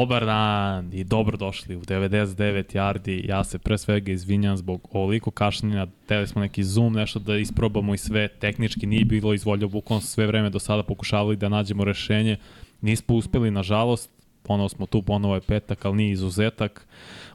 Dobar 0.00 0.24
dan 0.26 0.90
i 0.92 1.04
dobrodošli 1.04 1.76
u 1.76 1.80
99 1.80 2.74
yardi. 2.74 3.28
Ja 3.28 3.44
se 3.44 3.58
pre 3.58 3.78
svega 3.78 4.12
izvinjam 4.12 4.56
zbog 4.56 4.88
ovoliko 4.92 5.30
kašnjenja. 5.30 5.86
Teli 6.06 6.26
smo 6.26 6.40
neki 6.40 6.64
zoom, 6.64 6.92
nešto 6.92 7.18
da 7.18 7.36
isprobamo 7.36 7.94
i 7.94 7.98
sve. 7.98 8.28
Tehnički 8.28 8.86
nije 8.86 9.04
bilo 9.04 9.34
izvoljo, 9.34 9.68
bukvalno 9.68 10.00
sve 10.00 10.26
vreme 10.26 10.50
do 10.50 10.58
sada 10.58 10.82
pokušavali 10.82 11.36
da 11.36 11.48
nađemo 11.48 11.84
rešenje. 11.84 12.36
Nismo 12.80 13.14
uspeli, 13.14 13.50
nažalost. 13.50 14.10
Ponovo 14.42 14.68
smo 14.68 14.86
tu, 14.86 15.02
ponovo 15.02 15.34
je 15.34 15.40
petak, 15.40 15.84
ali 15.84 15.96
nije 15.96 16.12
izuzetak. 16.12 16.86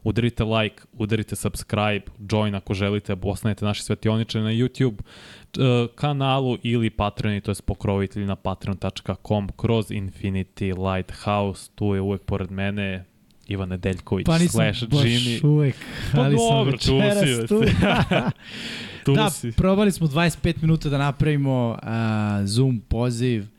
Udarite 0.06 0.44
like, 0.44 0.84
udarite 0.94 1.36
subscribe, 1.36 2.02
join 2.32 2.56
ako 2.56 2.74
želite, 2.74 3.16
ostanete 3.22 3.66
naši 3.66 3.84
svetioničari 3.84 4.44
na 4.44 4.52
YouTube 4.52 5.00
uh, 5.00 5.96
kanalu 5.96 6.58
ili 6.64 6.90
Patreon, 6.90 7.42
to 7.42 7.52
je 7.52 7.56
pokrovitelji 7.66 8.26
na 8.26 8.36
patreon.com 8.36 9.50
kroz 9.58 9.92
Infinity 9.92 10.94
Lighthouse. 10.94 11.70
Tu 11.76 11.96
je 11.96 12.02
uvek 12.02 12.22
pored 12.22 12.52
mene 12.52 13.06
Ivan 13.48 13.70
Nedeljković 13.70 14.26
pa 14.26 14.40
slash 14.40 14.84
Jimmy. 14.84 15.42
Pa 15.42 15.48
uvek, 15.48 15.76
pa 16.14 16.22
ali 16.22 16.36
dobro, 16.36 16.78
sam 16.78 16.98
večeras 16.98 17.50
tu. 17.50 17.62
tu 19.06 19.16
da, 19.16 19.30
si. 19.30 19.52
probali 19.52 19.92
smo 19.92 20.08
25 20.08 20.62
minuta 20.62 20.90
da 20.90 20.98
napravimo 20.98 21.70
uh, 21.70 22.46
Zoom 22.46 22.80
poziv. 22.80 23.55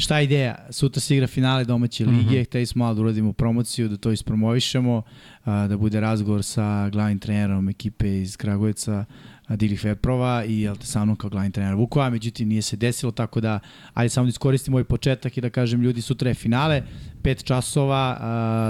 Šta 0.00 0.18
je 0.18 0.24
ideja? 0.24 0.54
Sutra 0.70 1.00
se 1.00 1.14
igra 1.14 1.26
finale 1.26 1.64
domaće 1.64 2.06
lige, 2.06 2.22
mm 2.22 2.28
-hmm. 2.28 2.44
hteli 2.44 2.66
smo 2.66 2.84
malo 2.84 2.94
da 2.94 3.00
uradimo 3.00 3.32
promociju, 3.32 3.88
da 3.88 3.96
to 3.96 4.10
ispromovišemo, 4.10 4.96
uh, 4.96 5.04
da 5.44 5.76
bude 5.76 6.00
razgovor 6.00 6.42
sa 6.42 6.88
glavnim 6.88 7.18
trenerom 7.18 7.68
ekipe 7.68 8.20
iz 8.20 8.36
Kragujevca, 8.36 9.04
Dilih 9.48 9.84
Veprova 9.84 10.44
i 10.44 10.60
jel 10.60 10.76
te 10.76 10.86
sa 10.86 11.04
mnom 11.04 11.16
kao 11.16 11.30
glavni 11.30 11.52
trener 11.52 11.74
Vukova, 11.74 12.10
međutim 12.10 12.48
nije 12.48 12.62
se 12.62 12.76
desilo, 12.76 13.12
tako 13.12 13.40
da 13.40 13.60
ajde 13.94 14.08
samo 14.08 14.24
da 14.24 14.28
iskoristim 14.28 14.74
ovaj 14.74 14.84
početak 14.84 15.36
i 15.36 15.40
da 15.40 15.50
kažem 15.50 15.82
ljudi 15.82 16.02
sutra 16.02 16.30
je 16.30 16.34
finale, 16.34 16.82
5 17.22 17.44
časova, 17.44 18.16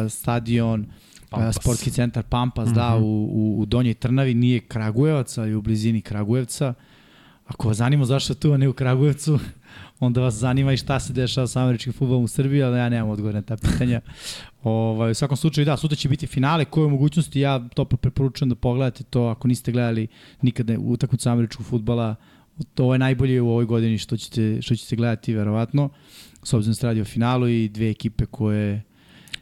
uh, 0.05 0.13
stadion, 0.13 0.87
Pampas. 1.31 1.57
sportski 1.57 1.91
centar 1.91 2.23
Pampas, 2.23 2.69
mm 2.69 2.73
-hmm. 2.73 2.75
da, 2.75 2.97
u, 2.97 3.25
u, 3.25 3.61
u 3.61 3.67
Donjoj 3.67 3.95
Trnavi, 3.95 4.35
nije 4.35 4.61
Kragujevac, 4.61 5.39
ali 5.39 5.55
u 5.55 5.63
blizini 5.63 6.01
Kragujevca. 6.01 6.75
Ako 7.47 7.69
vas 7.69 7.77
zanima 7.77 8.05
zašto 8.05 8.35
tu, 8.35 8.53
a 8.53 8.57
ne 8.57 8.69
u 8.69 8.73
Kragujevcu, 8.73 9.39
onda 10.01 10.21
vas 10.21 10.35
zanima 10.35 10.73
i 10.73 10.77
šta 10.77 11.01
se 11.01 11.13
dešava 11.13 11.47
sa 11.47 11.63
američkim 11.63 11.93
futbolom 11.93 12.25
u 12.25 12.29
Srbiji, 12.29 12.63
ali 12.63 12.79
ja 12.79 12.89
nemam 12.89 13.11
odgovor 13.11 13.35
na 13.35 13.43
ta 13.43 13.57
pitanja. 13.57 14.01
Ovaj, 14.63 15.11
u 15.11 15.15
svakom 15.15 15.37
slučaju, 15.37 15.65
da, 15.65 15.77
sutra 15.77 15.97
će 15.97 16.09
biti 16.09 16.27
finale, 16.27 16.65
koje 16.65 16.89
mogućnosti? 16.89 17.41
Ja 17.41 17.69
to 17.75 17.85
preporučujem 17.85 18.49
da 18.49 18.55
pogledate 18.55 19.05
to 19.05 19.23
ako 19.23 19.49
niste 19.49 19.73
gledali 19.73 20.07
nikada 20.43 20.75
utakmicu 20.79 21.29
američkog 21.29 21.67
futbala, 21.67 22.15
to 22.75 22.93
je 22.93 22.99
najbolje 22.99 23.41
u 23.41 23.51
ovoj 23.51 23.65
godini 23.65 23.99
što 23.99 24.17
ćete, 24.17 24.63
što 24.63 24.77
ćete 24.77 24.97
gledati, 24.97 25.35
verovatno, 25.35 25.89
s 26.43 26.53
obzirom 26.53 26.71
da 26.71 26.75
se 26.75 26.87
radi 26.87 27.01
o 27.01 27.05
finalu 27.05 27.49
i 27.49 27.69
dve 27.69 27.91
ekipe 27.91 28.27
koje 28.27 28.83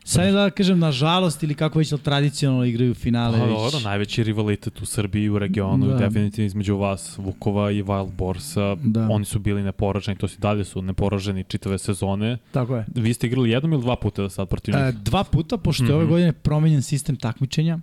Sad 0.09 0.25
je 0.25 0.33
da 0.33 0.51
kažem, 0.51 0.79
nažalost, 0.79 1.42
ili 1.42 1.55
kako 1.55 1.79
već 1.79 1.92
tradicionalno 2.03 2.64
igraju 2.64 2.94
finale. 2.94 3.38
Pa, 3.38 3.47
dobro, 3.47 3.81
najveći 3.85 4.25
rivalitet 4.25 4.83
u 4.83 4.87
Srbiji 4.87 5.29
u 5.29 5.38
regionu, 5.38 5.87
da. 5.87 5.97
definitivno 5.97 6.47
između 6.47 6.77
vas, 6.77 7.18
Vukova 7.18 7.71
i 7.71 7.83
Wild 7.83 8.12
Borsa. 8.12 8.75
Da. 8.75 9.09
Oni 9.11 9.25
su 9.25 9.38
bili 9.38 9.62
neporaženi, 9.62 10.18
to 10.18 10.29
si 10.29 10.38
dalje 10.38 10.64
su 10.64 10.83
neporaženi 10.83 11.44
čitave 11.44 11.79
sezone. 11.79 12.38
Tako 12.53 12.77
je. 12.77 12.87
Vi 12.94 13.14
ste 13.14 13.27
igrali 13.27 13.51
jednom 13.51 13.73
ili 13.73 13.83
dva 13.83 13.97
puta 13.97 14.23
da 14.23 14.31
sad 14.31 14.49
protiv 14.49 14.75
njih? 14.75 14.85
E, 14.85 14.92
dva 14.92 15.25
puta, 15.25 15.57
pošto 15.57 15.85
je 15.85 15.88
mm 15.88 15.92
-hmm. 15.92 15.94
ove 15.94 16.05
mhm. 16.05 16.11
godine 16.12 16.33
promenjen 16.33 16.83
sistem 16.83 17.16
takmičenja. 17.16 17.79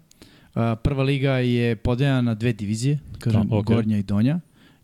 E, 0.55 0.75
prva 0.83 1.03
liga 1.03 1.31
je 1.31 1.75
podeljena 1.75 2.21
na 2.21 2.35
dve 2.35 2.53
divizije, 2.53 2.99
kažem, 3.19 3.41
da, 3.41 3.55
okay. 3.55 3.63
Gornja 3.63 3.97
i 3.97 4.03
Donja. 4.03 4.39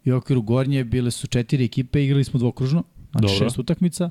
I 0.06 0.12
u 0.12 0.17
okviru 0.17 0.41
Gornje 0.41 0.84
bile 0.84 1.12
su 1.12 1.27
četiri 1.27 1.65
ekipe, 1.65 2.06
igrali 2.06 2.23
smo 2.23 2.39
dvokružno, 2.39 2.84
znači 3.12 3.34
Dobro. 3.34 3.45
šest 3.45 3.60
utakmica 3.60 4.10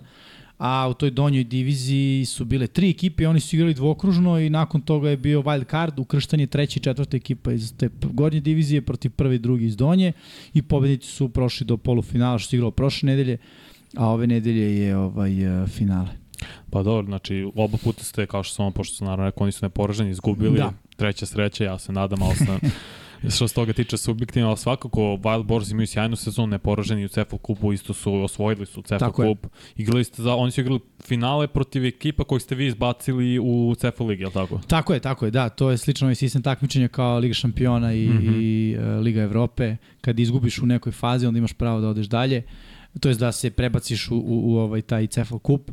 a 0.61 0.89
u 0.89 0.95
toj 0.95 1.11
donjoj 1.11 1.45
diviziji 1.45 2.25
su 2.25 2.45
bile 2.45 2.67
tri 2.67 2.91
ekipe, 2.91 3.29
oni 3.29 3.41
su 3.41 3.57
igrali 3.57 3.75
dvokružno 3.75 4.39
i 4.39 4.51
nakon 4.51 4.81
toga 4.81 5.11
je 5.11 5.17
bio 5.17 5.43
wild 5.43 5.71
card, 5.71 5.99
ukrštanje 5.99 6.47
treća 6.47 6.77
i 6.77 6.83
četvrta 6.83 7.17
ekipa 7.17 7.53
iz 7.53 7.75
te 7.77 7.89
gornje 8.03 8.41
divizije 8.41 8.83
protiv 8.83 9.11
prve 9.11 9.35
i 9.35 9.39
druge 9.39 9.65
iz 9.65 9.77
donje 9.77 10.13
i 10.55 10.63
pobednici 10.63 11.07
su 11.07 11.29
prošli 11.29 11.67
do 11.67 11.77
polufinala 11.77 12.39
što 12.39 12.51
se 12.51 12.57
igralo 12.57 12.71
prošle 12.71 13.07
nedelje, 13.07 13.39
a 13.97 14.07
ove 14.07 14.27
nedelje 14.27 14.79
je 14.79 14.97
ovaj 14.97 15.63
uh, 15.63 15.69
finale. 15.69 16.09
Pa 16.71 16.83
dobro, 16.83 17.07
znači 17.07 17.53
oba 17.55 17.79
puta 17.85 18.05
ste, 18.05 18.27
kao 18.27 18.43
što 18.43 18.55
sam 18.55 18.73
pošto 18.73 18.97
su 18.97 19.05
naravno 19.05 19.25
rekao, 19.25 19.43
oni 19.43 19.53
su 19.53 19.65
neporaženi, 19.65 20.11
izgubili, 20.11 20.59
da. 20.59 20.73
treća 20.97 21.27
sreća, 21.27 21.65
ja 21.65 21.79
se 21.79 21.93
nadam, 21.93 22.23
ali 22.23 22.37
sam 22.37 22.59
što 23.29 23.49
se 23.49 23.55
toga 23.55 23.73
tiče 23.73 23.97
subjektivno, 23.97 24.49
ali 24.49 24.57
svakako 24.57 25.01
Wild 25.01 25.43
Boars 25.43 25.71
imaju 25.71 25.87
sjajnu 25.87 26.17
sezonu, 26.17 26.47
neporaženi 26.47 27.05
u 27.05 27.09
Cefal 27.09 27.39
kupu, 27.39 27.73
isto 27.73 27.95
su 27.95 28.15
osvojili 28.15 28.67
su 28.67 28.83
Cefal 28.83 29.13
kup. 29.13 29.47
Igrali 29.77 30.05
ste 30.05 30.23
za, 30.23 30.35
oni 30.35 30.51
su 30.51 30.61
igrali 30.61 30.81
finale 31.05 31.49
protiv 31.49 31.85
ekipa 31.85 32.25
kojih 32.25 32.43
ste 32.43 32.55
vi 32.55 32.67
izbacili 32.67 33.39
u 33.39 33.75
Cefal 33.79 34.07
ligi, 34.07 34.23
je 34.23 34.31
tako? 34.31 34.61
Tako 34.67 34.95
je, 34.95 35.01
tako 35.01 35.25
je, 35.25 35.31
da, 35.31 35.49
to 35.49 35.71
je 35.71 35.79
slično 35.79 36.07
ovaj 36.07 36.15
sistem 36.15 36.43
takmičenja 36.43 36.89
kao 36.89 37.19
Liga 37.19 37.35
šampiona 37.35 37.93
i, 37.93 38.09
mm 38.09 38.19
-hmm. 38.19 38.43
i 38.43 38.77
uh, 38.79 39.05
Liga 39.05 39.23
Evrope. 39.23 39.77
Kad 40.01 40.19
izgubiš 40.19 40.59
u 40.59 40.67
nekoj 40.67 40.93
fazi, 40.93 41.27
onda 41.27 41.39
imaš 41.39 41.53
pravo 41.53 41.81
da 41.81 41.89
odeš 41.89 42.07
dalje. 42.07 42.43
To 43.01 43.09
je 43.09 43.15
da 43.15 43.33
se 43.33 43.51
prebaciš 43.51 44.11
u, 44.11 44.17
u, 44.17 44.53
u 44.53 44.57
ovaj 44.57 44.83
taj 44.83 45.07
Cefal 45.07 45.39
kup. 45.39 45.71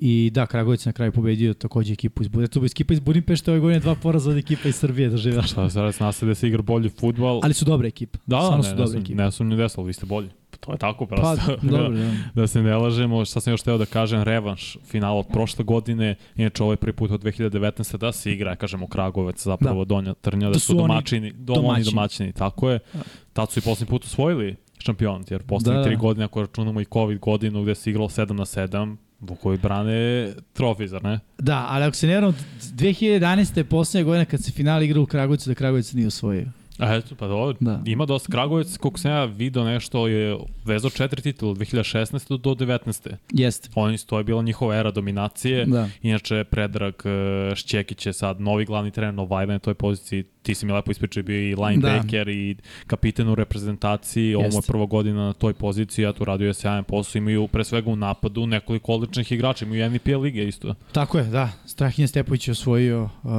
I 0.00 0.30
da, 0.34 0.46
Kragovic 0.46 0.84
na 0.84 0.92
kraju 0.92 1.12
pobedio 1.12 1.54
takođe 1.54 1.92
ekipu 1.92 2.22
iz 2.22 2.28
Budimpešte. 2.28 2.66
Ekipa 2.66 2.94
iz 2.94 3.00
Budimpešte 3.00 3.50
ove 3.50 3.60
godine 3.60 3.80
dva 3.80 3.94
poraza 3.94 4.30
od 4.30 4.36
ekipa 4.36 4.68
iz 4.68 4.76
Srbije 4.76 5.08
doživjela. 5.08 5.42
Šta, 5.42 5.70
sada 5.70 5.92
se 5.92 6.04
nastaje 6.04 6.28
da 6.28 6.34
se 6.34 6.48
igra 6.48 6.62
bolji 6.62 6.88
futbol. 6.88 7.40
Ali 7.42 7.54
su 7.54 7.64
dobre 7.64 7.88
ekipe. 7.88 8.18
Da, 8.26 8.40
Samo 8.40 8.56
ne, 8.56 8.62
su 8.62 8.76
dobre 8.76 9.14
ne, 9.14 9.32
sam 9.32 9.48
ni 9.48 9.56
desalo, 9.56 9.86
vi 9.86 9.92
ste 9.92 10.06
bolji. 10.06 10.28
To 10.60 10.72
je 10.72 10.78
tako 10.78 11.06
prosto. 11.06 11.36
Pa, 11.46 11.66
dobro, 11.76 11.88
da, 11.88 12.12
da 12.34 12.46
se 12.46 12.62
ne 12.62 12.76
lažemo. 12.76 13.24
Šta 13.24 13.40
sam 13.40 13.52
još 13.52 13.62
teo 13.62 13.78
da 13.78 13.86
kažem, 13.86 14.22
revanš 14.22 14.76
finala 14.84 15.18
od 15.18 15.26
prošle 15.26 15.64
godine, 15.64 16.14
inače 16.36 16.62
ovaj 16.62 16.76
prvi 16.76 16.92
put 16.92 17.10
od 17.10 17.22
2019. 17.22 17.96
da 17.96 18.12
se 18.12 18.32
igra, 18.32 18.56
kažemo 18.56 18.86
Kragovac, 18.86 19.42
zapravo 19.42 19.84
da. 19.84 19.88
Donja 19.88 20.14
Trnja, 20.14 20.46
da, 20.46 20.52
da 20.52 20.58
su, 20.58 20.74
domaćini, 20.74 21.32
domaćini. 21.32 21.90
domaćini, 21.90 22.32
tako 22.32 22.70
je. 22.70 22.78
Da. 22.92 23.00
Tad 23.32 23.50
su 23.50 23.58
i 23.58 23.62
poslednji 23.62 23.90
put 23.90 24.04
osvojili 24.04 24.56
šampion, 24.78 25.24
jer 25.30 25.42
poslednje 25.42 25.78
da, 25.78 25.82
da. 25.82 25.84
tri 25.84 25.96
godine, 25.96 26.24
ako 26.24 26.40
računamo 26.40 26.80
i 26.80 26.84
COVID 26.84 27.18
godinu 27.18 27.62
gde 27.62 27.74
se 27.74 27.90
igralo 27.90 28.08
7 28.08 28.32
na 28.32 28.44
7, 28.44 28.96
Vukovi 29.20 29.58
brane 29.58 30.32
trofej, 30.52 30.88
zar 30.88 31.04
ne? 31.04 31.20
Da, 31.38 31.66
ali 31.68 31.84
ako 31.84 31.96
se 31.96 32.06
ne 32.06 32.12
vjerujem, 32.12 32.34
2011. 32.60 33.56
je 33.56 33.64
poslednja 33.64 34.04
godina 34.04 34.24
kad 34.24 34.44
se 34.44 34.52
final 34.52 34.82
igra 34.82 35.00
u 35.00 35.06
Kragujevcu 35.06 35.50
da 35.50 35.54
Kragujevac 35.54 35.92
nije 35.92 36.06
osvojio. 36.06 36.46
A 36.78 36.94
eto, 36.94 37.14
pa 37.14 37.26
dobro, 37.26 37.56
da. 37.60 37.82
ima 37.84 38.06
dosta 38.06 38.32
Kragujevac, 38.32 38.76
koliko 38.76 38.98
sam 38.98 39.10
ja 39.10 39.24
video 39.24 39.64
nešto, 39.64 40.08
je 40.08 40.38
vezao 40.64 40.90
četiri 40.90 41.22
titula, 41.22 41.54
2016. 41.54 42.38
do 42.38 42.54
19. 42.54 43.14
Jeste. 43.32 43.68
Oni, 43.74 43.98
to 43.98 44.18
je 44.18 44.24
bila 44.24 44.42
njihova 44.42 44.76
era 44.76 44.90
dominacije. 44.90 45.64
Da. 45.64 45.88
Inače, 46.02 46.44
Predrag 46.44 46.94
e, 47.04 47.54
Šćekić 47.54 48.06
je 48.06 48.12
sad 48.12 48.40
novi 48.40 48.64
glavni 48.64 48.90
trener 48.90 49.14
Novajla 49.14 49.52
na 49.52 49.58
toj 49.58 49.74
poziciji. 49.74 50.24
Ti 50.48 50.54
si 50.54 50.66
mi 50.66 50.72
lepo 50.72 50.90
ispričao, 50.90 51.22
bio 51.22 51.40
i 51.40 51.54
linebacker 51.54 52.26
da. 52.26 52.32
i 52.32 52.56
kapiten 52.86 53.28
u 53.28 53.34
reprezentaciji. 53.34 54.34
Ovo 54.34 54.44
je 54.44 54.62
prva 54.66 54.86
godina 54.86 55.26
na 55.26 55.32
toj 55.32 55.54
poziciji, 55.54 56.02
ja 56.02 56.12
tu 56.12 56.24
radio 56.24 56.46
je 56.46 56.54
sjajan 56.54 56.84
posao. 56.84 57.18
Imaju 57.18 57.48
pre 57.48 57.64
svega 57.64 57.90
u 57.90 57.96
napadu 57.96 58.46
nekoliko 58.46 58.92
odličnih 58.92 59.32
igrača, 59.32 59.64
imaju 59.64 59.90
MVP 59.90 60.06
lige 60.06 60.48
isto. 60.48 60.74
Tako 60.92 61.18
je, 61.18 61.24
da. 61.24 61.50
Strahinja 61.66 62.08
Stepović 62.08 62.48
je 62.48 62.52
osvojio 62.52 63.02
uh, 63.02 63.30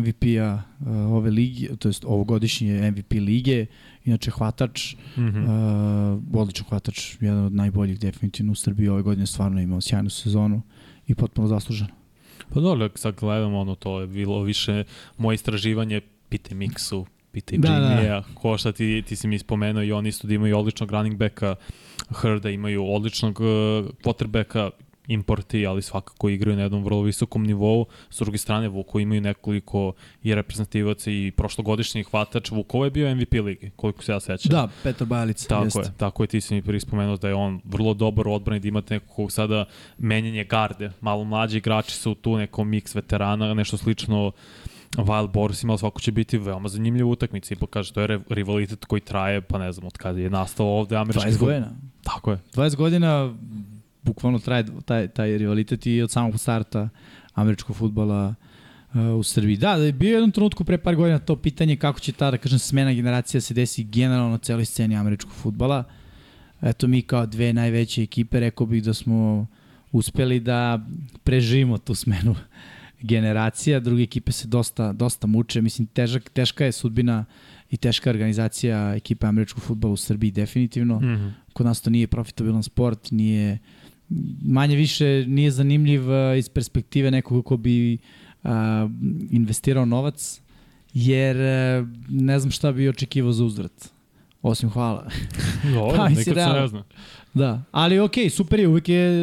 MVP-a 0.00 0.62
uh, 0.80 0.86
ove 1.12 1.30
ligi, 1.30 1.68
to 1.78 1.88
jest 1.88 2.04
ovogodišnje 2.04 2.90
MVP 2.90 3.12
lige, 3.12 3.66
inače 4.04 4.30
hvatač, 4.30 4.94
mm 4.94 5.22
-hmm. 5.22 5.44
uh, 6.34 6.40
odličan 6.40 6.66
hvatač, 6.68 7.16
jedan 7.20 7.44
od 7.44 7.52
najboljih 7.52 7.98
definitivno 7.98 8.52
u 8.52 8.54
Srbiji 8.54 8.88
ove 8.88 9.02
godine 9.02 9.26
stvarno 9.26 9.60
imao 9.60 9.80
sjajnu 9.80 10.10
sezonu 10.10 10.62
i 11.06 11.14
potpuno 11.14 11.48
zasluženo. 11.48 11.90
Pa 12.54 12.60
dobro, 12.60 12.88
sad 12.94 13.14
gledamo 13.20 13.60
ono, 13.60 13.74
to 13.74 14.00
je 14.00 14.06
bilo 14.06 14.42
više 14.42 14.84
moje 15.18 15.34
istraživanje, 15.34 16.00
pite 16.28 16.54
Miksu, 16.54 17.06
pite 17.32 17.56
da, 17.56 17.68
Jimmya, 17.68 18.08
da. 18.08 18.24
ko 18.34 18.58
šta 18.58 18.72
ti, 18.72 19.02
ti 19.06 19.16
si 19.16 19.28
mi 19.28 19.38
spomenuo 19.38 19.82
i 19.82 19.92
oni 19.92 20.08
isto 20.08 20.26
da 20.26 20.34
imaju 20.34 20.58
odličnog 20.58 20.90
running 20.90 21.16
backa, 21.16 21.54
Hrda 22.10 22.50
imaju 22.50 22.84
odličnog 22.86 23.40
uh, 23.40 23.46
quarterbacka, 24.04 24.70
importi, 25.08 25.66
ali 25.66 25.82
svakako 25.82 26.28
igraju 26.28 26.56
na 26.56 26.62
jednom 26.62 26.84
vrlo 26.84 27.02
visokom 27.02 27.44
nivou. 27.44 27.86
S 28.10 28.18
druge 28.18 28.38
strane, 28.38 28.68
Vuko 28.68 29.00
imaju 29.00 29.20
nekoliko 29.20 29.92
i 30.22 30.34
reprezentativaca 30.34 31.10
i 31.10 31.32
prošlogodišnji 31.36 32.04
hvatač. 32.04 32.50
Vukovo 32.50 32.84
je 32.84 32.90
bio 32.90 33.14
MVP 33.14 33.32
ligi, 33.32 33.70
koliko 33.76 34.02
se 34.02 34.12
ja 34.12 34.20
sećam. 34.20 34.50
Da, 34.50 34.68
Petar 34.82 35.06
Bajalica. 35.06 35.48
Tako 35.48 35.64
jest. 35.64 35.76
je, 35.76 35.92
tako 35.96 36.22
je, 36.22 36.26
ti 36.26 36.40
si 36.40 36.54
mi 36.54 36.62
prvi 36.62 36.80
spomenuo 36.80 37.16
da 37.16 37.28
je 37.28 37.34
on 37.34 37.60
vrlo 37.64 37.94
dobar 37.94 38.28
odbran 38.28 38.56
i 38.56 38.60
da 38.60 38.68
imate 38.68 38.94
nekog 38.94 39.32
sada 39.32 39.64
menjanje 39.98 40.44
garde. 40.44 40.90
Malo 41.00 41.24
mlađi 41.24 41.58
igrači 41.58 41.94
su 41.94 42.14
tu, 42.14 42.36
neko 42.36 42.64
miks 42.64 42.94
veterana, 42.94 43.54
nešto 43.54 43.76
slično 43.76 44.32
Wild 44.96 45.32
Boris 45.32 45.62
imao 45.62 45.78
svako 45.78 46.00
će 46.00 46.12
biti 46.12 46.38
veoma 46.38 46.68
zanimljiva 46.68 47.08
utakmica. 47.10 47.54
Ipak 47.54 47.70
kaže, 47.70 47.92
to 47.92 48.00
je 48.00 48.20
rivalitet 48.28 48.84
koji 48.84 49.00
traje, 49.00 49.40
pa 49.40 49.58
ne 49.58 49.72
znam, 49.72 49.86
od 49.86 49.98
kada 49.98 50.20
je 50.20 50.30
nastao 50.30 50.66
ovde 50.66 50.96
američki... 50.96 51.30
20 51.30 51.38
godina. 51.38 51.70
Tako 52.02 52.30
je. 52.30 52.38
20 52.54 52.76
godina 52.76 53.34
bukvalno 54.02 54.38
traje 54.38 54.66
taj, 54.84 55.08
taj 55.08 55.38
rivalitet 55.38 55.86
i 55.86 56.02
od 56.02 56.10
samog 56.10 56.40
starta 56.40 56.88
američkog 57.34 57.76
futbala 57.76 58.34
uh, 58.94 59.00
u 59.18 59.22
Srbiji. 59.22 59.56
Da, 59.56 59.76
da 59.76 59.84
je 59.84 59.92
bio 59.92 60.12
jednom 60.12 60.30
trenutku 60.30 60.64
pre 60.64 60.78
par 60.78 60.96
godina 60.96 61.18
to 61.18 61.36
pitanje 61.36 61.76
kako 61.76 62.00
će 62.00 62.12
ta, 62.12 62.30
da 62.30 62.38
kažem, 62.38 62.58
smena 62.58 62.92
generacija 62.92 63.40
se 63.40 63.54
desi 63.54 63.84
generalno 63.84 64.30
na 64.30 64.38
celoj 64.38 64.64
sceni 64.64 64.96
američkog 64.96 65.32
futbala. 65.32 65.84
Eto 66.62 66.86
mi 66.86 67.02
kao 67.02 67.26
dve 67.26 67.52
najveće 67.52 68.02
ekipe, 68.02 68.40
rekao 68.40 68.66
bih 68.66 68.82
da 68.82 68.94
smo 68.94 69.46
uspeli 69.92 70.40
da 70.40 70.80
preživimo 71.24 71.78
tu 71.78 71.94
smenu 71.94 72.34
generacija, 73.00 73.80
druge 73.80 74.02
ekipe 74.02 74.32
se 74.32 74.48
dosta, 74.48 74.92
dosta 74.92 75.26
muče. 75.26 75.62
Mislim, 75.62 75.86
težak, 75.86 76.30
teška 76.30 76.64
je 76.64 76.72
sudbina 76.72 77.24
i 77.70 77.76
teška 77.76 78.10
organizacija 78.10 78.94
ekipe 78.94 79.26
američkog 79.26 79.62
futbola 79.62 79.92
u 79.92 79.96
Srbiji 79.96 80.30
definitivno. 80.30 81.00
Mm 81.00 81.04
-hmm. 81.04 81.30
Kod 81.52 81.66
nas 81.66 81.80
to 81.80 81.90
nije 81.90 82.06
profitabilan 82.06 82.62
sport, 82.62 83.10
nije 83.10 83.58
manje 84.42 84.76
više 84.76 85.24
nije 85.26 85.50
zanimljiv 85.50 86.10
uh, 86.10 86.38
iz 86.38 86.48
perspektive 86.48 87.10
nekog 87.10 87.44
ko 87.44 87.56
bi 87.56 87.98
uh, 88.42 88.50
investirao 89.30 89.84
novac, 89.84 90.40
jer 90.94 91.36
uh, 91.36 91.88
ne 92.08 92.38
znam 92.38 92.50
šta 92.50 92.72
bi 92.72 92.88
očekivao 92.88 93.32
za 93.32 93.44
uzvrat. 93.44 93.88
Osim 94.42 94.70
hvala. 94.70 95.10
Dobro, 95.74 95.96
pa, 95.96 96.08
nekad 96.08 96.24
se 96.24 96.34
ne 96.34 96.68
zna. 96.68 96.84
Da, 97.34 97.62
ali 97.70 97.98
ok, 97.98 98.14
super 98.30 98.60
je, 98.60 98.68
uvijek 98.68 98.88
je 98.88 99.22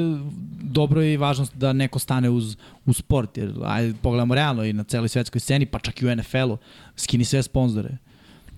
dobro 0.65 1.03
i 1.03 1.17
važno 1.17 1.47
da 1.53 1.73
neko 1.73 1.99
stane 1.99 2.29
uz, 2.29 2.57
uz 2.85 2.97
sport, 2.97 3.37
jer 3.37 3.53
ajde, 3.63 3.93
pogledamo 4.01 4.35
realno 4.35 4.63
i 4.63 4.73
na 4.73 4.83
celoj 4.83 5.09
svetskoj 5.09 5.39
sceni, 5.39 5.65
pa 5.65 5.79
čak 5.79 6.01
i 6.01 6.05
u 6.05 6.15
NFL-u, 6.15 6.57
skini 6.95 7.25
sve 7.25 7.43
sponzore. 7.43 7.97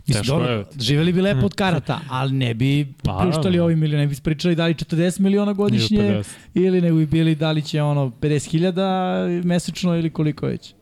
Mislim, 0.07 0.25
dobro, 0.25 0.51
je. 0.51 0.65
živeli 0.79 1.13
bi 1.13 1.21
lepo 1.21 1.45
od 1.45 1.53
karata, 1.53 1.99
ali 2.09 2.33
ne 2.33 2.53
bi 2.53 2.93
priuštali 3.03 3.59
ovim 3.59 3.83
ili 3.83 3.97
ne 3.97 4.07
bi 4.07 4.15
pričali 4.23 4.55
da 4.55 4.65
li 4.65 4.73
40 4.73 5.19
miliona 5.19 5.53
godišnje 5.53 6.23
ili 6.53 6.81
ne 6.81 6.91
bi 6.91 7.05
bili 7.05 7.35
da 7.35 7.51
li 7.51 7.61
će 7.61 7.81
ono 7.81 8.11
50.000 8.21 9.43
mesečno 9.43 9.97
ili 9.97 10.09
koliko 10.09 10.45
već. 10.45 10.73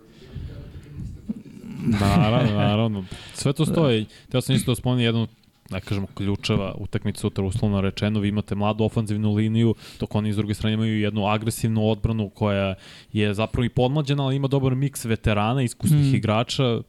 Naravno, 2.00 2.56
naravno. 2.56 3.06
Sve 3.34 3.54
to 3.54 3.66
stoji. 3.66 4.06
Teo 4.32 4.42
sam 4.42 4.56
isto 4.56 4.72
da 4.72 4.76
spomenu 4.76 5.02
jednu 5.02 5.28
da 5.70 5.80
kažemo, 5.80 6.08
ključeva 6.08 6.76
utakmica 6.78 7.20
sutra 7.20 7.44
uslovno 7.46 7.82
rečeno, 7.82 8.20
vi 8.20 8.30
imate 8.30 8.56
mladu 8.56 8.84
ofanzivnu 8.84 9.34
liniju, 9.34 9.76
dok 10.00 10.16
oni 10.16 10.34
s 10.34 10.36
druge 10.36 10.54
strane 10.54 10.74
imaju 10.74 11.00
jednu 11.00 11.28
agresivnu 11.28 11.90
odbranu 11.90 12.30
koja 12.30 12.76
je 13.14 13.34
zapravo 13.34 13.66
i 13.66 13.70
podmlađena, 13.70 14.24
ali 14.24 14.36
ima 14.36 14.48
dobar 14.48 14.76
miks 14.76 15.06
veterana, 15.06 15.64
iskusnih 15.64 16.12
mm. 16.12 16.16
igrača, 16.16 16.82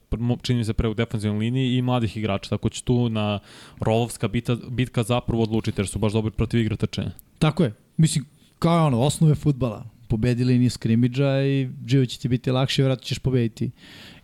čini 0.42 0.64
se 0.64 0.72
pre 0.72 0.88
u 0.88 0.94
defanzivnoj 0.94 1.38
liniji 1.38 1.76
i 1.76 1.82
mladih 1.82 2.16
igrača, 2.16 2.50
tako 2.50 2.68
će 2.68 2.82
tu 2.82 3.08
na 3.08 3.38
rolovska 3.80 4.28
bita, 4.28 4.56
bitka 4.68 5.02
zapravo 5.02 5.42
odlučiti, 5.42 5.80
jer 5.80 5.88
su 5.88 5.98
baš 5.98 6.12
dobri 6.12 6.30
protiv 6.30 6.60
igra 6.60 6.76
trčanja. 6.76 7.10
Tako 7.38 7.64
je. 7.64 7.74
Mislim, 7.96 8.24
kao 8.58 8.76
je 8.78 8.82
ono, 8.82 9.00
osnove 9.00 9.34
futbala. 9.34 9.84
Pobedi 10.08 10.44
liniju 10.44 10.70
skrimidža 10.70 11.42
i 11.42 11.68
život 11.86 12.08
će 12.08 12.18
ti 12.18 12.28
biti 12.28 12.50
lakše, 12.50 12.82
vjerojatno 12.82 13.04
ćeš 13.04 13.18
pobediti 13.18 13.70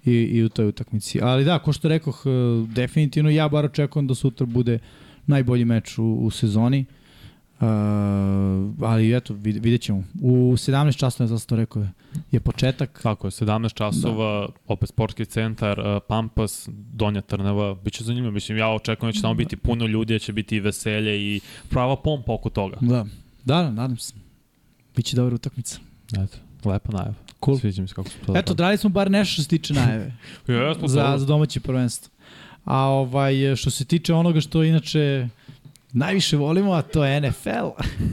i, 0.05 0.13
i 0.13 0.45
u 0.45 0.49
toj 0.49 0.67
utakmici. 0.67 1.21
Ali 1.23 1.45
da, 1.45 1.59
ko 1.59 1.73
što 1.73 1.89
rekoh, 1.89 2.23
e, 2.27 2.31
definitivno 2.75 3.31
ja 3.31 3.49
bar 3.49 3.65
očekujem 3.65 4.07
da 4.07 4.15
sutra 4.15 4.47
bude 4.47 4.79
najbolji 5.27 5.65
meč 5.65 5.99
u, 5.99 6.05
u 6.05 6.31
sezoni. 6.31 6.85
Uh, 7.63 7.69
ali 8.81 9.17
eto, 9.17 9.35
vid, 9.35 9.65
vidjet 9.65 9.81
ćemo. 9.81 10.05
U 10.23 10.53
17 10.53 10.97
časova, 10.97 11.27
zato 11.27 11.47
to 11.47 11.57
rekao, 11.57 11.87
je 12.31 12.41
početak. 12.41 13.01
Tako 13.03 13.27
je, 13.27 13.31
17 13.31 13.75
časova, 13.75 14.47
da. 14.47 14.53
opet 14.67 14.89
sportski 14.89 15.25
centar, 15.25 15.81
uh, 15.81 15.87
Pampas, 16.09 16.69
Donja 16.73 17.21
Trnava, 17.21 17.75
bit 17.75 17.95
će 17.95 18.05
zanimljivo. 18.05 18.33
Mislim, 18.33 18.59
ja 18.59 18.69
očekujem 18.69 19.13
da 19.13 19.15
će 19.15 19.23
tamo 19.23 19.35
biti 19.35 19.57
puno 19.57 19.87
ljudi, 19.87 20.15
da 20.15 20.19
će 20.19 20.33
biti 20.33 20.57
i 20.57 20.61
veselje 20.61 21.21
i 21.21 21.41
prava 21.69 21.97
pompa 21.97 22.33
oko 22.33 22.51
toga. 22.51 22.77
Da, 22.81 23.07
da, 23.45 23.71
nadam 23.71 23.97
se. 23.97 24.15
Biće 24.97 25.17
dobra 25.17 25.35
utakmica. 25.35 25.79
Eto, 26.13 26.39
lepa 26.65 26.93
najava. 26.93 27.15
Cool. 27.45 27.59
Sviđa 27.59 27.83
mi 27.83 27.89
se 27.89 27.95
kako 27.95 28.09
smo 28.09 28.25
to 28.27 28.33
Eto, 28.37 28.55
dali 28.55 28.77
smo 28.77 28.91
bar 28.91 29.11
nešto 29.11 29.33
što 29.33 29.43
se 29.43 29.49
tiče 29.49 29.75
najave. 29.75 30.13
Jesmo, 30.49 30.89
za, 30.89 31.15
za 31.19 31.27
domaće 31.27 31.61
prvenstvo. 31.61 32.13
A 32.65 32.79
ovaj, 32.79 33.57
što 33.57 33.71
se 33.71 33.85
tiče 33.85 34.15
onoga 34.15 34.41
što 34.41 34.65
inače 34.65 35.29
najviše 35.93 36.37
volimo, 36.37 36.73
a 36.73 36.83
to 36.83 37.05
je 37.05 37.21
NFL. 37.21 37.69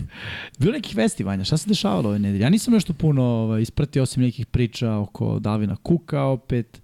Bilo 0.59 0.73
nekih 0.73 0.95
vesti, 0.95 1.23
Vanja, 1.23 1.43
šta 1.43 1.57
se 1.57 1.69
dešavalo 1.69 2.09
ove 2.09 2.19
nedelje? 2.19 2.41
Ja 2.41 2.49
nisam 2.49 2.73
nešto 2.73 2.93
puno 2.93 3.23
ovaj, 3.23 3.61
ispratio 3.61 4.03
osim 4.03 4.23
nekih 4.23 4.45
priča 4.45 4.95
oko 4.95 5.39
Davina 5.39 5.75
Kuka 5.75 6.23
opet 6.23 6.81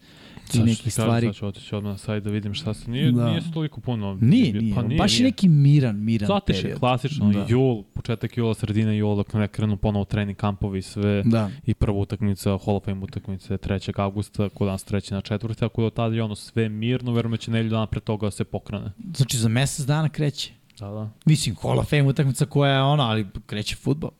i 0.54 0.60
neke 0.60 0.90
stvari. 0.90 1.28
Sad 1.28 1.36
ću 1.36 1.48
otići 1.48 1.76
odmah 1.76 1.92
na 1.92 1.98
sajt 1.98 2.24
da 2.24 2.30
vidim 2.30 2.54
šta 2.54 2.74
se, 2.74 2.92
nije, 2.92 3.12
da. 3.12 3.30
nije 3.30 3.42
se 3.42 3.52
toliko 3.52 3.82
puno. 3.82 4.18
Nije, 4.22 4.54
nije, 4.54 4.76
pa 4.76 4.82
nije 4.82 4.98
baš 4.98 5.14
nije. 5.14 5.24
neki 5.24 5.50
miran, 5.50 6.04
miran 6.04 6.28
Zatiše, 6.28 6.62
period. 6.62 6.80
klasično, 6.80 7.32
da. 7.32 7.46
jul, 7.50 7.84
početak 7.84 8.38
jula, 8.38 8.54
sredina 8.54 8.92
jula, 8.94 9.16
dok 9.16 9.34
ne 9.34 9.48
krenu 9.48 9.78
ponovo 9.78 10.06
trening 10.06 10.38
kampovi 10.38 10.82
sve 10.82 11.24
da. 11.24 11.50
i 11.66 11.74
prva 11.74 11.98
utakmica, 11.98 12.58
Hall 12.66 12.78
of 12.78 12.86
Fame 12.86 13.04
utakmice 13.04 13.58
3. 13.58 14.00
augusta, 14.00 14.50
kod 14.50 14.68
nas 14.68 14.86
3. 14.86 15.12
na 15.12 15.22
4. 15.22 15.56
tako 15.56 15.84
da 15.84 15.90
tada 15.90 16.16
je 16.16 16.24
ono 16.24 16.36
sve 16.36 16.70
mirno, 16.70 17.14
verujem 17.14 17.32
da 17.32 17.38
će 17.38 17.52
nedelju 17.52 17.70
dana 17.70 17.88
pre 17.88 18.00
toga 18.00 18.32
se 18.32 18.44
pokrene. 18.44 18.92
Znači 19.16 19.38
za 19.38 19.50
mesec 19.50 19.86
dana 19.86 20.10
kreće. 20.10 20.52
Da, 20.80 20.88
da. 20.88 21.10
Mislim, 21.26 21.56
Hall 21.62 21.80
of 21.80 21.90
Fame 21.90 22.04
utakmica 22.08 22.46
koja 22.46 22.74
je 22.74 22.82
ona, 22.82 23.10
ali 23.10 23.28
kreće 23.46 23.76
futbol. 23.76 24.12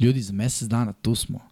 Ljudi, 0.00 0.20
za 0.20 0.32
mesec 0.32 0.68
dana 0.68 0.92
tu 0.92 1.14
smo. 1.14 1.47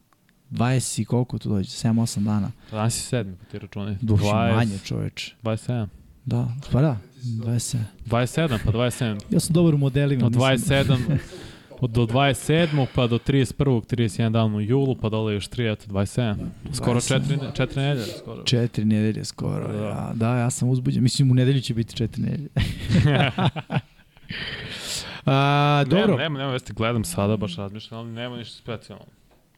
20 0.50 1.00
i 1.00 1.04
koliko 1.04 1.38
tu 1.38 1.48
dođe? 1.48 1.68
7-8 1.68 2.24
dana. 2.24 2.50
Danas 2.70 2.96
je 2.96 3.00
sedmi, 3.00 3.36
pa 3.36 3.44
ti 3.44 3.58
računi. 3.58 3.96
Duši 4.00 4.24
20, 4.24 4.54
manje, 4.54 4.78
čoveč. 4.84 5.34
27. 5.42 5.86
Da, 6.24 6.48
pa 6.72 6.80
da, 6.80 6.96
27. 7.24 7.78
27, 8.06 8.58
pa 8.64 8.72
27. 8.72 9.20
Ja 9.30 9.40
sam 9.40 9.54
dobar 9.54 9.74
u 9.74 9.78
modelima. 9.78 10.26
Od 10.26 10.32
27, 10.32 11.18
od 11.80 11.90
do 11.90 12.06
27. 12.06 12.86
pa 12.94 13.06
do 13.06 13.18
31. 13.18 13.96
31 13.96 14.30
dan 14.30 14.54
u 14.54 14.60
julu, 14.60 14.96
pa 14.96 15.08
dole 15.08 15.34
još 15.34 15.48
3, 15.48 15.72
eto 15.72 15.86
27. 15.86 16.36
Skoro 16.72 17.00
4, 17.00 17.52
4 17.56 17.76
nedelje. 17.76 18.06
Skoro. 18.18 18.42
4 18.42 18.84
nedelje 18.84 19.24
skoro, 19.24 19.72
da. 19.72 19.78
Ja, 19.78 20.12
da, 20.14 20.36
ja 20.36 20.50
sam 20.50 20.68
uzbuđen. 20.68 21.02
Mislim, 21.02 21.30
u 21.30 21.34
nedelju 21.34 21.60
će 21.60 21.74
biti 21.74 22.04
4 22.04 22.18
nedelje. 22.18 22.48
A, 25.26 25.84
dobro. 25.86 26.06
Nema, 26.06 26.22
nema, 26.22 26.38
nema 26.38 26.52
vesti, 26.52 26.72
gledam 26.72 27.04
sada, 27.04 27.36
baš 27.36 27.56
razmišljam, 27.56 28.00
ali 28.00 28.10
nema 28.10 28.36
ništa 28.36 28.56
specijalno 28.56 29.04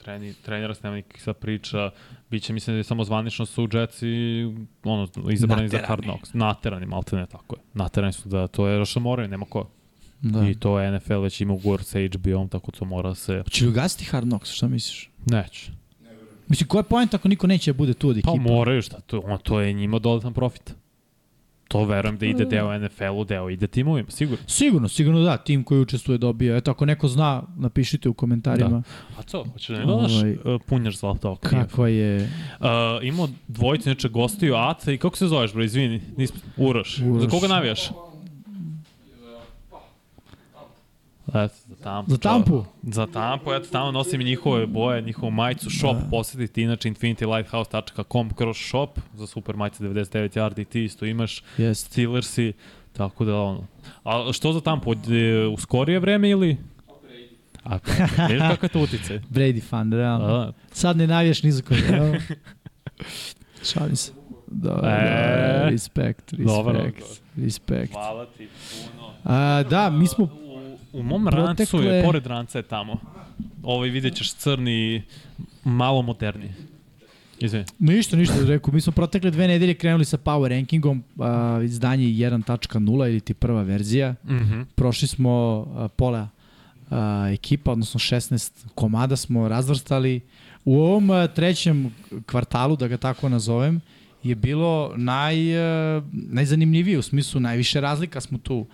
treni, 0.02 0.34
trenera 0.34 0.74
s 0.74 0.82
nema 0.82 0.96
nikakvih 0.96 1.22
sad 1.22 1.36
priča, 1.36 1.90
biće 2.30 2.52
mislim 2.52 2.74
da 2.74 2.78
je 2.78 2.84
samo 2.84 3.04
zvanično 3.04 3.46
su 3.46 3.68
Jets 3.72 4.02
i 4.02 4.44
ono, 4.84 5.08
izabrani 5.30 5.68
za 5.68 5.78
Hard 5.86 6.02
Knocks. 6.02 6.34
Naterani, 6.34 6.86
malte 6.86 7.16
ne 7.16 7.26
tako 7.26 7.56
je. 7.56 7.62
Naterani 7.74 8.12
su 8.12 8.28
da 8.28 8.46
to 8.46 8.68
je 8.68 8.84
moraju, 9.00 9.28
nema 9.28 9.46
ko. 9.46 9.70
Da. 10.20 10.48
I 10.48 10.54
to 10.54 10.80
je 10.80 10.98
NFL 10.98 11.18
već 11.18 11.40
ima 11.40 11.52
ugovor 11.52 11.84
sa 11.84 11.98
HBO-om, 11.98 12.48
tako 12.48 12.70
to 12.70 12.84
mora 12.84 13.14
se... 13.14 13.42
Hoće 13.44 13.64
li 13.64 13.70
ugasiti 13.70 14.04
Hard 14.04 14.26
Knocks, 14.26 14.50
šta 14.50 14.68
misliš? 14.68 15.10
Neće. 15.26 15.72
Mislim, 16.48 16.68
koja 16.68 16.80
je 16.80 16.84
pojenta 16.84 17.16
ako 17.16 17.28
niko 17.28 17.46
neće 17.46 17.72
da 17.72 17.76
bude 17.76 17.94
tu 17.94 18.08
od 18.08 18.14
pa 18.14 18.18
ekipa? 18.18 18.32
Pa 18.32 18.52
moraju, 18.52 18.82
šta, 18.82 19.00
to, 19.00 19.20
on, 19.24 19.38
to 19.38 19.60
je 19.60 19.72
njima 19.72 19.98
dodatan 19.98 20.34
profit. 20.34 20.74
To 21.68 21.84
verujem 21.84 22.18
da 22.18 22.26
ide 22.26 22.44
deo 22.44 22.78
NFL-u, 22.78 23.24
deo 23.24 23.50
ide 23.50 23.66
timovima, 23.66 24.10
sigurno. 24.10 24.44
Sigurno, 24.46 24.88
sigurno 24.88 25.20
da, 25.20 25.36
tim 25.36 25.64
koji 25.64 25.80
učestvuje 25.80 26.18
dobija. 26.18 26.56
Eto, 26.56 26.70
ako 26.70 26.86
neko 26.86 27.08
zna, 27.08 27.42
napišite 27.56 28.08
u 28.08 28.14
komentarima. 28.14 28.68
Da. 28.68 28.82
A 29.18 29.22
co, 29.22 29.44
hoćeš 29.52 29.68
da 29.68 29.78
ne 29.78 29.86
dodaš 29.86 30.12
ovaj, 30.12 30.32
uh, 30.32 30.60
punjaš 30.66 30.98
zlata 30.98 31.30
oko? 31.30 31.48
Kako 31.48 31.86
je? 31.86 32.30
Uh, 32.60 32.66
imao 33.02 33.28
dvojicu, 33.48 33.88
neče 33.88 34.08
gostiju, 34.08 34.54
Aca 34.54 34.92
i 34.92 34.98
kako 34.98 35.16
se 35.16 35.26
zoveš, 35.26 35.52
bro, 35.52 35.64
izvini, 35.64 36.00
nis, 36.16 36.32
Uroš. 36.56 36.98
Uroš. 36.98 37.22
Za 37.22 37.28
koga 37.28 37.48
navijaš? 37.48 37.90
Eto, 41.28 41.54
za 41.68 41.76
tampu. 41.82 42.10
Za 42.10 42.18
tampu? 42.18 42.64
Za 42.82 43.06
tampu, 43.06 43.52
eto, 43.52 43.68
tamo 43.72 43.92
nosim 43.92 44.20
njihove 44.20 44.66
boje, 44.66 45.02
njihovu 45.02 45.30
majicu, 45.30 45.70
shop, 45.70 45.96
da. 45.96 46.08
posetiti, 46.10 46.62
inače 46.62 46.88
infinitylighthouse.com 46.88 48.30
kroz 48.30 48.56
shop, 48.56 48.98
za 49.14 49.26
super 49.26 49.56
majice 49.56 49.84
99 49.84 50.38
yardi, 50.38 50.64
ti 50.64 50.84
isto 50.84 51.06
imaš, 51.06 51.42
yes. 51.58 51.74
Steelersi, 51.74 52.52
tako 52.92 53.24
da 53.24 53.36
ono. 53.36 53.66
A 54.04 54.32
što 54.32 54.52
za 54.52 54.60
tampu, 54.60 54.92
e, 54.92 55.46
u 55.46 55.56
skorije 55.56 55.98
vreme 55.98 56.30
ili? 56.30 56.56
A, 57.64 57.78
vidiš 58.28 58.42
kako 58.48 58.66
je 58.66 58.70
to 58.70 58.80
utice? 58.80 59.20
Brady 59.34 59.62
fan, 59.68 59.92
realno. 59.92 60.26
Da. 60.26 60.52
Sad 60.72 60.96
ne 60.96 61.06
navijaš 61.06 61.42
ni 61.42 61.52
za 61.52 61.62
koji. 61.62 61.80
Šalim 63.72 63.96
se. 63.96 64.12
Da, 64.46 64.70
e, 64.70 64.74
da, 64.74 65.68
respekt, 65.68 66.32
respekt, 66.32 66.46
dobro, 66.46 66.90
respekt. 67.36 67.92
Hvala 67.92 68.26
ti 68.26 68.48
puno. 68.70 69.12
A, 69.24 69.62
da, 69.70 69.90
mi 69.90 70.06
smo 70.06 70.28
U 70.98 71.02
mom 71.02 71.24
protekle... 71.24 71.46
rancu 71.46 71.82
je, 71.82 72.04
pored 72.04 72.26
ranca 72.26 72.58
je 72.58 72.62
tamo. 72.62 73.00
Ovaj 73.62 73.88
vidjet 73.88 74.16
ćeš 74.16 74.34
crni, 74.34 75.02
malo 75.64 76.02
moderni. 76.02 76.52
Izvini. 77.40 77.64
Ništa, 77.78 78.16
ništa, 78.16 78.34
rekao. 78.46 78.74
Mi 78.74 78.80
smo 78.80 78.92
protekle 78.92 79.30
dve 79.30 79.48
nedelje 79.48 79.74
krenuli 79.74 80.04
sa 80.04 80.18
Power 80.18 80.48
Rankingom, 80.48 81.04
uh, 81.16 81.24
izdanje 81.64 82.04
1.0 82.06 83.08
ili 83.08 83.20
ti 83.20 83.34
prva 83.34 83.62
verzija. 83.62 84.14
Mm 84.24 84.36
-hmm. 84.36 84.64
Prošli 84.74 85.08
smo 85.08 85.58
uh, 85.58 85.90
pola 85.96 86.28
uh, 86.90 86.96
ekipa, 87.32 87.72
odnosno 87.72 87.98
16 87.98 88.66
komada 88.74 89.16
smo 89.16 89.48
razvrstali. 89.48 90.20
U 90.64 90.78
ovom 90.80 91.10
uh, 91.10 91.16
trećem 91.34 91.94
kvartalu, 92.26 92.76
da 92.76 92.88
ga 92.88 92.96
tako 92.96 93.28
nazovem, 93.28 93.80
je 94.22 94.34
bilo 94.34 94.92
naj, 94.96 95.36
uh, 95.96 96.04
najzanimljivije, 96.12 96.98
u 96.98 97.02
smislu 97.02 97.40
najviše 97.40 97.80
razlika 97.80 98.20
smo 98.20 98.38
tu 98.38 98.56
uh, 98.56 98.66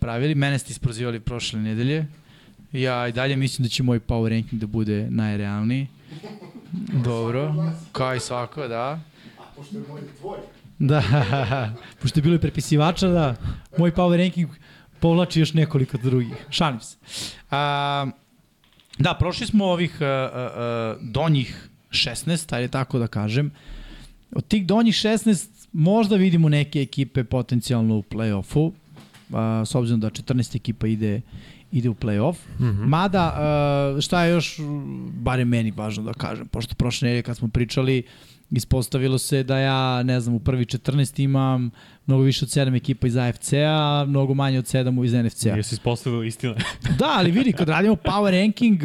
pravili. 0.00 0.34
Mene 0.34 0.58
ste 0.58 0.70
isprozivali 0.70 1.20
prošle 1.20 1.60
nedelje. 1.60 2.06
Ja 2.72 3.08
i 3.08 3.12
dalje 3.12 3.36
mislim 3.36 3.62
da 3.62 3.68
će 3.68 3.82
moj 3.82 4.00
power 4.00 4.28
ranking 4.28 4.60
da 4.60 4.66
bude 4.66 5.06
najrealniji. 5.10 5.86
Dobro, 7.04 7.54
kao 7.92 8.14
i 8.14 8.20
svako, 8.20 8.68
da. 8.68 9.00
A 9.38 9.42
pošto 9.56 9.76
je 9.76 9.84
moj 9.88 10.00
tvoj. 10.20 10.38
Da, 10.78 11.02
pošto 12.02 12.18
je 12.18 12.22
bilo 12.22 12.34
i 12.34 12.38
prepisivača, 12.38 13.08
da, 13.08 13.36
moj 13.78 13.92
power 13.92 14.16
ranking 14.16 14.48
povlači 15.00 15.40
još 15.40 15.54
nekoliko 15.54 15.98
drugih. 15.98 16.46
Šalim 16.50 16.80
se. 16.80 16.96
A, 17.50 18.06
da, 18.98 19.14
prošli 19.18 19.46
smo 19.46 19.64
ovih 19.64 20.02
a, 20.02 20.04
a, 20.04 20.30
a, 20.34 20.96
donjih 21.00 21.68
16, 21.90 22.54
ajde 22.54 22.68
tako 22.68 22.98
da 22.98 23.06
kažem. 23.06 23.50
Od 24.34 24.46
tih 24.46 24.66
donjih 24.66 24.94
16 24.94 25.48
možda 25.72 26.16
vidimo 26.16 26.48
neke 26.48 26.80
ekipe 26.80 27.24
potencijalno 27.24 27.96
u 27.96 28.02
play-offu, 28.02 28.72
a, 29.32 29.64
s 29.66 29.74
obzirom 29.74 30.00
da 30.00 30.10
14 30.10 30.56
ekipa 30.56 30.86
ide 30.86 31.20
ide 31.72 31.88
u 31.88 31.94
play-off. 31.94 32.36
Mm 32.58 32.64
-hmm. 32.64 32.86
Mada, 32.86 33.34
uh, 33.94 34.00
šta 34.00 34.24
je 34.24 34.32
još, 34.32 34.56
bare 35.12 35.44
meni 35.44 35.70
važno 35.70 36.02
da 36.02 36.12
kažem, 36.12 36.46
pošto 36.46 36.74
prošle 36.74 37.06
nedelje 37.06 37.22
kad 37.22 37.36
smo 37.36 37.48
pričali, 37.48 38.02
ispostavilo 38.50 39.18
se 39.18 39.42
da 39.42 39.58
ja, 39.58 40.02
ne 40.02 40.20
znam, 40.20 40.34
u 40.34 40.40
prvi 40.40 40.64
14 40.64 41.22
imam 41.22 41.70
mnogo 42.06 42.22
više 42.22 42.44
od 42.44 42.48
7 42.48 42.76
ekipa 42.76 43.06
iz 43.06 43.16
AFC-a, 43.16 44.04
mnogo 44.08 44.34
manje 44.34 44.58
od 44.58 44.64
7 44.64 45.04
iz 45.04 45.12
NFC-a. 45.12 45.56
Jesi 45.56 45.74
ispostavilo 45.74 46.22
istina. 46.22 46.54
da, 46.98 47.14
ali 47.16 47.30
vidi, 47.30 47.52
kad 47.52 47.68
radimo 47.68 47.94
power 47.94 48.42
ranking, 48.42 48.82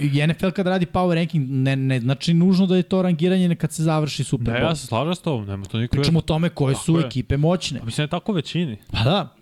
i 0.00 0.26
NFL 0.26 0.50
kad 0.50 0.66
radi 0.66 0.86
power 0.86 1.14
ranking, 1.14 1.50
ne, 1.50 1.76
ne 1.76 2.00
znači 2.00 2.34
nužno 2.34 2.66
da 2.66 2.76
je 2.76 2.82
to 2.82 3.02
rangiranje 3.02 3.54
kad 3.54 3.72
se 3.72 3.82
završi 3.82 4.24
Super 4.24 4.54
Bowl. 4.54 4.58
Ne, 4.58 4.64
ja 4.64 4.76
se 4.76 4.86
slažem 4.86 5.14
s 5.14 5.20
tobom, 5.20 5.46
nema 5.46 5.64
to 5.64 5.78
nikakve. 5.78 6.00
Pričamo 6.00 6.18
o 6.18 6.22
tome 6.22 6.48
koje 6.48 6.74
su 6.74 6.98
je. 6.98 7.06
ekipe 7.06 7.36
moćne. 7.36 7.80
A 7.80 7.84
mislim 7.84 7.96
da 7.96 8.16
je 8.16 8.20
tako 8.20 8.32
većini. 8.32 8.76
Pa 8.90 8.98
da, 9.04 9.41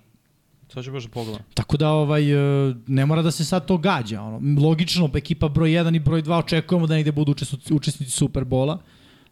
Sad 0.73 0.85
ću 0.85 0.93
baš 0.93 1.05
da 1.05 1.11
pogledam. 1.11 1.43
Tako 1.55 1.77
da 1.77 1.91
ovaj, 1.91 2.33
e, 2.33 2.75
ne 2.87 3.07
mora 3.07 3.23
da 3.23 3.31
se 3.31 3.45
sad 3.45 3.67
to 3.67 3.79
gađa. 3.79 4.23
Ono. 4.23 4.61
Logično, 4.63 5.11
ekipa 5.15 5.49
broj 5.49 5.71
1 5.71 5.97
i 5.97 5.99
broj 5.99 6.23
2 6.23 6.39
očekujemo 6.39 6.87
da 6.87 6.95
negde 6.95 7.13
budu 7.13 7.35
učesnici 7.71 8.11
Superbola. 8.11 8.79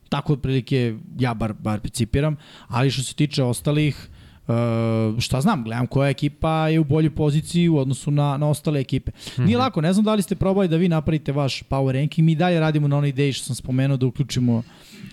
Tako 0.09 0.33
otprilike 0.33 0.97
ja 1.19 1.35
bar, 1.35 1.53
bar 1.53 1.81
principiram. 1.81 2.37
Ali 2.69 2.91
što 2.91 3.03
se 3.03 3.15
tiče 3.15 3.43
ostalih, 3.43 4.09
Uh, 4.49 5.21
šta 5.21 5.41
znam, 5.41 5.65
gledam 5.65 5.87
koja 5.87 6.11
ekipa 6.11 6.69
je 6.69 6.81
u 6.81 6.85
boljoj 6.85 7.11
poziciji 7.11 7.69
u 7.69 7.79
odnosu 7.79 8.11
na, 8.11 8.37
na 8.37 8.49
ostale 8.49 8.81
ekipe. 8.81 9.11
Mm 9.11 9.15
-hmm. 9.15 9.45
Nije 9.45 9.59
lako, 9.59 9.81
ne 9.81 9.93
znam 9.93 10.05
da 10.05 10.15
li 10.15 10.23
ste 10.23 10.37
probali 10.37 10.69
da 10.69 10.77
vi 10.77 10.89
napravite 10.89 11.33
vaš 11.33 11.63
power 11.63 11.93
ranking, 11.93 12.27
mi 12.27 12.35
dalje 12.35 12.61
radimo 12.61 12.89
na 12.89 12.97
onoj 12.97 13.09
ideji 13.09 13.33
što 13.33 13.45
sam 13.45 13.57
spomenuo 13.57 13.97
da 13.97 14.07
uključimo 14.07 14.63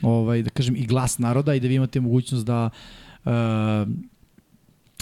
ovaj, 0.01 0.41
da 0.41 0.49
kažem, 0.49 0.75
i 0.75 0.85
glas 0.85 1.17
naroda 1.17 1.53
i 1.53 1.59
da 1.59 1.67
vi 1.67 1.75
imate 1.75 1.99
mogućnost 1.99 2.45
da 2.45 2.69
uh, 3.25 3.31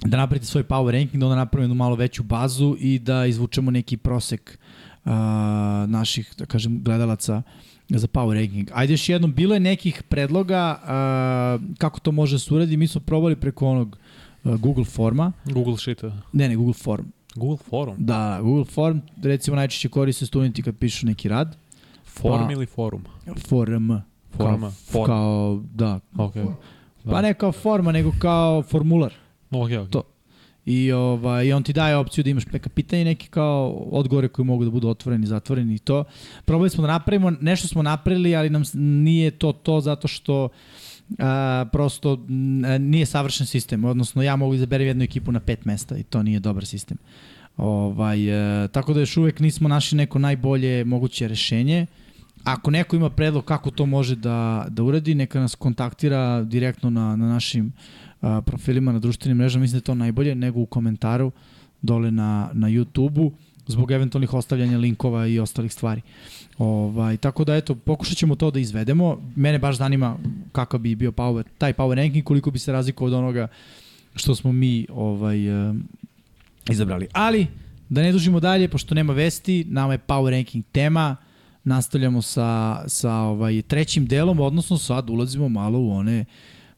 da 0.06 0.18
napravite 0.18 0.46
svoj 0.46 0.63
power 0.63 0.92
ranking, 0.92 1.20
da 1.20 1.26
onda 1.26 1.36
napravimo 1.36 1.63
jednu 1.63 1.76
malo 1.76 1.96
veću 1.96 2.24
bazu 2.24 2.76
i 2.80 3.00
da 3.00 3.26
izvučemo 3.26 3.72
neki 3.72 3.98
prosek 3.98 4.60
uh, 5.06 5.12
naših, 5.88 6.34
da 6.38 6.46
kažem, 6.46 6.84
gledalaca 6.84 7.42
za 7.89 8.08
power 8.08 8.34
ranking. 8.34 8.70
Ajde 8.74 8.94
još 8.94 9.10
jednom, 9.10 9.34
bilo 9.34 9.54
je 9.54 9.60
nekih 9.60 10.04
predloga 10.10 10.80
uh, 10.82 11.78
kako 11.78 12.00
to 12.00 12.12
može 12.12 12.36
da 12.36 12.39
se 12.39 12.54
uradi. 12.54 12.78
Mi 12.78 12.88
smo 12.88 13.02
probali 13.02 13.36
preko 13.36 13.68
onog 13.68 13.98
uh, 14.44 14.56
Google 14.56 14.86
forma. 14.86 15.32
Google 15.46 15.78
Sheet. 15.78 16.04
Ne, 16.34 16.50
ne, 16.50 16.56
Google 16.56 16.74
Form. 16.74 17.06
Google 17.36 17.58
Forum? 17.70 17.96
Da, 17.98 18.39
Google 18.42 18.66
Form, 18.66 19.00
recimo 19.24 19.56
najčešće 19.56 19.89
koriste 19.89 20.26
studenti 20.26 20.63
kad 20.63 20.76
pišu 20.78 21.06
neki 21.06 21.30
rad. 21.30 21.58
Form 22.06 22.46
pa, 22.46 22.52
ili 22.52 22.66
forum? 22.66 23.04
Forum. 23.48 24.02
Forma. 24.38 24.68
Kao, 24.68 24.72
form. 24.72 25.06
kao 25.06 25.63
da. 25.74 26.00
Okay. 26.16 26.46
Da. 27.04 27.12
Pa 27.12 27.22
ne 27.22 27.34
kao 27.34 27.52
forma, 27.52 27.92
nego 27.92 28.12
kao 28.20 28.63
formular. 28.63 29.13
Okay, 29.60 29.80
okay. 29.80 29.89
To. 29.89 30.04
I, 30.66 30.92
ovaj, 30.92 31.46
I 31.46 31.54
on 31.54 31.63
ti 31.63 31.74
daje 31.74 31.98
opciju 31.98 32.24
da 32.24 32.30
imaš 32.30 32.46
neka 32.46 32.70
pitanja 32.70 33.02
i 33.02 33.06
neki 33.06 33.28
kao 33.28 33.70
odgovore 33.92 34.28
koji 34.28 34.46
mogu 34.46 34.63
da 34.63 34.72
budu 34.72 34.89
otvoreni, 34.89 35.28
zatvoreni 35.28 35.76
i 35.76 35.80
to. 35.80 36.04
Probali 36.46 36.70
smo 36.70 36.82
da 36.82 36.88
napravimo, 36.88 37.32
nešto 37.32 37.68
smo 37.68 37.82
napravili, 37.82 38.36
ali 38.36 38.50
nam 38.50 38.63
nije 38.74 39.32
to 39.32 39.52
to 39.52 39.82
zato 39.82 40.08
što 40.08 40.50
a, 41.20 41.66
prosto 41.72 42.12
a, 42.13 42.78
nije 42.78 43.06
savršen 43.06 43.48
sistem. 43.48 43.86
Odnosno, 43.86 44.22
ja 44.22 44.36
mogu 44.36 44.54
izaberem 44.54 44.88
jednu 44.88 45.04
ekipu 45.04 45.32
na 45.32 45.39
pet 45.39 45.66
mesta 45.66 45.98
i 45.98 46.04
to 46.04 46.24
nije 46.24 46.39
dobar 46.39 46.66
sistem. 46.66 46.98
Ovaj, 47.58 48.32
a, 48.32 48.63
e, 48.63 48.68
tako 48.68 48.94
da 48.94 49.00
još 49.00 49.18
uvek 49.18 49.39
nismo 49.39 49.70
našli 49.70 49.98
neko 49.98 50.20
najbolje 50.20 50.86
moguće 50.86 51.28
rešenje. 51.28 51.86
Ako 52.44 52.72
neko 52.72 52.96
ima 52.96 53.10
predlog 53.10 53.46
kako 53.46 53.72
to 53.72 53.86
može 53.86 54.16
da, 54.16 54.66
da 54.70 54.84
uradi, 54.84 55.16
neka 55.16 55.39
nas 55.39 55.56
kontaktira 55.56 56.44
direktno 56.44 56.89
na, 56.89 57.16
na 57.16 57.28
našim 57.28 57.74
a, 58.24 58.42
profilima 58.42 58.92
na 58.92 59.00
društvenim 59.00 59.38
mrežama, 59.38 59.62
mislim 59.62 59.80
da 59.80 59.84
je 59.84 59.86
to 59.86 59.96
najbolje 59.96 60.36
nego 60.36 60.60
u 60.60 60.66
komentaru 60.66 61.32
dole 61.82 62.12
na, 62.12 62.50
na 62.54 62.68
YouTube-u 62.68 63.32
zbog 63.68 63.92
eventualnih 63.92 64.34
ostavljanja 64.34 64.78
linkova 64.78 65.28
i 65.28 65.40
ostalih 65.40 65.74
stvari. 65.74 66.02
Ovaj, 66.58 67.18
tako 67.18 67.44
da 67.44 67.56
eto, 67.56 67.76
pokušat 67.76 68.18
ćemo 68.18 68.36
to 68.36 68.52
da 68.52 68.60
izvedemo. 68.60 69.18
Mene 69.36 69.60
baš 69.60 69.78
zanima 69.78 70.18
kakav 70.52 70.80
bi 70.80 70.96
bio 70.96 71.12
power, 71.12 71.44
taj 71.58 71.74
power 71.74 71.96
ranking, 71.96 72.24
koliko 72.24 72.52
bi 72.52 72.60
se 72.60 72.72
razlikovao 72.72 73.08
od 73.08 73.14
onoga 73.14 73.48
što 74.16 74.36
smo 74.36 74.52
mi 74.52 74.88
ovaj, 74.90 75.70
uh, 75.70 75.76
izabrali. 76.70 77.08
Ali, 77.14 77.48
da 77.90 78.02
ne 78.02 78.12
dužimo 78.12 78.40
dalje, 78.40 78.68
pošto 78.68 78.96
nema 78.96 79.14
vesti, 79.14 79.66
nama 79.70 79.94
je 79.94 80.00
power 80.08 80.32
ranking 80.32 80.66
tema, 80.72 81.16
nastavljamo 81.64 82.22
sa, 82.22 82.84
sa 82.88 83.14
ovaj, 83.14 83.62
trećim 83.62 84.06
delom, 84.06 84.40
odnosno 84.40 84.78
sad 84.78 85.10
ulazimo 85.10 85.50
malo 85.50 85.80
u 85.80 85.92
one 85.92 86.20
uh, 86.20 86.28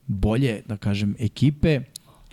bolje, 0.08 0.62
da 0.66 0.78
kažem, 0.78 1.16
ekipe. 1.20 1.82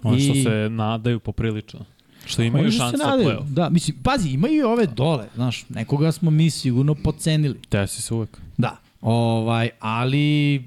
Ono 0.03 0.19
što 0.19 0.33
I... 0.33 0.43
se 0.43 0.69
nadaju 0.71 1.21
poprilično. 1.21 1.85
Što 2.27 2.43
imaju 2.43 2.73
šanse 2.73 2.97
za 2.97 3.05
play-off. 3.05 3.49
Da, 3.49 3.69
mislim, 3.69 3.97
pazi, 4.03 4.31
imaju 4.31 4.55
i 4.55 4.63
ove 4.63 4.87
dole, 4.87 5.29
znaš, 5.35 5.65
nekoga 5.69 6.13
smo 6.13 6.31
mi 6.31 6.51
sigurno 6.51 6.95
pocenili. 6.95 7.59
Tesi 7.69 8.03
se 8.03 8.15
uvek. 8.15 8.39
Da, 8.57 8.77
ovaj, 9.01 9.71
ali 9.81 10.65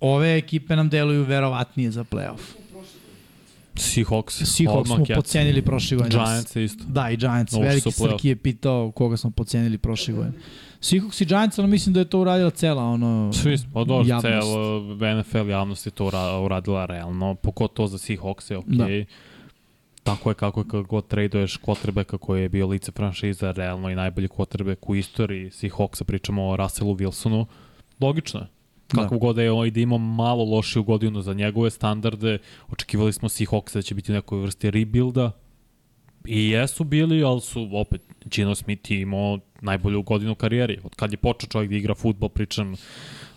ove 0.00 0.36
ekipe 0.36 0.76
nam 0.76 0.88
deluju 0.88 1.24
verovatnije 1.24 1.90
za 1.90 2.04
play-off. 2.04 2.66
Seahawks. 3.74 4.42
Seahawks 4.44 4.86
smo 4.86 5.04
pocenili 5.14 5.62
prošle 5.62 5.96
godine. 5.96 6.24
Giants 6.24 6.56
isto. 6.56 6.84
Da, 6.88 7.10
i 7.10 7.16
Giants. 7.16 7.52
Ovo 7.54 7.62
Veliki 7.62 7.90
Srki 7.92 8.28
je 8.28 8.36
pitao 8.36 8.90
koga 8.90 9.16
smo 9.16 9.30
pocenili 9.30 9.78
prošle 9.78 10.14
godine. 10.14 10.38
Seahawks 10.80 11.20
i 11.20 11.24
Giants, 11.24 11.58
ono 11.58 11.68
mislim 11.68 11.92
da 11.92 12.00
je 12.00 12.04
to 12.04 12.20
uradila 12.20 12.50
cela 12.50 12.84
ono, 12.84 13.32
Svi, 13.32 13.56
pa 13.74 13.84
dobro, 13.84 14.20
celo 14.20 14.82
NFL 15.20 15.50
javnost 15.50 15.86
je 15.86 15.90
to 15.90 16.10
uradila 16.44 16.86
realno, 16.86 17.34
pogotovo 17.34 17.88
za 17.88 17.98
Seahawks 17.98 18.50
je 18.50 18.56
okej. 18.56 18.74
Okay. 18.74 19.04
Da. 19.04 19.12
Tako 20.02 20.30
je 20.30 20.34
kako 20.34 20.60
je 20.60 20.64
kako 20.64 20.82
god 20.82 21.06
traduješ 21.06 21.58
quarterbacka 21.58 22.18
koji 22.18 22.42
je 22.42 22.48
bio 22.48 22.66
lice 22.66 22.92
franšiza, 22.92 23.50
realno 23.50 23.90
i 23.90 23.94
najbolji 23.94 24.28
quarterback 24.28 24.76
u 24.86 24.94
istoriji 24.94 25.50
Seahawksa, 25.50 26.04
pričamo 26.04 26.48
o 26.48 26.56
Russellu 26.56 26.94
Wilsonu, 26.94 27.46
logično 28.00 28.40
je. 28.40 28.46
Kako 28.88 29.14
da. 29.14 29.18
god 29.18 29.36
da 29.36 29.42
je 29.42 29.68
i 29.68 29.70
da 29.70 29.80
ima 29.80 29.98
malo 29.98 30.44
lošiju 30.44 30.82
godinu 30.82 31.22
za 31.22 31.34
njegove 31.34 31.70
standarde, 31.70 32.38
očekivali 32.68 33.12
smo 33.12 33.28
Seahawks 33.28 33.74
da 33.74 33.82
će 33.82 33.94
biti 33.94 34.12
u 34.12 34.14
nekoj 34.14 34.40
vrsti 34.40 34.70
rebuilda, 34.70 35.32
I 36.26 36.48
jesu 36.50 36.84
bili, 36.84 37.22
ali 37.22 37.40
su 37.40 37.68
opet 37.72 38.00
Gino 38.24 38.54
Smith 38.54 38.90
je 38.90 39.00
imao 39.00 39.38
najbolju 39.60 40.02
godinu 40.02 40.34
karijeri. 40.34 40.78
Od 40.84 40.94
kad 40.94 41.12
je 41.12 41.16
počeo 41.16 41.48
čovjek 41.48 41.70
da 41.70 41.76
igra 41.76 41.94
futbol, 41.94 42.28
pričam 42.28 42.74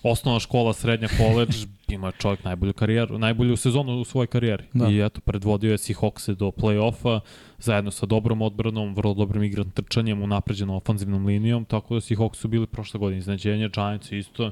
osnovna 0.03 0.39
škola, 0.39 0.73
srednja 0.73 1.07
koleđ, 1.17 1.65
ima 1.89 2.07
je 2.07 2.13
čovjek 2.17 2.43
najbolju 2.43 2.73
karijeru, 2.73 3.17
najbolju 3.17 3.57
sezonu 3.57 3.99
u 4.01 4.05
svojoj 4.05 4.27
karijeri. 4.27 4.63
Da. 4.73 4.89
I 4.89 5.05
eto, 5.05 5.21
predvodio 5.21 5.71
je 5.71 5.77
Seahawkse 5.77 6.35
do 6.35 6.51
play-offa, 6.51 7.19
zajedno 7.57 7.91
sa 7.91 8.05
dobrom 8.05 8.41
odbranom, 8.41 8.95
vrlo 8.95 9.13
dobrim 9.13 9.43
igran 9.43 9.71
trčanjem, 9.71 10.21
unapređenom 10.21 10.75
ofanzivnom 10.75 11.25
linijom, 11.25 11.65
tako 11.65 11.93
da 11.93 12.01
Seahawks 12.01 12.35
su 12.35 12.47
bili 12.47 12.67
prošle 12.67 12.99
godine 12.99 13.19
iznenađenja, 13.19 13.67
Giants 13.67 14.11
isto, 14.11 14.51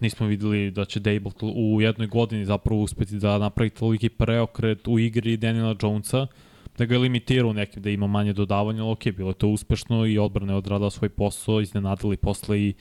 nismo 0.00 0.26
videli 0.26 0.70
da 0.70 0.84
će 0.84 1.00
Dable 1.00 1.32
u 1.42 1.80
jednoj 1.80 2.06
godini 2.06 2.44
zapravo 2.44 2.82
uspeti 2.82 3.16
da 3.16 3.38
napravi 3.38 3.70
toliki 3.70 4.08
preokret 4.08 4.88
u 4.88 4.98
igri 4.98 5.36
Daniela 5.36 5.76
Jonesa, 5.82 6.26
da 6.78 6.84
ga 6.84 6.98
limitirao 6.98 7.52
nekim, 7.52 7.82
da 7.82 7.90
ima 7.90 8.06
manje 8.06 8.32
dodavanja, 8.32 8.82
ali 8.82 8.92
ok, 8.92 9.04
bilo 9.16 9.30
je 9.30 9.34
to 9.34 9.48
uspešno 9.48 10.06
i 10.06 10.18
odbrana 10.18 10.52
je 10.52 10.56
odradila 10.56 10.90
svoj 10.90 11.08
posao, 11.08 11.60
iznenadili 11.60 12.16
posle 12.16 12.60
i 12.60 12.74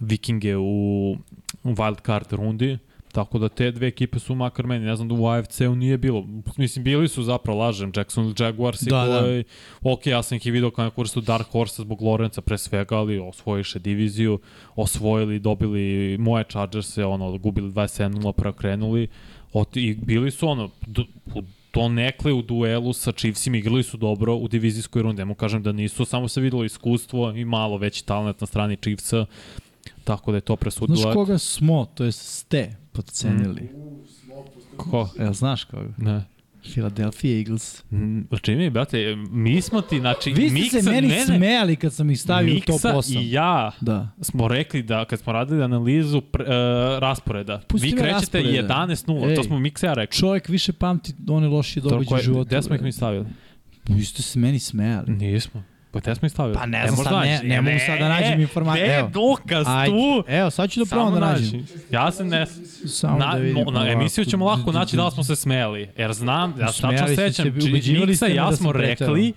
Vikinge 0.00 0.56
u, 0.56 1.16
wild 1.64 2.06
card 2.06 2.32
rundi, 2.32 2.78
Tako 3.12 3.38
da 3.38 3.48
te 3.48 3.70
dve 3.70 3.88
ekipe 3.88 4.18
su 4.18 4.34
makar 4.34 4.66
meni, 4.66 4.84
ne 4.86 4.96
znam 4.96 5.08
da 5.08 5.14
u 5.14 5.26
AFC-u 5.26 5.74
nije 5.74 5.98
bilo. 5.98 6.26
Mislim, 6.56 6.84
bili 6.84 7.08
su 7.08 7.22
zapravo, 7.22 7.58
lažem, 7.58 7.92
Jackson 7.96 8.34
Jaguars 8.38 8.82
i 8.82 8.90
da, 8.90 9.20
koji, 9.20 9.42
da. 9.42 9.92
ok, 9.92 10.06
ja 10.06 10.22
sam 10.22 10.36
ih 10.36 10.46
i 10.46 10.50
vidio 10.50 10.70
kao 10.70 10.84
neku 10.84 11.00
vrstu 11.00 11.20
Dark 11.20 11.46
Horse 11.50 11.82
zbog 11.82 12.02
Lorenza 12.02 12.40
pre 12.40 12.58
svega, 12.58 12.96
ali 12.96 13.18
osvojiše 13.18 13.78
diviziju, 13.78 14.38
osvojili, 14.76 15.38
dobili 15.38 16.16
moje 16.18 16.44
Chargers-e, 16.44 17.04
ono, 17.04 17.38
gubili 17.38 17.70
27-0, 17.70 18.32
preokrenuli, 18.32 19.08
Ot, 19.52 19.76
i 19.76 19.94
bili 19.94 20.30
su 20.30 20.48
ono, 20.48 20.70
donekle 21.78 22.32
u 22.32 22.42
duelu 22.42 22.92
sa 22.92 23.12
Chiefsima 23.12 23.56
igrali 23.56 23.82
su 23.82 23.96
dobro 23.96 24.34
u 24.34 24.48
divizijskoj 24.48 25.02
rundi. 25.02 25.20
Nemo 25.20 25.34
kažem 25.34 25.62
da 25.62 25.72
nisu, 25.72 26.04
samo 26.04 26.28
se 26.28 26.40
videlo 26.40 26.64
iskustvo 26.64 27.32
i 27.32 27.44
malo 27.44 27.78
veći 27.78 28.06
talent 28.06 28.40
na 28.40 28.46
strani 28.46 28.76
Chiefsa, 28.76 29.26
tako 30.04 30.30
da 30.30 30.36
je 30.36 30.40
to 30.40 30.56
presudilo. 30.56 30.96
Znaš 30.96 31.14
koga 31.14 31.38
smo, 31.38 31.86
to 31.94 32.04
je 32.04 32.12
ste 32.12 32.76
podcenili? 32.92 33.62
Mm. 33.62 34.76
Ko? 34.76 35.08
Jel 35.18 35.32
znaš 35.32 35.64
koga? 35.64 35.94
Ne. 35.98 36.37
Philadelphia 36.62 37.38
Eagles. 37.38 37.84
Mm, 37.90 38.20
čini 38.42 38.70
brate, 38.70 39.16
mi 39.30 39.62
smo 39.62 39.80
ti, 39.80 39.98
znači... 39.98 40.30
Vi 40.30 40.50
ste 40.50 40.60
Miksa, 40.60 40.82
se 40.82 40.90
meni 40.90 41.08
ne, 41.08 41.24
smejali 41.24 41.76
kad 41.76 41.92
sam 41.92 42.10
ih 42.10 42.20
stavio 42.20 42.54
Miksa 42.54 42.72
u 42.72 42.78
top 42.78 42.92
8. 42.92 43.22
i 43.22 43.30
ja 43.30 43.70
da. 43.80 44.08
smo 44.20 44.48
rekli 44.48 44.82
da 44.82 45.04
kad 45.04 45.20
smo 45.20 45.32
radili 45.32 45.62
analizu 45.62 46.20
pre, 46.20 46.44
uh, 46.44 46.50
rasporeda, 46.98 47.60
Pusti 47.68 47.86
vi 47.86 47.92
krećete 47.92 48.38
11-0, 48.38 49.36
to 49.36 49.42
smo 49.42 49.58
Miksa 49.58 49.86
ja 49.86 49.94
rekli. 49.94 50.18
Čovjek 50.18 50.48
više 50.48 50.72
pamti 50.72 51.12
one 51.28 51.48
lošije 51.48 51.82
događaje 51.82 52.20
u 52.20 52.22
životu. 52.22 52.48
Gde 52.48 52.62
smo 52.62 52.74
ih 52.74 52.82
mi 52.82 52.92
stavili? 52.92 53.26
Vi 53.88 54.04
ste 54.04 54.22
se 54.22 54.38
meni 54.38 54.58
smejali. 54.58 55.12
Nismo. 55.12 55.62
Pa 55.90 56.00
te 56.00 56.14
smo 56.14 56.26
ih 56.26 56.32
stavili. 56.32 56.54
Pa 56.54 56.66
ne 56.66 56.78
E, 56.78 56.88
znam 56.88 57.04
sad, 57.04 57.22
ne- 57.22 57.40
ne 57.44 57.60
mogu 57.62 57.76
sad 57.80 57.98
da 57.98 58.08
nađem 58.10 58.40
informaciju. 58.40 58.86
Ne, 58.86 58.94
Evo. 58.94 59.08
dokaz 59.10 59.66
Ajde, 59.68 59.90
tu. 59.90 60.24
evo, 60.28 60.50
sad 60.50 60.70
ću 60.70 60.80
da 60.80 60.86
Samo 60.86 61.00
probam 61.02 61.20
da 61.20 61.26
nađem. 61.28 61.66
Ja 61.90 62.10
se 62.10 62.24
ne... 62.24 62.46
Samo 62.86 63.18
Na, 63.18 63.26
da 63.26 63.38
vidim. 63.38 63.54
na 63.56 63.62
ovako. 63.70 63.86
emisiju 63.86 64.24
ćemo 64.24 64.46
lako 64.46 64.72
naći 64.72 64.96
da 64.96 65.04
li 65.04 65.12
smo 65.12 65.24
se 65.24 65.36
smeli. 65.36 65.88
Jer 65.96 66.12
znam, 66.12 66.54
ja 66.60 66.72
se 66.72 66.82
tačno 66.82 66.98
ste 66.98 67.16
sećam, 67.16 67.46
Miksa 67.46 68.16
ste 68.16 68.26
i 68.26 68.34
ja 68.34 68.50
da 68.50 68.56
smo 68.56 68.72
rekli 68.72 69.32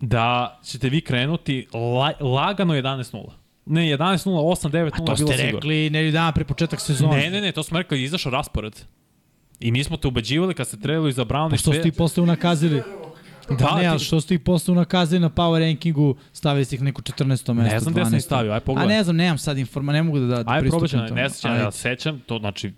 da 0.00 0.58
ćete 0.64 0.88
vi 0.88 1.00
krenuti 1.00 1.66
la, 1.74 2.12
lagano 2.22 2.74
11-0. 2.74 3.30
Ne, 3.66 3.82
11-0, 3.82 3.98
8-9-0 4.30 4.90
To 4.90 5.04
bilo 5.04 5.16
ste 5.16 5.26
sigurno. 5.28 5.36
rekli 5.52 5.90
nedelju 5.90 6.12
dana 6.12 6.32
pre 6.32 6.44
početak 6.44 6.80
sezona. 6.80 7.16
Ne, 7.16 7.30
ne, 7.30 7.40
ne, 7.40 7.52
to 7.52 7.62
smo 7.62 7.78
rekli, 7.78 8.02
izašao 8.02 8.32
raspored. 8.32 8.80
I 9.60 9.70
mi 9.70 9.84
smo 9.84 9.96
te 9.96 10.08
ubeđivali 10.08 10.54
kad 10.54 10.66
ste 10.66 10.76
trebali 10.76 11.12
za 11.12 11.24
Brown 11.24 11.48
Pa 11.48 11.54
i 11.54 11.58
što 11.58 11.72
ste 11.72 11.88
ih 11.88 11.94
posle 11.94 12.22
unakazili? 12.22 12.82
Da, 13.48 13.76
ne, 13.76 13.86
ali 13.86 13.98
što 13.98 14.20
ste 14.20 14.34
ih 14.34 14.40
posle 14.40 14.72
unakazili 14.72 15.20
na 15.20 15.30
power 15.30 15.60
rankingu, 15.60 16.16
stavili 16.32 16.64
ste 16.64 16.76
ih 16.76 16.82
neko 16.82 17.02
14. 17.02 17.28
mesto, 17.28 17.54
Ne 17.54 17.80
znam 17.80 17.94
gde 17.94 18.04
sam 18.04 18.14
ih 18.14 18.20
12.. 18.20 18.24
stavio, 18.24 18.52
aj 18.52 18.56
A 18.56 18.60
pogledaj. 18.60 18.96
ne 18.96 19.04
znam, 19.04 19.16
nemam 19.16 19.38
sad 19.38 19.58
informa, 19.58 19.92
ne 19.92 20.02
mogu 20.02 20.18
da, 20.18 20.26
da, 20.26 20.42
ću, 20.42 20.60
pristupim 20.60 21.00
ne, 21.00 21.08
tome. 21.08 21.22
ne 21.22 21.30
sećam, 21.30 21.56
ja 21.56 21.70
sećam, 21.70 22.20
to 22.26 22.38
znači, 22.38 22.72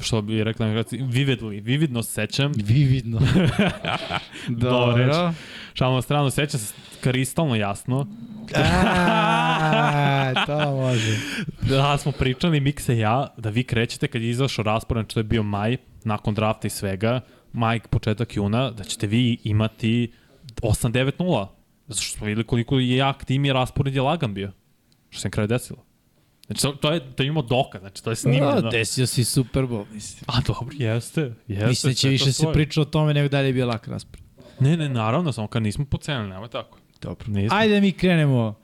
što 0.00 0.22
bi 0.22 0.44
rekla, 0.44 0.66
vividly, 0.66 1.62
vividno 1.62 2.02
se 2.02 2.12
sećam. 2.12 2.52
Vividno. 2.56 3.20
Dobro. 4.48 5.32
Šalno 5.74 5.96
na 5.96 6.02
stranu, 6.02 6.30
sećam 6.30 6.60
se 6.60 6.74
kristalno 7.00 7.54
jasno. 7.56 8.06
A, 8.54 10.32
to 10.46 10.70
može. 10.70 11.16
Da 11.70 11.98
smo 11.98 12.12
pričali, 12.12 12.60
Mikse 12.60 12.96
i 12.96 12.98
ja, 12.98 13.26
da 13.36 13.50
vi 13.50 13.64
krećete 13.64 14.08
kad 14.08 14.22
je 14.22 14.30
izašao 14.30 14.62
raspored, 14.62 15.02
znači 15.04 15.14
to 15.14 15.20
je 15.20 15.24
bio 15.24 15.42
maj, 15.42 15.76
nakon 16.04 16.34
drafta 16.34 16.66
i 16.66 16.70
svega, 16.70 17.20
maj, 17.56 17.80
početak 17.80 18.36
juna, 18.36 18.70
da 18.70 18.84
ćete 18.84 19.06
vi 19.06 19.38
imati 19.44 20.12
8-9-0. 20.62 21.46
Zato 21.86 22.00
što 22.02 22.18
smo 22.18 22.26
videli 22.26 22.46
koliko 22.46 22.78
je 22.78 22.96
jak 22.96 23.24
tim 23.24 23.44
i 23.44 23.52
raspored 23.52 23.94
je 23.94 24.02
lagan 24.02 24.34
bio. 24.34 24.52
Što 25.10 25.20
se 25.20 25.28
na 25.28 25.30
kraju 25.30 25.48
desilo. 25.48 25.84
Znači, 26.46 26.62
to, 26.62 26.72
to 26.72 26.92
je, 26.92 27.12
to 27.16 27.22
imamo 27.22 27.42
dokaz, 27.42 27.80
znači, 27.80 28.04
to 28.04 28.10
je 28.10 28.16
snimljeno. 28.16 28.68
A, 28.68 28.70
desio 28.70 29.06
si 29.06 29.24
Super 29.24 29.62
Bowl, 29.62 29.84
mislim. 29.92 30.24
A 30.26 30.40
dobro, 30.46 30.76
jeste. 30.78 31.34
jeste 31.48 31.66
Mislim 31.66 31.90
da 31.90 31.94
će 31.94 32.08
više 32.08 32.32
se 32.32 32.46
priča 32.52 32.80
o 32.80 32.84
tome 32.84 33.14
nego 33.14 33.28
da 33.28 33.40
li 33.40 33.46
je 33.46 33.52
bio 33.52 33.66
lak 33.66 33.88
raspored. 33.88 34.24
Ne, 34.60 34.76
ne, 34.76 34.88
naravno, 34.88 35.32
samo 35.32 35.48
kad 35.48 35.62
nismo 35.62 35.84
pocenili, 35.84 36.28
nema 36.28 36.48
tako. 36.48 36.78
Dobro. 37.02 37.26
Nismo. 37.28 37.58
Ajde 37.58 37.80
mi 37.80 37.92
krenemo. 37.92 38.54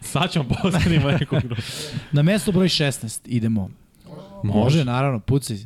Sad 0.00 0.32
ćemo 0.32 0.44
postaviti 0.62 0.98
nekog. 1.20 1.38
Na 2.12 2.22
mesto 2.22 2.52
broj 2.52 2.68
16 2.68 3.20
idemo. 3.24 3.70
Može, 4.42 4.84
naravno, 4.84 5.20
pucaj. 5.20 5.56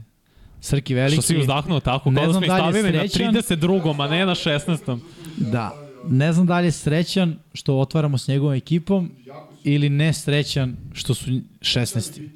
Srki 0.64 0.94
veliki. 0.94 1.14
Što 1.14 1.22
si 1.22 1.36
uzdahnuo 1.38 1.80
tako, 1.80 2.10
Ne 2.10 2.16
kao 2.16 2.26
da 2.26 2.32
smo 2.32 2.44
ih 2.44 2.48
da 2.48 2.56
stavili 2.56 2.92
na 2.92 3.08
srećan. 3.08 3.34
32. 3.34 4.04
a 4.04 4.08
ne 4.08 4.26
na 4.26 4.34
16. 4.34 4.98
Da. 5.36 5.72
Ne 6.08 6.32
znam 6.32 6.46
da 6.46 6.60
li 6.60 6.66
je 6.66 6.72
srećan 6.72 7.38
što 7.54 7.78
otvaramo 7.78 8.18
s 8.18 8.28
njegovom 8.28 8.54
ekipom 8.54 9.10
ili 9.64 9.88
ne 9.88 10.12
srećan 10.12 10.76
što 10.92 11.14
su 11.14 11.30
16. 11.60 12.28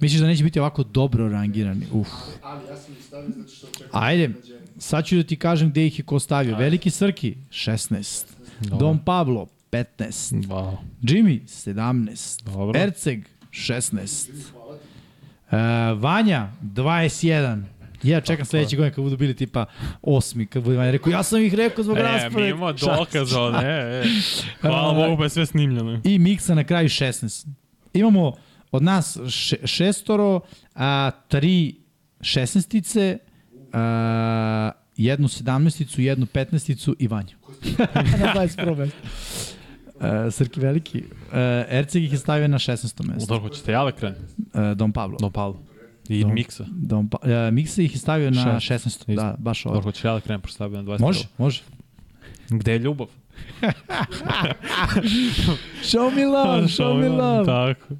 Misliš 0.00 0.20
da 0.20 0.26
neće 0.26 0.44
biti 0.44 0.60
ovako 0.60 0.82
dobro 0.82 1.28
rangirani? 1.28 1.86
Uf. 1.92 2.08
Ajde, 3.92 4.30
sad 4.78 5.06
ću 5.06 5.16
da 5.16 5.22
ti 5.22 5.36
kažem 5.36 5.70
gde 5.70 5.86
ih 5.86 5.98
je 5.98 6.04
ko 6.04 6.18
stavio. 6.18 6.56
Veliki 6.56 6.90
Srki, 6.90 7.36
16. 7.50 8.24
Dom 8.60 8.98
Pablo, 8.98 9.46
15. 9.70 9.84
Wow. 10.46 10.76
Jimmy, 11.02 11.40
17. 11.46 12.44
Dobro. 12.44 12.80
Erceg, 12.80 13.24
16. 13.50 14.30
Uh, 15.46 15.52
Vanja, 16.02 16.48
21. 16.62 17.62
Ja 18.02 18.20
čekam 18.20 18.46
sledeće 18.46 18.76
godine 18.76 18.94
kad 18.94 19.04
budu 19.04 19.16
bili 19.16 19.34
tipa 19.34 19.64
osmi, 20.02 20.46
kad 20.46 20.62
bude 20.62 20.76
Vanja 20.76 20.90
rekao, 20.90 21.10
ja 21.10 21.22
sam 21.22 21.42
ih 21.42 21.54
rekao 21.54 21.84
zbog 21.84 21.98
E, 21.98 22.02
rasporeda. 22.02 22.40
mi 22.40 22.48
imamo 22.48 22.72
dokaz 22.72 23.32
od, 23.32 23.54
e, 23.54 23.58
e. 23.66 24.04
Hvala 24.60 24.90
A, 24.90 24.94
Bogu, 24.94 25.16
pa 25.16 25.22
je 25.24 25.30
sve 25.30 25.46
snimljeno. 25.46 26.00
I 26.04 26.18
Miksa 26.18 26.54
na 26.54 26.64
kraju 26.64 26.88
16. 26.88 27.46
Imamo 27.92 28.32
od 28.70 28.82
nas 28.82 29.18
še, 29.30 29.56
šestoro, 29.64 30.40
a, 30.74 31.10
tri 31.28 31.74
šesnestice, 32.20 33.18
a, 33.72 34.70
jednu 34.96 35.28
sedamnesticu, 35.28 36.02
jednu 36.02 36.26
petnesticu 36.26 36.96
i 36.98 37.08
Vanju. 37.08 37.36
na 38.20 38.34
21. 38.34 38.90
Uh, 39.96 40.32
Srki 40.32 40.60
Veliki. 40.60 40.98
Uh, 40.98 41.04
Erceg 41.68 42.04
ih 42.04 42.12
je 42.12 42.18
stavio 42.18 42.48
na 42.48 42.58
16. 42.58 43.04
mesto. 43.04 43.26
Dobro, 43.26 43.48
hoćete 43.48 43.72
ja 43.72 43.84
da 43.84 43.92
krenem? 43.92 44.18
Uh, 44.54 44.72
Dom 44.72 44.92
Pablo. 44.92 45.16
Don 45.20 45.32
Pablo. 45.32 45.62
I 46.08 46.22
Dom- 46.22 46.34
Miksa. 46.34 46.64
Dom 46.70 47.08
pa, 47.08 47.18
uh, 47.22 47.54
Miksa 47.54 47.82
ih 47.82 47.92
je 47.94 47.98
stavio 47.98 48.30
na 48.30 48.60
Šest. 48.60 48.86
16. 48.86 48.86
Isto. 48.86 49.14
Da, 49.14 49.34
baš 49.38 49.62
Dobro, 49.64 49.78
ovo. 49.78 49.82
hoćete 49.84 50.08
ja 50.08 50.14
da 50.14 50.20
krenem, 50.20 50.40
pošto 50.40 50.54
stavio 50.54 50.82
na 50.82 50.88
21. 50.88 51.00
Može, 51.00 51.24
može. 51.38 51.62
Gde 52.50 52.72
je 52.72 52.78
ljubav? 52.78 53.06
Show 55.82 56.10
me 56.10 56.26
love, 56.26 56.62
show 56.62 57.00
me 57.00 57.08
love. 57.08 57.46
Tako. 57.46 57.94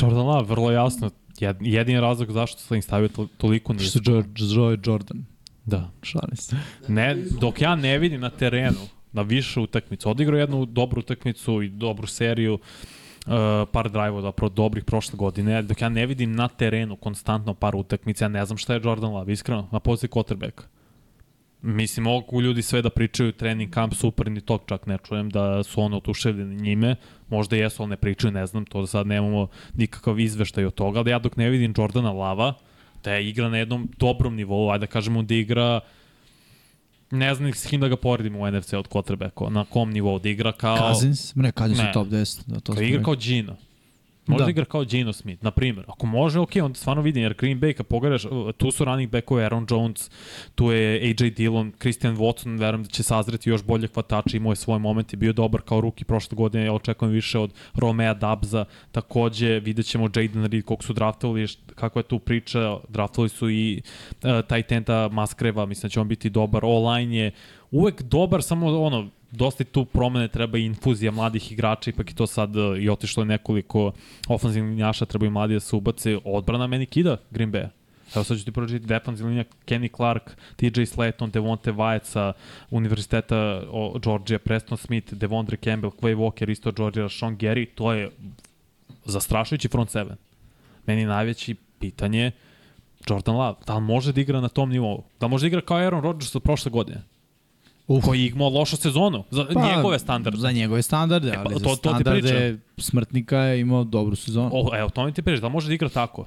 Jordan 0.00 0.26
Love, 0.26 0.44
vrlo 0.48 0.70
jasno. 0.70 1.10
Jed, 1.40 1.56
jedini 1.60 2.00
razlog 2.00 2.32
zašto 2.32 2.60
sam 2.60 2.76
ih 2.76 2.84
stavio 2.84 3.08
to, 3.08 3.26
toliko 3.36 3.74
Što 3.74 3.82
nisko. 3.82 4.00
George, 4.00 4.44
zove 4.44 4.78
Jordan. 4.86 5.24
Da. 5.64 5.90
Šalim 6.02 6.36
se. 6.36 6.56
Ne, 6.88 7.16
dok 7.40 7.60
ja 7.60 7.76
ne 7.76 7.98
vidim 7.98 8.20
na 8.20 8.30
terenu 8.30 8.78
na 9.12 9.22
više 9.22 9.60
utakmicu, 9.60 10.10
odigrao 10.10 10.38
jednu 10.38 10.66
dobru 10.66 11.00
utakmicu 11.00 11.62
i 11.62 11.68
dobru 11.68 12.06
seriju, 12.06 12.54
uh, 12.54 13.32
par 13.72 13.90
drajvova, 13.90 14.22
zapravo 14.22 14.48
dobrih 14.48 14.84
prošle 14.84 15.16
godine, 15.16 15.62
dok 15.62 15.80
ja 15.80 15.88
ne 15.88 16.06
vidim 16.06 16.32
na 16.32 16.48
terenu 16.48 16.96
konstantno 16.96 17.54
par 17.54 17.76
utakmica, 17.76 18.24
ja 18.24 18.28
ne 18.28 18.44
znam 18.46 18.58
šta 18.58 18.74
je 18.74 18.80
Jordan 18.84 19.12
Love, 19.12 19.32
iskreno, 19.32 19.68
na 19.72 19.80
poziciji 19.80 20.10
quarterbacka. 20.10 20.62
Mislim, 21.62 22.04
mogu 22.04 22.42
ljudi 22.42 22.62
sve 22.62 22.82
da 22.82 22.90
pričaju 22.90 23.32
trening 23.32 23.70
kamp, 23.70 23.94
super, 23.94 24.30
ni 24.30 24.40
tog 24.40 24.62
čak 24.66 24.86
ne 24.86 24.98
čujem 24.98 25.30
da 25.30 25.62
su 25.62 25.80
ono 25.80 25.96
otuševljeni 25.96 26.56
njime, 26.56 26.96
možda 27.28 27.56
jesu, 27.56 27.82
ali 27.82 27.90
ne 27.90 27.96
pričaju, 27.96 28.32
ne 28.32 28.46
znam, 28.46 28.64
to 28.64 28.80
da 28.80 28.86
sad 28.86 29.06
nemamo 29.06 29.46
nikakav 29.74 30.20
izveštaj 30.20 30.64
od 30.64 30.74
toga, 30.74 30.98
ali 30.98 31.10
ja 31.10 31.18
dok 31.18 31.36
ne 31.36 31.50
vidim 31.50 31.74
Jordana 31.76 32.12
Lava, 32.12 32.54
da 33.04 33.12
je 33.12 33.28
igra 33.28 33.48
na 33.48 33.58
jednom 33.58 33.88
dobrom 33.98 34.34
nivou, 34.34 34.70
ajde 34.70 34.86
da 34.86 34.92
kažemo 34.92 35.22
da 35.22 35.34
igra 35.34 35.80
ne 37.12 37.34
znam 37.34 37.52
s 37.54 37.66
kim 37.66 37.80
da 37.80 37.88
ga 37.88 37.96
poredimo 37.96 38.38
u 38.38 38.50
NFC 38.50 38.72
od 38.72 38.88
quarterbacka, 38.88 39.50
na 39.50 39.64
kom 39.64 39.90
nivou 39.90 40.18
da 40.18 40.28
igra 40.28 40.52
kao... 40.52 40.76
Cousins? 40.76 41.34
Ne, 41.34 41.52
Cousins 41.52 41.78
Ne. 41.78 41.84
je 41.86 41.92
top 41.92 42.08
10. 42.08 42.40
Da, 42.46 42.60
to 42.60 42.72
smo 42.72 42.82
igra 42.82 43.02
kao 43.02 43.14
Gino. 43.16 43.56
Može 44.26 44.44
da. 44.44 44.50
Igra 44.50 44.64
kao 44.64 44.84
Gino 44.84 45.12
Smith, 45.12 45.44
na 45.44 45.50
primjer. 45.50 45.84
Ako 45.88 46.06
može, 46.06 46.40
ok, 46.40 46.50
onda 46.62 46.74
stvarno 46.74 47.02
vidim, 47.02 47.22
jer 47.22 47.34
Green 47.34 47.60
Bay, 47.60 47.72
kad 47.72 47.86
pogledaš, 47.86 48.24
uh, 48.24 48.30
tu 48.56 48.70
su 48.70 48.84
running 48.84 49.10
backove 49.10 49.44
Aaron 49.44 49.66
Jones, 49.70 50.10
tu 50.54 50.72
je 50.72 51.00
AJ 51.00 51.30
Dillon, 51.30 51.72
Christian 51.80 52.16
Watson, 52.16 52.58
verujem 52.58 52.82
da 52.82 52.88
će 52.88 53.02
sazreti 53.02 53.50
još 53.50 53.62
bolje 53.62 53.88
hvatače, 53.94 54.36
imao 54.36 54.52
je 54.52 54.56
svoj 54.56 54.78
moment 54.78 55.12
i 55.12 55.16
bio 55.16 55.32
dobar 55.32 55.60
kao 55.60 55.80
ruki 55.80 56.04
prošle 56.04 56.36
godine, 56.36 56.64
ja 56.64 56.72
očekujem 56.72 57.12
više 57.12 57.38
od 57.38 57.52
Romea 57.74 58.14
Dabza, 58.14 58.64
takođe 58.92 59.60
vidjet 59.60 59.86
ćemo 59.86 60.08
Jaden 60.16 60.44
Reed 60.44 60.64
kog 60.64 60.84
su 60.84 60.92
draftovali, 60.92 61.46
kakva 61.74 61.98
je 61.98 62.08
tu 62.08 62.18
priča, 62.18 62.78
draftovali 62.88 63.28
su 63.28 63.50
i 63.50 63.82
uh, 64.22 64.30
taj 64.48 64.62
tenta 64.62 65.08
Maskreva, 65.12 65.66
mislim 65.66 65.88
da 65.88 65.92
će 65.92 66.00
on 66.00 66.08
biti 66.08 66.30
dobar, 66.30 66.62
online 66.64 67.16
je 67.16 67.32
uvek 67.70 68.02
dobar, 68.02 68.42
samo 68.42 68.82
ono, 68.82 69.08
dosta 69.32 69.64
tu 69.64 69.84
promene, 69.84 70.28
treba 70.28 70.58
i 70.58 70.64
infuzija 70.64 71.10
mladih 71.10 71.52
igrača, 71.52 71.90
ipak 71.90 72.10
je 72.10 72.14
to 72.14 72.26
sad 72.26 72.56
uh, 72.56 72.78
i 72.78 72.88
otišlo 72.88 73.22
je 73.22 73.26
nekoliko 73.26 73.92
ofenzivnih 74.28 74.70
linjaša, 74.70 75.06
treba 75.06 75.26
i 75.26 75.30
mladi 75.30 75.54
da 75.54 75.60
se 75.60 75.76
ubace. 75.76 76.18
Odbrana 76.24 76.66
meni 76.66 76.86
kida 76.86 77.16
Green 77.30 77.52
Bay. 77.52 77.68
Evo 78.14 78.24
sad 78.24 78.38
ću 78.38 78.44
ti 78.44 78.52
pročiti 78.52 78.86
defensivna 78.86 79.28
linija 79.28 79.44
Kenny 79.66 79.96
Clark, 79.96 80.30
TJ 80.56 80.80
Slayton, 80.80 81.30
Devonte 81.30 81.72
Wyatt 81.72 82.04
sa 82.04 82.32
Univerziteta 82.70 83.62
o, 83.70 83.98
Georgia, 83.98 84.38
Preston 84.38 84.78
Smith, 84.78 85.14
Devondre 85.14 85.56
Campbell, 85.56 85.92
Quay 86.00 86.16
Walker, 86.16 86.50
isto 86.50 86.72
Georgia, 86.72 87.08
Sean 87.08 87.38
Gary, 87.38 87.66
to 87.74 87.92
je 87.92 88.10
zastrašujući 89.04 89.68
front 89.68 89.90
seven. 89.90 90.16
Meni 90.86 91.04
najveći 91.04 91.54
pitanje 91.78 92.30
Jordan 93.08 93.36
Love, 93.36 93.58
da 93.66 93.74
li 93.74 93.80
može 93.80 94.12
da 94.12 94.20
igra 94.20 94.40
na 94.40 94.48
tom 94.48 94.70
nivou? 94.70 95.04
Da 95.20 95.26
li 95.26 95.30
može 95.30 95.42
da 95.42 95.46
igra 95.46 95.60
kao 95.60 95.76
Aaron 95.76 96.02
Rodgers 96.02 96.34
od 96.34 96.42
prošle 96.42 96.70
godine? 96.70 97.02
Uf. 97.86 98.04
koji 98.04 98.20
je 98.20 98.28
imao 98.28 98.48
lošu 98.48 98.76
sezonu 98.76 99.24
za 99.30 99.46
pa, 99.54 99.76
njegove 99.76 99.98
standarde. 99.98 100.38
Za 100.38 100.52
njegove 100.52 100.82
standarde, 100.82 101.28
E, 101.28 101.32
pa, 101.34 101.40
ali 101.40 101.52
to- 101.54 101.58
za 101.58 101.64
to 101.64 101.74
standarde 101.76 102.58
smrtnika 102.78 103.38
je 103.38 103.60
imao 103.60 103.84
dobru 103.84 104.16
sezonu. 104.16 104.50
O, 104.52 104.76
evo, 104.76 104.90
to 104.90 105.04
mi 105.06 105.12
ti 105.12 105.22
priča, 105.22 105.40
da 105.40 105.48
može 105.48 105.68
da 105.68 105.74
igra 105.74 105.88
tako? 105.88 106.26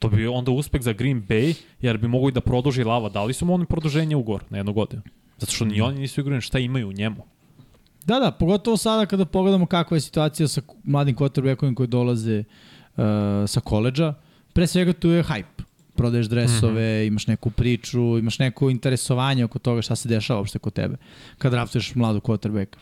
To 0.00 0.08
bi 0.08 0.26
onda 0.26 0.50
uspeh 0.50 0.82
za 0.82 0.92
Green 0.92 1.22
Bay, 1.28 1.54
jer 1.80 1.98
bi 1.98 2.08
mogli 2.08 2.32
da 2.32 2.40
produži 2.40 2.84
lava. 2.84 3.08
Dali 3.08 3.32
su 3.32 3.46
mu 3.46 3.54
oni 3.54 3.66
produženje 3.66 4.16
ugovor 4.16 4.44
na 4.50 4.56
jednu 4.58 4.72
godinu. 4.72 5.02
Zato 5.38 5.52
što 5.52 5.64
ni 5.64 5.80
oni 5.80 5.98
nisu 5.98 6.20
igrali 6.20 6.40
šta 6.40 6.58
imaju 6.58 6.88
u 6.88 6.92
njemu. 6.92 7.16
Da, 8.04 8.18
da, 8.18 8.30
pogotovo 8.30 8.76
sada 8.76 9.06
kada 9.06 9.24
pogledamo 9.24 9.66
kakva 9.66 9.96
je 9.96 10.00
situacija 10.00 10.48
sa 10.48 10.60
mladim 10.84 11.16
quarterbackovima 11.16 11.74
koji 11.74 11.86
dolaze 11.86 12.38
uh, 12.96 13.04
sa 13.46 13.60
koleđa. 13.60 14.14
Pre 14.52 14.66
svega 14.66 14.92
tu 14.92 15.08
je 15.08 15.22
hype. 15.22 15.62
Prodaješ 15.96 16.26
dresove, 16.26 16.72
mm. 16.72 17.02
-hmm. 17.02 17.06
imaš 17.06 17.26
neku 17.26 17.50
priču, 17.50 18.18
imaš 18.18 18.38
neko 18.38 18.70
interesovanje 18.70 19.44
oko 19.44 19.58
toga 19.58 19.82
šta 19.82 19.96
se 19.96 20.08
dešava 20.08 20.40
uopšte 20.40 20.58
kod 20.58 20.72
tebe 20.72 20.96
kad 21.38 21.52
draftuješ 21.52 21.94
mladu 21.94 22.20
quarterbacka. 22.20 22.76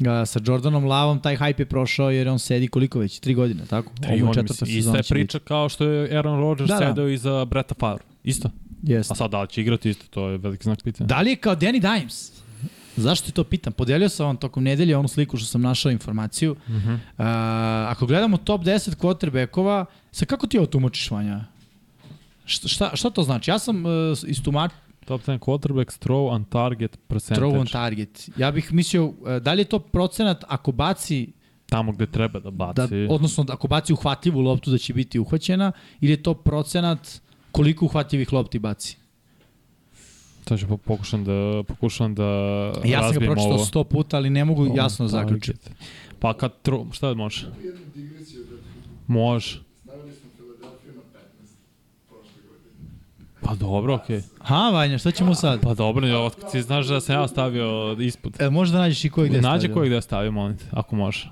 Uh, 0.00 0.06
sa 0.26 0.40
Jordanom 0.44 0.84
Lavom 0.84 1.20
taj 1.20 1.36
hype 1.36 1.60
je 1.60 1.66
prošao 1.66 2.10
jer 2.10 2.28
on 2.28 2.38
sedi 2.38 2.68
koliko 2.68 2.98
već? 2.98 3.18
Tri 3.18 3.34
godine, 3.34 3.62
tako? 3.70 3.92
Tri 4.00 4.22
Ovo 4.22 4.34
četvrta 4.34 4.66
sezona 4.66 4.78
ista 4.78 4.96
je 4.96 5.02
će 5.02 5.14
biti. 5.14 5.26
priča 5.26 5.38
kao 5.38 5.68
što 5.68 5.84
je 5.84 6.16
Aaron 6.16 6.40
Rodgers 6.40 6.68
Da, 6.68 6.74
da, 6.74 6.80
da. 6.80 6.86
sedeo 6.86 7.08
iza 7.08 7.44
Bretta 7.44 7.74
Favre. 7.74 8.04
Isto. 8.24 8.50
Jeste. 8.82 9.12
A 9.12 9.14
sad 9.14 9.30
da 9.30 9.42
li 9.42 9.48
će 9.48 9.60
igrati 9.60 9.90
isto, 9.90 10.04
to 10.10 10.28
je 10.28 10.38
veliki 10.38 10.64
znak 10.64 10.82
pitanja. 10.82 11.06
Da 11.06 11.20
li 11.20 11.30
je 11.30 11.36
kao 11.36 11.56
Danny 11.56 11.98
Dimes? 11.98 12.32
Zašto 12.96 13.26
ti 13.26 13.32
to 13.32 13.44
pitam? 13.44 13.72
Podelio 13.72 14.08
sam 14.08 14.26
vam 14.26 14.36
tokom 14.36 14.64
nedelje 14.64 14.96
onu 14.96 15.08
sliku 15.08 15.36
što 15.36 15.46
sam 15.46 15.60
našao 15.60 15.92
informaciju. 15.92 16.52
Uh. 16.52 16.74
-huh. 16.74 16.98
ako 17.88 18.06
gledamo 18.06 18.36
top 18.36 18.60
10 18.60 18.96
quarterbackova, 18.96 19.84
sa 20.12 20.24
kako 20.24 20.46
ti 20.46 20.58
ovo 20.58 20.66
tumačiš, 20.66 21.10
Vanja? 21.10 21.44
Šta, 22.44 22.68
šta, 22.68 22.96
šta 22.96 23.10
to 23.10 23.22
znači? 23.22 23.50
Ja 23.50 23.58
sam 23.58 23.86
uh, 23.86 23.90
istumač, 24.26 24.70
Top 25.04 25.20
10 25.22 25.38
quarterbacks, 25.38 25.98
throw 25.98 26.28
on 26.30 26.44
target 26.44 26.98
percentage. 27.08 27.46
throw 27.46 27.60
on 27.60 27.66
target. 27.66 28.28
Ja 28.36 28.50
bih 28.50 28.72
mislio, 28.72 29.06
uh, 29.06 29.14
da 29.40 29.52
li 29.52 29.60
je 29.60 29.64
to 29.64 29.78
procenat 29.78 30.44
ako 30.48 30.72
baci 30.72 31.32
Tamo 31.66 31.92
gde 31.92 32.06
treba 32.06 32.40
da 32.40 32.50
baci. 32.50 33.06
Da, 33.06 33.14
odnosno, 33.14 33.44
ako 33.48 33.68
baci 33.68 33.92
uhvatljivu 33.92 34.40
loptu 34.40 34.70
da 34.70 34.78
će 34.78 34.94
biti 34.94 35.18
uhvaćena, 35.18 35.72
ili 36.00 36.12
je 36.12 36.22
to 36.22 36.34
procenat 36.34 37.20
koliko 37.52 37.84
uhvatljivih 37.84 38.32
lopti 38.32 38.58
baci? 38.58 38.96
To 40.44 40.58
ću 40.58 40.66
po- 40.68 40.76
pokušam 40.76 41.24
da, 41.24 41.62
pokušam 41.68 42.14
da 42.14 42.24
Ja 42.84 43.02
sam 43.02 43.12
ga 43.12 43.26
pročitao 43.26 43.54
ovo. 43.54 43.64
sto 43.64 43.84
puta, 43.84 44.16
ali 44.16 44.30
ne 44.30 44.44
mogu 44.44 44.76
jasno 44.76 45.08
zaključiti. 45.08 45.70
Pa 46.18 46.34
kad 46.34 46.52
throw, 46.64 46.92
šta 46.92 47.14
može? 47.14 47.46
Može. 49.06 49.60
stavili 49.84 50.12
smo 50.12 50.30
Filadelfiju 50.36 50.92
na 50.92 51.02
15 51.02 51.54
prošle 52.08 52.42
godine. 52.48 52.74
Pa 53.44 53.54
dobro, 53.54 53.94
okej. 53.94 54.18
Okay. 54.18 54.22
Ha, 54.40 54.70
Vanja, 54.70 54.98
šta 54.98 55.10
ćemo 55.10 55.34
sad? 55.34 55.60
Pa 55.60 55.74
dobro, 55.74 56.06
ja, 56.06 56.18
otkud 56.20 56.50
ti 56.52 56.62
znaš 56.62 56.86
da 56.86 57.00
sam 57.00 57.14
ja 57.14 57.28
stavio 57.28 57.96
ispod. 58.00 58.40
E, 58.40 58.50
možda 58.50 58.78
nađeš 58.78 59.04
i 59.04 59.10
koji 59.10 59.28
gde 59.28 59.38
stavio. 59.38 59.74
kojeg 59.74 59.92
da 59.92 60.00
stavio, 60.00 60.30
molim 60.30 60.56
te, 60.58 60.64
ako 60.70 60.96
može. 60.96 61.28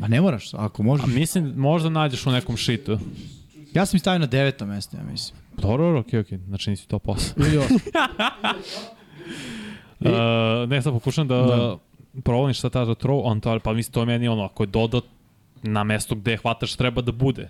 Ma 0.00 0.08
ne 0.08 0.20
moraš, 0.20 0.54
ako 0.54 0.82
možeš. 0.82 1.04
A 1.04 1.06
mislim, 1.06 1.54
možda 1.56 1.88
nađeš 1.88 2.26
u 2.26 2.30
nekom 2.30 2.56
šitu. 2.56 2.98
Ja 3.74 3.86
sam 3.86 3.98
stavio 3.98 4.18
na 4.18 4.26
devetom 4.26 4.68
mesto, 4.68 4.96
ja 4.96 5.02
mislim. 5.02 5.40
Dobro, 5.56 5.84
dobro, 5.84 6.00
okej, 6.00 6.20
okej. 6.20 6.38
Znači 6.38 6.70
nisi 6.70 6.88
to 6.88 6.98
posao. 6.98 7.34
Ili 7.46 7.58
osam. 7.64 7.76
Uh, 10.00 10.68
ne, 10.68 10.82
sad 10.82 10.92
pokušam 10.92 11.28
da, 11.28 11.36
Da. 11.36 11.56
da. 11.56 11.76
provolim 12.22 12.54
šta 12.54 12.70
ta 12.70 12.84
throw 12.86 13.20
on 13.24 13.40
target, 13.40 13.62
pa 13.62 13.72
mislim 13.72 13.92
to 13.92 14.00
je 14.00 14.06
meni 14.06 14.28
ono, 14.28 14.44
ako 14.44 14.62
je 14.62 14.66
dodat 14.66 15.04
na 15.62 15.84
mesto 15.84 16.14
gde 16.14 16.36
hvataš 16.36 16.76
treba 16.76 17.02
da 17.02 17.12
bude. 17.12 17.48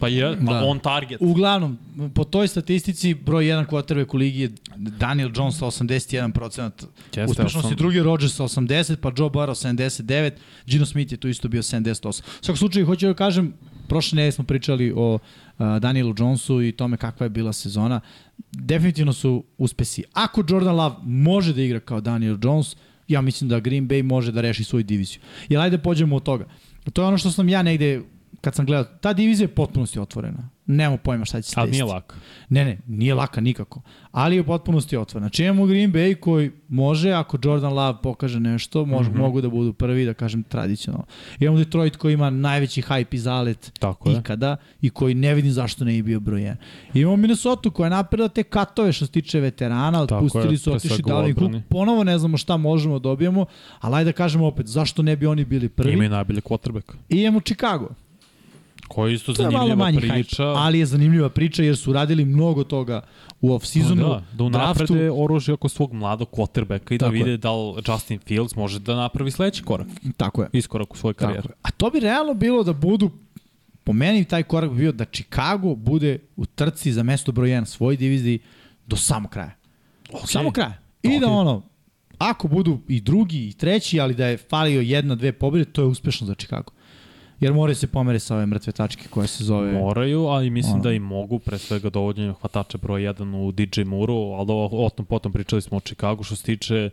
Pa 0.00 0.08
je, 0.08 0.36
pa 0.46 0.52
Da. 0.52 0.64
on 0.64 0.78
target. 0.78 1.18
Uglavnom, 1.20 1.78
po 2.14 2.24
toj 2.24 2.48
statistici, 2.48 3.14
broj 3.14 3.44
1 3.44 3.66
quarterback 3.66 4.14
u 4.14 4.18
ligi 4.18 4.40
je 4.40 4.50
Daniel 4.76 5.30
Jones 5.34 5.58
sa 5.58 5.66
81%. 5.66 6.70
Jeste, 7.06 7.24
Uspešnosti 7.24 7.68
sam- 7.68 7.76
drugi 7.76 7.96
je 7.96 8.02
Rodgers 8.02 8.34
sa 8.34 8.44
80, 8.44 8.96
pa 8.96 9.08
Joe 9.08 9.30
Burrow 9.30 9.54
79, 9.56 10.30
Gino 10.66 10.86
Smith 10.86 11.12
je 11.12 11.18
tu 11.18 11.28
isto 11.28 11.48
bio 11.48 11.62
78. 11.62 12.08
U 12.20 12.44
svakom 12.44 12.56
slučaju, 12.56 12.86
hoću 12.86 13.06
da 13.06 13.14
kažem, 13.14 13.52
prošle 13.88 14.16
nedelje 14.16 14.32
smo 14.32 14.44
pričali 14.44 14.92
o 14.96 15.14
uh, 15.14 15.20
Danielu 15.78 16.14
Jonesu 16.18 16.62
i 16.62 16.72
tome 16.72 16.96
kakva 16.96 17.26
je 17.26 17.30
bila 17.30 17.52
sezona. 17.52 18.00
Definitivno 18.52 19.12
su 19.12 19.44
uspesi. 19.58 20.04
Ako 20.12 20.44
Jordan 20.48 20.76
Love 20.76 20.96
može 21.02 21.52
da 21.52 21.62
igra 21.62 21.80
kao 21.80 22.00
Daniel 22.00 22.38
Jones, 22.42 22.76
ja 23.08 23.20
mislim 23.20 23.50
da 23.50 23.60
Green 23.60 23.88
Bay 23.88 24.02
može 24.02 24.32
da 24.32 24.40
reši 24.40 24.64
svoju 24.64 24.82
diviziju. 24.84 25.20
Jer 25.48 25.60
ajde 25.60 25.78
pođemo 25.78 26.16
od 26.16 26.22
toga. 26.22 26.44
To 26.92 27.02
je 27.02 27.08
ono 27.08 27.18
što 27.18 27.30
sam 27.30 27.48
ja 27.48 27.62
negde, 27.62 28.02
kad 28.40 28.54
sam 28.54 28.66
gledao, 28.66 28.84
ta 29.00 29.12
divizija 29.12 29.44
je 29.44 29.54
potpunosti 29.54 30.00
otvorena. 30.00 30.48
Nemamo 30.66 30.96
pojma 30.96 31.24
šta 31.24 31.42
će 31.42 31.50
se 31.50 31.60
Ali 31.60 31.70
desiti. 31.70 31.82
nije 31.82 31.94
lako. 31.94 32.14
Ne, 32.48 32.64
ne, 32.64 32.78
nije 32.86 33.14
laka 33.14 33.40
nikako. 33.40 33.82
Ali 34.12 34.36
je 34.36 34.40
u 34.40 34.44
potpunosti 34.44 34.96
otvorena. 34.96 35.28
Znači 35.28 35.44
imamo 35.44 35.66
Green 35.66 35.92
Bay 35.92 36.20
koji 36.20 36.50
može, 36.68 37.10
ako 37.12 37.38
Jordan 37.42 37.72
Love 37.72 37.98
pokaže 38.02 38.40
nešto, 38.40 38.84
može, 38.84 39.10
mm. 39.10 39.14
-hmm. 39.14 39.18
mogu 39.18 39.40
da 39.40 39.48
budu 39.48 39.72
prvi, 39.72 40.04
da 40.04 40.14
kažem, 40.14 40.42
tradicionalno. 40.42 41.06
Imamo 41.40 41.58
Detroit 41.58 41.96
koji 41.96 42.14
ima 42.14 42.30
najveći 42.30 42.82
hype 42.82 43.14
i 43.14 43.18
zalet 43.18 43.72
Tako 43.78 44.10
je. 44.10 44.18
ikada 44.18 44.56
i 44.80 44.90
koji 44.90 45.14
ne 45.14 45.34
vidim 45.34 45.52
zašto 45.52 45.84
ne 45.84 45.92
bi 45.92 46.02
bio 46.02 46.20
broj 46.20 46.40
1. 46.40 46.54
Imamo 46.94 47.16
Minnesota 47.16 47.70
koja 47.70 47.86
je 47.86 47.90
napravila 47.90 48.28
te 48.28 48.42
katove 48.42 48.92
što 48.92 49.06
se 49.06 49.12
tiče 49.12 49.40
veterana, 49.40 50.06
Tako 50.06 50.24
otpustili 50.24 50.54
je, 50.54 50.58
su, 50.58 50.72
otišli 50.72 51.02
klub. 51.02 51.16
odbrani. 51.16 51.62
Ponovo 51.68 52.04
ne 52.04 52.18
znamo 52.18 52.36
šta 52.36 52.56
možemo 52.56 52.98
da 52.98 53.02
dobijemo, 53.02 53.46
ali 53.80 53.96
ajde 53.96 54.12
da 54.12 54.16
kažemo 54.16 54.46
opet, 54.46 54.66
zašto 54.66 55.02
ne 55.02 55.16
bi 55.16 55.26
oni 55.26 55.44
bili 55.44 55.68
prvi? 55.68 55.92
Imaju 55.92 56.10
najbolje 56.10 56.40
quarterback. 56.40 56.92
I 57.08 57.20
imamo 57.20 57.40
Chicago. 57.40 57.88
Koji 58.90 59.10
je 59.10 59.14
isto 59.14 59.32
je 59.32 59.36
zanimljiva 59.36 59.76
manji 59.76 59.98
priča. 59.98 60.14
hype, 60.42 60.54
ali 60.56 60.78
je 60.78 60.86
zanimljiva 60.86 61.28
priča 61.28 61.62
jer 61.62 61.76
su 61.76 61.92
radili 61.92 62.24
mnogo 62.24 62.64
toga 62.64 63.00
u 63.40 63.50
off-seasonu, 63.50 63.96
da, 63.98 64.22
da 64.34 64.48
draftu. 64.48 64.84
unaprede 64.84 65.10
oružje 65.12 65.54
oko 65.54 65.68
svog 65.68 65.92
mladog 65.92 66.28
quarterbacka 66.30 66.94
i 66.94 66.98
da 66.98 67.06
Tako 67.06 67.16
je. 67.16 67.24
vide 67.24 67.36
da 67.36 67.52
li 67.52 67.82
Justin 67.88 68.18
Fields 68.18 68.56
može 68.56 68.78
da 68.78 68.96
napravi 68.96 69.30
sledeći 69.30 69.62
korak, 69.62 69.86
Tako 70.16 70.42
je. 70.42 70.48
iskorak 70.52 70.94
u 70.94 70.96
svoj 70.96 71.14
Tako 71.14 71.26
karijer. 71.26 71.44
je. 71.44 71.52
A 71.62 71.70
to 71.70 71.90
bi 71.90 72.00
realno 72.00 72.34
bilo 72.34 72.62
da 72.64 72.72
budu 72.72 73.10
po 73.84 73.92
meni 73.92 74.24
taj 74.24 74.42
korak 74.42 74.70
bi 74.70 74.76
bio 74.76 74.92
da 74.92 75.04
Chicago 75.06 75.74
bude 75.74 76.18
u 76.36 76.46
trci 76.46 76.92
za 76.92 77.02
mesto 77.02 77.32
broj 77.32 77.48
1 77.48 77.64
svoj 77.64 77.96
diviziji 77.96 78.38
do 78.86 78.96
samog 78.96 79.30
kraja. 79.30 79.54
Okay. 80.08 80.26
Samo 80.26 80.50
kraja. 80.50 80.78
I 81.02 81.20
da 81.20 81.26
Ok. 81.26 81.32
ono, 81.32 81.62
ako 82.18 82.48
budu 82.48 82.78
i 82.88 83.00
drugi 83.00 83.38
i 83.40 83.52
treći, 83.52 84.00
ali 84.00 84.14
da 84.14 84.26
je 84.26 84.36
falio 84.38 84.80
jedna, 84.80 85.14
dve 85.14 85.32
pobjede, 85.32 85.72
to 85.72 85.82
je 85.82 85.86
uspešno 85.86 86.26
za 86.26 86.34
Chicago. 86.34 86.72
Jer 87.40 87.52
moraju 87.52 87.76
se 87.76 87.86
pomere 87.86 88.18
sa 88.18 88.34
ove 88.34 88.46
mrtve 88.46 88.72
tačke 88.72 89.08
koja 89.10 89.26
se 89.26 89.44
zove... 89.44 89.72
Moraju, 89.72 90.26
ali 90.26 90.50
mislim 90.50 90.74
Ono. 90.74 90.82
da 90.82 90.92
i 90.92 90.98
mogu, 90.98 91.38
pre 91.38 91.58
svega 91.58 91.90
dovođenjem 91.90 92.34
hvatača 92.34 92.78
broj 92.78 93.02
1 93.02 93.36
u 93.36 93.52
DJ 93.52 93.84
Muru, 93.84 94.14
ali 94.14 94.52
o, 94.52 94.68
o 94.72 94.90
tom 94.90 95.06
potom 95.06 95.32
pričali 95.32 95.62
smo 95.62 95.76
o 95.76 95.80
Chicagu 95.80 96.22
što 96.22 96.36
se 96.36 96.42
tiče 96.42 96.90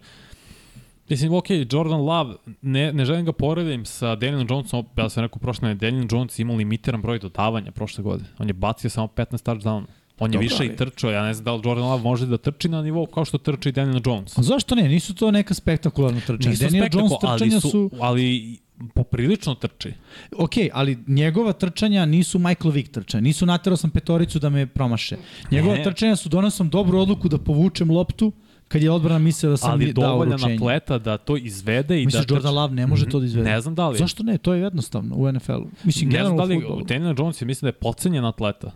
Mislim, 1.10 1.34
ok, 1.34 1.46
Jordan 1.50 2.00
Love, 2.00 2.36
ne, 2.62 2.94
ne 2.94 3.06
želim 3.06 3.26
ga 3.26 3.32
poredim 3.32 3.86
sa 3.86 4.16
Danielom 4.16 4.48
Jonesom, 4.50 4.86
ja 4.98 5.10
sam 5.10 5.24
rekao 5.24 5.40
prošle 5.40 5.68
nedelje, 5.68 5.92
Daniel 5.92 6.08
Jones 6.12 6.40
imao 6.40 6.56
limitiran 6.56 7.02
broj 7.02 7.20
dodavanja 7.20 7.72
prošle 7.72 8.04
godine. 8.04 8.30
On 8.40 8.48
je 8.48 8.54
bacio 8.54 8.90
samo 8.90 9.08
15 9.08 9.26
touchdown. 9.44 9.84
On 10.20 10.34
je 10.34 10.40
više 10.40 10.66
i 10.66 10.76
trčao, 10.76 11.12
ja 11.12 11.24
ne 11.24 11.34
znam 11.34 11.46
da 11.46 11.54
li 11.54 11.62
Jordan 11.66 11.86
Love 11.86 12.04
može 12.04 12.26
da 12.26 12.38
trči 12.38 12.70
na 12.70 12.82
nivou 12.82 13.06
kao 13.06 13.26
što 13.26 13.38
trči 13.38 13.72
Daniel 13.72 14.02
Jones. 14.06 14.38
A 14.38 14.42
zašto 14.42 14.76
ne? 14.76 14.88
Nisu 14.88 15.16
to 15.16 15.32
neka 15.32 15.54
spektakularna 15.54 16.20
trčanja. 16.20 16.50
Nisu 16.50 16.64
Daniel 16.64 16.88
Jones 16.94 17.12
trčanja 17.22 17.60
su, 17.60 17.70
su... 17.70 17.90
ali 18.00 18.58
poprilično 18.94 19.56
trči. 19.56 19.94
Ok, 20.38 20.52
ali 20.74 20.98
njegova 21.08 21.54
trčanja 21.54 22.06
nisu 22.06 22.40
Michael 22.40 22.72
Vick 22.72 22.92
trčanja. 22.92 23.22
Nisu 23.22 23.46
naterao 23.46 23.78
sam 23.78 23.90
petoricu 23.90 24.40
da 24.40 24.50
me 24.50 24.68
promaše. 24.68 25.18
Njegova 25.52 25.76
Ne. 25.76 25.84
trčanja 25.84 26.16
su 26.16 26.30
donao 26.30 26.50
sam 26.50 26.70
dobru 26.70 27.00
odluku 27.00 27.30
da 27.30 27.38
povučem 27.38 27.92
loptu 27.92 28.32
kad 28.68 28.84
je 28.84 28.92
odbrana 28.92 29.20
mislila 29.20 29.52
da 29.52 29.58
sam 29.58 29.72
ali 29.72 29.84
ali 29.84 29.94
dao 29.94 30.20
uručenje. 30.20 30.56
atleta 30.56 30.98
da 30.98 31.18
to 31.18 31.38
izvede 31.38 32.02
i 32.02 32.06
Misliš 32.06 32.26
da 32.26 32.34
Jordan 32.34 32.56
Love 32.56 32.74
ne 32.76 32.88
može 32.88 33.10
to 33.10 33.20
da 33.20 33.26
izvede? 33.26 33.50
Ne 33.50 33.62
znam 33.62 33.76
da 33.76 33.90
li. 33.90 33.98
Zašto 33.98 34.24
ne? 34.24 34.38
To 34.38 34.54
je 34.54 34.62
jednostavno 34.62 35.16
u 35.16 35.32
NFL-u. 35.32 35.68
Mislim, 35.84 36.10
Ne 36.10 36.24
znam 36.24 36.38
da 36.38 36.44
li. 36.44 36.62
Daniel 36.88 37.16
Jones 37.18 37.42
je 37.42 37.46
mislim 37.46 37.66
da 37.66 37.70
je 37.70 37.74
pocenjen 37.74 38.26
atleta 38.26 38.72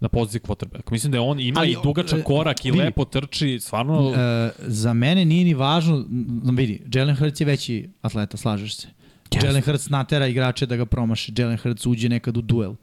na 0.00 0.08
poziciji 0.08 0.40
quarterback. 0.40 0.90
Mislim 0.90 1.12
da 1.12 1.18
je 1.18 1.22
on 1.22 1.40
ima 1.40 1.60
Ali, 1.60 1.70
i 1.70 1.76
dugačak 1.82 2.18
e, 2.18 2.22
korak 2.22 2.64
i 2.64 2.70
vidi. 2.70 2.84
lepo 2.84 3.04
trči, 3.04 3.58
stvarno 3.60 4.12
E, 4.16 4.50
za 4.58 4.92
mene 4.92 5.24
nije 5.24 5.44
ni 5.44 5.54
važno, 5.54 6.04
vidi, 6.52 6.82
Jalen 6.94 7.16
Hurts 7.16 7.40
je 7.40 7.46
veći 7.46 7.90
atleta, 8.02 8.36
slažeš 8.36 8.76
se. 8.76 8.88
Jeste. 9.32 9.46
Jalen 9.46 9.62
Hurts 9.62 9.88
natera 9.88 10.26
igrače 10.26 10.66
da 10.66 10.76
ga 10.76 10.86
promaše. 10.86 11.32
Jalen 11.36 11.58
Hurts 11.58 11.86
uđe 11.86 12.08
nekad 12.08 12.36
u 12.36 12.42
duel, 12.42 12.70
uh, 12.70 12.76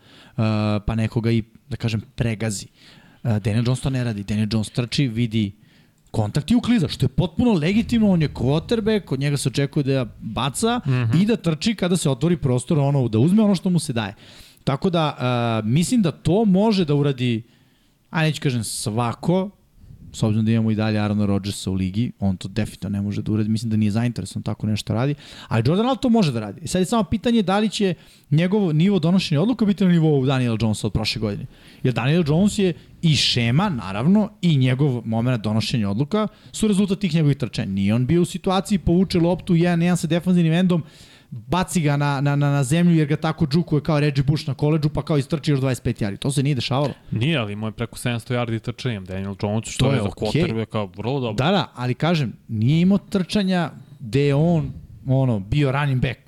pa 0.85 0.95
nekoga 0.95 1.31
i, 1.31 1.43
da 1.69 1.77
kažem, 1.77 2.01
pregazi. 2.15 2.67
Uh, 3.23 3.37
Daniel 3.37 3.63
Jones 3.65 3.81
to 3.81 3.89
ne 3.89 4.03
radi. 4.03 4.23
Daniel 4.23 4.47
Jones 4.51 4.69
trči, 4.69 5.07
vidi 5.07 5.51
kontakt 6.11 6.51
i 6.51 6.55
ukliza, 6.55 6.87
što 6.87 7.05
je 7.05 7.09
potpuno 7.09 7.53
legitimno, 7.53 8.11
on 8.11 8.21
je 8.21 8.29
quarterback, 8.29 9.13
od 9.13 9.19
njega 9.19 9.37
se 9.37 9.49
očekuje 9.49 9.83
da 9.83 10.05
baca 10.19 10.81
mm. 10.85 10.91
-hmm. 10.91 11.21
i 11.21 11.25
da 11.25 11.35
trči 11.35 11.75
kada 11.75 11.97
se 11.97 12.09
otvori 12.09 12.37
prostor, 12.37 12.79
ono, 12.79 13.07
da 13.07 13.19
uzme 13.19 13.43
ono 13.43 13.55
što 13.55 13.69
mu 13.69 13.79
se 13.79 13.93
daje. 13.93 14.13
Tako 14.63 14.89
da, 14.89 15.05
uh, 15.17 15.69
mislim 15.69 16.01
da 16.01 16.11
to 16.11 16.45
može 16.45 16.85
da 16.85 16.95
uradi, 16.95 17.43
a 18.09 18.21
neću 18.21 18.41
kažem 18.41 18.63
svako, 18.63 19.49
s 20.13 20.23
obzirom 20.23 20.45
da 20.45 20.51
imamo 20.51 20.71
i 20.71 20.75
dalje 20.75 20.99
Arona 20.99 21.25
Rodgersa 21.25 21.71
u 21.71 21.73
ligi, 21.73 22.11
on 22.19 22.37
to 22.37 22.47
definitivno 22.47 22.97
ne 22.97 23.01
može 23.01 23.21
da 23.21 23.31
uradi, 23.31 23.49
mislim 23.49 23.69
da 23.69 23.77
nije 23.77 23.91
zainteresovan 23.91 24.43
tako 24.43 24.67
nešto 24.67 24.93
radi, 24.93 25.15
ali 25.47 25.63
Jordan 25.65 25.85
Love 25.85 25.99
to 26.01 26.09
može 26.09 26.31
da 26.31 26.39
radi. 26.39 26.61
I 26.63 26.67
sad 26.67 26.81
je 26.81 26.85
samo 26.85 27.03
pitanje 27.03 27.41
da 27.41 27.59
li 27.59 27.69
će 27.69 27.93
njegov 28.31 28.73
nivo 28.73 28.99
donošenja 28.99 29.41
odluka 29.41 29.65
biti 29.65 29.83
na 29.83 29.91
nivou 29.91 30.25
Daniela 30.25 30.57
Jonesa 30.61 30.87
od 30.87 30.93
prošle 30.93 31.19
godine. 31.19 31.45
Jer 31.83 31.93
Daniel 31.93 32.23
Jones 32.27 32.59
je 32.59 32.73
i 33.01 33.15
šema, 33.15 33.69
naravno, 33.69 34.29
i 34.41 34.57
njegov 34.57 35.01
moment 35.05 35.43
donošenja 35.43 35.89
odluka 35.89 36.27
su 36.51 36.67
rezultat 36.67 36.99
tih 36.99 37.15
njegovih 37.15 37.37
trčanja. 37.37 37.71
Nije 37.71 37.95
on 37.95 38.05
bio 38.05 38.21
u 38.21 38.25
situaciji, 38.25 38.77
povuče 38.77 39.19
loptu 39.19 39.55
jedan 39.55 39.81
jedan 39.81 39.97
sa 39.97 40.07
defanzivnim 40.07 40.53
endom, 40.53 40.83
baci 41.33 41.81
ga 41.81 41.97
na, 41.97 42.21
na, 42.21 42.35
na, 42.35 42.51
na 42.51 42.63
zemlju 42.63 42.95
jer 42.95 43.07
ga 43.07 43.15
tako 43.15 43.45
džukuje 43.47 43.81
kao 43.81 43.99
Reggie 43.99 44.23
Bush 44.23 44.47
na 44.47 44.53
koleđu, 44.53 44.89
pa 44.89 45.01
kao 45.01 45.17
istrči 45.17 45.51
još 45.51 45.59
25 45.59 46.01
jari. 46.03 46.17
To 46.17 46.31
se 46.31 46.43
nije 46.43 46.55
dešavalo. 46.55 46.93
nije, 47.11 47.37
ali 47.37 47.53
imao 47.53 47.67
je 47.67 47.71
preko 47.71 47.97
700 47.97 48.33
yardi 48.35 48.59
trčanjem. 48.59 49.05
Daniel 49.05 49.35
Jones, 49.43 49.67
što 49.67 49.85
To 49.85 49.91
je, 49.91 49.97
je 49.97 50.01
za 50.01 50.07
okej. 50.07 50.41
quarterbacka 50.43 50.89
vrlo 50.97 51.19
dobro. 51.19 51.45
Da, 51.45 51.51
da, 51.51 51.71
ali 51.75 51.93
kažem, 51.93 52.33
nije 52.47 52.81
imao 52.81 52.97
trčanja 52.97 53.71
gde 53.99 54.21
je 54.21 54.35
on 54.35 54.71
ono, 55.07 55.39
bio 55.39 55.71
running 55.71 56.01
back. 56.01 56.19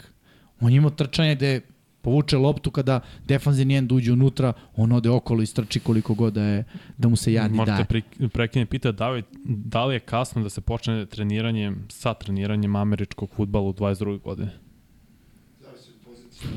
On 0.62 0.72
je 0.72 0.78
imao 0.78 0.90
trčanje 0.90 1.36
gde 1.36 1.62
povuče 2.02 2.38
loptu 2.38 2.72
kada 2.72 3.00
defanzivni 3.26 3.76
end 3.78 3.92
uđe 3.92 4.14
unutra, 4.14 4.54
on 4.76 4.92
ode 4.92 5.10
okolo 5.10 5.42
i 5.42 5.46
strči 5.46 5.80
koliko 5.80 6.14
god 6.14 6.34
da, 6.34 6.44
je, 6.44 6.64
da 6.98 7.08
mu 7.08 7.16
se 7.16 7.34
jardi 7.34 7.56
Možete 7.56 7.72
daje. 7.72 7.86
pre, 7.86 8.02
prekine 8.30 8.66
pita 8.66 8.92
da 8.92 9.10
li, 9.10 9.24
da 9.46 9.86
li 9.86 9.96
je 9.96 10.00
kasno 10.00 10.44
da 10.44 10.50
se 10.50 10.62
počne 10.62 11.06
treniranjem 11.06 11.86
sa 11.90 12.14
treniranjem 12.14 12.76
američkog 12.76 13.30
futbala 13.36 13.66
u 13.66 13.74
22. 13.74 14.22
godine. 14.22 14.52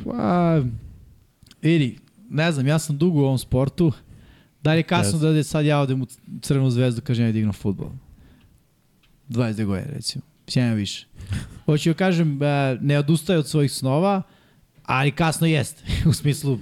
Pa, 0.04 0.62
vidi, 1.62 1.98
ne 2.30 2.52
znam, 2.52 2.66
ja 2.66 2.78
sam 2.78 2.98
dugo 2.98 3.20
u 3.20 3.24
ovom 3.24 3.38
sportu. 3.38 3.92
Da 4.62 4.72
li 4.72 4.78
je 4.78 4.82
kasno 4.82 5.18
Jeste. 5.18 5.32
da 5.32 5.42
sad 5.42 5.64
ja 5.66 5.78
odem 5.78 6.02
u 6.02 6.06
Crvenu 6.42 6.70
zvezdu, 6.70 7.00
kažem 7.00 7.26
ja 7.26 7.32
dignu 7.32 7.52
futbol? 7.52 7.90
22 9.28 9.64
godine, 9.64 9.88
recimo. 9.94 10.24
Sjajan 10.48 10.74
više. 10.74 11.06
Hoću 11.64 11.88
joj 11.88 11.94
kažem, 11.94 12.42
e, 12.42 12.78
ne 12.80 12.98
odustaje 12.98 13.38
od 13.38 13.48
svojih 13.48 13.72
snova, 13.72 14.22
ali 14.84 15.10
kasno 15.10 15.46
jeste. 15.46 15.82
U 16.10 16.12
smislu, 16.12 16.58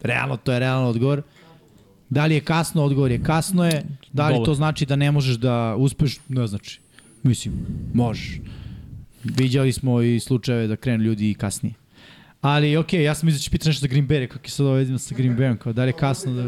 realno, 0.00 0.36
to 0.36 0.52
je 0.52 0.58
realno 0.58 0.88
odgovor. 0.88 1.22
Da 2.08 2.26
li 2.26 2.34
je 2.34 2.40
kasno, 2.40 2.84
odgovor 2.84 3.10
je 3.10 3.22
kasno 3.22 3.64
je. 3.64 3.84
Da 4.12 4.28
li 4.28 4.44
to 4.44 4.54
znači 4.54 4.86
da 4.86 4.96
ne 4.96 5.10
možeš 5.12 5.36
da 5.36 5.74
uspeš? 5.78 6.18
Ne 6.28 6.46
znači. 6.46 6.80
Mislim, 7.22 7.54
možeš. 7.94 8.40
Viđali 9.24 9.72
smo 9.72 10.02
i 10.02 10.20
slučajeve 10.20 10.66
da 10.66 10.76
krenu 10.76 11.04
ljudi 11.04 11.30
i 11.30 11.34
kasnije. 11.34 11.74
Ali, 12.40 12.76
okej, 12.76 13.02
ja 13.02 13.14
sam 13.14 13.26
mislio 13.26 13.38
da 13.38 13.42
će 13.42 13.50
pitati 13.50 13.68
nešto 13.68 13.80
za 13.80 13.86
Green 13.86 14.08
Bay, 14.08 14.26
kako 14.26 14.44
je 14.44 14.50
sad 14.50 14.66
ovo 14.66 14.76
jedino 14.76 14.98
sa 14.98 15.14
Green 15.14 15.36
Bayom, 15.36 15.56
kao 15.56 15.72
da 15.72 15.82
li 15.82 15.88
je 15.88 15.92
kasno 15.92 16.32
da, 16.32 16.42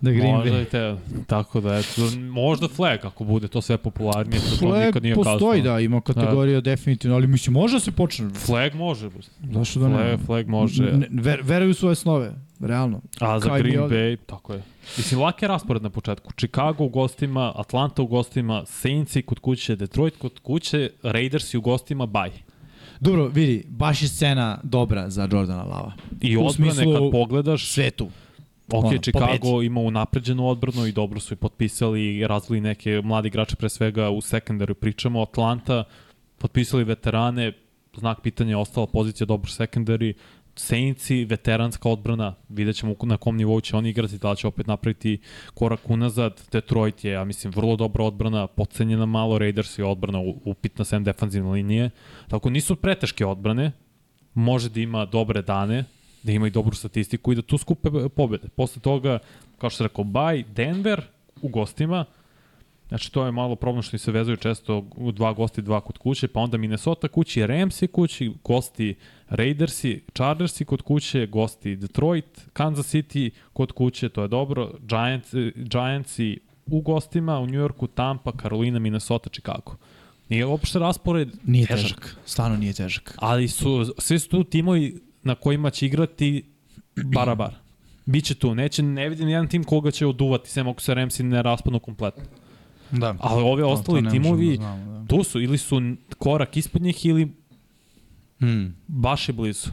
da 0.00 0.10
Green 0.10 0.34
Možda 0.36 0.50
Bay... 0.56 0.62
i 0.62 0.64
te, 0.64 0.96
tako 1.26 1.60
da, 1.60 1.78
eto, 1.78 2.16
možda 2.18 2.68
flag 2.68 2.98
ako 3.04 3.24
bude 3.24 3.48
to 3.48 3.60
sve 3.60 3.78
popularnije, 3.78 4.40
to, 4.40 4.50
to 4.50 4.56
Flag 4.56 4.86
nikad 4.86 5.02
nije 5.02 5.14
postoji, 5.14 5.60
kasno. 5.60 5.74
da, 5.74 5.80
ima 5.80 6.00
kategorija 6.00 6.60
definitivno, 6.60 7.16
ali 7.16 7.26
mislim, 7.26 7.52
može 7.52 7.76
da 7.76 7.80
se 7.80 7.92
počne. 7.92 8.30
Flag 8.30 8.74
može, 8.74 9.10
Zašto 9.52 9.80
da 9.80 9.88
ne? 9.88 9.96
flag, 9.96 10.26
flag 10.26 10.48
može. 10.48 10.82
Ne, 10.82 11.08
ver, 11.10 11.40
veruju 11.42 11.70
u 11.70 11.74
svoje 11.74 11.94
snove, 11.96 12.32
realno. 12.60 13.00
A 13.20 13.40
za 13.40 13.46
Kao 13.46 13.56
mi 13.56 13.62
Green. 13.62 13.80
Bay, 13.80 14.16
tako 14.26 14.52
je. 14.52 14.62
Mislim, 14.96 15.20
lak 15.20 15.42
je 15.42 15.48
raspored 15.48 15.82
na 15.82 15.90
početku. 15.90 16.32
Chicago 16.32 16.84
u 16.84 16.88
gostima, 16.88 17.52
Atlanta 17.56 18.02
u 18.02 18.06
gostima, 18.06 18.62
Saintsi 18.66 19.22
kod 19.22 19.38
kuće, 19.38 19.76
Detroit 19.76 20.16
kod 20.16 20.38
kuće, 20.38 20.90
Raidersi 21.02 21.58
u 21.58 21.60
gostima, 21.60 22.06
bye. 22.06 22.30
Dobro, 23.02 23.26
vidi, 23.26 23.64
baš 23.68 24.02
je 24.02 24.08
scena 24.08 24.58
dobra 24.62 25.10
za 25.10 25.22
Jordana 25.22 25.62
Lava. 25.62 25.92
I 26.20 26.36
U 26.36 26.46
odbrane 26.46 26.72
smislu- 26.72 26.92
kad 26.94 27.10
pogledaš, 27.12 27.66
Sve 27.66 27.90
tu. 27.90 28.08
ok, 28.68 28.84
ono, 28.84 28.98
Chicago 28.98 29.26
pobedi. 29.42 29.66
ima 29.66 29.80
unapređenu 29.80 30.46
odbranu 30.46 30.86
i 30.86 30.92
dobro 30.92 31.20
su 31.20 31.34
i 31.34 31.36
potpisali 31.36 32.16
i 32.16 32.26
razvili 32.26 32.60
neke 32.60 33.00
mladi 33.04 33.28
igrače 33.28 33.56
pre 33.56 33.68
svega 33.68 34.10
u 34.10 34.20
sekundaru. 34.20 34.74
Pričamo 34.74 35.22
Atlanta, 35.22 35.84
potpisali 36.38 36.84
veterane, 36.84 37.52
znak 37.96 38.20
pitanja 38.20 38.50
je 38.50 38.56
ostala 38.56 38.86
pozicija 38.86 39.26
dobar 39.26 39.50
sekundari, 39.50 40.14
Saintsi, 40.56 41.24
veteranska 41.24 41.88
odbrana, 41.88 42.34
vidjet 42.48 42.76
ćemo 42.76 42.94
na 43.02 43.16
kom 43.16 43.36
nivou 43.36 43.60
će 43.60 43.76
oni 43.76 43.88
igrati, 43.88 44.18
da 44.18 44.34
će 44.34 44.46
opet 44.46 44.66
napraviti 44.66 45.18
korak 45.54 45.90
unazad. 45.90 46.42
Detroit 46.52 47.04
je, 47.04 47.12
ja 47.12 47.24
mislim, 47.24 47.52
vrlo 47.56 47.76
dobra 47.76 48.04
odbrana, 48.04 48.46
pocenjena 48.46 49.06
malo, 49.06 49.38
Raiders 49.38 49.78
je 49.78 49.84
odbrana 49.84 50.18
upitna 50.44 50.84
sem 50.84 51.04
defanzivne 51.04 51.50
linije. 51.50 51.90
Tako 52.28 52.50
nisu 52.50 52.76
preteške 52.76 53.26
odbrane, 53.26 53.72
može 54.34 54.68
da 54.68 54.80
ima 54.80 55.04
dobre 55.04 55.42
dane, 55.42 55.84
da 56.22 56.32
ima 56.32 56.46
i 56.46 56.50
dobru 56.50 56.74
statistiku 56.74 57.32
i 57.32 57.36
da 57.36 57.42
tu 57.42 57.58
skupe 57.58 57.90
pobede. 58.16 58.48
Posle 58.48 58.82
toga, 58.82 59.18
kao 59.58 59.70
što 59.70 59.76
se 59.76 59.84
rekao, 59.84 60.04
baj, 60.04 60.42
Denver 60.42 61.02
u 61.42 61.48
gostima, 61.48 62.04
Znači, 62.92 63.12
to 63.12 63.24
je 63.24 63.32
malo 63.32 63.56
problem 63.56 63.82
što 63.82 63.98
se 63.98 64.12
vezuju 64.12 64.36
često 64.36 64.86
dva 65.12 65.32
gosti, 65.32 65.62
dva 65.62 65.80
kod 65.80 65.98
kuće, 65.98 66.28
pa 66.28 66.40
onda 66.40 66.56
Minnesota 66.56 67.08
kući, 67.08 67.46
Ramsi 67.46 67.86
kući, 67.86 68.32
gosti 68.44 68.94
Raidersi, 69.28 70.00
Chargersi 70.14 70.64
kod 70.64 70.82
kuće, 70.82 71.26
gosti 71.26 71.76
Detroit, 71.76 72.24
Kansas 72.52 72.94
City 72.94 73.30
kod 73.52 73.72
kuće, 73.72 74.08
to 74.08 74.22
je 74.22 74.28
dobro, 74.28 74.72
Giants, 74.80 75.34
eh, 75.34 75.52
Giantsi 75.56 76.38
u 76.66 76.80
gostima, 76.80 77.38
u 77.38 77.46
New 77.46 77.60
Yorku, 77.60 77.86
Tampa, 77.86 78.32
Carolina, 78.42 78.78
Minnesota, 78.78 79.30
Chicago. 79.30 79.76
Nije 80.28 80.46
uopšte 80.46 80.78
raspored 80.78 81.28
Nije 81.44 81.66
težak. 81.66 81.82
težak. 81.82 82.16
Stvarno 82.26 82.56
nije 82.56 82.72
težak. 82.72 83.14
ali 83.18 83.48
su, 83.48 83.94
svi 83.98 84.18
su 84.18 84.28
tu 84.28 84.44
timovi 84.44 85.00
na 85.22 85.34
kojima 85.34 85.70
će 85.70 85.86
igrati 85.86 86.44
barabar. 86.96 87.54
Biće 88.06 88.34
tu, 88.34 88.54
neće, 88.54 88.82
ne 88.82 89.08
vidim 89.08 89.28
jedan 89.28 89.48
tim 89.48 89.64
koga 89.64 89.90
će 89.90 90.06
oduvati, 90.06 90.50
sem 90.50 90.68
ako 90.68 90.80
se 90.80 90.94
Ramsi 90.94 91.22
ne 91.22 91.42
raspadnu 91.42 91.78
kompletno. 91.78 92.41
Da. 92.92 93.14
Ali 93.20 93.42
ove 93.42 93.64
ostali 93.64 94.10
timovi, 94.10 94.48
Da 94.48 94.54
znamo, 94.56 95.00
da. 95.00 95.06
tu 95.06 95.22
su, 95.24 95.40
ili 95.40 95.58
su 95.58 95.80
korak 96.18 96.56
ispod 96.56 96.82
njih, 96.82 97.06
ili 97.06 97.32
Hmm. 98.38 98.76
baš 98.86 99.28
je 99.28 99.32
blizu. 99.32 99.68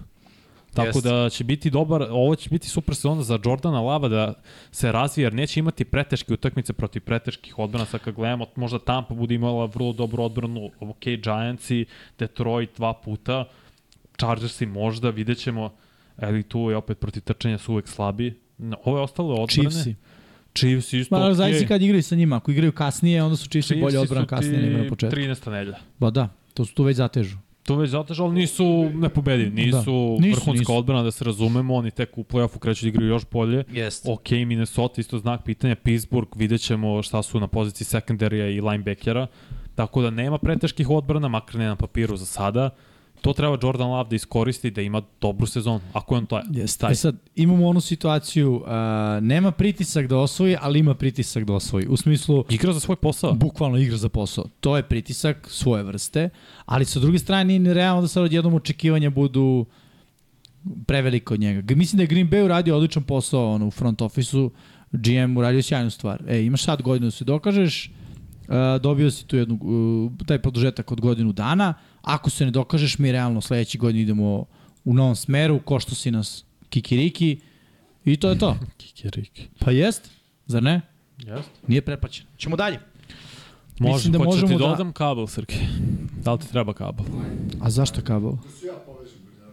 Tako 0.74 1.01
da 1.01 1.30
će 1.30 1.43
biti 1.43 1.70
dobar, 1.70 2.01
ovo 2.01 2.36
će 2.36 2.49
biti 2.49 2.70
super 2.70 2.95
sezona 2.95 3.24
za 3.24 3.39
Jordana 3.45 3.82
Lava 3.82 4.07
da 4.07 4.34
se 4.72 4.91
razvije, 4.91 5.26
jer 5.26 5.34
neće 5.34 5.59
imati 5.59 5.86
preteške 5.86 6.34
utakmice 6.34 6.74
protiv 6.74 7.01
preteških 7.01 7.59
odbrana. 7.59 7.86
Sad 7.86 8.01
kad 8.01 8.15
gledamo, 8.15 8.45
možda 8.55 8.80
Tampa 8.80 9.13
bude 9.13 9.36
imala 9.36 9.65
vrlo 9.65 9.93
dobru 9.93 10.24
odbranu, 10.24 10.70
ok, 10.80 11.03
Giantsi, 11.24 11.86
Detroit 12.20 12.70
dva 12.78 12.93
puta, 12.93 13.45
Chargersi 14.17 14.65
možda, 14.65 15.09
vidjet 15.09 15.38
ćemo, 15.38 15.74
ali 16.17 16.43
tu 16.43 16.59
je 16.59 16.78
opet 16.78 16.99
protiv 16.99 17.22
trčanja 17.22 17.57
su 17.57 17.72
uvek 17.72 17.88
slabi. 17.88 18.39
No, 18.57 18.78
Ove 18.84 19.01
ostale 19.01 19.30
odbrane, 19.34 19.70
Chiefsi. 19.70 19.95
Chiefs 20.54 20.93
isto 20.93 21.20
Ma, 21.20 21.28
ok. 21.28 21.34
zavisi 21.34 21.68
kad 21.68 21.82
igraju 21.82 22.04
sa 22.04 22.16
njima. 22.16 22.36
Ako 22.36 22.52
igraju 22.52 22.72
kasnije, 22.72 23.24
onda 23.24 23.36
su 23.36 23.47
Chiefsi 23.47 23.68
Chiefsi 23.68 23.82
bolje 23.82 24.00
odbran 24.00 24.26
kasnije 24.26 24.62
nego 24.62 24.84
na 24.84 24.89
početku. 24.89 25.16
13. 25.16 25.52
nedlja. 25.52 25.78
Ba 26.00 26.10
da, 26.10 26.30
to 26.54 26.66
su 26.66 26.74
tu 26.74 26.84
već 26.84 26.97
zatežu. 26.97 27.38
To 27.64 27.76
već 27.76 27.89
zatežu, 27.89 28.24
ali 28.24 28.34
nisu 28.34 28.89
nepobedivi, 28.93 29.50
nisu, 29.52 29.76
Da. 29.76 30.28
Nisu, 30.28 30.39
vrhunska 30.39 30.52
nisu. 30.52 30.76
odbrana 30.76 31.04
da 31.04 31.12
se 31.12 31.24
razumemo, 31.24 31.76
oni 31.76 31.91
tek 31.91 32.18
u 32.18 32.24
play-offu 32.24 32.60
kreću 32.60 32.86
da 32.86 32.89
igraju 32.89 33.10
još 33.10 33.24
bolje. 33.32 33.64
Jeste. 33.72 34.12
Ok, 34.12 34.32
Minnesota 34.32 35.02
isto 35.02 35.20
znak 35.20 35.43
pitanja, 35.43 35.76
Pittsburgh, 35.76 36.30
vidjet 36.36 36.62
ćemo 36.62 37.04
šta 37.04 37.24
su 37.24 37.39
na 37.39 37.47
poziciji 37.47 37.86
sekundarija 37.86 38.50
i 38.50 38.62
linebackera, 38.62 39.28
tako 39.76 40.02
da 40.02 40.10
nema 40.10 40.38
preteških 40.38 40.89
odbrana, 40.89 41.28
makar 41.28 41.56
ne 41.56 41.66
na 41.66 41.76
papiru 41.76 42.18
za 42.18 42.26
sada. 42.26 42.70
To 43.22 43.34
treba 43.34 43.57
Jordan 43.63 43.88
Love 43.89 44.09
da 44.09 44.15
iskoristi, 44.15 44.72
da 44.72 44.82
ima 44.82 45.01
dobru 45.22 45.47
sezonu, 45.47 45.80
ako 45.93 46.15
je 46.15 46.17
on 46.17 46.26
to 46.26 46.41
Jeste. 46.51 46.82
taj. 46.82 46.91
E 46.91 46.95
sad, 46.95 47.15
imamo 47.36 47.67
onu 47.67 47.82
situaciju, 47.82 48.55
uh, 48.55 48.67
nema 49.22 49.51
pritisak 49.51 50.07
da 50.07 50.17
osvoji, 50.17 50.55
ali 50.61 50.80
ima 50.80 50.93
pritisak 50.93 51.43
da 51.43 51.53
osvoji. 51.53 51.88
U 51.88 51.97
smislu, 51.97 52.45
Igra 52.49 52.74
za 52.74 52.80
svoj 52.80 52.95
posao. 52.95 53.34
bukvalno 53.34 53.78
igra 53.78 53.97
za 53.97 54.09
posao. 54.09 54.45
To 54.59 54.78
je 54.78 54.84
pritisak 54.84 55.47
svoje 55.51 55.84
vrste, 55.84 56.30
ali 56.65 56.86
sa 56.86 56.99
druge 56.99 57.20
strane 57.20 57.43
nije 57.43 57.59
ni 57.59 57.74
realno 57.74 58.01
da 58.01 58.07
sad 58.07 58.24
odjednom 58.24 58.53
očekivanja 58.53 59.09
budu 59.09 59.65
preveliko 60.86 61.34
od 61.34 61.39
njega. 61.39 61.76
Mislim 61.76 61.97
da 61.97 62.03
je 62.03 62.07
Green 62.07 62.30
Bay 62.30 62.45
uradio 62.45 62.76
odličan 62.76 63.03
posao 63.03 63.51
ono, 63.53 63.67
u 63.67 63.72
front 63.72 64.01
ofisu, 64.01 64.51
GM 64.91 65.38
uradio 65.38 65.61
sjajnu 65.61 65.89
stvar. 65.89 66.24
E, 66.28 66.41
imaš 66.45 66.63
sad 66.63 66.82
godinu 66.82 67.07
da 67.07 67.11
se 67.11 67.24
dokažeš, 67.26 67.91
dobio 68.82 69.12
si 69.12 69.26
tu 69.26 69.38
jednu, 69.38 69.60
uh, 69.62 70.28
taj 70.28 70.39
produžetak 70.41 70.91
od 70.91 71.02
godinu 71.02 71.32
dana, 71.32 71.74
ako 72.02 72.30
se 72.30 72.45
ne 72.45 72.52
dokažeš, 72.52 72.97
mi 72.97 73.12
realno 73.12 73.41
sledeći 73.41 73.78
godin 73.78 74.02
idemo 74.02 74.45
u 74.86 74.93
novom 74.93 75.16
smeru, 75.16 75.60
ko 75.60 75.80
što 75.80 75.95
si 75.95 76.12
nas 76.12 76.45
kikiriki, 76.70 77.39
i 78.06 78.18
to 78.18 78.30
je 78.30 78.38
to. 78.39 78.58
Kikiriki. 78.78 79.47
Pa 79.60 79.72
jest, 79.72 80.10
zar 80.45 80.64
ne? 80.64 80.82
Jeste. 81.18 81.52
Nije 81.68 81.82
preplaćen. 81.82 82.26
Ćemo 82.38 82.56
dalje. 82.56 82.80
Može, 83.80 83.93
Mislim 83.93 84.14
da 84.14 84.18
da 84.20 84.26
hoćeš 84.26 84.39
ti 84.39 84.45
možemo 84.45 84.60
da- 84.60 84.72
dodam 84.72 84.93
kabel, 84.93 85.28
Srki? 85.28 85.56
Da 86.24 86.34
li 86.34 86.39
ti 86.39 86.50
treba 86.50 86.74
kabel? 86.74 87.06
A 87.62 87.70
zašto 87.70 88.02
kabel? 88.02 88.32
Da 88.32 88.52
se 88.52 88.66
ja 88.66 88.74
povežem, 88.86 89.20
da 89.39 89.45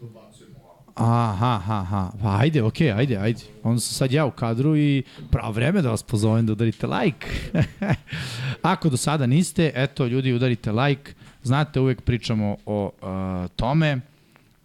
dobacujem 0.00 0.50
ovako. 0.64 0.89
Aha, 1.00 1.56
aha, 1.56 1.80
aha. 1.80 2.12
Pa 2.22 2.38
ajde, 2.38 2.62
okej, 2.62 2.88
okay, 2.88 2.98
ajde, 2.98 3.16
ajde. 3.16 3.40
Onda 3.62 3.80
sam 3.80 3.94
sad 3.94 4.12
ja 4.12 4.26
u 4.26 4.30
kadru 4.30 4.76
i 4.76 5.02
pravo 5.30 5.52
vreme 5.52 5.82
da 5.82 5.90
vas 5.90 6.02
pozovem 6.02 6.46
da 6.46 6.52
udarite 6.52 6.86
like. 6.86 7.26
Ako 8.62 8.88
do 8.88 8.96
sada 8.96 9.26
niste, 9.26 9.72
eto, 9.74 10.06
ljudi, 10.06 10.32
udarite 10.32 10.72
like. 10.72 11.12
Znate, 11.42 11.80
uvek 11.80 12.00
pričamo 12.00 12.56
o 12.66 12.90
uh, 13.02 13.50
tome. 13.56 14.00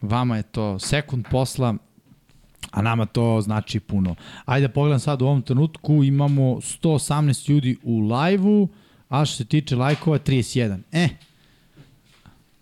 Vama 0.01 0.38
je 0.38 0.43
to 0.43 0.79
sekund 0.79 1.25
posla, 1.31 1.75
a 2.71 2.81
nama 2.81 3.05
to 3.05 3.41
znači 3.41 3.79
puno. 3.79 4.15
Ajde, 4.45 4.69
pogledam 4.69 4.99
sad 4.99 5.21
u 5.21 5.25
ovom 5.25 5.41
trenutku, 5.41 6.03
imamo 6.03 6.41
118 6.41 7.49
ljudi 7.49 7.77
u 7.83 7.99
live-u, 7.99 8.67
a 9.09 9.25
što 9.25 9.36
se 9.36 9.45
tiče 9.45 9.75
lajkova, 9.75 10.19
31. 10.19 10.79
Eh, 10.91 11.09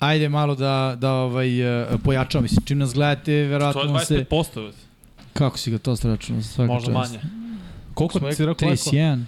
Ajde 0.04 0.30
malo 0.30 0.56
da, 0.56 0.96
da 0.98 1.12
ovaj, 1.14 1.50
uh, 1.84 2.00
pojačamo. 2.04 2.42
Mislim, 2.42 2.66
čim 2.66 2.78
nas 2.78 2.94
gledate, 2.94 3.24
To 3.24 3.32
je 3.32 3.48
verovatno 3.48 3.84
vam 3.84 4.00
se... 4.00 4.26
25%. 4.26 4.72
Kako 5.34 5.58
si 5.58 5.72
ga 5.72 5.78
to 5.78 5.96
stračunao? 5.96 6.42
Svaka 6.44 6.74
Možda 6.74 6.94
čast. 6.94 7.14
manje. 7.14 7.24
Koliko 7.94 8.20
Smo 8.20 8.28
rekao? 8.28 8.46
31. 8.46 9.24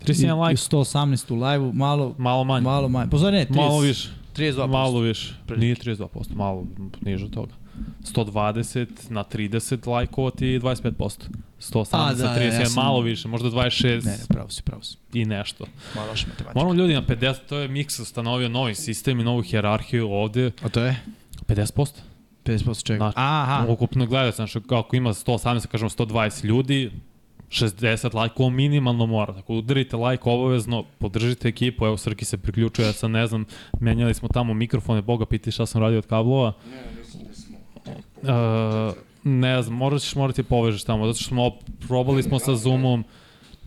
31 0.00 0.26
I- 0.26 0.40
like. 0.40 0.52
i 0.52 0.56
118 0.56 1.32
u 1.32 1.36
live-u, 1.36 1.72
malo, 1.72 2.14
Malo 2.18 2.44
manje. 2.44 2.64
malo 2.64 2.88
manje. 2.88 3.10
Pozor, 3.10 3.32
ne, 3.32 3.46
30, 3.46 3.56
Malo 3.56 3.80
više. 3.80 4.08
32%. 4.36 4.66
Malo 4.66 5.00
više. 5.00 5.34
Nije 5.56 5.74
32%, 5.76 6.06
malo 6.34 6.64
niže 7.00 7.24
od 7.24 7.30
toga. 7.30 7.52
120 8.04 8.86
na 9.10 9.24
30 9.24 9.88
lajkova 9.88 10.30
ti 10.30 10.46
je 10.46 10.60
25%. 10.60 11.18
118 11.60 11.88
A, 11.92 12.14
da, 12.14 12.24
na 12.24 12.36
30 12.36 12.40
ja 12.44 12.44
je 12.44 12.66
sam- 12.66 12.74
malo 12.76 13.00
više, 13.00 13.28
možda 13.28 13.48
26 13.50 14.04
Ne, 14.04 14.10
ne, 14.10 14.18
pravo 14.28 14.50
si, 14.50 14.62
pravo 14.62 14.82
si. 14.82 14.96
i 15.12 15.24
nešto. 15.24 15.64
Malo 15.94 16.08
loša 16.08 16.26
matematika. 16.26 16.58
Moramo 16.58 16.74
ljudi 16.74 16.94
na 16.94 17.02
50, 17.02 17.34
to 17.48 17.58
je 17.58 17.68
Mix 17.68 18.02
ustanovio 18.02 18.48
novi 18.48 18.74
sistem 18.74 19.20
i 19.20 19.24
novu 19.24 19.42
hjerarhiju 19.42 20.10
ovde. 20.10 20.50
A 20.62 20.68
to 20.68 20.80
je? 20.80 20.96
50%. 21.46 21.88
50% 22.44 22.84
čega? 22.84 22.98
Znači, 22.98 23.14
Aha. 23.16 23.66
Ukupno 23.68 24.06
gledaju, 24.06 24.32
znači 24.32 24.58
ako 24.70 24.96
ima 24.96 25.10
118, 25.10 25.66
kažemo 25.66 25.88
120 25.90 26.44
ljudi, 26.44 26.90
60 27.48 28.14
lajkova 28.14 28.50
minimalno 28.50 29.06
mora. 29.06 29.34
Tako 29.34 29.54
udarite 29.54 29.96
lajk 29.96 30.26
obavezno, 30.26 30.84
podržite 30.98 31.48
ekipu, 31.48 31.86
evo 31.86 31.96
Srki 31.96 32.24
se 32.24 32.36
priključuje, 32.38 32.86
ja 32.86 32.92
sam 32.92 33.12
ne 33.12 33.26
znam, 33.26 33.44
menjali 33.80 34.14
smo 34.14 34.28
tamo 34.28 34.54
mikrofone, 34.54 35.02
Boga 35.02 35.26
piti 35.26 35.50
šta 35.50 35.66
sam 35.66 35.80
radio 35.82 35.98
od 35.98 36.06
kablova. 36.06 36.52
Uh, 38.22 38.94
ne 39.24 39.62
znam, 39.62 39.76
morat 39.76 40.02
ćeš 40.02 40.14
morati 40.14 40.42
povežeš 40.42 40.84
tamo, 40.84 41.06
zato 41.06 41.18
što 41.18 41.28
smo 41.28 41.50
probali 41.88 42.22
smo 42.22 42.38
sa 42.38 42.54
Zoomom, 42.54 43.04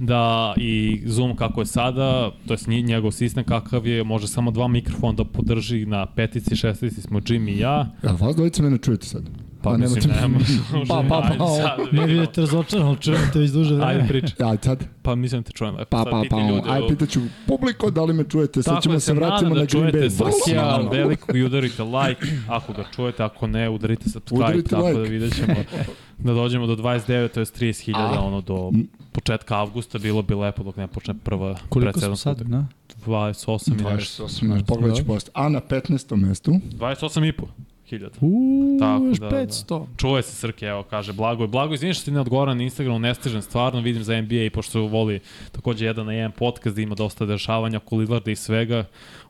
da 0.02 0.54
i 0.58 1.02
Zoom 1.06 1.36
kako 1.36 1.62
je 1.62 1.66
sada, 1.66 2.32
to 2.47 2.54
je 2.54 2.82
njegov 2.84 3.12
sistem 3.12 3.43
kakav 3.43 3.88
je, 3.88 4.04
može 4.04 4.28
samo 4.28 4.52
dva 4.52 4.68
mikrofona 4.68 5.14
da 5.14 5.24
podrži 5.24 5.86
na 5.86 6.06
petici, 6.06 6.56
šestici 6.56 7.02
smo 7.02 7.20
Jimmy 7.20 7.49
i 7.49 7.60
ja. 7.60 7.91
Ja, 8.04 8.12
vas 8.12 8.36
dvojica 8.36 8.64
mene 8.64 8.78
čujete 8.78 9.06
sad? 9.08 9.24
Pa, 9.64 9.70
A, 9.70 9.78
mislim, 9.78 10.14
nema. 10.22 10.39
Pa, 10.88 11.04
pa, 11.10 11.34
pa, 11.38 11.43
o, 11.43 11.58
Ne 11.91 12.06
vidite 12.06 12.41
razočaran, 12.41 12.88
ali 12.88 12.97
čujem 12.97 13.22
te 13.34 13.39
već 13.39 13.52
duže 13.52 13.76
vreme. 13.76 13.91
Ajde 13.91 14.08
priča. 14.08 14.36
Ja, 14.39 14.58
sad? 14.62 14.86
Pa 15.02 15.16
mislim 15.16 15.43
te 15.43 15.52
čujem. 15.52 15.76
Pa, 15.76 15.84
pa, 16.04 16.24
pa, 16.30 16.38
ljude 16.39 16.70
aj 16.70 16.82
u- 16.82 16.88
pitaću 16.88 17.20
publiko 17.47 17.91
da 17.91 18.04
li 18.04 18.14
me 18.14 18.24
čujete, 18.24 18.64
sad 18.64 18.72
Tako 18.74 18.82
ćemo 18.82 18.93
da 18.93 18.99
se 18.99 19.14
vratimo 19.14 19.49
na 19.49 19.56
da 19.56 19.66
Green 19.66 19.68
čujete 19.91 19.97
Bay. 19.99 20.32
Srkija 20.43 20.78
veliko 20.91 21.38
i 21.38 21.43
udarite 21.43 21.84
like 21.84 22.26
ako 22.47 22.74
ga 22.74 22.84
čujete, 22.95 23.24
ako 23.24 23.47
ne 23.47 23.70
udarite 23.70 24.10
subscribe, 24.10 24.43
Udarite 24.43 24.70
tako 24.70 24.86
like. 24.88 24.97
da 24.97 25.04
vidjet 25.04 25.36
ćemo 25.36 25.54
da 26.26 26.34
dođemo 26.34 26.68
do 26.68 26.76
29, 26.76 27.08
to 27.28 27.39
je 27.39 27.45
30.000, 27.45 27.93
A. 27.95 28.22
ono 28.22 28.41
do 28.41 28.72
početka 29.12 29.57
avgusta, 29.57 29.99
bilo 29.99 30.22
bi 30.22 30.36
lepo 30.36 30.64
dok 30.64 30.76
ne 30.76 30.88
počne 30.88 31.14
prva 31.14 31.55
Koliko 31.70 31.99
smo 31.99 32.16
sad, 32.16 32.41
da? 32.41 32.66
28 33.05 33.72
ili 33.74 33.95
nešto. 33.95 34.24
28, 34.24 34.45
znači, 34.45 34.66
pogledaj 34.66 34.97
ću 34.97 35.05
post. 35.05 35.30
A 35.34 35.49
na 35.49 35.62
15. 35.62 36.16
mestu, 36.16 36.51
28 36.51 37.30
i 37.30 37.32
po 37.32 37.47
hiljada. 37.91 38.16
Uuu, 38.22 38.80
Tako, 38.80 39.05
još 39.05 39.18
da, 39.18 39.30
da. 39.30 39.36
500. 39.36 39.86
Čuje 39.97 40.24
se 40.24 40.36
Srke, 40.36 40.66
evo, 40.66 40.84
kaže 40.84 41.14
Blago. 41.14 41.47
Blago, 41.47 41.74
izvini 41.74 41.93
što 41.93 42.05
ti 42.05 42.12
ne 42.12 42.20
odgovara 42.20 42.53
na 42.53 42.64
Instagramu, 42.64 42.99
ne 42.99 43.16
stižem 43.16 43.41
stvarno, 43.41 43.82
vidim 43.82 44.03
za 44.03 44.22
NBA 44.22 44.43
i 44.43 44.49
pošto 44.49 44.82
voli 44.82 45.20
takođe 45.51 45.86
jedan 45.86 46.05
na 46.05 46.14
jedan 46.14 46.32
podcast 46.32 46.76
da 46.76 46.82
ima 46.82 46.95
dosta 46.95 47.26
dešavanja 47.26 47.78
oko 47.78 47.95
Lillarda 47.95 48.32
i 48.32 48.36
svega, 48.36 48.86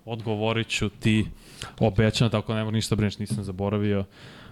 odgovorit 0.05 0.67
ću 0.67 0.89
ti 0.89 1.25
obećano, 1.79 2.29
tako 2.29 2.53
ne 2.53 2.63
mora 2.63 2.75
ništa 2.75 2.95
brineš, 2.95 3.19
nisam 3.19 3.43
zaboravio. 3.43 4.05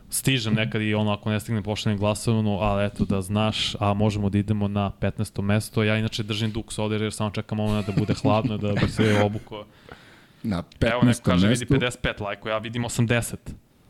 Stižem 0.10 0.54
nekad 0.54 0.82
i 0.82 0.94
ono, 0.94 1.12
ako 1.12 1.30
ne 1.30 1.40
stignem 1.40 1.64
pošaljem 1.64 2.00
glasovnu, 2.00 2.58
ali 2.62 2.86
eto 2.86 3.06
da 3.06 3.22
znaš, 3.22 3.76
a 3.80 3.94
možemo 3.94 4.30
da 4.30 4.38
idemo 4.38 4.68
na 4.68 4.92
15. 5.02 5.42
mesto. 5.42 5.84
Ja 5.84 5.98
inače 5.98 6.24
držim 6.24 6.52
duks 6.52 6.80
ovde 6.80 6.96
jer 6.96 7.14
samo 7.14 7.30
čekam 7.30 7.58
moment 7.58 7.88
da 7.88 7.94
bude 7.94 8.14
hladno, 8.14 8.58
da 8.58 8.74
bi 8.74 8.88
se 8.90 9.22
obukao. 9.26 9.66
na 10.44 10.64
Evo 10.82 11.02
neko 11.02 11.08
15. 11.08 11.22
kaže 11.22 11.48
vidi 11.48 11.66
mestu, 11.70 11.74
55 12.08 12.22
lajko, 12.22 12.50
ja 12.50 12.58
vidim 12.58 12.84
80. 12.84 13.36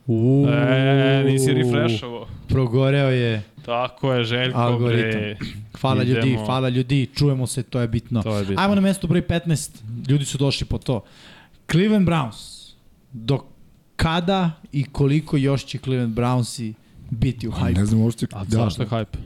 Uuu. 0.08 0.48
E, 0.50 1.24
nisi 1.26 1.54
refreshovo. 1.54 2.28
Progoreo 2.48 3.10
je. 3.10 3.44
Tako 3.66 4.14
je, 4.14 4.24
Željko, 4.24 4.58
Algoritam. 4.60 5.22
bre. 5.22 5.38
Hvala 5.82 6.04
Idemo. 6.04 6.26
ljudi, 6.26 6.38
hvala 6.46 6.70
ljudi, 6.70 7.10
čujemo 7.16 7.48
se, 7.48 7.64
to 7.64 7.80
je 7.80 7.88
bitno. 7.88 8.22
To 8.24 8.38
je 8.38 8.46
bitno. 8.46 8.62
Ajmo 8.64 8.76
na 8.76 8.82
mesto 8.82 9.08
broj 9.08 9.22
15, 9.28 9.82
ljudi 10.10 10.26
su 10.26 10.38
došli 10.38 10.68
po 10.68 10.78
to. 10.78 11.04
Cleveland 11.72 12.08
Browns, 12.08 12.72
do 13.12 13.40
kada 14.00 14.52
i 14.72 14.84
koliko 14.84 15.38
još 15.38 15.66
će 15.66 15.78
Cleveland 15.78 16.16
Brownsi 16.16 16.74
biti 17.10 17.48
u 17.48 17.52
hajpu? 17.52 17.80
ne 17.80 17.86
znam 17.86 18.02
uopšte. 18.02 18.28
A 18.32 18.46
zašto 18.46 18.84
je 18.84 18.88
hype? 18.90 19.18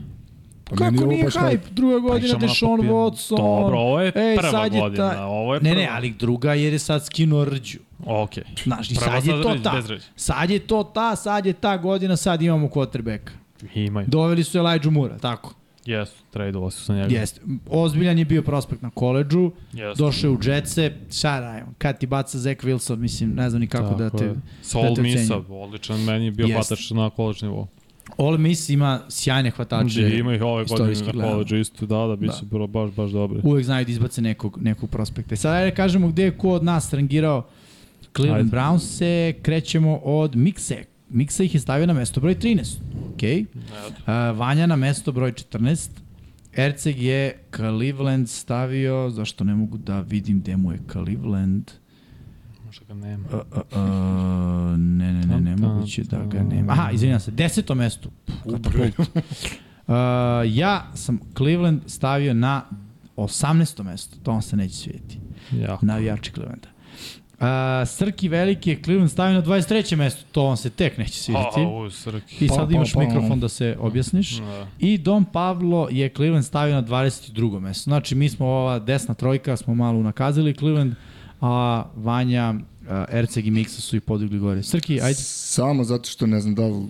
Pa 0.64 0.76
Kako 0.76 1.06
nije 1.06 1.24
baš 1.24 1.34
hype? 1.34 1.70
Druga 1.70 1.98
godina 1.98 2.14
Pričamo 2.38 2.40
na 2.40 2.46
Deshaun. 2.46 2.80
Watson. 2.80 3.36
Dobro, 3.36 3.78
ovo 3.78 4.00
je 4.00 4.12
Ej, 4.16 4.36
prva 4.36 4.64
je 4.64 4.70
godina. 4.70 5.10
ta- 5.10 5.26
Ovo 5.26 5.54
je 5.54 5.60
Ne, 5.60 5.70
prva. 5.70 5.82
ne, 5.82 5.88
ali 5.92 6.10
druga 6.12 6.54
jer 6.54 6.72
je 6.72 6.78
sad 6.78 7.06
skinuo 7.06 7.44
rđu. 7.44 7.78
Ok. 8.06 8.30
Znaš, 8.64 8.90
i 8.90 8.94
Prva 8.94 9.06
sad 9.06 9.26
je 9.26 9.42
to 9.42 9.54
ta. 9.56 9.82
Sad 10.16 10.50
je 10.50 10.58
to 10.58 10.84
ta, 10.84 11.16
sad 11.16 11.46
je 11.46 11.52
ta 11.52 11.76
godina, 11.76 12.16
sad 12.16 12.42
imamo 12.42 12.68
quarterbacka. 12.68 13.30
Imaju. 13.74 14.06
Doveli 14.06 14.44
su 14.44 14.58
Elijah 14.58 14.86
Mura, 14.86 15.18
tako. 15.18 15.54
Jesu, 15.86 16.12
tradeovali 16.30 16.72
su 16.72 16.84
sa 16.84 16.94
njega. 16.94 17.14
Jeste. 17.14 17.40
Ozbiljan 17.70 18.18
je 18.18 18.24
bio 18.24 18.42
prospekt 18.42 18.82
na 18.82 18.90
koleđžu, 18.90 19.50
Jesu. 19.72 20.02
došao 20.02 20.28
je 20.28 20.36
u 20.36 20.38
Jetse, 20.42 20.92
šta 21.12 21.40
radim, 21.40 21.66
kad 21.78 21.98
ti 21.98 22.06
baca 22.06 22.38
Zach 22.38 22.60
Wilson, 22.60 22.96
mislim, 22.96 23.34
ne 23.34 23.50
znam 23.50 23.60
ni 23.60 23.66
kako 23.66 23.94
da 23.94 24.10
te... 24.10 24.24
je. 24.24 24.34
Sa 24.62 24.78
da 24.78 24.86
te 24.86 24.92
ocenjujem. 24.92 25.44
odličan, 25.48 26.00
meni 26.04 26.24
je 26.24 26.30
bio 26.30 26.46
Jeste. 26.46 26.54
hvatač 26.74 26.90
na 26.90 27.10
college 27.16 27.38
nivou. 27.42 27.66
Ole 28.16 28.38
Miss 28.38 28.68
ima 28.68 29.00
sjajne 29.08 29.50
hvatače. 29.50 29.88
Znači, 30.00 30.16
ima 30.16 30.34
ih 30.34 30.42
ove 30.42 30.64
godine 30.64 30.92
na 30.94 31.12
gledano. 31.12 31.32
college 31.32 31.60
isto, 31.60 31.86
da, 31.86 32.16
da, 32.16 32.32
će 32.32 32.44
Da. 32.50 32.58
da. 32.58 32.66
baš, 32.66 32.90
baš 32.90 33.10
dobri. 33.10 33.40
Uvek 33.44 33.64
znaju 33.64 33.84
da 33.84 33.90
izbace 33.92 34.22
nekog, 34.22 34.58
nekog 34.62 34.90
prospekta. 34.90 35.34
I 35.34 35.36
sad 35.36 35.54
ajde 35.54 35.74
kažemo 35.74 36.08
gde 36.08 36.22
je 36.24 36.38
ko 36.38 36.50
od 36.50 36.64
nas 36.64 36.92
rangirao 36.92 37.46
Cleveland. 38.16 38.50
Browns 38.52 38.78
se 38.78 39.34
krećemo 39.42 39.96
od 40.04 40.36
Mikse. 40.36 40.84
Miksa 41.14 41.44
ih 41.44 41.54
je 41.54 41.60
stavio 41.60 41.86
na 41.86 41.92
mesto 41.92 42.20
broj 42.20 42.34
13. 42.34 42.76
Ok. 43.14 43.22
Uh, 43.22 44.38
Vanja 44.38 44.66
na 44.66 44.76
mesto 44.76 45.12
broj 45.12 45.32
14. 45.32 45.90
Erceg 46.52 47.02
je 47.02 47.38
Cleveland 47.56 48.28
stavio, 48.28 49.10
zašto 49.10 49.44
ne 49.44 49.54
mogu 49.54 49.78
da 49.78 50.00
vidim 50.00 50.40
gde 50.40 50.56
mu 50.56 50.72
je 50.72 50.78
Cleveland. 50.92 51.70
Možda 52.64 52.84
ga 52.84 52.94
nema. 52.94 53.24
Uh, 53.28 53.34
uh, 53.34 53.62
uh, 53.72 54.78
ne, 54.78 55.12
ne, 55.12 55.26
ne, 55.26 55.40
ne, 55.40 55.50
Tam, 55.50 55.62
tam, 55.62 55.74
moguće 55.74 56.02
da 56.02 56.24
ga 56.24 56.42
nema. 56.42 56.72
Aha, 56.72 56.90
izvinjam 56.90 57.20
se, 57.20 57.30
deseto 57.30 57.74
mesto. 57.74 58.10
Uh, 58.44 59.94
ja 60.46 60.90
sam 60.94 61.20
Cleveland 61.36 61.80
stavio 61.86 62.34
na 62.34 62.62
18. 63.16 63.82
mesto, 63.82 64.16
to 64.22 64.30
vam 64.30 64.42
se 64.42 64.56
neće 64.56 64.74
svijeti. 64.74 65.18
Jako. 65.52 65.86
Navijači 65.86 66.32
Clevelanda. 66.32 66.73
Uh, 67.34 67.46
Srki 67.88 68.28
Veliki 68.28 68.70
je 68.70 68.82
Cleveland 68.82 69.10
stavio 69.10 69.34
na 69.34 69.42
23. 69.42 69.96
mesto, 69.96 70.22
to 70.32 70.42
vam 70.42 70.56
se 70.56 70.70
tek 70.70 70.98
neće 70.98 71.12
svidjeti. 71.22 71.60
Ha, 71.60 71.68
u, 71.68 71.90
Srki. 71.90 72.44
I 72.44 72.48
Pa, 72.48 72.54
sad 72.54 72.68
pa, 72.68 72.74
imaš 72.74 72.92
pa. 72.92 73.00
mikrofon 73.00 73.40
da 73.40 73.48
se 73.48 73.76
objasniš. 73.80 74.38
Da. 74.38 74.66
I 74.78 74.98
Dom 74.98 75.24
Pavlo 75.24 75.88
je 75.90 76.08
Cleveland 76.08 76.44
stavio 76.44 76.74
na 76.74 76.82
22. 76.82 77.60
mesto. 77.60 77.82
Znači, 77.82 78.14
mi 78.14 78.28
smo 78.28 78.46
ova 78.46 78.78
desna 78.78 79.14
trojka, 79.14 79.56
smo 79.56 79.74
malo 79.74 79.98
unakazili 79.98 80.54
Cleveland, 80.54 80.94
a 81.40 81.84
Vanja, 81.96 82.54
a, 82.88 83.04
Erceg 83.10 83.46
i 83.46 83.50
Miksa 83.50 83.80
su 83.80 83.96
i 83.96 84.00
podigli 84.00 84.38
gore. 84.38 84.62
Srki, 84.62 85.00
ajde. 85.00 85.14
Samo 85.22 85.84
zato 85.84 86.08
što 86.08 86.26
ne 86.26 86.40
znam 86.40 86.54
da 86.54 86.66
li 86.66 86.86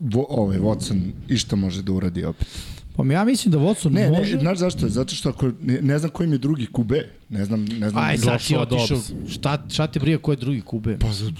vo, 0.00 0.26
ovaj 0.28 0.58
Watson 0.58 1.10
išta 1.28 1.56
može 1.56 1.82
da 1.82 1.92
uradi 1.92 2.24
opet. 2.24 2.48
Pa 2.96 3.04
ja 3.04 3.24
mislim 3.24 3.52
da 3.52 3.58
Watson 3.58 3.90
Ne, 3.90 4.10
može... 4.10 4.34
ne, 4.34 4.40
znaš 4.40 4.58
zašto? 4.58 4.88
Zato 4.88 5.14
što 5.14 5.28
ako, 5.28 5.50
ne, 5.62 5.82
ne 5.82 5.98
znam 5.98 6.10
koji 6.10 6.28
mi 6.28 6.34
je 6.34 6.38
drugi 6.38 6.66
kube. 6.66 7.08
Ne 7.28 7.44
znam, 7.44 7.64
ne 7.64 7.90
znam. 7.90 8.04
Aj, 8.04 8.18
sad 8.18 8.46
ti 8.46 8.56
otišao. 8.56 8.98
Šta, 9.28 9.64
šta 9.68 9.86
te 9.86 10.00
brije 10.00 10.18
ko 10.18 10.32
je 10.32 10.36
drugi 10.36 10.60
kube? 10.60 10.98
Pa, 10.98 11.12
za- 11.12 11.32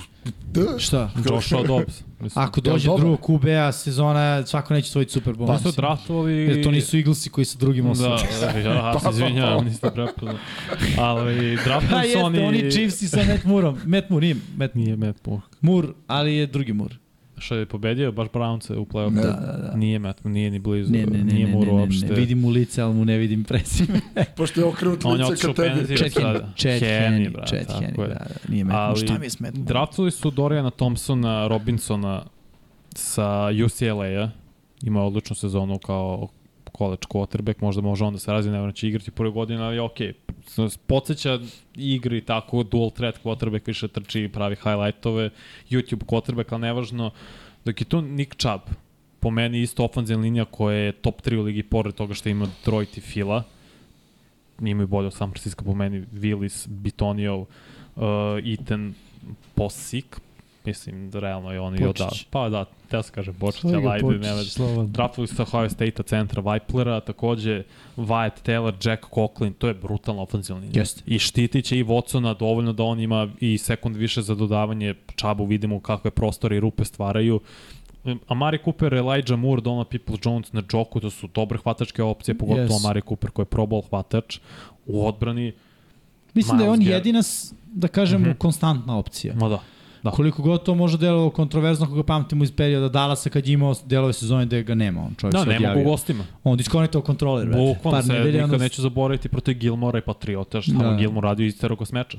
da, 0.52 0.78
Šta? 0.78 1.10
Joshua 1.26 1.62
Dobbs. 1.62 2.02
Mislim. 2.20 2.44
Ako 2.44 2.60
dođe 2.60 2.86
dobro? 2.86 3.00
drugog 3.00 3.20
QB-a 3.20 3.72
sezona, 3.72 4.46
svako 4.46 4.74
neće 4.74 4.90
svojiti 4.90 5.12
Super 5.12 5.34
Bowl. 5.34 5.46
Pa 5.46 5.58
su 5.58 5.72
draftovali... 5.72 6.32
Jer 6.34 6.64
to 6.64 6.70
nisu 6.70 6.96
Eaglesi 6.96 7.30
koji 7.30 7.44
sa 7.44 7.58
drugim 7.58 7.84
Da, 7.84 7.90
osobom. 7.90 8.18
da, 8.40 8.58
ja 8.58 8.98
se 9.00 9.08
izvinjavam, 9.10 9.64
niste 9.64 9.90
prepoznali. 9.90 10.38
Ali 10.98 11.56
draftovali 11.64 12.02
su 12.02 12.08
jeste, 12.08 12.24
oni... 12.24 12.38
oni 12.38 12.70
Chiefsi 12.70 13.08
sa 13.08 13.20
Matt 13.24 13.44
Moorom. 13.44 13.78
Matt 13.86 14.10
Moore, 14.10 14.24
nije 14.24 14.36
Matt 14.56 14.74
Nije 14.74 14.96
Matt 14.96 15.26
Moore. 15.26 15.42
Moore, 15.60 15.88
ali 16.06 16.34
je 16.34 16.46
drugi 16.46 16.72
Moore. 16.72 16.94
Što 17.38 17.54
je 17.54 17.66
pobedio 17.66 18.12
baš 18.12 18.28
Brownce 18.28 18.76
u 18.76 18.84
play-offu. 18.84 19.14
Ne. 19.14 19.22
Da, 19.22 19.28
da, 19.28 19.68
da. 19.70 19.76
Nije 19.76 19.98
Matt, 19.98 20.24
nije 20.24 20.50
ni 20.50 20.58
blizu. 20.58 20.92
Ne, 20.92 21.06
ne, 21.06 21.18
ne, 21.18 21.24
nije 21.24 21.46
ne, 21.46 21.52
Moore 21.52 21.70
ne, 21.70 21.76
ne, 21.76 21.80
uopšte. 21.82 22.06
ne, 22.06 22.14
vidim 22.14 22.40
mu 22.40 22.48
lice, 22.48 22.82
ali 22.82 22.94
mu 22.94 23.04
ne 23.04 23.18
vidim 23.18 23.44
prezime. 23.44 24.00
pošto 24.36 24.60
je 24.60 24.64
okrenut 24.66 25.04
On 25.04 25.20
je 25.20 25.26
lice 25.26 25.46
ka 25.46 25.52
tebi. 25.52 25.96
Henne, 26.62 26.78
Henne, 26.80 27.30
brate, 27.30 27.46
Chad 27.46 27.66
tako 27.66 27.80
Henne, 27.80 28.02
je. 28.02 28.08
da, 28.08 28.14
da, 28.14 28.34
nije 28.48 28.64
Matt 28.64 28.74
Moore. 28.74 28.88
Ali 28.88 29.06
Šta 29.06 29.18
mi 29.18 29.26
je 29.26 29.30
s 29.30 29.40
Matt 29.40 29.56
draftovali 29.56 30.10
su 30.10 30.30
Dorijana 30.30 30.70
Thompsona, 30.70 31.48
Robinsona 31.48 32.22
sa 32.94 33.48
UCLA-a. 33.64 34.28
Ima 34.82 35.02
odličnu 35.02 35.36
sezonu 35.36 35.78
kao 35.78 36.28
college 36.78 37.06
quarterback, 37.08 37.62
možda 37.62 37.82
može 37.82 38.04
onda 38.04 38.18
se 38.18 38.32
razvije, 38.32 38.60
ne 38.60 38.72
će 38.72 38.88
igrati 38.88 39.10
prve 39.10 39.30
godine, 39.30 39.62
ali 39.62 39.78
okej. 39.78 40.12
Okay. 40.56 40.78
Podseća 40.86 41.38
igri 41.76 42.20
tako, 42.20 42.62
dual 42.62 42.90
threat 42.90 43.20
quarterback 43.24 43.66
više 43.66 43.88
trči, 43.88 44.30
pravi 44.32 44.56
highlightove, 44.56 45.30
YouTube 45.70 46.04
quarterback, 46.04 46.52
ali 46.52 46.62
nevažno, 46.62 47.10
dok 47.64 47.80
je 47.80 47.84
tu 47.84 48.02
Nick 48.02 48.36
Chubb, 48.36 48.62
po 49.20 49.30
meni 49.30 49.60
isto 49.62 49.84
ofenzivna 49.84 50.22
linija 50.22 50.44
koja 50.44 50.76
je 50.76 50.92
top 50.92 51.22
3 51.22 51.38
u 51.38 51.42
ligi, 51.42 51.62
pored 51.62 51.94
toga 51.94 52.14
što 52.14 52.28
ima 52.28 52.46
Detroit 52.46 52.96
i 52.98 53.00
Fila, 53.00 53.42
imaju 54.60 54.86
bolje 54.86 55.06
od 55.06 55.14
San 55.14 55.30
Francisco 55.30 55.64
po 55.64 55.74
meni, 55.74 56.04
Willis, 56.12 56.68
Bitonio, 56.68 57.38
uh, 57.40 57.46
Ethan 58.44 58.94
Posik, 59.54 60.20
mislim 60.64 61.10
da 61.10 61.20
realno 61.20 61.52
je 61.52 61.60
on 61.60 61.74
i 61.74 61.84
od 61.84 61.96
da. 61.96 62.08
Pa 62.30 62.48
da, 62.48 62.64
te 62.88 63.02
se 63.02 63.12
kaže 63.12 63.32
Bočić, 63.32 63.64
ali 63.64 63.86
ajde, 63.88 64.02
Bočić, 64.02 64.56
nema. 64.56 64.84
Draftovali 64.84 65.28
su 65.28 65.42
Ohio 65.42 65.68
State-a 65.68 66.02
centra 66.02 66.52
Viplera, 66.52 67.00
takođe 67.00 67.62
Wyatt 67.96 68.42
Taylor, 68.44 68.88
Jack 68.88 69.04
Coughlin, 69.14 69.52
to 69.52 69.68
je 69.68 69.74
brutalna 69.74 70.22
ofenzivna 70.22 70.60
linija. 70.60 70.80
Jeste. 70.80 71.02
I 71.06 71.18
štitit 71.18 71.64
će 71.64 71.78
i 71.78 71.84
Watsona 71.84 72.38
dovoljno 72.38 72.72
da 72.72 72.82
on 72.82 73.00
ima 73.00 73.28
i 73.40 73.58
sekund 73.58 73.96
više 73.96 74.22
za 74.22 74.34
dodavanje 74.34 74.94
Čabu, 75.16 75.44
vidimo 75.46 75.80
kakve 75.80 76.10
prostore 76.10 76.56
i 76.56 76.60
rupe 76.60 76.84
stvaraju. 76.84 77.40
Amari 78.26 78.58
Cooper, 78.64 78.94
Elijah 78.94 79.30
Moore, 79.30 79.62
Donald 79.62 79.88
People 79.88 80.16
Jones 80.24 80.52
na 80.52 80.62
Joku, 80.72 81.00
to 81.00 81.10
su 81.10 81.26
dobre 81.26 81.58
hvatačke 81.58 82.02
opcije, 82.02 82.38
pogotovo 82.38 82.66
Yes. 82.66 82.70
yes. 82.70 82.80
Amari 82.80 83.02
Cooper 83.02 83.30
koji 83.30 83.42
je 83.42 83.48
probao 83.48 83.80
hvatač 83.80 84.38
u 84.86 85.06
odbrani. 85.06 85.52
Mislim 86.34 86.58
da 86.58 86.64
je 86.64 86.70
on 86.70 86.78
Miles 86.78 86.88
Garrett. 86.88 87.06
jedina, 87.06 87.22
da 87.66 87.88
kažemo, 87.88 88.26
Mhm. 88.26 88.38
konstantna 88.38 88.98
opcija. 88.98 89.34
Ma 89.34 89.48
da, 89.48 89.58
da. 90.04 90.10
Koliko 90.10 90.42
god 90.42 90.62
to 90.62 90.74
može 90.74 90.98
delovalo 90.98 91.30
kontroverzno 91.30 91.86
kako 91.86 91.96
ga 91.96 92.02
pamtimo 92.02 92.44
iz 92.44 92.52
perioda 92.52 92.88
Dallasa 92.88 93.30
kad 93.30 93.46
je 93.46 93.52
imao 93.52 93.74
delove 93.86 94.12
sezone 94.12 94.46
da 94.46 94.62
ga 94.62 94.74
nema, 94.74 95.00
on 95.02 95.14
čovjek 95.14 95.32
Da, 95.32 95.40
se 95.40 95.46
ne 95.46 95.54
mogu 95.54 95.64
u 95.64 95.70
odjavio. 95.70 95.90
gostima. 95.90 96.24
On 96.44 96.56
diskonetao 96.56 97.02
kontroler. 97.02 97.48
Bukvalno 97.48 98.02
se 98.02 98.12
nedelja, 98.12 98.32
nikad 98.32 98.44
onda- 98.44 98.58
neću 98.58 98.82
zaboraviti 98.82 99.28
protiv 99.28 99.58
Gilmora 99.58 99.98
i 99.98 100.02
Patriota, 100.02 100.62
što 100.62 100.72
Da. 100.72 100.78
da. 100.80 100.96
Gilmor 100.96 101.24
radio 101.24 101.46
iz 101.46 101.58
terokos 101.58 101.92
meča. 101.92 102.18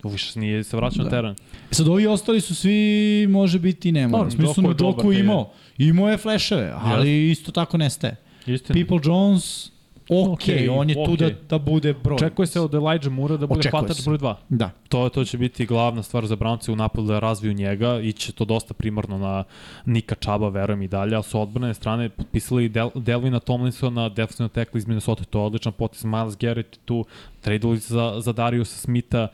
To 0.00 0.08
više 0.08 0.40
nije 0.40 0.64
se 0.64 0.76
vraćao 0.76 0.98
Da. 0.98 1.04
na 1.04 1.10
teren. 1.10 1.34
E 1.70 1.74
Sad 1.74 1.88
ovi 1.88 2.06
ostali 2.06 2.40
su 2.40 2.54
svi 2.54 2.78
može 3.26 3.58
biti 3.58 3.88
i 3.88 3.92
nema. 3.92 4.10
Dobro, 4.10 4.28
U 4.28 4.30
smislu 4.30 4.62
na 4.62 4.72
Doku 4.72 5.12
imao. 5.12 5.50
Imao 5.78 6.08
je 6.08 6.16
fleševe, 6.16 6.72
ali 6.76 7.30
isto 7.30 7.52
tako 7.52 7.76
nestaje. 7.76 8.16
Istina. 8.46 8.74
People 8.76 8.98
Jones, 9.04 9.70
ok, 10.08 10.32
Okej, 10.32 10.68
on 10.68 10.90
je 10.90 10.94
tu 10.94 11.16
da, 11.16 11.30
da 11.48 11.58
bude 11.58 11.92
broj. 11.92 12.14
Očekuje 12.14 12.46
se 12.46 12.60
od 12.60 12.74
Elijah 12.74 13.08
Mura 13.08 13.36
da 13.36 13.46
bude 13.46 13.58
Očekuje 13.58 13.80
hvatač 13.80 13.96
se. 13.96 14.10
broj 14.10 14.18
2. 14.18 14.34
Da. 14.48 14.70
To, 14.88 15.08
to 15.08 15.24
će 15.24 15.38
biti 15.38 15.66
glavna 15.66 16.02
stvar 16.02 16.26
za 16.26 16.36
Brownce 16.36 16.72
u 16.72 16.76
napadu 16.76 17.06
da 17.06 17.18
razviju 17.18 17.52
njega 17.52 18.00
i 18.00 18.12
će 18.12 18.32
to 18.32 18.44
dosta 18.44 18.74
primarno 18.74 19.18
na 19.18 19.44
Nika 19.86 20.14
Čaba, 20.14 20.48
verujem 20.48 20.82
i 20.82 20.88
dalje, 20.88 21.14
ali 21.14 21.24
su 21.24 21.40
odbrane 21.40 21.74
strane 21.74 22.08
potpisali 22.08 22.68
Del, 22.68 22.90
Delvina 22.94 23.40
Tomlinsona, 23.40 24.08
defensivno 24.08 24.48
tekla 24.48 24.78
iz 24.78 24.86
Minnesota, 24.86 25.24
to 25.24 25.38
je 25.38 25.44
odličan 25.44 25.72
potis, 25.72 26.04
Miles 26.04 26.36
Garrett 26.36 26.78
tu, 26.84 27.04
tradovali 27.40 27.78
za, 27.78 28.14
za 28.18 28.32
Dariusa 28.32 28.76
Smitha, 28.76 29.28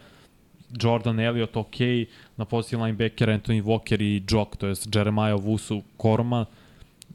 Jordan 0.83 1.21
Elliott, 1.21 1.57
ok, 1.57 1.77
na 2.37 2.45
poziciji 2.45 2.79
linebackera 2.79 3.33
Anthony 3.33 3.62
Walker 3.62 4.03
i 4.03 4.23
Jock, 4.31 4.57
to 4.57 4.66
je 4.66 4.75
Jeremiah 4.95 5.39
Wusu 5.41 5.83
Korma, 5.97 6.47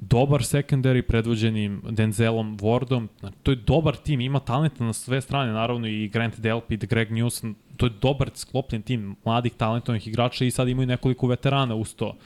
dobar 0.09 0.41
secondary 0.41 1.01
predvođenim 1.01 1.81
Denzelom 1.89 2.57
Wardom, 2.57 3.07
znači, 3.19 3.35
to 3.43 3.51
je 3.51 3.55
dobar 3.55 3.95
tim, 3.95 4.21
ima 4.21 4.39
talenta 4.39 4.83
na 4.83 4.93
sve 4.93 5.21
strane, 5.21 5.51
naravno 5.51 5.87
i 5.87 6.07
Grant 6.07 6.39
Delpit, 6.39 6.85
Greg 6.85 7.09
Newsom, 7.11 7.53
to 7.77 7.85
je 7.85 7.91
dobar 8.01 8.29
sklopljen 8.33 8.81
tim 8.81 9.15
mladih 9.25 9.53
talentovnih 9.53 10.07
igrača 10.07 10.45
i 10.45 10.51
sad 10.51 10.67
imaju 10.67 10.87
nekoliko 10.87 11.27
veterana 11.27 11.75
uz 11.75 11.95
to. 11.95 12.17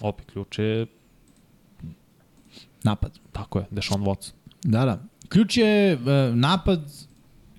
Opet 0.00 0.30
ključ 0.30 0.58
je, 0.58 0.86
Napad. 2.82 3.18
tako 3.32 3.58
je, 3.58 3.66
Deshaun 3.70 4.04
Watson. 4.04 4.32
Da, 4.62 4.84
da. 4.84 5.02
Ključ 5.28 5.56
je 5.56 5.92
e, 5.92 5.98
napad, 6.34 6.80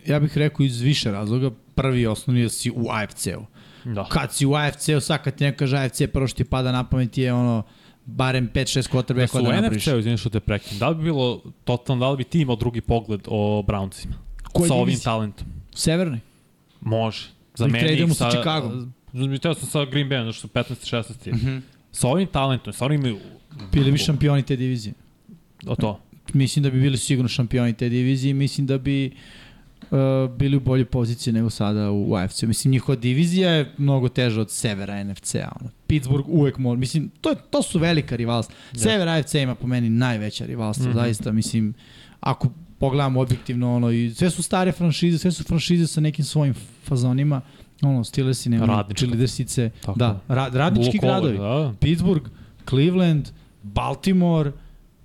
ja 0.05 0.19
bih 0.19 0.38
rekao 0.38 0.63
iz 0.63 0.82
više 0.82 1.11
razloga. 1.11 1.51
Prvi 1.76 2.01
i 2.01 2.07
osnovni 2.07 2.41
je 2.41 2.45
da 2.45 2.49
si 2.49 2.71
u 2.71 2.86
AFC-u. 2.89 3.45
Da. 3.86 4.07
Kad 4.09 4.34
si 4.34 4.45
u 4.45 4.53
AFC-u, 4.55 4.99
sad 4.99 5.23
kad 5.23 5.36
ti 5.36 5.43
neko 5.43 5.57
kaže 5.57 5.78
AFC, 5.78 6.01
prvo 6.13 6.28
što 6.28 6.38
ti 6.38 6.43
pada 6.43 6.71
na 6.71 6.84
pamet 6.84 7.17
je 7.17 7.34
ono, 7.34 7.63
barem 8.06 8.49
5-6 8.53 8.76
Da 8.76 8.84
su 8.84 8.89
quarterbacka 8.89 9.41
da 9.41 9.49
u 9.49 9.51
napraviš. 9.51 9.86
NFC-u, 9.86 9.99
izvini 9.99 10.18
što 10.18 10.30
te 10.30 10.39
prekim, 10.39 10.78
da 10.78 10.89
li 10.89 10.95
bi 10.95 11.03
bilo 11.03 11.41
totalno, 11.64 12.06
da 12.06 12.12
li 12.12 12.18
bi 12.18 12.24
ti 12.24 12.41
imao 12.41 12.56
drugi 12.56 12.82
pogled 12.82 13.22
o 13.28 13.64
Browncima? 13.68 14.14
Koje 14.53 14.68
sa 14.68 14.74
ovim 14.74 14.99
talentom. 14.99 15.47
Severni? 15.74 16.20
Može. 16.82 17.28
Za 17.56 17.66
Ili 17.66 17.72
meni 17.72 17.88
tradujemo 17.88 18.12
ih 18.12 18.18
sa 18.18 18.30
Chicagom? 18.30 18.93
Teo 19.41 19.53
sam 19.53 19.70
sa 19.70 19.86
Green 19.86 20.10
Bay, 20.10 20.34
su 20.34 20.47
15-16. 20.47 21.34
Mm. 21.34 21.38
-hmm. 21.38 21.62
Sa 21.91 22.08
ovim 22.08 22.28
talentom, 22.28 22.74
sa 22.74 22.86
ovim... 22.86 23.18
Bili 23.72 23.91
bi 23.91 23.97
šampioni 23.97 24.43
te 24.43 24.56
divizije. 24.56 24.93
O 25.68 25.76
to. 25.76 25.99
Mislim 26.34 26.64
da 26.64 26.70
bi 26.70 26.82
bili 26.82 26.97
sigurno 26.97 27.30
šampioni 27.30 27.74
te 27.74 27.89
divizije 27.89 28.34
mislim 28.34 28.68
da 28.68 28.78
bi 28.78 29.06
uh, 29.06 29.44
bili 30.38 30.57
u 30.57 30.59
boljoj 30.59 30.86
poziciji 30.86 31.33
nego 31.33 31.49
sada 31.49 31.91
u, 31.91 32.11
u 32.11 32.15
AFC. 32.15 32.43
Mislim, 32.43 32.71
njihova 32.71 32.95
divizija 32.95 33.51
je 33.51 33.71
mnogo 33.77 34.09
teža 34.09 34.41
od 34.41 34.51
severa 34.51 35.03
NFC-a. 35.03 35.51
Ono. 35.61 35.69
Pittsburgh 35.88 36.29
uvek 36.29 36.57
može. 36.57 36.79
Mislim, 36.79 37.11
to, 37.21 37.29
je, 37.29 37.36
to 37.49 37.61
su 37.61 37.79
velika 37.79 38.15
rivalstva. 38.15 38.55
Da. 38.71 38.79
Sever 38.79 39.07
AFC 39.07 39.33
ima 39.33 39.55
po 39.55 39.67
meni 39.67 39.89
najveća 39.89 40.45
rivalstva, 40.45 40.86
mm. 40.86 40.89
-hmm. 40.89 40.93
zaista. 40.93 41.31
Mislim, 41.31 41.73
ako 42.19 42.49
pogledamo 42.79 43.21
objektivno, 43.21 43.75
ono, 43.75 43.91
i 43.91 44.13
sve 44.15 44.29
su 44.29 44.43
stare 44.43 44.71
franšize, 44.71 45.17
sve 45.17 45.31
su 45.31 45.43
franšize 45.43 45.88
sa 45.88 46.01
nekim 46.01 46.25
svojim 46.25 46.53
fazonima. 46.83 47.41
Ono, 47.81 48.03
Steelersi, 48.03 48.49
nema 48.49 48.65
Radnička. 48.65 48.99
Cheerleadersice. 48.99 49.69
Tako 49.86 49.99
Da, 49.99 50.19
ra, 50.27 50.49
radnički 50.53 50.99
Blue 50.99 51.11
gradovi. 51.11 51.38
Da, 51.38 51.73
Pittsburgh, 51.79 52.29
Cleveland, 52.69 53.29
Baltimore 53.63 54.51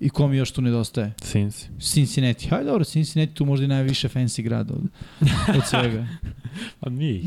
i 0.00 0.08
ko 0.08 0.28
mi 0.28 0.36
još 0.36 0.50
tu 0.50 0.62
nedostaje? 0.62 1.12
Cincy. 1.18 1.66
Cincinnati. 1.80 2.48
Hajde 2.48 2.64
dobro, 2.64 2.84
Cincinnati 2.84 3.34
tu 3.34 3.44
možda 3.44 3.64
i 3.64 3.68
najviše 3.68 4.08
fancy 4.08 4.42
grad 4.42 4.70
od, 4.70 4.82
od 5.48 5.66
svega. 5.66 6.06
A 6.80 6.88
nije. 6.90 7.22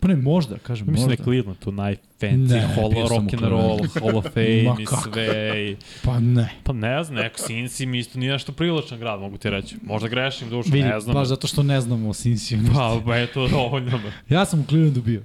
Pa 0.00 0.08
ne, 0.08 0.16
možda, 0.16 0.56
kažem, 0.58 0.86
Mislim 0.86 0.96
da 0.98 1.10
možda. 1.10 1.22
je 1.22 1.24
Cleveland 1.24 1.58
tu 1.58 1.72
najfancy, 1.72 2.48
Ne, 2.48 2.68
u 2.78 3.08
rock 3.08 3.34
and 3.34 3.42
roll, 3.42 3.78
Hall 3.94 4.16
of 4.16 4.24
Fame 4.24 4.76
i 4.80 4.86
sve. 5.04 5.62
I, 5.62 5.76
Pa 6.02 6.20
ne. 6.20 6.48
pa 6.62 6.72
ne 6.72 7.04
znam, 7.04 7.16
neko 7.16 7.38
Cincy 7.38 7.86
mi 7.86 7.98
isto 7.98 8.18
nije 8.18 8.32
nešto 8.32 8.52
privlačan 8.52 8.98
grad, 8.98 9.20
mogu 9.20 9.38
ti 9.38 9.50
reći. 9.50 9.76
Možda 9.82 10.08
grešim 10.08 10.50
dušu, 10.50 10.70
Vidi, 10.72 10.84
ne 10.84 11.00
znam. 11.00 11.14
baš 11.14 11.28
zato 11.28 11.46
što 11.46 11.62
ne 11.62 11.80
znamo 11.80 12.08
o 12.08 12.14
Cincinnati. 12.14 12.74
Pa, 12.74 13.00
ba, 13.06 13.16
eto, 13.16 13.48
dovoljno. 13.48 14.00
Ja 14.28 14.44
sam 14.44 14.60
u 14.60 14.64
Clevelandu 14.64 15.02
bio. 15.02 15.22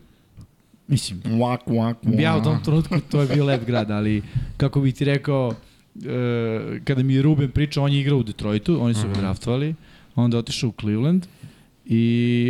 Mislim, 0.87 1.21
Wak, 1.23 1.57
wak, 1.67 1.95
wak. 2.03 2.21
ja 2.21 2.37
u 2.37 2.43
tom 2.43 2.63
trenutku 2.63 2.95
to 3.01 3.21
je 3.21 3.27
bio 3.27 3.45
lep 3.45 3.65
grad, 3.65 3.91
ali 3.91 4.23
kako 4.57 4.81
bih 4.81 4.93
ti 4.93 5.05
rekao, 5.05 5.53
e, 5.97 6.79
kada 6.79 7.03
mi 7.03 7.13
je 7.13 7.21
Ruben 7.21 7.51
pričao, 7.51 7.83
on 7.83 7.93
je 7.93 8.01
igrao 8.01 8.17
u 8.17 8.23
Detroitu, 8.23 8.81
oni 8.81 8.93
su 8.93 9.01
ga 9.01 9.07
Mhm. 9.07 9.19
draftovali, 9.19 9.75
onda 10.15 10.37
je 10.37 10.39
otišao 10.39 10.69
u 10.69 10.73
Cleveland 10.79 11.25
i 11.85 12.03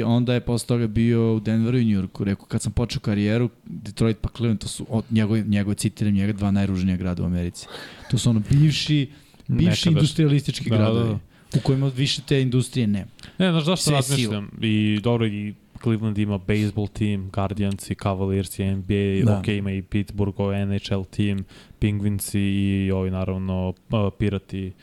onda 0.05 0.33
je 0.33 0.39
posle 0.41 0.67
toga 0.67 0.87
bio 0.87 1.35
u 1.35 1.39
Denveru 1.39 1.77
i 1.77 1.85
New 1.85 1.95
Yorku. 1.95 2.23
Rekao, 2.23 2.45
kad 2.45 2.61
sam 2.61 2.71
počeo 2.71 2.99
karijeru, 2.99 3.49
Detroit 3.65 4.17
pa 4.17 4.29
Cleveland, 4.29 4.59
to 4.59 4.67
su 4.67 4.85
od 4.89 5.03
njegove, 5.11 5.43
njegove 5.43 5.75
citiram 5.75 6.13
njega 6.13 6.33
dva 6.33 6.51
najružnija 6.51 6.97
grada 6.97 7.23
u 7.23 7.25
Americi. 7.25 7.65
To 8.11 8.17
su 8.17 8.29
ono 8.29 8.41
bivši, 8.51 9.09
bivši 9.47 9.89
industrialistički 9.89 10.69
Da, 10.69 10.77
da, 10.77 10.83
gradovi. 10.83 11.09
da. 11.09 11.19
u 11.55 11.63
kojima 11.63 11.87
više 11.87 12.21
te 12.21 12.41
industrije 12.41 12.87
nema. 12.87 13.07
Ne, 13.37 13.51
znaš 13.51 13.65
zašto 13.65 13.83
Sve 13.83 13.93
razmišljam? 13.93 14.49
I 14.61 14.99
dobro, 15.03 15.27
i 15.27 15.53
Cleveland 15.79 16.17
ima 16.17 16.37
baseball 16.39 16.87
tim, 16.87 17.29
Guardians 17.29 17.91
i 17.91 17.95
Cavaliers 17.95 18.59
i 18.59 18.65
NBA, 18.65 18.85
Da. 19.19 19.31
da. 19.31 19.39
ok, 19.39 19.47
ima 19.49 19.71
i 19.71 19.81
Pittsburgh, 19.81 20.39
ovaj 20.39 20.65
NHL 20.67 21.01
tim, 21.03 21.43
Penguins 21.79 22.31
i 22.33 22.91
ovi 22.91 23.11
naravno 23.11 23.69
uh, 23.69 23.75
Pirati 24.19 24.73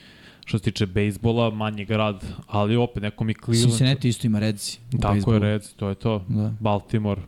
što 0.45 0.59
se 0.59 0.65
tiče 0.65 0.87
bejsbola, 0.87 1.51
manji 1.51 1.85
grad, 1.85 2.25
ali 2.47 2.77
opet 2.77 3.03
neko 3.03 3.25
mi 3.25 3.35
Cleveland. 3.35 3.69
Cincinnati 3.69 4.09
isto 4.09 4.27
ima 4.27 4.39
Redsi. 4.39 4.79
Tako 4.93 5.15
bejsbolu. 5.15 5.37
je, 5.37 5.41
red, 5.41 5.67
to 5.73 5.89
je 5.89 5.95
to. 5.95 6.25
Da. 6.29 6.53
Baltimore. 6.61 7.21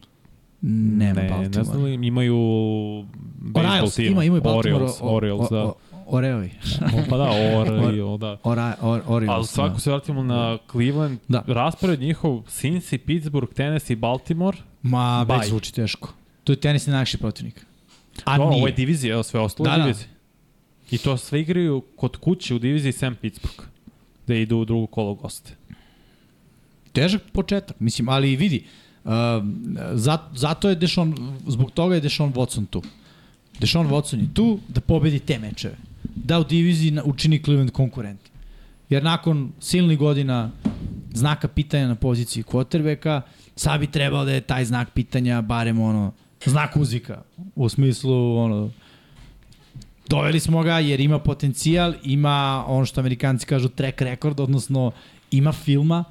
Nema 0.62 1.12
ne, 1.12 1.28
Baltimore. 1.28 1.48
Ne 1.50 1.64
znam 1.64 1.82
li 1.84 1.94
imaju 1.96 2.36
baseball 3.38 3.66
Orioles, 3.66 3.94
tim. 3.94 4.06
ima, 4.06 4.24
ima 4.24 4.36
i 4.36 4.40
Baltimore. 4.40 4.74
Orioles, 4.74 5.00
o- 5.00 5.06
Orioles, 5.06 5.50
o- 5.50 5.54
da. 5.54 5.87
O- 6.08 6.16
Oreovi. 6.16 6.50
pa 7.10 7.16
da, 7.16 7.24
Orioles, 7.24 8.20
da. 8.20 8.38
Ora, 8.42 8.76
or, 8.80 9.02
Orioles. 9.06 9.36
Ali 9.36 9.46
svako 9.46 9.74
da. 9.74 9.78
se 9.78 9.90
vratimo 9.90 10.22
na 10.22 10.58
Cleveland, 10.70 11.18
Da. 11.28 11.40
da. 11.40 11.52
raspored 11.54 12.00
njihov 12.00 12.42
Cincy, 12.42 12.98
Pittsburgh, 12.98 13.52
Tennessee, 13.54 13.96
Baltimore. 13.96 14.58
Ma, 14.82 15.22
već 15.24 15.48
zvuči 15.48 15.74
teško. 15.74 16.12
To 16.44 16.52
je 16.52 16.56
tenis 16.56 16.86
najlakši 16.86 17.18
protivnik. 17.18 17.66
A 18.18 18.32
A 18.32 18.38
no, 18.38 18.44
nije. 18.44 18.56
ovo 18.56 18.66
je 18.66 18.72
divizija, 18.72 19.12
evo 19.12 19.22
sve 19.22 19.40
ostalo 19.40 19.64
Da, 19.64 19.70
da, 19.70 19.78
da. 19.78 19.84
divizija. 19.84 20.08
I 20.90 20.98
to 20.98 21.16
sve 21.16 21.40
igraju 21.40 21.82
kod 21.96 22.16
kuće 22.16 22.54
u 22.54 22.58
diviziji 22.58 22.92
Sam 22.92 23.14
Pittsburgh, 23.14 23.62
gde 24.24 24.42
idu 24.42 24.56
u 24.56 24.64
drugo 24.64 24.86
kolo 24.86 25.14
goste. 25.14 25.52
Težak 26.92 27.22
početak, 27.32 27.80
mislim, 27.80 28.08
ali 28.08 28.36
vidi, 28.36 28.64
uh, 29.04 29.10
zato, 29.92 30.24
zato 30.34 30.68
je 30.68 30.74
Dešon, 30.74 31.14
zbog 31.46 31.70
toga 31.70 31.94
je 31.94 32.00
Dešon 32.00 32.32
Watson 32.32 32.66
tu. 32.66 32.82
Dešon 33.60 33.88
Watson 33.88 34.20
je 34.20 34.34
tu 34.34 34.58
da 34.68 34.80
pobedi 34.80 35.18
te 35.18 35.38
mečeve. 35.38 35.76
Da 36.14 36.38
u 36.38 36.44
diviziji 36.44 36.98
učini 37.04 37.42
Cleveland 37.42 37.70
konkurent. 37.70 38.20
Jer 38.88 39.04
nakon 39.04 39.52
silnih 39.60 39.98
godina 39.98 40.50
znaka 41.14 41.48
pitanja 41.48 41.88
na 41.88 41.94
poziciji 41.94 42.42
quarterbacka, 42.42 43.20
sad 43.56 43.80
bi 43.80 43.86
trebao 43.86 44.24
da 44.24 44.32
je 44.32 44.40
taj 44.40 44.64
znak 44.64 44.90
pitanja 44.90 45.42
barem 45.42 45.80
ono, 45.80 46.12
znak 46.44 46.76
uzvika. 46.76 47.22
U 47.54 47.68
smislu, 47.68 48.38
ono, 48.38 48.70
doveli 50.08 50.40
smo 50.40 50.62
ga 50.62 50.78
jer 50.78 51.00
ima 51.00 51.18
potencijal, 51.18 51.94
ima 52.02 52.64
ono 52.66 52.86
što 52.86 53.00
amerikanci 53.00 53.46
kažu 53.46 53.68
track 53.68 54.00
record, 54.00 54.40
odnosno 54.40 54.92
ima 55.30 55.52
filma, 55.52 56.04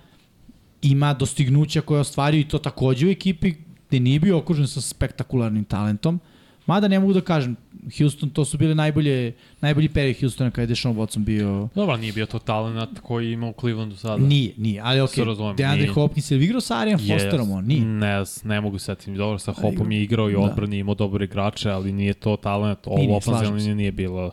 ima 0.82 1.14
dostignuća 1.14 1.82
koje 1.82 1.98
je 1.98 2.02
ostvario 2.02 2.39
i 2.39 2.48
to 2.48 2.60
takođe 2.60 3.08
u 3.08 3.10
ekipi 3.10 3.54
gde 3.88 4.00
nije 4.00 4.20
bio 4.20 4.38
okružen 4.38 4.68
sa 4.68 4.82
spektakularnim 4.82 5.64
talentom. 5.64 6.20
Mada 6.66 6.88
ne 6.88 7.00
mogu 7.00 7.14
da 7.14 7.22
kažem, 7.22 7.56
Houston, 7.98 8.30
to 8.30 8.46
su 8.46 8.58
bile 8.58 8.76
najbolje, 8.76 9.34
najbolji 9.62 9.90
period 9.90 10.20
Houstona 10.20 10.52
kada 10.52 10.62
je 10.62 10.68
Deshaun 10.68 10.96
Watson 10.96 11.24
bio... 11.24 11.70
Dobro, 11.76 11.98
nije 11.98 12.14
bio 12.14 12.26
to 12.26 12.40
talent 12.40 13.00
koji 13.00 13.32
ima 13.32 13.48
u 13.48 13.54
Clevelandu 13.60 13.96
sada. 13.96 14.24
Nije, 14.24 14.54
nije, 14.58 14.82
ali 14.84 15.00
ok, 15.02 15.18
razumem, 15.18 15.56
DeAndre 15.56 15.82
nije. 15.82 15.94
Hopkins 15.94 16.32
je 16.32 16.38
li 16.38 16.46
igrao 16.46 16.62
sa 16.62 16.78
Arian 16.78 17.00
Fosterom, 17.00 17.52
on 17.52 17.66
nije. 17.66 17.86
Ne, 17.86 18.24
ne 18.44 18.62
mogu 18.62 18.80
setiti. 18.80 19.12
Dobro, 19.12 19.40
sa. 19.40 19.52
Hopom 19.52 19.92
je 19.92 20.04
igrao 20.04 20.30
i 20.30 20.34
Da. 20.34 20.40
odbrani, 20.40 20.78
imao 20.78 20.96
dobre 20.96 21.26
igrače, 21.26 21.70
ali 21.70 21.92
nije 21.92 22.14
to 22.14 22.36
talent. 22.36 22.80
Ovo 22.86 23.18
ofenzivno 23.18 23.76
nije 23.76 23.92
bilo 23.92 24.32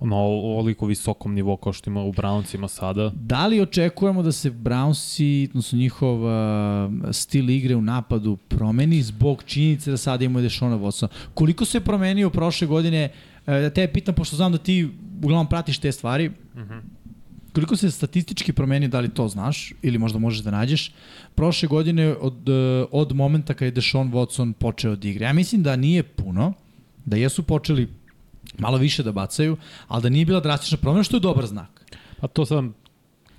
na 0.00 0.16
ovoliko 0.16 0.86
visokom 0.86 1.34
nivou 1.34 1.56
kao 1.56 1.72
što 1.72 1.90
ima 1.90 2.02
u 2.02 2.12
Browncima 2.12 2.68
sada. 2.68 3.12
Da 3.14 3.46
li 3.46 3.60
očekujemo 3.60 4.22
da 4.22 4.32
se 4.32 4.50
Brownsi, 4.50 5.48
odnosno 5.50 5.78
njihov 5.78 6.22
uh, 6.24 6.30
stil 7.12 7.50
igre 7.50 7.76
u 7.76 7.82
napadu 7.82 8.36
promeni 8.36 9.02
zbog 9.02 9.42
činjenice 9.46 9.90
da 9.90 9.96
sada 9.96 10.24
imamo 10.24 10.40
Dešona 10.40 10.78
Watsona? 10.78 11.08
Koliko 11.34 11.64
se 11.64 11.80
promenio 11.80 12.30
prošle 12.30 12.66
godine, 12.66 13.08
uh, 13.46 13.46
da 13.46 13.70
te 13.70 13.88
pitam, 13.92 14.14
pošto 14.14 14.36
znam 14.36 14.52
da 14.52 14.58
ti 14.58 14.88
uglavnom 15.22 15.46
pratiš 15.46 15.78
te 15.78 15.92
stvari, 15.92 16.30
Uh 16.54 16.60
-huh. 16.60 16.80
koliko 17.52 17.76
se 17.76 17.90
statistički 17.90 18.52
promenio, 18.52 18.88
da 18.88 19.00
li 19.00 19.08
to 19.08 19.28
znaš 19.28 19.72
ili 19.82 19.98
možda 19.98 20.18
možeš 20.18 20.40
da 20.40 20.50
nađeš, 20.50 20.92
prošle 21.34 21.68
godine 21.68 22.14
od, 22.20 22.48
uh, 22.48 22.88
od 22.90 23.12
momenta 23.12 23.54
kada 23.54 23.64
je 23.64 23.70
Deshaun 23.70 24.12
Watson 24.12 24.52
počeo 24.52 24.96
da 24.96 25.08
igra. 25.08 25.26
Ja 25.26 25.32
mislim 25.32 25.62
da 25.62 25.76
nije 25.76 26.02
puno, 26.02 26.52
da 27.04 27.16
jesu 27.16 27.42
počeli 27.42 27.88
malo 28.58 28.76
više 28.78 29.02
da 29.02 29.12
bacaju, 29.12 29.56
ali 29.88 30.02
da 30.02 30.08
nije 30.08 30.24
bila 30.26 30.40
drastična 30.40 30.78
promena, 30.78 31.02
što 31.02 31.16
je 31.16 31.20
dobar 31.20 31.46
znak. 31.46 31.86
Pa 32.20 32.26
to 32.28 32.46
sam 32.46 32.74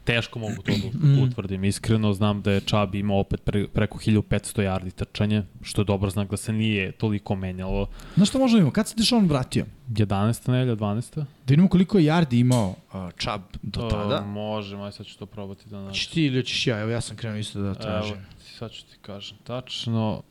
Teško 0.03 0.39
mogu 0.39 0.55
to 0.55 0.71
da 0.83 1.07
Mm. 1.07 1.19
utvrdim. 1.19 1.63
Iskreno 1.63 2.13
znam 2.13 2.41
da 2.41 2.51
je 2.51 2.59
Čabi 2.61 2.99
imao 2.99 3.19
opet 3.19 3.41
pre, 3.43 3.67
preko 3.67 3.97
1500 3.97 4.21
yardi 4.61 4.91
trčanje, 4.91 5.43
što 5.61 5.81
je 5.81 5.85
dobar 5.85 6.09
znak 6.09 6.29
da 6.29 6.37
se 6.37 6.53
nije 6.53 6.91
toliko 6.91 7.35
menjalo. 7.35 7.87
Znaš 8.15 8.29
što 8.29 8.39
možemo 8.39 8.57
imamo? 8.57 8.71
Kad 8.71 8.87
se 8.87 8.95
Dešon 8.97 9.25
vratio? 9.25 9.65
11. 9.89 10.51
nedelja, 10.51 10.75
12. 10.75 11.15
Da 11.15 11.25
vidimo 11.47 11.67
koliko 11.67 11.97
je 11.97 12.05
yardi 12.05 12.39
imao 12.39 12.69
uh, 12.69 12.75
Chubb 13.19 13.43
do 13.61 13.81
tada. 13.81 14.19
Uh, 14.19 14.27
možemo, 14.27 14.83
aj 14.83 14.91
sad 14.91 15.05
ću 15.05 15.17
to 15.17 15.25
probati 15.25 15.69
da. 15.69 15.85
Hoćeš 15.85 16.07
ti 16.07 16.25
ili 16.25 16.37
hoćeš 16.39 16.67
ja? 16.67 16.79
Evo 16.79 16.91
ja 16.91 17.01
sam 17.01 17.17
krenuo 17.17 17.37
isto 17.39 17.61
da 17.61 17.73
tražim. 17.73 18.13
Evo, 18.13 18.23
sad 18.57 18.71
ću 18.71 18.81
ti 18.85 18.95
kažem 19.01 19.37
tačno. 19.43 20.21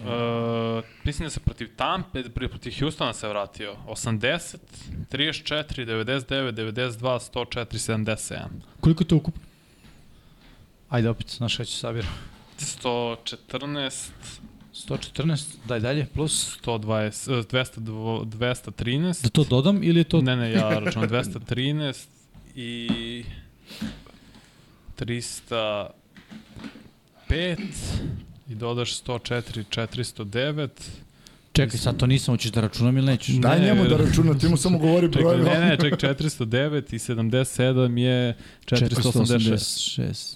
Uh, 0.00 0.84
mislim 1.04 1.26
da 1.26 1.30
se 1.30 1.40
protiv 1.40 1.68
Tampe, 1.76 2.22
protiv 2.22 2.72
Houstona 2.80 3.12
se 3.12 3.28
vratio. 3.28 3.76
80, 3.86 4.56
34, 5.10 5.86
99, 5.86 6.52
92, 6.52 7.18
104, 7.32 7.66
77. 7.66 8.46
Koliko 8.80 9.02
je 9.02 9.08
to 9.08 9.16
ukupno? 9.16 9.42
Ajde 10.88 11.08
opet, 11.08 11.30
znaš 11.30 11.56
kada 11.56 11.64
ću 11.64 11.76
sabiram. 11.76 12.12
114, 12.58 14.10
114, 14.74 15.56
daj 15.64 15.80
dalje, 15.80 16.06
plus. 16.14 16.58
120, 16.64 17.38
eh, 17.38 17.42
200, 17.42 18.24
213. 18.24 19.22
Da 19.22 19.28
to 19.28 19.44
dodam 19.44 19.82
ili 19.82 20.00
je 20.00 20.04
to... 20.04 20.20
Ne, 20.20 20.36
ne, 20.36 20.50
ja 20.52 20.78
računam 20.78 21.08
213 21.08 22.06
i 22.54 23.24
305 24.98 25.90
i 28.48 28.54
dodaš 28.54 28.92
104, 28.94 29.64
409. 29.70 30.68
Čekaj, 31.52 31.78
sad 31.78 31.96
to 31.96 32.06
nisam, 32.06 32.34
hoćeš 32.34 32.50
da 32.50 32.60
računam 32.60 32.96
ili 32.96 33.06
nećeš? 33.06 33.34
Daj 33.34 33.60
Ne, 33.60 33.66
njemu 33.66 33.84
da 33.84 33.96
računa, 33.96 34.34
ti 34.34 34.48
mu 34.48 34.56
samo 34.56 34.78
govori 34.78 35.06
Čekaj, 35.06 35.22
brojeva. 35.22 35.44
ne, 35.50 35.60
ne, 35.60 35.76
ček, 35.78 35.94
409 35.94 36.94
i 36.94 36.98
77 36.98 37.98
je 37.98 38.34
486. 38.62 39.56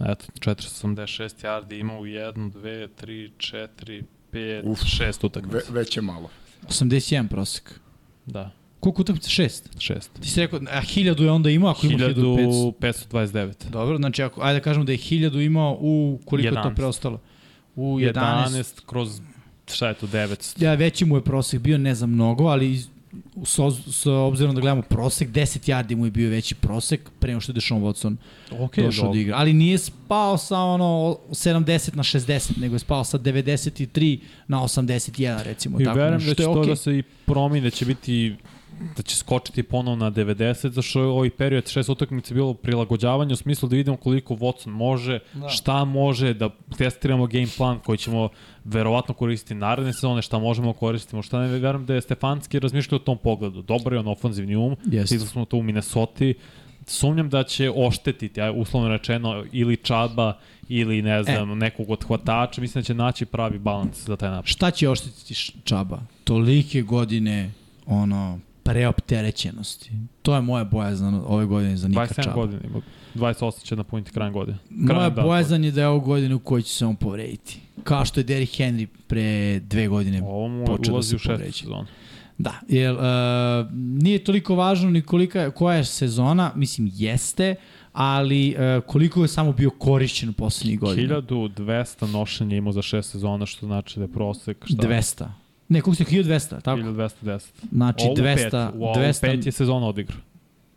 486. 0.01 0.13
Eto, 0.13 0.25
486 0.43 1.45
yardi 1.45 1.75
ima 1.75 1.95
u 1.95 2.03
1, 2.03 2.53
2, 2.53 2.89
3, 2.97 3.31
4, 3.39 4.03
5, 4.33 4.63
Uf. 4.65 4.81
6 4.81 5.01
Ve, 5.03 5.13
utakmica. 5.23 5.59
već 5.71 5.97
je 5.97 6.03
malo. 6.03 6.31
81 6.63 7.29
prosek. 7.29 7.81
Da, 8.27 8.51
Koliko 8.81 9.03
utakmica? 9.03 9.29
6. 9.33 9.63
6. 9.71 10.09
Ti 10.21 10.29
si 10.29 10.41
rekao, 10.41 10.59
a 10.61 10.83
1000 10.83 11.23
je 11.23 11.31
onda 11.31 11.51
imao, 11.51 11.71
ako 11.71 11.87
ima 11.87 11.99
1500. 11.99 12.73
1529. 12.73 13.71
Dobro, 13.71 13.97
znači 13.97 14.23
ako, 14.23 14.43
ajde 14.43 14.59
da 14.59 14.65
kažemo 14.65 14.85
da 14.85 14.93
je 14.93 14.99
1000 14.99 15.47
imao 15.47 15.77
u 15.81 16.21
koliko 16.25 16.49
je 16.49 16.55
to 16.55 16.61
11. 16.61 16.75
preostalo? 16.77 17.21
U 17.83 17.99
11. 17.99 18.13
11 18.49 18.81
kroz, 18.87 19.21
šta 19.67 19.89
je 19.89 19.95
to, 19.95 20.07
900. 20.07 20.63
Ja, 20.63 20.75
veći 20.75 21.05
mu 21.05 21.17
je 21.17 21.23
prosek 21.23 21.61
bio, 21.61 21.79
ne 21.79 21.95
za 21.95 22.07
mnogo, 22.07 22.45
ali 22.45 22.73
iz- 22.73 22.89
s, 23.45 23.59
s 23.89 24.07
obzirom 24.07 24.55
da 24.55 24.61
gledamo 24.61 24.83
prosek, 24.83 25.29
10 25.31 25.43
yardi 25.67 25.95
mu 25.95 26.05
je 26.05 26.11
bio 26.11 26.31
veći 26.31 26.55
prosek 26.55 27.11
pre 27.19 27.29
nego 27.29 27.41
što 27.41 27.51
je 27.51 27.55
Deshaun 27.55 27.83
Watson 27.83 28.17
Ok, 28.53 28.77
došao 28.77 29.13
da 29.13 29.19
igra. 29.19 29.37
Ali 29.37 29.53
nije 29.53 29.79
spao 29.79 30.39
sa 30.39 30.59
ono 30.59 30.85
70 31.31 31.61
na 31.95 32.03
60, 32.03 32.59
nego 32.59 32.75
je 32.75 32.79
spao 32.79 33.05
sa 33.05 33.19
93 33.19 34.19
na 34.49 34.59
81, 34.59 35.11
recimo. 35.43 35.81
I 35.81 35.85
tako, 35.85 35.99
verujem 35.99 36.19
da 36.21 36.35
će 36.35 36.43
je 36.43 36.47
to 36.47 36.65
da 36.65 36.77
se 36.77 36.99
i 36.99 37.03
promeni, 37.03 37.61
da 37.61 37.71
će 37.71 37.85
biti 37.85 38.37
da 38.97 39.03
će 39.03 39.17
skočiti 39.17 39.63
ponovno 39.63 40.05
na 40.05 40.11
90, 40.11 40.69
zašto 40.71 41.01
je 41.01 41.07
ovaj 41.07 41.31
period 41.31 41.69
šest 41.69 41.89
utakmice 41.89 42.35
bilo 42.35 42.55
prilagođavanje 42.55 43.33
u 43.33 43.37
smislu 43.37 43.69
da 43.69 43.77
vidimo 43.77 43.97
koliko 43.97 44.35
Watson 44.35 44.69
može, 44.71 45.19
Da. 45.35 45.49
šta 45.49 45.85
može, 45.85 46.35
da 46.35 46.51
testiramo 46.79 47.27
game 47.27 47.47
plan 47.57 47.79
koji 47.79 47.99
ćemo 47.99 48.29
verovatno 48.65 49.15
koristiti 49.15 49.55
naredne 49.55 49.93
sezone, 49.93 50.23
šta 50.23 50.39
možemo 50.39 50.73
koristiti, 50.73 51.23
šta 51.23 51.41
ne 51.41 51.49
verujem 51.49 51.87
da 51.87 51.95
je 51.95 52.01
Stefanski 52.01 52.59
razmišljao 52.59 52.97
u 52.97 53.05
tom 53.05 53.19
pogledu. 53.19 53.63
Dobar 53.63 53.93
je 53.93 53.99
on 53.99 54.09
ofenzivni 54.09 54.57
um, 54.57 54.77
Jeste. 54.85 55.07
stigli 55.07 55.27
smo 55.27 55.45
to 55.45 55.57
u 55.57 55.63
Minnesota, 55.63 56.25
sumnjam 56.87 57.29
da 57.29 57.43
će 57.45 57.71
oštetiti, 57.77 58.41
aj, 58.41 58.53
uslovno 58.57 58.89
rečeno, 58.89 59.45
ili 59.53 59.77
Čaba, 59.77 60.39
ili 60.69 61.03
ne 61.03 61.23
znam, 61.23 61.53
e. 61.53 61.55
nekog 61.55 61.91
od 61.91 62.05
hvatača, 62.05 62.61
mislim 62.61 62.83
da 62.83 62.87
će 62.87 62.95
naći 62.95 63.27
pravi 63.27 63.59
balans 63.59 64.07
za 64.07 64.17
taj 64.17 64.31
napad. 64.31 64.47
Šta 64.47 64.71
će 64.71 64.89
oštetiti 64.89 65.35
Čaba? 65.65 66.01
Tolike 66.25 66.83
godine, 66.83 67.51
ono, 67.87 68.39
preopterećenosti. 68.63 69.91
To 70.23 70.35
je 70.35 70.41
moja 70.41 70.65
bojazan 70.65 71.23
ove 71.27 71.47
godine 71.47 71.77
za 71.77 71.89
Nika 71.89 72.01
27 72.07 72.23
Čaba. 72.25 72.35
godina 72.35 72.61
ima. 72.65 72.81
28 73.15 73.65
će 73.65 73.77
napuniti 73.77 74.11
krajem 74.11 74.33
godine. 74.33 74.59
Moja 74.71 74.95
Krajem, 74.95 75.15
da, 75.15 75.23
bojazan 75.23 75.65
je 75.65 75.71
da 75.71 75.81
je 75.81 75.89
ovo 75.89 76.01
godine 76.01 76.35
u 76.35 76.39
kojoj 76.39 76.63
će 76.63 76.73
se 76.75 76.87
on 76.87 76.97
povrediti. 76.97 77.61
Kao 77.85 78.05
što 78.05 78.21
je 78.21 78.25
Derrick 78.25 78.55
Henry 78.61 78.87
pre 79.07 79.61
dve 79.61 79.89
godine 79.89 80.23
Ovo 80.23 80.49
mu 80.49 80.65
počeo 80.67 80.97
da 80.97 81.03
se 81.03 81.17
povređe. 81.19 81.53
sezonu. 81.53 81.87
Da, 82.39 82.55
jer 82.69 82.93
uh, 82.95 83.01
nije 83.75 84.25
toliko 84.25 84.55
važno 84.55 84.91
ni 84.91 85.03
kolika, 85.03 85.51
koja 85.51 85.77
je 85.77 85.85
sezona, 85.85 86.53
mislim 86.55 86.91
jeste, 86.95 87.55
ali 87.93 88.57
uh, 88.79 88.85
koliko 88.87 89.23
je 89.23 89.29
samo 89.29 89.53
bio 89.53 89.71
korišćen 89.71 90.29
u 90.29 90.33
poslednjih 90.33 90.81
godina. 90.81 91.15
1200 91.21 92.13
nošenja 92.13 92.57
imao 92.57 92.73
za 92.73 92.83
šest 92.83 93.11
sezona, 93.11 93.47
što 93.47 93.67
znači 93.67 93.99
da 93.99 94.05
je 94.05 94.13
prosek 94.13 94.65
šta? 94.65 94.89
200. 94.89 95.27
Ne, 95.71 95.81
koliko 95.81 96.05
ste 96.05 96.17
1200, 96.17 96.63
tako? 96.63 96.81
1210. 96.81 97.51
Znači 97.73 98.05
Ovo 98.05 98.15
200, 98.15 98.35
pet, 98.35 98.53
u 98.75 98.85
ovom 98.85 98.97
200 98.97 99.21
pet 99.21 99.47
je 99.47 99.53
sezona 99.53 99.87
odigrao. 99.87 100.21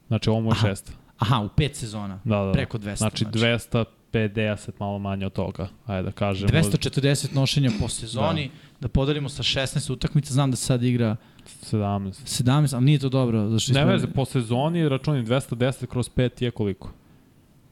Znači 0.08 0.30
ovo 0.30 0.42
mu 0.42 0.52
je 0.52 0.56
šest. 0.56 0.94
Aha, 1.18 1.40
u 1.40 1.50
pet 1.50 1.76
sezona. 1.76 2.20
Da, 2.24 2.38
da, 2.38 2.46
da. 2.46 2.52
Preko 2.52 2.78
200. 2.78 2.96
Znači 2.96 3.26
250, 3.26 4.72
malo 4.80 5.00
manje 5.00 5.26
od 5.26 5.34
toga. 5.34 5.68
Ajde 5.86 6.04
da 6.04 6.12
kažemo. 6.12 6.52
240 6.52 7.36
nošenja 7.36 7.72
po 7.80 7.88
sezoni, 7.88 8.48
da. 8.48 8.54
da 8.80 8.88
podelimo 8.88 9.30
sa 9.30 9.44
16 9.44 9.92
utakmica, 9.92 10.34
znam 10.34 10.52
da 10.52 10.58
se 10.58 10.66
sad 10.66 10.84
igra 10.84 11.16
17. 11.72 12.12
17, 12.44 12.76
ali 12.76 12.86
nije 12.86 13.00
to 13.00 13.10
dobro. 13.10 13.50
Zašto 13.50 13.74
Ne 13.74 13.86
veze, 13.86 14.08
po 14.08 14.26
sezoni 14.26 14.90
računi 14.90 15.26
210 15.26 15.86
kroz 15.86 16.10
5 16.16 16.44
je 16.44 16.52
koliko? 16.52 16.92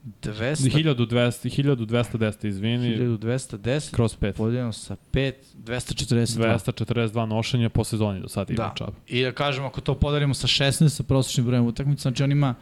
200, 0.04 0.70
1200, 0.72 1.50
1210, 1.64 2.48
izvini, 2.48 2.98
1210, 2.98 3.92
kroz 3.94 4.18
5. 4.18 4.34
podeljeno 4.34 4.74
sa 4.74 4.96
5, 5.12 5.34
242. 5.58 6.38
242 6.38 7.26
nošenja 7.26 7.70
po 7.70 7.84
sezoni 7.84 8.20
do 8.20 8.28
sada 8.28 8.54
ima 8.54 8.74
Da. 8.80 8.88
I 9.08 9.24
da 9.24 9.32
kažemo, 9.32 9.68
ako 9.68 9.82
to 9.82 9.96
podelimo 9.96 10.34
sa 10.34 10.48
16 10.48 10.90
sa 10.90 11.04
prosječnim 11.04 11.46
brojem 11.46 11.66
utakmica, 11.66 12.02
znači 12.02 12.24
on 12.24 12.32
ima 12.32 12.56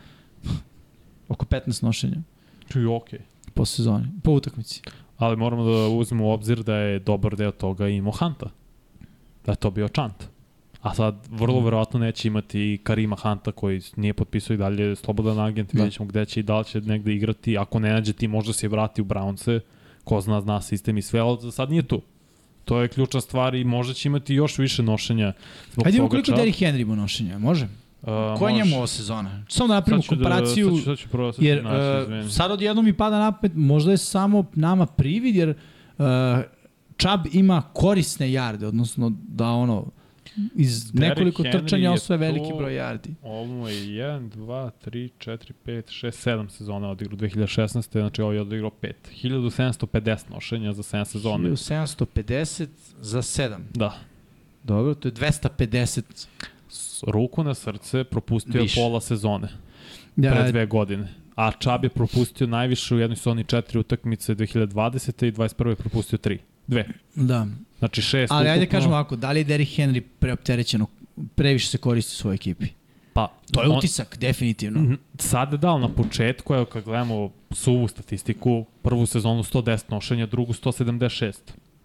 oko 1.30 1.46
15 1.46 1.84
nošenja 1.84 2.18
Čuj, 2.70 2.86
okej. 2.86 3.20
po 3.54 3.66
sezoni, 3.66 4.06
po 4.24 4.32
utakmici. 4.32 4.82
Ali 5.18 5.38
moramo 5.38 5.64
da 5.64 5.88
uzmemo 5.88 6.26
u 6.26 6.32
obzir 6.32 6.64
da 6.64 6.76
je 6.76 7.00
dobar 7.00 7.36
deo 7.36 7.52
toga 7.52 7.88
imao 7.88 8.12
Hanta. 8.12 8.50
Da 9.46 9.52
je 9.52 9.56
to 9.56 9.72
bio 9.72 9.88
Čant. 9.88 10.39
A 10.82 10.94
sad 10.94 11.16
vrlo 11.30 11.62
verovatno 11.62 12.00
neće 12.00 12.28
imati 12.28 12.60
i 12.60 12.78
Karima 12.84 13.16
Hanta 13.16 13.52
koji 13.52 13.82
nije 13.96 14.14
potpisao 14.14 14.54
i 14.54 14.58
dalje 14.58 14.96
slobodan 14.96 15.40
agent, 15.40 15.74
Da. 15.74 15.78
vidjet 15.78 15.94
ćemo 15.94 16.10
gde 16.10 16.26
će 16.26 16.40
i 16.40 16.44
da 16.44 16.60
li 16.60 16.66
će 16.66 16.82
negde 16.82 17.14
igrati. 17.14 17.58
Ako 17.58 17.80
ne 17.80 17.92
nađe 17.94 18.14
ti 18.14 18.28
možda 18.28 18.54
se 18.54 18.68
vrati 18.68 19.02
u 19.02 19.06
Brownce, 19.06 19.60
ko 20.04 20.22
zna, 20.22 20.42
zna 20.42 20.62
sistem 20.62 20.98
i 20.98 21.02
sve, 21.02 21.20
ali 21.20 21.52
sad 21.52 21.70
nije 21.70 21.84
tu. 21.84 22.02
To 22.66 22.82
je 22.82 22.88
ključna 22.88 23.22
stvar 23.22 23.56
i 23.56 23.64
možda 23.64 23.94
će 23.94 24.10
imati 24.10 24.34
još 24.34 24.58
više 24.58 24.84
nošenja. 24.84 25.34
Zbog 25.74 25.86
vidimo 25.86 26.08
toga 26.08 26.22
koliko. 26.22 26.32
Derrick 26.32 26.60
Henry 26.60 26.82
ima 26.82 26.96
nošenja, 26.96 27.40
može? 27.40 27.68
Uh, 28.02 28.08
Koja 28.38 28.50
je 28.52 28.58
njemu 28.58 28.78
ova 28.78 28.88
sezona? 28.88 29.46
Samo 29.50 29.68
da 29.68 29.74
napravimo 29.74 30.02
ću 30.02 30.10
komparaciju, 30.10 30.70
Da, 30.70 30.76
sad 30.76 30.80
ću, 30.80 30.86
sad 30.86 30.98
ću 30.98 31.10
prvo 31.10 31.34
sad 31.34 31.44
jer 31.44 31.64
naći, 31.64 32.26
uh, 32.26 32.32
sad 32.32 32.52
odjednom 32.52 32.86
mi 32.86 32.94
pada 32.94 33.20
napet, 33.20 33.52
možda 33.56 33.92
je 33.92 33.98
samo 33.98 34.46
nama 34.56 34.86
privid, 34.86 35.36
jer 35.36 35.50
uh, 35.50 36.06
Chubb 36.98 37.26
ima 37.34 37.62
korisne 37.74 38.32
jarde, 38.32 38.68
odnosno 38.68 39.12
da 39.28 39.48
ono, 39.48 39.86
iz 40.56 40.92
Derrick 40.92 41.10
nekoliko 41.10 41.44
Henry 41.44 41.52
trčanja 41.52 41.84
je 41.84 41.90
osvoje 41.90 42.18
veliki 42.18 42.54
broj 42.58 42.76
jardi. 42.76 43.10
Ovo 43.24 43.70
je 43.70 43.76
1, 43.76 44.30
2, 44.30 44.70
3, 44.86 45.10
4, 45.20 45.52
5, 45.66 45.82
6, 46.06 46.30
7 46.30 46.50
sezona 46.50 46.90
odigrao 46.90 47.18
2016. 47.18 47.92
Znači 47.92 48.22
ovo 48.22 48.32
je 48.32 48.42
odigrao 48.42 48.72
5. 48.82 48.94
1750 49.24 50.32
nošenja 50.32 50.74
za 50.74 50.84
7 50.84 51.06
sezone. 51.06 51.50
1750 51.50 52.68
za 53.02 53.22
7. 53.22 53.58
Da. 53.74 53.98
Dobro, 54.64 54.94
to 54.94 55.08
je 55.08 55.12
250. 55.12 56.28
S 56.70 57.04
ruku 57.08 57.44
na 57.44 57.54
srce 57.54 58.04
propustio 58.04 58.62
Više. 58.62 58.82
pola 58.82 59.02
sezone 59.02 59.48
Da, 60.16 60.32
pre 60.32 60.52
dve 60.52 60.66
godine. 60.66 61.08
A 61.36 61.52
Čab 61.52 61.84
je 61.84 61.90
propustio 61.90 62.48
najviše 62.48 62.96
u 62.96 63.00
jednoj 63.00 63.16
sezoni 63.16 63.44
četiri 63.44 63.80
utakmice 63.80 64.36
2020. 64.36 65.28
i 65.28 65.32
21. 65.32 65.70
je 65.70 65.76
propustio 65.76 66.18
tri. 66.18 66.40
Dve. 66.68 66.86
da. 67.16 67.48
Znači 67.80 68.02
šest 68.02 68.32
Ali 68.32 68.50
ajde 68.50 68.66
kažemo 68.66 68.94
ovako, 68.94 69.16
da 69.16 69.32
li 69.32 69.40
je 69.40 69.44
Derrick 69.44 69.72
Henry 69.72 70.02
preopterećeno, 70.20 70.88
previše 71.36 71.68
se 71.68 71.78
koristi 71.78 72.12
u 72.12 72.18
svojoj 72.18 72.36
ekipi? 72.36 72.68
Pa, 73.14 73.34
To 73.52 73.62
je 73.64 73.70
on- 73.70 73.78
utisak, 73.78 74.18
definitivno. 74.18 74.80
Mhm. 74.82 74.94
Sad 75.18 75.54
da, 75.54 75.78
na 75.78 75.90
početku, 75.90 76.54
evo 76.54 76.66
kad 76.66 76.84
gledamo 76.84 77.32
suvu 77.52 77.88
statistiku, 77.88 78.66
prvu 78.82 79.06
sezonu 79.06 79.44
110 79.44 79.84
nošenja, 79.90 80.26
drugu 80.26 80.54
176. 80.54 81.34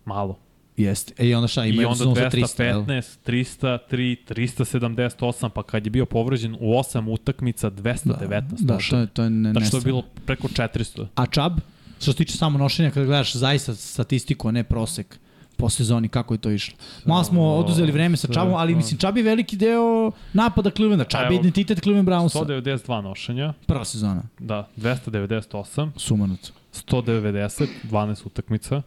Malo. 0.05 0.39
Jeste. 0.77 1.15
E, 1.19 1.29
i 1.29 1.35
onda 1.35 1.49
šta, 1.49 1.65
ima 1.65 1.83
I 1.83 1.85
onda 1.85 1.97
sezonu 1.97 2.17
sa 2.17 2.31
300, 2.31 2.63
jel? 2.63 2.81
215, 2.81 3.19
303, 3.25 4.17
378, 4.27 5.49
pa 5.49 5.63
kad 5.63 5.87
je 5.87 5.91
bio 5.91 6.07
povređen 6.07 6.55
u 6.55 6.73
8 6.73 7.09
utakmica 7.09 7.71
219 7.71 8.11
Da, 8.55 8.67
to 8.67 8.75
nošenja. 8.75 9.01
je, 9.01 9.07
to 9.07 9.23
je 9.23 9.31
ne, 9.31 9.53
Znači 9.53 9.71
to 9.71 9.77
je 9.77 9.83
bilo 9.83 10.03
preko 10.27 10.49
400. 10.49 11.07
A 11.15 11.27
Chubb, 11.27 11.59
što 11.97 12.13
se 12.13 12.17
tiče 12.17 12.37
samo 12.37 12.59
nošenja, 12.59 12.91
kada 12.91 13.07
gledaš 13.07 13.33
zaista 13.35 13.75
statistiku, 13.75 14.49
a 14.49 14.53
ne 14.53 14.65
prosek, 14.65 15.19
po 15.57 15.71
sezoni 15.71 16.09
kako 16.09 16.35
je 16.35 16.39
to 16.39 16.51
išlo. 16.51 16.77
Malo 17.05 17.25
smo 17.25 17.43
oduzeli 17.43 17.93
vreme 17.93 18.17
sa 18.17 18.29
Čabom, 18.29 18.55
ali 18.55 18.75
mislim 18.75 18.99
Čab 18.99 19.17
je 19.17 19.23
veliki 19.23 19.57
deo 19.57 20.11
napada 20.33 20.71
Clevelanda. 20.71 21.05
Čab 21.05 21.31
je 21.33 21.39
identitet 21.39 21.81
Cleveland 21.83 22.09
Brownsa. 22.09 22.45
192 22.45 23.01
nošenja, 23.03 23.53
Prva 23.67 23.85
sezona. 23.85 24.23
da, 24.39 24.69
298, 24.77 25.91
Sumanut. 25.97 26.53
190, 26.73 27.67
12 27.91 28.27
utakmica, 28.27 28.83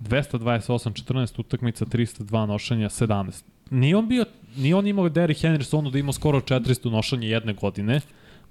228, 0.00 0.92
14 1.04 1.40
utakmica, 1.40 1.84
302 1.84 2.46
nošenja, 2.46 2.88
17. 2.88 3.42
Nije 3.70 3.96
on 3.96 4.08
bio, 4.08 4.24
nije 4.56 4.76
on 4.76 4.86
imao 4.86 5.08
Derrick 5.08 5.40
Henry 5.42 5.90
da 5.90 5.98
imao 5.98 6.12
skoro 6.12 6.40
400 6.40 6.90
nošenja 6.90 7.28
jedne 7.28 7.52
godine, 7.52 8.00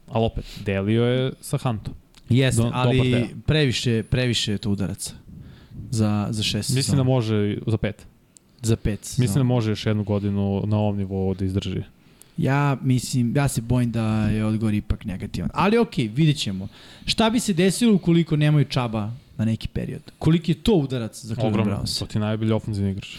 ali 0.08 0.26
opet, 0.26 0.46
delio 0.66 1.06
je 1.06 1.32
sa 1.42 1.58
Huntom. 1.58 1.94
Jeste, 2.30 2.62
Do- 2.62 2.72
ali 2.74 3.30
previše, 3.46 4.04
previše 4.04 4.52
je 4.52 4.58
to 4.58 4.70
udaraca 4.70 5.14
za, 5.96 6.28
za 6.30 6.44
šest 6.44 6.76
Mislim 6.76 6.98
da 6.98 7.04
može 7.04 7.58
za 7.68 7.78
pet. 7.78 8.06
Za 8.62 8.76
pet 8.76 9.06
sezona. 9.06 9.24
Mislim 9.24 9.40
da 9.40 9.44
može 9.44 9.72
još 9.72 9.86
jednu 9.86 10.04
godinu 10.04 10.64
na 10.66 10.78
ovom 10.78 10.98
nivou 10.98 11.34
da 11.34 11.46
izdrži. 11.46 11.82
Ja 12.38 12.78
mislim, 12.82 13.36
ja 13.36 13.48
se 13.48 13.62
bojim 13.62 13.92
da 13.92 14.28
je 14.28 14.46
odgovor 14.46 14.74
ipak 14.74 15.06
negativan. 15.06 15.50
Ali 15.54 15.78
okej, 15.78 16.08
vidjet 16.08 16.38
ćemo. 16.38 16.68
Šta 17.06 17.30
bi 17.30 17.40
se 17.40 17.54
desilo 17.54 17.96
ukoliko 17.96 18.36
nemaju 18.36 18.66
čaba 18.66 19.12
na 19.38 19.46
neki 19.46 19.68
period? 19.68 20.02
Koliki 20.20 20.52
je 20.52 20.56
to 20.56 20.74
udarac 20.74 21.26
za 21.26 21.36
Cleveland 21.36 21.56
Ogromno, 21.56 21.84
Browns? 21.84 22.00
to 22.00 22.06
ti 22.06 22.18
je 22.18 22.20
najbolji 22.20 22.52
ofenzivni 22.52 22.92
igrač. 22.92 23.16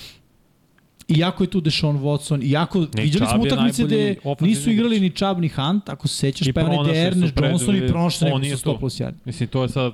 Iako 1.09 1.45
je 1.45 1.51
tu 1.51 1.61
Deshaun 1.61 1.99
Watson, 1.99 2.45
iako 2.45 2.87
viđali 2.95 3.27
smo 3.27 3.27
Chubb 3.27 3.45
je 3.47 3.53
utakmice 3.53 3.85
gde 3.85 4.17
nisu 4.41 4.71
igrali 4.71 5.01
ni 5.01 5.11
Chubb 5.11 5.41
ni 5.41 5.49
Hunt, 5.49 5.89
ako 5.89 6.09
se 6.09 6.17
sećaš, 6.17 6.49
pa 6.55 6.61
je 6.61 6.67
onaj 6.67 7.07
Ernest 7.07 7.35
Johnson 7.41 7.77
i 7.77 7.89
pronašli 7.89 8.31
On 8.31 8.41
neko 8.41 8.57
sa 8.57 8.69
100 8.69 8.73
tu. 8.73 8.79
plus 8.79 9.01
1. 9.01 9.13
Mislim, 9.25 9.49
to 9.49 9.63
je 9.63 9.69
sad 9.69 9.93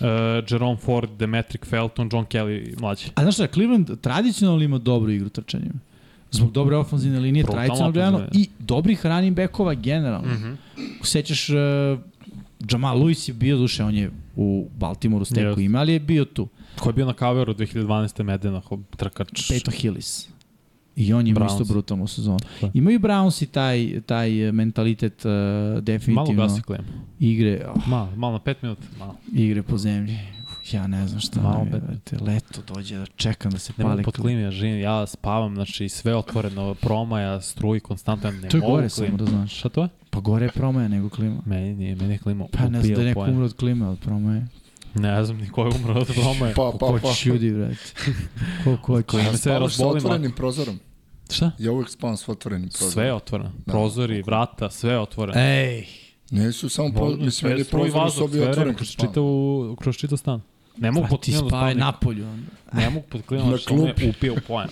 uh, 0.00 0.06
Jerome 0.50 0.76
Ford, 0.76 1.10
Demetric 1.18 1.64
Felton, 1.64 2.10
John 2.12 2.24
Kelly 2.24 2.80
mlađi. 2.80 3.06
A 3.14 3.22
znaš 3.22 3.34
šta, 3.34 3.46
Cleveland 3.46 4.00
tradicionalno 4.00 4.64
ima 4.64 4.78
dobru 4.78 5.10
igru 5.10 5.28
trčanjem. 5.28 5.80
Zbog 6.30 6.52
dobre 6.52 6.76
ofenzivne 6.76 7.20
linije, 7.20 7.44
Brutalno 7.44 7.66
tradicionalno 7.66 7.92
gledano, 7.92 8.28
i 8.32 8.48
dobrih 8.58 9.06
running 9.06 9.36
backova 9.36 9.74
generalno. 9.74 10.28
Mm. 10.28 10.56
-hmm. 10.76 10.86
Sećaš, 11.02 11.48
uh, 11.48 11.56
Jamal 12.70 12.98
Lewis 12.98 13.28
je 13.28 13.34
bio, 13.34 13.56
duše, 13.56 13.84
on 13.84 13.94
je 13.94 14.10
u 14.36 14.68
Baltimoru 14.78 15.24
steku 15.24 15.46
Jeste. 15.46 15.62
ime, 15.62 15.78
ali 15.78 15.92
je 15.92 16.00
bio 16.00 16.24
tu. 16.24 16.48
Ko 16.78 16.88
je 16.88 16.92
bio 16.92 17.06
na 17.06 17.12
kaveru 17.12 17.54
2012. 17.54 18.22
Medena, 18.22 18.62
trkač. 18.96 19.48
Peto 19.48 19.70
Hillis. 19.70 20.28
I 20.96 21.12
on 21.12 21.26
ima 21.26 21.40
Browns. 21.40 21.52
isto 21.52 21.64
brutalnu 21.64 22.06
sezonu. 22.06 22.38
Da. 22.60 22.70
Imaju 22.74 23.00
Browns 23.00 23.42
i 23.42 23.46
taj, 23.46 24.00
taj 24.00 24.48
eh, 24.48 24.52
mentalitet 24.52 25.24
uh, 25.24 25.30
Malo 25.30 25.80
definitivno 25.80 26.42
gasi 26.42 26.62
klem. 26.62 26.84
igre, 27.20 27.66
oh, 27.68 27.88
Malo, 27.88 28.08
malo 28.16 28.32
na 28.32 28.38
pet 28.38 28.62
minuta. 28.62 28.82
Malo. 28.98 29.14
igre 29.32 29.62
po 29.62 29.78
zemlji. 29.78 30.18
Ja 30.72 30.86
ne 30.86 31.08
znam 31.08 31.20
šta 31.20 31.40
Malo 31.40 31.58
nam 31.58 31.66
je. 32.12 32.18
Leto 32.22 32.60
dođe 32.66 32.98
da 32.98 33.06
čekam 33.06 33.52
da 33.52 33.58
se 33.58 33.72
Ne 33.76 33.84
mogu 33.84 33.92
pali 33.92 34.02
pod 34.04 34.16
klima. 34.16 34.40
ja 34.40 34.50
živim, 34.50 34.80
ja 34.80 35.06
spavam, 35.06 35.54
znači 35.54 35.88
sve 35.88 36.16
otvoreno, 36.16 36.74
promaja, 36.74 37.40
struji, 37.40 37.80
konstantno, 37.80 38.30
ne 38.32 38.48
To 38.48 38.56
je 38.56 38.60
mogu 38.60 38.72
gore, 38.72 38.88
klimu. 38.88 39.06
samo 39.08 39.24
da 39.24 39.26
znaš. 39.26 39.58
Šta 39.58 39.68
to 39.68 39.82
je? 39.82 39.88
Pa 40.10 40.20
gore 40.20 40.46
je 40.46 40.50
promaja 40.50 40.88
nego 40.88 41.08
klima. 41.08 41.42
Meni 41.46 41.74
nije, 41.74 41.96
meni 41.96 42.14
je 42.14 42.18
klima 42.18 42.44
Pa 42.52 42.68
ne 42.68 42.82
znam 42.82 42.94
da 42.94 43.00
je 43.00 43.06
neko 43.06 43.20
umro 43.22 43.44
od 43.44 43.54
klime, 43.54 43.86
od 43.86 43.98
promaje. 43.98 44.46
Ne 44.94 45.24
znam 45.24 45.38
ni 45.38 45.48
ko 45.48 45.64
je 45.64 45.70
umro 45.74 45.94
od 45.94 46.10
promaje. 46.14 46.54
Pa, 46.54 46.72
pa, 46.72 46.86
Ko 46.86 46.98
pa. 47.02 47.12
čudi, 47.12 47.50
brate. 47.50 47.76
Ko, 48.64 48.76
ko, 48.76 48.94
ko. 48.94 49.02
Klima 49.02 49.24
Ja 49.24 49.32
se 49.32 49.38
sa 49.38 49.58
razboli 49.58 49.96
otvorenim 49.96 50.32
prozorom. 50.32 50.78
Šta? 51.30 51.50
Ja 51.58 51.72
uvek 51.72 51.88
spavam 51.90 52.16
sa 52.16 52.32
otvorenim 52.32 52.68
prozorom. 52.68 52.92
Sve 52.92 53.04
je 53.04 53.14
otvoreno. 53.14 53.52
Da. 53.66 53.72
Prozori, 53.72 54.22
vrata, 54.22 54.70
sve 54.70 54.92
je 54.92 54.98
otvoreno. 54.98 55.40
Ej, 55.40 55.86
Nisu 56.30 56.68
samo 56.68 56.90
pro, 56.92 57.00
Volim, 57.00 57.18
mislim, 57.18 57.30
sve 57.30 57.58
je 57.58 57.64
prozor 57.64 58.06
u 58.06 58.10
sobi 58.10 58.40
otvoren 58.40 58.74
kroz 58.74 58.88
čitav, 58.88 59.24
kroz 59.78 59.96
čitav 59.96 60.18
stan. 60.18 60.40
Ne 60.78 60.90
mogu 60.90 61.06
pa 61.06 61.10
pod 61.10 61.20
klimom 61.20 61.42
da 61.42 61.48
spavam. 61.48 61.78
napolju. 61.78 62.26
onda. 62.26 62.46
Ne 62.72 62.90
mogu 62.90 63.06
pod 63.08 63.22
klimom 63.22 63.46
Na 63.46 63.52
da 63.52 63.58
što 63.58 63.74
me 63.74 63.80
klupi. 63.80 64.08
upio 64.08 64.32
u 64.32 64.36
poen. 64.48 64.68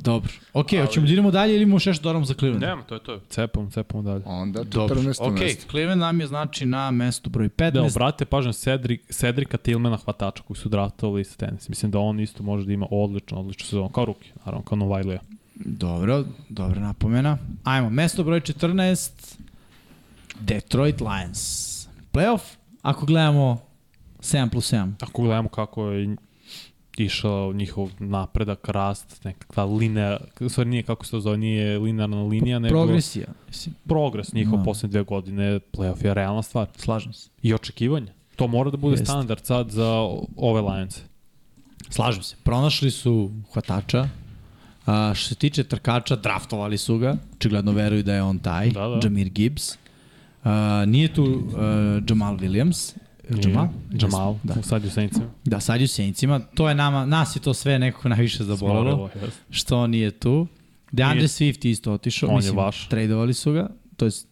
Dobro. 0.00 0.32
Ok, 0.52 0.66
hoćemo 0.80 1.06
da 1.06 1.12
idemo 1.12 1.30
dalje 1.30 1.54
ili 1.54 1.62
imamo 1.62 1.76
još 1.76 1.86
nešto 1.86 2.02
dodamo 2.02 2.24
za 2.24 2.34
Cleveland? 2.34 2.62
Nema, 2.64 2.82
to 2.82 2.94
je 2.94 3.02
to. 3.02 3.20
Cepamo, 3.28 3.70
cepamo 3.70 4.02
dalje. 4.02 4.22
Onda 4.26 4.62
Dobro. 4.62 4.96
14. 4.96 5.16
Ok, 5.22 5.38
mesto. 5.40 5.70
Cleveland 5.70 6.00
nam 6.00 6.20
je 6.20 6.26
znači 6.26 6.66
na 6.66 6.90
mestu 6.90 7.30
broj 7.30 7.48
15. 7.48 7.70
Da, 7.70 7.82
obratite 7.82 8.24
pažnju 8.24 8.52
Cedric, 8.52 9.00
Cedrika 9.10 9.56
Tillmana 9.56 9.96
hvatača 9.96 10.42
koji 10.42 10.56
su 10.56 10.68
draftovali 10.68 11.24
sa 11.24 11.36
tenis. 11.36 11.68
Mislim 11.68 11.90
da 11.90 11.98
on 11.98 12.20
isto 12.20 12.42
može 12.42 12.66
da 12.66 12.72
ima 12.72 12.86
odlično, 12.90 13.38
odlično 13.38 13.64
sezonu. 13.64 13.88
Kao 13.88 14.04
ruki, 14.04 14.30
naravno, 14.44 14.64
kao 14.64 14.76
Novajlija. 14.78 15.20
Dobro, 15.54 16.24
dobra 16.48 16.80
napomena. 16.80 17.38
Ajmo, 17.64 17.90
mesto 17.90 18.24
broj 18.24 18.40
14, 18.40 19.38
Detroit 20.40 21.00
Lions. 21.00 21.40
Playoff, 22.12 22.40
ako 22.82 23.06
gledamo 23.06 23.58
7 24.20 24.50
plus 24.50 24.72
7. 24.72 24.92
Ako 25.00 25.22
gledamo 25.22 25.48
kako 25.48 25.90
je 25.90 26.16
išao 26.96 27.52
njihov 27.52 27.90
napredak, 27.98 28.68
rast, 28.68 29.24
nekakva 29.24 29.64
linija, 29.64 30.18
stvari 30.48 30.70
nije 30.70 30.82
kako 30.82 31.04
se 31.04 31.10
to 31.10 31.20
zove, 31.20 31.36
nije 31.36 31.78
linearna 31.78 32.22
linija, 32.22 32.58
nego 32.58 32.74
Progresija, 32.74 33.26
mislim, 33.48 33.74
progres 33.86 34.32
njihov 34.32 34.58
Da. 34.58 34.64
poslednje 34.64 34.92
dve 34.92 35.02
godine, 35.02 35.60
playoff 35.72 36.04
je 36.04 36.14
realna 36.14 36.42
stvar. 36.42 36.68
slažem 36.76 37.12
se. 37.12 37.30
I 37.42 37.54
očekivanje. 37.54 38.12
To 38.36 38.46
mora 38.46 38.70
da 38.70 38.76
bude 38.76 38.92
Jeste. 38.92 39.04
standard 39.04 39.46
sad 39.46 39.70
za 39.70 39.90
ove 40.36 40.60
Lions. 40.60 41.00
Slažem 41.90 42.22
se. 42.22 42.36
Pronašli 42.42 42.90
su 42.90 43.30
hvatača. 43.52 44.08
A, 44.86 45.12
što 45.14 45.28
se 45.28 45.34
tiče 45.34 45.64
trkača, 45.64 46.16
draftovali 46.16 46.78
su 46.78 46.98
ga. 46.98 47.16
Očigledno 47.34 47.72
veruju 47.72 48.02
da 48.02 48.14
je 48.14 48.22
on 48.22 48.38
taj. 48.38 48.70
Da, 48.70 48.80
da. 48.80 49.00
Jamir 49.02 49.28
Gibbs. 49.28 49.78
A, 50.44 50.84
nije 50.86 51.14
tu 51.14 51.24
uh, 51.24 51.52
Jamal 52.08 52.36
Williams. 52.36 52.96
Jamal? 53.44 53.68
Jamal, 53.92 54.36
Da. 54.42 54.62
sad 54.62 54.82
je 54.82 54.88
u 54.88 54.92
Saintsima. 54.92 55.26
Da, 55.44 55.60
sad 55.60 55.80
je 55.80 55.84
u 55.84 55.88
Sencima. 55.88 56.38
To 56.40 56.68
je 56.68 56.74
nama, 56.74 57.06
nas 57.06 57.36
je 57.36 57.40
to 57.40 57.54
sve 57.54 57.78
nekako 57.78 58.08
najviše 58.08 58.44
jeste. 58.44 59.28
Što 59.50 59.86
nije 59.86 60.10
tu. 60.10 60.46
DeAndre 60.92 61.18
Nije. 61.18 61.28
Swift 61.28 61.64
je 61.64 61.70
isto 61.70 61.92
otišao. 61.92 62.28
On 62.28 62.34
je 62.34 62.38
Mislim, 62.38 62.56
vaš. 62.56 62.88
Tradovali 62.88 63.34
su 63.34 63.52
ga. 63.52 63.70
To 63.96 64.04
jest, 64.04 64.28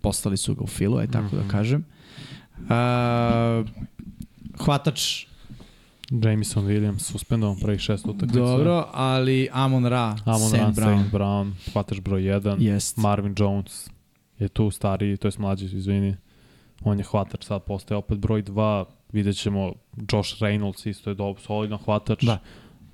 postali 0.00 0.36
su 0.36 0.54
ga 0.54 0.62
u 0.62 0.66
filu, 0.66 0.96
aj 0.96 1.06
tako 1.06 1.26
Mhm. 1.26 1.36
da 1.36 1.48
kažem. 1.48 1.84
A, 2.68 3.64
hvatač 4.58 5.26
Jameson 6.10 6.66
Williams 6.66 6.98
suspendovan 6.98 7.56
prvih 7.60 7.80
šest 7.80 8.06
utakmica. 8.06 8.40
Dobro, 8.40 8.88
ali 8.92 9.48
Amon 9.52 9.86
Ra, 9.86 10.16
Amon 10.24 10.50
Sam 10.50 10.60
Ra, 10.60 10.70
Brown. 10.70 10.98
Sam 10.98 11.10
Brown, 11.12 11.52
hvataš 11.72 12.00
broj 12.00 12.22
1. 12.22 12.56
Jest. 12.60 12.96
Marvin 12.96 13.34
Jones 13.38 13.90
je 14.38 14.48
tu 14.48 14.70
stariji, 14.70 15.16
to 15.16 15.28
je 15.28 15.32
mlađi, 15.38 15.64
izvini. 15.64 16.16
On 16.84 16.98
je 16.98 17.04
hvatač, 17.04 17.44
sad 17.44 17.62
postaje 17.62 17.98
opet 17.98 18.18
broj 18.18 18.42
2. 18.42 18.84
Vidjet 19.12 19.36
ćemo 19.36 19.72
Josh 20.12 20.42
Reynolds 20.42 20.88
isto 20.88 21.10
je 21.10 21.14
dobro, 21.14 21.42
solidan 21.42 21.78
hvatač. 21.78 22.22
Da. 22.22 22.38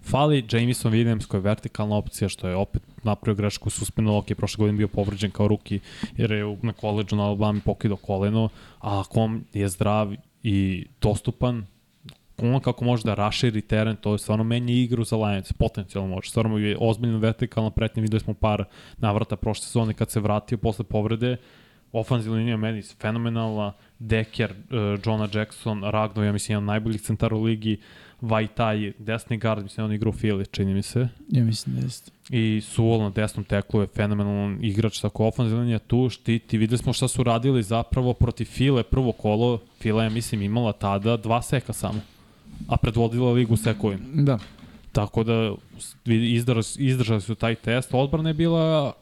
Fali 0.02 0.44
Jameson 0.52 0.92
Williams 0.92 1.26
koja 1.26 1.38
je 1.38 1.42
vertikalna 1.42 1.96
opcija, 1.96 2.28
što 2.28 2.48
je 2.48 2.56
opet 2.56 2.82
napravio 3.02 3.34
grešku, 3.34 3.70
suspendovao, 3.70 4.18
ok, 4.18 4.26
prošle 4.36 4.62
godine 4.62 4.76
bio 4.76 4.88
povređen 4.88 5.30
kao 5.30 5.48
ruki, 5.48 5.80
jer 6.16 6.32
je 6.32 6.56
na 6.62 6.72
koleđu 6.72 7.16
na 7.16 7.22
Alabama 7.22 7.60
pokidao 7.64 7.96
koleno, 7.96 8.48
a 8.80 9.00
ako 9.00 9.20
on 9.20 9.44
je 9.52 9.68
zdrav 9.68 10.14
i 10.42 10.86
dostupan, 11.00 11.66
on 12.38 12.60
kako 12.60 12.84
može 12.84 13.04
da 13.04 13.14
raširi 13.14 13.60
teren, 13.60 13.96
to 13.96 14.12
je 14.12 14.18
stvarno 14.18 14.44
menja 14.44 14.74
igru 14.74 15.04
za 15.04 15.16
Lions, 15.16 15.52
potencijalno 15.52 16.14
može. 16.14 16.30
Stvarno 16.30 16.58
je 16.58 16.76
ozbiljno 16.80 17.18
vertikalna 17.18 17.70
pretnja, 17.70 18.00
videli 18.00 18.20
smo 18.20 18.34
par 18.34 18.64
navrata 18.98 19.36
prošle 19.36 19.64
sezone 19.64 19.94
kad 19.94 20.10
se 20.10 20.20
vratio 20.20 20.58
posle 20.58 20.84
povrede, 20.84 21.36
ofanzivna 21.92 22.38
linija 22.38 22.56
meni 22.56 22.82
fenomenalna, 22.82 23.72
Deker, 23.98 24.50
uh, 24.50 25.00
Jonah 25.06 25.34
Jackson, 25.34 25.84
Ragno, 25.84 26.24
ja 26.24 26.32
mislim, 26.32 26.54
jedan 26.54 26.64
najboljih 26.64 27.00
centara 27.00 27.36
u 27.36 27.42
ligi, 27.42 27.78
Vajtaj, 28.20 28.92
desni 28.98 29.36
gard, 29.36 29.62
mislim, 29.62 29.84
on 29.84 29.92
igra 29.92 30.08
u 30.08 30.12
Fili, 30.12 30.46
čini 30.46 30.74
mi 30.74 30.82
se. 30.82 31.08
Ja 31.28 31.44
mislim 31.44 31.76
da 31.76 31.82
jeste. 31.82 32.10
I 32.30 32.60
Suol 32.60 33.00
na 33.00 33.10
desnom 33.10 33.44
teklu 33.44 33.80
je 33.80 33.86
fenomenalan 33.86 34.58
igrač, 34.64 35.00
tako 35.00 35.26
ofenzivna 35.26 35.62
linija 35.62 35.78
tu 35.78 36.08
štiti. 36.10 36.58
Videli 36.58 36.78
smo 36.78 36.92
šta 36.92 37.08
su 37.08 37.22
radili 37.22 37.62
zapravo 37.62 38.14
protiv 38.14 38.44
File 38.44 38.82
prvo 38.82 39.12
kolo. 39.12 39.60
Fila 39.80 40.04
je, 40.04 40.10
mislim, 40.10 40.42
imala 40.42 40.72
tada 40.72 41.16
dva 41.16 41.42
seka 41.42 41.72
samo, 41.72 42.00
a 42.68 42.76
predvodila 42.76 43.32
ligu 43.32 43.54
u 43.54 43.56
sekovima. 43.56 44.02
Da. 44.14 44.38
Tako 44.92 45.24
da 45.24 45.52
vidi, 46.04 46.32
izdržali, 46.78 47.20
su 47.20 47.34
taj 47.34 47.54
test. 47.54 47.94
Odbrana 47.94 48.30
je 48.30 48.34
bila 48.34 48.92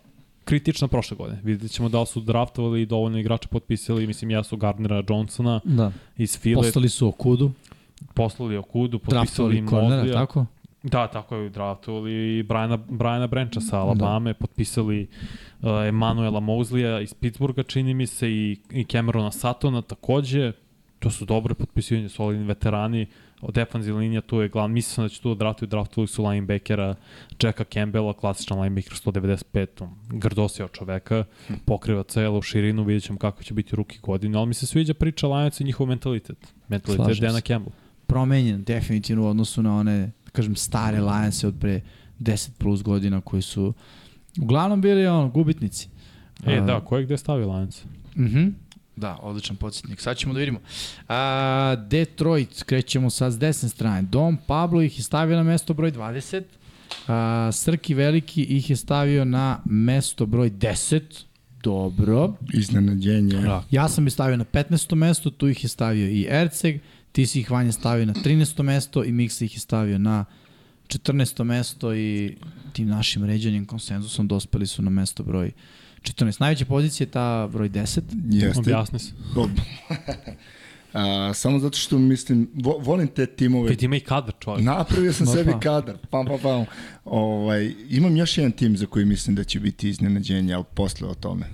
kritična 0.45 0.89
prošle 0.89 1.17
godine. 1.17 1.41
Vidjet 1.45 1.73
ćemo 1.73 1.89
da 1.89 2.01
li 2.01 2.07
su 2.07 2.21
draftovali 2.21 2.83
i 2.83 2.87
dovoljno 2.87 3.19
igrača 3.19 3.49
potpisali, 3.49 4.07
mislim 4.07 4.31
ja 4.31 4.43
su 4.43 4.57
Gardnera 4.57 5.03
Johnsona 5.09 5.61
Da. 5.65 5.93
iz 6.17 6.39
File, 6.39 6.63
Postali 6.63 6.89
su 6.89 7.09
Okudu, 7.09 7.51
poslali 8.15 8.57
Okudu, 8.57 8.99
potpisali 8.99 9.63
Modlija. 9.63 10.13
tako? 10.13 10.47
Da, 10.83 11.07
tako 11.07 11.37
je 11.37 11.49
draftovali 11.51 12.39
i 12.39 12.43
Briana, 12.43 12.77
Briana 12.77 13.27
Brenča 13.27 13.61
sa 13.61 13.79
Alabama, 13.81 14.31
da. 14.33 14.35
potpisali 14.35 15.07
uh, 15.63 15.69
Emanuela 15.89 16.41
Mouslija 16.41 17.01
iz 17.01 17.15
Pittsburgha, 17.15 17.63
čini 17.63 17.95
mi 17.95 18.07
se, 18.07 18.31
i, 18.31 18.57
i 18.71 18.85
Camerona 18.85 19.31
Satona 19.31 19.83
takođe. 19.83 20.53
To 20.99 21.11
su 21.11 21.25
dobre 21.25 21.55
potpisivanje, 21.55 22.09
solidni 22.09 22.47
veterani. 22.47 23.03
Od 23.03 23.09
defanzivna 23.53 24.01
linija 24.01 24.21
tu 24.21 24.41
je 24.41 24.49
glavno. 24.49 24.75
Mislim 24.75 24.95
sam 24.95 25.05
da 25.05 25.09
će 25.09 25.21
tu 25.21 25.35
da 25.35 25.39
draftuju, 25.39 25.69
draftovali 25.69 26.09
su 26.09 26.25
linebackera 26.25 26.95
Jacka 27.43 27.65
Campbella, 27.65 28.13
klasičan 28.13 28.61
linebacker 28.61 28.93
195, 28.93 29.67
on 29.81 29.91
grdosija 30.09 30.65
od 30.65 30.73
čoveka, 30.73 31.25
pokriva 31.65 32.03
celu 32.03 32.43
širinu, 32.43 32.85
vidjet 32.85 33.05
ćemo 33.05 33.19
kako 33.19 33.43
će 33.43 33.55
biti 33.55 33.77
ruki 33.77 33.99
godine, 34.03 34.39
ali 34.39 34.47
mi 34.47 34.55
se 34.55 34.67
sviđa 34.67 34.95
priča 34.95 35.29
Lions 35.29 35.61
i 35.61 35.65
njihov 35.65 35.87
mentalitet. 35.87 36.55
Mentalitet 36.69 37.05
Slažem 37.05 37.27
Dana. 37.27 37.41
Campbell. 37.41 37.75
Promenjen 38.07 38.65
definitivno 38.65 39.23
u 39.25 39.29
odnosu 39.29 39.63
na 39.63 39.77
one 39.77 40.11
kažem, 40.33 40.57
stare 40.57 41.01
Lionse 41.01 41.47
od 41.47 41.55
pre 41.61 41.81
10 42.21 42.51
plus 42.59 42.83
godina 42.83 43.21
koji 43.21 43.43
su 43.43 43.75
uglavnom 44.41 44.81
bili 44.81 45.07
on, 45.07 45.31
gubitnici. 45.31 45.89
E, 46.47 46.61
da, 46.61 46.81
ko 46.81 46.99
je 46.99 47.05
gde 47.05 47.17
stavio 47.17 47.53
Lions? 47.53 47.85
Mhm. 48.17 48.49
Da, 48.97 49.19
odličan 49.23 49.57
podsjetnik. 49.57 50.01
Sad 50.01 50.17
ćemo 50.17 50.35
da 50.35 50.41
vidimo. 50.41 50.61
A, 51.09 51.77
Detroit, 51.89 52.63
krećemo 52.63 53.11
sad 53.11 53.33
s 53.33 53.39
desne 53.39 53.69
strane. 53.69 54.03
Dom 54.03 54.39
Pablo 54.47 54.83
ih 54.83 54.99
je 54.99 55.03
stavio 55.03 55.37
na 55.37 55.43
mesto 55.43 55.75
broj 55.75 55.93
20. 55.93 56.43
A, 57.09 57.51
Srki 57.53 57.95
Veliki 57.95 58.43
ih 58.43 58.71
je 58.71 58.77
stavio 58.77 59.25
na 59.25 59.61
mesto 59.65 60.27
broj 60.27 60.51
10. 60.51 61.03
Dobro. 61.63 62.35
Iznenađenje. 62.53 63.37
Da. 63.41 63.65
Ja 63.71 63.89
sam 63.89 64.07
ih 64.07 64.13
stavio 64.13 64.37
na 64.37 64.45
15. 64.45 64.95
mesto, 64.95 65.31
tu 65.31 65.49
ih 65.49 65.65
je 65.65 65.69
stavio 65.69 66.09
i 66.09 66.27
Erceg, 66.31 66.81
ti 67.13 67.27
si 67.27 67.41
ih 67.41 67.51
Vanja 67.51 67.73
stavio 67.73 68.07
na 68.07 68.13
13. 68.13 68.63
mesto 68.63 69.05
i 69.05 69.13
Miksa 69.13 69.45
ih 69.45 69.55
je 69.55 69.61
stavio 69.61 69.99
na 69.99 70.25
14. 70.89 71.45
mesto 71.45 71.95
i 71.95 72.37
tim 72.73 72.89
našim 72.89 73.25
ređanjem 73.25 73.67
konsenzusom 73.67 74.29
dospeli 74.29 74.67
su 74.67 74.83
na 74.83 74.91
mesto 74.91 75.23
broj 75.23 75.53
14. 76.05 76.41
Najveća 76.41 76.65
pozicija 76.65 77.05
je 77.07 77.11
ta 77.11 77.49
broj 77.53 77.69
10. 77.71 78.01
Jeste. 78.31 78.61
Objasni 78.61 78.99
se. 78.99 79.13
A, 80.93 81.35
samo 81.35 81.59
zato 81.59 81.79
što 81.79 81.99
mislim, 81.99 82.51
vo, 82.55 82.79
volim 82.79 83.09
te 83.09 83.27
timove. 83.27 83.71
Vidi 83.71 83.85
ima 83.85 83.97
i 83.97 84.01
kadar 84.01 84.35
čovjek. 84.41 84.65
Napravio 84.67 85.13
sam 85.13 85.27
Ma 85.27 85.33
sebi 85.33 85.53
pa. 85.53 85.61
kadar. 85.61 85.97
Pam, 86.11 86.27
pam, 86.27 86.39
pam. 86.43 86.65
Ovaj, 87.05 87.75
imam 87.91 88.17
još 88.17 88.39
jedan 88.39 88.53
tim 88.53 88.77
za 88.77 88.87
koji 88.87 89.05
mislim 89.05 89.37
da 89.37 89.45
će 89.45 89.61
biti 89.61 89.89
iznenađenje, 89.89 90.55
ali 90.55 90.65
posle 90.75 91.09
o 91.09 91.15
tome. 91.15 91.47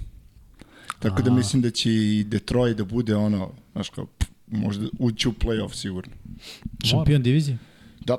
Tako 0.99 1.23
da 1.23 1.31
A. 1.31 1.35
mislim 1.35 1.63
da 1.63 1.71
će 1.71 1.91
i 1.91 2.25
Detroit 2.25 2.77
da 2.77 2.85
bude 2.85 3.17
ono, 3.17 3.51
znaš 3.73 3.89
kao, 3.89 4.07
pff, 4.07 4.31
možda 4.47 4.87
ući 4.99 5.29
u 5.29 5.33
playoff 5.33 5.75
sigurno. 5.75 6.13
Šampion 6.85 7.23
divizije. 7.23 7.59
Da, 8.01 8.17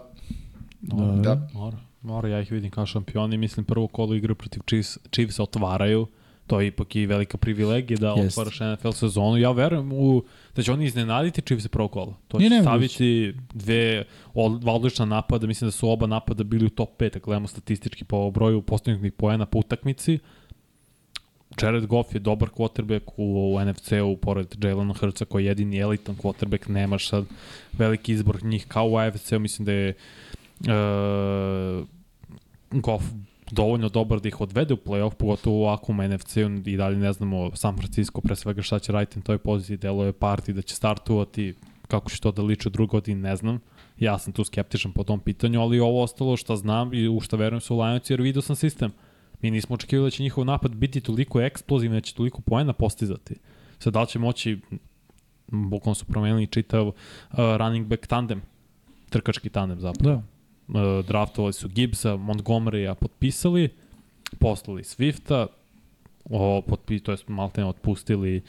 Dobro. 0.81 1.21
da. 1.21 1.49
Mora, 1.53 1.77
mora, 2.01 2.29
ja 2.29 2.41
ih 2.41 2.51
vidim 2.51 2.71
kao 2.71 2.85
šampioni, 2.85 3.37
mislim 3.37 3.65
prvo 3.65 3.87
kolo 3.87 4.15
igre 4.15 4.35
protiv 4.35 4.61
Chiefs, 4.67 4.97
Chiefs 5.11 5.39
otvaraju, 5.39 6.07
to 6.51 6.59
je 6.59 6.67
ipak 6.67 6.95
i 6.95 7.05
velika 7.05 7.37
privilegija 7.37 7.97
da 7.97 8.13
Jest. 8.17 8.37
otvaraš 8.37 8.59
NFL 8.59 8.91
sezonu. 8.91 9.37
Ja 9.37 9.51
verujem 9.51 9.91
u, 9.93 10.23
da 10.55 10.63
će 10.63 10.71
oni 10.71 10.85
iznenaditi 10.85 11.41
Chiefs 11.41 11.67
prvo 11.67 11.87
kolo. 11.87 12.17
To 12.27 12.39
će 12.39 12.49
staviti 12.61 13.33
dve 13.53 14.03
odlična 14.65 15.05
napada, 15.05 15.47
mislim 15.47 15.67
da 15.67 15.71
su 15.71 15.89
oba 15.89 16.07
napada 16.07 16.43
bili 16.43 16.65
u 16.65 16.69
top 16.69 16.89
5, 16.99 17.17
ako 17.17 17.25
gledamo 17.25 17.47
statistički 17.47 18.05
po 18.05 18.31
broju 18.31 18.61
postavljenih 18.61 19.13
poena 19.13 19.45
po 19.45 19.59
utakmici. 19.59 20.19
Jared 21.61 21.85
Goff 21.85 22.13
je 22.13 22.19
dobar 22.19 22.49
quarterback 22.49 23.11
u, 23.17 23.55
u 23.55 23.65
NFC-u, 23.65 24.17
pored 24.17 24.63
Jalena 24.63 24.93
Hurtsa 24.99 25.25
koji 25.25 25.43
je 25.43 25.47
jedini 25.47 25.79
elitan 25.79 26.15
quarterback, 26.15 26.69
nemaš 26.69 27.09
sad 27.09 27.25
veliki 27.73 28.13
izbor 28.13 28.43
njih 28.43 28.65
kao 28.67 28.89
u 28.89 28.97
AFC-u, 28.97 29.39
mislim 29.39 29.65
da 29.65 29.71
je 29.71 29.93
uh, 30.59 31.87
Goff 32.71 33.05
dovoljno 33.51 33.89
dobar 33.89 34.19
da 34.19 34.27
ih 34.27 34.41
odvede 34.41 34.73
u 34.73 34.77
playoff, 34.77 35.13
pogotovo 35.13 35.57
u 35.57 35.63
ovakvom 35.63 35.97
NFC-u 35.97 36.69
i 36.69 36.77
dalje 36.77 36.97
ne 36.97 37.13
znamo 37.13 37.55
San 37.55 37.77
Francisco 37.77 38.21
pre 38.21 38.35
svega 38.35 38.61
šta 38.61 38.79
će 38.79 38.91
raditi 38.91 39.19
na 39.19 39.23
toj 39.23 39.37
poziciji, 39.37 39.77
delo 39.77 40.05
je 40.05 40.13
parti 40.13 40.53
da 40.53 40.61
će 40.61 40.75
startovati, 40.75 41.53
kako 41.87 42.09
će 42.09 42.19
to 42.19 42.31
da 42.31 42.41
liči 42.41 42.67
u 42.67 42.71
drugoj 42.71 42.91
godini, 42.91 43.21
ne 43.21 43.35
znam. 43.35 43.59
Ja 43.99 44.17
sam 44.17 44.33
tu 44.33 44.43
skeptičan 44.43 44.91
po 44.91 45.03
tom 45.03 45.19
pitanju, 45.19 45.61
ali 45.61 45.79
ovo 45.79 46.03
ostalo 46.03 46.37
što 46.37 46.55
znam 46.55 46.93
i 46.93 47.07
u 47.07 47.19
što 47.19 47.37
verujem 47.37 47.61
su 47.61 47.79
Lionci, 47.79 48.13
jer 48.13 48.21
vidio 48.21 48.41
sam 48.41 48.55
sistem. 48.55 48.91
Mi 49.41 49.51
nismo 49.51 49.73
očekivali 49.73 50.07
da 50.07 50.11
će 50.11 50.23
njihov 50.23 50.45
napad 50.45 50.75
biti 50.75 51.01
toliko 51.01 51.41
eksplozivni, 51.41 51.97
da 51.97 52.01
će 52.01 52.15
toliko 52.15 52.41
poena 52.41 52.73
postizati. 52.73 53.35
Sad 53.79 53.93
da 53.93 54.01
li 54.01 54.07
će 54.07 54.19
moći, 54.19 54.59
bukvalno 55.47 55.95
su 55.95 56.05
promenili 56.05 56.47
čitav 56.47 56.87
uh, 56.87 56.93
running 57.33 57.87
back 57.87 58.07
tandem, 58.07 58.41
trkački 59.09 59.49
tandem 59.49 59.79
zapravo 59.79 60.15
Da. 60.15 60.23
Uh, 60.67 61.05
draftovali 61.07 61.53
su 61.53 61.69
Gibbsa, 61.69 62.15
Montgomerya 62.15 62.95
potpisali, 62.95 63.69
poslali 64.39 64.83
Swifta, 64.83 65.47
o, 66.29 66.61
potpi, 66.61 66.99
to 66.99 67.11
je 67.11 67.17
malte 67.27 67.65
otpustili 67.65 68.41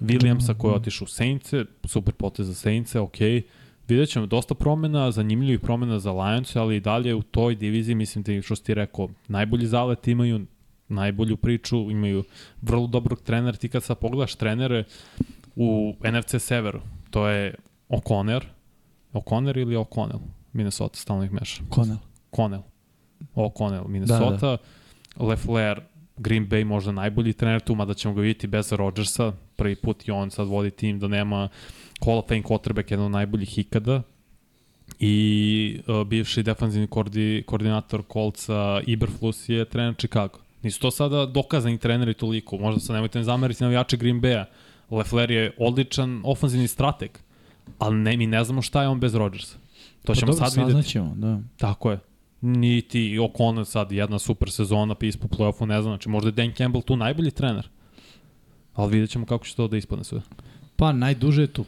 Williamsa 0.00 0.54
koji 0.58 0.72
je 0.72 0.76
otišao 0.76 1.04
u 1.04 1.08
Saintse, 1.08 1.64
super 1.84 2.14
potez 2.14 2.46
za 2.46 2.54
Saintse, 2.54 3.00
ok. 3.00 3.18
Vidjet 3.88 4.08
ćemo 4.08 4.26
dosta 4.26 4.54
promena, 4.54 5.10
zanimljivih 5.10 5.60
promena 5.60 5.98
za 5.98 6.12
Lions, 6.12 6.56
ali 6.56 6.76
i 6.76 6.80
dalje 6.80 7.14
u 7.14 7.22
toj 7.22 7.54
diviziji, 7.54 7.94
mislim 7.94 8.24
da 8.24 8.42
što 8.42 8.56
si 8.56 8.64
ti 8.64 8.74
rekao, 8.74 9.08
najbolji 9.28 9.66
zalet 9.66 10.08
imaju, 10.08 10.46
najbolju 10.88 11.36
priču, 11.36 11.90
imaju 11.90 12.24
vrlo 12.62 12.86
dobrog 12.86 13.20
trenera. 13.20 13.56
Ti 13.56 13.68
kad 13.68 13.82
sad 13.82 13.98
pogledaš 13.98 14.34
trenere 14.34 14.84
u 15.56 15.94
NFC 16.04 16.34
Severu, 16.38 16.80
to 17.10 17.28
je 17.28 17.54
O'Connor, 17.88 18.42
O'Connor 19.12 19.60
ili 19.60 19.76
O'Connell, 19.76 20.20
Minnesota, 20.52 20.98
stalno 20.98 21.24
ih 21.24 21.32
meša. 21.32 21.62
Konel. 21.68 21.96
Connell. 22.36 22.62
O'Connell, 23.34 23.88
Minnesota. 23.88 24.30
Da, 24.30 24.56
da. 24.56 24.58
Lefler, 25.26 25.80
Green 26.16 26.48
Bay 26.48 26.64
možda 26.64 26.92
najbolji 26.92 27.32
trener 27.32 27.60
tu, 27.60 27.74
mada 27.74 27.94
ćemo 27.94 28.14
ga 28.14 28.20
vidjeti 28.20 28.46
bez 28.46 28.72
Rodgersa. 28.72 29.32
Prvi 29.56 29.76
put 29.76 30.08
i 30.08 30.10
on 30.10 30.30
sad 30.30 30.48
vodi 30.48 30.70
tim 30.70 30.98
da 30.98 31.08
nema 31.08 31.48
Hall 32.04 32.18
of 32.18 32.28
Fame 32.28 32.42
quarterback, 32.42 32.90
jedan 32.90 33.06
od 33.06 33.12
najboljih 33.12 33.58
ikada. 33.58 34.02
I 34.98 35.80
uh, 35.86 36.06
bivši 36.06 36.42
defanzivni 36.42 36.86
koordi, 36.86 37.42
koordinator 37.46 38.02
Kolca 38.02 38.80
Iberflus 38.86 39.48
je 39.48 39.64
trener 39.64 39.94
Chicago. 39.98 40.38
Nisu 40.62 40.80
to 40.80 40.90
sada 40.90 41.26
dokazani 41.26 41.78
treneri 41.78 42.14
toliko. 42.14 42.58
Možda 42.58 42.80
sad 42.80 42.94
nemojte 42.94 43.18
ne 43.18 43.24
zameriti 43.24 43.64
navijače 43.64 43.96
Green 43.96 44.20
Bay-a. 44.20 44.44
Lefler 44.90 45.30
je 45.30 45.52
odličan 45.58 46.20
ofanzivni 46.24 46.68
strateg, 46.68 47.18
ali 47.78 47.96
ne, 47.96 48.16
mi 48.16 48.26
ne 48.26 48.44
znamo 48.44 48.62
šta 48.62 48.82
je 48.82 48.88
on 48.88 49.00
bez 49.00 49.14
Rodgersa. 49.14 49.56
To 50.04 50.14
ćemo 50.14 50.32
pa 50.32 50.32
dobro, 50.32 50.50
sad 50.50 50.56
videti. 50.56 50.72
saznaćemo, 50.72 51.14
da. 51.16 51.40
Tako 51.56 51.90
je. 51.90 51.98
Niti 52.40 53.18
O'Connor 53.18 53.64
sad 53.64 53.92
jedna 53.92 54.18
super 54.18 54.50
sezona, 54.50 54.94
pa 54.94 55.06
ispo 55.06 55.28
play-offu, 55.28 55.66
ne 55.66 55.82
znam, 55.82 55.92
znači 55.92 56.08
možda 56.08 56.28
je 56.28 56.32
Dan 56.32 56.52
Campbell 56.56 56.82
tu 56.82 56.96
najbolji 56.96 57.30
trener. 57.30 57.68
Ali 58.74 58.92
vidjet 58.92 59.10
ćemo 59.10 59.26
kako 59.26 59.44
će 59.44 59.56
to 59.56 59.68
da 59.68 59.76
ispadne 59.76 60.04
sve. 60.04 60.20
Pa 60.76 60.92
najduže 60.92 61.42
je 61.42 61.46
tu. 61.46 61.64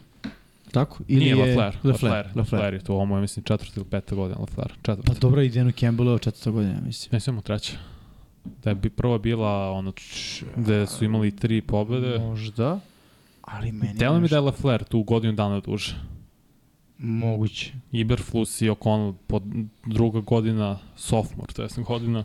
Tako? 0.71 1.03
Ili 1.07 1.19
Nije 1.19 1.37
je... 1.37 1.55
Lafleur. 1.55 1.77
Lafleur, 1.83 2.25
Lafleur 2.35 2.73
je 2.73 2.79
tu, 2.79 2.93
ovo 2.93 3.15
je 3.15 3.21
mislim 3.21 3.43
četvrta 3.43 3.73
ili 3.75 3.85
peta 3.85 4.15
godina 4.15 4.39
Lafleur, 4.39 4.73
četvrta. 4.81 5.13
Pa 5.13 5.19
dobro, 5.19 5.41
i 5.41 5.49
Denu 5.49 5.71
Campbellu 5.71 6.19
četvrta 6.19 6.51
godina, 6.51 6.81
mislim. 6.85 7.09
Ne 7.11 7.19
samo 7.19 7.41
treća. 7.41 7.73
Da 8.63 8.69
je 8.69 8.75
bi 8.75 8.89
prva 8.89 9.17
bila 9.17 9.71
ono 9.71 9.93
gde 10.55 10.87
su 10.87 11.05
imali 11.05 11.35
tri 11.35 11.61
pobede. 11.61 12.19
Možda. 12.19 12.79
Ali 13.41 13.71
meni 13.71 13.93
Delo 13.93 14.19
mi 14.19 14.27
da 14.27 14.35
je 14.35 14.41
Lafleur 14.41 14.83
tu 14.83 15.03
godinu 15.03 15.33
dana 15.33 15.59
duže. 15.59 15.95
Moguće. 17.03 17.73
Iberflus 17.91 18.61
i 18.61 18.69
O'Connell 18.69 19.13
pod 19.27 19.43
druga 19.85 20.19
godina 20.19 20.79
sophomore, 20.95 21.53
to 21.53 21.63
je 21.63 21.69
godina. 21.77 22.23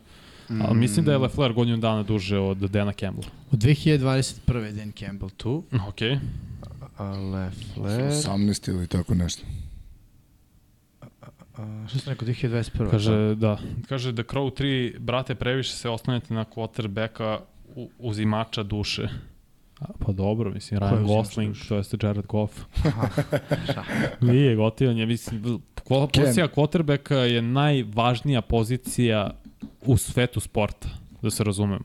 Ali 0.48 0.78
mislim 0.78 1.04
da 1.04 1.12
je 1.12 1.18
Lafleur 1.18 1.52
godinu 1.52 1.76
dana 1.76 2.02
duže 2.02 2.38
od 2.38 2.58
Dana 2.58 2.92
Campbella. 2.92 3.30
Od 3.52 3.58
2021. 3.58 4.72
Dan 4.72 4.92
Campbell 4.92 5.30
tu. 5.30 5.64
Okej. 5.88 6.08
Okay. 6.10 6.18
A 6.96 7.10
Lefler... 7.10 8.10
18 8.10 8.68
ili 8.70 8.86
tako 8.86 9.14
nešto. 9.14 9.42
A, 11.56 11.86
Što 11.88 11.98
sam 11.98 12.12
rekao, 12.12 12.28
2021. 12.28 12.90
Kaže, 12.90 13.34
da. 13.34 13.58
Kaže 13.88 14.12
da 14.12 14.22
Crow 14.22 14.50
3, 14.62 14.98
brate, 14.98 15.34
previše 15.34 15.72
se 15.72 15.88
oslanjate 15.88 16.34
na 16.34 16.44
quarterbacka 16.44 17.38
u- 17.74 17.90
uzimača 17.98 18.62
duše. 18.62 19.08
A, 19.80 19.86
pa 19.98 20.12
dobro, 20.12 20.50
mislim, 20.50 20.80
Ryan 20.80 21.06
Gosling, 21.06 21.56
to 21.68 21.76
jeste 21.76 21.96
Jared 22.02 22.26
Goff. 22.26 22.64
Nije 24.20 24.56
gotivan 24.56 24.98
je, 24.98 25.06
mislim, 25.06 25.60
pozicija 25.88 26.48
quarterbacka 26.48 27.14
je 27.14 27.42
najvažnija 27.42 28.42
pozicija 28.42 29.30
u 29.86 29.96
svetu 29.96 30.40
sporta, 30.40 30.88
da 31.22 31.30
se 31.30 31.44
razumemo. 31.44 31.84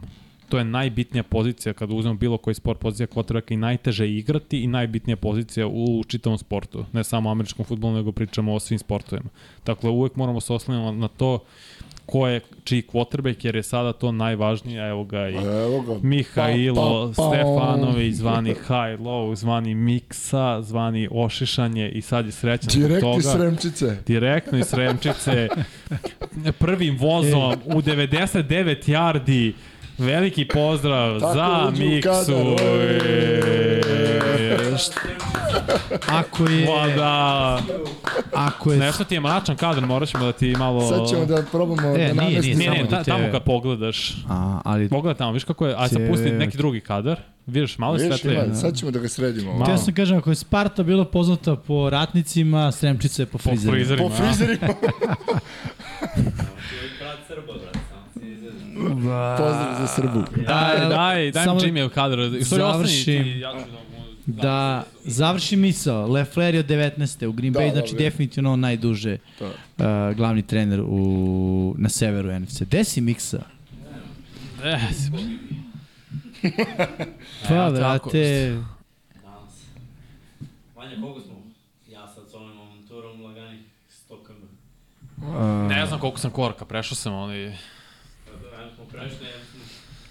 To 0.50 0.58
je 0.58 0.64
najbitnija 0.64 1.24
pozicija 1.24 1.74
kada 1.74 1.96
uzmemo 1.96 2.18
bilo 2.18 2.38
koji 2.38 2.54
sport, 2.54 2.80
pozicija 2.80 3.08
quarterbacka 3.08 3.54
i 3.54 3.58
najteže 3.58 4.10
igrati 4.10 4.64
i 4.64 4.68
najbitnija 4.68 5.18
pozicija 5.18 5.68
u 5.68 6.04
čitavom 6.08 6.38
sportu. 6.38 6.86
Ne 6.94 7.04
samo 7.04 7.32
američkom 7.32 7.66
futbolu, 7.66 7.94
nego 7.94 8.12
pričamo 8.12 8.54
o 8.54 8.60
svim 8.60 8.80
sportovima. 8.80 9.30
Dakle, 9.66 9.90
uvek 9.90 10.16
moramo 10.16 10.42
se 10.42 10.54
oslanjati 10.54 10.98
na 10.98 11.08
to 11.08 11.40
ko 12.06 12.28
je 12.28 12.42
čiji 12.64 12.84
quarterback, 12.94 13.46
jer 13.46 13.56
je 13.56 13.64
sada 13.64 13.94
to 13.94 14.12
najvažnije, 14.12 14.90
evo 14.90 15.04
ga 15.04 15.30
i 15.30 15.36
Evo 15.36 15.82
ga. 15.82 16.00
Mihailo 16.02 17.12
Pa, 17.16 17.24
pa, 17.24 17.30
pa. 17.30 17.36
Stefanović, 17.36 18.16
zvani 18.16 18.50
High 18.50 19.00
Low, 19.02 19.36
zvani 19.36 19.76
Miksa, 19.76 20.62
zvani 20.62 21.08
Ošišanje 21.12 21.90
i 21.90 22.02
sad 22.02 22.26
je 22.26 22.32
srećan 22.32 22.70
zbog 22.70 22.84
Direkt 22.88 23.02
toga. 23.02 23.18
iz 23.18 23.26
Sremčice. 23.26 23.98
Direktno 24.08 24.58
iz 24.58 24.66
Sremčice, 24.66 25.48
prvim 26.60 26.98
vozom 26.98 27.54
u 27.66 27.82
99 27.82 28.90
yardi, 28.90 29.54
veliki 29.98 30.46
pozdrav 30.46 31.20
Tako 31.20 31.34
za 31.34 31.72
Miksu. 31.74 32.56
ako 36.10 36.46
je, 36.46 36.66
Pa 36.68 36.88
da, 36.90 37.60
ako 38.34 38.72
je, 38.72 38.78
nešto 38.80 39.04
ti 39.04 39.16
je 39.16 39.22
mračan 39.22 39.56
kadar, 39.56 39.86
morat 39.86 40.10
ćemo 40.10 40.26
da 40.26 40.32
ti 40.32 40.48
malo... 40.50 40.90
Sad 40.90 41.10
ćemo 41.10 41.26
da 41.26 41.44
probamo 41.44 41.82
E, 41.90 42.14
da 42.14 42.22
nije, 42.22 42.42
nije. 42.42 42.56
Ne, 42.56 42.68
ne, 42.74 42.90
ta, 42.90 43.04
tamo 43.04 43.28
kad 43.32 43.44
pogledaš, 43.44 44.12
a, 44.30 44.62
ali 44.66 44.90
pogledaj 44.90 45.18
tamo, 45.18 45.32
viš 45.32 45.44
kako 45.44 45.68
je, 45.68 45.76
aj 45.76 45.90
sad 45.90 45.98
Će- 45.98 46.08
pusti 46.08 46.32
neki 46.32 46.58
drugi 46.58 46.82
kadar, 46.82 47.16
vidiš, 47.48 47.78
malo 47.78 47.96
je 47.96 48.04
Vidiš, 48.04 48.20
svetlije. 48.20 48.46
ima, 48.46 48.56
sad 48.56 48.76
ćemo 48.76 48.92
da 48.92 49.00
ga 49.00 49.10
sredimo. 49.10 49.52
Malo. 49.52 49.64
Htio 49.64 49.78
sam 49.78 49.94
kažem, 49.94 50.18
ako 50.18 50.30
je 50.30 50.36
Sparta 50.36 50.84
bila 50.84 51.06
poznata 51.06 51.56
po 51.58 51.90
ratnicima, 51.90 52.72
Sremčica 52.72 53.22
je 53.22 53.26
po 53.26 53.32
Po 53.34 53.38
frizerima. 53.40 53.74
frizerima. 53.74 54.10
Po 54.10 54.16
frizerima. 54.16 54.68
Brat 57.00 57.18
Srba, 57.28 57.54
brat, 57.54 57.74
samo 57.86 58.06
se 58.16 58.32
izvedim. 58.32 58.73
Pozdrav 59.38 59.76
za 59.80 59.88
Srbu. 59.88 60.24
Daj, 60.48 60.90
daj, 60.90 61.32
daj 61.32 61.44
Samo 61.46 61.56
mi 61.56 61.62
da 61.62 61.68
Jimmy. 61.70 61.86
U 61.86 61.90
stvari, 62.44 62.64
ostani 62.64 62.74
završim. 62.74 63.24
ti, 63.24 63.30
ja 63.30 63.52
ću 63.54 63.58
da 63.58 63.78
mu... 63.78 63.84
Da 64.26 64.84
završi 65.04 65.56
misao, 65.56 66.08
Lefler 66.08 66.54
je 66.54 66.60
od 66.60 66.66
19. 66.68 67.26
u 67.26 67.32
Green 67.32 67.54
Da, 67.54 67.60
Bay, 67.60 67.66
da, 67.66 67.72
znači 67.72 67.96
bre. 67.96 68.04
definitivno 68.04 68.54
on 68.54 68.60
najduže 68.60 69.18
To. 69.40 69.46
uh, 69.46 69.54
glavni 70.16 70.42
trener 70.42 70.82
u, 70.82 71.76
na 71.78 71.90
severu 71.90 72.40
NFC. 72.40 72.62
Gde 72.62 72.84
si 72.84 73.02
miksa? 73.02 73.42
E, 74.64 74.80
Pa, 79.24 79.50
se. 79.52 79.72
Vanja, 80.76 80.96
koliko 81.02 81.20
smo? 81.22 81.34
Ja 81.90 82.08
sad 82.08 82.24
s 82.30 82.34
ovom 82.34 82.50
monturom 82.58 83.22
laganih 83.22 83.60
100 84.10 84.16
km. 84.26 84.46
uh, 85.26 85.70
ne 85.70 85.86
znam 85.86 86.00
koliko 86.00 86.20
sam 86.20 86.32
koraka, 86.32 86.66
prešao 86.66 86.96
sam, 86.96 87.14
ali... 87.14 87.54
Prešli, 88.94 89.28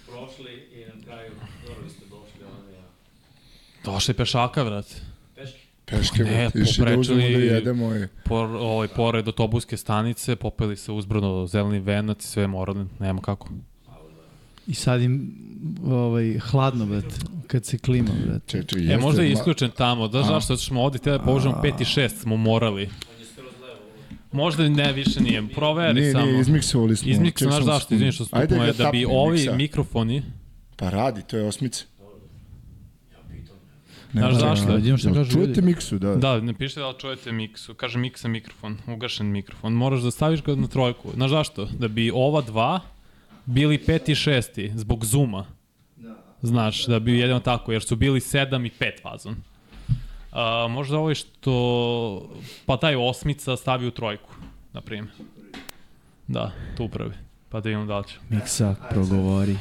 prošli 0.05 0.51
i 0.73 0.85
na 0.87 1.03
kraju, 1.05 1.31
dobro 1.67 1.89
ste 1.89 2.01
došli 2.01 2.45
ovdje, 2.49 2.73
ja. 2.73 2.83
Došli 3.85 4.13
pešaka, 4.13 4.63
vrate. 4.63 4.95
Peški. 5.35 5.59
Peške, 5.85 6.23
Ne, 6.23 6.49
išli 6.55 6.85
da 6.85 6.99
uzmemo 6.99 7.21
da 7.21 7.27
jedemo 7.27 7.95
i... 7.95 8.07
Por, 8.25 8.45
ovaj, 8.47 8.87
pored 8.87 9.27
autobuske 9.27 9.77
stanice, 9.77 10.35
popeli 10.35 10.77
se 10.77 10.91
uzbrano 10.91 11.47
zeleni 11.47 11.79
venac 11.79 12.23
i 12.23 12.27
sve 12.27 12.47
morali, 12.47 12.85
nema 12.99 13.21
kako. 13.21 13.49
I 14.67 14.73
sad 14.73 15.01
im 15.01 15.35
ovaj, 15.85 16.39
hladno, 16.41 16.85
brate, 16.85 17.15
kad 17.47 17.65
se 17.65 17.77
klima, 17.77 18.09
brate. 18.25 18.45
Čeče, 18.47 18.75
E, 18.83 18.97
možda 18.97 19.21
je 19.21 19.27
ma- 19.27 19.33
isključen 19.33 19.71
tamo, 19.71 20.07
da 20.07 20.19
zašto, 20.19 20.33
zato 20.41 20.57
što 20.57 20.65
smo 20.65 20.81
ovdje 20.81 20.99
htjeli 20.99 21.17
da 21.17 21.23
povužemo 21.23 21.55
5 21.55 21.81
i 21.81 21.85
6, 21.85 22.09
smo 22.11 22.37
morali. 22.37 22.83
On 22.83 22.89
je 23.19 23.25
skroz 23.27 23.53
levo. 23.61 23.79
Možda 24.33 24.69
ne, 24.69 24.93
više 24.93 25.21
nije, 25.21 25.47
proveri 25.47 25.93
Nije, 26.01 26.11
samo. 26.11 26.25
nije, 26.25 26.39
izmiksovali 26.41 26.95
smo. 26.95 27.11
Izmik 27.11 27.37
ček 27.37 27.47
znaš 27.47 27.63
zašto, 27.63 27.93
izvini 27.93 28.11
što 28.11 28.25
ga 28.31 28.65
je 28.65 28.73
da 28.73 28.89
bi 28.91 29.05
ovi 29.05 29.37
miksa. 29.37 29.55
mikrofoni, 29.55 30.23
Pa 30.75 30.89
radi, 30.89 31.21
to 31.21 31.37
je 31.37 31.43
osmica. 31.43 31.85
Znaš 34.11 34.33
zašto? 34.33 34.67
Da, 34.67 34.75
vidimo 34.75 34.97
šta 34.97 35.07
Jel 35.07 35.15
kažu 35.15 35.31
Čujete 35.31 35.49
ljudi. 35.49 35.61
miksu, 35.61 35.99
da. 35.99 36.15
da, 36.15 36.39
ne 36.39 36.53
piše 36.53 36.79
da 36.79 36.87
li 36.89 36.95
čujete 36.99 37.31
miksu, 37.31 37.73
kaže 37.73 37.99
miksa 37.99 38.27
mikrofon, 38.27 38.77
ugašen 38.87 39.27
mikrofon, 39.27 39.73
moraš 39.73 40.01
da 40.01 40.11
staviš 40.11 40.43
ga 40.43 40.55
na 40.55 40.67
trojku. 40.67 41.09
Znaš 41.13 41.29
zašto? 41.31 41.65
Da 41.65 41.87
bi 41.87 42.11
ova 42.11 42.41
dva 42.41 42.79
bili 43.45 43.77
peti 43.77 44.11
i 44.11 44.15
šesti, 44.15 44.71
zbog 44.75 45.05
zuma. 45.05 45.45
Znaš, 46.41 46.85
da 46.85 46.99
bi 46.99 47.19
jedino 47.19 47.39
tako, 47.39 47.71
jer 47.71 47.83
su 47.83 47.95
bili 47.95 48.19
sedam 48.19 48.65
i 48.65 48.69
pet 48.69 49.01
fazon. 49.01 49.35
A, 50.33 50.67
možda 50.69 50.97
ovo 50.97 51.15
što, 51.15 52.29
pa 52.65 52.77
taj 52.77 52.95
osmica 52.95 53.57
stavi 53.57 53.87
u 53.87 53.91
trojku, 53.91 54.29
na 54.73 54.81
primjer. 54.81 55.13
Da, 56.27 56.51
tu 56.77 56.87
prvi. 56.89 57.13
Pa 57.49 57.59
da 57.59 57.69
imam 57.69 57.87
da 57.87 57.97
li 57.97 58.07
će. 58.07 58.15
Miksa, 58.29 58.75
progovori, 58.89 59.57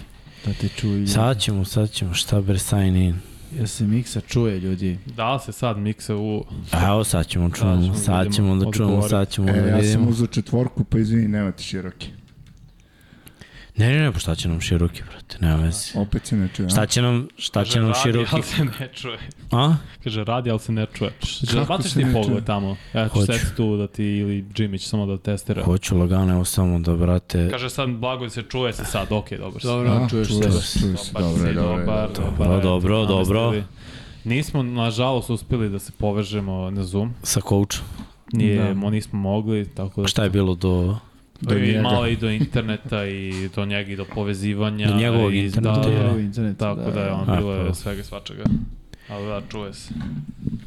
da 0.46 0.52
te 0.52 0.68
čuju 0.68 0.92
ljudi. 0.94 1.06
Sad 1.06 1.40
ćemo, 1.40 1.64
sad 1.64 1.90
ćemo, 1.90 2.14
šta 2.14 2.40
bre 2.40 2.58
sign 2.58 2.96
in. 2.96 3.16
Jel 3.56 3.66
se 3.66 3.84
Miksa 3.84 4.20
čuje, 4.20 4.58
ljudi? 4.60 4.98
Da 5.16 5.34
li 5.34 5.40
se 5.40 5.52
sad 5.52 5.78
miksa 5.78 6.16
u... 6.16 6.44
A 6.70 6.86
evo 6.88 7.04
sad 7.04 7.26
ćemo 7.26 7.50
čujemo, 7.50 7.86
da 7.88 7.94
sad 7.94 8.26
vidimo 8.26 8.34
ćemo 8.36 8.64
da 8.64 8.72
čujemo, 8.72 9.08
sad 9.08 9.28
ćemo 9.30 9.48
E, 9.48 9.52
da 9.52 9.58
ja 9.58 9.72
sam 9.72 9.80
vidimo. 9.80 10.08
uzao 10.10 10.26
četvorku, 10.26 10.84
pa 10.84 10.98
izvini, 10.98 11.28
nema 11.28 11.52
ti 11.52 11.62
široki. 11.64 12.08
Ne, 13.76 13.88
ne, 13.88 14.00
ne, 14.00 14.12
pa 14.12 14.18
šta 14.18 14.34
će 14.34 14.48
nam 14.48 14.60
široki, 14.60 15.02
brate, 15.02 15.36
nema 15.40 15.56
veze. 15.56 15.98
Opet 15.98 16.26
se 16.26 16.36
ne 16.36 16.48
čuje. 16.56 16.68
Šta 16.70 16.86
će 16.86 17.02
nam, 17.02 17.28
šta 17.36 17.64
će 17.64 17.78
nam 17.80 17.88
radi, 17.88 18.00
široki? 18.02 18.28
ali 18.32 18.42
se 18.42 18.64
ne 18.64 18.88
čuje. 18.94 19.18
A? 19.50 19.74
Kaže, 20.04 20.24
radi, 20.24 20.50
ali 20.50 20.58
se 20.58 20.72
ne 20.72 20.86
čuje. 20.94 21.12
Kako 21.52 21.64
Baciš 21.66 21.92
se 21.92 22.00
ti 22.00 22.06
pogled 22.12 22.26
čuje? 22.26 22.44
tamo. 22.44 22.76
Ja 22.94 23.08
ću 23.08 23.14
Hoću. 23.14 23.32
tu 23.56 23.76
da 23.76 23.86
ti 23.86 24.04
ili 24.04 24.44
Džimić 24.54 24.84
samo 24.84 25.06
da 25.06 25.16
testira. 25.18 25.64
Hoću 25.64 25.98
lagano, 25.98 26.32
evo 26.32 26.44
samo 26.44 26.78
da, 26.78 26.96
brate, 26.96 27.48
Kaže 27.50 27.70
sad 27.70 27.90
blago 27.90 28.28
se 28.28 28.42
čuje 28.42 28.72
se 28.72 28.84
sad, 28.84 29.12
okej, 29.12 29.38
dobro 29.38 29.60
si. 29.60 29.66
Dobro, 29.66 29.90
A, 29.90 30.08
čuješ 30.08 30.28
čuje 30.28 30.52
se. 30.52 30.60
se, 30.62 30.78
čuje 30.80 30.96
se, 30.96 31.12
dobro, 31.12 31.52
dobro, 31.54 32.08
dobro. 32.14 32.60
dobro, 32.60 33.06
dobro. 33.06 33.40
namestili. 33.40 33.64
Nismo, 34.26 34.62
nažalost, 34.62 35.30
uspeli 35.30 35.68
da 35.68 35.78
se 35.78 35.92
povežemo 35.92 36.70
na 36.70 36.82
Zoom. 36.84 37.14
sa 37.22 37.40
coachom. 37.40 37.84
Nije, 38.32 38.56
Da. 38.58 38.74
mo 38.74 38.90
nismo 38.90 39.18
mogli, 39.18 39.66
tako 39.66 40.02
da... 40.02 40.08
Šta 40.08 40.24
je 40.24 40.30
bilo 40.30 40.54
do... 40.54 40.96
Do 41.42 41.56
I 41.56 41.62
njega. 41.62 41.82
malo 41.82 42.06
i 42.06 42.16
do 42.16 42.30
interneta 42.30 43.04
i 43.04 43.48
do 43.56 43.64
njega 43.64 43.92
i 43.92 43.96
do 43.96 44.04
povezivanja. 44.04 44.86
Do 44.88 44.96
njegovog 44.96 45.34
interneta, 45.34 45.80
Da, 45.80 45.90
da, 46.02 46.12
u 46.12 46.20
internetu, 46.20 46.58
tako 46.58 46.90
da, 46.90 47.00
je 47.00 47.12
on 47.12 47.30
A, 47.30 47.36
bilo 47.36 47.54
je 47.54 47.66
pa. 47.68 47.74
svega 47.74 48.00
i 48.00 48.04
svačega. 48.04 48.44
Ali 49.08 49.26
da, 49.26 49.42
čuje 49.42 49.74
se. 49.74 49.94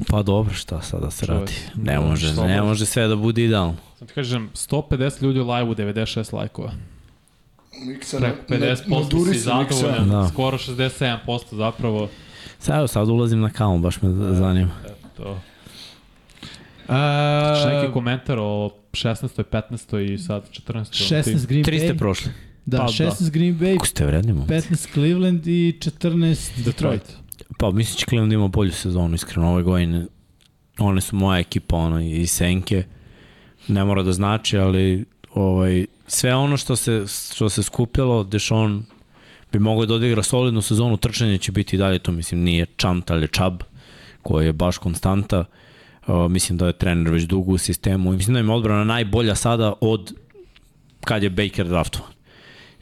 Pa 0.08 0.22
dobro, 0.22 0.54
šta 0.54 0.82
sad 0.82 1.00
da 1.00 1.10
se 1.10 1.26
Čuje 1.26 1.38
radi? 1.38 1.52
se. 1.52 1.70
Ne 1.76 1.94
Da, 1.94 2.00
može, 2.00 2.26
slobodno. 2.26 2.56
ne 2.56 2.62
može 2.62 2.86
sve 2.86 3.08
da 3.08 3.16
bude 3.16 3.44
idealno. 3.44 3.74
Sad 3.98 4.08
ti 4.08 4.14
kažem, 4.14 4.50
150 4.54 5.22
ljudi 5.22 5.40
u 5.40 5.46
live-u, 5.46 5.74
96 5.74 6.32
lajkova. 6.32 6.72
Miksa 7.78 8.18
Preko 8.18 8.36
na- 8.48 8.58
na- 8.58 8.66
50% 8.66 8.90
naduri 8.92 9.32
si 9.32 9.38
zadovoljan, 9.38 10.08
Da. 10.10 10.28
skoro 10.28 10.58
67% 10.58 11.16
zapravo. 11.52 12.08
Sad, 12.58 12.90
sad 12.90 13.08
ulazim 13.08 13.40
na 13.40 13.50
kamu, 13.50 13.78
baš 13.78 14.02
me 14.02 14.10
zanima. 14.34 14.70
Eto, 14.84 14.94
to. 15.16 15.38
A, 16.88 17.54
Šta 17.56 17.72
neki 17.72 17.92
komentar 17.92 18.38
o 18.40 18.70
16. 18.96 19.44
15. 19.44 20.12
i 20.12 20.18
sad 20.18 20.50
14. 20.50 21.12
16 21.12 21.46
Green 21.46 21.64
ste 21.64 21.72
Bay. 21.72 21.98
prošli. 21.98 22.32
Da, 22.66 22.78
Pa, 22.78 22.84
da. 22.84 22.88
16 22.88 23.30
Green 23.30 23.58
Bay, 23.58 23.74
Kako 23.74 23.86
ste 23.86 24.06
vredni, 24.06 24.32
momci? 24.32 24.52
15 24.52 24.92
Cleveland 24.92 25.46
i 25.46 25.78
14 25.78 26.64
Detroit. 26.64 26.64
Detroit. 26.64 27.02
Pa 27.58 27.70
mislim 27.70 27.96
će 27.96 28.06
Cleveland 28.08 28.32
ima 28.32 28.48
bolju 28.48 28.72
sezonu, 28.72 29.14
iskreno, 29.14 29.52
ove 29.52 29.62
godine. 29.62 30.06
One 30.78 31.00
su 31.00 31.16
moja 31.16 31.38
ekipa, 31.38 31.76
ono, 31.76 32.00
i 32.00 32.26
Senke. 32.26 32.84
Ne 33.68 33.84
mora 33.84 34.02
da 34.02 34.12
znači, 34.12 34.58
ali 34.58 35.04
ovaj, 35.34 35.86
sve 36.06 36.34
ono 36.34 36.56
što 36.56 36.76
se, 36.76 37.04
što 37.34 37.48
se 37.48 37.62
skupilo, 37.62 38.24
Dešon 38.24 38.84
bi 39.52 39.58
mogao 39.58 39.86
da 39.86 39.94
odigra 39.94 40.22
solidnu 40.22 40.62
sezonu, 40.62 40.96
trčanje 40.96 41.38
će 41.38 41.52
biti 41.52 41.76
i 41.76 41.78
dalje, 41.78 41.98
to 41.98 42.12
mislim 42.12 42.40
nije 42.40 42.66
Čant, 42.76 43.10
ali 43.10 43.28
Čab, 43.28 43.62
koji 44.22 44.46
je 44.46 44.52
baš 44.52 44.78
konstanta. 44.78 45.40
Uh, 45.40 45.46
mislim 46.30 46.58
da 46.58 46.66
je 46.66 46.72
trener 46.72 47.12
već 47.12 47.22
dugo 47.22 47.52
u 47.52 47.58
sistemu 47.58 48.12
i 48.12 48.16
mislim 48.16 48.34
da 48.34 48.40
im 48.40 48.48
je 48.48 48.54
odbrana 48.54 48.84
najbolja 48.84 49.34
sada 49.34 49.72
od 49.80 50.14
kad 51.00 51.22
je 51.22 51.30
Baker 51.30 51.68
draftovan. 51.68 52.16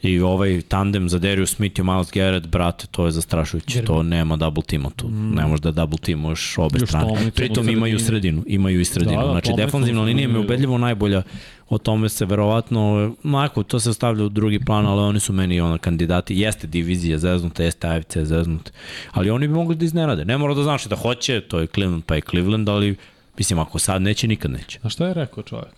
I 0.02 0.20
ovaj 0.20 0.62
tandem 0.68 1.08
za 1.08 1.18
Darius 1.18 1.54
Smith 1.54 1.80
i 1.80 1.82
Miles 1.82 2.12
Garrett, 2.12 2.46
brate, 2.46 2.86
to 2.90 3.06
je 3.06 3.12
zastrašujuće. 3.12 3.84
To 3.84 4.02
nema 4.02 4.36
double 4.36 4.62
tima 4.62 4.90
tu. 4.96 5.08
Mm. 5.08 5.34
Ne 5.34 5.46
možeš 5.46 5.60
da 5.60 5.70
double 5.70 5.98
timuješ 5.98 6.58
obe 6.58 6.78
Još 6.80 6.88
strane. 6.88 7.30
Pritom 7.34 7.68
imaju 7.68 7.98
sredinu. 7.98 8.42
Imaju 8.46 8.80
i 8.80 8.84
sredinu. 8.84 9.20
Da, 9.20 9.26
da, 9.26 9.30
znači, 9.30 9.52
defanzivna 9.56 10.02
linija 10.02 10.24
im 10.24 10.34
je 10.34 10.40
ubedljivo 10.40 10.78
najbolja. 10.78 11.22
O 11.68 11.78
tome 11.78 12.08
se 12.08 12.24
verovatno, 12.24 13.14
onako, 13.24 13.62
to 13.62 13.80
se 13.80 13.94
stavlja 13.94 14.24
u 14.24 14.28
drugi 14.28 14.60
plan, 14.64 14.86
ali 14.86 15.00
oni 15.00 15.20
su 15.20 15.32
meni 15.32 15.60
ono 15.60 15.78
kandidati. 15.78 16.36
Jeste 16.36 16.66
divizija 16.66 17.18
zeznuta, 17.18 17.62
jeste 17.62 17.88
AFC 17.88 18.16
zeznut. 18.16 18.72
Ali 19.12 19.30
oni 19.30 19.48
bi 19.48 19.54
mogli 19.54 19.76
da 19.76 19.84
iznenade. 19.84 20.24
Ne 20.24 20.38
mora 20.38 20.54
da 20.54 20.62
znači 20.62 20.88
da 20.88 20.96
hoće, 20.96 21.40
to 21.40 21.58
je 21.58 21.66
Cleveland 21.66 22.04
pa 22.04 22.14
je 22.14 22.20
Cleveland, 22.30 22.68
ali 22.68 22.96
mislim, 23.38 23.58
ako 23.58 23.78
sad 23.78 24.02
neće, 24.02 24.28
nikad 24.28 24.50
neće. 24.50 24.78
A 24.82 24.88
šta 24.88 25.06
je 25.06 25.14
rekao 25.14 25.42
čovjek? 25.42 25.74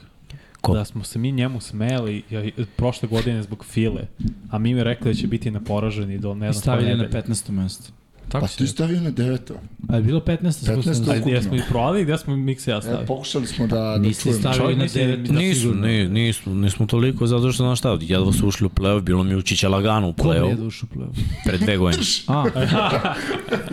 Ko? 0.61 0.75
Da 0.75 0.85
smo 0.85 1.05
se 1.05 1.19
mi 1.19 1.33
njemu 1.33 1.61
smeli 1.61 2.23
ja, 2.31 2.43
prošle 2.77 3.09
godine 3.09 3.43
zbog 3.43 3.65
file, 3.65 4.03
a 4.51 4.59
mi 4.59 4.75
mi 4.75 4.85
rekli 4.85 5.13
da 5.13 5.15
će 5.15 5.27
biti 5.27 5.51
neporaženi 5.51 6.19
do 6.19 6.35
ne 6.35 6.53
znam 6.53 6.53
koje 6.53 6.61
stavili 6.63 6.91
na 6.91 6.97
nedelje. 6.97 7.23
15. 7.23 7.51
mesto. 7.51 7.93
Tako 8.29 8.41
Pa 8.41 8.49
si 8.49 8.59
ti 8.59 8.67
stavio 8.67 9.01
na 9.01 9.11
deveto. 9.11 9.55
A 9.89 9.97
je 9.97 10.03
bilo 10.03 10.21
15. 10.21 10.39
15. 10.67 10.83
spustili? 10.85 11.11
A 11.13 11.21
gdje 11.21 11.43
smo 11.43 11.55
ih 11.55 11.63
provali, 11.69 12.03
gdje 12.03 12.19
smo 12.19 12.37
Mikse 12.37 12.71
ja 12.71 12.77
E, 12.77 12.81
stavili? 12.81 13.07
pokušali 13.07 13.47
smo 13.47 13.67
da, 13.67 13.77
da 13.77 13.99
Niste 13.99 14.23
čujemo. 14.23 14.41
stavili 14.41 14.77
na 14.77 14.85
9. 14.85 15.17
da 15.19 15.33
Nisu, 15.33 15.61
sigurno. 15.61 15.87
ni, 15.87 16.09
nismo, 16.45 16.87
toliko 16.87 17.27
zato 17.27 17.53
što, 17.53 17.63
znaš 17.63 17.79
šta, 17.79 17.99
jedva 18.01 18.33
su 18.33 18.49
ušli 18.49 18.67
u 18.67 18.71
play-off, 18.71 19.01
bilo 19.01 19.23
mi 19.23 19.35
učića 19.35 19.69
lagano 19.69 20.09
u 20.09 20.13
Ko 20.13 20.33
je 20.33 20.41
play-off 20.41 20.57
dušu 20.57 20.87
pleo? 20.87 21.09
pred 21.45 21.61
dve 21.61 21.77
godine. 21.77 22.03
A, 22.29 22.45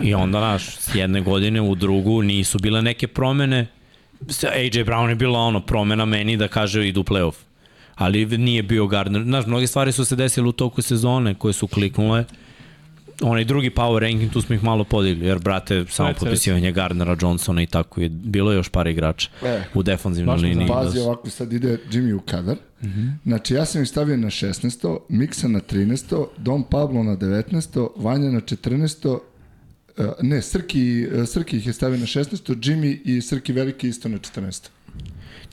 I 0.02 0.14
onda, 0.14 0.38
znaš, 0.38 0.76
s 0.76 0.94
jedne 0.94 1.20
godine 1.20 1.60
u 1.60 1.74
drugu 1.74 2.22
nisu 2.22 2.58
bile 2.58 2.82
neke 2.82 3.06
promene. 3.06 3.66
AJ 4.44 4.84
Brown 4.84 5.08
je 5.08 5.14
bila 5.14 5.38
ono, 5.38 5.60
promena 5.60 6.04
meni 6.04 6.36
da 6.36 6.48
kaže 6.48 6.88
idu 6.88 7.00
u 7.00 7.04
playoff. 7.04 7.34
Ali 7.94 8.26
nije 8.28 8.62
bio 8.62 8.86
Gardner. 8.86 9.22
Znaš, 9.22 9.46
mnoge 9.46 9.66
stvari 9.66 9.92
su 9.92 10.04
se 10.04 10.16
desile 10.16 10.48
u 10.48 10.52
toku 10.52 10.82
sezone 10.82 11.34
koje 11.34 11.52
su 11.52 11.66
kliknule. 11.66 12.24
Onaj 13.22 13.44
drugi 13.44 13.70
power 13.70 14.00
ranking, 14.00 14.32
tu 14.32 14.40
smo 14.40 14.54
ih 14.54 14.64
malo 14.64 14.84
podigli, 14.84 15.26
jer, 15.26 15.38
brate, 15.38 15.84
samo 15.88 16.08
Reci, 16.08 16.20
potpisivanje 16.20 16.72
Gardnera, 16.72 17.16
Johnsona 17.20 17.62
i 17.62 17.66
tako 17.66 18.00
je. 18.00 18.08
Bilo 18.08 18.50
je 18.52 18.56
još 18.56 18.68
par 18.68 18.86
igrača 18.86 19.28
E, 19.42 19.62
u 19.74 19.82
defanzivnoj 19.82 20.36
liniji. 20.38 20.68
Pazi, 20.68 20.86
da 20.88 20.92
su- 20.94 21.00
ovako 21.00 21.30
sad 21.30 21.52
ide 21.52 21.78
Jimmy 21.90 22.12
u 22.12 22.20
kadar. 22.20 22.56
Znači, 23.24 23.54
ja 23.54 23.64
sam 23.64 23.82
ih 23.82 23.88
stavio 23.88 24.16
na 24.16 24.26
16. 24.28 24.98
Miksa 25.08 25.48
na 25.48 25.60
13. 25.62 26.26
Dom 26.38 26.64
Pablo 26.64 27.02
na 27.02 27.16
19. 27.16 27.88
Vanja 27.96 28.30
na 28.30 28.40
14. 28.40 29.18
Uh, 29.98 30.04
ne, 30.22 30.42
Srki, 30.42 31.06
uh, 31.12 31.28
Srki 31.28 31.56
ih 31.56 31.66
je 31.66 31.72
stavio 31.72 31.98
na 31.98 32.06
16. 32.06 32.24
Jimmy 32.56 32.98
i 33.06 33.20
Srki 33.20 33.52
Veliki 33.52 33.88
isto 33.88 34.08
na 34.08 34.18
14. 34.18 34.68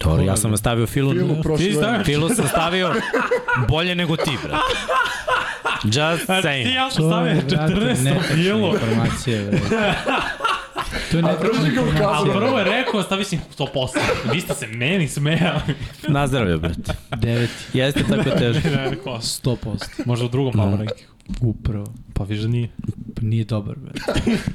To, 0.04 0.20
ja 0.20 0.38
sam 0.38 0.58
stavio 0.58 0.88
Filu, 0.88 1.12
Filu 1.12 1.42
prošle 1.44 1.66
Ti 1.66 1.74
stavio? 1.74 2.04
Filu 2.04 2.30
sam 2.30 2.48
stavio 2.48 2.94
bolje 3.68 3.96
nego 3.96 4.16
ti, 4.18 4.32
brate. 4.44 4.64
Just 5.84 5.96
Ti 6.22 6.32
saying. 6.34 6.74
ja 6.74 6.92
sam 6.92 7.06
stavio 7.06 7.30
je, 7.30 7.42
brate, 7.42 7.74
14 7.74 8.04
netačna 8.04 8.36
kilo. 8.36 8.74
informacija, 8.74 9.42
bre. 9.44 9.60
To 11.12 11.18
je 11.18 11.22
informacija. 11.22 12.10
A 12.10 12.34
prvo 12.34 12.58
je 12.58 12.64
rekao, 12.66 13.04
stavi 13.04 13.24
si 13.26 13.40
100%. 13.58 13.68
Vi 14.26 14.42
ste 14.42 14.54
se 14.54 14.68
meni 14.68 15.08
smejali. 15.08 15.62
Nazdravlja, 16.08 16.58
brate. 16.58 16.94
Deveti, 17.12 17.54
Jeste 17.74 18.04
tako 18.04 18.24
teško. 18.30 18.68
Ne, 18.70 18.90
rekao, 18.90 19.18
100%. 19.18 19.56
Možda 20.06 20.26
u 20.26 20.30
drugom 20.30 20.54
No. 20.56 20.66
no. 20.66 20.78
neki. 20.78 21.04
Upravo. 21.42 21.86
Pa 22.14 22.24
viš 22.24 22.40
da 22.40 22.48
nije. 22.48 22.70
Pa 23.16 23.22
nije 23.22 23.44
dobar, 23.44 23.76
bre. 23.78 23.92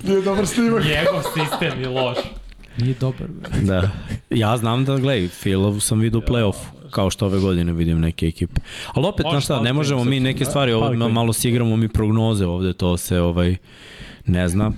Nije 0.03 0.23
dobar 0.23 0.47
snimak. 0.47 0.85
Njegov 0.85 1.23
sistem 1.35 1.81
je 1.81 1.89
loš. 1.89 2.19
Nije 2.79 2.95
dobar. 3.01 3.29
Da. 3.63 3.91
Ja 4.31 4.57
znam 4.57 4.85
da, 4.85 4.97
gledaj, 4.97 5.29
Filov 5.29 5.81
sam 5.81 6.01
vidio 6.01 6.19
u 6.19 6.23
play-offu, 6.23 6.91
kao 6.91 7.11
što 7.11 7.27
ove 7.27 7.39
godine 7.39 7.73
vidim 7.73 8.01
neke 8.01 8.27
ekipe. 8.27 8.61
Ali 8.93 9.07
opet, 9.07 9.27
znaš 9.31 9.45
šta, 9.45 9.61
ne 9.61 9.73
možemo 9.73 10.05
mi 10.05 10.21
neke 10.21 10.45
da. 10.45 10.51
stvari, 10.51 10.73
ovo, 10.73 10.87
Pali 10.87 10.99
klip. 10.99 11.13
malo 11.13 11.33
si 11.33 11.49
igramo 11.49 11.77
mi 11.77 11.89
prognoze 11.89 12.47
ovde, 12.47 12.73
to 12.73 12.97
se 12.97 13.21
ovaj, 13.21 13.57
ne 14.27 14.49
zna. 14.49 14.73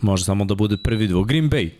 Može 0.00 0.24
samo 0.24 0.44
da 0.44 0.54
bude 0.54 0.76
prvi 0.76 1.06
dvo. 1.06 1.24
Green 1.24 1.50
Bay, 1.50 1.70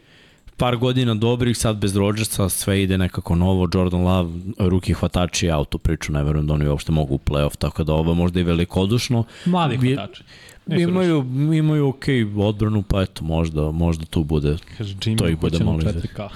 par 0.57 0.77
godina 0.77 1.15
dobrih, 1.15 1.59
sad 1.59 1.77
bez 1.77 1.97
Rodgersa, 1.97 2.49
sve 2.49 2.83
ide 2.83 2.99
nekako 2.99 3.35
novo, 3.35 3.69
Jordan 3.75 4.03
Love, 4.03 4.31
ruki 4.59 4.93
hvatači, 4.95 5.51
auto 5.51 5.79
priču, 5.79 6.13
ne 6.13 6.25
verujem 6.25 6.47
da 6.47 6.55
oni 6.55 6.69
uopšte 6.69 6.93
mogu 6.93 7.15
u 7.15 7.19
play-off, 7.19 7.57
tako 7.57 7.85
da 7.85 7.93
ovo 7.93 8.15
možda 8.15 8.41
i 8.41 8.43
velikodušno. 8.43 9.25
Mladi 9.47 9.77
hvatači. 9.77 10.23
Imaju, 10.69 11.27
imaju 11.55 11.89
ok 11.89 12.05
odbranu, 12.37 12.83
pa 12.83 13.03
eto, 13.03 13.25
možda, 13.25 13.71
možda 13.71 14.05
tu 14.07 14.25
bude 14.25 14.57
Kaže 14.79 14.95
Jimmy, 14.95 15.19
To 15.19 15.29
ih 15.29 15.39
bude 15.39 15.65
malo 15.65 15.79
4K. 15.79 16.17
Da. 16.17 16.29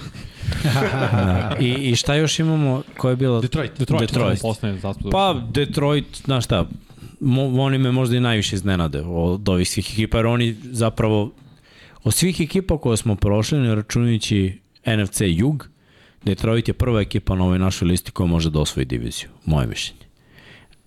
I, 1.59 1.69
I 1.69 1.95
šta 1.95 2.15
još 2.15 2.39
imamo? 2.39 2.83
Ko 2.97 3.09
je 3.09 3.15
bila? 3.15 3.41
Detroit. 3.41 3.71
Detroit. 3.79 4.01
Detroit. 4.01 4.41
Postane 4.41 4.79
zaslužno. 4.79 5.11
Pa, 5.11 5.41
Detroit, 5.51 6.05
znaš 6.25 6.45
šta, 6.45 6.67
mo, 7.19 7.61
oni 7.61 7.77
me 7.77 7.91
možda 7.91 8.17
i 8.17 8.19
najviše 8.19 8.55
iznenade 8.55 9.01
od 9.01 9.49
ovih 9.49 9.69
svih 9.69 9.93
ekipa, 9.93 10.17
jer 10.17 10.25
oni 10.25 10.55
zapravo, 10.63 11.31
od 12.03 12.13
svih 12.13 12.41
ekipa 12.41 12.77
koje 12.77 12.97
smo 12.97 13.15
prošli, 13.15 13.59
ne 13.59 13.75
računajući 13.75 14.59
NFC 14.85 15.21
Jug, 15.25 15.69
Detroit 16.25 16.67
je 16.67 16.73
prva 16.73 17.01
ekipa 17.01 17.35
na 17.35 17.43
ovoj 17.43 17.59
našoj 17.59 17.87
listi 17.87 18.11
koja 18.11 18.27
može 18.27 18.49
da 18.49 18.59
osvoji 18.59 18.85
diviziju, 18.85 19.29
moje 19.45 19.67
mišljenje. 19.67 20.03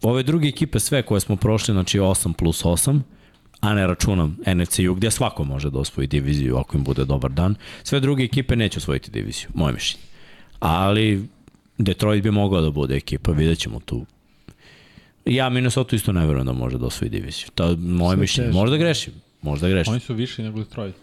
Ove 0.03 0.23
druge 0.23 0.49
ekipe, 0.49 0.81
sve 0.81 1.03
koje 1.03 1.21
smo 1.21 1.37
prošli, 1.37 1.73
znači 1.73 1.99
8 1.99 2.33
plus 2.33 2.65
8, 2.65 3.01
a 3.67 3.75
ne 3.75 3.87
računam 3.87 4.37
NFC 4.47 4.79
Jug, 4.79 4.97
gde 4.97 5.11
svako 5.11 5.45
može 5.45 5.71
da 5.71 5.79
osvoji 5.79 6.07
diviziju 6.07 6.57
ako 6.57 6.77
im 6.77 6.85
bude 6.85 7.05
dobar 7.05 7.31
dan, 7.31 7.55
sve 7.83 8.01
druge 8.01 8.25
ekipe 8.25 8.57
neće 8.57 8.79
osvojiti 8.79 9.11
diviziju, 9.11 9.49
moje 9.55 9.73
mišljenje. 9.73 10.05
Ali 10.61 11.29
Detroit 11.79 12.23
bi 12.23 12.31
mogao 12.31 12.61
da 12.61 12.71
bude 12.71 12.97
ekipa, 12.97 13.33
vidjet 13.33 13.59
ćemo 13.59 13.81
tu. 13.81 14.07
Ja 15.25 15.49
Minnesota 15.49 15.97
isto 15.97 16.13
ne 16.13 16.27
verujem 16.27 16.47
da 16.47 16.53
može 16.53 16.79
da 16.79 16.87
osvoji 16.87 17.11
diviziju. 17.11 17.47
To 17.55 17.65
je 17.65 17.77
moje 17.77 18.15
Sve 18.17 18.21
mišljenje. 18.21 18.49
teško. 18.49 18.59
Možda 18.61 18.77
grešim. 18.77 19.13
Možda 19.43 19.69
grešim. 19.69 19.93
Oni 19.93 20.01
su 20.01 20.15
viši 20.15 20.43
nego 20.43 20.59
Detroit. 20.59 20.95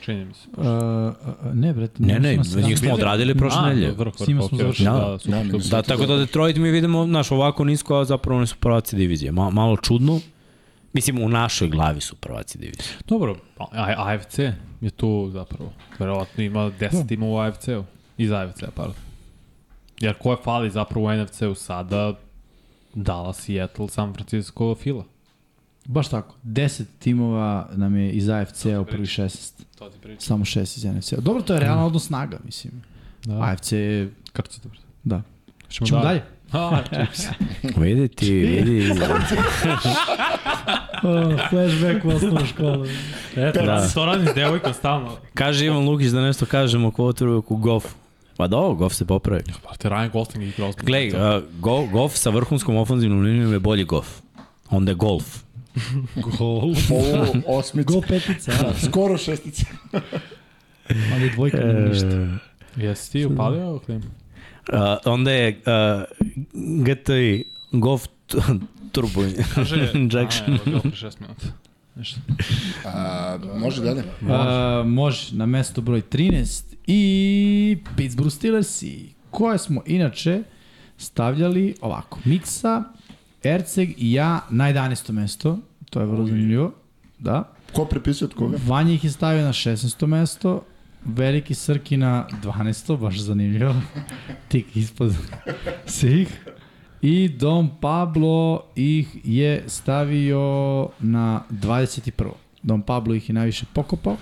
Čini 0.00 0.24
mi 0.24 0.34
se. 0.34 0.48
Uh, 0.56 0.64
uh, 0.64 1.54
ne, 1.54 1.72
bre. 1.72 1.88
Ne, 1.98 2.20
ne, 2.20 2.36
nisam 2.36 2.62
njih 2.62 2.78
smo 2.78 2.92
odradili 2.94 3.34
prošle 3.34 3.62
nedelje. 3.62 3.92
Vrh, 3.92 4.12
S 4.16 4.26
njima 4.26 4.42
smo 4.42 4.58
završili. 4.58 4.84
Da, 4.84 5.18
Da, 5.24 5.42
da. 5.44 5.58
Da, 5.70 5.82
tako 5.82 6.06
da 6.06 6.16
Detroit 6.16 6.56
mi 6.56 6.70
vidimo, 6.70 7.06
znaš, 7.06 7.30
ovako 7.30 7.64
nisko, 7.64 7.96
a 7.96 8.04
zapravo 8.04 8.38
oni 8.38 8.46
su 8.46 8.56
prvaci 8.60 8.96
divizije. 8.96 9.32
Ma, 9.32 9.50
malo 9.50 9.76
čudno. 9.76 10.20
Mislim, 10.92 11.22
u 11.22 11.28
našoj 11.28 11.68
glavi 11.68 12.00
su 12.00 12.16
prvaci 12.16 12.58
divizije. 12.58 12.96
Dobro, 13.08 13.36
pa, 13.56 13.64
A- 13.72 13.94
AFC 13.98 14.38
je 14.80 14.90
tu 14.96 15.30
zapravo. 15.32 15.72
Verovatno 15.98 16.44
ima 16.44 16.60
10 16.60 17.08
tima 17.08 17.26
u 17.26 17.36
AFC-u. 17.38 17.84
Iz 18.18 18.30
AFC-a, 18.32 18.70
pardon. 18.74 18.94
Jer 20.00 20.14
ko 20.14 20.30
je 20.30 20.36
fali 20.44 20.70
zapravo 20.70 21.06
u 21.06 21.12
NFC-u 21.12 21.54
sada? 21.54 22.14
Dallas, 22.94 23.36
Seattle, 23.40 23.88
San 23.88 24.14
Francisco, 24.14 24.74
Fila. 24.74 25.04
Baš 25.84 26.08
tako. 26.08 26.34
10 26.44 26.84
timova 26.98 27.68
nam 27.72 27.96
je 27.96 28.10
iz 28.12 28.28
AFC-a 28.28 28.80
u 28.80 28.84
prvi 28.84 29.06
16. 29.06 29.52
To 29.78 29.90
ti 29.90 29.98
pričam. 30.02 30.20
Samo 30.20 30.44
6 30.44 30.60
iz 30.60 30.84
NFC-a. 30.84 31.20
Dobro, 31.20 31.42
to 31.42 31.54
je 31.54 31.60
realno 31.60 31.86
odnos 31.86 32.06
snaga, 32.06 32.38
mislim. 32.44 32.72
Da. 33.24 33.42
AFC 33.42 33.72
je... 33.72 34.10
Kako 34.32 34.48
će 34.48 34.60
dobro? 34.62 34.78
Da. 35.04 35.22
Ćemo, 35.68 35.86
Ćemo 35.86 36.00
dalje. 36.00 36.22
A. 36.52 36.82
Vidi 37.76 38.08
ti, 38.08 38.32
vidi. 38.32 38.92
Oh, 41.00 41.38
flashback 41.50 42.04
u 42.04 42.08
osnovu 42.08 42.46
školu. 42.46 42.86
Eto, 43.36 43.60
Da. 43.60 43.66
da. 43.66 43.88
to 43.88 44.06
radim 44.06 44.26
s 44.26 44.34
devojkom 44.34 44.74
stalno. 44.74 45.16
Kaže 45.34 45.66
Ivan 45.66 45.84
Lukić 45.84 46.08
da 46.08 46.20
nešto 46.20 46.46
kažemo 46.46 46.88
o 46.88 46.90
quarterbacku 46.90 47.56
Goff. 47.56 47.86
Pa 48.36 48.46
da, 48.46 48.56
Goff 48.56 48.94
se 48.94 49.04
popravi. 49.04 49.42
Pa 49.64 49.76
te 49.76 49.88
Ryan 49.88 50.10
Gosling 50.10 50.44
i 50.44 50.52
Gross. 50.56 50.76
Glej, 50.76 51.08
uh, 51.08 51.16
go, 51.52 51.86
Goff 51.86 52.16
sa 52.16 52.30
vrhunskom 52.30 52.76
ofenzivnom 52.76 53.22
linijom 53.22 53.52
je 53.52 53.58
bolji 53.58 53.84
Goff. 53.84 54.08
Onda 54.70 54.90
je 54.90 54.94
golf. 54.94 55.36
gol. 56.16 56.56
Ovo, 56.90 57.26
osmica. 57.48 57.92
Go 57.92 58.00
petica, 58.00 58.52
a? 58.52 58.86
Skoro 58.86 59.18
šestica. 59.18 59.66
ali 61.12 61.30
dvojka 61.30 61.56
nema 61.56 61.80
ništa. 61.80 62.38
Jesi 62.76 63.12
ti 63.12 63.26
upalio 63.26 63.78
klim? 63.78 64.02
Uh, 64.72 64.78
onda 65.04 65.30
je 65.32 65.60
uh, 65.66 66.02
GTI 66.84 67.44
Goff 67.72 68.06
t- 68.26 68.38
Turbo 68.92 69.20
Kaže, 69.54 69.90
Injection. 69.94 70.52
A, 70.52 70.56
evo, 70.56 70.60
bilo 70.64 70.80
pre 70.80 70.90
6 70.90 71.20
minuta. 71.20 71.46
Ništa. 71.96 72.20
A, 72.84 73.38
može 73.54 73.82
dalje. 73.82 74.02
Uh, 74.22 74.86
može, 74.86 75.36
na 75.36 75.46
mesto 75.46 75.80
broj 75.80 76.02
13 76.10 76.62
i 76.86 77.78
Pittsburgh 77.96 78.32
Steelersi, 78.32 79.08
koje 79.30 79.58
smo 79.58 79.82
inače 79.86 80.42
stavljali 80.98 81.74
ovako. 81.80 82.18
Miksa, 82.24 82.84
Erceg 83.42 83.88
i 83.96 84.12
ja 84.12 84.40
na 84.50 84.64
11. 84.64 85.12
mesto, 85.12 85.58
to 85.90 86.00
je 86.00 86.06
vrlo 86.06 86.26
zanimljivo. 86.26 86.72
Da. 87.18 87.52
Ko 87.72 87.84
prepisuje 87.84 88.26
od 88.26 88.34
koga? 88.34 88.58
Vanja 88.66 88.92
ih 88.92 89.04
je 89.04 89.10
stavio 89.10 89.42
na 89.44 89.52
16. 89.52 90.06
mesto, 90.06 90.64
Veliki 91.04 91.54
Srki 91.54 91.96
na 91.96 92.26
12. 92.42 92.98
baš 92.98 93.18
zanimljivo. 93.18 93.74
Tik 94.48 94.76
ispod 94.76 95.14
svih. 95.86 96.28
I 97.02 97.28
Dom 97.28 97.70
Pablo 97.80 98.64
ih 98.76 99.08
je 99.24 99.64
stavio 99.66 100.88
na 101.00 101.42
21. 101.50 102.30
Dom 102.62 102.82
Pablo 102.82 103.14
ih 103.14 103.28
je 103.28 103.32
najviše 103.32 103.66
pokopao. 103.72 104.16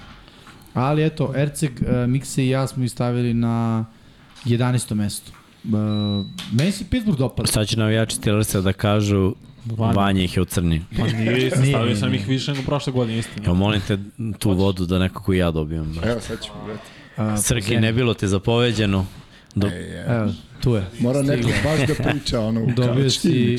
Ali 0.74 1.05
eto, 1.05 1.32
Erceg, 1.36 1.70
uh, 1.81 2.11
Mikse 2.11 2.44
i 2.44 2.48
ja 2.48 2.66
smo 2.66 2.85
ih 2.85 2.90
stavili 2.90 3.35
na 3.35 3.85
11. 4.44 4.94
mesto. 4.94 5.32
Uh, 5.65 5.73
meni 6.53 6.73
se 6.73 6.85
Pittsburgh 6.90 7.19
dopada. 7.19 7.47
Sad 7.47 7.66
će 7.66 7.78
navijači 7.78 8.16
Steelersa 8.16 8.61
da 8.61 8.73
kažu 8.73 9.35
Vanja. 9.69 9.93
Vanja 9.93 10.23
ih 10.23 10.37
je 10.37 10.43
u 10.43 10.47
crni. 10.47 10.83
Pa 10.99 11.05
nije, 11.05 11.33
Nije, 11.33 11.51
stavio 11.51 11.83
nije, 11.83 11.97
sam 11.97 12.11
nije. 12.11 12.21
ih 12.21 12.29
više 12.29 12.53
nego 12.53 12.65
prošle 12.65 12.93
godine, 12.93 13.19
istina. 13.19 13.47
Ja 13.47 13.55
molim 13.55 13.81
te 13.81 13.99
tu 14.39 14.51
vodu 14.51 14.87
da 14.87 14.99
nekako 14.99 15.33
i 15.33 15.39
ja 15.39 15.51
dobijem. 15.51 15.93
brate. 15.93 16.09
Evo, 16.11 16.21
sad 16.21 16.43
ćemo 16.43 16.55
gledati. 16.65 17.43
Srki, 17.43 17.77
ne 17.77 17.93
bilo 17.93 18.15
te 18.15 18.27
zapoveđeno. 18.27 19.07
Do, 19.55 19.67
e, 19.67 20.05
Evo, 20.09 20.33
tu 20.61 20.75
je. 20.75 20.85
Mora 21.01 21.23
neko 21.23 21.49
baš 21.65 21.89
da 21.89 22.11
priča 22.11 22.41
ono 22.41 22.63
u 22.63 22.71
Dobio 22.77 23.11
si... 23.11 23.59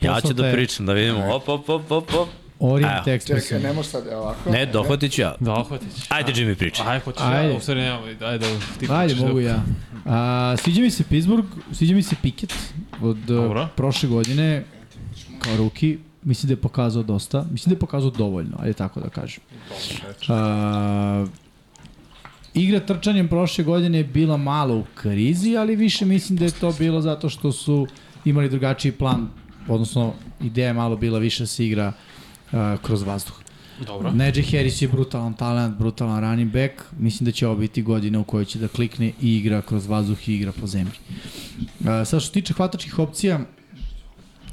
ja 0.00 0.14
ću 0.14 0.22
poslata 0.22 0.42
da 0.42 0.52
pričam, 0.52 0.86
da 0.86 0.92
vidimo. 0.92 1.34
Op, 1.34 1.48
op, 1.48 1.68
op, 1.68 1.90
op, 1.90 2.14
op. 2.14 2.28
Orient 2.60 3.06
Evo, 3.06 3.16
Express. 3.16 3.42
Čekaj, 3.42 3.60
ne 3.60 3.72
može 3.72 3.88
sad, 3.88 4.06
evo 4.06 4.20
ovako. 4.20 4.50
Ne, 4.50 4.66
dohvatit 4.66 5.12
ću 5.12 5.20
ja. 5.22 5.34
Da, 5.40 5.52
ohvatit 5.52 5.94
ćeš. 5.94 6.04
Ajde, 6.08 6.32
Jimmy, 6.32 6.54
pričaj. 6.54 6.86
Ajde, 6.86 7.04
hoćeš 7.04 7.22
Ajde. 7.22 7.50
ja, 7.50 7.56
u 7.56 7.60
stvari 7.60 7.80
nemoj, 7.80 8.16
ajde, 8.22 8.46
ti 8.78 8.86
Ajde, 8.90 9.06
pričaš 9.06 9.26
mogu 9.28 9.40
da- 9.40 9.46
ja. 9.46 9.62
A, 10.06 10.56
sviđa 10.58 10.80
mi 10.80 10.90
se 10.90 11.04
Pittsburgh, 11.04 11.46
sviđa 11.72 11.94
mi 11.94 12.02
se 12.02 12.16
Pickett 12.22 12.54
od 13.02 13.16
Dobro. 13.16 13.68
prošle 13.76 14.08
godine 14.08 14.64
kao 15.38 15.56
ruki. 15.56 15.98
Mislim 16.22 16.48
da 16.48 16.52
je 16.52 16.60
pokazao 16.60 17.02
dosta. 17.02 17.46
Mislim 17.50 17.70
da 17.70 17.74
je 17.74 17.80
pokazao 17.80 18.10
dovoljno, 18.10 18.56
ajde 18.60 18.72
tako 18.72 19.00
da 19.00 19.08
kažem. 19.08 19.42
A, 20.28 21.26
igra 22.54 22.80
trčanjem 22.80 23.28
prošle 23.28 23.64
godine 23.64 23.98
je 23.98 24.04
bila 24.04 24.36
malo 24.36 24.76
u 24.76 24.84
krizi, 24.94 25.56
ali 25.56 25.76
više 25.76 26.04
mislim 26.04 26.38
da 26.38 26.44
je 26.44 26.50
to 26.50 26.74
bilo 26.78 27.00
zato 27.00 27.28
što 27.28 27.52
su 27.52 27.86
imali 28.24 28.48
drugačiji 28.48 28.92
plan, 28.92 29.28
odnosno 29.68 30.12
ideja 30.40 30.66
je 30.66 30.72
malo 30.74 30.96
bila 30.96 31.18
više 31.18 31.42
da 31.42 31.46
se 31.46 31.66
igra 31.66 31.92
a, 32.52 32.76
kroz 32.82 33.02
vazduh. 33.02 33.34
Dobro. 33.86 34.10
Najee 34.12 34.42
Harris 34.42 34.82
je 34.82 34.88
brutalan 34.88 35.34
talent, 35.34 35.78
brutalan 35.78 36.20
running 36.20 36.52
back. 36.52 36.72
Mislim 36.98 37.24
da 37.24 37.32
će 37.32 37.46
ovo 37.46 37.56
biti 37.56 37.82
godina 37.82 38.20
u 38.20 38.24
kojoj 38.24 38.44
će 38.44 38.58
da 38.58 38.68
klikne 38.68 39.12
i 39.20 39.36
igra 39.36 39.62
kroz 39.62 39.86
vazduh 39.86 40.28
i 40.28 40.34
igra 40.34 40.52
po 40.52 40.66
zemlji. 40.66 40.92
Uh, 41.58 41.86
sad 41.86 42.06
što 42.06 42.20
se 42.20 42.32
tiče 42.32 42.54
hvatačkih 42.54 42.98
opcija, 42.98 43.40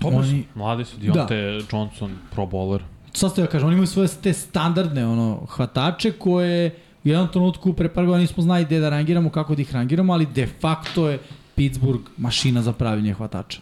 Dobro 0.02 0.24
su. 0.24 0.30
Oni- 0.30 0.46
Mladi 0.56 0.86
su 0.86 0.98
Dionte 0.98 1.60
Johnson, 1.72 2.12
pro 2.32 2.46
bowler. 2.46 2.80
sad 3.14 3.32
ste 3.32 3.42
ja 3.42 3.48
kažem, 3.48 3.68
oni 3.68 3.74
imaju 3.74 3.88
svoje 3.88 4.08
te 4.24 4.34
standardne 4.34 5.08
ono, 5.08 5.46
hvatače 5.50 6.12
koje 6.12 6.76
u 7.06 7.08
jednom 7.08 7.28
trenutku 7.28 7.74
pre 7.74 7.90
par 7.90 8.06
godina 8.06 8.22
nismo 8.22 8.44
znali 8.44 8.66
gde 8.66 8.80
da 8.80 8.90
rangiramo, 8.90 9.30
kako 9.30 9.56
da 9.56 9.62
ih 9.62 9.74
rangiramo, 9.74 10.14
ali 10.14 10.26
de 10.26 10.48
facto 10.62 11.10
je 11.10 11.20
Pittsburgh 11.56 12.04
mašina 12.18 12.62
za 12.62 12.72
pravilnje 12.74 13.14
hvatača. 13.14 13.60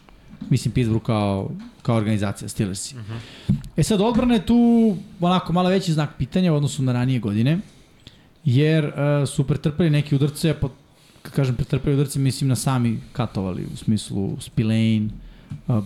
Mislim, 0.49 0.72
Pittsburgh 0.72 1.05
kao, 1.05 1.49
kao 1.81 1.95
organizacija, 1.95 2.49
Steelersi. 2.49 2.95
Uh 2.95 3.01
-huh. 3.01 3.55
E 3.77 3.84
sad, 3.84 4.01
odbrana 4.01 4.34
je 4.34 4.45
tu 4.45 4.95
onako 5.19 5.53
malo 5.53 5.69
veći 5.69 5.93
znak 5.93 6.10
pitanja 6.18 6.53
u 6.53 6.55
odnosu 6.55 6.84
na 6.84 6.93
ranije 6.93 7.19
godine, 7.19 7.60
jer 8.45 8.85
uh, 8.85 9.30
su 9.30 9.43
pretrpeli 9.47 9.89
neke 9.89 10.15
udarce, 10.15 10.53
po, 10.53 10.69
kad 11.22 11.34
kažem 11.34 11.55
pretrpeli 11.55 11.95
udarce, 11.95 12.19
mislim 12.19 12.47
na 12.47 12.55
sami 12.55 12.99
katovali, 13.14 13.65
u 13.73 13.77
smislu 13.77 14.38
Spillane, 14.39 15.07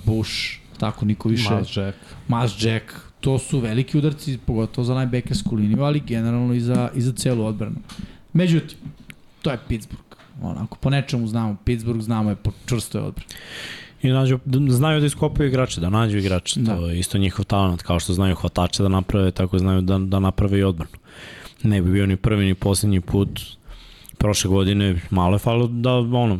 Bush, 0.06 0.31
tako 0.80 1.06
niko 1.06 1.30
više. 1.30 1.49
Miles 1.49 1.77
Jack. 1.77 1.98
Miles 2.27 2.64
Jack, 2.64 2.85
to 3.19 3.39
su 3.39 3.60
veliki 3.60 3.98
udarci, 3.98 4.38
pogotovo 4.45 4.85
za 4.85 4.95
najbekersku 4.95 5.56
liniju, 5.56 5.84
ali 5.84 5.99
generalno 5.99 6.53
i 6.53 6.60
za, 6.60 6.89
i 6.95 7.02
za 7.02 7.11
celu 7.11 7.45
odbranu. 7.45 7.76
Međutim, 8.34 8.77
to 9.41 9.52
je 9.52 9.60
Pittsburgh. 9.68 10.03
Onako, 10.41 10.77
po 10.81 10.89
nečemu 10.89 11.27
znamo 11.27 11.57
Pittsburgh, 11.65 12.02
znamo 12.02 12.30
je 12.30 12.35
po 12.35 12.52
čvrstoj 12.65 13.02
odbrani. 13.02 13.30
I 14.02 14.10
nađu, 14.10 14.39
znaju 14.69 14.99
da 14.99 15.06
iskopaju 15.06 15.48
igrače, 15.48 15.81
da 15.81 15.89
nađu 15.89 16.18
igrače. 16.18 16.60
Da. 16.60 16.76
To 16.76 16.89
je 16.89 16.99
isto 16.99 17.18
njihov 17.18 17.45
talent, 17.45 17.81
kao 17.81 17.99
što 17.99 18.14
znaju 18.14 18.35
hvatače 18.35 18.84
da 18.84 18.89
naprave, 18.89 19.31
tako 19.31 19.57
znaju 19.57 19.81
da, 19.81 19.98
da 19.98 20.19
naprave 20.19 20.60
i 20.60 20.64
odbranu. 20.64 20.98
Ne 21.64 21.81
bi 21.81 21.91
bio 21.91 22.06
ni 22.06 22.18
prvi 22.18 22.45
ni 22.45 22.56
poslednji 22.56 23.02
put 23.02 23.41
prošle 24.18 24.49
godine, 24.49 25.02
malo 25.10 25.35
je 25.35 25.39
falo 25.39 25.68
da 25.68 25.94
ono, 25.94 26.39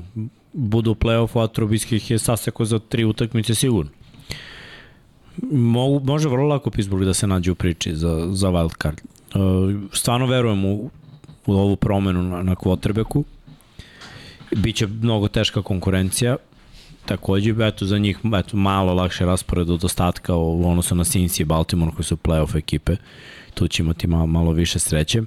budu 0.58 0.92
u 0.92 0.96
play-offu, 0.96 1.44
a 1.44 1.48
Trubisky 1.48 2.12
je 2.12 2.20
saseko 2.20 2.66
za 2.66 2.80
tri 2.80 3.06
utakmice 3.06 3.56
sigurno. 3.56 3.92
Mogu, 5.52 6.06
može 6.06 6.30
vrlo 6.30 6.48
lako 6.48 6.70
Pittsburgh 6.70 7.06
da 7.06 7.14
se 7.14 7.28
nađe 7.28 7.52
u 7.52 7.56
priči 7.56 7.96
za, 7.96 8.28
za 8.32 8.48
wild 8.48 8.82
card. 8.82 9.02
Uh, 9.36 9.90
stvarno 9.94 10.26
verujem 10.26 10.66
u, 10.66 10.90
u 11.46 11.54
ovu 11.54 11.76
promenu 11.76 12.24
na, 12.24 12.44
na 12.44 12.56
quarterbacku. 12.56 13.24
Biće 14.56 14.88
mnogo 14.88 15.28
teška 15.28 15.62
konkurencija. 15.62 16.36
Takođe, 17.06 17.54
eto, 17.62 17.86
za 17.86 17.98
njih 17.98 18.20
eto, 18.40 18.58
malo 18.58 18.94
lakše 18.94 19.26
raspored 19.26 19.70
od 19.70 19.84
ostatka 19.84 20.36
u 20.36 20.70
odnosu 20.70 20.96
na 20.96 21.04
Cincy 21.04 21.42
i 21.42 21.46
Baltimore 21.46 21.92
koji 21.96 22.06
su 22.06 22.18
playoff 22.18 22.58
ekipe. 22.58 22.96
Tu 23.54 23.68
će 23.68 23.84
imati 23.84 24.08
malo, 24.08 24.26
malo 24.26 24.52
više 24.52 24.80
sreće. 24.80 25.22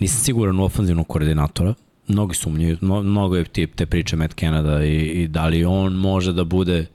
Nisam 0.00 0.20
siguran 0.20 0.60
u 0.60 0.64
ofanzivnog 0.64 1.08
koordinatora. 1.08 1.74
Mnogi 2.08 2.34
sumnjaju, 2.34 2.78
mnogo 2.80 3.36
je 3.36 3.44
tip 3.44 3.74
te 3.74 3.86
priče 3.86 4.16
Matt 4.16 4.34
Canada 4.40 4.84
i, 4.84 4.96
i 4.96 5.28
da 5.28 5.46
li 5.46 5.64
on 5.64 5.92
može 5.92 6.32
da 6.32 6.44
bude 6.44 6.86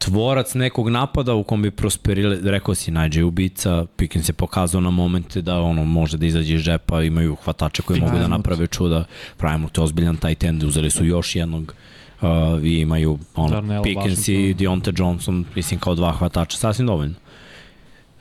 tvorac 0.00 0.54
nekog 0.54 0.88
napada 0.88 1.34
u 1.34 1.44
kom 1.44 1.62
bi 1.62 1.70
prosperile, 1.70 2.38
rekao 2.42 2.74
si 2.74 2.90
Najđe 2.90 3.24
ubica, 3.24 3.86
Pickens 3.96 4.28
je 4.28 4.32
pokazao 4.32 4.80
na 4.80 4.90
momente 4.90 5.42
da 5.42 5.60
ono 5.60 5.84
može 5.84 6.18
da 6.18 6.26
izađe 6.26 6.54
iz 6.54 6.62
džepa, 6.62 7.02
imaju 7.02 7.36
hvatače 7.44 7.82
koji 7.82 8.00
mogu 8.00 8.18
da 8.18 8.28
naprave 8.28 8.66
čuda, 8.66 9.04
pravimo 9.36 9.68
te 9.68 9.80
ozbiljan 9.80 10.16
tight 10.16 10.44
end, 10.44 10.62
uzeli 10.62 10.90
su 10.90 11.04
još 11.04 11.36
jednog 11.36 11.74
uh, 12.20 12.28
i 12.64 12.80
imaju 12.80 13.18
ono, 13.34 13.50
Darnell 13.50 13.82
Pickens 13.82 14.28
i 14.28 14.54
Deontay 14.58 15.00
Johnson, 15.00 15.44
mislim 15.54 15.80
kao 15.80 15.94
dva 15.94 16.12
hvatača, 16.12 16.56
sasvim 16.56 16.86
dovoljno. 16.86 17.14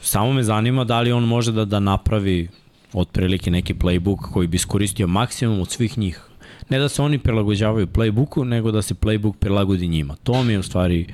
Samo 0.01 0.33
me 0.33 0.43
zanima 0.43 0.83
da 0.83 1.01
li 1.01 1.11
on 1.11 1.23
može 1.23 1.51
da, 1.51 1.65
da 1.65 1.79
napravi 1.79 2.47
otprilike 2.93 3.51
neki 3.51 3.73
playbook 3.73 4.17
koji 4.33 4.47
bi 4.47 4.55
iskoristio 4.55 5.07
maksimum 5.07 5.59
od 5.59 5.69
svih 5.69 5.97
njih. 5.97 6.21
Ne 6.69 6.79
da 6.79 6.89
se 6.89 7.01
oni 7.01 7.19
prilagođavaju 7.19 7.87
playbooku, 7.87 8.43
nego 8.43 8.71
da 8.71 8.81
se 8.81 8.93
playbook 8.93 9.33
prilagodi 9.33 9.87
njima. 9.87 10.15
To 10.23 10.43
mi 10.43 10.53
je 10.53 10.59
u 10.59 10.63
stvari 10.63 11.07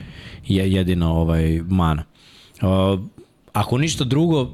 je 0.47 0.71
jedina 0.71 1.11
ovaj 1.13 1.61
mana. 1.69 2.03
Uh, 2.61 2.99
ako 3.53 3.77
ništa 3.77 4.03
drugo, 4.03 4.51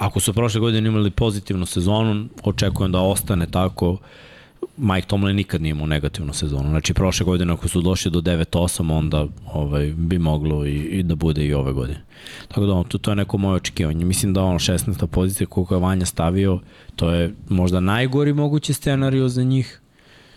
ako 0.00 0.20
su 0.20 0.32
prošle 0.32 0.60
godine 0.60 0.88
imali 0.88 1.10
pozitivnu 1.10 1.66
sezonu, 1.66 2.28
očekujem 2.42 2.92
da 2.92 3.00
ostane 3.00 3.46
tako. 3.46 3.98
Mike 4.78 5.06
Tomlin 5.06 5.36
nikad 5.36 5.62
nije 5.62 5.70
imao 5.70 5.86
negativnu 5.86 6.32
sezonu. 6.32 6.68
Znači, 6.68 6.94
prošle 6.94 7.24
godine 7.24 7.52
ako 7.52 7.68
su 7.68 7.80
došli 7.80 8.10
do 8.10 8.20
9-8, 8.20 8.92
onda 8.92 9.26
ovaj, 9.52 9.92
bi 9.96 10.18
moglo 10.18 10.66
i, 10.66 10.76
i 10.76 11.02
da 11.02 11.14
bude 11.14 11.46
i 11.46 11.54
ove 11.54 11.72
godine. 11.72 12.02
Tako 12.48 12.66
da, 12.66 12.84
to, 12.88 12.98
to 12.98 13.10
je 13.10 13.16
neko 13.16 13.38
moje 13.38 13.54
očekivanje. 13.54 14.04
Mislim 14.04 14.34
da 14.34 14.42
ono 14.42 14.58
16. 14.58 15.06
pozicija 15.06 15.46
koliko 15.46 15.74
je 15.74 15.80
Vanja 15.80 16.06
stavio, 16.06 16.60
to 16.96 17.10
je 17.10 17.34
možda 17.48 17.80
najgori 17.80 18.32
mogući 18.32 18.72
scenariju 18.72 19.28
za 19.28 19.42
njih 19.42 19.80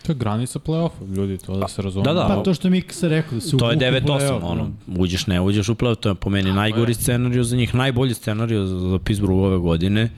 To 0.02 0.12
je 0.12 0.16
granica 0.16 0.58
play-offa, 0.58 1.16
ljudi, 1.16 1.38
to 1.38 1.56
da 1.56 1.68
se 1.68 1.82
razume. 1.82 2.04
Da, 2.04 2.12
da. 2.12 2.26
Pa 2.28 2.42
to 2.42 2.54
što 2.54 2.70
mi 2.70 2.82
se 2.88 3.08
rekao, 3.08 3.34
da 3.34 3.40
se 3.40 3.56
To 3.56 3.70
je 3.70 3.76
9-8, 3.76 4.38
ono, 4.42 4.70
uđeš, 4.96 5.26
ne 5.26 5.40
uđeš 5.40 5.68
u 5.68 5.74
play-off, 5.74 6.00
to 6.00 6.08
je 6.08 6.14
po 6.14 6.30
meni 6.30 6.52
najgori 6.52 6.94
scenariju 6.94 7.44
za 7.44 7.56
njih, 7.56 7.74
najbolji 7.74 8.14
scenariju 8.14 8.66
za, 8.66 8.78
za 8.78 8.98
Pittsburgh 8.98 9.36
ove 9.36 9.58
godine. 9.58 10.10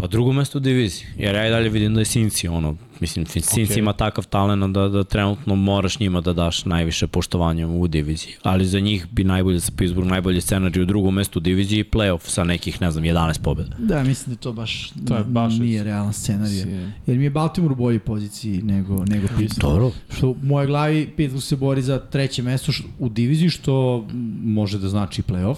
Pa 0.00 0.06
drugo 0.06 0.32
mesto 0.32 0.58
u 0.58 0.60
diviziji, 0.60 1.06
jer 1.16 1.34
ja 1.34 1.46
i 1.46 1.50
dalje 1.50 1.68
vidim 1.68 1.94
da 1.94 2.00
je 2.00 2.04
Cincy, 2.04 2.48
ono, 2.48 2.76
mislim, 3.00 3.26
Cincy 3.26 3.66
okay. 3.66 3.78
ima 3.78 3.92
takav 3.92 4.26
talent 4.26 4.74
da, 4.74 4.88
da 4.88 5.04
trenutno 5.04 5.54
moraš 5.54 6.00
njima 6.00 6.20
da 6.20 6.32
daš 6.32 6.64
najviše 6.64 7.06
poštovanja 7.06 7.68
u 7.68 7.88
diviziji, 7.88 8.34
ali 8.42 8.66
za 8.66 8.80
njih 8.80 9.06
bi 9.10 9.24
najbolje 9.24 9.58
za 9.58 9.72
Pittsburgh, 9.76 10.10
najbolji 10.10 10.40
scenarij 10.40 10.82
u 10.82 10.86
drugom 10.86 11.14
mestu 11.14 11.38
u 11.38 11.42
diviziji 11.42 11.80
i 11.80 11.84
playoff 11.84 12.28
sa 12.28 12.44
nekih, 12.44 12.80
ne 12.80 12.90
znam, 12.90 13.04
11 13.04 13.42
pobjeda. 13.42 13.76
Da, 13.78 14.02
mislim 14.02 14.36
da 14.36 14.40
to 14.40 14.52
baš, 14.52 14.92
to 15.08 15.16
je 15.16 15.24
baš 15.24 15.58
nije 15.58 15.84
realan 15.84 16.12
scenarij, 16.12 16.64
jer 17.06 17.18
mi 17.18 17.24
je 17.24 17.30
Baltimore 17.30 17.72
u 17.72 17.76
boljoj 17.76 17.98
poziciji 17.98 18.62
nego, 18.62 19.04
nego 19.04 19.26
Pittsburgh. 19.38 19.74
Dobro. 19.74 19.90
Što 20.10 20.28
u 20.28 20.36
mojoj 20.42 20.66
glavi 20.66 21.10
Pittsburgh 21.16 21.44
se 21.44 21.56
bori 21.56 21.82
za 21.82 21.98
treće 21.98 22.42
mesto 22.42 22.72
u 22.98 23.08
diviziji, 23.08 23.50
što 23.50 24.06
može 24.42 24.78
da 24.78 24.88
znači 24.88 25.22
playoff, 25.22 25.56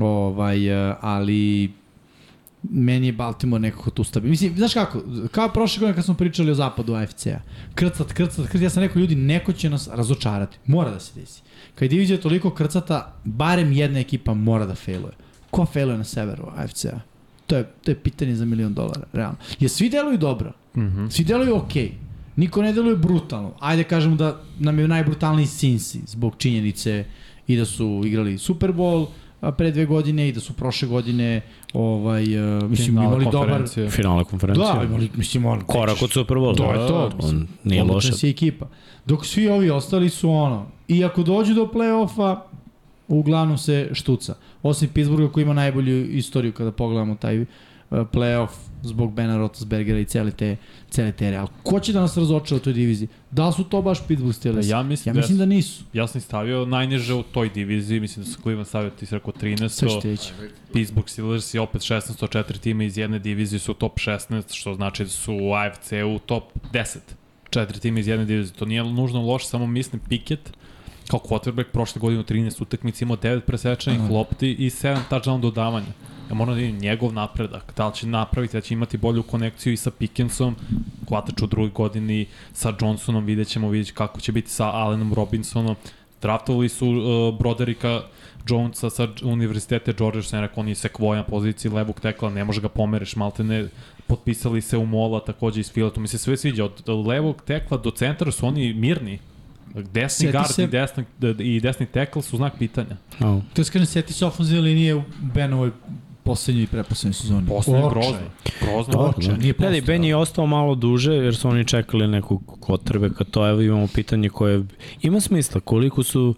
ovaj, 0.00 0.90
eh, 0.90 0.94
ali 1.00 1.70
meni 2.62 3.06
je 3.06 3.12
Baltimore 3.12 3.60
nekako 3.60 3.90
tu 3.90 4.04
stabilno. 4.04 4.30
Mislim, 4.30 4.56
znaš 4.56 4.74
kako, 4.74 5.02
kao 5.30 5.48
prošle 5.48 5.80
godine 5.80 5.94
kad 5.94 6.04
smo 6.04 6.14
pričali 6.14 6.50
o 6.50 6.54
zapadu 6.54 6.94
AFC-a, 6.94 7.40
krcat, 7.74 8.12
krcat, 8.12 8.46
krcat, 8.46 8.62
ja 8.62 8.70
sam 8.70 8.82
rekao, 8.82 9.00
ljudi, 9.00 9.14
neko 9.14 9.52
će 9.52 9.70
nas 9.70 9.88
razočarati. 9.92 10.58
Mora 10.66 10.90
da 10.90 11.00
se 11.00 11.20
desi. 11.20 11.42
Kad 11.74 11.82
je 11.82 11.88
divizija 11.88 12.20
toliko 12.20 12.50
krcata, 12.50 13.14
barem 13.24 13.72
jedna 13.72 13.98
ekipa 13.98 14.34
mora 14.34 14.66
da 14.66 14.74
failuje. 14.74 15.12
Ko 15.50 15.66
failuje 15.66 15.98
na 15.98 16.04
severu 16.04 16.48
AFC-a? 16.56 17.00
To 17.46 17.56
je, 17.56 17.64
to 17.84 17.90
je 17.90 17.94
pitanje 17.94 18.34
za 18.34 18.44
milion 18.44 18.74
dolara, 18.74 19.06
realno. 19.12 19.36
Jer 19.60 19.70
svi 19.70 19.88
deluju 19.88 20.18
dobro. 20.18 20.52
Mm 20.76 20.80
-hmm. 20.80 21.10
Svi 21.10 21.24
deluju 21.24 21.56
okej. 21.56 21.86
Okay. 21.86 21.92
Niko 22.36 22.62
ne 22.62 22.72
deluje 22.72 22.96
brutalno. 22.96 23.52
Ajde 23.60 23.84
kažemo 23.84 24.16
da 24.16 24.40
nam 24.58 24.78
je 24.78 24.88
najbrutalniji 24.88 25.46
Cincy 25.46 25.98
zbog 26.06 26.34
činjenice 26.38 27.04
i 27.46 27.56
da 27.56 27.64
su 27.64 28.02
igrali 28.06 28.38
Super 28.38 28.72
Bowl, 28.72 29.06
pre 29.56 29.70
dve 29.70 29.86
godine 29.86 30.28
i 30.28 30.32
da 30.32 30.40
su 30.40 30.52
prošle 30.52 30.88
godine 30.88 31.40
ovaj 31.72 32.56
uh, 32.56 32.70
mislim 32.70 32.86
Finale 32.86 33.06
imali 33.06 33.26
dobar 33.32 33.62
finale 33.90 34.24
konferencije. 34.24 34.74
Da, 34.74 34.82
imali 34.84 35.10
mislim 35.16 35.46
on 35.46 35.60
korak 35.60 36.02
od 36.02 36.10
Super 36.10 36.36
Bowl. 36.36 36.56
To 36.56 36.72
je 36.72 36.88
to. 36.88 37.10
On 37.22 37.46
nije 37.64 37.84
loše. 37.84 38.12
Si 38.12 38.28
ekipa. 38.28 38.66
Dok 39.06 39.26
svi 39.26 39.48
ovi 39.48 39.70
ostali 39.70 40.08
su 40.08 40.30
ono 40.30 40.66
i 40.88 41.04
ako 41.04 41.22
dođu 41.22 41.54
do 41.54 41.66
plej-ofa 41.66 42.40
uglavnom 43.08 43.58
se 43.58 43.90
štuca. 43.92 44.34
Osim 44.62 44.88
Pittsburgha 44.88 45.32
koji 45.32 45.42
ima 45.42 45.54
najbolju 45.54 46.04
istoriju 46.04 46.52
kada 46.52 46.72
pogledamo 46.72 47.14
taj 47.14 47.44
play-off 47.90 48.50
zbog 48.82 49.12
Bena 49.12 49.36
Roethlisbergera 49.36 49.98
i 49.98 50.04
cele 50.04 50.30
te, 50.30 50.56
cele 50.90 51.12
te 51.12 51.36
Ali 51.36 51.48
ko 51.62 51.80
će 51.80 51.92
da 51.92 52.00
nas 52.00 52.16
razočara 52.16 52.56
u 52.56 52.60
toj 52.60 52.72
diviziji? 52.72 53.08
Da 53.30 53.52
su 53.52 53.64
to 53.64 53.82
baš 53.82 54.06
Pittsburgh 54.08 54.36
Steelers? 54.36 54.68
Ja 54.68 54.82
mislim, 54.82 55.16
ja 55.16 55.20
mislim 55.20 55.38
da, 55.38 55.44
da 55.44 55.48
nisu. 55.48 55.84
Ja 55.92 56.06
sam 56.06 56.20
stavio 56.20 56.64
najniže 56.66 57.14
u 57.14 57.22
toj 57.22 57.48
diviziji, 57.48 58.00
mislim 58.00 58.24
da 58.24 58.30
su 58.30 58.40
Cleveland 58.42 58.68
stavio, 58.68 58.90
ti 58.90 59.06
si 59.06 59.14
rekao 59.14 59.32
13. 59.32 60.32
Pittsburgh 60.72 61.08
Steelers 61.08 61.54
i 61.54 61.58
opet 61.58 61.82
16. 61.82 62.28
četiri 62.28 62.58
tima 62.58 62.84
iz 62.84 62.98
jedne 62.98 63.18
divizije 63.18 63.58
su 63.58 63.74
top 63.74 63.98
16, 63.98 64.54
što 64.54 64.74
znači 64.74 65.04
da 65.04 65.10
su 65.10 65.34
u 65.34 65.52
AFC 65.54 65.92
u 65.92 66.18
top 66.18 66.44
10. 66.72 66.98
Četiri 67.50 67.80
tima 67.80 68.00
iz 68.00 68.08
jedne 68.08 68.24
divizije. 68.24 68.54
To 68.58 68.64
nije 68.64 68.84
nužno 68.84 69.22
loše, 69.22 69.46
samo 69.46 69.66
mislim 69.66 70.02
Pickett, 70.08 70.50
kao 71.08 71.20
quarterback 71.20 71.70
prošle 71.72 72.00
godine 72.00 72.20
u 72.20 72.24
13 72.24 72.62
utakmici 72.62 73.04
imao 73.04 73.16
9 73.16 73.40
presečanih 73.40 74.10
lopti 74.10 74.52
i 74.52 74.70
7 74.70 74.98
touchdown 75.10 75.40
dodavanja. 75.40 75.92
Ja 76.30 76.34
moram 76.34 76.54
da 76.54 76.60
vidim 76.60 76.78
njegov 76.78 77.12
napredak, 77.12 77.72
da 77.76 77.86
li 77.86 77.94
će 77.94 78.06
napraviti, 78.06 78.56
da 78.56 78.60
će 78.60 78.74
imati 78.74 78.98
bolju 78.98 79.22
konekciju 79.22 79.72
i 79.72 79.76
sa 79.76 79.90
Pickensom, 79.90 80.56
hvatač 81.08 81.42
u 81.42 81.46
drugoj 81.46 81.70
godini, 81.70 82.26
sa 82.52 82.74
Johnsonom, 82.80 83.24
vidjet 83.24 83.48
ćemo, 83.48 83.68
vidjet 83.68 83.94
kako 83.94 84.20
će 84.20 84.32
biti 84.32 84.50
sa 84.50 84.70
Allenom 84.70 85.14
Robinsonom. 85.14 85.76
Draftovali 86.22 86.68
su 86.68 86.88
uh, 86.88 87.38
Broderika 87.38 88.02
Jonesa 88.48 88.90
sa 88.90 89.08
univerzitete 89.22 89.92
Georgia, 89.92 90.22
što 90.22 90.36
je 90.36 90.40
rekao, 90.40 90.60
on 90.60 90.68
je 90.68 90.74
sekvoja 90.74 91.20
na 91.20 91.24
poziciji 91.24 91.72
levog 91.72 92.00
tekla, 92.00 92.30
ne 92.30 92.44
može 92.44 92.60
ga 92.60 92.68
pomereš, 92.68 93.16
malte 93.16 93.44
ne, 93.44 93.68
potpisali 94.06 94.60
se 94.60 94.76
u 94.76 94.86
Mola 94.86 95.20
takođe 95.20 95.60
iz 95.60 95.72
Fila, 95.72 95.90
to 95.90 96.00
mi 96.00 96.08
se 96.08 96.18
sve 96.18 96.36
sviđa, 96.36 96.64
od 96.64 96.88
levog 97.06 97.42
tekla 97.46 97.78
do 97.78 97.90
centra 97.90 98.32
su 98.32 98.46
oni 98.46 98.74
mirni, 98.74 99.18
Desni 99.74 100.26
seti 100.26 100.32
guard 100.32 100.50
se... 100.50 100.64
i 100.64 100.66
desni, 100.66 101.04
i 101.38 101.60
desni 101.60 101.86
tackle 101.86 102.22
su 102.22 102.36
znak 102.36 102.52
pitanja. 102.58 102.96
Oh. 103.20 103.42
To 103.54 103.60
je 103.60 103.64
skažem, 103.64 103.86
seti 103.86 104.12
se 104.12 104.26
ofenzivne 104.26 104.62
linije 104.62 104.94
u 104.94 105.02
Benovoj 105.34 105.70
poslednjoj 106.24 106.64
i 106.64 106.66
preposlednjoj 106.66 107.14
sezoni. 107.14 107.46
Poslednje 107.48 107.88
grozno. 107.90 108.18
Grozno. 108.60 109.00
Orče. 109.00 109.32
Nije 109.32 109.54
Gledaj, 109.58 109.80
Ben 109.80 110.04
je 110.04 110.16
ostao 110.16 110.46
malo 110.46 110.74
duže 110.74 111.12
jer 111.12 111.36
su 111.36 111.48
oni 111.48 111.64
čekali 111.64 112.08
neku 112.08 112.38
kotrbe, 112.60 113.10
kad 113.18 113.30
to 113.30 113.48
evo 113.48 113.60
imamo 113.60 113.86
pitanje 113.94 114.28
koje 114.28 114.64
ima 115.02 115.20
smisla 115.20 115.60
koliko 115.60 116.02
su 116.02 116.34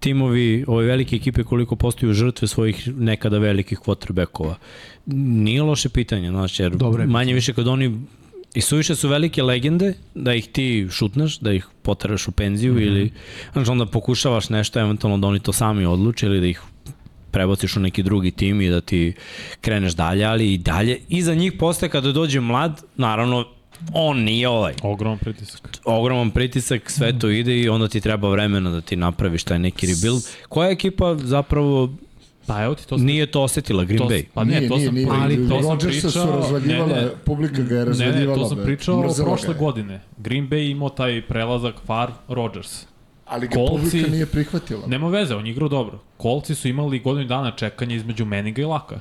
timovi, 0.00 0.64
ove 0.68 0.86
velike 0.86 1.16
ekipe 1.16 1.42
koliko 1.44 1.76
postaju 1.76 2.12
žrtve 2.12 2.48
svojih 2.48 2.88
nekada 2.96 3.38
velikih 3.38 3.78
quarterbackova. 3.78 4.54
Nije 5.06 5.62
loše 5.62 5.88
pitanje, 5.88 6.30
znači, 6.30 6.62
jer 6.62 6.76
Dobre, 6.76 7.06
manje 7.06 7.34
više 7.34 7.52
kad 7.52 7.68
oni 7.68 8.00
I 8.54 8.60
suviše 8.60 8.94
su 8.94 9.08
velike 9.08 9.42
legende 9.42 9.94
da 10.14 10.34
ih 10.34 10.48
ti 10.48 10.86
šutneš, 10.90 11.38
da 11.38 11.52
ih 11.52 11.66
poteraš 11.82 12.28
u 12.28 12.32
penziju 12.32 12.72
mm 12.72 12.76
-hmm. 12.76 12.86
ili 12.86 13.12
znači 13.52 13.70
onda 13.70 13.86
pokušavaš 13.86 14.48
nešto 14.48 14.80
eventualno 14.80 15.18
da 15.18 15.26
oni 15.26 15.40
to 15.40 15.52
sami 15.52 15.86
odluče 15.86 16.26
ili 16.26 16.40
da 16.40 16.46
ih 16.46 16.62
prebaciš 17.34 17.76
u 17.76 17.80
neki 17.80 18.02
drugi 18.02 18.30
tim 18.30 18.60
i 18.60 18.68
da 18.68 18.80
ti 18.80 19.12
kreneš 19.60 19.92
dalje, 19.92 20.24
ali 20.24 20.52
i 20.52 20.58
dalje. 20.58 21.00
Iza 21.08 21.34
njih 21.34 21.52
posle 21.58 21.88
kada 21.88 22.12
dođe 22.12 22.40
mlad, 22.40 22.82
naravno 22.96 23.44
on 23.92 24.18
nije 24.18 24.48
ovaj. 24.48 24.74
Ogroman 24.82 25.18
pritisak. 25.18 25.78
Ogroman 25.84 26.30
pritisak, 26.30 26.90
sve 26.90 27.18
to 27.18 27.28
ide 27.30 27.58
i 27.58 27.68
onda 27.68 27.88
ti 27.88 28.00
treba 28.00 28.28
vremena 28.28 28.70
da 28.70 28.80
ti 28.80 28.96
napraviš 28.96 29.44
taj 29.44 29.58
neki 29.58 29.86
rebuild. 29.86 30.22
Koja 30.48 30.70
ekipa 30.70 31.14
zapravo 31.14 31.90
Pa 32.46 32.62
evo 32.62 32.74
ti 32.74 32.88
to 32.88 32.96
nije 32.96 33.26
to 33.26 33.42
osetila, 33.42 33.84
Green 33.84 33.98
to, 33.98 34.08
Bay? 34.08 34.24
Pa 34.34 34.44
ne, 34.44 34.58
nije, 34.58 34.68
to 34.68 34.76
nije, 34.76 34.86
sam, 34.86 34.94
nije, 34.94 35.08
ali 35.10 35.48
to 35.48 35.62
sam 35.62 35.70
Rodgersa 35.70 36.10
su 36.10 36.18
pričao, 36.18 36.36
razvaljivala, 36.36 36.88
ne, 36.88 37.02
ne, 37.02 37.10
publika 37.24 37.62
ga 37.62 37.74
je 37.74 37.78
ne, 37.78 37.84
razvaljivala. 37.84 38.36
ne, 38.36 38.42
to 38.42 38.48
sam 38.48 38.58
pričao 38.64 39.14
prošle 39.24 39.54
godine. 39.54 40.00
Green 40.18 40.48
Bay 40.48 40.70
imao 40.70 40.88
taj 40.88 41.22
prelazak 41.22 41.74
Far 41.86 42.10
Rodgers. 42.28 42.86
Ali 43.26 43.48
ga 43.48 43.56
Kolci- 43.56 43.68
publika 43.90 44.10
nije 44.10 44.26
prihvatila. 44.26 44.86
Nema 44.86 45.08
veze, 45.08 45.34
on 45.36 45.46
je 45.46 45.52
igrao 45.52 45.68
dobro. 45.68 45.98
Kolci 46.16 46.54
su 46.54 46.68
imali 46.68 46.98
godinu 46.98 47.26
dana 47.28 47.50
čekanja 47.50 47.96
između 47.96 48.24
Meninga 48.24 48.62
i 48.62 48.64
Laka. 48.64 49.00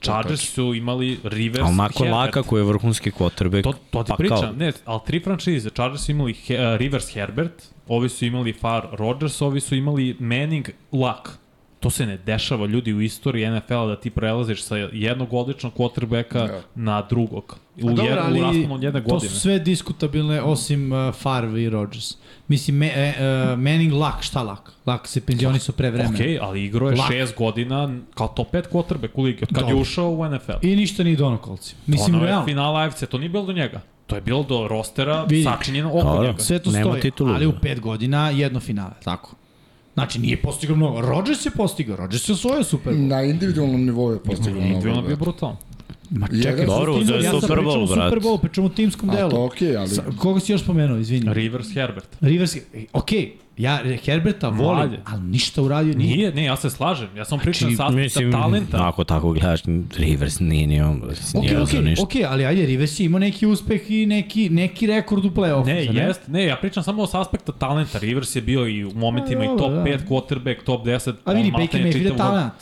Chargers 0.00 0.40
su 0.54 0.74
imali 0.74 1.18
Rivers 1.24 1.66
Ali 1.66 1.76
Herbert. 1.76 2.12
Laka 2.12 2.42
koji 2.42 2.60
je 2.60 2.64
vrhunski 2.64 3.10
quarterback, 3.10 3.62
To, 3.62 3.72
to 3.90 4.02
ti 4.02 4.08
pa 4.08 4.16
pričam, 4.16 4.40
kao, 4.40 4.52
ne, 4.52 4.72
ali 4.84 5.00
tri 5.06 5.20
franšize, 5.20 5.70
Chargers 5.70 6.02
su 6.04 6.10
imali 6.12 6.32
he, 6.34 6.54
uh, 6.54 6.76
Rivers 6.76 7.14
Herbert, 7.14 7.52
ovi 7.88 8.08
su 8.08 8.24
imali 8.24 8.52
Far 8.52 8.86
Rodgers, 8.92 9.42
ovi 9.42 9.60
su 9.60 9.74
imali 9.74 10.16
Manning 10.18 10.68
Luck. 10.92 11.28
To 11.82 11.90
se 11.90 12.06
ne 12.06 12.16
dešava 12.16 12.66
ljudi 12.66 12.92
u 12.92 13.00
istoriji 13.00 13.50
NFL-a 13.50 13.86
da 13.86 13.96
ti 13.96 14.10
prelaziš 14.10 14.62
sa 14.62 14.76
jednog 14.76 15.32
odličnog 15.32 15.72
quarterbacka 15.74 16.46
Da. 16.46 16.60
na 16.74 17.02
drugog. 17.02 17.56
U, 17.76 17.88
A 17.88 17.92
dobro, 17.92 18.04
jed, 18.04 18.18
ali 18.18 18.40
u 18.40 18.42
rasponu 18.42 18.74
od 18.74 18.82
jedne 18.82 19.02
to 19.02 19.08
godine. 19.08 19.30
su 19.30 19.40
sve 19.40 19.58
diskutabilne 19.58 20.42
osim 20.42 20.92
uh, 20.92 21.14
Favre 21.14 21.62
i 21.62 21.68
Rodgers. 21.68 22.16
Mislim, 22.48 22.76
me, 22.76 22.86
e, 22.86 23.08
uh, 23.10 23.58
Manning 23.58 23.92
lak, 23.92 24.22
šta 24.22 24.42
lak? 24.42 24.72
Lak 24.86 25.08
se 25.08 25.20
penzionisao 25.20 25.74
pre 25.74 25.90
vremena. 25.90 26.14
Ok, 26.14 26.42
ali 26.42 26.64
igrao 26.64 26.90
je 26.90 26.96
Lak. 26.96 27.12
šest 27.12 27.36
godina 27.36 27.94
kao 28.14 28.28
top 28.28 28.52
5 28.52 28.62
quarterback 28.72 29.10
u 29.14 29.22
ligi, 29.22 29.42
od 29.42 29.48
kad 29.48 29.58
je 29.58 29.62
Dobro. 29.62 29.78
ušao 29.78 30.08
u 30.08 30.28
NFL. 30.28 30.52
I 30.62 30.76
ništa 30.76 31.02
nije 31.04 31.16
dono 31.16 31.38
kolci. 31.38 31.74
Mislim, 31.86 32.14
ono 32.14 32.24
je 32.24 32.28
realno. 32.28 32.46
finala 32.46 32.80
AFC, 32.80 33.04
to 33.06 33.18
nije 33.18 33.28
bilo 33.28 33.46
do 33.46 33.52
njega. 33.52 33.80
To 34.06 34.14
je 34.16 34.20
bilo 34.20 34.42
do 34.42 34.68
rostera 34.68 35.24
Vidi. 35.24 35.44
sačinjeno 35.44 35.88
oko 35.88 36.02
Dobro. 36.02 36.22
njega. 36.26 36.38
Sve 36.38 36.58
to 36.58 36.70
stoji, 36.70 37.00
titulu. 37.00 37.32
ali 37.34 37.46
u 37.46 37.52
pet 37.62 37.80
godina 37.80 38.30
jedno 38.30 38.60
finale, 38.60 38.92
tako? 39.04 39.34
Znači, 39.94 40.18
nije 40.18 40.42
postigao 40.42 40.76
mnogo. 40.76 41.00
Rodgers 41.00 41.46
je 41.46 41.50
postigao, 41.50 41.96
Rodgers 41.96 42.28
je 42.28 42.32
osvojio 42.32 42.64
Super 42.64 42.92
Bowl. 42.92 43.06
Na 43.06 43.22
individualnom 43.22 43.84
nivou 43.84 44.12
je 44.12 44.18
postigao 44.18 44.52
mnogo. 44.60 44.66
Individualno 44.66 45.02
bio 45.02 45.16
brate. 45.16 45.20
brutalan. 45.24 45.56
Ma 46.10 46.28
čekaj, 46.42 46.66
Dobro, 46.66 46.92
je 46.92 47.22
ja 47.22 47.30
Super 47.30 47.40
pričam 47.40 47.64
Bowl, 47.64 47.82
o 47.82 47.86
Super. 47.86 48.20
Bowl, 48.20 48.40
pričam 48.40 48.64
o 48.64 48.68
timskom 48.68 49.10
A 49.10 49.14
delu. 49.14 49.30
to 49.30 49.44
okej, 49.44 49.76
ali... 49.76 49.88
Sa, 49.88 50.02
koga 50.18 50.40
si 50.40 50.52
još 50.52 50.62
spomenuo, 50.62 50.98
izvini? 50.98 51.34
Rivers 51.34 51.74
Herbert. 51.74 52.08
Rivers, 52.20 52.56
ok, 52.92 53.10
ja 53.58 53.80
Herberta 53.96 54.48
volim, 54.48 54.76
Mlad 54.76 54.92
je. 54.92 55.00
ali 55.04 55.22
ništa 55.22 55.62
uradio 55.62 55.94
nije. 55.94 56.16
Nije, 56.16 56.32
ne, 56.32 56.44
ja 56.44 56.56
se 56.56 56.70
slažem. 56.70 57.08
Ja 57.16 57.24
sam 57.24 57.38
pričam 57.38 57.58
Znači, 57.60 57.76
sa 57.76 57.84
aspekta 57.84 58.02
Mislim, 58.02 58.32
talenta. 58.32 58.88
ako 58.88 59.04
tako 59.04 59.32
gledaš, 59.32 59.60
Rivers 59.96 60.40
nije 60.40 60.66
ni 60.66 60.80
on, 60.82 61.02
nije 61.34 61.56
ok, 61.56 61.62
uzeo 61.62 61.80
ništa. 61.82 62.02
ok, 62.02 62.12
ali 62.28 62.46
ajde, 62.46 62.66
Rivers 62.66 63.00
je 63.00 63.04
imao 63.04 63.18
neki 63.18 63.46
uspeh 63.46 63.90
i 63.90 64.06
neki, 64.06 64.50
neki 64.50 64.86
rekord 64.86 65.24
u 65.24 65.30
play-offu. 65.30 65.66
Ne, 65.66 65.84
jest, 65.84 66.20
ne, 66.28 66.44
ja 66.44 66.56
pričam 66.56 66.82
samo 66.82 67.06
sa 67.06 67.20
aspekta 67.20 67.52
talenta. 67.52 67.98
Rivers 67.98 68.36
je 68.36 68.42
bio 68.42 68.66
i 68.68 68.84
u 68.84 68.92
momentima 68.94 69.40
A, 69.40 69.44
i 69.44 69.48
dobro, 69.48 69.58
top 69.58 69.70
da. 69.70 69.82
5 69.82 69.98
quarterback, 70.08 70.64
top 70.64 70.86
10. 70.86 71.12
A 71.24 71.32
vidi, 71.32 71.52
on 71.54 71.60
Baker 71.60 71.80
Mayfield 71.82 72.04
je 72.04 72.16
talent. 72.16 72.52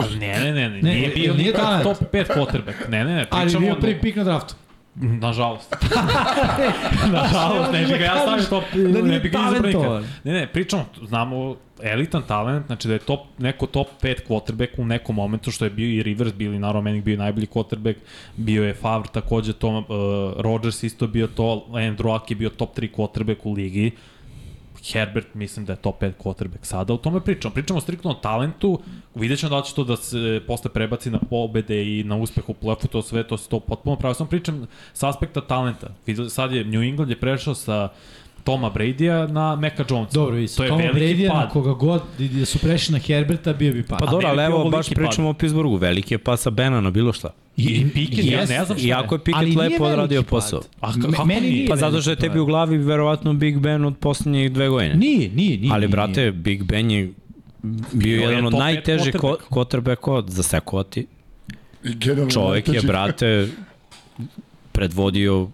Ali 0.00 0.16
ne, 0.16 0.26
ne, 0.34 0.52
ne, 0.52 0.68
ne, 0.70 0.82
Ne, 0.82 0.94
nije 0.94 1.08
bio 1.08 1.34
nije 1.34 1.52
top 1.52 1.96
5 2.12 2.24
quarterback. 2.26 2.88
Ne, 2.88 3.04
ne, 3.04 3.14
ne, 3.14 3.26
Ali 3.30 3.44
pričamo... 3.44 3.66
bio 3.66 3.74
o- 3.74 3.80
prvi 3.80 4.00
pik 4.00 4.16
na 4.16 4.24
draftu. 4.24 4.54
Nažalost. 5.00 5.76
Nažalost, 7.12 7.72
ne 7.72 7.86
bi 7.86 7.98
ga 7.98 8.04
ja 8.04 8.18
stavio 8.22 8.44
top, 8.44 8.64
Da 8.74 9.02
ne 9.02 9.20
bi 9.20 9.28
ga. 9.28 9.40
Ne, 10.24 10.32
ne, 10.32 10.46
pričamo, 10.46 10.84
znamo 11.06 11.56
elitan 11.82 12.22
talent, 12.22 12.66
znači 12.66 12.88
da 12.88 12.94
je 12.94 13.00
top, 13.00 13.20
neko 13.38 13.66
top 13.66 13.86
5 14.02 14.16
quarterback 14.28 14.68
u 14.78 14.84
nekom 14.84 15.16
momentu, 15.16 15.50
što 15.50 15.64
je 15.64 15.70
bio 15.70 15.88
i 15.88 16.02
Rivers, 16.02 16.32
bili 16.32 16.58
naravno 16.58 16.82
Manning 16.82 17.04
bio 17.04 17.14
i 17.14 17.16
najbolji 17.16 17.46
quarterback, 17.46 17.94
bio 18.36 18.64
je 18.64 18.74
Favre 18.74 19.08
takođe 19.12 19.52
to, 19.52 19.68
uh, 19.68 19.84
Rodgers 20.42 20.82
isto 20.82 21.06
bio 21.06 21.26
to, 21.26 21.66
Andrew 21.68 22.12
Luck 22.12 22.30
je 22.30 22.36
bio 22.36 22.50
top 22.50 22.78
3 22.78 22.90
quarterback 22.96 23.36
u 23.42 23.52
ligi, 23.52 23.90
Herbert 24.92 25.34
mislim 25.34 25.66
da 25.66 25.72
je 25.72 25.76
top 25.76 26.02
5 26.02 26.12
quarterback 26.18 26.64
sada, 26.64 26.94
o 26.94 26.96
tome 26.96 27.20
pričamo. 27.20 27.54
Pričamo 27.54 27.80
striktno 27.80 28.10
o 28.10 28.14
talentu, 28.14 28.80
vidjet 29.14 29.40
ćemo 29.40 29.56
da 29.56 29.62
će 29.62 29.74
to 29.74 29.84
da 29.84 29.96
se 29.96 30.40
posle 30.46 30.70
prebaci 30.70 31.10
na 31.10 31.18
pobede 31.30 31.98
i 31.98 32.04
na 32.04 32.16
uspeh 32.16 32.48
u 32.48 32.54
play 32.54 32.88
to 32.88 33.02
sve, 33.02 33.26
to 33.26 33.36
se 33.36 33.48
to 33.48 33.60
potpuno 33.60 33.96
pravo. 33.96 34.14
Samo 34.14 34.30
pričam 34.30 34.66
sa 34.92 35.08
aspekta 35.08 35.40
talenta. 35.40 35.88
Sad 36.28 36.52
je 36.52 36.64
New 36.64 36.82
England 36.82 37.10
je 37.10 37.20
prešao 37.20 37.54
sa 37.54 37.88
Toma 38.48 38.70
Brady-a 38.70 39.26
na 39.26 39.56
Meka 39.56 39.84
Jonesa. 39.90 40.12
Dobro, 40.12 40.38
i 40.38 40.48
to 40.48 40.62
je 40.62 40.68
Tom 40.68 40.78
veliki 40.78 40.98
Brady, 40.98 41.24
na 41.24 41.32
pad. 41.32 41.50
koga 41.50 41.72
god, 41.72 42.02
da 42.18 42.46
su 42.46 42.58
prešli 42.58 42.92
na 42.92 42.98
Herberta, 42.98 43.52
bio 43.52 43.72
bi 43.72 43.82
pad. 43.82 43.98
Pa 43.98 44.06
dobro, 44.06 44.28
ali 44.28 44.42
evo 44.42 44.64
baš 44.66 44.88
pad. 44.88 44.94
pričamo 44.96 45.28
o 45.28 45.34
Pittsburghu, 45.34 45.76
veliki 45.76 46.14
je 46.14 46.18
pas 46.18 46.40
sa 46.40 46.50
Bena 46.50 46.80
na 46.80 46.90
bilo 46.90 47.12
šta. 47.12 47.30
I, 47.56 47.62
i 47.64 47.90
Pickett, 47.90 48.24
ja 48.24 48.40
jest, 48.40 48.50
ne 48.50 48.64
znam 48.64 48.78
šta 48.78 48.86
je. 48.86 48.88
Iako 48.88 49.14
je 49.14 49.18
Pickett 49.18 49.46
nije 49.46 49.58
lepo 49.58 49.84
odradio 49.84 50.22
pad. 50.22 50.28
posao. 50.28 50.60
A 50.80 50.88
Me- 50.88 51.02
kako 51.04 51.24
meni 51.24 51.50
nije? 51.50 51.66
Pa 51.68 51.76
zato 51.76 52.00
što 52.00 52.10
je 52.10 52.16
pad. 52.16 52.22
tebi 52.22 52.40
u 52.40 52.46
glavi 52.46 52.76
verovatno 52.78 53.32
Big 53.34 53.58
Ben 53.58 53.84
od 53.84 53.96
poslednjih 53.96 54.52
dve 54.52 54.68
godine. 54.68 54.94
Nije, 54.94 55.30
nije, 55.30 55.58
nije. 55.58 55.72
Ali, 55.72 55.88
brate, 55.88 56.20
nije. 56.20 56.32
Big 56.32 56.62
Ben 56.62 56.90
je 56.90 57.12
bio 57.92 58.16
je 58.16 58.22
jedan 58.22 58.46
od 58.46 58.52
najtežih 58.54 59.14
quarterback. 59.14 59.36
quarterbacka 59.50 60.24
za 60.26 60.42
sekovati. 60.42 61.06
Čovek 62.30 62.68
je, 62.68 62.80
brate, 62.82 63.48
predvodio, 64.78 65.48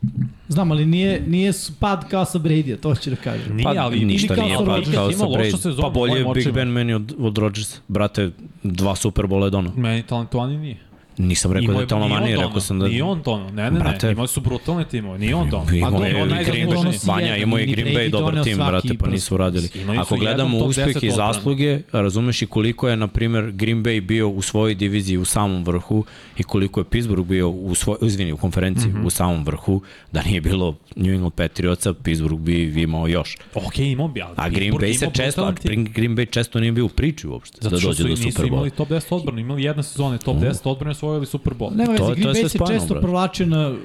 Znam, 0.49 0.71
ali 0.71 0.87
nije, 0.87 1.23
nije 1.27 1.53
pad 1.81 2.09
kao 2.09 2.25
sa 2.25 2.39
Brady-a, 2.39 2.77
to 2.77 2.95
ću 2.95 3.11
da 3.11 3.17
kažem. 3.17 3.57
Nije, 3.57 3.65
pa 3.65 3.75
ali 3.79 4.05
ništa 4.05 4.27
ili 4.27 4.37
kao 4.37 4.45
nije 4.45 4.57
sa 4.57 4.65
pad 4.65 4.69
Rodgersom. 4.69 4.95
kao 4.95 5.11
Ima 5.11 5.19
sa 5.19 5.25
Brady. 5.27 5.57
sezonu 5.57 5.83
Pa 5.83 5.89
bolje 5.91 6.19
je 6.19 6.25
Big. 6.35 6.53
Ben 6.53 6.69
meni 6.69 6.95
od, 6.95 7.15
od 7.19 7.39
Rodgersa. 7.39 7.79
Brate, 7.89 8.31
dva 8.63 8.97
Super 8.97 9.25
je 9.25 9.51
donao. 9.51 9.73
Meni 9.77 10.03
talentovani 10.03 10.59
nije. 10.59 10.77
Nisam 11.19 11.53
rekao 11.53 11.65
Imao 11.65 11.75
da 11.75 11.81
je- 11.81 11.87
donao, 11.87 12.19
rekao 12.43 12.61
sam 12.61 12.79
da... 12.79 12.89
Nije 12.89 13.03
on 13.05 13.23
donao, 13.25 13.51
ne, 13.51 13.63
ne, 13.63 13.71
ne, 13.71 13.79
Brate. 13.79 14.11
imali 14.11 14.29
su 14.29 14.41
brutalne 14.41 14.85
timove, 14.85 15.19
nije 15.19 15.35
on 15.35 15.51
donao. 15.51 15.75
Imao 15.75 16.05
je 16.05 16.11
i 16.11 16.45
Green 16.45 16.69
Bay, 16.69 17.09
Vanja, 17.09 17.37
imao 17.37 17.59
je 17.59 17.67
Green 17.67 17.89
Brady 17.89 17.99
Bay 17.99 18.11
dobar 18.11 18.45
tim, 18.45 18.57
brate, 18.57 18.95
pa 18.99 19.11
nisu 19.11 19.35
uradili. 19.35 19.69
Ako 19.99 20.17
gledamo 20.17 20.59
uspeh 20.59 20.87
10 20.87 21.07
i 21.07 21.11
zasluge, 21.11 21.81
razumeš 21.93 22.43
i 22.43 22.47
koliko 22.47 22.89
je, 22.89 22.97
na 22.97 23.09
primer, 23.09 23.53
Green 23.53 23.85
Bay 23.85 24.01
bio 24.01 24.29
u 24.29 24.43
svojoj 24.43 24.75
diviziji 24.75 25.17
u 25.17 25.25
samom 25.25 25.65
vrhu 25.65 26.05
i 26.37 26.43
koliko 26.43 26.81
je 26.81 26.85
Pittsburgh 26.85 27.25
bio 27.25 27.49
u 27.49 27.75
svoj, 27.75 27.97
izvini, 28.03 28.33
u 28.33 28.37
konferenciji 28.37 28.89
Mhm. 28.89 29.07
u 29.07 29.11
samom 29.11 29.45
vrhu, 29.45 29.81
da 30.13 30.23
nije 30.23 30.41
bilo 30.41 30.75
New 30.97 31.13
England 31.13 31.33
Patriotsa, 31.33 31.95
Pittsburgh 31.95 32.41
bi 32.41 32.83
imao 32.83 33.09
još. 33.09 33.37
Ok, 33.55 33.79
imao 33.79 34.09
bi, 34.09 34.23
ali 34.23 34.33
A 34.37 34.49
Green 34.49 34.73
Pittsburgh 34.73 34.85
Bay 34.85 34.99
se 34.99 35.11
često, 35.15 35.43
a. 35.43 35.53
Green 35.87 36.13
Bay 36.13 36.31
često 36.31 36.61
nije 36.61 36.73
bio 36.73 36.85
u 36.85 36.89
priči 36.89 37.27
uopšte 37.27 37.59
Zato 37.61 37.75
da 37.75 37.81
što 37.81 37.89
dođe 37.89 38.03
su 38.03 38.09
do 38.09 38.17
Super 38.17 38.45
Bowl. 38.45 38.49
imali 38.49 38.71
top 38.71 38.89
10 38.89 39.13
odbrana, 39.13 39.41
imali 39.41 39.63
jedne 39.63 39.83
sezone 39.83 40.19
top 40.19 40.37
10 40.37 40.45
odbrana 40.65 40.91
i 40.91 40.93
osvojili 40.93 41.27
Super 41.27 41.55
Bowl. 41.55 41.71
Nema 41.71 41.85
To- 41.87 42.05
veze, 42.05 42.15
to 42.15 42.15
Green 42.15 42.29
Bay 42.37 42.49
se 42.49 42.59
često 42.69 42.95
provlačio 42.95 43.47
na 43.47 43.69
uh, 43.69 43.77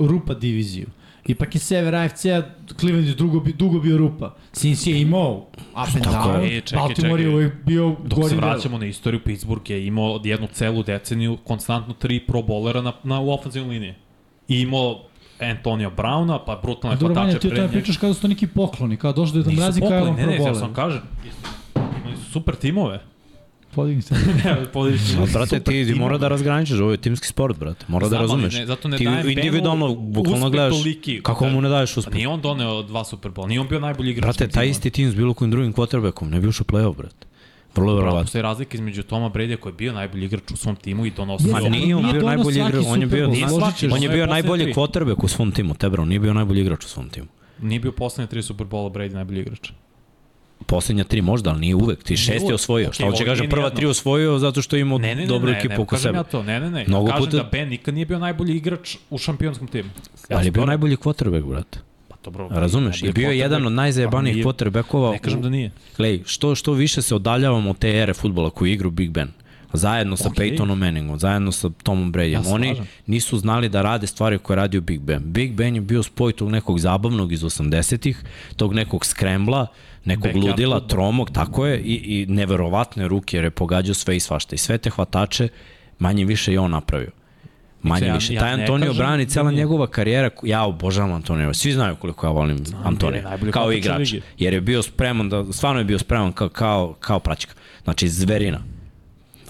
rupa 0.00 0.34
diviziju. 0.34 0.86
Ipak 1.26 1.54
je 1.54 1.60
sever 1.60 1.94
AFC-a, 1.94 2.42
Cleveland 2.74 3.08
je 3.08 3.14
dugo, 3.14 3.40
bi- 3.40 3.52
dugo 3.52 3.80
bio 3.80 3.96
rupa. 3.98 4.34
Cincy 4.52 4.90
je 4.90 5.00
imao 5.00 5.32
up 5.32 5.48
and 5.94 6.04
Tako 6.04 6.28
down, 6.28 6.42
je. 6.42 6.56
E, 6.56 6.60
čekaj, 6.60 6.78
Baltimore 6.78 7.12
je 7.12 7.18
čekaj. 7.18 7.34
uvijek 7.34 7.64
bio 7.64 7.96
Dok 8.00 8.10
se 8.10 8.22
gori 8.22 8.36
deo. 8.36 8.40
vraćamo 8.40 8.78
na 8.78 8.86
istoriju, 8.86 9.20
Pittsburgh 9.20 9.70
je 9.70 9.86
imao 9.86 10.20
jednu 10.24 10.46
celu 10.46 10.82
deceniju 10.82 11.36
konstantno 11.36 11.94
tri 11.94 12.20
pro 12.20 12.42
bolera 12.42 12.82
na, 12.82 12.92
na 13.04 13.20
u 13.20 13.30
ofenzivnoj 13.30 13.72
liniji. 13.72 13.94
I 14.48 14.60
imao 14.60 15.00
Antonio 15.40 15.90
Browna, 15.90 16.38
pa 16.46 16.56
brutalne 16.56 16.96
Dobro, 16.96 17.14
Vanja, 17.14 17.20
hvatače 17.22 17.40
ti 17.40 17.46
o 17.46 17.50
pred 17.50 17.58
tome 17.58 17.68
njega. 17.68 17.72
pričaš 17.72 17.96
kao 17.96 18.08
da 18.08 18.14
su 18.14 18.20
to 18.20 18.28
neki 18.28 18.46
pokloni, 18.46 18.96
kao 18.96 19.12
došli 19.12 19.42
da 19.42 19.50
Nisu 19.50 19.62
mrazi 19.62 19.80
kao 19.80 19.88
pokloni, 19.90 20.06
Elan 20.06 20.16
ne, 20.16 20.26
ne, 20.26 20.36
Pro 20.36 20.46
ja 20.46 20.54
sam 20.54 20.74
kažem. 20.74 21.00
Imali 21.74 22.16
su 22.16 22.30
super 22.30 22.54
timove. 22.54 23.00
Podigni 23.76 24.02
se. 24.02 24.14
Ne, 24.44 24.56
podići. 24.66 25.14
Ali, 25.18 25.30
brate, 25.32 25.60
ti, 25.60 25.84
ti 25.84 25.94
mora 25.94 26.18
da 26.18 26.28
razgraničeš, 26.28 26.78
ovo 26.78 26.90
je 26.90 26.96
timski 26.96 27.26
sport, 27.26 27.58
brate. 27.58 27.84
Mora 27.88 28.04
da 28.04 28.08
Znam, 28.08 28.20
ali 28.20 28.28
razumeš. 28.28 28.54
ne, 28.54 28.66
zato 28.66 28.88
ne 28.88 28.96
ti 28.98 29.04
dajem 29.04 29.30
individualno, 29.30 29.88
Benu 29.88 30.00
bukvalno 30.02 30.50
gledaš, 30.50 30.72
toliki. 30.72 31.20
kako 31.22 31.48
mu 31.48 31.60
ne 31.60 31.68
daješ 31.68 31.94
Pa 31.94 32.00
uspeh. 32.00 32.14
nije 32.14 32.28
on 32.28 32.40
doneo 32.40 32.82
dva 32.82 33.04
Super 33.04 33.30
Bowl, 33.30 33.48
nije 33.48 33.60
on 33.60 33.68
bio 33.68 33.80
najbolji 33.80 34.10
igrač. 34.10 34.22
Brate, 34.24 34.48
taj 34.48 34.68
isti 34.68 34.90
tim 34.90 35.10
s 35.10 35.14
bilo 35.14 35.34
kojim 35.34 35.50
drugim 35.50 35.74
quarterbackom 35.74 36.24
ne 36.24 36.40
bi 36.40 36.48
ušao 36.48 36.64
u 36.64 36.72
play-off, 36.72 36.96
brate. 36.96 37.26
Vrlo 37.76 37.94
verovatno. 37.94 38.20
postoji 38.22 38.42
razlika 38.42 38.74
između 38.74 39.02
Toma 39.02 39.30
Brady 39.30 39.56
koji 39.56 39.70
je 39.70 39.76
bio 39.76 39.92
najbolji 39.92 40.24
igrač 40.24 40.50
u 40.52 40.56
svom 40.56 40.76
timu 40.76 41.06
i 41.06 41.10
donosio. 41.10 41.52
Ma 41.52 41.60
Nije, 41.60 41.96
on 41.96 42.02
nije 42.02 42.12
bio 42.12 42.22
najbolji 42.22 42.56
igrač, 42.58 42.84
on 42.86 43.00
je 43.00 43.06
bio, 43.06 43.28
on 43.92 44.02
je 44.02 44.08
bio 44.08 44.26
najbolji 44.26 44.72
quarterback 44.74 45.24
u 45.24 45.28
svom 45.28 45.52
timu, 45.52 45.74
te 45.74 45.88
bro, 45.88 46.02
on 46.02 46.08
nije 46.08 46.20
bio 46.20 46.34
najbolji 46.34 46.60
igrač 46.60 46.84
u 46.84 46.88
svom 46.88 47.08
timu. 47.08 47.26
Nije 47.60 47.80
bio 47.80 47.92
poslednje 47.92 48.26
tri 48.26 48.42
Super 48.42 48.66
Bowla 48.66 48.92
Brady 48.92 49.12
najbolji 49.12 49.40
igrač. 49.40 49.70
Poslednja 50.58 51.04
tri 51.04 51.22
možda, 51.22 51.50
ali 51.50 51.60
nije 51.60 51.74
uvek. 51.74 52.02
Ti 52.02 52.16
šest 52.16 52.30
je 52.30 52.42
uvek. 52.42 52.54
osvojio. 52.54 52.88
Ok, 52.88 52.94
Šta 52.94 53.04
hoće 53.04 53.24
kažem, 53.24 53.42
nije 53.42 53.50
prva 53.50 53.70
tri 53.70 53.86
osvojio 53.86 54.38
zato 54.38 54.62
što 54.62 54.76
je 54.76 54.80
imao 54.80 54.98
Ne, 54.98 55.08
ne, 55.08 55.20
ne, 55.20 55.26
dobru 55.26 55.50
ne, 55.50 55.58
ekipu 55.58 55.68
ne, 55.70 55.78
oko 55.78 55.96
sebe. 55.98 56.22
to, 56.24 56.42
ne, 56.42 56.60
ne, 56.60 56.70
ne. 56.70 56.84
Mnogo 56.88 57.08
ja 57.08 57.12
kažem 57.12 57.24
puta- 57.26 57.36
da 57.36 57.42
Ben 57.44 57.68
nikad 57.68 57.94
nije 57.94 58.06
bio 58.06 58.18
najbolji 58.18 58.56
igrač 58.56 58.96
u 59.10 59.18
šampionskom 59.18 59.66
timu. 59.68 59.88
Ja 60.30 60.36
Ali 60.36 60.46
je 60.46 60.50
bio 60.50 60.62
to- 60.62 60.66
najbolji 60.66 60.96
quarterback, 60.96 61.44
brate. 61.44 61.78
Pa 62.08 62.16
dobro. 62.24 62.48
Razumeš? 62.50 62.96
I 62.96 63.04
najbolji 63.04 63.12
bio 63.14 63.30
je 63.30 63.38
jedan 63.38 63.66
od 63.66 63.72
najzajebanijih 63.72 64.34
Pa 64.34 64.36
nije- 64.36 64.44
quarterbackova. 64.46 65.12
Ne 65.12 65.18
kažem 65.18 65.42
da 65.42 65.48
nije. 65.48 65.70
Glej, 65.96 66.22
što, 66.26 66.54
što 66.54 66.72
više 66.72 67.02
se 67.02 67.14
odaljavamo 67.14 67.70
od 67.70 67.78
te 67.78 67.90
ere 67.92 68.14
futbola 68.14 68.50
koju 68.50 68.72
igra 68.72 68.90
Big 68.90 69.10
Ben, 69.10 69.28
Zajedno 69.72 70.16
sa 70.16 70.28
Ok. 70.28 70.34
Peytonom 70.34 70.74
Manningom, 70.76 71.18
zajedno 71.18 71.52
sa 71.52 71.70
Tomom 71.82 72.12
Bradyom. 72.12 72.32
Ja 72.34 72.42
Oni 72.46 72.66
slažem. 72.66 72.86
nisu 73.06 73.38
znali 73.38 73.68
da 73.68 73.82
rade 73.82 74.06
stvari 74.06 74.38
koje 74.38 74.54
je 74.54 74.58
radio 74.58 74.80
Big 74.80 75.00
Ben. 75.00 75.22
Big 75.24 75.52
Ben 75.52 75.74
je 75.74 75.80
bio 75.80 76.02
spoj 76.02 76.32
tog 76.32 76.50
nekog 76.50 76.78
zabavnog 76.78 77.32
iz 77.32 77.42
80-ih, 77.42 78.22
tog 78.56 78.74
nekog 78.74 79.06
skrembla, 79.06 79.66
nekog 80.04 80.24
Backyard 80.24 80.36
ludila, 80.42 80.76
fudbal. 80.76 80.88
tromog, 80.88 81.30
tako 81.30 81.66
je, 81.66 81.80
i, 81.80 81.94
i 81.94 82.26
neverovatne 82.26 83.08
ruke 83.08 83.36
jer 83.36 83.44
je 83.44 83.50
pogađao 83.50 83.94
sve 83.94 84.16
i 84.16 84.20
svašta. 84.20 84.54
I 84.54 84.58
sve 84.58 84.78
te 84.78 84.90
hvatače 84.90 85.48
manje 85.98 86.24
više 86.24 86.52
i 86.52 86.58
on 86.58 86.70
napravio. 86.70 87.10
Manje 87.82 88.06
Ja- 88.06 88.14
više. 88.14 88.34
ja 88.34 88.40
Taj 88.40 88.52
Antonio 88.52 88.86
kažem 88.86 89.06
Brown 89.06 89.22
i 89.22 89.24
da 89.24 89.30
cela 89.30 89.50
nije. 89.50 89.58
njegova 89.58 89.86
karijera, 89.86 90.30
ja 90.42 90.64
obožavam 90.64 91.12
Antonio, 91.12 91.54
svi 91.54 91.72
znaju 91.72 91.96
koliko 91.96 92.26
ja 92.26 92.30
volim 92.30 92.56
je 92.56 92.62
Antonija, 92.84 93.22
kao 93.52 93.72
igrač, 93.72 94.14
jer 94.38 94.54
je 94.54 94.60
bio 94.60 94.82
spreman, 94.82 95.28
da, 95.28 95.52
stvarno 95.52 95.80
je 95.80 95.84
bio 95.84 95.98
spreman 95.98 96.32
kao, 96.32 96.48
kao, 96.48 96.94
kao 97.00 97.18
praćka, 97.20 97.52
znači 97.84 98.08
zverina. 98.08 98.60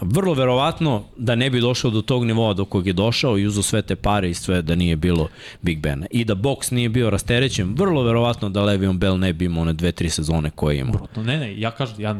Vrlo 0.00 0.34
verovatno 0.34 1.04
da 1.16 1.34
ne 1.34 1.50
bi 1.50 1.60
došao 1.60 1.90
do 1.90 2.02
tog 2.02 2.24
nivoa 2.24 2.54
do 2.54 2.64
kog 2.64 2.86
je 2.86 2.92
došao 2.92 3.38
i 3.38 3.46
uzao 3.46 3.62
sve 3.62 3.82
te 3.82 3.96
pare 3.96 4.30
i 4.30 4.34
sve 4.34 4.62
da 4.62 4.74
nije 4.74 4.96
bilo 4.96 5.28
Big 5.62 5.80
Bena. 5.80 6.06
I 6.10 6.24
da 6.24 6.34
boks 6.34 6.70
nije 6.70 6.88
bio 6.88 7.10
rasterećen, 7.10 7.74
vrlo 7.78 8.02
verovatno 8.02 8.48
da 8.48 8.60
Le'Veon 8.60 8.98
Bell 8.98 9.18
ne 9.18 9.32
bi 9.32 9.44
imao 9.44 9.62
one 9.62 9.72
dve, 9.72 9.92
tri 9.92 10.10
sezone 10.10 10.50
koje 10.50 10.74
je 10.74 10.80
imao. 10.80 10.92
Brutno. 10.92 11.22
Ne, 11.22 11.38
ne, 11.38 11.60
ja 11.60 11.70
kažem, 11.70 12.00
ja 12.00 12.12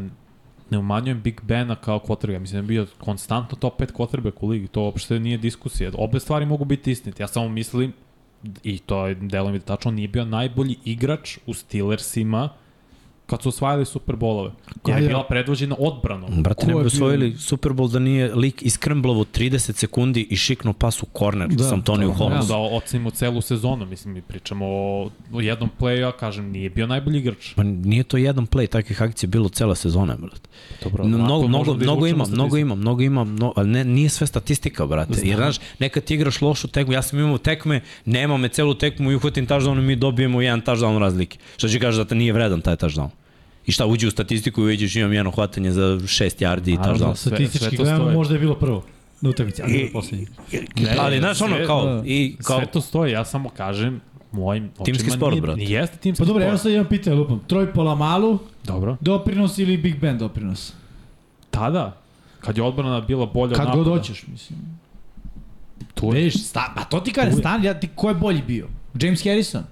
ne 0.71 0.79
umanjujem 0.79 1.23
Big 1.23 1.41
Bena 1.43 1.75
kao 1.75 1.99
quarterback. 1.99 2.39
Mislim 2.39 2.61
da 2.61 2.65
je 2.65 2.69
bio 2.69 2.87
konstantno 2.99 3.59
top 3.59 3.81
5 3.81 3.93
quarterback 3.93 4.33
u 4.41 4.49
ligi. 4.49 4.69
To 4.69 4.83
uopšte 4.83 5.21
nije 5.21 5.39
diskusija. 5.39 5.91
Obe 5.95 6.21
stvari 6.21 6.47
mogu 6.47 6.65
biti 6.65 6.91
istinite. 6.91 7.23
Ja 7.23 7.27
samo 7.27 7.49
mislim, 7.49 7.93
i 8.63 8.79
to 8.79 9.07
je 9.07 9.15
delom 9.15 9.55
je 9.55 9.61
tačno, 9.61 9.89
on 9.89 9.95
nije 9.95 10.09
bio 10.09 10.25
najbolji 10.25 10.77
igrač 10.85 11.39
u 11.47 11.55
Steelersima 11.55 12.49
kad 13.27 13.43
su 13.43 13.49
osvajali 13.49 13.85
Superbolove. 13.87 14.51
Jer 14.87 14.89
je 14.89 14.95
Ajde. 14.95 15.09
bila 15.09 15.25
predvođena 15.25 15.77
odbranom. 15.79 16.43
Brate, 16.43 16.67
ne 16.67 16.73
je 16.73 16.75
bi 16.75 16.81
bio- 16.81 16.87
osvojili 16.87 17.37
Super 17.37 17.73
Bowl 17.73 17.91
da 17.91 17.99
nije 17.99 18.35
lik 18.35 18.63
iskrmblavo 18.63 19.25
30 19.25 19.73
sekundi 19.73 20.27
i 20.31 20.37
šiknuo 20.37 20.73
pas 20.73 21.03
u 21.03 21.07
korner 21.07 21.49
Da, 21.49 21.65
sa 21.65 21.75
Antoniju 21.75 22.09
to- 22.09 22.15
Holmesu. 22.15 22.49
Da 22.49 22.57
ocenimo 22.57 23.11
celu 23.11 23.41
sezonu, 23.41 23.87
mislim, 23.87 24.15
mi 24.15 24.23
pričamo 24.23 24.67
o, 24.67 25.11
o 25.33 25.41
jednom 25.41 25.71
playu, 25.81 25.97
ja 25.97 26.13
kažem, 26.13 26.47
nije 26.47 26.71
bio 26.71 26.87
najbolji 26.87 27.19
igrač. 27.19 27.55
Pa 27.55 27.63
nije 27.63 28.05
to 28.05 28.17
jedan 28.17 28.47
play, 28.47 28.67
takvih 28.69 29.03
akcija 29.03 29.29
bilo 29.29 29.49
cela 29.49 29.75
sezona, 29.75 30.17
brate. 30.17 30.49
Dobro, 30.83 31.05
No, 31.05 31.19
mnogo, 31.19 31.49
mnogo, 31.49 31.75
da 31.75 31.83
mnogo 31.85 32.07
ima, 32.07 32.25
mnogo 32.27 32.57
ima, 32.57 32.75
mnogo 32.75 33.03
ima, 33.03 33.25
no, 33.25 33.53
ali 33.57 33.69
ne, 33.69 33.85
nije 33.85 34.09
sve 34.09 34.27
statistika, 34.27 34.87
brate. 34.87 35.15
Znam. 35.15 35.29
Jer, 35.29 35.37
znaš, 35.37 35.57
nekad 35.79 36.05
ti 36.05 36.15
igraš 36.15 36.41
lošu 36.41 36.69
tekmu, 36.69 36.93
ja 36.93 37.03
sam 37.03 37.19
imao 37.19 37.39
tekme, 37.39 37.81
nema 38.05 38.37
me 38.37 38.49
celu 38.49 38.75
tekmu 38.75 39.13
i 39.13 39.17
uhvatim 39.17 39.47
touchdown 39.47 39.79
i 39.79 39.83
mi 39.83 39.97
dobijemo 39.97 40.43
jedan 40.43 40.63
touchdown 40.63 40.99
razlike. 40.99 41.39
Što 41.57 41.69
će 41.69 41.81
kažeš 41.81 41.97
da 41.97 42.05
te 42.05 42.15
nije 42.15 42.33
vredan 42.33 42.61
taj 42.61 42.77
touchdown? 42.77 43.09
I 43.67 43.73
šta, 43.73 43.87
uđi 43.87 44.07
u 44.07 44.11
statistiku 44.11 44.63
i 44.63 44.67
vidiš 44.67 44.97
imam 44.97 45.13
jedno 45.13 45.31
hvatanje 45.31 45.73
za 45.73 45.83
6 45.83 46.07
yardi 46.39 46.71
i 46.71 46.79
touchdown. 46.79 47.15
sve- 47.15 47.31
Statistički 47.31 47.77
gledano 47.77 48.11
možda 48.11 48.35
je 48.35 48.41
bilo 48.41 48.55
prvo 48.55 48.85
na 49.21 49.31
utakmici, 49.31 49.63
a 49.63 49.67
ne 49.67 49.75
I- 49.77 49.93
poslednji. 49.93 50.27
Ne, 50.77 50.97
ali, 50.99 51.19
znaš, 51.19 51.41
ono, 51.41 51.57
kao, 51.67 51.87
da. 51.87 52.03
i 52.07 52.37
kao, 52.39 52.59
Sve 52.59 52.67
to 52.67 52.81
stoji, 52.81 53.13
ja 53.13 53.25
samo 53.25 53.49
kažem, 53.49 54.01
mojim 54.33 54.71
Timski 54.77 55.03
očima 55.03 55.17
sport, 55.17 55.31
nije, 55.33 55.43
brate. 55.43 55.57
Nije 55.59 55.71
jeste 55.71 55.97
timski 55.97 56.21
Pa 56.21 56.27
dobro, 56.27 56.41
sport. 56.41 56.49
evo 56.49 56.59
sad 56.59 56.73
imam 56.73 56.87
pitanje, 56.87 57.17
lupam. 57.17 57.41
Troj 57.47 57.73
Polamalu, 57.73 58.39
Dobro. 58.65 58.97
doprinos 59.01 59.59
ili 59.59 59.77
Big 59.77 59.99
Ben 59.99 60.19
doprinos? 60.19 60.73
Tada, 61.51 61.97
kad 62.41 62.57
je 62.57 62.63
odbrana 62.63 63.01
bila 63.01 63.27
bolja 63.27 63.51
od 63.51 63.57
Kad 63.57 63.67
napada. 63.67 63.83
god 63.83 63.99
hoćeš, 63.99 64.27
mislim. 64.27 64.59
Tu 65.95 66.07
je. 66.07 66.13
Vidiš, 66.13 66.35
sta, 66.39 66.73
pa 66.77 66.85
to 66.85 67.01
ti 67.01 67.13
kažem, 67.13 67.33
stan, 67.33 67.65
ja, 67.65 67.75
ti, 67.75 67.89
ko 67.95 68.09
je 68.09 68.15
bolji 68.15 68.43
bio? 68.43 68.67
James 68.95 69.25
Harrison? 69.25 69.65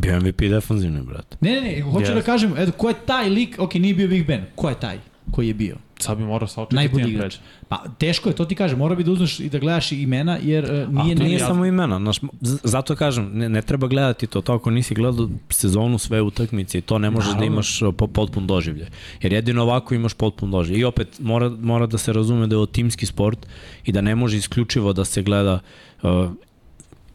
Bio 0.00 0.20
MVP 0.20 0.40
defanzivni, 0.40 1.02
brate. 1.02 1.36
Ne, 1.40 1.50
ne, 1.52 1.60
ne, 1.62 1.82
hoću 1.82 2.06
Yes. 2.06 2.14
da 2.14 2.22
kažem, 2.22 2.54
eto, 2.56 2.72
ko 2.72 2.88
je 2.88 2.94
taj 3.06 3.28
lik, 3.28 3.56
ok, 3.58 3.74
nije 3.74 3.94
bio 3.94 4.08
Big 4.08 4.26
Ben, 4.26 4.44
ko 4.54 4.68
je 4.68 4.74
taj 4.76 4.98
koji 5.30 5.48
je 5.48 5.54
bio? 5.54 5.76
Sad 5.98 6.18
bi 6.18 6.24
morao 6.24 6.48
saočekati 6.48 6.74
Najbolji 6.76 7.10
igrač. 7.10 7.36
Pa 7.68 7.84
teško 7.98 8.28
je, 8.28 8.34
to 8.34 8.44
ti 8.44 8.54
kažem, 8.54 8.78
mora 8.78 8.94
bi 8.94 9.04
da 9.04 9.10
uzmeš 9.12 9.40
i 9.40 9.48
da 9.48 9.58
gledaš 9.58 9.92
imena, 9.92 10.38
jer 10.42 10.64
uh, 10.64 10.70
nije, 10.94 11.16
to 11.16 11.22
nije 11.22 11.38
ja- 11.38 11.46
samo 11.46 11.66
imena, 11.66 11.98
znaš, 11.98 12.18
zato 12.64 12.96
kažem, 12.96 13.30
ne, 13.32 13.48
ne 13.48 13.62
treba 13.62 13.86
gledati 13.86 14.26
to, 14.26 14.40
to 14.40 14.54
ako 14.54 14.70
nisi 14.70 14.94
gledao 14.94 15.28
sezonu 15.50 15.98
sve 15.98 16.22
utakmice 16.22 16.78
i 16.78 16.82
to 16.82 16.98
ne 16.98 17.10
možeš 17.10 17.28
da 17.28 17.34
Naravno. 17.34 17.54
imaš 17.54 17.82
uh, 17.82 17.94
po, 17.94 18.06
potpun 18.06 18.46
doživlje. 18.46 18.86
Jer 19.22 19.32
jedino 19.32 19.62
ovako 19.62 19.94
imaš 19.94 20.14
potpun 20.14 20.50
doživlje. 20.50 20.80
I 20.80 20.84
opet 20.84 21.08
mora, 21.20 21.48
mora 21.50 21.86
da 21.86 21.98
se 21.98 22.12
razume 22.12 22.46
da 22.46 22.54
je 22.54 22.58
ovo 22.58 22.66
timski 22.66 23.06
sport 23.06 23.46
i 23.84 23.92
da 23.92 24.00
ne 24.00 24.14
može 24.14 24.36
isključivo 24.36 24.92
da 24.92 25.04
se 25.04 25.22
gleda 25.22 25.58
uh, 26.02 26.10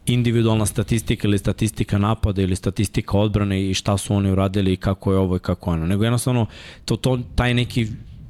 individualna 0.06 0.66
statistika 0.66 1.28
ili 1.28 1.38
statistika 1.38 1.98
napada 1.98 2.42
ili 2.42 2.56
statistika 2.56 3.18
odbrane 3.18 3.70
i 3.70 3.74
šta 3.74 3.96
su 3.96 4.14
oni 4.14 4.30
uradili 4.30 4.72
i 4.72 4.76
kako 4.76 5.12
je 5.12 5.18
ovo 5.18 5.36
i 5.36 5.38
kako 5.38 5.70
je 5.70 5.74
ono. 5.74 5.86
Nego 5.86 6.04
jednostavno 6.04 6.46
to, 6.84 6.96
to, 6.96 7.18
taj 7.34 7.54
neki 7.54 7.86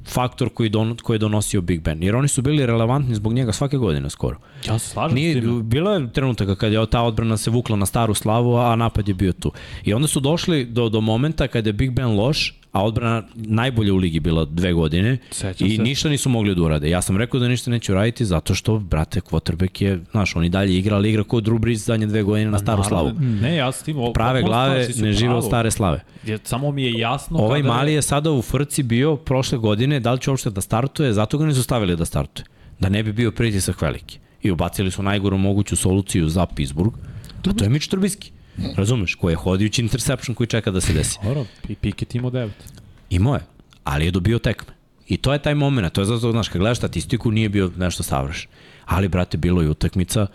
faktor 0.07 0.49
koji, 0.49 0.69
don, 0.69 0.97
koji 0.97 1.15
je 1.15 1.19
donosio 1.19 1.61
Big 1.61 1.81
Ben. 1.81 2.03
Jer 2.03 2.15
oni 2.15 2.27
su 2.27 2.41
bili 2.41 2.65
relevantni 2.65 3.15
zbog 3.15 3.33
njega 3.33 3.51
svake 3.51 3.77
godine 3.77 4.09
skoro. 4.09 4.37
Ja 4.67 4.79
se 4.79 4.89
slažem 4.89 5.11
s 5.11 5.15
Nije, 5.15 5.41
tim. 5.41 5.69
bilo 5.69 5.93
je 5.93 6.11
trenutaka 6.13 6.55
kad 6.55 6.71
je 6.71 6.85
ta 6.85 7.01
odbrana 7.01 7.37
se 7.37 7.49
vukla 7.49 7.75
na 7.75 7.85
staru 7.85 8.13
slavu, 8.13 8.55
a 8.55 8.75
napad 8.75 9.07
je 9.07 9.13
bio 9.13 9.33
tu. 9.33 9.51
I 9.83 9.93
onda 9.93 10.07
su 10.07 10.19
došli 10.19 10.65
do, 10.65 10.89
do 10.89 11.01
momenta 11.01 11.47
kada 11.47 11.69
je 11.69 11.73
Big 11.73 11.91
Ben 11.91 12.15
loš, 12.15 12.53
a 12.77 12.83
odbrana 12.83 13.23
najbolje 13.35 13.91
u 13.91 13.95
ligi 13.97 14.19
bila 14.19 14.45
dve 14.45 14.73
godine 14.73 15.17
Sećam 15.31 15.67
i 15.67 15.75
se. 15.75 15.81
ništa 15.81 16.09
nisu 16.09 16.29
mogli 16.29 16.55
da 16.55 16.61
urade. 16.61 16.89
Ja 16.89 17.01
sam 17.01 17.17
rekao 17.17 17.39
da 17.39 17.47
ništa 17.47 17.71
neće 17.71 17.91
uraditi 17.91 18.25
zato 18.25 18.55
što, 18.55 18.79
brate, 18.79 19.21
quarterback 19.21 19.83
je, 19.83 19.99
znaš, 20.11 20.35
on 20.35 20.43
i 20.45 20.49
dalje 20.49 20.77
igra, 20.77 20.95
ali 20.95 21.09
igra 21.09 21.23
kod 21.23 21.43
Drew 21.47 21.59
Brees 21.59 21.85
zadnje 21.85 22.05
dve 22.05 22.23
godine 22.23 22.51
na 22.51 22.59
staru 22.59 22.83
slavu. 22.83 23.07
Naravno, 23.07 23.41
Ne, 23.41 23.55
ja 23.55 23.71
s 23.71 23.83
tim... 23.83 23.97
Prave 24.13 24.41
glave 24.41 24.87
ne 24.95 25.13
žive 25.13 25.33
od 25.33 25.45
stare 25.45 25.71
slave. 25.71 26.03
Je, 26.25 26.37
samo 26.43 26.71
mi 26.71 26.83
je 26.83 26.91
jasno... 26.91 27.39
Ovaj 27.39 27.61
kada 27.61 27.73
mali 27.73 27.93
je 27.93 28.01
sada 28.01 28.31
u 28.31 28.41
frci 28.41 28.83
bio 28.83 29.15
prošle 29.15 29.57
godine, 29.57 29.99
da 29.99 30.13
li 30.13 30.19
će 30.19 30.29
uopšte 30.29 30.49
da 30.49 30.61
startuje, 30.61 31.13
zato 31.13 31.37
ga 31.37 31.45
nisu 31.45 31.63
stavili 31.63 31.95
da 31.95 32.05
startuje. 32.05 32.45
Da 32.79 32.89
ne 32.89 33.03
bi 33.03 33.13
bio 33.13 33.31
pritisak 33.31 33.81
veliki. 33.81 34.19
I 34.43 34.51
ubacili 34.51 34.91
su 34.91 35.03
najgoru 35.03 35.37
moguću 35.37 35.75
soluciju 35.75 36.29
za 36.29 36.45
Pittsburgh, 36.45 36.95
a 37.49 37.53
to 37.53 37.63
je 37.63 37.69
Mitch 37.69 37.89
Trubisky. 37.89 38.31
Razumeš, 38.75 39.15
koji 39.15 39.31
je 39.33 39.35
hodijući 39.37 39.81
interception 39.81 40.35
koji 40.35 40.47
čeka 40.47 40.71
da 40.71 40.81
se 40.81 40.93
desi. 40.93 41.19
Dobro, 41.23 41.45
i 41.69 41.75
Pickett 41.75 42.15
imao 42.15 42.31
devet. 42.31 42.73
Imao 43.09 43.33
je, 43.35 43.41
ali 43.83 44.05
je 44.05 44.11
dobio 44.11 44.39
tekme. 44.39 44.73
I 45.07 45.17
to 45.17 45.33
je 45.33 45.39
taj 45.39 45.55
moment, 45.55 45.93
to 45.93 46.01
je 46.01 46.05
zato, 46.05 46.31
znaš, 46.31 46.49
kad 46.49 46.59
gledaš 46.59 46.77
statistiku, 46.77 47.31
nije 47.31 47.49
bio 47.49 47.71
nešto 47.77 48.03
savršen. 48.03 48.49
Ali, 48.85 49.07
brate, 49.07 49.37
bilo 49.37 49.61
je 49.61 49.69
utakmica, 49.69 50.27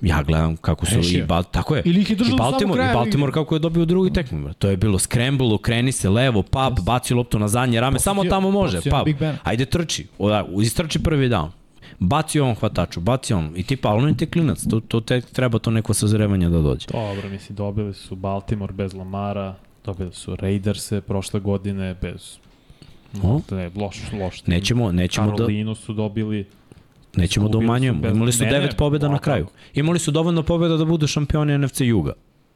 ja 0.00 0.22
gledam 0.22 0.56
kako 0.56 0.86
su 0.86 0.96
Rešio. 0.96 1.18
i 1.18 1.26
Bal, 1.26 1.44
tako 1.44 1.76
je. 1.76 1.82
Ili 1.84 2.00
ih 2.00 2.10
je 2.10 2.16
I 2.16 2.36
Baltimore, 2.38 2.84
i 2.84 2.94
Baltimore 2.94 3.32
kako 3.32 3.54
je 3.54 3.58
dobio 3.58 3.84
drugi 3.84 4.12
tekmu. 4.12 4.42
brate. 4.42 4.58
To 4.58 4.68
je 4.68 4.76
bilo 4.76 4.98
scramble, 4.98 5.54
okreni 5.54 5.92
se 5.92 6.08
levo, 6.08 6.42
pap, 6.42 6.80
baci 6.80 7.14
loptu 7.14 7.38
na 7.38 7.48
zadnje 7.48 7.80
rame, 7.80 7.98
samo 7.98 8.24
tamo 8.24 8.50
može, 8.50 8.80
pap. 8.90 9.06
Ajde 9.42 9.64
trči, 9.64 10.06
oda, 10.18 10.44
istrči 10.62 10.98
prvi 10.98 11.28
down. 11.28 11.48
Baci 11.98 12.40
on 12.40 12.54
hvataču, 12.54 13.00
baci 13.00 13.34
on. 13.34 13.52
I 13.56 13.62
tipa, 13.62 13.88
ali 13.88 14.02
on 14.02 14.08
je 14.08 14.16
te 14.16 14.26
klinac, 14.26 14.64
to, 14.70 14.80
to 14.80 15.00
te, 15.00 15.20
treba 15.20 15.58
to 15.58 15.70
neko 15.70 15.94
sazrevanje 15.94 16.48
da 16.48 16.58
dođe. 16.60 16.86
Dobro, 16.92 17.28
mislim, 17.28 17.56
dobili 17.56 17.94
su 17.94 18.16
Baltimore 18.16 18.72
bez 18.72 18.94
Lamara, 18.94 19.54
dobili 19.84 20.12
su 20.12 20.36
Raiderse 20.36 21.00
prošle 21.00 21.40
godine 21.40 21.94
bez... 22.02 22.38
O. 23.22 23.40
Ne, 23.50 23.70
loš, 23.76 23.96
loš. 24.12 24.40
tim. 24.40 24.54
Nećemo, 24.54 24.92
nećemo 24.92 25.26
da, 25.26 25.36
Karolinu 25.36 25.74
su 25.74 25.92
dobili... 25.92 26.46
Nećemo 27.16 27.48
da 27.48 27.58
umanjujemo. 27.58 28.00
bez- 28.00 28.14
Imali 28.16 28.32
su 28.32 28.44
Ne, 28.44 28.50
devet 28.50 28.70
ne, 28.70 28.76
pobjeda 28.76 29.08
na 29.08 29.18
kraju. 29.18 29.46
Imali 29.74 29.98
su 29.98 30.10
dovoljno 30.10 30.42
pobjeda 30.42 30.76
da 30.76 30.84
budu 30.84 31.06
šampioni 31.06 31.58
NFC 31.58 31.80
Juga. 31.80 32.12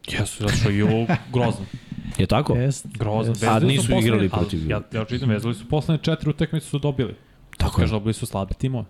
Jesu, 0.09 0.43
zato 0.43 0.57
što 0.57 0.71
je 0.71 0.85
ovo 0.85 1.07
grozno. 1.35 1.65
Je 2.19 2.27
tako? 2.27 2.57
Jest. 2.57 2.87
Grozno. 2.99 3.31
jest. 3.33 3.45
A 3.45 3.59
nisu 3.59 3.93
igrali 3.93 4.21
ali 4.21 4.29
protiv 4.29 4.71
Ja, 4.71 4.81
ja 4.93 5.05
čitam, 5.05 5.29
vezali 5.29 5.55
su 5.55 5.69
poslednje 5.69 5.99
četiri 6.03 6.31
utakmice 6.31 6.67
su 6.67 6.79
dobili. 6.79 7.15
Tako 7.57 7.81
je. 7.81 7.85
Kaže, 7.85 7.93
dobili 7.93 8.15
su 8.15 8.27
slabi 8.27 8.55
timove. 8.55 8.85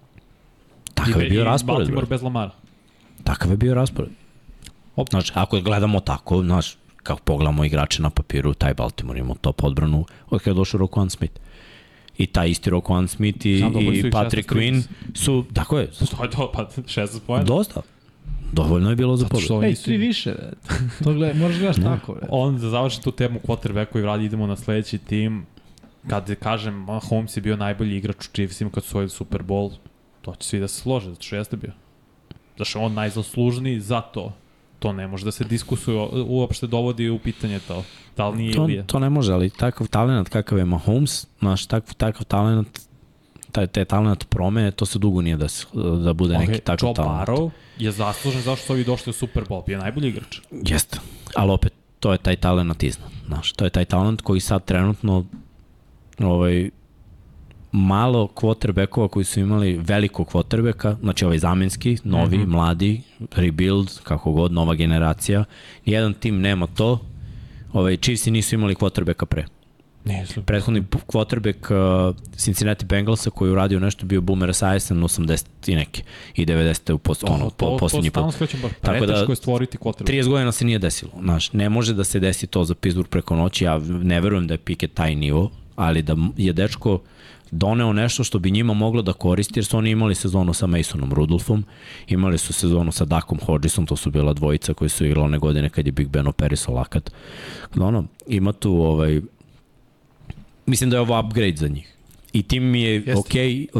Takav 0.95 1.23
je 1.23 1.29
bio 1.29 1.45
raspored. 1.45 1.79
Baltimore 1.79 2.07
bro. 2.07 2.11
bez 2.11 2.23
Lamara. 2.23 2.51
Takav 3.25 3.51
je 3.51 3.57
bio 3.57 3.75
raspored. 3.75 4.11
Op. 4.97 5.11
Znači, 5.11 5.33
ako 5.35 5.61
gledamo 5.61 6.01
tako, 6.01 6.43
znaš, 6.43 6.77
kako 7.03 7.21
pogledamo 7.21 7.65
igrače 7.65 8.03
na 8.03 8.11
papiru, 8.11 8.55
taj 8.55 8.75
Baltimore 8.75 9.21
ima 9.21 9.35
top 9.41 9.65
odbranu 9.65 10.05
od 10.31 10.41
kada 10.41 10.51
je 10.51 10.55
došao 10.55 10.81
Roquan 10.81 11.09
Smith. 11.09 11.41
I 12.19 12.27
taj 12.27 12.49
isti 12.49 12.71
Roquan 12.71 13.07
Smith 13.07 13.47
i, 13.47 13.59
i 13.93 14.11
Patrick 14.11 14.51
16 14.53 14.57
Quinn 14.57 14.83
su, 15.15 15.45
tako 15.55 15.79
je, 15.79 15.91
To 16.17 16.25
je 16.25 16.31
to, 16.31 16.53
pa 16.55 16.69
16 16.77 17.21
pojena. 17.27 17.45
dosta. 17.45 17.81
Dovoljno 18.53 18.91
je 18.91 18.97
bilo 18.97 19.17
za 19.17 19.27
što 19.41 19.57
oni 19.57 19.67
Ej, 19.67 19.75
tri 19.75 19.97
više, 19.97 20.33
bre. 20.33 20.51
To 21.05 21.13
gleda, 21.13 21.39
moraš 21.39 21.59
gledaš 21.59 21.77
tako, 21.77 22.13
bre. 22.15 22.27
On 22.31 22.59
da 22.59 22.69
završi 22.69 23.03
tu 23.03 23.13
temu 23.13 23.41
quarterbacku 23.47 23.99
i 23.99 24.03
radi, 24.03 24.25
idemo 24.25 24.47
na 24.47 24.57
sledeći 24.57 24.99
tim. 24.99 25.47
Kad 26.09 26.35
kažem, 26.35 26.75
Mahomes 26.75 27.37
je 27.37 27.41
bio 27.41 27.57
najbolji 27.57 27.97
igrač 27.97 28.27
u 28.27 28.31
Chiefsima 28.33 28.71
kad 28.71 28.85
su 28.85 28.89
osvojili 28.89 29.11
Super 29.11 29.43
Bowl, 29.43 29.73
to 30.23 30.35
će 30.35 30.49
svi 30.49 30.61
da 30.61 30.69
se 30.69 30.81
slože, 30.81 31.11
zato 31.11 31.23
što 31.23 31.37
jeste 31.37 31.57
bio. 31.57 31.73
Zato 32.53 32.65
što 32.65 32.79
je 32.79 32.85
on 32.85 32.95
najzaslužniji 32.95 33.81
za 33.81 34.01
to. 34.01 34.33
To 34.79 34.93
ne 34.93 35.09
može 35.09 35.25
da 35.25 35.31
se 35.31 35.45
diskusuje, 35.45 36.09
uopšte 36.27 36.67
dovodi 36.67 37.11
u 37.11 37.19
pitanje 37.19 37.59
to. 37.69 37.85
Da 38.17 38.29
li 38.29 38.37
nije 38.37 38.55
To, 38.55 38.65
ili 38.65 38.73
je. 38.73 38.87
to 38.87 38.99
ne 38.99 39.11
može, 39.11 39.33
ali 39.33 39.51
takav 39.51 39.87
talent 39.87 40.29
kakav 40.29 40.59
je 40.59 40.65
Mahomes, 40.65 41.27
znaš, 41.39 41.67
takav, 41.67 41.95
takav 41.95 42.25
talent, 42.25 42.81
taj, 43.53 43.67
taj 43.67 43.85
talent 43.85 44.29
promene, 44.29 44.71
to 44.71 44.87
se 44.87 44.99
dugo 44.99 45.23
nije 45.23 45.37
da, 45.37 45.49
se, 45.49 45.67
da 46.05 46.13
bude 46.13 46.39
neki 46.39 46.53
Okay, 46.53 46.61
takav 46.61 46.89
Joe 46.89 46.95
talent. 46.95 47.29
Barrow 47.29 47.51
je 47.79 47.91
zaslužen 47.93 48.43
zašto 48.43 48.67
su 48.67 48.73
ovi 48.73 48.85
došli 48.85 49.11
u 49.11 49.13
Super 49.13 49.45
Bowl, 49.45 49.71
je 49.71 49.79
najbolji 49.79 50.09
igrač. 50.09 50.41
Jeste, 50.51 50.99
ali 51.35 51.51
opet, 51.51 51.73
to 52.01 52.13
je 52.13 52.19
taj 52.19 52.37
talent 52.37 52.83
iznad, 52.83 53.11
znaš, 53.27 53.53
to 53.53 53.65
je 53.65 53.71
taj 53.71 53.85
talent 53.85 54.21
koji 54.21 54.41
sad 54.41 54.65
trenutno 54.65 55.25
ovaj, 56.19 56.71
malo 57.73 58.29
quarterbackova 58.35 59.09
koji 59.09 59.25
su 59.25 59.41
imali 59.41 59.81
velikog 59.83 60.29
quarterbacka, 60.33 60.97
znači 61.01 61.25
ovaj 61.25 61.39
zamenski, 61.39 61.97
novi, 62.05 62.39
mm 62.39 62.43
-hmm. 62.43 62.49
mladi, 62.49 63.03
rebuild, 63.35 64.01
kako 64.03 64.33
god, 64.33 64.53
nova 64.53 64.75
generacija. 64.75 65.45
Nijedan 65.87 66.15
tim 66.15 66.41
nema 66.41 66.67
to. 66.67 66.99
Ovaj, 67.73 67.97
Chiefsi 67.97 68.31
nisu 68.31 68.55
imali 68.55 68.75
quarterbacka 68.75 69.25
pre. 69.25 69.45
Nisu. 70.05 70.43
Prethodni 70.43 70.83
quarterback 71.07 71.71
uh, 71.71 72.17
Cincinnati 72.37 72.85
Bengalsa 72.85 73.31
koji 73.31 73.49
je 73.49 73.53
uradio 73.53 73.81
nešto 73.81 74.07
bio 74.07 74.21
Boomer 74.21 74.51
Esiason 74.51 75.03
80 75.03 75.45
i 75.67 75.75
neke 75.75 76.03
i 76.35 76.47
90. 76.47 76.93
u 76.93 76.99
post, 76.99 77.25
ono, 77.25 77.51
po, 77.51 77.77
posljednji 77.77 78.11
to, 78.11 78.21
to 78.21 78.27
put. 78.27 78.35
skrećem, 78.35 78.61
bar 78.63 78.71
Tako 78.81 79.07
da, 79.07 79.13
je 79.13 79.37
stvoriti 79.37 79.79
quarterback. 79.79 80.11
30 80.11 80.29
godina 80.29 80.53
se 80.53 80.65
nije 80.65 80.79
desilo. 80.79 81.13
Znaš, 81.21 81.53
ne 81.53 81.69
može 81.69 81.95
da 81.95 82.05
se 82.05 82.21
desi 82.21 82.47
to 82.47 82.65
za 82.65 82.75
Pittsburgh 82.75 83.11
preko 83.11 83.37
noći. 83.37 83.65
Ja 83.65 83.79
ne 83.89 84.21
verujem 84.21 84.47
da 84.47 84.55
je 84.55 84.59
Pickett 84.59 84.95
taj 84.95 85.15
nivo, 85.15 85.51
ali 85.77 86.03
da 86.03 86.17
je 86.37 86.53
dečko 86.53 87.01
doneo 87.51 87.93
nešto 87.93 88.25
što 88.25 88.39
bi 88.39 88.51
njima 88.51 88.75
moglo 88.75 89.03
da 89.03 89.13
koristi, 89.13 89.59
jer 89.59 89.65
su 89.65 89.79
oni 89.79 89.91
imali 89.91 90.15
sezonu 90.15 90.55
sa 90.55 90.67
Masonom 90.67 91.13
Rudolfom, 91.13 91.65
imali 92.09 92.39
su 92.39 92.53
sezonu 92.53 92.93
sa 92.93 93.05
Dakom 93.05 93.39
Hodgesom, 93.47 93.87
to 93.87 93.97
su 93.97 94.11
bila 94.11 94.33
dvojica 94.33 94.75
koji 94.75 94.89
su 94.89 95.07
igrali 95.07 95.25
one 95.25 95.39
godine 95.39 95.69
kad 95.69 95.87
je 95.87 95.93
Big 95.93 96.09
Ben 96.09 96.27
operisao 96.27 96.75
lakat. 96.75 97.11
Ono, 97.77 98.05
ima 98.27 98.53
tu 98.53 98.73
ovaj, 98.73 99.21
mislim 100.67 100.91
da 100.91 100.97
je 100.97 101.01
ovo 101.01 101.21
upgrade 101.21 101.57
za 101.57 101.69
njih. 101.69 101.97
I 102.33 102.43
tim 102.43 102.65
mi 102.65 102.83
je 102.83 102.93
Jeste. 102.93 103.15
ok, 103.15 103.33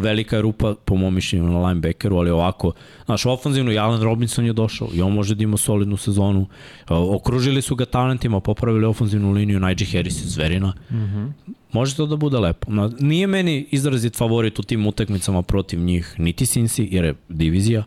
velika 0.03 0.41
rupa 0.41 0.75
po 0.85 0.97
mom 0.97 1.15
mišljenju 1.15 1.45
na 1.45 1.69
linebackeru, 1.69 2.17
ali 2.17 2.31
ovako, 2.31 2.73
znaš, 3.05 3.27
ofanzivno, 3.27 3.71
Jalen 3.71 4.03
Robinson 4.03 4.47
je 4.47 4.53
došao 4.53 4.89
i 4.95 5.03
on 5.03 5.13
može 5.13 5.35
da 5.35 5.43
ima 5.43 5.57
solidnu 5.57 5.97
sezonu. 5.97 6.47
Okružili 6.89 7.63
su 7.63 7.75
ga 7.75 7.85
talentima, 7.85 8.41
popravili 8.41 8.87
ofanzivnu 8.87 9.33
liniju, 9.33 9.61
Najee 9.61 9.87
Harris 9.93 10.23
je 10.23 10.29
zverina. 10.29 10.73
Mm 10.91 10.97
-hmm. 10.97 11.53
Može 11.73 11.97
to 11.97 12.07
da 12.07 12.17
bude 12.17 12.39
lepo. 12.39 12.73
No, 12.73 12.93
nije 13.01 13.27
meni 13.27 13.67
izrazit 13.71 14.17
favorit 14.17 14.59
u 14.59 14.63
tim 14.63 14.87
utakmicama 14.87 15.43
protiv 15.43 15.81
njih, 15.81 16.15
niti 16.19 16.45
Cincy, 16.45 16.89
jer 16.91 17.05
je 17.05 17.15
divizija, 17.29 17.85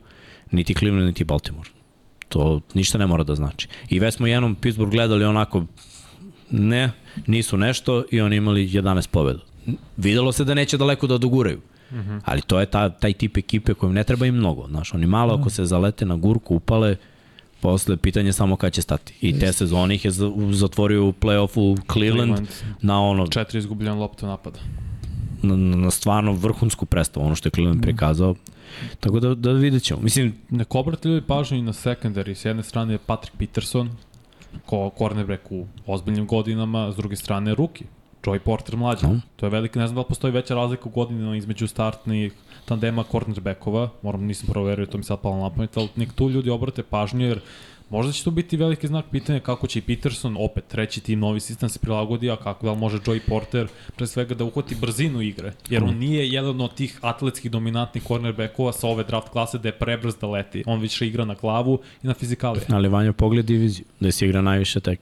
niti 0.51 0.73
Cleveland, 0.73 1.07
niti 1.07 1.23
Baltimore. 1.23 1.69
To 2.29 2.61
ništa 2.73 2.97
ne 2.97 3.07
mora 3.07 3.23
da 3.23 3.35
znači. 3.35 3.67
I 3.89 3.99
već 3.99 4.15
smo 4.15 4.27
jednom 4.27 4.55
Pittsburgh 4.55 4.91
gledali 4.91 5.25
onako, 5.25 5.65
ne, 6.51 6.91
nisu 7.27 7.57
nešto 7.57 8.03
i 8.11 8.21
oni 8.21 8.35
imali 8.35 8.69
11 8.69 9.07
pobjeda. 9.07 9.39
Videlo 9.97 10.31
se 10.31 10.43
da 10.43 10.53
neće 10.53 10.77
daleko 10.77 11.07
da 11.07 11.17
doguraju. 11.17 11.59
Mm 11.91 11.95
-hmm. 11.95 12.21
Ali 12.25 12.41
to 12.41 12.59
je 12.59 12.65
ta, 12.65 12.89
taj 12.89 13.13
tip 13.13 13.37
ekipe 13.37 13.73
kojem 13.73 13.93
ne 13.93 14.03
treba 14.03 14.25
im 14.25 14.35
mnogo. 14.35 14.67
Znaš, 14.67 14.93
oni 14.93 15.05
malo 15.07 15.33
ako 15.33 15.49
se 15.49 15.65
zalete 15.65 16.05
na 16.05 16.15
gurku, 16.15 16.55
upale, 16.55 16.95
posle 17.59 17.97
pitanje 17.97 18.33
samo 18.33 18.55
kada 18.55 18.71
će 18.71 18.81
stati. 18.81 19.13
I 19.21 19.39
te 19.39 19.53
sezone 19.53 19.95
ih 19.95 20.05
je 20.05 20.11
za- 20.11 20.31
zatvorio 20.51 21.05
u 21.05 21.13
play-offu 21.13 21.77
Cleveland, 21.93 22.35
Cleveland. 22.35 22.47
na 22.81 23.01
ono, 23.01 23.27
Četiri 23.27 23.59
izgubljene 23.59 23.95
lopte 23.95 24.25
napada. 24.25 24.59
na, 25.41 25.55
na 25.55 25.91
stvarno 25.91 26.33
vrhunsku 26.33 26.85
predstavu, 26.85 27.25
ono 27.25 27.35
što 27.35 27.47
je 27.47 27.51
Cleveland 27.51 27.81
prikazao. 27.81 28.35
Tako 28.99 29.19
da, 29.19 29.35
da 29.35 29.51
vidjet 29.51 29.83
ćemo. 29.83 30.01
Mislim, 30.01 30.33
Neko 30.49 30.79
obrati 30.79 31.07
ljudi 31.07 31.25
pažnju 31.27 31.57
i 31.57 31.61
na 31.61 31.73
secondary. 31.73 32.33
S 32.33 32.45
jedne 32.45 32.63
strane 32.63 32.93
je 32.93 32.97
Patrick 32.97 33.37
Peterson, 33.37 33.89
ko 34.65 34.91
cornerback 34.97 35.51
u 35.51 35.65
ozbiljnim 35.85 36.27
godinama, 36.27 36.91
s 36.91 36.95
druge 36.95 37.15
strane 37.15 37.55
ruki. 37.55 37.85
Joey 38.23 38.39
Porter 38.39 38.77
mlađi. 38.77 39.05
No. 39.05 39.19
To 39.35 39.45
je 39.45 39.49
velika, 39.49 39.79
ne 39.79 39.87
znam 39.87 39.95
da 39.95 40.01
li 40.01 40.07
postoji 40.07 40.33
veća 40.33 40.55
razlika 40.55 40.83
u 40.85 40.91
godinama 40.91 41.35
između 41.35 41.67
startnih 41.67 42.33
tandema 42.65 43.03
cornerbackova, 43.11 43.89
moram, 44.01 44.23
nisam 44.25 44.47
proverio, 44.47 44.85
to 44.85 44.97
mi 44.97 45.03
sad 45.03 45.21
palo 45.21 45.37
na 45.37 45.49
pamet, 45.49 45.77
ali 45.77 45.89
nek 45.95 46.13
tu 46.13 46.29
ljudi 46.29 46.49
obrate 46.49 46.83
pažnju, 46.83 47.25
jer 47.25 47.39
možda 47.89 48.11
će 48.11 48.23
tu 48.23 48.31
biti 48.31 48.57
veliki 48.57 48.87
znak 48.87 49.05
pitanja 49.11 49.39
kako 49.39 49.67
će 49.67 49.79
i 49.79 49.81
Peterson, 49.81 50.35
opet 50.39 50.63
treći 50.67 51.01
tim, 51.01 51.19
novi 51.19 51.39
sistem 51.39 51.69
se 51.69 51.79
prilagodi, 51.79 52.31
a 52.31 52.35
kako 52.35 52.65
da 52.65 52.71
li 52.71 52.79
može 52.79 52.97
Joey 52.97 53.19
Porter 53.27 53.67
pre 53.95 54.07
svega 54.07 54.35
da 54.35 54.43
uhvati 54.43 54.75
brzinu 54.75 55.21
igre, 55.21 55.53
jer 55.69 55.83
on 55.83 55.97
nije 55.97 56.29
jedan 56.29 56.61
od 56.61 56.75
tih 56.75 56.99
atletskih 57.01 57.51
dominantnih 57.51 58.03
cornerbackova 58.03 58.71
sa 58.71 58.87
ove 58.87 59.03
draft 59.03 59.29
klase 59.29 59.57
da 59.57 59.67
je 59.67 59.77
prebrz 59.79 60.15
da 60.21 60.27
leti. 60.27 60.63
On 60.65 60.79
više 60.79 61.07
igra 61.07 61.25
na 61.25 61.35
glavu 61.41 61.79
i 62.03 62.07
na 62.07 62.13
fizikalije. 62.13 62.65
ali 62.69 62.89
Vanja 62.89 63.13
pogled 63.13 63.45
diviziju, 63.45 63.85
da 63.99 64.11
se 64.11 64.25
igra 64.25 64.41
najviše 64.41 64.79
tek. 64.79 64.99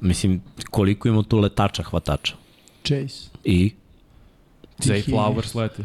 Mislim, 0.00 0.42
koliko 0.70 1.08
ima 1.08 1.22
tu 1.22 1.38
letača, 1.38 1.82
hvatača. 1.82 2.43
Chase. 2.84 3.30
I, 3.44 3.72
Zay. 4.78 5.02
Flowers 5.04 5.54
leti. 5.54 5.82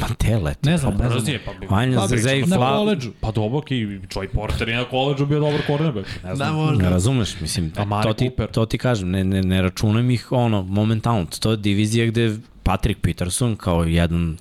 ma 0.00 0.06
te 0.18 0.36
lete. 0.36 0.70
Ne 0.70 0.78
znam, 0.78 0.96
ne 0.96 1.08
znam. 1.10 1.32
Je, 1.34 1.40
pa. 1.44 1.52
Vanja, 1.70 1.96
Pa, 1.98 2.06
za 2.06 2.16
Zay 2.16 2.46
na 2.46 2.56
koleđžu. 2.56 3.10
Pa 3.20 3.30
dobro, 3.30 3.62
i 3.70 3.74
Joey 4.14 4.28
Porter 4.32 4.68
je 4.68 4.76
na 4.76 4.84
koleđu 4.84 5.26
bio 5.26 5.40
dobar 5.40 5.60
cornerback. 5.66 6.08
Ne 6.24 6.36
znam. 6.36 6.48
Da, 6.48 6.52
možda. 6.56 6.82
Ne 6.84 6.90
razumeš, 6.90 7.40
mislim, 7.40 7.72
Amari 7.76 8.08
to 8.08 8.12
ti, 8.14 8.24
Cooper. 8.24 8.50
to 8.50 8.66
ti 8.66 8.78
kažem, 8.78 9.10
ne, 9.10 9.24
ne, 9.24 9.42
ne 9.42 9.62
računam 9.62 10.10
ih 10.10 10.32
ono, 10.32 10.62
momentalno. 10.62 11.26
To 11.40 11.50
je 11.50 11.56
divizija 11.56 12.06
gde 12.06 12.36
Patrick 12.62 13.00
Peterson 13.00 13.56
kao 13.56 13.84
jedan 13.84 14.36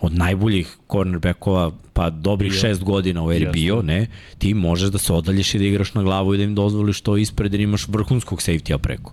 od 0.00 0.14
najboljih 0.14 0.76
cornerbackova, 0.92 1.70
pa 1.92 2.10
dobrih 2.10 2.52
Bio. 2.52 2.60
šest 2.60 2.82
godina 2.82 3.24
u 3.24 3.32
eri 3.32 3.46
bio, 3.52 3.82
ne, 3.82 4.06
ti 4.38 4.54
možeš 4.54 4.90
da 4.90 4.98
se 4.98 5.12
odalješ 5.12 5.54
i 5.54 5.58
da 5.58 5.64
igraš 5.64 5.94
na 5.94 6.02
glavu 6.02 6.34
i 6.34 6.38
da 6.38 6.44
im 6.44 6.54
dozvoliš 6.54 7.00
to 7.00 7.16
ispred 7.16 7.52
jer 7.54 7.60
imaš 7.60 7.88
vrhunskog 7.88 8.38
safety-a 8.38 8.78
preko. 8.78 9.12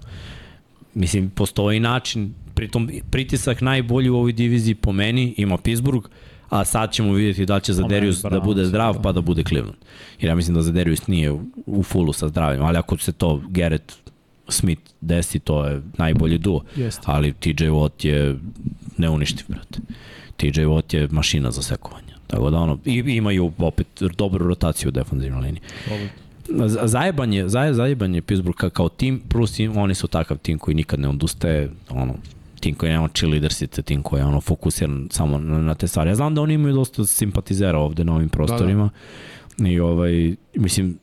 Mislim, 1.00 1.30
postoji 1.30 1.80
način, 1.80 2.34
pritom 2.54 2.90
pritisak 3.10 3.62
najbolji 3.62 4.10
u 4.10 4.16
ovoj 4.16 4.32
diviziji 4.32 4.76
po 4.76 4.92
meni 4.92 5.34
ima 5.38 5.58
Pittsburgh, 5.58 6.10
a 6.50 6.66
sad 6.66 6.92
ćemo 6.92 7.14
vidjeti 7.14 7.46
da 7.46 7.60
će 7.60 7.74
Zaderius 7.74 8.22
da 8.22 8.40
bude 8.40 8.62
Browns, 8.62 8.68
zdrav 8.68 8.94
da. 8.94 9.02
pa 9.02 9.12
da 9.12 9.22
bude 9.22 9.44
Cleveland. 9.44 9.78
Jer 10.20 10.30
ja 10.30 10.36
mislim 10.36 10.56
da 10.56 10.62
Zaderius 10.62 11.08
nije 11.08 11.32
u, 11.66 11.84
fullu 11.84 12.14
sa 12.14 12.28
zdravim, 12.28 12.62
ali 12.62 12.78
ako 12.78 12.98
se 12.98 13.12
to 13.12 13.42
Garrett 13.50 13.94
Smith 14.48 14.82
desi, 15.02 15.40
to 15.40 15.66
je 15.66 15.82
najbolji 15.98 16.38
duo. 16.38 16.64
Jeste. 16.76 17.02
Ali 17.06 17.34
TJ 17.34 17.64
Watt 17.64 18.06
je 18.06 18.36
neuništiv, 18.98 19.46
brate. 19.48 19.80
TJ 20.38 20.62
Watt 20.62 20.96
je 20.96 21.08
mašina 21.12 21.52
za 21.52 21.62
sekovanje. 21.62 22.14
Tako 22.28 22.50
da 22.50 22.58
ono, 22.58 22.80
i, 22.86 22.94
imaju 22.94 23.52
opet 23.58 23.88
dobru 24.18 24.48
rotaciju 24.48 24.90
u 24.90 24.92
defanzivnoj 24.92 25.42
liniji. 25.42 25.62
Z- 26.68 26.80
Zajebanje, 26.84 27.50
zaje, 27.50 27.74
zajebanje 27.74 28.22
Pittsburgh 28.22 28.58
ka- 28.58 28.70
kao 28.70 28.90
tim, 28.90 29.22
plus 29.30 29.60
oni 29.76 29.96
su 29.96 30.08
takav 30.08 30.38
tim 30.38 30.58
koji 30.60 30.76
nikad 30.76 31.00
ne 31.00 31.10
odustaje, 31.10 31.70
ono, 31.90 32.14
tim 32.60 32.76
koji 32.76 32.92
nema 32.92 33.08
cheerleadersice, 33.08 33.82
tim 33.82 34.02
koji 34.04 34.20
je 34.20 34.26
ono, 34.26 34.42
fokusiran 34.42 35.08
samo 35.12 35.38
na, 35.38 35.62
na 35.62 35.76
te 35.76 35.88
stvari. 35.88 36.10
Ja 36.10 36.16
znam 36.16 36.36
da 36.36 36.42
oni 36.42 36.54
imaju 36.54 36.76
dosta 36.76 37.06
simpatizera 37.06 37.78
ovde 37.80 38.04
na 38.04 38.16
ovim 38.16 38.30
prostorima 38.30 38.90
da, 39.58 39.64
da. 39.64 39.70
i 39.70 39.80
ovaj, 39.80 40.36
mislim, 40.56 40.98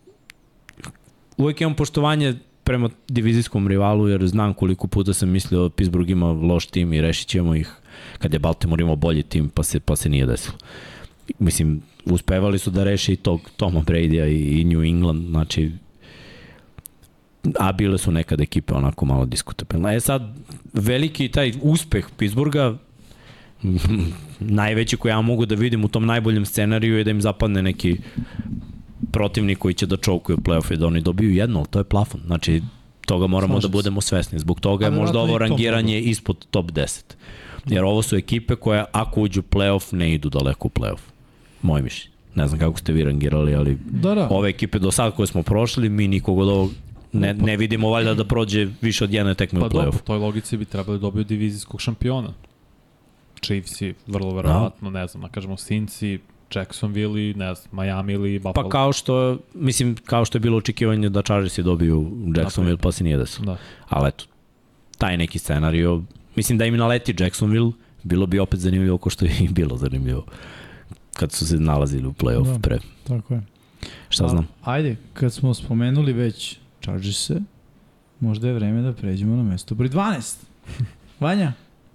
uvek 1.37 1.61
imam 1.61 1.75
poštovanje 1.75 2.35
prema 2.65 2.91
divizijskom 3.09 3.69
rivalu, 3.69 4.09
jer 4.09 4.27
znam 4.27 4.55
koliko 4.55 4.87
puta 4.87 5.13
sam 5.13 5.29
mislio 5.29 5.63
da 5.63 5.71
Pittsburgh 5.71 6.11
ima 6.11 6.27
loš 6.33 6.67
tim 6.67 6.93
i 6.93 7.01
rešit 7.01 7.29
ćemo 7.29 7.55
ih 7.55 7.71
kad 8.19 8.33
je 8.33 8.39
Baltimore 8.39 8.83
imao 8.83 8.97
bolji 8.97 9.23
tim, 9.23 9.49
pa 9.49 9.63
se, 9.63 9.81
pa 9.81 9.97
se 9.97 10.09
nije 10.09 10.27
desilo. 10.27 10.55
Mislim, 11.39 11.83
uspevali 12.07 12.59
su 12.59 12.71
da 12.71 12.85
reše 12.85 13.13
i 13.13 13.17
tog 13.17 13.51
Toma 13.57 13.81
Brady-a 13.81 14.27
i, 14.27 14.61
i 14.61 14.65
New 14.65 14.83
England, 14.83 15.29
znači 15.29 15.73
a 17.59 17.73
bile 17.73 17.99
su 17.99 18.13
nekad 18.13 18.41
ekipe 18.41 18.75
onako 18.75 19.05
malo 19.05 19.25
diskutabilne. 19.25 19.97
E 19.97 20.01
sad, 20.01 20.23
veliki 20.73 21.29
taj 21.29 21.53
uspeh 21.63 22.07
Pittsburgha, 22.19 22.75
najveći 24.41 24.97
koji 24.97 25.11
ja 25.11 25.21
mogu 25.21 25.47
da 25.47 25.55
vidim 25.55 25.85
u 25.85 25.89
tom 25.89 26.07
najboljem 26.07 26.47
scenariju 26.47 26.99
je 26.99 27.05
da 27.05 27.11
im 27.11 27.21
zapadne 27.21 27.63
neki 27.63 27.97
protivnik 29.13 29.59
koji 29.59 29.75
će 29.75 29.87
da 29.87 29.97
čovkuje 29.97 30.37
playoff 30.37 30.75
i 30.75 30.77
da 30.77 30.87
oni 30.87 31.01
dobiju 31.01 31.31
jedno, 31.31 31.59
ali 31.59 31.69
to 31.69 31.79
je 31.79 31.85
plafon. 31.85 32.21
Znači, 32.27 32.63
toga 33.07 33.27
moramo 33.27 33.55
Slažem 33.55 33.71
da 33.71 33.73
budemo 33.73 34.01
svesni. 34.01 34.39
Zbog 34.39 34.61
toga 34.61 34.85
je 34.85 34.91
možda 34.91 35.19
ovo 35.21 35.39
rangiranje 35.39 36.01
ispod 36.01 36.47
top 36.51 36.71
10. 36.71 37.03
Jer 37.67 37.85
ovo 37.85 38.03
su 38.03 38.17
ekipe 38.17 38.57
koje 38.57 38.85
ako 38.93 39.21
uđu 39.21 39.41
u 39.41 39.43
playoff 39.43 39.95
ne 39.95 40.15
idu 40.15 40.29
daleko 40.29 40.69
u 40.69 40.71
playoff. 40.71 41.16
Moje 41.67 41.83
mišljenje. 41.83 42.17
Ne 42.35 42.49
znam 42.49 42.61
kako 42.61 42.79
ste 42.79 42.93
vi 42.93 43.05
rangirali, 43.05 43.55
ali 43.55 43.79
Da, 43.91 44.15
da. 44.15 44.29
ove 44.31 44.49
ekipe 44.49 44.79
do 44.79 44.91
sad 44.91 45.15
koje 45.15 45.27
smo 45.27 45.43
prošli, 45.43 45.89
mi 45.89 46.09
nikog 46.09 46.39
od 46.39 46.49
ovog 46.49 46.71
ne, 47.13 47.35
ne 47.35 47.57
vidimo 47.57 47.91
valjda 47.91 48.15
da 48.15 48.25
prođe 48.25 48.69
više 48.81 49.05
od 49.05 49.13
jedne 49.13 49.35
tekme 49.35 49.61
Pa 49.61 49.67
u 49.67 49.69
dobro, 49.69 49.85
play-off. 49.91 49.99
po 49.99 50.05
toj 50.05 50.19
logici 50.19 50.57
bi 50.57 50.65
trebali 50.65 50.99
da 50.99 51.03
dobiju 51.03 51.25
divizijskog 51.25 51.81
šampiona. 51.81 52.33
Chiefsi, 53.41 53.95
vrlo 54.07 54.35
verovatno, 54.35 54.91
ne 54.91 55.07
znam, 55.07 55.23
da 55.23 55.29
kažemo 55.29 55.55
Cincy, 55.55 56.19
Jacksonville 56.55 57.31
i 57.31 57.35
ne 57.35 57.55
znam, 57.55 57.69
Miami 57.73 58.13
ili 58.13 58.39
Buffalo. 58.39 58.55
Pa 58.55 58.69
kao 58.69 58.93
što, 58.93 59.39
mislim, 59.55 59.97
kao 60.07 60.25
što 60.25 60.37
je 60.37 60.41
bilo 60.41 60.57
očekivanje 60.57 61.09
da 61.09 61.23
Chargersi 61.23 61.63
dobiju 61.63 62.11
Jacksonville, 62.37 62.79
pa 62.79 62.93
se 62.93 63.05
nije 63.05 63.17
desilo. 63.17 63.47
Da. 63.47 63.57
Ali 63.89 64.09
eto, 64.09 64.25
taj 64.99 65.17
neki 65.17 65.39
scenario, 65.39 66.03
mislim 66.37 66.59
da 66.59 66.65
im 66.65 66.77
naleti 66.77 67.15
Jacksonville, 67.19 67.73
bilo 68.03 68.27
bi 68.27 68.39
opet 68.39 68.61
zanimljivo 68.61 68.99
ko 68.99 69.11
što 69.11 69.25
je 69.25 69.33
i 69.41 69.49
bilo 69.49 69.77
zanimljivo 69.77 70.25
kad 71.17 71.33
su 71.33 71.47
se 71.47 71.57
nalazili 71.57 72.07
u 72.07 72.13
play-off 72.13 72.53
Da. 72.53 72.59
pre. 72.59 72.79
Tako 73.05 73.35
je. 73.35 73.43
Šta 74.09 74.25
A, 74.25 74.29
znam? 74.29 74.49
Ajde, 74.63 74.97
kad 75.13 75.33
smo 75.33 75.55
spomenuli 75.55 76.13
već 76.13 76.59
Chargers-e, 76.83 77.41
možda 78.21 78.49
je 78.49 78.55
vreme 78.55 78.83
da 78.83 78.93
pređemo 78.93 79.37
na 79.37 79.43
mesto 79.43 79.75
broj 79.75 79.89
12. 79.89 80.35
Vanja, 81.21 81.53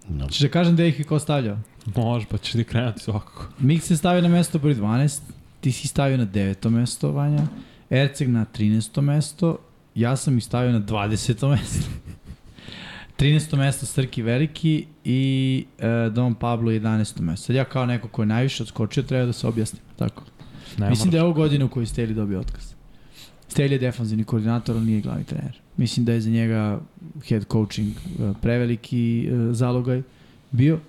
No. 0.10 0.28
ćeš 0.28 0.40
da 0.40 0.48
kažem 0.50 0.76
da 0.76 0.86
ih 0.86 1.00
je 1.00 1.06
ko 1.06 1.20
stavljao? 1.20 1.58
Može, 1.96 2.26
pa 2.26 2.38
ćeš 2.38 2.52
ti 2.52 2.64
krenuti 2.64 3.00
svakako. 3.00 3.46
Mik 3.60 3.84
se 3.84 3.98
stavio 3.98 4.22
na 4.22 4.28
mesto 4.28 4.60
broj 4.60 4.76
12, 4.76 5.20
ti 5.62 5.72
si 5.72 5.88
stavio 5.88 6.18
na 6.18 6.26
9. 6.26 6.70
mesto, 6.70 7.12
Vanja, 7.12 7.48
Erceg 7.90 8.30
na 8.30 8.46
13. 8.50 9.02
mesto, 9.02 9.58
ja 9.96 10.16
sam 10.16 10.38
ih 10.38 10.44
stavio 10.44 10.72
na 10.72 10.82
20. 10.82 11.50
mesto. 11.50 11.90
13. 13.22 13.58
mesto 13.58 13.86
Srki 13.86 14.22
Veliki 14.22 14.86
i 15.04 15.66
e, 15.80 16.10
Don 16.10 16.36
Pablo 16.36 16.72
11. 16.72 17.22
mesto. 17.22 17.46
Sad 17.46 17.56
ja 17.56 17.66
kao 17.66 17.86
neko 17.86 18.08
ko 18.08 18.22
je 18.22 18.26
najviše 18.26 18.64
odskočio 18.64 19.04
treba 19.04 19.26
da 19.26 19.34
se 19.34 19.48
objasnim, 19.48 19.82
tako? 19.96 20.24
Ne 20.78 20.90
Mislim 20.90 21.12
da 21.12 21.18
je 21.18 21.24
ovo 21.24 21.34
godina 21.34 21.66
u 21.66 21.70
kojoj 21.70 21.86
Staley 21.86 22.14
dobio 22.14 22.40
otkaz. 22.40 22.74
Staley 23.50 23.72
je 23.72 23.78
defanzivni 23.78 24.24
koordinator, 24.24 24.76
ali 24.76 24.86
nije 24.86 25.02
glavni 25.02 25.24
trener. 25.24 25.60
Mislim 25.78 26.06
da 26.06 26.14
je 26.14 26.22
za 26.22 26.30
njega 26.30 26.80
head 27.28 27.46
coaching 27.52 27.90
e, 27.90 28.34
preveliki 28.42 29.28
e, 29.28 29.54
zalogaj 29.54 30.02
bio. 30.52 30.80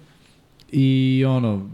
I 0.73 1.25
ono, 1.29 1.71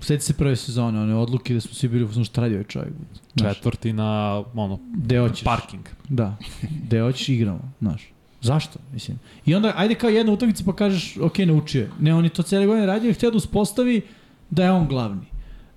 sjeti 0.00 0.24
se 0.24 0.32
prve 0.32 0.56
sezone, 0.56 1.00
one 1.00 1.14
odluke 1.14 1.54
da 1.54 1.60
smo 1.60 1.74
svi 1.74 1.88
bili 1.88 2.06
fazonu 2.06 2.24
šta 2.24 2.40
radi 2.40 2.54
ovaj 2.54 2.64
čovjek. 2.64 2.92
Znaš, 3.36 3.56
Četvrti 3.56 3.92
na, 3.92 4.42
ono, 4.54 4.80
gde 4.96 5.28
parking. 5.44 5.84
Da, 6.08 6.36
gde 6.84 7.00
hoćeš 7.00 7.28
igramo, 7.28 7.72
znaš. 7.80 8.15
Zašto? 8.40 8.78
Mislim. 8.92 9.18
I 9.46 9.54
onda, 9.54 9.72
ajde 9.76 9.94
kao 9.94 10.10
jedna 10.10 10.32
utakmica 10.32 10.62
pa 10.66 10.76
kažeš, 10.76 11.16
ok, 11.16 11.38
naučio 11.38 11.80
je. 11.80 11.90
Ne, 12.00 12.14
on 12.14 12.24
je 12.24 12.30
to 12.30 12.42
cijele 12.42 12.66
godine 12.66 12.86
radio 12.86 13.10
i 13.10 13.14
htio 13.14 13.30
da 13.30 13.36
uspostavi 13.36 14.02
da 14.50 14.64
je 14.64 14.72
on 14.72 14.88
glavni. 14.88 15.26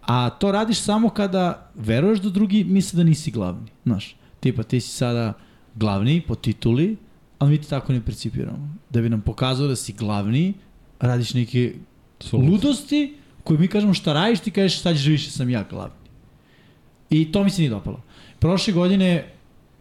A 0.01 0.29
to 0.29 0.51
radiš 0.51 0.79
samo 0.79 1.09
kada 1.09 1.71
veruješ 1.75 2.19
da 2.19 2.29
drugi 2.29 2.63
misle 2.63 2.97
da 2.97 3.03
nisi 3.03 3.31
glavni. 3.31 3.67
Znaš, 3.85 4.15
tipa 4.39 4.63
ti 4.63 4.79
si 4.81 4.89
sada 4.89 5.33
glavni 5.75 6.21
po 6.21 6.35
tituli, 6.35 6.97
ali 7.39 7.51
mi 7.51 7.61
ti 7.61 7.69
tako 7.69 7.93
ne 7.93 8.01
percipiramo. 8.01 8.77
Da 8.89 9.01
bi 9.01 9.09
nam 9.09 9.21
pokazao 9.21 9.67
da 9.67 9.75
si 9.75 9.93
glavni, 9.93 10.53
radiš 10.99 11.33
neke 11.33 11.73
Suludo. 12.19 12.51
ludosti 12.51 13.15
koje 13.43 13.59
mi 13.59 13.67
kažemo 13.67 13.93
šta 13.93 14.13
radiš, 14.13 14.39
ti 14.39 14.51
kažeš 14.51 14.81
sad 14.81 14.95
ćeš 14.95 15.03
da 15.03 15.11
više 15.11 15.31
sam 15.31 15.49
ja 15.49 15.63
glavni. 15.69 15.95
I 17.09 17.31
to 17.31 17.43
mi 17.43 17.49
se 17.49 17.61
nije 17.61 17.69
dopalo. 17.69 18.01
Prošle 18.39 18.73
godine 18.73 19.31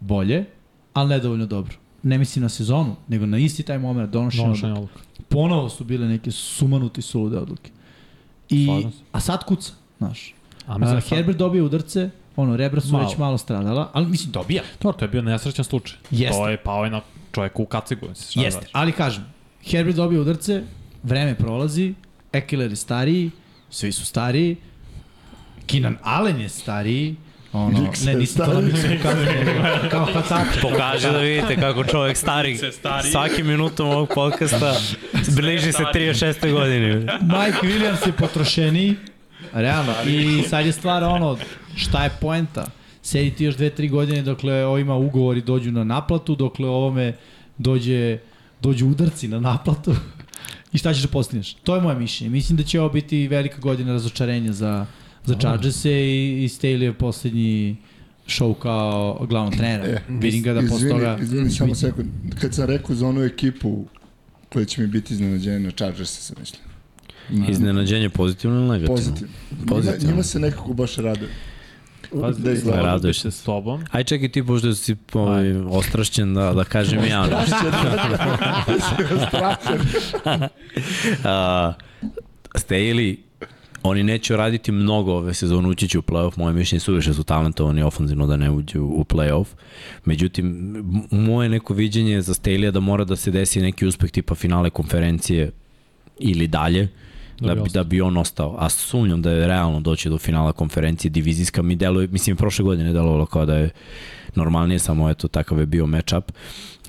bolje, 0.00 0.44
ali 0.92 1.08
nedovoljno 1.08 1.46
dobro. 1.46 1.74
Ne 2.02 2.18
mislim 2.18 2.42
na 2.42 2.48
sezonu, 2.48 2.96
nego 3.08 3.26
na 3.26 3.38
isti 3.38 3.62
taj 3.62 3.78
moment 3.78 4.10
donošenja 4.10 4.44
Donošenje 4.44 4.72
odluke. 4.72 4.92
odluka. 4.94 5.24
Ponovo 5.28 5.68
su 5.68 5.84
bile 5.84 6.08
neke 6.08 6.30
sumanuti 6.30 7.02
sulude 7.02 7.38
odluke. 7.38 7.70
I, 8.50 8.86
a 9.12 9.20
sad 9.20 9.44
kuca, 9.44 9.72
znaš. 9.98 10.34
A 10.66 10.74
A, 10.74 10.78
da 10.78 11.00
Herbert 11.00 11.38
dobije 11.38 11.62
udarce, 11.62 12.10
ono, 12.36 12.56
rebra 12.56 12.80
su 12.80 12.92
Malo. 12.92 13.04
već 13.08 13.18
malo 13.18 13.38
stradala, 13.38 13.90
ali 13.92 14.06
mislim 14.06 14.32
dobija. 14.32 14.62
Dobro, 14.82 14.98
to 14.98 15.04
je 15.04 15.08
bio 15.08 15.22
nesrećan 15.22 15.64
slučaj. 15.64 15.98
Jeste. 16.10 16.36
To 16.36 16.48
je 16.48 16.56
pao 16.56 16.84
je 16.84 16.90
na 16.90 17.00
čovjeku 17.32 17.62
u 17.62 17.66
kacigu. 17.66 18.06
Jeste, 18.06 18.42
radiš. 18.44 18.70
ali 18.72 18.92
kažem, 18.92 19.24
Herbert 19.64 19.96
dobije 19.96 20.20
udarce, 20.20 20.62
vreme 21.02 21.34
prolazi, 21.34 21.94
Ekeler 22.32 22.70
je 22.70 22.76
stariji, 22.76 23.30
svi 23.70 23.92
su 23.92 24.04
stariji, 24.06 24.56
Keenan 25.66 25.96
Allen 26.02 26.40
je 26.40 26.48
stariji, 26.48 27.16
ono, 27.52 27.92
ne, 28.04 28.14
nisam 28.14 28.46
to 28.46 28.52
stariji. 28.52 28.62
mislio 28.72 28.98
kao, 29.02 29.14
kao 29.90 30.04
Hataka. 30.04 30.60
Pokaže 30.62 31.12
da 31.12 31.18
vidite 31.18 31.56
kako 31.56 31.84
čovjek 31.84 32.16
stari, 32.16 32.58
svaki 33.12 33.42
minutom 33.42 33.88
ovog 33.88 34.08
podcasta 34.14 34.74
bliži 35.36 35.72
se 35.72 35.82
36. 35.94 36.52
godine. 36.52 36.94
Mike 37.20 37.58
Williams 37.62 38.06
je 38.06 38.12
potrošeniji, 38.12 38.96
realno, 39.52 39.92
i 40.06 40.42
sad 40.48 40.66
je 40.66 40.72
stvar 40.72 41.04
ono, 41.04 41.38
šta 41.76 42.04
je 42.04 42.10
poenta? 42.20 42.66
Sediti 43.02 43.44
još 43.44 43.56
dve, 43.56 43.70
tri 43.70 43.88
godine 43.88 44.22
dokle 44.22 44.64
ovima 44.64 44.94
ugovori 44.94 45.40
dođu 45.42 45.72
na 45.72 45.84
naplatu, 45.84 46.36
dokle 46.36 46.68
ovome 46.68 47.12
dođe, 47.58 48.18
dođu 48.60 48.86
udarci 48.86 49.28
na 49.28 49.40
naplatu 49.40 49.94
i 50.72 50.78
šta 50.78 50.94
ćeš 50.94 51.02
da 51.02 51.08
postigneš? 51.08 51.54
To 51.54 51.74
je 51.74 51.80
moje 51.80 51.96
mišljenje. 51.96 52.30
Mislim 52.30 52.56
da 52.56 52.62
će 52.62 52.80
ovo 52.80 52.88
biti 52.88 53.28
velika 53.28 53.58
godina 53.58 53.92
razočarenja 53.92 54.52
za, 54.52 54.86
za 55.28 55.34
Chargers-e 55.34 55.90
i, 55.90 56.44
i 56.44 56.48
Staley 56.48 56.82
je 56.82 56.92
poslednji 56.92 57.76
show 58.26 58.54
kao 58.54 59.26
glavnog 59.28 59.54
trenera. 59.56 59.84
E, 59.84 60.02
Vidim 60.08 60.42
ga 60.42 60.52
da 60.52 60.60
posle 60.60 60.76
izvini, 60.76 60.94
toga... 60.94 61.18
Izvini, 61.22 61.50
samo 61.50 61.74
sekund. 61.74 62.08
Kad 62.40 62.54
sam 62.54 62.64
rekao 62.64 62.96
za 62.96 63.06
onu 63.08 63.24
ekipu 63.24 63.84
koja 64.48 64.64
će 64.64 64.80
mi 64.80 64.86
biti 64.86 65.14
iznenađenja 65.14 65.58
na 65.58 65.70
Chargers 65.70 66.10
sam 66.10 66.36
mislio. 66.40 66.60
Iznenađenje 67.50 68.08
pozitivno 68.08 68.56
ili 68.56 68.68
negativno? 68.68 68.94
Pozitivno. 68.96 69.34
Njima, 69.50 69.66
Pozitivno. 69.66 70.10
njima 70.10 70.22
se 70.22 70.40
nekako 70.40 70.72
baš 70.72 70.96
rade. 70.96 71.28
Pazi, 72.20 72.42
Da 72.42 72.52
izgleda. 72.52 72.82
Raduješ 72.82 73.20
se 73.20 73.30
s 73.30 73.42
tobom. 73.42 73.84
Aj 73.90 74.04
čekaj 74.04 74.28
ti, 74.28 74.46
pošto 74.46 74.74
si 74.74 74.96
ovaj, 75.12 75.52
ostrašćen 75.52 76.34
da, 76.34 76.52
da 76.52 76.64
kažem 76.64 77.04
ja. 77.04 77.22
ono. 77.22 77.36
A, 81.24 81.72
Staley, 82.54 83.16
oni 83.82 84.02
neće 84.02 84.36
raditi 84.36 84.72
mnogo 84.72 85.12
ove 85.12 85.34
sezone, 85.34 85.68
ući 85.68 85.88
će 85.88 85.98
u 85.98 86.02
playoff, 86.02 86.38
moje 86.38 86.54
mišljenje 86.54 86.80
su 86.80 86.94
više 86.94 87.14
su 87.14 87.24
talentovani 87.24 87.82
ofenzivno 87.82 88.26
da 88.26 88.36
ne 88.36 88.50
uđu 88.50 88.82
u 88.82 89.04
playoff. 89.04 89.46
Međutim, 90.04 90.76
moje 91.10 91.48
neko 91.48 91.74
viđenje 91.74 92.22
za 92.22 92.34
Staley 92.34 92.70
da 92.70 92.80
mora 92.80 93.04
da 93.04 93.16
se 93.16 93.30
desi 93.30 93.60
neki 93.60 93.86
uspeh 93.86 94.10
tipa 94.10 94.34
finale 94.34 94.70
konferencije 94.70 95.50
ili 96.18 96.46
dalje, 96.46 96.88
da 97.40 97.54
bi, 97.54 97.70
da 97.70 97.84
bi 97.84 98.00
on 98.00 98.16
ostao. 98.16 98.56
A 98.58 98.68
sumnjam 98.68 99.22
da 99.22 99.30
je 99.30 99.46
realno 99.46 99.80
doći 99.80 100.08
do 100.08 100.18
finala 100.18 100.52
konferencije 100.52 101.10
divizijska 101.10 101.62
mi 101.62 101.76
deluje, 101.76 102.08
mislim 102.08 102.36
prošle 102.36 102.64
godine 102.64 102.92
delovalo 102.92 103.26
kao 103.26 103.46
da 103.46 103.56
je 103.56 103.70
normalnije, 104.34 104.78
samo 104.78 105.10
eto 105.10 105.28
takav 105.28 105.58
je 105.58 105.66
bio 105.66 105.86
matchup. 105.86 106.32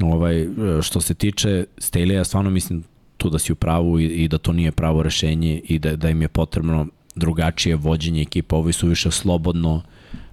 Ovaj, 0.02 0.48
što 0.82 1.02
se 1.02 1.14
tiče 1.14 1.66
Staley, 1.78 2.24
stvarno 2.24 2.50
mislim 2.50 2.84
tu 3.20 3.30
da 3.30 3.40
si 3.40 3.52
u 3.52 3.56
pravu 3.56 4.00
i, 4.00 4.06
i 4.06 4.28
da 4.28 4.38
to 4.38 4.54
nije 4.54 4.72
pravo 4.72 5.04
rešenje 5.04 5.62
i 5.64 5.80
da, 5.80 5.96
da 5.96 6.10
im 6.10 6.22
je 6.22 6.28
potrebno 6.28 6.88
drugačije 7.16 7.76
vođenje 7.76 8.22
ekipa. 8.22 8.56
Ovi 8.56 8.74
su 8.74 8.88
više 8.88 9.12
slobodno, 9.12 9.82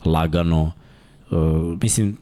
lagano. 0.04 0.72
Uh, 1.30 1.82
mislim, 1.82 2.16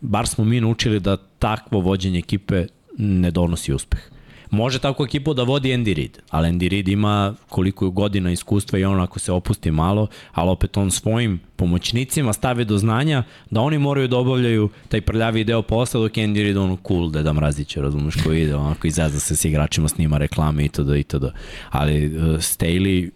bar 0.00 0.26
smo 0.26 0.44
mi 0.44 0.60
naučili 0.60 1.00
da 1.00 1.16
takvo 1.16 1.80
vođenje 1.80 2.18
ekipe 2.18 2.66
ne 2.98 3.30
donosi 3.30 3.72
uspeh. 3.72 4.11
Može 4.52 4.78
tako 4.78 5.04
ekipu 5.04 5.34
da 5.34 5.42
vodi 5.42 5.68
Andy 5.68 5.94
Reid, 5.94 6.18
ali 6.30 6.48
Andy 6.48 6.68
Reid 6.68 6.88
ima 6.88 7.34
koliko 7.48 7.90
godina 7.90 8.30
iskustva 8.30 8.78
i 8.78 8.84
on 8.84 9.00
ako 9.00 9.18
se 9.18 9.32
opusti 9.32 9.70
malo, 9.70 10.06
ali 10.32 10.50
opet 10.50 10.76
on 10.76 10.90
svojim 10.90 11.40
pomoćnicima 11.56 12.32
stavi 12.32 12.64
do 12.64 12.78
znanja 12.78 13.22
da 13.50 13.60
oni 13.60 13.78
moraju 13.78 14.08
da 14.08 14.16
obavljaju 14.16 14.68
taj 14.88 15.00
prljavi 15.00 15.44
deo 15.44 15.62
posla 15.62 16.00
dok 16.00 16.12
Andy 16.12 16.42
Reid 16.42 16.56
ono 16.56 16.78
cool 16.88 17.10
Deda 17.10 17.32
Mrazić, 17.32 17.76
razumeš 17.76 18.14
koji 18.24 18.42
ide, 18.42 18.54
onako 18.56 18.86
izazda 18.86 19.20
se 19.20 19.36
s 19.36 19.44
igračima, 19.44 19.88
snima 19.88 20.18
reklame 20.18 20.64
itd. 20.64 20.96
itd. 20.96 21.24
Ali 21.70 22.06
uh, 22.06 22.22
Staley 22.22 23.10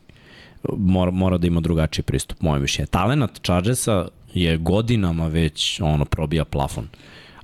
mora, 0.77 1.11
mora 1.11 1.39
da 1.39 1.47
ima 1.47 1.61
drugačiji 1.61 2.03
pristup, 2.03 2.41
moje 2.41 2.61
mišljenje. 2.61 2.87
Talenat 2.87 3.41
Chargersa 3.43 4.09
je 4.35 4.57
godinama 4.57 5.27
već 5.29 5.81
ono 5.81 6.05
probija 6.05 6.45
plafon 6.45 6.89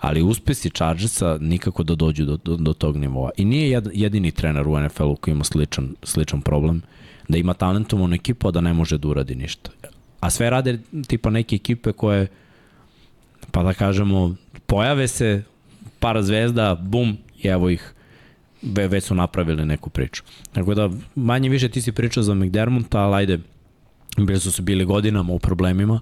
ali 0.02 0.22
uspesi 0.22 0.70
Chargersa 0.70 1.38
nikako 1.40 1.82
da 1.82 1.94
dođu 1.94 2.24
do, 2.24 2.36
do, 2.36 2.56
do 2.56 2.72
tog 2.72 2.96
nivoa. 2.96 3.30
I 3.36 3.44
nije 3.44 3.70
jed, 3.70 3.88
jedini 3.92 4.30
trener 4.30 4.68
u 4.68 4.80
NFL-u 4.80 5.16
koji 5.16 5.32
ima 5.32 5.44
sličan, 5.44 5.94
sličan 6.02 6.40
problem, 6.40 6.82
da 7.28 7.38
ima 7.38 7.54
talentovanu 7.54 8.14
ekipu, 8.14 8.48
a 8.48 8.50
da 8.50 8.60
ne 8.60 8.72
može 8.72 8.98
da 8.98 9.08
uradi 9.08 9.34
ništa. 9.34 9.70
A 10.20 10.30
sve 10.30 10.50
rade 10.50 10.78
tipa 11.06 11.30
neke 11.30 11.56
ekipe 11.56 11.92
koje, 11.92 12.26
pa 13.50 13.62
da 13.62 13.74
kažemo, 13.74 14.34
pojave 14.66 15.08
se, 15.08 15.42
par 15.98 16.22
zvezda, 16.22 16.74
bum, 16.74 17.16
i 17.42 17.48
evo 17.48 17.70
ih, 17.70 17.94
ve, 18.62 18.88
već 18.88 19.04
su 19.04 19.14
napravili 19.14 19.64
neku 19.64 19.90
priču. 19.90 20.22
Tako 20.52 20.74
da, 20.74 20.90
manje 21.14 21.48
više 21.48 21.68
ti 21.68 21.82
si 21.82 21.92
pričao 21.92 22.22
za 22.22 22.34
McDermott, 22.34 22.94
ali 22.94 23.14
ajde, 23.14 23.38
bili 24.16 24.40
su 24.40 24.62
bili 24.62 24.84
godinama 24.84 25.32
u 25.32 25.38
problemima. 25.38 26.00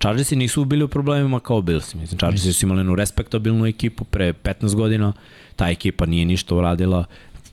Chargersi 0.00 0.36
nisu 0.36 0.64
bili 0.64 0.84
u 0.84 0.88
problemima 0.88 1.40
kao 1.40 1.62
Bills. 1.62 1.94
Mislim, 1.94 2.18
Chargersi 2.18 2.52
su 2.52 2.66
imali 2.66 2.80
jednu 2.80 2.94
respektabilnu 2.94 3.66
ekipu 3.66 4.04
pre 4.04 4.32
15 4.32 4.74
godina. 4.74 5.12
Ta 5.56 5.68
ekipa 5.68 6.06
nije 6.06 6.24
ništa 6.24 6.54
uradila. 6.54 7.04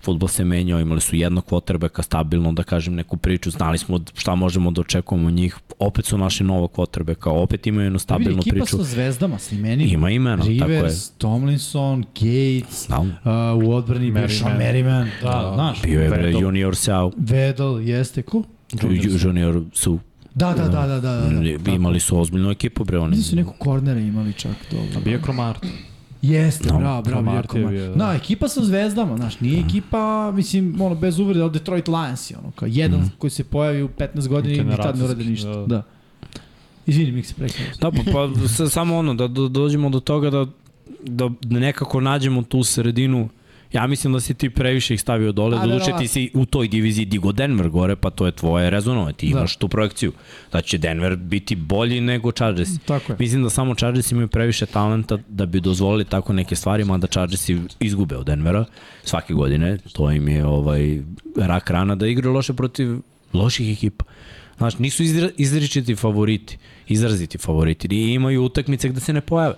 Futbol 0.01 0.27
se 0.29 0.45
menjao, 0.45 0.79
imali 0.79 1.01
su 1.01 1.15
jednog 1.15 1.45
quarterbacka 1.45 2.01
stabilno, 2.01 2.51
da 2.51 2.63
kažem, 2.63 2.93
neku 2.95 3.17
priču. 3.17 3.49
Znali 3.51 3.77
smo 3.77 3.99
šta 4.15 4.35
možemo 4.35 4.71
da 4.71 4.81
očekujemo 4.81 5.27
od 5.27 5.33
njih. 5.33 5.57
Opet 5.79 6.05
su 6.05 6.17
našli 6.17 6.45
novog 6.45 6.71
quarterbacka, 6.71 7.29
opet 7.29 7.67
imaju 7.67 7.85
jednu 7.85 7.99
stabilnu 7.99 8.39
ekipa 8.39 8.53
priču. 8.55 8.77
sa 8.77 8.83
zvezdama, 8.83 9.37
sa 9.39 9.55
imenima. 9.55 9.91
Ima 9.93 10.09
imena, 10.09 10.37
tako 10.37 10.51
je. 10.51 10.77
Rivers, 10.77 11.09
Tomlinson, 11.09 12.01
Gates, 12.13 12.85
Da. 12.89 12.99
uh, 12.99 13.63
u 13.63 13.73
odbrani 13.73 14.11
Merriman. 14.11 14.57
Merriman, 14.57 15.09
da, 15.21 15.29
da, 15.29 15.51
znaš. 15.55 15.81
Bio 15.81 16.01
je 16.01 16.09
Vedel. 16.09 16.41
junior 16.41 16.75
Sau, 16.75 17.11
Vedel, 17.17 17.81
jeste, 17.81 18.21
ko? 18.21 18.43
Junior 19.15 19.61
su, 19.73 19.99
Da, 20.35 20.53
da, 20.53 20.63
da, 20.63 20.87
da, 20.87 20.99
da. 20.99 21.11
da, 21.11 21.57
da. 21.57 21.71
imali 21.71 21.99
su 21.99 22.19
ozbiljnu 22.19 22.51
ekipu, 22.51 22.83
bre, 22.83 22.97
oni. 22.97 23.09
Mislim 23.09 23.23
su 23.23 23.35
neku 23.37 23.53
kornera 23.53 23.99
imali 23.99 24.33
čak 24.33 24.51
dobro. 24.71 24.99
Bio 25.01 25.13
je 25.13 25.21
Kromart. 25.21 25.65
Jeste, 26.21 26.67
No, 26.69 26.79
bravo, 26.79 27.01
bravo, 27.01 27.23
bio, 27.69 27.89
Da, 27.89 27.95
da. 27.97 28.13
ekipa 28.13 28.47
sa 28.47 28.63
zvezdama, 28.63 29.17
znaš, 29.17 29.39
nije 29.39 29.59
ekipa, 29.59 30.31
mislim, 30.31 30.81
ono, 30.81 30.95
bez 30.95 31.19
uvrede, 31.19 31.41
ali 31.41 31.51
Detroit 31.51 31.87
Lions 31.87 32.31
je 32.31 32.37
ono, 32.37 32.51
kao 32.51 32.67
jedan 32.67 32.99
Mhm. 32.99 33.09
koji 33.17 33.31
se 33.31 33.43
pojavi 33.43 33.83
u 33.83 33.89
15 33.89 34.27
godina 34.27 34.55
i 34.55 34.65
ni 34.65 34.75
tad 34.75 34.97
ne 34.97 35.03
urade 35.03 35.23
ništa. 35.23 35.47
da. 35.49 35.65
Da. 35.67 35.81
Izvini, 36.85 37.11
mi 37.11 37.23
se 37.23 37.33
prekao. 37.33 37.65
Da, 37.81 37.91
pa, 37.91 37.97
pa 38.05 38.47
s- 38.47 38.71
samo 38.71 38.97
ono, 38.97 39.13
da 39.13 39.27
do, 39.27 39.47
dođemo 39.47 39.89
do 39.89 39.99
toga 39.99 40.29
da, 40.29 40.45
da 41.03 41.29
nekako 41.41 42.01
nađemo 42.01 42.43
tu 42.43 42.63
sredinu, 42.63 43.29
Ja 43.75 43.87
mislim 43.87 44.13
da 44.13 44.19
si 44.19 44.33
ti 44.33 44.49
previše 44.49 44.93
ih 44.93 45.01
stavio 45.01 45.31
dole, 45.31 45.57
A, 45.57 45.59
doduše 45.59 45.73
verovatno. 45.75 45.99
ti 45.99 46.07
si 46.07 46.29
u 46.33 46.45
toj 46.45 46.67
diviziji 46.67 47.05
digo 47.05 47.31
Denver 47.31 47.69
gore, 47.69 47.95
pa 47.95 48.09
to 48.09 48.25
je 48.25 48.31
tvoje 48.31 48.69
rezonove, 48.69 49.13
ti 49.13 49.25
Da. 49.25 49.37
imaš 49.39 49.55
tu 49.55 49.67
projekciju. 49.67 50.11
Da 50.51 50.61
će 50.61 50.77
Denver 50.77 51.15
biti 51.15 51.55
bolji 51.55 52.01
nego 52.01 52.31
Chargers. 52.31 52.69
Tako 52.85 53.11
je. 53.11 53.15
Mislim 53.19 53.43
da 53.43 53.49
samo 53.49 53.75
Chargers 53.75 54.11
imaju 54.11 54.27
previše 54.27 54.65
talenta 54.65 55.17
da 55.27 55.45
bi 55.45 55.59
dozvolili 55.59 56.05
tako 56.05 56.33
neke 56.33 56.55
stvari, 56.55 56.83
mada 56.83 57.07
Chargersi 57.07 57.57
izgube 57.79 58.15
od 58.17 58.25
Denvera 58.25 58.65
svake 59.03 59.33
godine. 59.33 59.77
To 59.93 60.11
im 60.11 60.27
je 60.27 60.45
ovaj, 60.45 61.01
rak 61.37 61.69
rana 61.69 61.95
da 61.95 62.07
igraju 62.07 62.33
loše 62.33 62.53
protiv 62.53 62.97
loših 63.33 63.73
ekipa. 63.73 64.05
Znaš, 64.57 64.77
nisu 64.79 65.03
izra, 65.03 65.29
izričiti 65.37 65.95
favoriti, 65.95 66.57
izraziti 66.87 67.37
favoriti. 67.37 67.87
I 67.91 68.13
imaju 68.13 68.43
utakmice 68.43 68.89
gde 68.89 68.99
se 68.99 69.13
ne 69.13 69.21
pojave. 69.21 69.55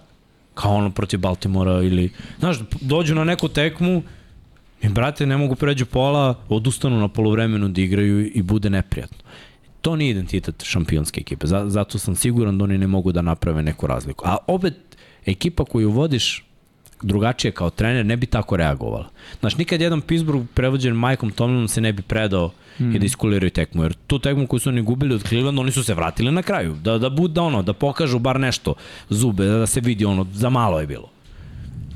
Kao 0.58 0.76
ono 0.76 0.90
protiv 0.92 1.20
Baltimora 1.20 1.72
ili... 1.84 2.10
Znaš, 2.40 2.58
dođu 2.82 3.16
na 3.16 3.24
neku 3.24 3.48
tekmu 3.48 4.04
i, 4.82 4.90
brate, 4.90 5.26
ne 5.26 5.38
mogu 5.38 5.56
pređu 5.56 5.86
pola, 5.86 6.36
odustanu 6.50 7.00
na 7.00 7.08
polovremenu 7.08 7.70
da 7.70 7.82
igraju 7.82 8.26
i 8.34 8.42
bude 8.42 8.70
neprijatno. 8.70 9.18
To 9.82 9.96
nije 9.96 10.12
identitet 10.12 10.64
šampionske 10.64 11.22
ekipe. 11.22 11.48
Za- 11.48 11.70
Zato 11.70 12.00
sam 12.00 12.16
siguran 12.16 12.58
da 12.58 12.64
oni 12.64 12.78
ne 12.78 12.88
mogu 12.88 13.12
da 13.12 13.22
naprave 13.22 13.64
neku 13.64 13.88
razliku. 13.88 14.26
A 14.28 14.38
opet, 14.48 14.74
ekipa 15.26 15.66
koju 15.66 15.92
vodiš 15.92 16.44
drugačije 17.02 17.52
kao 17.52 17.69
trener 17.69 18.06
ne 18.06 18.18
bi 18.18 18.26
tako 18.26 18.57
reagovala. 18.57 19.10
Znaš, 19.40 19.57
nikad 19.57 19.82
jedan 19.82 20.02
Pittsburgh 20.02 20.45
prevođen 20.53 20.99
Mikeom 20.99 21.32
Tomlinom 21.32 21.68
se 21.68 21.82
ne 21.82 21.94
bi 21.94 22.02
predao 22.02 22.52
mm. 22.80 22.95
i 22.95 22.99
da 22.99 23.06
iskuliraju 23.06 23.49
tekmu. 23.49 23.84
Jer 23.84 23.94
tu 24.07 24.19
tekmu 24.19 24.48
koju 24.48 24.60
su 24.60 24.69
oni 24.69 24.82
gubili 24.82 25.15
od 25.15 25.28
Clevelanda, 25.28 25.61
oni 25.61 25.72
su 25.72 25.84
se 25.84 25.94
vratili 25.94 26.32
na 26.32 26.41
kraju. 26.41 26.76
Da, 26.84 26.98
da 26.98 27.10
bude 27.10 27.41
ono, 27.41 27.61
da 27.61 27.74
pokažu 27.74 28.19
bar 28.19 28.40
nešto 28.40 28.74
zube, 29.10 29.45
da, 29.45 29.57
da 29.57 29.68
se 29.68 29.82
vidi 29.82 30.06
ono, 30.06 30.28
za 30.32 30.49
malo 30.49 30.80
je 30.80 30.88
bilo. 30.88 31.10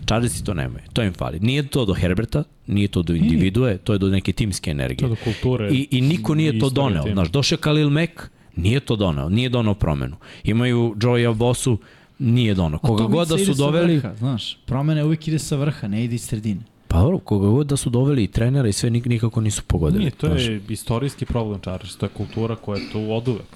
Chargersi 0.05 0.43
to 0.43 0.53
nemaju, 0.53 0.83
to 0.93 1.03
im 1.03 1.13
fali. 1.13 1.39
Nije 1.39 1.67
to 1.67 1.85
do 1.85 1.93
Herberta, 1.93 2.43
nije 2.67 2.87
to 2.87 3.01
do 3.01 3.13
individue, 3.13 3.77
to 3.77 3.93
je 3.93 3.99
do 3.99 4.09
neke 4.09 4.33
timske 4.33 4.71
energije. 4.71 4.97
To 4.97 5.07
do 5.07 5.15
kulture. 5.23 5.69
I, 5.71 5.87
I 5.91 6.01
niko 6.01 6.35
nije 6.35 6.59
to 6.59 6.69
doneo. 6.69 7.03
tima. 7.03 7.13
Znaš, 7.15 7.29
došao 7.29 7.57
Khalil 7.57 7.89
Mack, 7.89 8.11
nije 8.55 8.79
to 8.79 8.95
doneo, 8.95 9.29
nije 9.29 9.49
doneo 9.49 9.73
promenu. 9.73 10.15
Imaju 10.43 10.95
Joey 10.97 11.33
Bosu, 11.33 11.77
nije 12.21 12.53
doneo. 12.53 12.79
Koga 12.79 13.03
god 13.03 13.27
da 13.27 13.37
su 13.37 13.53
doveli, 13.53 13.95
Vrha, 13.95 14.15
znaš, 14.15 14.57
promene 14.65 15.05
uvijek 15.05 15.27
ide 15.27 15.39
sa 15.39 15.55
vrha, 15.55 15.87
ne 15.87 16.03
ide 16.03 16.15
iz 16.15 16.23
sredine. 16.23 16.61
pa 16.87 16.99
dobro, 16.99 17.19
koga 17.19 17.47
god 17.47 17.67
da 17.67 17.77
su 17.77 17.89
doveli 17.89 18.23
i 18.23 18.27
trenera 18.27 18.67
i 18.67 18.73
sve 18.73 18.89
nik, 18.89 19.05
nikako 19.05 19.41
nisu 19.41 19.63
pogodili. 19.67 19.99
Nije, 19.99 20.11
to 20.11 20.27
znaš. 20.27 20.41
je 20.41 20.61
istorijski 20.69 21.25
problem 21.25 21.59
Chargers, 21.59 21.97
to 21.97 22.05
je 22.05 22.09
kultura 22.09 22.55
koja 22.55 22.81
je 22.81 22.91
tu 22.91 23.11
od 23.13 23.27
uvek. 23.27 23.47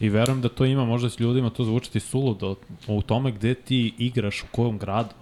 I 0.00 0.08
verujem 0.08 0.40
da 0.40 0.48
to 0.48 0.64
ima, 0.64 0.84
možda 0.84 1.10
s 1.10 1.20
ljudima 1.20 1.50
to 1.50 1.64
zvuči 1.64 1.92
ti 1.92 2.00
suludo, 2.00 2.54
u 2.86 3.02
tome 3.02 3.32
gde 3.32 3.54
ti 3.54 3.94
igraš, 3.98 4.42
u 4.42 4.46
kojom 4.50 4.78
gradu. 4.78 5.14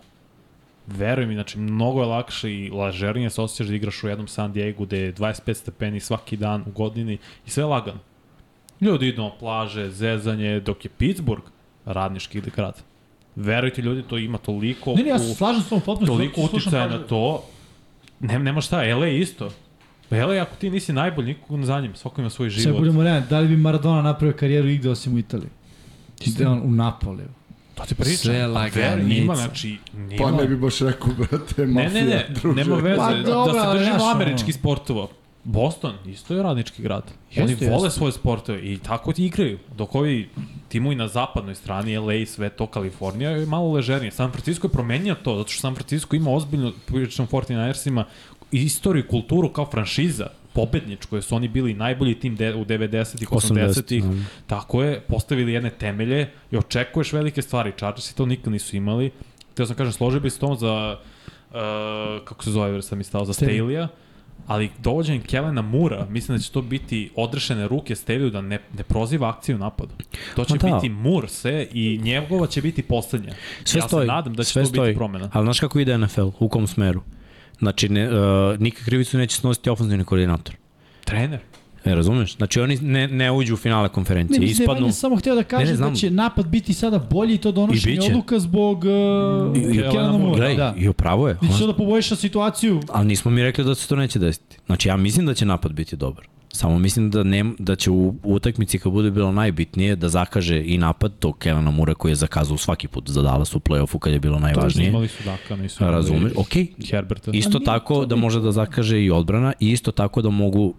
Verujem 0.86 1.28
mi, 1.28 1.34
znači, 1.34 1.58
mnogo 1.58 2.00
je 2.00 2.06
lakše 2.06 2.52
i 2.52 2.70
lažernije 2.70 3.30
se 3.30 3.42
osjećaš 3.42 3.66
da 3.66 3.74
igraš 3.74 4.04
u 4.04 4.08
jednom 4.08 4.28
San 4.28 4.52
Diego 4.52 4.84
gde 4.84 4.98
je 4.98 5.14
25 5.14 5.54
stepeni 5.54 6.00
svaki 6.00 6.36
dan 6.36 6.64
u 6.66 6.70
godini 6.70 7.18
i 7.46 7.50
sve 7.50 7.60
je 7.60 7.66
lagano. 7.66 7.98
Ljudi 8.80 9.08
idu 9.08 9.22
na 9.22 9.30
plaže, 9.40 9.90
zezanje, 9.90 10.60
dok 10.60 10.84
je 10.84 10.90
Pittsburgh 10.98 11.53
radnički 11.84 12.40
grad. 12.56 12.82
Verujte 13.36 13.82
ljudi, 13.82 14.02
to 14.02 14.18
ima 14.18 14.38
toliko... 14.38 14.94
Ne, 14.94 15.02
ne, 15.02 15.08
ja 15.08 15.18
se 15.18 15.34
slažem 15.34 15.62
s 15.62 15.68
tom 15.68 15.80
potpuno. 15.80 16.06
toliko 16.06 16.40
uticaja 16.40 16.88
na 16.88 16.98
to, 16.98 17.44
ne, 18.20 18.38
nema 18.38 18.60
šta, 18.60 18.96
LA 18.96 19.08
isto. 19.08 19.50
Pa 20.08 20.16
LA 20.16 20.42
ako 20.42 20.56
ti 20.56 20.70
nisi 20.70 20.92
najbolji, 20.92 21.26
nikog 21.28 21.64
za 21.64 21.80
njim, 21.80 21.94
svako 21.94 22.20
ima 22.20 22.30
svoj 22.30 22.50
Sve 22.50 22.62
život. 22.62 22.78
budemo 22.78 23.02
realni, 23.02 23.26
da 23.30 23.40
li 23.40 23.48
bi 23.48 23.56
Maradona 23.56 24.02
napravio 24.02 24.36
karijeru 24.36 24.68
igde 24.68 24.90
osim 24.90 25.14
u 25.14 25.18
Italiji? 25.18 25.48
Gde 26.26 26.46
on 26.46 26.60
u 26.64 26.70
Napoliju. 26.70 27.28
To 27.74 27.84
ti 27.84 27.94
pričam. 27.94 28.16
Sve 28.16 28.40
Pa 28.42 28.46
laganica. 28.46 29.14
Ima, 29.14 29.36
znači, 29.36 29.78
Pa 29.92 29.98
nima. 29.98 30.30
ne 30.32 30.46
bi 30.46 30.56
baš 30.56 30.78
rekao, 30.78 31.08
brate, 31.14 31.66
Ne, 31.66 31.66
mafija, 31.66 32.04
ne, 32.04 32.04
ne, 32.04 32.26
druže. 32.34 32.56
nema 32.56 32.76
veze. 32.76 32.96
Pa 32.96 33.14
dobro, 33.14 33.52
da 33.52 33.72
se 33.72 33.78
držimo 33.78 34.04
američkih 34.04 34.54
sportova. 34.54 35.06
Boston, 35.44 35.94
isto 36.06 36.34
je 36.34 36.42
radnički 36.42 36.82
grad. 36.82 37.04
Jeste, 37.28 37.42
Oni 37.42 37.52
jeste. 37.52 37.70
vole 37.70 37.90
svoje 37.90 38.12
sportove 38.12 38.60
i 38.72 38.78
tako 38.78 39.12
ti 39.12 39.26
igraju. 39.26 39.58
Dok 39.76 39.94
ovi 39.94 40.28
timovi 40.68 40.94
na 40.94 41.08
zapadnoj 41.08 41.54
strani, 41.54 41.98
LA, 41.98 42.26
sve 42.26 42.48
to, 42.48 42.66
Kalifornija 42.66 43.30
je 43.30 43.46
malo 43.46 43.72
ležernije. 43.72 44.10
San 44.10 44.32
Francisco 44.32 44.66
je 44.66 44.72
promenio 44.72 45.14
to, 45.14 45.36
zato 45.36 45.48
što 45.48 45.60
San 45.60 45.74
Francisco 45.74 46.16
ima 46.16 46.30
ozbiljno, 46.30 46.72
pričam 46.86 47.26
49ersima, 47.26 48.04
istoriju 48.52 49.04
i 49.04 49.08
kulturu 49.08 49.48
kao 49.48 49.66
franšiza 49.66 50.26
pobedničko, 50.52 51.16
jer 51.16 51.22
su 51.22 51.36
oni 51.36 51.48
bili 51.48 51.74
najbolji 51.74 52.14
tim 52.14 52.36
de, 52.36 52.54
u 52.54 52.64
90-ih, 52.64 53.28
80-ih, 53.28 54.04
80-ih, 54.04 54.04
tako 54.46 54.82
je, 54.82 55.00
postavili 55.00 55.52
jedne 55.52 55.70
temelje 55.70 56.30
i 56.50 56.56
očekuješ 56.56 57.12
velike 57.12 57.42
stvari. 57.42 57.72
Chargersi 57.78 58.16
to 58.16 58.26
nikad 58.26 58.52
nisu 58.52 58.76
imali. 58.76 59.10
Teo 59.54 59.66
sam 59.66 59.76
kažem, 59.76 59.92
složio 59.92 60.20
bi 60.20 60.30
se 60.30 60.38
tom 60.38 60.56
za, 60.56 60.98
uh, 61.50 61.56
kako 62.24 62.44
se 62.44 62.50
zove, 62.50 62.70
jer 62.70 62.82
sam 62.82 62.98
mi 62.98 63.04
stao, 63.04 63.24
za 63.24 63.32
Staley-a, 63.32 63.88
ali 64.46 64.70
dovođenjem 64.78 65.22
Kelena 65.22 65.62
Mura, 65.62 66.06
mislim 66.10 66.38
da 66.38 66.42
će 66.42 66.52
to 66.52 66.62
biti 66.62 67.10
odrešene 67.16 67.68
ruke 67.68 67.94
Staley 67.94 68.30
da 68.30 68.40
ne, 68.40 68.58
ne 68.78 68.82
proziva 68.82 69.28
akciju 69.28 69.56
u 69.56 69.58
napadu. 69.58 69.94
To 70.36 70.44
će 70.44 70.54
Ma 70.54 70.70
da. 70.70 70.76
biti 70.76 70.88
Mur 70.88 71.28
se 71.28 71.68
i 71.72 72.00
njegova 72.02 72.46
će 72.46 72.62
biti 72.62 72.82
poslednja. 72.82 73.34
Sve 73.64 73.78
ja 73.78 73.88
stoji, 73.88 74.06
se 74.06 74.12
nadam 74.12 74.34
da 74.34 74.44
će 74.44 74.52
sve 74.52 74.62
to 74.62 74.68
stoji. 74.68 74.88
biti 74.88 74.98
promena. 74.98 75.30
Ali 75.32 75.46
znaš 75.46 75.60
kako 75.60 75.78
ide 75.78 75.98
NFL? 75.98 76.28
U 76.38 76.48
kom 76.48 76.66
smeru? 76.66 77.02
Znači, 77.58 77.88
ne, 77.88 78.08
uh, 78.08 78.60
nikak 78.60 78.84
krivicu 78.84 79.18
neće 79.18 79.36
snositi 79.36 79.70
ofenzivni 79.70 80.04
koordinator. 80.04 80.54
Trener. 81.04 81.40
E, 81.84 81.94
razumeš? 81.94 82.36
Znači, 82.36 82.60
oni 82.60 82.76
ne, 82.76 83.08
ne 83.08 83.32
uđu 83.32 83.54
u 83.54 83.56
finale 83.56 83.88
konferencije. 83.88 84.40
Ne, 84.40 84.46
Ispadnu... 84.46 84.80
Vanja 84.80 84.92
samo 84.92 85.16
htio 85.16 85.34
da 85.34 85.42
kaže 85.42 85.66
ne, 85.66 85.76
znam. 85.76 85.90
da 85.90 85.96
će 85.96 86.10
napad 86.10 86.46
biti 86.46 86.74
sada 86.74 86.98
bolji 87.00 87.34
i 87.34 87.38
to 87.38 87.52
donošenje 87.52 87.98
odluka 88.02 88.38
zbog 88.38 88.84
uh, 88.84 89.56
I- 89.56 89.76
i- 89.78 89.80
Kelana 89.82 90.18
Mura. 90.18 90.36
Gledaj, 90.36 90.56
Da. 90.56 90.74
i 90.78 90.88
upravo 90.88 91.28
je. 91.28 91.34
Ti 91.34 91.46
On- 91.60 91.66
da 91.66 91.74
poboljša 91.74 92.16
situaciju. 92.16 92.80
Ali 92.88 93.06
nismo 93.06 93.30
mi 93.30 93.42
rekli 93.42 93.64
da 93.64 93.74
se 93.74 93.88
to 93.88 93.96
neće 93.96 94.18
desiti. 94.18 94.56
Znači, 94.66 94.88
ja 94.88 94.96
mislim 94.96 95.26
da 95.26 95.34
će 95.34 95.44
napad 95.46 95.72
biti 95.72 95.96
dobar. 95.96 96.24
Samo 96.52 96.78
mislim 96.78 97.10
da 97.10 97.22
ne, 97.22 97.44
da 97.58 97.76
će 97.76 97.90
u, 97.90 98.14
utakmici 98.22 98.78
kad 98.78 98.92
bude 98.92 99.10
bilo 99.10 99.32
najbitnije 99.32 99.96
da 99.96 100.08
zakaže 100.08 100.62
i 100.64 100.78
napad 100.78 101.12
tog 101.18 101.38
Kelana 101.38 101.70
Mura 101.70 101.94
koji 101.94 102.12
je 102.12 102.16
zakazao 102.16 102.56
svaki 102.56 102.88
put 102.88 103.10
za 103.10 103.22
Dallas 103.22 103.54
u 103.54 103.60
play-offu 103.60 103.98
kad 103.98 104.12
je 104.12 104.20
bilo 104.20 104.38
najvažnije. 104.38 104.88
Imali 104.88 105.08
su 105.08 105.22
Daka, 105.24 105.56
nisu 105.56 105.84
Razumeš? 105.84 106.32
Okej, 106.36 106.66
Herberta. 106.90 107.30
Isto 107.34 107.58
tako 107.58 107.94
to 107.94 108.06
da 108.06 108.16
može 108.16 108.40
da 108.40 108.52
zakaže 108.52 109.02
i 109.02 109.10
odbrana 109.10 109.52
i 109.60 109.70
isto 109.70 109.90
tako 109.92 110.22
da 110.22 110.30
mogu 110.30 110.74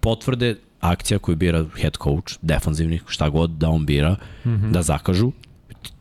potvrde 0.00 0.56
akcija 0.80 1.18
koju 1.18 1.36
bira 1.36 1.64
head 1.80 1.96
coach, 2.02 2.38
defanzivnih, 2.42 3.02
šta 3.06 3.28
god 3.28 3.50
da 3.50 3.68
on 3.68 3.86
bira, 3.86 4.16
mm 4.44 4.48
-hmm. 4.48 4.70
da 4.70 4.82
zakažu. 4.82 5.32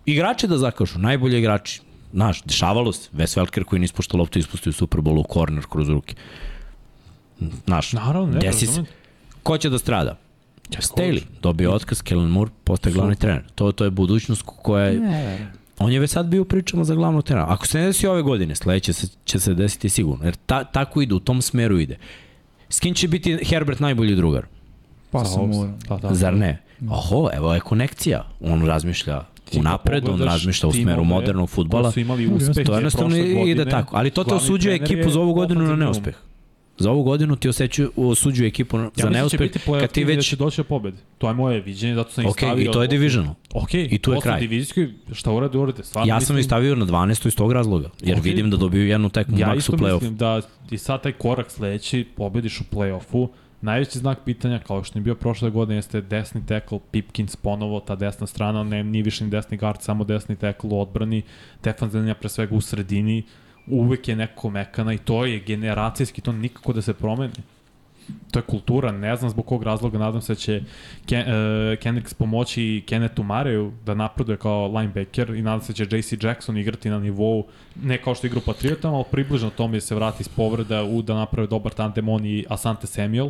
Igrači 0.06 0.48
da 0.48 0.58
zakažu, 0.58 1.00
najbolji 1.00 1.40
igrači. 1.40 1.82
Znaš, 2.14 2.44
dešavalo 2.44 2.92
se, 2.92 3.10
Wes 3.14 3.38
Welker 3.38 3.64
koji 3.64 3.80
ne 3.80 3.86
ispušta 3.86 4.18
loptu 4.18 4.40
ispustio 4.40 4.74
Super 4.74 5.02
Bowl 5.02 5.20
u 5.20 5.24
korner 5.24 5.66
kroz 5.70 5.90
ruke. 5.90 6.16
Znaš, 7.66 7.94
Naravno, 7.94 8.34
ne, 8.34 8.40
desi 8.40 8.68
se. 8.68 8.84
Ko 9.44 9.58
će 9.58 9.70
da 9.70 9.80
strada? 9.80 10.18
Staley, 10.70 11.22
dobio 11.42 11.72
otkaz, 11.72 12.02
Kellen 12.02 12.30
Moore 12.30 12.52
postaje 12.64 12.94
glavni 12.94 13.16
trener. 13.16 13.44
To, 13.56 13.72
to 13.72 13.84
je 13.84 13.90
budućnost 13.90 14.44
koja 14.46 14.86
je... 14.86 15.00
Ne. 15.00 15.52
On 15.80 15.92
je 15.92 16.00
već 16.00 16.12
sad 16.12 16.26
bio 16.26 16.46
pričama 16.46 16.84
za 16.84 16.96
glavnog 16.96 17.24
trenera. 17.24 17.48
Ako 17.50 17.68
se 17.68 17.80
ne 17.80 17.86
desi 17.86 18.08
ove 18.08 18.22
godine, 18.22 18.56
sledeće 18.56 18.94
se, 18.94 19.08
će 19.26 19.40
se 19.40 19.54
desiti 19.54 19.90
sigurno. 19.90 20.26
Jer 20.26 20.36
ta, 20.46 20.64
tako 20.64 21.02
ide, 21.02 21.14
u 21.14 21.20
tom 21.20 21.42
smeru 21.42 21.80
ide. 21.80 21.98
S 22.70 22.80
kim 22.80 22.94
će 22.94 23.08
biti 23.08 23.38
Herbert 23.46 23.80
najbolji 23.80 24.16
drugar? 24.16 24.46
Pa 25.12 25.26
sam 25.26 25.50
moram. 25.50 25.80
Da, 25.90 25.98
da. 25.98 26.14
Zar 26.14 26.34
ne? 26.34 26.62
Oho, 26.90 27.30
evo 27.34 27.54
je 27.54 27.60
konekcija. 27.60 28.24
On 28.42 28.66
razmišlja 28.66 29.24
u 29.58 29.64
napred, 29.64 30.10
on 30.10 30.22
razmišlja 30.22 30.70
u 30.70 30.72
smeru 30.72 31.04
modernog 31.04 31.50
futbala. 31.50 31.92
su 31.92 32.00
imali 32.00 32.28
uspehe 32.28 32.64
To 32.64 32.74
jednostavno 32.74 33.18
ide 33.46 33.70
tako. 33.70 33.98
Ali 33.98 34.12
to 34.12 34.24
te 34.24 34.34
osuđuje 34.36 34.76
ekipu 34.76 35.10
za 35.10 35.20
ovu 35.20 35.34
godinu 35.34 35.64
na 35.64 35.76
neuspeh. 35.76 36.16
Za 36.80 36.92
ovu 36.92 37.04
godinu 37.04 37.36
ti 37.36 37.50
oseću, 37.50 37.92
osuđuje 37.96 38.48
ekipu 38.48 38.78
Ja 38.78 38.82
za 38.82 38.86
mislim 38.86 39.04
da 39.06 39.10
će 39.10 39.20
neuspeh 39.20 39.40
biti 39.40 39.60
play-off 39.60 39.80
kad 39.80 39.90
ti 39.90 39.94
tim 39.94 40.10
i 40.10 40.12
da 40.12 40.16
već... 40.16 40.30
će 40.30 40.36
doći 40.36 40.58
do 40.58 40.64
pobede. 40.64 40.98
To 41.18 41.28
je 41.28 41.34
moje 41.34 41.62
viđenje, 41.62 41.96
zato 41.96 42.12
sam 42.12 42.24
ih 42.24 42.30
Ok, 42.30 42.38
stavio. 42.38 42.70
i 42.70 42.72
to 42.72 42.82
je 42.82 42.88
divisional. 42.88 43.34
Ok, 43.54 43.74
I 43.74 43.98
tu 43.98 44.12
je 44.14 44.20
kraj. 44.22 44.40
divizijskoj, 44.40 44.90
šta 45.12 45.32
urade, 45.32 45.58
urade. 45.58 45.84
Stvarno 45.84 46.14
Ja 46.14 46.22
sam 46.22 46.38
ih 46.38 46.46
stavio 46.46 46.76
na 46.76 46.86
12. 46.86 47.28
iz 47.28 47.36
tog 47.36 47.52
razloga, 47.52 47.90
jer 48.02 48.18
Ok. 48.18 48.24
vidim 48.24 48.50
da 48.50 48.58
dobiju 48.58 48.88
jednu 48.88 49.10
tekmu 49.10 49.40
Ja 49.40 49.48
maks 49.48 49.60
isto 49.60 49.74
u 49.74 49.78
play-off. 49.78 49.94
mislim 49.94 50.18
da 50.18 50.42
i 50.72 50.78
sad 50.78 51.04
taj 51.04 51.12
korak 51.12 51.52
sledeći, 51.52 52.06
pobediš 52.16 52.62
u 52.62 52.64
play-offu, 52.72 53.28
najveći 53.62 54.00
znak 54.00 54.20
pitanja, 54.26 54.60
kao 54.60 54.84
što 54.84 55.00
je 55.00 55.04
bio 55.04 55.16
prošle 55.16 55.50
godine, 55.50 55.76
jeste 55.78 56.02
desni 56.02 56.46
tackle, 56.46 56.80
Pipkins 56.92 57.36
ponovo, 57.36 57.80
ta 57.80 57.96
desna 57.96 58.28
strana, 58.28 58.64
ne, 58.64 58.84
ni 58.84 59.02
više 59.02 59.24
ni 59.24 59.30
desni 59.30 59.58
guard, 59.58 59.82
samo 59.82 60.04
desni 60.04 60.36
tackle 60.36 60.70
u 60.70 60.82
odbrani, 60.82 61.22
defanzivnija 61.64 62.16
pre 62.16 62.30
svega 62.30 62.56
u 62.56 62.62
sredini, 62.62 63.24
uvek 63.70 64.08
je 64.08 64.16
neko 64.16 64.50
mekana 64.50 64.94
i 64.94 64.98
to 64.98 65.26
je 65.26 65.40
generacijski, 65.40 66.22
to 66.22 66.32
nikako 66.32 66.74
da 66.74 66.82
se 66.82 66.94
promeni. 66.94 67.34
To 68.32 68.40
je 68.40 68.44
kultura, 68.44 68.92
ne 68.92 69.16
znam 69.16 69.30
zbog 69.30 69.46
kog 69.46 69.64
razloga, 69.64 69.98
nadam 69.98 70.22
se 70.22 70.34
da 70.34 70.40
će 70.40 70.62
Ken, 71.06 71.96
uh, 71.96 72.12
pomoći 72.18 72.84
Kennethu 72.88 73.24
Mareju 73.24 73.72
da 73.86 73.94
napreduje 73.94 74.38
kao 74.38 74.68
linebacker 74.68 75.30
i 75.30 75.42
nadam 75.42 75.62
se 75.62 75.74
da 75.74 75.86
će 75.86 75.98
JC 75.98 76.24
Jackson 76.24 76.58
igrati 76.58 76.90
na 76.90 77.00
nivou, 77.00 77.46
ne 77.84 77.98
kao 77.98 78.16
što 78.16 78.28
igra 78.28 78.40
u 78.40 78.46
Patriotama, 78.46 78.96
ali 78.96 79.06
približno 79.12 79.50
tome 79.50 79.78
da 79.78 79.82
se 79.82 79.96
vrati 79.96 80.22
iz 80.22 80.28
povreda 80.28 80.84
u 80.84 81.02
da 81.02 81.14
naprave 81.14 81.48
dobar 81.48 81.74
tandem 81.74 82.10
on 82.10 82.26
i 82.26 82.46
Asante 82.50 82.88
Samuel. 82.88 83.30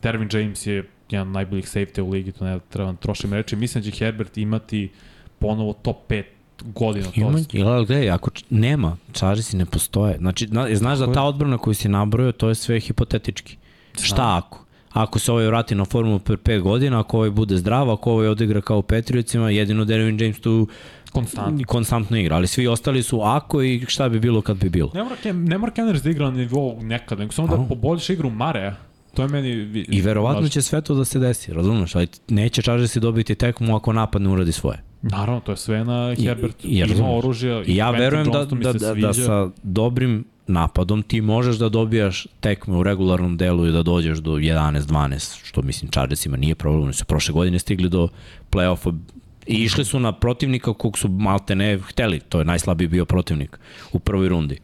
Tervin 0.00 0.28
James 0.32 0.66
je 0.66 0.88
jedan 1.10 1.32
najboljih 1.32 1.64
safety 1.64 2.00
u 2.00 2.10
ligi, 2.10 2.32
to 2.32 2.44
ne 2.44 2.58
treba 2.68 2.92
da 2.92 2.98
trošim 2.98 3.32
reči. 3.32 3.56
Mislim 3.56 3.84
da 3.84 3.90
će 3.90 4.04
Herbert 4.04 4.38
imati 4.38 4.90
ponovo 5.38 5.72
top 5.72 5.96
5 6.08 6.24
godina. 6.62 7.06
To 7.06 7.20
Ima, 7.20 7.38
ili 7.52 7.86
gledaj, 7.86 8.10
ako 8.10 8.30
č- 8.30 8.44
nema, 8.50 8.96
Chargersi 9.12 9.56
ne 9.56 9.66
postoje. 9.66 10.16
Znači, 10.18 10.46
na, 10.46 10.74
znaš 10.74 10.98
da 10.98 11.04
Tako 11.04 11.14
ta 11.14 11.22
odbrana 11.22 11.58
koju 11.58 11.74
si 11.74 11.88
nabrojao, 11.88 12.32
to 12.32 12.48
je 12.48 12.54
sve 12.54 12.80
hipotetički. 12.80 13.56
Šta 14.02 14.36
ako? 14.44 14.64
Ako 14.92 15.18
se 15.18 15.32
ovaj 15.32 15.46
vrati 15.46 15.74
na 15.74 15.84
formu 15.84 16.18
per 16.18 16.36
5 16.36 16.60
godina, 16.60 17.00
ako 17.00 17.16
ovaj 17.16 17.30
bude 17.30 17.56
zdrav, 17.56 17.90
ako 17.90 18.12
ovaj 18.12 18.28
odigra 18.28 18.60
kao 18.60 18.78
u 18.78 18.82
Patriotsima, 18.82 19.50
jedino 19.50 19.84
Derwin 19.84 20.22
James 20.22 20.40
tu 20.40 20.68
konstantno. 21.12 21.64
konstantno 21.66 22.16
igra, 22.18 22.36
ali 22.36 22.46
svi 22.46 22.66
ostali 22.66 23.02
su 23.02 23.20
ako 23.22 23.62
i 23.62 23.84
šta 23.88 24.08
bi 24.08 24.20
bilo 24.20 24.40
kad 24.42 24.56
bi 24.56 24.68
bilo. 24.68 24.90
Ne 24.94 25.02
mora, 25.02 25.16
Ken- 25.24 25.48
ne 25.48 25.58
mora 25.58 25.72
Kenders 25.72 26.02
da 26.02 26.10
igra 26.10 26.30
na 26.30 26.36
nivou 26.36 26.82
nekada, 26.82 27.20
nego 27.20 27.32
samo 27.32 27.48
da 27.48 27.64
poboljša 27.68 28.12
igru 28.12 28.30
Mare. 28.30 28.74
To 29.14 29.22
je 29.22 29.28
meni... 29.28 29.48
I 29.88 30.00
verovatno 30.00 30.34
važno. 30.34 30.48
će 30.48 30.62
sve 30.62 30.80
to 30.80 30.94
da 30.94 31.04
se 31.04 31.18
desi, 31.18 31.52
razumeš? 31.52 31.94
Ali 31.94 32.06
neće 32.28 32.62
Chargersi 32.62 33.00
dobiti 33.00 33.34
tekmu 33.34 33.76
ako 33.76 33.92
napad 33.92 34.22
ne 34.22 34.28
uradi 34.28 34.52
svoje. 34.52 34.82
Naravno, 35.10 35.40
to 35.40 35.52
je 35.52 35.56
sve 35.56 35.84
na 35.84 36.14
I- 36.18 36.24
Herbert. 36.24 36.64
i- 36.64 36.76
jer 36.78 36.90
Ima 36.90 37.10
oružja. 37.10 37.62
I 37.66 37.76
ja 37.76 37.86
Quentin 37.86 37.98
verujem 37.98 38.26
da, 38.26 38.44
da, 38.44 38.72
da, 38.72 38.94
da 38.94 39.12
sa 39.12 39.48
dobrim 39.62 40.24
napadom 40.46 41.02
ti 41.02 41.20
možeš 41.20 41.56
da 41.56 41.68
dobijaš 41.68 42.26
tekme 42.40 42.76
u 42.76 42.82
regularnom 42.82 43.36
delu 43.36 43.66
i 43.66 43.72
da 43.72 43.82
dođeš 43.82 44.18
do 44.18 44.30
11-12, 44.32 45.40
što 45.44 45.62
mislim 45.62 45.90
Chargersima 45.90 46.36
nije 46.36 46.54
problem, 46.54 46.82
oni 46.82 46.92
su 46.92 47.04
prošle 47.04 47.32
godine 47.32 47.58
stigli 47.58 47.88
do 47.88 48.08
play-offa 48.50 48.98
i 49.46 49.54
išli 49.54 49.84
su 49.84 50.00
na 50.00 50.12
protivnika 50.12 50.72
kog 50.74 50.98
su 50.98 51.08
malte 51.08 51.54
ne 51.54 51.78
hteli, 51.78 52.20
to 52.20 52.38
je 52.38 52.44
najslabiji 52.44 52.88
bio 52.88 53.04
protivnik 53.04 53.58
u 53.92 53.98
prvoj 53.98 54.28
rundi. 54.28 54.58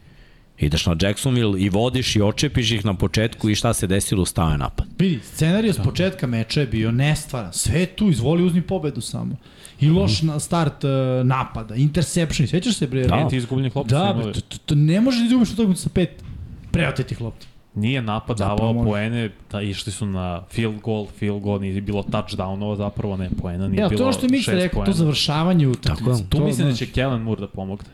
Ideš 0.59 0.85
na 0.85 0.95
Jacksonville 1.01 1.61
i 1.61 1.69
vodiš 1.69 2.15
i 2.15 2.21
očepiš 2.21 2.71
ih 2.71 2.85
na 2.85 2.93
početku 2.93 3.49
i 3.49 3.55
šta 3.55 3.73
se 3.73 3.87
desilo, 3.87 4.25
stao 4.25 4.51
je 4.51 4.57
napad. 4.57 4.87
Vidi, 4.99 5.19
scenarij 5.23 5.73
s 5.73 5.77
početka 5.77 6.27
meča 6.27 6.59
je 6.59 6.67
bio 6.67 6.91
nestvaran. 6.91 7.53
Sve 7.53 7.85
tu, 7.85 8.09
izvoli 8.09 8.43
uzmi 8.43 8.61
pobedu 8.61 9.01
samo. 9.01 9.35
I 9.81 9.89
loš 9.89 10.21
na 10.21 10.39
start 10.39 10.83
uh, 10.83 10.89
napada, 11.23 11.75
interception, 11.75 12.47
sećaš 12.47 12.75
se 12.75 12.87
bre? 12.87 13.03
Da. 13.03 13.15
Pet 13.23 13.33
izgubljenih 13.33 13.75
lopta 13.75 13.89
su 13.89 14.13
Da, 14.13 14.23
bre, 14.23 14.33
to, 14.33 14.41
to, 14.41 14.57
to 14.57 14.75
ne 14.75 15.01
možeš 15.01 15.19
da 15.19 15.25
izgubiš 15.25 15.51
utakmicu 15.51 15.81
sa 15.81 15.89
pet 15.89 16.23
preotetih 16.71 17.21
lopta. 17.21 17.45
Nije 17.75 18.01
napad 18.01 18.37
Zapravo 18.37 18.57
davao 18.57 18.73
može. 18.73 18.89
poene, 18.89 19.29
da 19.51 19.61
išli 19.61 19.91
su 19.91 20.05
na 20.05 20.43
field 20.49 20.81
goal, 20.81 21.07
field 21.09 21.41
goal, 21.41 21.61
nije 21.61 21.81
bilo 21.81 22.03
touchdownova 22.03 22.75
zapravo, 22.75 23.17
ne 23.17 23.29
poena, 23.31 23.67
nije 23.67 23.81
Ja, 23.81 23.87
bilo 23.89 23.97
to 23.97 24.03
ono 24.03 24.13
što 24.13 24.27
Mix 24.27 24.37
šest 24.37 24.47
rekao, 24.49 24.85
to 24.85 24.91
završavanje 24.93 25.67
utakmice. 25.67 26.23
Tu 26.23 26.37
To, 26.37 26.45
mislim 26.45 26.67
da 26.67 26.73
će 26.73 26.85
Kellen 26.85 27.21
Moore 27.21 27.41
da 27.41 27.47
pomogne. 27.47 27.89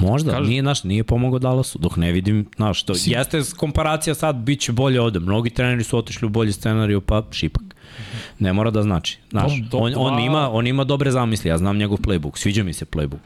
Možda, 0.00 0.30
Kažem- 0.32 0.48
nije, 0.48 0.62
naš, 0.62 0.84
nije 0.84 1.04
pomogao 1.04 1.38
Dallasu, 1.38 1.78
dok 1.78 1.96
ne 1.96 2.12
vidim, 2.12 2.46
znaš, 2.56 2.82
to, 2.82 2.92
jeste 2.96 3.42
komparacija 3.56 4.14
sad, 4.14 4.36
bit 4.36 4.60
će 4.60 4.72
bolje 4.72 5.00
ovde. 5.00 5.18
Mnogi 5.20 5.50
treneri 5.50 5.84
su 5.84 5.98
otišli 5.98 6.26
u 6.26 6.28
bolji 6.28 6.52
scenariju, 6.52 7.00
pa 7.00 7.22
šipak. 7.30 7.62
Ne 8.38 8.52
mora 8.52 8.70
da 8.70 8.82
znači. 8.82 9.18
Znaš, 9.30 9.52
top 9.70 9.82
on, 9.82 9.92
on, 9.96 10.20
ima, 10.20 10.50
on 10.52 10.66
ima 10.66 10.84
dobre 10.84 11.10
zamisli, 11.10 11.50
ja 11.50 11.58
znam 11.58 11.76
njegov 11.76 11.98
playbook, 11.98 12.36
sviđa 12.36 12.62
mi 12.62 12.72
se 12.72 12.84
playbook. 12.84 13.18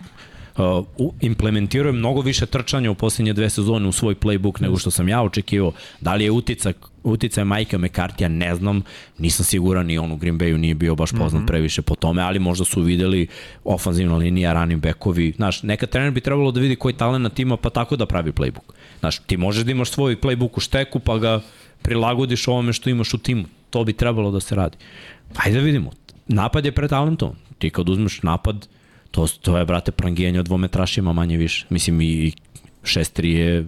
Uh, 0.56 0.86
u- 0.96 1.14
implementirao 1.20 1.88
je 1.88 1.92
mnogo 1.92 2.20
više 2.20 2.46
trčanja 2.46 2.90
u 2.90 2.94
posljednje 2.94 3.32
dve 3.32 3.50
sezone 3.50 3.88
u 3.88 3.92
svoj 3.92 4.14
playbook 4.14 4.62
nego 4.62 4.78
što 4.78 4.90
sam 4.90 5.08
ja 5.08 5.22
očekivao. 5.22 5.72
Da 6.00 6.14
li 6.14 6.24
je 6.24 6.30
uticak, 6.30 6.76
uticaj 7.02 7.44
Majka 7.44 7.78
McCartija, 7.78 8.28
ne 8.28 8.54
znam, 8.54 8.82
nisam 9.18 9.44
siguran 9.44 9.90
i 9.90 9.98
on 9.98 10.12
u 10.12 10.16
Green 10.16 10.38
Bayu 10.38 10.56
nije 10.56 10.74
bio 10.74 10.94
baš 10.94 11.10
poznat 11.10 11.32
mm 11.32 11.44
-hmm. 11.44 11.46
previše 11.46 11.82
po 11.82 11.94
tome, 11.94 12.22
ali 12.22 12.38
možda 12.38 12.64
su 12.64 12.80
videli 12.80 13.26
ofanzivna 13.64 14.16
linija, 14.16 14.52
running 14.52 14.82
backovi. 14.82 15.32
Znaš, 15.36 15.62
neka 15.62 15.86
trener 15.86 16.10
bi 16.10 16.20
trebalo 16.20 16.50
da 16.50 16.60
vidi 16.60 16.76
koji 16.76 16.94
talent 16.94 17.38
ima 17.38 17.56
pa 17.56 17.70
tako 17.70 17.96
da 17.96 18.06
pravi 18.06 18.32
playbook. 18.32 18.72
Znaš, 19.00 19.18
ti 19.18 19.36
možeš 19.36 19.64
da 19.64 19.70
imaš 19.70 19.90
svoj 19.90 20.20
playbook 20.20 20.50
u 20.56 20.60
šteku 20.60 20.98
pa 20.98 21.18
ga 21.18 21.40
prilagodiš 21.82 22.48
ovome 22.48 22.72
što 22.72 22.90
imaš 22.90 23.14
u 23.14 23.18
timu. 23.18 23.44
To 23.72 23.84
bi 23.84 23.92
trebalo 23.94 24.30
da 24.30 24.40
se 24.40 24.54
radi. 24.54 24.76
Ajde 25.36 25.58
da 25.58 25.64
vidimo. 25.64 25.90
Napad 26.28 26.64
je 26.64 26.72
pretalentovan. 26.72 27.36
Ti 27.58 27.70
kad 27.70 27.88
uzmeš 27.88 28.22
napad, 28.22 28.68
to, 29.10 29.26
to 29.38 29.58
je, 29.58 29.64
brate, 29.64 29.92
prangijanje 29.92 30.40
od 30.40 30.46
dvometrašima 30.46 31.12
manje 31.12 31.36
više. 31.36 31.66
Mislim, 31.70 32.00
i 32.00 32.32
6-3 32.82 33.24
je 33.24 33.64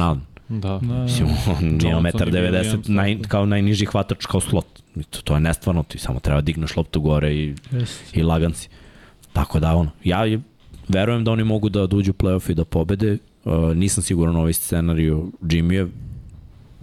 Allen. 0.00 0.20
Da. 0.50 0.78
Mislim, 0.78 1.28
on 1.28 1.64
ima 1.64 1.78
Johnson 1.82 2.02
metar 2.02 2.28
i 2.28 2.32
Williams, 2.32 2.76
90, 2.76 2.88
naj, 2.88 3.18
kao 3.22 3.46
najniži 3.46 3.86
hvatač 3.86 4.26
kao 4.26 4.40
slot. 4.40 4.66
To, 5.10 5.20
to 5.22 5.34
je 5.34 5.40
nestvarno, 5.40 5.82
ti 5.82 5.98
samo 5.98 6.20
treba 6.20 6.40
digneš 6.40 6.76
loptu 6.76 7.00
gore 7.00 7.34
i, 7.34 7.54
i 8.12 8.22
laganci. 8.22 8.68
Tako 9.32 9.60
da, 9.60 9.74
ono, 9.74 9.90
ja 10.04 10.24
je- 10.24 10.40
verujem 10.88 11.24
da 11.24 11.32
oni 11.32 11.44
mogu 11.44 11.68
da 11.68 11.86
dođu 11.86 12.10
u 12.10 12.14
playoff 12.14 12.50
i 12.50 12.54
da 12.54 12.64
pobede. 12.64 13.18
Uh, 13.44 13.54
nisam 13.76 14.02
siguran 14.02 14.36
u 14.36 14.40
ovaj 14.40 14.52
scenariju 14.52 15.32
Jimmyje. 15.42 15.88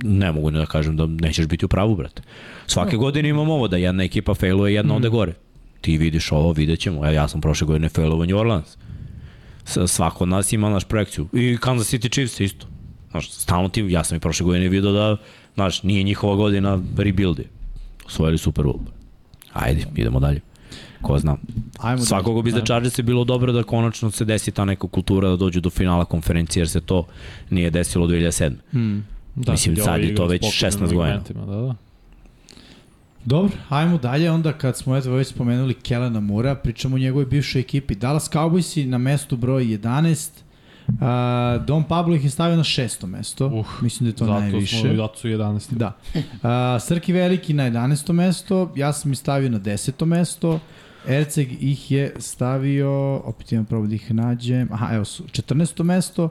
Ne 0.03 0.31
mogu 0.31 0.51
da 0.51 0.65
kažem 0.65 0.97
da 0.97 1.05
nećeš 1.05 1.47
biti 1.47 1.65
u 1.65 1.67
pravu, 1.67 1.95
brate. 1.95 2.21
Svake 2.67 2.97
godine 2.97 3.29
imamo 3.29 3.53
ovo, 3.53 3.67
da 3.67 3.77
jedna 3.77 4.03
ekipa 4.03 4.33
failuje, 4.33 4.73
jedna 4.73 4.93
mm. 4.93 4.97
ode 4.97 5.09
gore. 5.09 5.33
Ti 5.81 5.97
vidiš 5.97 6.31
ovo, 6.31 6.51
vidjet 6.51 6.79
ćemo. 6.79 6.97
Evo, 6.97 7.13
ja 7.13 7.27
sam 7.27 7.41
prošle 7.41 7.67
godine 7.67 7.89
failovao 7.89 8.25
New 8.25 8.37
Orleans. 8.37 8.77
Svako 9.87 10.23
od 10.23 10.29
nas 10.29 10.53
ima 10.53 10.69
naš 10.69 10.83
projekciju. 10.83 11.27
I 11.33 11.57
Kansas 11.61 11.93
City 11.93 12.11
Chiefs 12.11 12.39
isto. 12.39 12.67
Znaš, 13.11 13.31
stalno 13.31 13.69
ti, 13.69 13.85
ja 13.89 14.03
sam 14.03 14.17
i 14.17 14.19
prošle 14.19 14.45
godine 14.45 14.69
vidio 14.69 14.91
da, 14.91 15.17
znaš, 15.53 15.83
nije 15.83 16.03
njihova 16.03 16.35
godina 16.35 16.79
rebuildi. 16.97 17.47
Osvojili 18.05 18.37
Super 18.37 18.65
Bowl. 18.65 18.79
Ajde, 19.53 19.85
idemo 19.95 20.19
dalje. 20.19 20.41
Ko 21.01 21.19
zna. 21.19 21.37
Ajmo 21.79 21.99
da- 21.99 22.05
Svakog 22.05 22.43
bi 22.43 22.51
za 22.51 22.61
Chargers 22.61 22.99
je 22.99 23.03
bilo 23.03 23.23
dobro 23.23 23.51
da 23.51 23.63
konačno 23.63 24.11
se 24.11 24.25
desi 24.25 24.51
ta 24.51 24.65
neka 24.65 24.87
kultura 24.87 25.29
da 25.29 25.35
dođu 25.35 25.61
do 25.61 25.69
finala 25.69 26.05
konferencije, 26.05 26.61
jer 26.61 26.69
se 26.69 26.81
to 26.81 27.07
nije 27.49 27.69
desilo 27.69 28.07
2007. 28.07 28.53
Da, 29.35 29.51
Mislim, 29.51 29.73
i 29.73 29.77
sad 29.77 30.01
je 30.01 30.15
to 30.15 30.25
već 30.25 30.41
pokretnim 30.41 30.87
16 30.87 30.93
godina. 30.93 31.45
Da, 31.45 31.55
da. 31.55 31.75
Dobro, 33.25 33.51
ajmo 33.69 33.97
dalje, 33.97 34.31
onda 34.31 34.53
kad 34.53 34.77
smo 34.77 34.97
eto 34.97 35.11
već 35.11 35.27
spomenuli 35.27 35.73
Kelena 35.73 36.19
Mura, 36.19 36.55
pričamo 36.55 36.95
o 36.95 36.99
njegovoj 36.99 37.25
bivšoj 37.25 37.61
ekipi. 37.61 37.95
Dallas 37.95 38.29
Cowboysi 38.31 38.85
na 38.87 38.97
mestu 38.97 39.37
broj 39.37 39.63
11, 39.65 40.29
a, 41.01 41.59
Don 41.67 41.83
Pablo 41.83 42.15
ih 42.15 42.23
je 42.23 42.29
stavio 42.29 42.57
na 42.57 42.63
šesto 42.63 43.07
mesto, 43.07 43.45
Uh, 43.47 43.65
mislim 43.81 44.05
da 44.05 44.09
je 44.09 44.15
to 44.15 44.25
Zato 44.25 44.39
najviše. 44.39 44.79
smo, 44.79 44.95
zato 44.95 45.17
su 45.17 45.27
11. 45.27 45.73
Da. 45.73 45.97
A, 46.43 46.77
Srki 46.79 47.13
Veliki 47.13 47.53
na 47.53 47.63
11. 47.63 48.11
mesto, 48.13 48.71
ja 48.75 48.93
sam 48.93 49.11
ih 49.11 49.17
stavio 49.19 49.49
na 49.49 49.59
10. 49.59 50.05
mesto, 50.05 50.59
Erceg 51.07 51.63
ih 51.63 51.91
je 51.91 52.13
stavio, 52.19 53.15
opet 53.15 53.51
imam 53.51 53.65
probao 53.65 53.87
da 53.87 53.95
ih 53.95 54.13
nađem, 54.13 54.69
aha, 54.71 54.95
evo 54.95 55.05
su, 55.05 55.23
14. 55.23 55.83
mesto, 55.83 56.29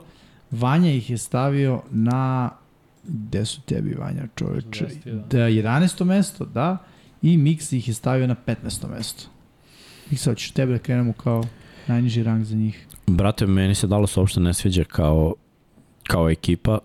Vanja 0.51 0.91
ih 0.91 1.09
je 1.09 1.17
stavio 1.17 1.81
na, 1.91 2.49
gde 3.07 3.45
su 3.45 3.61
tebi 3.61 3.93
Vanja 3.93 4.27
čoveče? 4.35 4.85
21. 4.85 5.27
Da, 5.27 5.37
11. 5.37 6.03
mesto, 6.03 6.45
da, 6.45 6.77
i 7.21 7.37
Mix 7.37 7.75
ih 7.75 7.87
je 7.87 7.93
stavio 7.93 8.27
na 8.27 8.35
15. 8.47 8.89
mesto. 8.95 9.29
Mix, 10.11 10.25
hoćeš 10.25 10.51
tebe 10.51 10.71
da 10.71 10.79
krenemo 10.79 11.13
kao 11.13 11.43
najniži 11.87 12.23
rang 12.23 12.43
za 12.43 12.55
njih. 12.55 12.87
Brate, 13.07 13.45
meni 13.45 13.75
se 13.75 13.87
Dallas 13.87 14.17
uopšte 14.17 14.39
ne 14.39 14.53
sviđa 14.53 14.83
kao, 14.83 15.33
kao 16.03 16.29
ekipa 16.29 16.79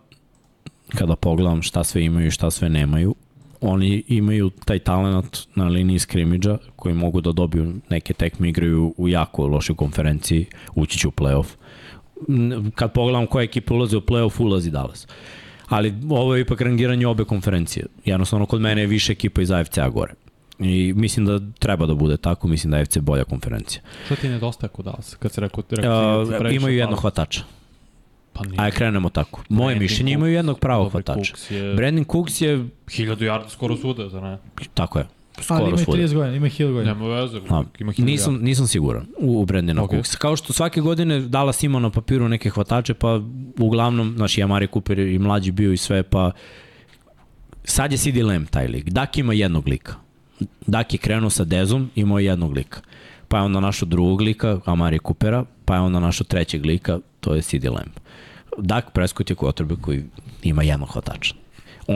kada 0.98 1.16
pogledam 1.16 1.62
šta 1.62 1.84
sve 1.84 2.04
imaju 2.04 2.26
i 2.26 2.30
šta 2.30 2.50
sve 2.50 2.68
nemaju. 2.68 3.14
Oni 3.60 4.02
imaju 4.08 4.50
taj 4.50 4.78
talent 4.78 5.38
na 5.54 5.64
liniji 5.64 5.98
skrimidža 5.98 6.58
koji 6.76 6.94
mogu 6.94 7.20
da 7.20 7.32
dobiju 7.32 7.74
neke 7.90 8.14
tekme 8.14 8.48
igraju 8.48 8.94
u 8.96 9.08
jako 9.08 9.46
lošoj 9.46 9.76
konferenciji, 9.76 10.46
ući 10.74 10.98
će 10.98 11.08
u 11.08 11.10
playoff. 11.10 11.46
Kad 12.74 12.92
pogledam 12.92 13.26
koja 13.26 13.42
ekipa 13.42 13.74
ulazi 13.74 13.96
u 13.96 14.00
playoff, 14.00 14.42
ulazi 14.42 14.70
Dallas. 14.70 15.06
Ali 15.70 15.94
ovo 16.10 16.34
je 16.34 16.40
ipak 16.40 16.60
rangiranje 16.60 17.06
obe 17.06 17.24
konferencije. 17.24 17.86
Jednostavno, 18.04 18.46
kod 18.46 18.60
mene 18.60 18.80
je 18.80 18.86
više 18.86 19.12
ekipa 19.12 19.42
iz 19.42 19.50
AFC-a 19.50 19.88
gore. 19.88 20.14
I 20.58 20.92
mislim 20.96 21.26
da 21.26 21.40
treba 21.58 21.86
da 21.86 21.94
bude 21.94 22.16
tako, 22.16 22.48
mislim 22.48 22.70
da 22.70 22.76
je 22.76 22.82
AFC 22.82 22.98
bolja 22.98 23.24
konferencija. 23.24 23.82
Šta 24.04 24.16
ti 24.16 24.28
nedostaje 24.28 24.70
kod 24.70 24.84
Dallas? 24.84 25.14
Kad 25.14 25.32
si 25.32 25.40
rekao, 25.40 25.64
rekao 25.70 26.22
Uh, 26.22 26.28
previše 26.38 26.56
imaju 26.56 26.76
jednog 26.76 27.00
hvatača. 27.00 27.42
Pa 28.32 28.44
nije. 28.44 28.60
Ajde 28.60 28.76
krenemo 28.76 29.08
tako. 29.08 29.42
Moje 29.48 29.66
Brandon 29.66 29.82
mišljenje 29.82 30.12
Cooks, 30.12 30.18
imaju 30.18 30.34
jednog 30.34 30.58
pravog 30.58 30.92
hvatača. 30.92 31.34
Je 31.50 31.74
Brandon 31.74 32.04
Cooks 32.04 32.40
je, 32.40 32.58
1000 32.58 33.16
yardi 33.16 33.48
skoro 33.48 33.76
svuda, 33.76 34.08
za 34.08 34.20
ne? 34.20 34.38
tako 34.74 34.98
je, 34.98 35.06
Ali 35.48 35.60
skoro 35.60 35.68
ima 35.68 35.80
i 35.80 35.84
svuda. 35.84 35.98
30 35.98 36.14
godina, 36.14 36.36
ima 36.36 36.46
i 36.46 36.50
1000 36.50 36.72
godina. 36.72 36.94
Nema 36.94 37.08
veze, 37.08 37.36
ima 37.78 37.92
1000 37.92 38.04
nisam, 38.04 38.38
nisam 38.42 38.66
siguran 38.66 39.06
u, 39.18 39.42
Ok. 39.42 39.48
okay. 39.48 39.94
Cooksa. 39.96 40.18
Kao 40.18 40.36
što 40.36 40.52
svake 40.52 40.80
godine 40.80 41.20
Dallas 41.20 41.62
ima 41.62 41.78
na 41.78 41.90
papiru 41.90 42.28
neke 42.28 42.50
hvatače, 42.50 42.94
pa 42.94 43.20
uglavnom, 43.58 44.12
znaš, 44.16 44.38
i 44.38 44.42
Amari 44.42 44.68
Cooper 44.72 44.98
i 44.98 45.18
mlađi 45.18 45.50
bio 45.50 45.72
i 45.72 45.76
sve, 45.76 46.02
pa 46.02 46.30
sad 47.64 47.92
je 47.92 47.98
CD 47.98 48.16
Lamb 48.16 48.46
taj 48.48 48.68
lik. 48.68 48.90
Dak 48.90 49.18
ima 49.18 49.32
jednog 49.32 49.68
lika. 49.68 49.94
Dak 50.66 50.92
je 50.92 50.98
krenuo 50.98 51.30
sa 51.30 51.44
Dezom, 51.44 51.90
imao 51.94 52.18
je 52.18 52.24
jednog 52.24 52.52
lika. 52.52 52.80
Pa 53.28 53.36
je 53.36 53.42
onda 53.42 53.60
našao 53.60 53.88
drugog 53.88 54.20
lika, 54.20 54.60
Amari 54.64 54.98
Coopera, 55.06 55.44
pa 55.64 55.74
je 55.74 55.80
onda 55.80 56.00
našao 56.00 56.24
trećeg 56.24 56.66
lika, 56.66 56.98
to 57.20 57.34
je 57.34 57.42
CD 57.42 57.64
Lamb. 57.64 57.92
Dak 58.58 58.90
Prescott 58.92 59.30
je 59.30 59.36
quarterback 59.36 59.80
koji 59.80 60.04
ima 60.42 60.62
jednog 60.62 60.88
hvatača. 60.88 61.34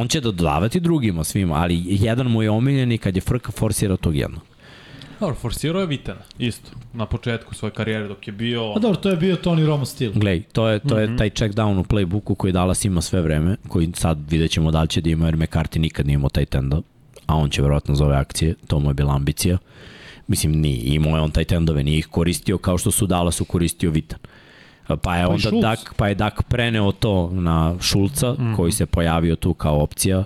On 0.01 0.09
će 0.09 0.21
dodavati 0.21 0.81
drugima 0.81 1.25
svima, 1.25 1.55
ali 1.55 1.83
jedan 1.87 2.27
mu 2.27 2.43
je 2.43 2.51
omiljen 2.51 2.93
i 2.93 2.99
kad 2.99 3.17
je 3.17 3.21
frka 3.21 3.53
forsira 3.53 3.97
tog 3.97 4.17
jednog. 4.17 4.43
Dobro, 5.21 5.35
forsirao 5.35 5.81
je 5.81 5.87
Vitena, 5.87 6.21
isto. 6.39 6.71
Na 6.93 7.07
početku 7.07 7.55
svoje 7.55 7.73
karijere 7.73 8.09
dok 8.09 8.27
je 8.27 8.33
bio... 8.33 8.73
Pa 8.75 8.81
dobro, 8.81 8.97
to 8.97 9.11
je 9.11 9.17
bio 9.17 9.37
Tony 9.37 9.67
Romo 9.67 9.85
stil. 9.85 10.13
Glej, 10.15 10.43
to 10.43 10.69
je, 10.69 10.79
to 10.79 10.99
je 10.99 11.07
mm 11.07 11.13
-hmm. 11.13 11.19
taj 11.19 11.31
check 11.31 11.55
down 11.55 11.79
u 11.79 11.85
playbooku 11.85 12.35
koji 12.35 12.53
Dallas 12.53 12.85
ima 12.85 13.01
sve 13.01 13.21
vreme, 13.21 13.57
koji 13.69 13.93
sad 13.95 14.19
vidjet 14.31 14.51
ćemo 14.51 14.71
da 14.71 14.83
li 14.83 14.89
će 14.89 15.01
da 15.01 15.11
ima, 15.11 15.27
jer 15.27 15.37
McCarthy 15.37 15.79
nikad 15.79 16.07
nije 16.07 16.15
imao 16.15 16.29
taj 16.29 16.47
tenda, 16.47 16.81
a 17.27 17.37
on 17.37 17.51
će 17.51 17.63
verovatno 17.63 17.95
za 17.95 18.05
ove 18.05 18.17
akcije, 18.17 18.55
to 18.67 18.79
mu 18.79 18.91
je 18.91 18.95
bila 18.95 19.15
ambicija. 19.15 19.59
Mislim, 20.27 20.53
nije. 20.53 20.95
Imao 20.95 21.17
je 21.17 21.23
on 21.23 21.31
taj 21.31 21.45
tendove, 21.45 21.83
nije 21.83 21.99
ih 21.99 22.07
koristio 22.07 22.59
kao 22.59 22.79
što 22.79 22.91
su 22.91 23.07
Dallasu 23.07 23.45
koristio 23.45 23.91
Vitan. 23.91 24.19
Pa 25.03 25.17
je 25.17 25.23
i 25.23 25.27
onda. 25.27 25.51
Dak, 25.61 25.95
pa 25.97 26.09
je 26.09 26.15
Dak 26.15 26.43
preneo 26.43 26.93
to 26.93 27.31
na 27.33 27.75
Šulca, 27.81 28.33
mm 28.33 28.37
-hmm. 28.37 28.57
koji 28.57 28.73
se 28.73 28.87
pojavio 28.87 29.37
tu 29.37 29.55
kao 29.55 29.83
opcija. 29.83 30.25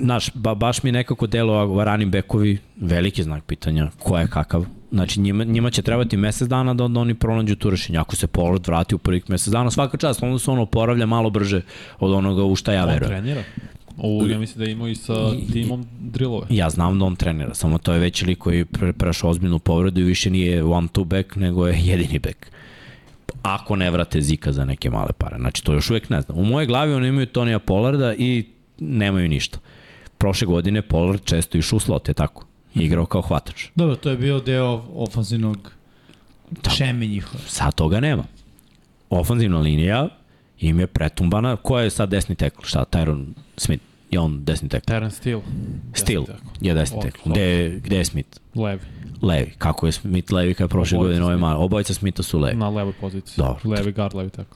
Znaš, 0.00 0.30
ba, 0.34 0.54
baš 0.54 0.82
mi 0.82 0.92
nekako 0.92 1.26
delo 1.26 1.84
running 1.84 2.12
backovi 2.12 2.58
veliki 2.76 3.22
znak 3.22 3.44
pitanja 3.44 3.90
ko 3.98 4.18
je 4.18 4.26
kakav. 4.26 4.66
Znači 4.92 5.20
njima, 5.20 5.44
njima 5.44 5.70
će 5.70 5.82
trebati 5.82 6.16
mesec 6.16 6.48
dana 6.48 6.74
da 6.74 6.84
onda 6.84 7.00
oni 7.00 7.14
pronađu 7.14 7.56
tu 7.56 7.70
rešenje. 7.70 7.98
Ako 7.98 8.16
se 8.16 8.26
Pollard 8.26 8.66
vrati 8.66 8.94
u 8.94 8.98
prvih 8.98 9.30
mesec 9.30 9.52
dana, 9.52 9.70
svaka 9.70 9.96
čast, 9.96 10.22
onda 10.22 10.38
se 10.38 10.50
ono 10.50 10.62
oporavlja 10.62 11.06
malo 11.06 11.30
brže 11.30 11.60
od 11.98 12.12
onoga 12.12 12.44
u 12.44 12.56
šta 12.56 12.72
ja 12.72 12.82
On 12.82 12.88
verujem. 12.88 13.10
trenira. 13.10 13.42
Ovo, 13.98 14.26
ja 14.26 14.38
mislim 14.38 14.64
da 14.64 14.70
ima 14.70 14.88
i 14.88 14.94
sa 14.94 15.14
timom 15.52 15.86
drillove. 16.00 16.46
Ja 16.50 16.70
znam 16.70 16.98
da 16.98 17.04
on 17.04 17.16
trenira, 17.16 17.54
samo 17.54 17.78
to 17.78 17.92
je 17.92 17.98
već 17.98 18.22
lik 18.22 18.38
koji 18.38 18.64
prešao 18.98 19.30
ozbiljnu 19.30 19.58
povredu 19.58 20.00
i 20.00 20.04
više 20.04 20.30
nije 20.30 20.64
one 20.64 20.88
two 20.88 21.04
back, 21.04 21.36
nego 21.36 21.66
je 21.66 21.80
jedini 21.84 22.18
back. 22.18 22.46
Ako 23.42 23.76
ne 23.76 23.90
vrate 23.90 24.20
Zika 24.20 24.52
za 24.52 24.64
neke 24.64 24.90
male 24.90 25.12
pare. 25.18 25.36
Znači, 25.38 25.64
to 25.64 25.72
još 25.72 25.90
uvek 25.90 26.10
ne 26.10 26.20
znam. 26.20 26.38
U 26.38 26.44
moje 26.44 26.66
glavi 26.66 26.94
oni 26.94 27.08
imaju 27.08 27.26
Tonija 27.26 27.58
Pollarda 27.58 28.14
i 28.14 28.44
nemaju 28.78 29.28
ništa. 29.28 29.58
Prošle 30.18 30.46
godine 30.46 30.82
Pollard 30.82 31.24
često 31.24 31.58
išao 31.58 31.76
u 31.76 31.80
slot, 31.80 32.08
je 32.08 32.14
tako? 32.14 32.46
Igrao 32.74 33.06
kao 33.06 33.22
hvatač. 33.22 33.66
Dobro, 33.74 33.96
to 33.96 34.10
je 34.10 34.16
bio 34.16 34.40
deo 34.40 34.84
ofanzivnog 34.94 35.72
šeme 36.76 37.06
njihova. 37.06 37.44
Sad 37.46 37.74
toga 37.74 38.00
nema. 38.00 38.24
Ofanzivna 39.10 39.58
linija 39.58 40.08
im 40.60 40.80
je 40.80 40.86
pretumbana. 40.86 41.56
Ko 41.56 41.78
je 41.78 41.90
sad 41.90 42.08
desni 42.08 42.34
tekl? 42.34 42.62
Šta, 42.62 42.84
Tyron 42.90 43.26
Smith? 43.56 43.93
Je 44.14 44.20
on 44.20 44.44
desni 44.44 44.68
tekl? 44.68 44.86
Terence 44.86 45.16
Steele. 45.16 45.42
Steel 45.94 46.22
Desni 46.22 46.34
tekl. 46.36 46.66
je 46.66 46.74
desni 46.74 47.00
tekl. 47.02 47.30
Gde, 47.30 47.80
gde 47.84 47.96
je 47.96 48.04
Smith? 48.04 48.38
Levi. 48.54 48.80
Levi. 49.22 49.50
Kako 49.58 49.86
je 49.86 49.92
Smith 49.92 50.32
levi 50.32 50.54
kada 50.54 50.64
je 50.64 50.68
prošle 50.68 50.98
godine 50.98 51.24
Smith. 51.26 51.40
malo? 51.40 51.64
Obojica 51.64 51.94
Smitha 51.94 52.22
su 52.22 52.38
levi. 52.38 52.56
Na 52.56 52.68
levoj 52.68 52.92
poziciji. 53.00 53.34
Dobro. 53.36 53.70
Levi 53.70 53.92
guard, 53.92 54.14
levi 54.14 54.30
tekl. 54.30 54.54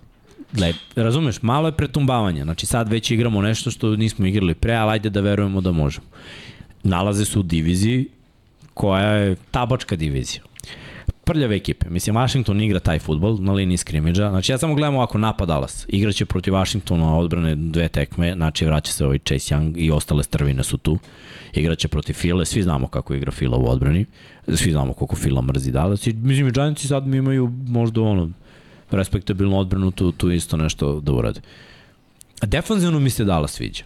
Le, 0.60 0.72
razumeš, 0.96 1.42
malo 1.42 1.68
je 1.68 1.72
pretumbavanja. 1.72 2.44
Znači 2.44 2.66
sad 2.66 2.88
već 2.88 3.10
igramo 3.10 3.42
nešto 3.42 3.70
što 3.70 3.96
nismo 3.96 4.26
igrali 4.26 4.54
pre, 4.54 4.74
ali 4.74 4.92
ajde 4.92 5.10
da 5.10 5.20
verujemo 5.20 5.60
da 5.60 5.72
možemo. 5.72 6.06
Nalaze 6.82 7.24
se 7.24 7.38
u 7.38 7.42
diviziji 7.42 8.06
koja 8.74 9.10
je 9.12 9.36
tabačka 9.50 9.96
divizija. 9.96 10.42
Prljave 11.28 11.56
ekipe. 11.56 11.90
Mislim, 11.90 12.16
Washington 12.16 12.60
igra 12.60 12.80
taj 12.80 12.98
futbol 12.98 13.36
na 13.40 13.52
liniji 13.52 13.76
skrimidža. 13.76 14.30
Znači, 14.30 14.52
ja 14.52 14.58
samo 14.58 14.74
gledam 14.74 14.94
ovako 14.94 15.18
napad 15.18 15.48
Dallas. 15.48 15.86
Igraće 15.88 16.24
protiv 16.24 16.54
Washingtona 16.54 17.18
odbrane 17.18 17.56
dve 17.56 17.88
tekme, 17.88 18.34
znači 18.34 18.66
vraća 18.66 18.92
se 18.92 19.04
ovaj 19.04 19.18
Chase 19.18 19.54
Young 19.54 19.72
i 19.76 19.90
ostale 19.90 20.22
strvine 20.22 20.64
su 20.64 20.78
tu. 20.78 20.98
Igraće 21.52 21.88
protiv 21.88 22.14
File, 22.14 22.44
svi 22.44 22.62
znamo 22.62 22.88
kako 22.88 23.14
igra 23.14 23.32
Fila 23.32 23.56
u 23.56 23.70
odbrani. 23.70 24.06
Svi 24.54 24.72
znamo 24.72 24.92
koliko 24.92 25.16
Fila 25.16 25.42
mrzi 25.42 25.72
Dallas. 25.72 26.06
I, 26.06 26.12
mislim, 26.12 26.48
i 26.48 26.50
Giantsi 26.50 26.88
sad 26.88 27.06
imaju 27.06 27.52
možda 27.66 28.00
ono, 28.00 28.30
respektabilnu 28.90 29.58
odbranu, 29.58 29.90
tu, 29.90 30.12
tu 30.12 30.30
isto 30.30 30.56
nešto 30.56 31.00
da 31.00 31.12
urade. 31.12 31.40
Defanzivno 32.42 33.00
mi 33.00 33.10
se 33.10 33.24
Dallas 33.24 33.52
sviđa. 33.52 33.84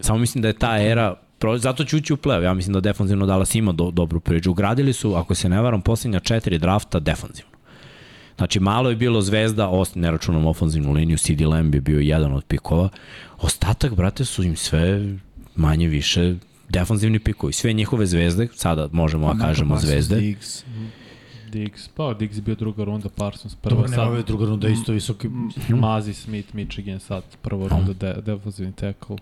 Samo 0.00 0.18
mislim 0.18 0.42
da 0.42 0.48
je 0.48 0.58
ta 0.58 0.82
era 0.82 1.14
zato 1.58 1.84
ću 1.84 1.96
ući 1.96 2.12
u 2.12 2.16
play 2.16 2.42
Ja 2.42 2.54
mislim 2.54 2.72
da 2.74 2.80
defanzivno 2.80 3.26
Dallas 3.26 3.54
ima 3.54 3.72
do, 3.72 3.90
dobru 3.90 4.20
priču. 4.20 4.50
Ugradili 4.50 4.92
su, 4.92 5.14
ako 5.14 5.34
se 5.34 5.48
ne 5.48 5.60
varam, 5.60 5.80
poslednja 5.82 6.20
četiri 6.20 6.58
drafta 6.58 6.98
defanzivno. 7.00 7.52
Znači, 8.36 8.60
malo 8.60 8.90
je 8.90 8.96
bilo 8.96 9.20
zvezda, 9.20 9.68
ost, 9.68 9.94
ne 9.94 10.10
računam 10.10 10.46
ofanzivnu 10.46 10.92
liniju, 10.92 11.18
CD 11.18 11.40
Lamb 11.40 11.74
je 11.74 11.80
bio 11.80 12.00
jedan 12.00 12.32
od 12.32 12.44
pikova. 12.44 12.88
Ostatak, 13.38 13.94
brate, 13.94 14.24
su 14.24 14.42
im 14.42 14.56
sve 14.56 15.16
manje 15.56 15.88
više 15.88 16.34
defanzivni 16.68 17.18
pikovi. 17.18 17.52
Sve 17.52 17.72
njihove 17.72 18.06
zvezde, 18.06 18.48
sada 18.54 18.88
možemo 18.92 19.34
da 19.34 19.44
kažemo 19.44 19.78
zvezde, 19.78 20.16
Diggs. 20.16 20.64
Diggs, 21.52 21.88
pa 21.88 22.14
Diggs 22.14 22.36
je 22.36 22.42
bio 22.42 22.54
druga 22.54 22.84
runda, 22.84 23.08
Parsons 23.08 23.54
prva, 23.54 23.76
Dobro, 23.76 23.88
sad 23.88 24.06
ovo 24.06 24.16
je 24.16 24.22
druga 24.22 24.46
runda 24.46 24.68
isto 24.68 24.92
visoki. 24.92 25.28
Mazi 25.68 26.14
Smith, 26.14 26.54
Michigan 26.54 27.00
sad 27.00 27.22
prva 27.42 27.68
runda, 27.68 27.92
de, 27.92 28.22
defensivni 28.22 28.72
tackle. 28.72 29.16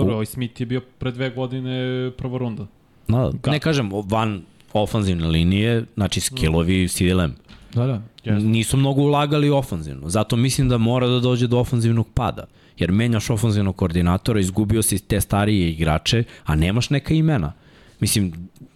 Dobro, 0.00 0.14
ovaj 0.14 0.26
Smith 0.26 0.60
je 0.60 0.66
bio 0.66 0.80
pre 0.98 1.10
dve 1.10 1.30
godine 1.30 2.10
prva 2.18 2.38
runda. 2.38 2.66
no, 3.08 3.32
ne 3.46 3.60
kažem, 3.60 3.90
van 4.04 4.42
ofanzivne 4.72 5.26
linije, 5.26 5.84
znači 5.94 6.20
skillovi 6.20 6.88
CD 6.88 7.12
Lamb. 7.12 7.34
Da, 7.74 7.86
da. 7.86 8.02
Jeste. 8.24 8.48
Nisu 8.48 8.76
mnogo 8.76 9.02
ulagali 9.02 9.50
ofanzivno. 9.50 10.08
Zato 10.08 10.36
mislim 10.36 10.68
da 10.68 10.78
mora 10.78 11.06
da 11.06 11.20
dođe 11.20 11.46
do 11.46 11.58
ofanzivnog 11.58 12.06
pada. 12.14 12.44
Jer 12.78 12.92
menjaš 12.92 13.30
ofanzivnog 13.30 13.76
koordinatora, 13.76 14.40
izgubio 14.40 14.82
si 14.82 14.98
te 14.98 15.20
starije 15.20 15.70
igrače, 15.70 16.24
a 16.44 16.54
nemaš 16.54 16.90
neka 16.90 17.14
imena. 17.14 17.52
Mislim, 18.00 18.32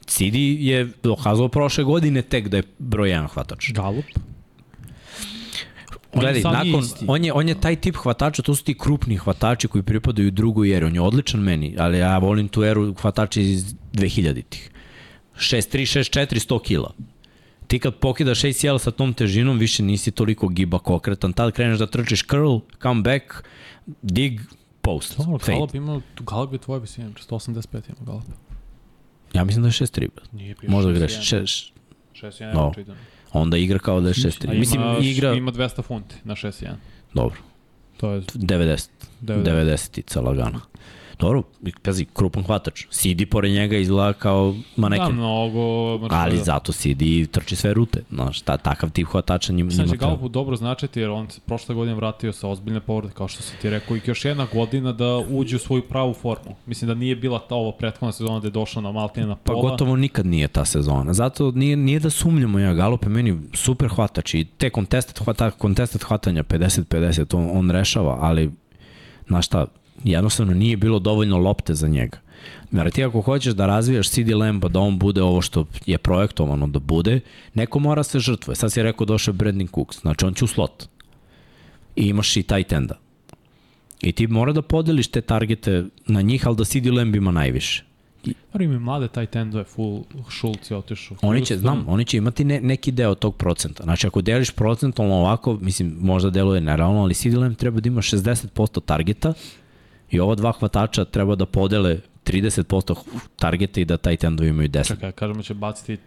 Cidi 0.06 0.56
je 0.60 0.90
dokazao 1.02 1.48
prošle 1.48 1.84
godine 1.84 2.22
tek 2.22 2.48
da 2.48 2.56
je 2.56 2.62
broj 2.78 3.10
jedan 3.10 3.26
hvatač. 3.26 3.72
Galup. 3.72 4.04
On 6.14 6.20
je 6.20 6.22
Gledaj, 6.22 6.42
sad 6.42 6.52
nakon, 6.54 6.80
isti. 6.80 7.04
on, 7.08 7.24
je, 7.24 7.32
on 7.32 7.48
je 7.48 7.54
taj 7.56 7.76
tip 7.76 7.96
hvatača, 7.96 8.42
to 8.42 8.54
su 8.54 8.64
ti 8.64 8.74
krupni 8.74 9.16
hvatači 9.16 9.68
koji 9.68 9.82
pripadaju 9.82 10.30
drugoj 10.30 10.76
eri. 10.76 10.86
On 10.86 10.94
je 10.94 11.00
odličan 11.00 11.40
meni, 11.40 11.76
ali 11.78 11.98
ja 11.98 12.18
volim 12.18 12.48
tu 12.48 12.64
eru 12.64 12.94
hvatača 12.94 13.40
iz 13.40 13.64
2000-ih. 13.92 14.70
6'3, 15.34 15.58
6'4, 16.00 16.48
100 16.48 16.62
kila. 16.62 16.92
Ti 17.66 17.78
kad 17.78 17.94
pokidaš 17.94 18.44
ACL 18.44 18.76
sa 18.76 18.90
tom 18.90 19.14
težinom, 19.14 19.58
više 19.58 19.82
nisi 19.82 20.10
toliko 20.10 20.48
gibak 20.48 20.90
okretan. 20.90 21.32
Tad 21.32 21.52
kreneš 21.52 21.78
da 21.78 21.86
trčiš 21.86 22.22
curl, 22.22 22.58
come 22.82 23.02
back, 23.02 23.24
dig, 24.02 24.40
post, 24.80 25.16
Dobro, 25.18 25.38
fade. 25.38 25.52
Galup 25.52 25.74
ima, 25.74 26.00
Galup 26.20 26.52
je 26.52 26.58
tvoje 26.58 26.80
visine, 26.80 27.08
185 27.20 27.54
ima 27.72 27.96
Galup. 28.02 28.24
Ja 29.32 29.44
mislim 29.44 29.62
da 29.62 29.68
je 29.68 29.72
6'3. 29.72 30.08
brate. 30.10 30.30
Nije 30.32 30.54
bio 30.54 30.70
Možda 30.70 30.90
6'1. 30.90 30.98
greš. 30.98 31.12
Šeš, 31.20 31.72
6'1 32.14 32.54
No. 32.54 32.60
no. 32.60 32.72
čitam. 32.74 32.94
Onda 33.38 33.56
igra 33.56 33.78
kao 33.78 34.00
da 34.00 34.08
je 34.08 34.12
A 34.12 34.14
6'3. 34.14 34.44
ima, 34.44 34.54
Mislim, 34.54 34.82
igra... 35.00 35.34
Ima 35.34 35.52
200 35.52 35.82
funti 35.82 36.14
na 36.24 36.34
6'1. 36.34 36.68
Dobro, 37.14 37.36
To 37.96 38.10
je 38.10 38.20
90. 38.20 38.88
90. 39.22 39.44
90-ica 39.44 40.20
lagano. 40.20 40.60
Dobro, 41.18 41.42
pazi, 41.82 42.04
krupan 42.04 42.42
hvatač. 42.44 42.86
CD 42.90 43.28
pored 43.30 43.52
njega 43.52 43.76
izgleda 43.76 44.12
kao 44.12 44.54
maneken. 44.76 45.06
Da, 45.06 45.12
mnogo... 45.12 45.96
znači, 45.98 46.14
Ali 46.14 46.36
da. 46.36 46.44
zato 46.44 46.72
CD 46.72 47.02
trči 47.30 47.56
sve 47.56 47.74
rute. 47.74 48.02
Znaš, 48.10 48.40
ta, 48.40 48.56
takav 48.56 48.90
tip 48.90 49.08
hvatača 49.08 49.52
njima, 49.52 49.70
Sad 49.70 49.78
njima 49.78 49.92
će 49.92 49.98
treba. 49.98 50.06
Galupu 50.10 50.28
dobro 50.28 50.56
značiti 50.56 51.00
jer 51.00 51.10
on 51.10 51.30
se 51.30 51.40
prošle 51.46 51.74
godine 51.74 51.94
vratio 51.96 52.32
sa 52.32 52.48
ozbiljne 52.48 52.80
povrede, 52.80 53.14
kao 53.14 53.28
što 53.28 53.42
si 53.42 53.56
ti 53.62 53.70
rekao, 53.70 53.96
i 53.96 54.00
još 54.06 54.24
jedna 54.24 54.46
godina 54.52 54.92
da 54.92 55.16
uđe 55.30 55.56
u 55.56 55.58
svoju 55.58 55.82
pravu 55.82 56.14
formu. 56.14 56.56
Mislim 56.66 56.88
da 56.88 56.94
nije 56.94 57.16
bila 57.16 57.38
ta 57.38 57.54
ovo 57.54 57.72
prethodna 57.72 58.12
sezona 58.12 58.40
da 58.40 58.46
je 58.46 58.50
došao 58.50 58.82
na 58.82 58.92
Maltine 58.92 59.26
na 59.26 59.34
Pa 59.36 59.52
pola. 59.52 59.70
gotovo 59.70 59.96
nikad 59.96 60.26
nije 60.26 60.48
ta 60.48 60.64
sezona. 60.64 61.12
Zato 61.14 61.50
nije, 61.50 61.76
nije 61.76 62.00
da 62.00 62.10
sumnjamo 62.10 62.58
ja. 62.58 62.74
Galup 62.74 63.02
je 63.02 63.08
meni 63.08 63.38
super 63.52 63.88
hvatač 63.88 64.34
i 64.34 64.44
te 64.44 64.70
contested, 64.74 65.24
hvata, 65.24 65.50
contested 65.60 66.02
hvatanja 66.02 66.42
50-50 66.42 67.36
on, 67.36 67.50
on 67.58 67.70
rešava, 67.70 68.18
ali 68.20 68.50
znaš 69.26 69.46
šta, 69.46 69.66
jednostavno 70.04 70.54
nije 70.54 70.76
bilo 70.76 70.98
dovoljno 70.98 71.38
lopte 71.38 71.74
za 71.74 71.88
njega. 71.88 72.18
Jer 72.72 72.90
ti 72.90 73.04
ako 73.04 73.20
hoćeš 73.20 73.54
da 73.54 73.66
razvijaš 73.66 74.10
CD 74.10 74.30
Lamba 74.34 74.68
da 74.68 74.80
on 74.80 74.98
bude 74.98 75.22
ovo 75.22 75.42
što 75.42 75.66
je 75.86 75.98
projektovano 75.98 76.66
da 76.66 76.78
bude, 76.78 77.20
neko 77.54 77.78
mora 77.78 78.02
se 78.02 78.18
žrtvuje. 78.18 78.56
Sad 78.56 78.72
si 78.72 78.82
rekao 78.82 79.06
došao 79.06 79.32
je 79.32 79.36
Brandon 79.36 79.68
Cooks, 79.74 80.00
znači 80.00 80.24
on 80.24 80.34
će 80.34 80.44
u 80.44 80.48
slot. 80.48 80.88
I 81.96 82.02
imaš 82.08 82.36
i 82.36 82.42
taj 82.42 82.64
tenda. 82.64 82.98
I 84.02 84.12
ti 84.12 84.26
mora 84.26 84.52
da 84.52 84.62
podeliš 84.62 85.08
te 85.08 85.20
targete 85.20 85.84
na 86.06 86.22
njih, 86.22 86.46
ali 86.46 86.56
da 86.56 86.64
CD 86.64 86.86
Lamb 86.86 87.16
ima 87.16 87.30
najviše. 87.30 87.84
Dobro, 88.24 88.64
ima 88.64 88.74
i 88.74 88.78
mlade 88.78 89.08
taj 89.08 89.26
tendo 89.26 89.58
je 89.58 89.64
full, 89.64 90.04
Schultz 90.30 90.70
je 90.70 90.76
otišao. 90.76 91.16
Oni 91.22 91.44
će, 91.46 91.58
znam, 91.58 91.84
oni 91.88 92.04
će 92.04 92.16
imati 92.16 92.44
ne, 92.44 92.60
neki 92.60 92.92
deo 92.92 93.14
tog 93.14 93.36
procenta. 93.36 93.82
Znači, 93.82 94.06
ako 94.06 94.22
deliš 94.22 94.50
procentalno 94.50 95.14
ovako, 95.14 95.58
mislim, 95.60 95.96
možda 96.00 96.30
deluje 96.30 96.60
nerealno, 96.60 97.02
ali 97.02 97.14
CD 97.14 97.34
Lamb 97.34 97.56
treba 97.56 97.80
da 97.80 97.88
ima 97.88 98.02
60% 98.02 98.80
targeta 98.84 99.32
i 100.10 100.20
ova 100.20 100.34
dva 100.34 100.52
hvatača 100.52 101.04
treba 101.04 101.34
da 101.34 101.46
podele 101.46 101.98
30% 102.24 102.94
targeta 103.36 103.80
i 103.80 103.84
da 103.84 103.96
taj 103.96 104.16
tendo 104.16 104.44
imaju 104.44 104.68
10. 104.68 104.86
Čekaj, 104.86 105.12
kažemo 105.12 105.42
će 105.42 105.54
baciti 105.54 105.98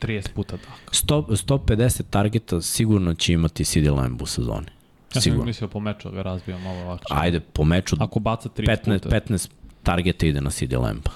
30 0.00 0.28
puta 0.34 0.56
tako. 0.56 0.92
100, 0.92 1.46
150 1.46 2.02
targeta 2.10 2.60
sigurno 2.62 3.14
će 3.14 3.32
imati 3.32 3.64
CD 3.64 3.86
Lamb 3.86 4.22
u 4.22 4.26
sezoni. 4.26 4.66
Ja 4.66 5.12
sam 5.12 5.22
Sigurno. 5.22 5.44
mislio 5.44 5.68
po 5.68 5.80
meču 5.80 6.08
da 6.08 6.14
ga 6.14 6.22
razbijam 6.22 6.62
malo 6.62 6.84
lakše. 6.84 7.04
Ajde, 7.10 7.40
po 7.40 7.64
meču 7.64 7.96
Ako 8.00 8.20
baca 8.20 8.48
30 8.48 8.76
15, 8.84 9.02
puta. 9.02 9.20
15 9.20 9.48
targeta 9.82 10.26
ide 10.26 10.40
na 10.40 10.50
CD 10.50 10.72
Lampa. 10.72 11.10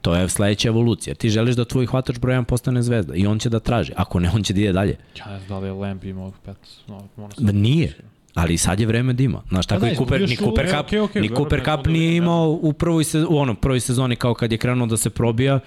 To 0.00 0.14
je 0.14 0.28
sledeća 0.28 0.68
evolucija. 0.68 1.14
Ti 1.14 1.30
želiš 1.30 1.56
da 1.56 1.64
tvoj 1.64 1.86
hvatač 1.86 2.18
broj 2.18 2.34
1 2.34 2.44
postane 2.44 2.82
zvezda 2.82 3.14
i 3.14 3.26
on 3.26 3.38
će 3.38 3.48
da 3.48 3.60
traži. 3.60 3.92
Ako 3.96 4.20
ne, 4.20 4.30
on 4.34 4.42
će 4.42 4.52
da 4.52 4.60
ide 4.60 4.72
dalje. 4.72 4.96
Ja 5.18 5.26
ne 5.32 5.38
znam 5.38 5.48
da 5.48 5.58
li 5.58 5.66
je 5.66 5.72
Lamb 5.72 6.04
imao 6.04 6.32
15. 6.46 6.54
No, 6.86 7.08
se... 7.36 7.42
Da 7.44 7.52
nije. 7.52 7.96
Ali 8.38 8.58
sad 8.58 8.80
je 8.80 8.86
vreme 8.86 9.12
da 9.12 9.22
ima. 9.22 9.42
Znaš, 9.48 9.66
tako 9.66 9.80
da, 9.80 9.90
i 9.90 9.96
Cooper, 9.96 10.20
ni. 10.20 10.36
Cooper 10.36 10.66
E, 10.66 10.68
Cup, 10.68 10.80
okej, 10.80 11.00
okej, 11.00 11.22
ni 11.22 11.28
Cooper 11.28 11.64
Cup 11.64 11.86
nije 11.86 12.16
imao 12.16 12.58
u 12.62 12.72
prvoj, 12.72 13.04
se, 13.04 13.24
u 13.28 13.38
ono, 13.38 13.54
prvoj 13.54 13.80
sezoni 13.80 14.16
kao 14.16 14.34
kad 14.34 14.52
je 14.52 14.58
krenuo 14.58 14.86
da 14.86 14.96
se 14.96 15.10
probija, 15.10 15.60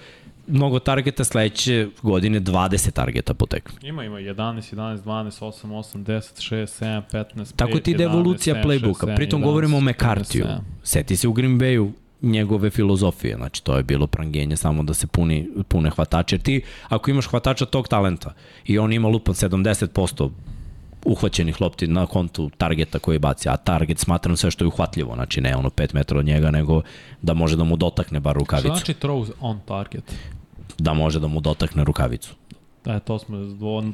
mnogo 0.46 0.78
targeta, 0.78 1.24
sledeće 1.24 1.88
godine 2.02 2.40
20 2.40 2.90
targeta 2.90 3.34
po 3.34 3.46
tekmi. 3.46 3.88
Ima, 3.88 4.04
ima 4.04 4.16
11, 4.16 4.74
11, 4.74 5.02
12, 5.02 5.42
8, 5.42 5.66
8, 5.66 6.04
10, 6.04 6.20
6, 6.54 6.84
7, 6.84 7.02
15, 7.36 7.56
Tako 7.56 7.72
5, 7.72 7.82
ti 7.82 7.90
ide 7.90 8.04
11, 8.04 8.12
evolucija 8.12 8.54
7, 8.54 8.64
playbooka. 8.64 9.06
6, 9.06 9.12
7, 9.12 9.16
Pritom 9.16 9.40
11, 9.40 9.44
govorimo 9.44 9.76
o 9.76 9.80
14, 9.80 9.90
McCartiju. 9.90 10.44
7. 10.44 10.58
Seti 10.82 11.16
se 11.16 11.28
u 11.28 11.32
Green 11.32 11.58
Bayu 11.58 11.90
njegove 12.22 12.70
filozofije. 12.70 13.36
Znači, 13.36 13.64
to 13.64 13.76
je 13.76 13.82
bilo 13.82 14.06
prangenje 14.06 14.56
samo 14.56 14.82
da 14.82 14.94
se 14.94 15.06
puni, 15.06 15.48
pune 15.68 15.90
hvatače. 15.90 16.34
Jer 16.34 16.42
ti, 16.42 16.62
ako 16.88 17.10
imaš 17.10 17.26
hvatača 17.26 17.66
tog 17.66 17.88
talenta 17.88 18.34
i 18.64 18.78
on 18.78 18.92
ima 18.92 19.08
lupan 19.08 19.34
70% 19.34 20.30
uhvaćenih 21.04 21.60
lopti 21.60 21.86
na 21.86 22.06
kontu 22.06 22.50
targeta 22.58 22.98
koji 22.98 23.18
baci, 23.18 23.48
a 23.48 23.56
target 23.56 23.98
smatram 23.98 24.36
sve 24.36 24.50
što 24.50 24.64
je 24.64 24.68
uhvatljivo, 24.68 25.14
znači 25.14 25.40
ne 25.40 25.56
ono 25.56 25.70
5 25.70 25.94
metara 25.94 26.20
od 26.20 26.26
njega, 26.26 26.50
nego 26.50 26.82
da 27.22 27.34
može 27.34 27.56
da 27.56 27.64
mu 27.64 27.76
dotakne 27.76 28.20
bar 28.20 28.32
Šta 28.34 28.38
rukavicu. 28.38 28.68
znači 28.68 28.94
throws 28.94 29.30
on 29.40 29.60
target? 29.66 30.14
Da 30.78 30.92
može 30.92 31.20
da 31.20 31.26
mu 31.26 31.40
dotakne 31.40 31.84
rukavicu. 31.84 32.34
Da, 32.84 32.98
to 33.00 33.18
smo, 33.18 33.36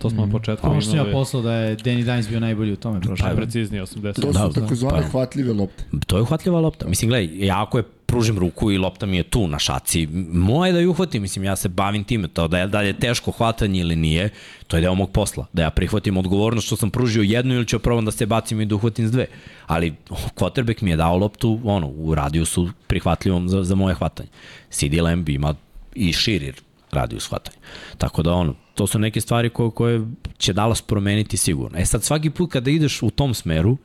to 0.00 0.10
smo 0.10 0.26
na 0.26 0.32
početku 0.32 0.66
Ovo 0.66 0.80
što 0.80 0.90
sam 0.90 0.98
ja 0.98 1.12
poslao 1.12 1.42
da 1.42 1.52
je 1.52 1.76
Danny 1.76 2.04
Dimes 2.04 2.28
bio 2.28 2.40
najbolji 2.40 2.72
u 2.72 2.76
tome 2.76 3.00
prošle. 3.00 3.30
Pa. 3.30 3.36
Preciznije 3.36 3.82
80. 3.82 4.20
To 4.20 4.32
Da, 4.32 4.52
su 4.52 4.60
takozvane 4.60 5.02
pa- 5.02 5.08
hvatljive 5.08 5.52
lopte. 5.52 5.84
To 6.06 6.16
je 6.16 6.22
uhvatljiva 6.22 6.60
lopta. 6.60 6.88
Mislim, 6.88 7.08
gledaj, 7.08 7.46
ja 7.46 7.62
ako 7.62 7.78
je 7.78 7.84
pružim 8.06 8.38
ruku 8.38 8.70
i 8.72 8.78
lopta 8.78 9.06
mi 9.06 9.16
je 9.16 9.22
tu 9.22 9.48
na 9.48 9.58
šaci, 9.58 10.06
moje 10.32 10.72
da 10.72 10.80
ju 10.80 10.90
uhvatim, 10.90 11.22
mislim, 11.22 11.44
ja 11.44 11.56
se 11.56 11.68
bavim 11.68 12.04
time, 12.04 12.28
to 12.28 12.48
da 12.48 12.58
je, 12.58 12.66
da 12.66 12.80
je 12.80 12.92
teško 12.92 13.30
hvatanje 13.30 13.80
ili 13.80 13.96
nije, 13.96 14.30
to 14.66 14.76
je 14.76 14.80
deo 14.80 14.94
mog 14.94 15.10
posla, 15.10 15.46
da 15.52 15.62
ja 15.62 15.70
prihvatim 15.70 16.16
odgovornost 16.16 16.66
što 16.66 16.76
sam 16.76 16.90
pružio 16.90 17.22
jednu 17.22 17.54
ili 17.54 17.66
ću 17.66 17.78
probam 17.78 18.04
da 18.04 18.10
se 18.10 18.26
bacim 18.26 18.60
i 18.60 18.66
da 18.66 18.74
uhvatim 18.74 19.08
s 19.08 19.10
dve. 19.10 19.26
Ali 19.66 19.94
quarterback 20.34 20.82
mi 20.82 20.90
je 20.90 20.96
dao 20.96 21.16
loptu, 21.16 21.60
ono, 21.64 21.88
u 21.88 22.14
radijusu 22.14 22.68
prihvatljivom 22.86 23.48
za, 23.48 23.62
za 23.64 23.74
moje 23.74 23.94
hvatanje. 23.94 24.28
CD 24.70 24.94
Lamb 24.94 25.28
ima 25.28 25.54
i 25.94 26.12
širi 26.12 26.52
radijus 26.92 27.28
hvatanja. 27.28 27.58
Tako 27.98 28.22
da, 28.22 28.32
ono, 28.32 28.54
to 28.78 28.86
su 28.86 28.98
neke 28.98 29.20
stvari 29.20 29.50
koje, 29.50 29.70
koje 29.70 30.00
će 30.38 30.52
Dallas 30.52 30.82
promeniti 30.82 31.36
sigurno. 31.36 31.78
E 31.78 31.84
sad, 31.84 32.04
svaki 32.04 32.30
put 32.30 32.52
kada 32.52 32.70
ideš 32.70 33.02
u 33.02 33.10
tom 33.10 33.34
smeru, 33.34 33.76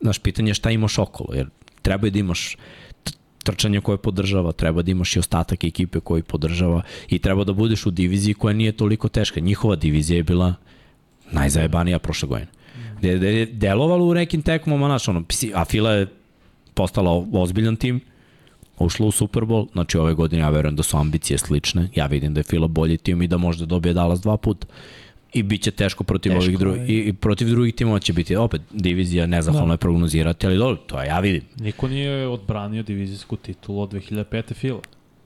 Znaš, 0.00 0.18
pitanje 0.18 0.50
je 0.50 0.54
šta 0.54 0.70
imaš 0.70 0.98
okolo, 0.98 1.34
jer 1.34 1.48
treba 1.82 2.10
da 2.10 2.18
imaš 2.18 2.56
trčanje 3.44 3.80
koje 3.80 3.98
podržava, 3.98 4.52
treba 4.52 4.82
da 4.82 4.90
imaš 4.90 5.16
i 5.16 5.18
ostatak 5.18 5.64
ekipe 5.64 6.00
koji 6.00 6.22
podržava 6.22 6.82
i 7.08 7.18
treba 7.18 7.44
da 7.44 7.52
budeš 7.52 7.86
u 7.86 7.90
diviziji 7.90 8.34
koja 8.34 8.54
nije 8.54 8.72
toliko 8.72 9.08
teška. 9.08 9.40
Njihova 9.40 9.76
divizija 9.76 10.16
je 10.16 10.22
bila 10.22 10.54
najzajebanija 11.32 11.98
prošle 11.98 12.28
godine. 12.28 12.50
Gde, 12.98 13.08
je 13.10 13.46
delovalo 13.46 14.04
u 14.04 14.14
nekim 14.14 14.42
tekmama, 14.42 14.86
znaš, 14.86 15.08
ono, 15.08 15.24
a 15.54 15.64
Fila 15.64 15.92
je 15.92 16.06
postala 16.74 17.24
ozbiljan 17.32 17.76
tim, 17.76 18.00
ušla 18.78 19.06
u 19.06 19.10
Super 19.10 19.42
Bowl, 19.42 19.72
znači 19.72 19.98
ove 19.98 20.14
godine 20.14 20.42
ja 20.42 20.50
verujem 20.50 20.76
da 20.76 20.82
su 20.82 20.96
ambicije 20.96 21.38
slične, 21.38 21.88
ja 21.94 22.06
vidim 22.06 22.34
da 22.34 22.40
je 22.40 22.44
Fila 22.44 22.66
bolji 22.68 22.96
tim 22.96 23.22
i 23.22 23.26
da 23.26 23.36
može 23.36 23.58
da 23.58 23.66
dobije 23.66 23.94
Dallas 23.94 24.20
dva 24.20 24.36
puta 24.36 24.66
i 25.32 25.42
bit 25.42 25.62
će 25.62 25.70
teško 25.70 26.04
protiv 26.04 26.32
Teško, 26.32 26.44
ovih 26.44 26.58
drugih 26.58 26.90
i, 26.90 26.98
i 26.98 27.12
protiv 27.12 27.48
drugih 27.48 27.74
timova 27.74 27.98
će 27.98 28.12
biti 28.12 28.36
opet 28.36 28.60
divizija 28.70 29.26
nezahvalno 29.26 29.74
je 29.74 29.78
prognozirati, 29.78 30.46
ali 30.46 30.56
dobro, 30.58 30.76
to 30.76 31.02
ja 31.02 31.20
vidim. 31.20 31.42
Niko 31.56 31.88
nije 31.88 32.28
odbranio 32.28 32.82
divizijsku 32.82 33.36
titulu 33.36 33.80
od 33.80 33.92
2005. 33.92 34.54
fila. 34.54 34.80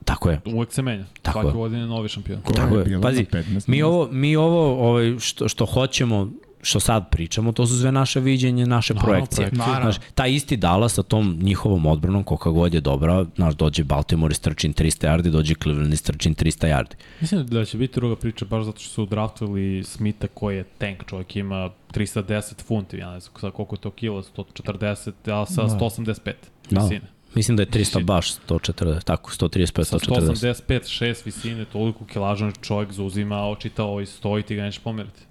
Tako 0.05 0.29
je. 0.29 0.41
Uvek 0.45 0.73
se 0.73 0.81
menja. 0.81 1.05
Tako 1.21 1.41
Svake 1.41 1.57
je. 1.57 1.59
godine 1.59 1.85
novi 1.85 2.09
šampion. 2.09 2.41
Tako 2.55 2.77
je. 2.77 3.01
Pazi, 3.01 3.25
na 3.31 3.39
15 3.39 3.69
Mi 3.69 3.83
ovo, 3.83 4.09
mi 4.11 4.35
ovo 4.35 4.89
ovaj, 4.89 5.19
što, 5.19 5.49
što 5.49 5.65
hoćemo, 5.65 6.31
što 6.61 6.79
sad 6.79 7.09
pričamo, 7.11 7.51
to 7.51 7.67
su 7.67 7.79
sve 7.79 7.91
naše 7.91 8.19
viđenje, 8.19 8.65
naše 8.65 8.93
Naravno, 8.93 9.13
projekcije. 9.13 9.49
Naravno. 9.51 9.91
Znaš, 9.91 10.05
taj 10.15 10.33
isti 10.33 10.57
Dallas 10.57 10.93
sa 10.93 11.03
tom 11.03 11.37
njihovom 11.41 11.85
odbranom, 11.85 12.23
koliko 12.23 12.51
god 12.51 12.73
je 12.73 12.81
dobra, 12.81 13.25
znaš, 13.35 13.55
dođe 13.55 13.83
Baltimore 13.83 14.31
i 14.31 14.35
strčin 14.35 14.73
300 14.73 15.07
yardi, 15.07 15.29
dođe 15.29 15.55
Cleveland 15.63 15.93
i 15.93 15.97
strčin 15.97 16.35
300 16.35 16.67
yardi. 16.67 16.93
Mislim 17.21 17.45
da 17.47 17.65
će 17.65 17.77
biti 17.77 17.93
druga 17.95 18.15
priča 18.15 18.45
baš 18.45 18.63
zato 18.63 18.79
što 18.79 18.89
su 18.89 19.05
draftovali 19.05 19.83
Smitha 19.83 20.27
koji 20.33 20.57
je 20.57 20.63
tank, 20.63 21.03
čovjek 21.09 21.35
ima 21.35 21.69
310 21.93 22.63
funti, 22.65 22.97
ja 22.97 23.11
ne 23.11 23.19
znam 23.19 23.51
koliko 23.51 23.75
je 23.75 23.79
to 23.79 23.91
kila, 23.91 24.23
140, 24.23 25.11
a 25.41 25.45
sa 25.45 25.61
Da. 25.63 25.79
185 25.79 26.33
Da. 26.69 26.81
visine. 26.81 27.07
Mislim 27.35 27.57
da 27.57 27.63
je 27.63 27.67
300 27.67 28.03
baš 28.03 28.33
140, 28.49 29.03
tako, 29.03 29.31
135, 29.31 29.83
Sa 29.83 29.97
140. 29.99 30.35
185, 30.67 31.05
6 31.05 31.25
visine, 31.25 31.65
toliko 31.65 32.05
kilažan 32.05 32.51
čovjek 32.61 32.91
zauzima, 32.91 33.49
očitao 33.49 34.01
i 34.01 34.05
stoji, 34.05 34.43
ti 34.43 34.55
ga 34.55 34.63
nećeš 34.63 34.79
pomeriti. 34.83 35.21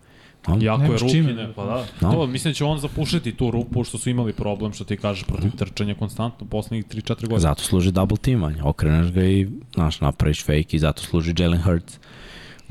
A? 0.46 0.56
Jako 0.60 0.82
je 0.82 0.98
ruki, 0.98 1.12
čime. 1.12 1.32
ne, 1.32 1.52
pa 1.56 1.64
da. 1.64 1.84
Da. 2.00 2.10
To, 2.10 2.26
mislim 2.26 2.50
da 2.50 2.54
će 2.54 2.64
on 2.64 2.78
zapušiti 2.78 3.32
tu 3.32 3.50
rupu 3.50 3.84
što 3.84 3.98
su 3.98 4.10
imali 4.10 4.32
problem, 4.32 4.72
što 4.72 4.84
ti 4.84 4.96
kažeš, 4.96 5.24
protiv 5.24 5.50
trčanja 5.50 5.94
konstantno, 5.94 6.46
poslednjih 6.46 6.86
3-4 6.86 7.20
godine. 7.20 7.40
Zato 7.40 7.62
služi 7.62 7.92
double 7.92 8.16
teamanje, 8.16 8.62
okreneš 8.62 9.12
ga 9.12 9.24
i, 9.24 9.48
znaš, 9.74 10.00
napraviš 10.00 10.44
fake 10.44 10.68
i 10.70 10.78
zato 10.78 11.02
služi 11.02 11.34
Jalen 11.38 11.62
Hurts. 11.62 11.98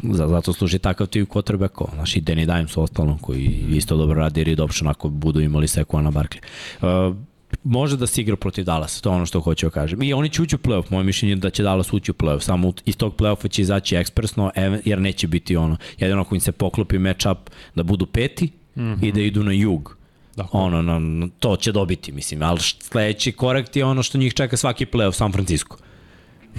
Za, 0.04 0.28
zato 0.28 0.54
služi 0.54 0.80
takav 0.80 1.08
tip 1.08 1.30
quarterbackova. 1.30 1.94
Znaš, 1.94 2.16
i 2.16 2.22
Danny 2.22 2.46
Dimes 2.46 2.78
u 2.78 2.82
ostalom, 2.82 3.18
koji 3.18 3.66
isto 3.70 3.98
dobro 3.98 4.20
radi 4.20 4.44
read 4.44 4.60
option 4.60 4.88
ako 4.90 5.10
budu 5.10 5.42
imali 5.42 5.68
sekua 5.68 6.02
na 6.02 6.12
Barkley. 6.12 6.40
Uh, 6.82 7.16
može 7.64 7.98
da 7.98 8.08
se 8.08 8.22
igra 8.22 8.36
protiv 8.36 8.66
Dallas, 8.66 9.02
to 9.02 9.10
je 9.10 9.16
ono 9.16 9.26
što 9.26 9.40
hoću 9.40 9.66
da 9.66 9.70
kažem. 9.70 10.02
I 10.02 10.14
oni 10.14 10.30
će 10.30 10.42
ući 10.42 10.56
u 10.56 10.60
playoff, 10.60 10.92
moje 10.92 11.04
mišljenje 11.04 11.32
je 11.32 11.36
da 11.36 11.50
će 11.50 11.64
Dallas 11.64 11.94
ući 11.94 12.12
u 12.12 12.14
playoff, 12.14 12.40
samo 12.40 12.74
iz 12.86 12.98
tog 12.98 13.16
playoffa 13.16 13.50
će 13.50 13.62
izaći 13.62 13.96
ekspresno, 13.96 14.52
jer 14.86 15.02
neće 15.02 15.28
biti 15.28 15.58
ono, 15.58 15.78
jedino 15.98 16.22
ako 16.22 16.36
im 16.36 16.42
se 16.42 16.52
poklopi 16.52 17.00
matchup 17.00 17.38
da 17.76 17.84
budu 17.84 18.06
peti 18.06 18.46
mm 18.76 18.82
-hmm. 18.82 19.08
i 19.08 19.12
da 19.12 19.22
idu 19.22 19.44
na 19.44 19.52
jug. 19.52 20.00
Dakle, 20.36 20.60
Ono, 20.60 20.82
na, 20.82 21.28
to 21.40 21.56
će 21.56 21.72
dobiti, 21.72 22.12
mislim, 22.12 22.42
ali 22.42 22.60
sledeći 22.60 23.32
korak 23.32 23.76
je 23.76 23.86
ono 23.86 24.04
što 24.04 24.18
njih 24.18 24.34
čeka 24.34 24.58
svaki 24.58 24.86
playoff 24.86 25.12
San 25.12 25.32
Francisco. 25.32 25.78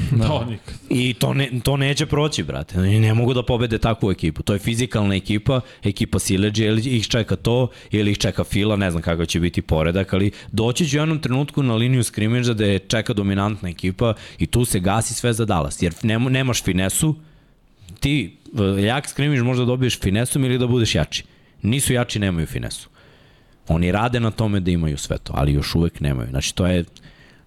da, 0.11 0.45
nikad. 0.45 0.75
I 0.91 1.15
to, 1.15 1.35
ne, 1.35 1.51
to 1.65 1.77
neće 1.77 2.07
proći, 2.07 2.43
brate. 2.43 2.79
Oni 2.79 3.01
ne 3.01 3.15
mogu 3.15 3.35
da 3.35 3.43
pobede 3.43 3.79
takvu 3.79 4.11
ekipu. 4.11 4.43
To 4.43 4.53
je 4.53 4.59
fizikalna 4.59 5.15
ekipa, 5.15 5.61
ekipa 5.85 6.19
sileđe, 6.19 6.67
ili 6.67 6.83
ih 6.97 7.09
čeka 7.09 7.37
to, 7.37 7.69
ili 7.91 8.11
ih 8.11 8.19
čeka 8.19 8.45
fila, 8.45 8.77
ne 8.77 8.91
znam 8.91 9.03
kakav 9.03 9.27
će 9.27 9.41
biti 9.41 9.63
poredak, 9.63 10.13
ali 10.13 10.31
doći 10.53 10.89
će 10.89 10.99
u 10.99 11.03
jednom 11.03 11.19
trenutku 11.19 11.63
na 11.63 11.75
liniju 11.75 12.05
skrimidža 12.05 12.55
da 12.55 12.67
je 12.67 12.79
čeka 12.79 13.13
dominantna 13.13 13.69
ekipa 13.69 14.15
i 14.39 14.47
tu 14.47 14.65
se 14.65 14.81
gasi 14.81 15.15
sve 15.15 15.33
za 15.33 15.45
Dallas. 15.45 15.83
Jer 15.83 15.95
nema, 16.03 16.31
nemaš 16.31 16.63
finesu, 16.63 17.17
ti 18.01 18.37
e, 18.79 18.83
jak 18.83 19.09
skrimiž 19.09 19.41
možda 19.43 19.65
dobiješ 19.65 20.01
finesom 20.01 20.45
ili 20.45 20.59
da 20.59 20.67
budeš 20.67 20.95
jači. 20.95 21.25
Nisu 21.63 21.93
jači, 21.93 22.19
nemaju 22.19 22.47
finesu. 22.47 22.89
Oni 23.69 23.93
rade 23.93 24.21
na 24.21 24.31
tome 24.31 24.61
da 24.61 24.71
imaju 24.71 24.99
sve 24.99 25.19
to, 25.19 25.33
ali 25.37 25.53
još 25.53 25.75
uvek 25.75 26.01
nemaju. 26.01 26.31
Znači, 26.31 26.55
to 26.55 26.67
je 26.67 26.85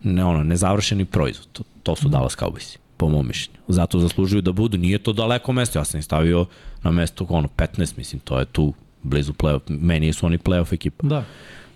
ne, 0.03 0.25
ono, 0.25 0.43
nezavršeni 0.43 1.05
proizvod. 1.05 1.47
To, 1.53 1.63
to 1.84 1.95
su 1.95 2.09
Dallas 2.09 2.38
Cowboysi, 2.38 2.77
po 2.97 3.09
mom 3.09 3.27
mišljenju. 3.27 3.59
Zato 3.67 3.99
zaslužuju 3.99 4.41
da 4.41 4.51
budu. 4.51 4.77
Nije 4.77 4.97
to 4.97 5.13
daleko 5.13 5.53
mesto. 5.53 5.80
Ja 5.80 5.85
sam 5.85 5.97
ih 5.99 6.05
stavio 6.05 6.45
na 6.84 6.91
mesto 6.91 7.25
ono, 7.30 7.47
15, 7.57 7.97
mislim, 7.97 8.19
to 8.19 8.39
je 8.39 8.45
tu 8.45 8.73
blizu 9.03 9.34
playoff. 9.34 9.59
Meni 9.67 10.13
su 10.13 10.25
oni 10.25 10.38
playoff 10.38 10.73
ekipa. 10.73 11.07
Da. 11.07 11.23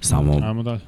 Samo, 0.01 0.39
Ajmo 0.43 0.63
dalje. 0.63 0.79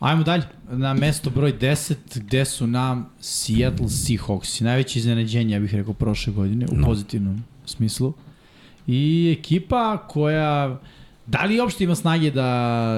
Ajmo 0.00 0.22
dalje, 0.22 0.42
na 0.70 0.94
mesto 0.94 1.30
broj 1.30 1.52
10, 1.52 1.94
gde 2.14 2.44
su 2.44 2.66
nam 2.66 3.10
Seattle 3.20 3.86
Seahawks. 3.86 4.60
Najveće 4.60 4.98
iznenađenje, 4.98 5.54
ja 5.54 5.60
bih 5.60 5.74
rekao, 5.74 5.92
prošle 5.94 6.32
godine, 6.32 6.66
u 6.72 6.76
No. 6.76 6.86
pozitivnom 6.86 7.44
smislu. 7.66 8.12
I 8.86 9.00
ekipa 9.38 10.04
koja, 10.08 10.78
da 11.28 11.40
li 11.40 11.60
uopšte 11.60 11.84
ima 11.84 11.94
snage 11.94 12.30
da, 12.30 12.42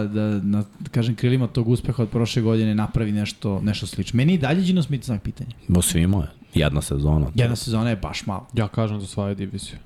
da 0.07 0.20
na, 0.40 0.65
da 0.78 0.90
kažem, 0.90 1.15
krilima 1.15 1.47
tog 1.47 1.69
uspeha 1.69 2.02
od 2.02 2.09
prošle 2.09 2.43
godine 2.43 2.74
napravi 2.74 3.12
nešto, 3.12 3.61
nešto 3.61 3.86
slično. 3.86 4.16
Meni 4.16 4.35
i 4.35 4.39
dalje 4.39 4.62
Gino 4.62 4.82
Smith 4.82 5.05
znak 5.05 5.23
pitanja. 5.23 5.51
bo 5.69 5.82
svima 5.82 6.19
je. 6.19 6.28
Jedna 6.57 6.81
sezona. 6.82 7.27
Jedna 7.35 7.57
sezona 7.57 7.90
je 7.90 7.97
baš 7.97 8.27
malo. 8.27 8.47
Ja 8.55 8.69
kažem 8.69 9.01
za 9.01 9.07
svoju 9.07 9.35
diviziju. 9.35 9.77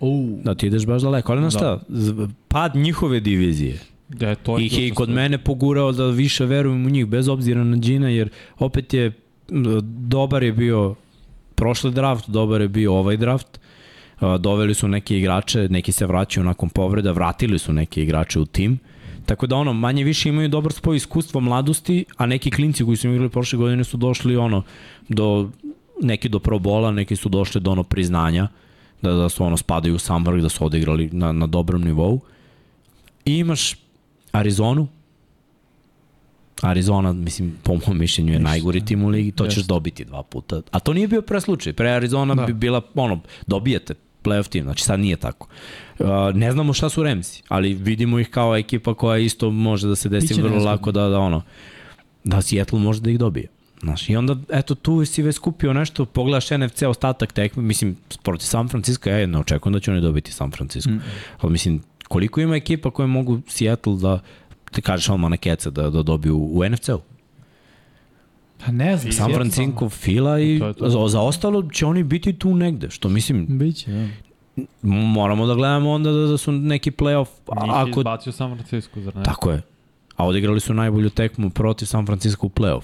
U, 0.00 0.38
Da 0.44 0.54
ti 0.54 0.66
ideš 0.66 0.86
baš 0.86 1.02
daleko. 1.02 1.32
Ali 1.32 1.40
znaš 1.40 1.52
Da. 1.52 1.58
šta, 1.58 1.80
z- 1.90 2.14
pad 2.48 2.76
njihove 2.76 3.20
divizije 3.20 3.78
Da 4.08 4.28
je 4.28 4.34
to 4.36 4.58
ih 4.58 4.78
je 4.78 4.86
i 4.86 4.90
kod 4.90 5.06
stvar. 5.06 5.14
mene 5.14 5.38
pogurao 5.38 5.92
da 5.92 6.06
više 6.06 6.44
verujem 6.46 6.86
u 6.86 6.90
njih, 6.90 7.06
bez 7.06 7.28
obzira 7.28 7.64
na 7.64 7.76
Gina, 7.76 8.08
jer 8.08 8.28
opet 8.58 8.94
je 8.94 9.12
dobar 10.00 10.42
je 10.42 10.52
bio 10.52 10.94
prošli 11.54 11.92
draft, 11.92 12.28
dobar 12.28 12.60
je 12.60 12.68
bio 12.68 12.94
ovaj 12.94 13.16
draft, 13.16 13.46
A, 13.46 13.58
doveli 14.20 14.74
su 14.74 14.88
neke 14.88 15.18
igrače, 15.18 15.68
neki 15.68 15.92
se 15.92 16.06
vraćaju 16.06 16.44
nakon 16.44 16.68
povreda, 16.68 17.12
vratili 17.12 17.58
su 17.58 17.72
neke 17.72 18.02
igrače 18.02 18.40
u 18.40 18.46
tim, 18.46 18.78
Tako 19.26 19.46
da 19.46 19.56
ono, 19.56 19.72
manje 19.72 20.04
više 20.04 20.28
imaju 20.28 20.48
dobar 20.48 20.72
spoj 20.72 20.96
iskustva 20.96 21.40
mladosti, 21.40 22.04
a 22.16 22.26
neki 22.26 22.50
klinci 22.50 22.84
koji 22.84 22.96
su 22.96 23.08
igrali 23.08 23.28
prošle 23.28 23.58
godine 23.58 23.84
su 23.84 23.96
došli 23.96 24.36
ono, 24.36 24.62
do, 25.08 25.50
neki 26.02 26.28
do 26.28 26.38
pro 26.38 26.58
bola, 26.58 26.90
neki 26.90 27.16
su 27.16 27.28
došli 27.28 27.60
do 27.60 27.70
ono 27.70 27.82
priznanja, 27.82 28.48
da, 29.02 29.12
da 29.12 29.28
su 29.28 29.44
ono 29.44 29.56
spadaju 29.56 29.94
u 29.94 29.98
sam 29.98 30.24
vrh, 30.24 30.42
da 30.42 30.48
su 30.48 30.64
odigrali 30.64 31.08
na, 31.12 31.32
na 31.32 31.46
dobrom 31.46 31.82
nivou. 31.82 32.20
I 33.24 33.38
imaš 33.38 33.76
Arizonu, 34.32 34.88
Arizona, 36.64 37.12
mislim, 37.12 37.54
po 37.62 37.72
mojom 37.74 37.98
mišljenju 37.98 38.32
je 38.32 38.38
najgori 38.38 38.84
tim 38.84 39.04
u 39.04 39.08
ligi, 39.08 39.32
to 39.32 39.46
ćeš 39.46 39.56
Jeste. 39.56 39.68
dobiti 39.68 40.04
dva 40.04 40.22
puta. 40.22 40.62
A 40.70 40.78
to 40.80 40.92
nije 40.92 41.08
bio 41.08 41.22
pre 41.22 41.40
slučaj. 41.40 41.72
Pre 41.72 41.90
Arizona 41.90 42.34
Da. 42.34 42.46
bi 42.46 42.52
bila, 42.52 42.80
ono, 42.94 43.20
dobijete 43.46 43.94
playoff 44.22 44.48
tim, 44.48 44.64
znači 44.64 44.84
sad 44.84 45.00
nije 45.00 45.16
tako. 45.16 45.48
Uh, 45.98 46.06
ne 46.34 46.52
znamo 46.52 46.72
šta 46.72 46.88
su 46.88 47.02
Remsi, 47.02 47.42
ali 47.48 47.74
vidimo 47.74 48.18
ih 48.18 48.30
kao 48.30 48.56
ekipa 48.56 48.94
koja 48.94 49.18
isto 49.18 49.50
može 49.50 49.88
da 49.88 49.96
se 49.96 50.08
desi 50.08 50.26
Biće 50.28 50.42
vrlo 50.42 50.54
nezgodno. 50.54 50.70
lako 50.72 50.92
da, 50.92 51.08
da 51.08 51.18
ono, 51.18 51.42
da 52.24 52.42
Seattle 52.42 52.78
može 52.78 53.00
da 53.00 53.10
ih 53.10 53.18
dobije. 53.18 53.48
Znaš, 53.82 54.08
i 54.10 54.16
onda, 54.16 54.36
eto, 54.50 54.74
tu 54.74 55.04
si 55.04 55.22
već 55.22 55.36
skupio 55.36 55.72
nešto, 55.72 56.04
pogledaš 56.04 56.50
NFC 56.50 56.82
ostatak 56.82 57.32
tekme, 57.32 57.62
mislim, 57.62 57.96
protiv 58.22 58.44
San 58.46 58.68
Francisco, 58.68 59.10
ja 59.10 59.26
ne 59.26 59.38
očekujem 59.38 59.72
da 59.72 59.80
će 59.80 59.90
oni 59.90 60.00
dobiti 60.00 60.32
San 60.32 60.50
Francisco. 60.50 60.90
Mm. 60.90 61.00
Ali 61.40 61.52
mislim, 61.52 61.82
koliko 62.08 62.40
ima 62.40 62.56
ekipa 62.56 62.90
koje 62.90 63.06
mogu 63.06 63.40
Seattle 63.48 63.96
da, 63.96 64.20
ti 64.74 64.82
kažeš 64.82 65.08
odmah 65.08 65.30
na 65.30 65.36
keca, 65.36 65.70
da, 65.70 65.90
da 65.90 66.02
dobiju 66.02 66.36
u 66.38 66.64
NFC-u? 66.70 67.00
Pa 68.66 68.72
ne 68.72 68.96
znam. 68.96 69.12
San 69.12 69.32
Francisco, 69.34 69.88
Fila 69.88 70.40
i 70.40 70.58
To 70.58 70.72
to. 70.72 71.08
za, 71.08 71.20
ostalo 71.20 71.70
će 71.70 71.86
oni 71.86 72.02
biti 72.02 72.32
tu 72.32 72.54
negde, 72.54 72.90
što 72.90 73.08
mislim, 73.08 73.46
Biće, 73.58 73.90
da. 73.90 74.08
moramo 74.88 75.46
da 75.46 75.54
gledamo 75.54 75.90
onda 75.90 76.12
da, 76.12 76.26
da 76.26 76.38
su 76.38 76.52
neki 76.52 76.90
playoff, 76.90 77.26
Njih 77.62 77.64
je 77.66 77.90
ako, 77.90 78.00
izbacio 78.00 78.32
San 78.32 78.54
Francisco, 78.54 79.00
zar 79.00 79.16
ne? 79.16 79.22
tako 79.22 79.50
je. 79.50 79.62
A 80.16 80.26
odigrali 80.26 80.60
su 80.60 80.74
najbolju 80.74 81.10
tekmu 81.10 81.50
protiv 81.50 81.86
San 81.86 82.06
Francisco 82.06 82.46
u 82.46 82.50
playoff. 82.50 82.82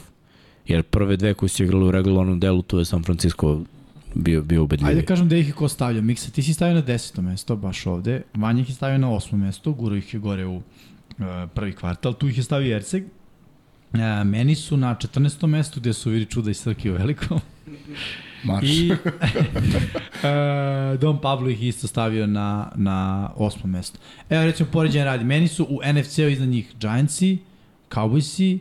Jer 0.67 0.83
prve 0.83 1.17
dve 1.17 1.35
koji 1.35 1.49
su 1.49 1.65
igrali 1.65 1.85
u 1.85 1.91
regularnom 1.91 2.41
delu, 2.41 2.63
tu 2.63 2.79
je 2.79 2.85
San 2.85 3.03
Francisco 3.03 3.61
bio, 4.15 4.43
bio 4.43 4.63
ubedljiviji. 4.63 4.91
Ajde 4.93 5.01
da 5.01 5.07
kažem 5.07 5.29
da 5.29 5.37
ih 5.37 5.47
je 5.49 5.53
ko 5.53 5.69
stavlja. 5.69 6.01
Miksa, 6.01 6.31
ti 6.31 6.43
si 6.43 6.55
stavio 6.55 6.75
na 6.75 6.81
deseto 6.81 7.23
mesto, 7.23 7.57
baš 7.57 7.87
ovde. 7.87 8.23
Vanja 8.35 8.61
ih 8.63 8.69
je 8.69 8.75
stavio 8.75 8.99
na 8.99 9.11
osmo 9.11 9.39
mesto, 9.39 9.73
guro 9.73 9.97
ih 9.97 10.15
je 10.15 10.21
gore 10.21 10.47
u 10.47 10.63
prvi 11.55 11.73
kvartal. 11.73 12.13
Tu 12.13 12.29
ih 12.29 12.37
je 12.37 12.43
stavio 12.43 12.77
Erceg. 12.77 13.05
Uh, 13.93 14.01
meni 14.25 14.55
su 14.55 14.77
na 14.77 14.95
14. 14.95 15.47
mestu 15.47 15.81
gde 15.81 15.93
su 15.93 16.11
vidi 16.11 16.27
čuda 16.27 16.51
i 16.51 16.55
Srki 16.55 16.91
u 16.91 16.95
velikom. 16.95 17.41
Marš. 18.45 18.69
I 18.69 18.91
uh, 18.95 18.99
Don 21.01 21.21
Pablo 21.21 21.49
ih 21.49 21.63
isto 21.63 21.87
stavio 21.87 22.27
na, 22.27 22.73
na 22.75 23.31
osmo 23.37 23.71
mesto. 23.71 23.99
Evo 24.31 24.45
recimo 24.45 24.69
poređenje 24.73 25.05
radi. 25.05 25.25
Meni 25.25 25.49
su 25.49 25.65
u 25.65 25.81
NFC-u 25.93 26.29
iznad 26.29 26.49
njih 26.49 26.75
Giantsi, 26.81 27.39
Cowboysi, 27.91 28.59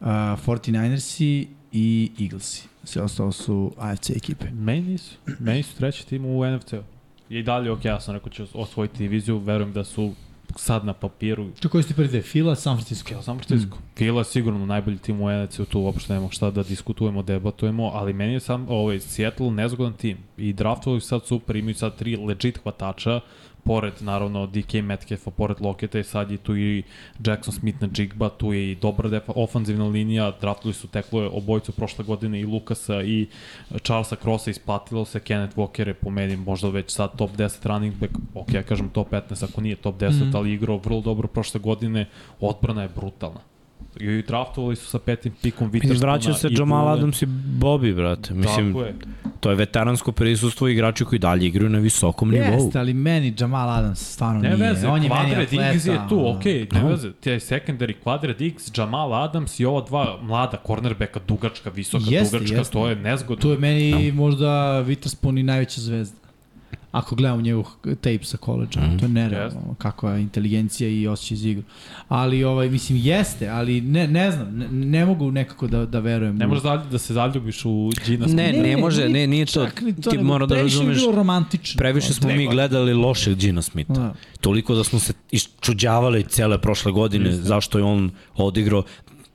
uh, 0.00 0.06
49ersi 0.06 1.46
i 1.72 2.10
Eaglesi. 2.20 2.68
Sve 2.84 3.02
ostalo 3.02 3.32
su 3.32 3.72
AFC 3.78 4.10
ekipe. 4.10 4.50
Meni 4.50 4.80
nisu. 4.80 5.16
Meni 5.38 5.62
su 5.62 5.76
treći 5.76 6.06
tim 6.06 6.24
u 6.24 6.56
NFC-u. 6.56 6.82
I 7.28 7.42
dalje, 7.42 7.70
ok, 7.70 7.84
ja 7.84 8.00
sam 8.00 8.14
rekao 8.14 8.30
će 8.30 8.44
osvojiti 8.54 8.98
diviziju, 8.98 9.38
verujem 9.38 9.72
da 9.72 9.84
su 9.84 10.14
sad 10.56 10.84
na 10.84 10.92
papiru 10.92 11.50
Čo 11.60 11.68
koji 11.68 11.82
ste 11.82 11.94
prvi 11.94 12.08
dve? 12.08 12.22
Fila, 12.22 12.54
San 12.54 12.76
Francisco. 12.76 13.08
Keo 13.08 13.22
San 13.22 13.38
Francisco. 13.38 13.76
Mm. 13.76 13.96
Fila 13.96 14.24
sigurno 14.24 14.66
najbolji 14.66 14.98
tim 14.98 15.20
u 15.20 15.30
NFC-u, 15.30 15.64
tu 15.64 15.80
uopšte 15.80 16.12
nemamo 16.12 16.30
šta 16.30 16.50
da 16.50 16.62
diskutujemo, 16.62 17.22
debatujemo, 17.22 17.90
ali 17.94 18.12
meni 18.12 18.32
je 18.32 18.40
sam 18.40 18.66
ovaj, 18.68 19.00
Seattle 19.00 19.50
nezgodan 19.50 19.92
tim 19.92 20.18
i 20.36 20.52
draftovali 20.52 21.00
su 21.00 21.08
sad 21.08 21.26
super, 21.26 21.56
imaju 21.56 21.74
sad 21.74 21.96
tri 21.96 22.16
legit 22.16 22.58
hvatača, 22.62 23.20
pored 23.64 23.92
naravno 24.00 24.46
DK 24.46 24.74
Metcalfa, 24.82 25.30
pored 25.30 25.60
Loketa 25.60 25.98
i 25.98 26.04
sad 26.04 26.30
je 26.30 26.36
tu 26.36 26.56
i 26.56 26.82
Jackson 27.26 27.54
Smith 27.54 27.82
na 27.82 27.88
Jigba, 27.96 28.28
tu 28.28 28.52
je 28.52 28.72
i 28.72 28.74
dobra 28.74 29.08
defa, 29.08 29.32
ofanzivna 29.36 29.84
linija, 29.84 30.32
draftovali 30.40 30.74
su 30.74 30.88
teklove 30.88 31.26
obojicu 31.26 31.72
prošle 31.72 32.04
godine 32.04 32.40
i 32.40 32.46
Lukasa 32.46 33.02
i 33.02 33.26
Charlesa 33.82 34.16
Crossa 34.16 34.50
isplatilo 34.50 35.04
se, 35.04 35.20
Kenneth 35.20 35.56
Walker 35.56 35.86
je 35.86 35.94
po 35.94 36.10
meni 36.10 36.36
možda 36.36 36.68
već 36.68 36.90
sad 36.90 37.16
top 37.16 37.30
10 37.30 37.66
running 37.66 37.94
back, 37.94 38.12
ok, 38.34 38.52
ja 38.52 38.62
kažem 38.62 38.88
top 38.88 39.10
15 39.10 39.44
ako 39.44 39.60
nije 39.60 39.76
top 39.76 40.00
10, 40.00 40.10
mm 40.10 40.12
-hmm. 40.12 40.36
ali 40.36 40.52
igrao 40.52 40.76
vrlo 40.76 41.00
dobro 41.00 41.28
prošle 41.28 41.60
godine, 41.60 42.08
odbrana 42.40 42.82
je 42.82 42.88
brutalna. 42.88 43.51
I 44.00 44.22
draftovali 44.22 44.76
su 44.76 44.86
sa 44.86 44.98
petim 44.98 45.32
pikom 45.42 45.70
Mislim, 45.72 45.92
Witherspuna 45.92 46.00
vraćaju 46.00 46.34
se 46.34 46.48
Jamal. 46.50 46.88
Adams 46.88 47.22
i 47.22 47.26
Bobby, 47.58 47.94
brate. 47.96 48.34
Mislim, 48.34 48.72
Tako 48.72 48.84
je. 48.84 48.94
to 49.40 49.50
je 49.50 49.56
veteransko 49.56 50.12
prisustvo 50.12 50.68
igrači 50.68 51.04
koji 51.04 51.18
dalje 51.18 51.46
igraju 51.46 51.70
na 51.70 51.78
visokom 51.78 52.30
nivou. 52.30 52.64
Jeste, 52.64 52.78
ali 52.78 52.94
meni 52.94 53.34
Jamal 53.38 53.70
Adams 53.70 53.98
stvarno 54.12 54.40
Ne 54.40 54.56
nije. 54.56 54.68
veze, 54.68 54.88
On 54.88 55.02
je 55.02 55.08
meni 55.08 55.32
atleta. 55.32 55.70
Diggs 55.70 55.86
je 55.86 56.00
tu, 56.08 56.28
okej, 56.28 56.66
okay, 56.66 56.74
ne 56.74 56.90
veze. 56.90 57.12
Ti 57.12 57.30
je 57.30 57.40
secondary 57.40 57.94
Quadre 58.04 58.36
Diggs, 58.38 58.70
Jamal 58.78 59.14
Adams 59.14 59.60
i 59.60 59.64
ova 59.64 59.80
dva 59.86 60.18
mlada 60.22 60.58
cornerbacka, 60.66 61.20
dugačka, 61.28 61.70
visoka, 61.70 62.04
Jeste, 62.08 62.36
dugačka, 62.36 62.56
jeste. 62.56 62.72
to 62.72 62.88
je 62.88 62.96
nezgodno. 62.96 63.42
Tu 63.42 63.50
je 63.50 63.58
meni 63.58 64.12
možda 64.12 64.46
Witherspoon 64.86 65.40
i 65.40 65.42
najveća 65.42 65.80
zvezda. 65.80 66.21
Ako 66.92 67.14
gledam 67.14 67.42
njegov 67.42 67.64
tape 67.84 68.18
sa 68.24 68.36
koleđa, 68.36 68.80
mm 68.80 68.84
-hmm. 68.84 68.98
to 68.98 69.04
je 69.04 69.08
nerealno, 69.08 69.58
Jeste. 69.58 69.74
kakva 69.78 70.12
je 70.12 70.22
inteligencija 70.22 70.88
i 70.88 71.06
osjećaj 71.06 71.36
za 71.36 71.48
igru. 71.48 71.62
Ali, 72.08 72.44
ovaj, 72.44 72.70
mislim, 72.70 72.98
jeste, 73.02 73.48
ali 73.48 73.80
ne, 73.80 74.08
ne 74.08 74.30
znam, 74.30 74.56
ne, 74.58 74.68
ne 74.68 75.06
mogu 75.06 75.30
nekako 75.30 75.66
da, 75.66 75.86
da 75.86 75.98
verujem. 75.98 76.36
Ne 76.36 76.46
možeš 76.46 76.62
da, 76.62 76.76
da 76.90 76.98
se 76.98 77.14
zaljubiš 77.14 77.64
u 77.64 77.90
Gina 78.06 78.26
Ne, 78.26 78.48
Smitha. 78.52 78.68
ne 78.68 78.76
može, 78.76 79.08
ne, 79.08 79.26
nije 79.26 79.46
to. 79.46 79.52
čak 79.66 79.80
ni 79.80 80.00
to, 80.00 80.10
Ti 80.10 80.18
mora 80.18 80.46
da 80.46 80.54
previše 80.54 80.74
je 80.74 80.78
razumeš, 80.78 80.98
bilo 80.98 81.12
romantično. 81.12 81.78
previše 81.78 82.12
smo 82.12 82.28
mi 82.28 82.46
gledali 82.46 82.94
lošeg 82.94 83.34
Gina 83.34 83.62
Smitha. 83.62 83.92
Da. 83.92 84.14
Toliko 84.40 84.74
da 84.74 84.84
smo 84.84 84.98
se 84.98 85.12
iščuđavali 85.30 86.24
cele 86.24 86.60
prošle 86.60 86.92
godine 86.92 87.32
zašto 87.32 87.78
je 87.78 87.84
on 87.84 88.10
odigrao 88.36 88.82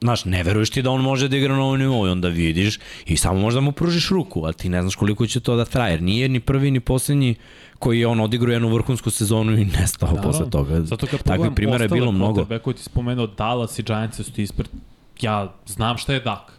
Znaš, 0.01 0.25
ne 0.25 0.43
veruješ 0.43 0.69
ti 0.69 0.81
da 0.81 0.91
on 0.91 1.01
može 1.01 1.27
da 1.27 1.37
igra 1.37 1.55
na 1.55 1.63
ovom 1.63 1.79
nivou 1.79 2.07
i 2.07 2.09
onda 2.09 2.27
vidiš 2.27 2.79
i 3.05 3.17
samo 3.17 3.39
možda 3.39 3.61
mu 3.61 3.71
pružiš 3.71 4.09
ruku, 4.09 4.41
ali 4.45 4.53
ti 4.53 4.69
ne 4.69 4.81
znaš 4.81 4.95
koliko 4.95 5.27
će 5.27 5.39
to 5.39 5.55
da 5.55 5.65
traje. 5.65 5.93
Jer 5.93 6.01
nije 6.01 6.29
ni 6.29 6.39
prvi 6.39 6.71
ni 6.71 6.79
poslednji 6.79 7.35
koji 7.79 7.99
je 7.99 8.07
on 8.07 8.19
odigrao 8.19 8.53
jednu 8.53 8.73
vrhunsku 8.73 9.09
sezonu 9.09 9.57
i 9.57 9.65
nestao 9.65 10.13
da, 10.13 10.21
posle 10.21 10.49
toga. 10.49 10.81
Zato 10.81 11.07
kad 11.07 11.23
Takvih 11.23 11.51
primjera 11.55 11.83
je 11.83 11.89
bilo 11.89 12.11
mnogo. 12.11 12.45
Koji 12.63 12.73
ti 12.73 12.83
spomenuo 12.83 13.27
Dallas 13.27 13.79
i 13.79 13.83
Giants 13.83 14.17
su 14.17 14.31
ti 14.31 14.43
ispred, 14.43 14.67
ja 15.21 15.53
znam 15.65 15.97
šta 15.97 16.13
je 16.13 16.19
Dak. 16.19 16.56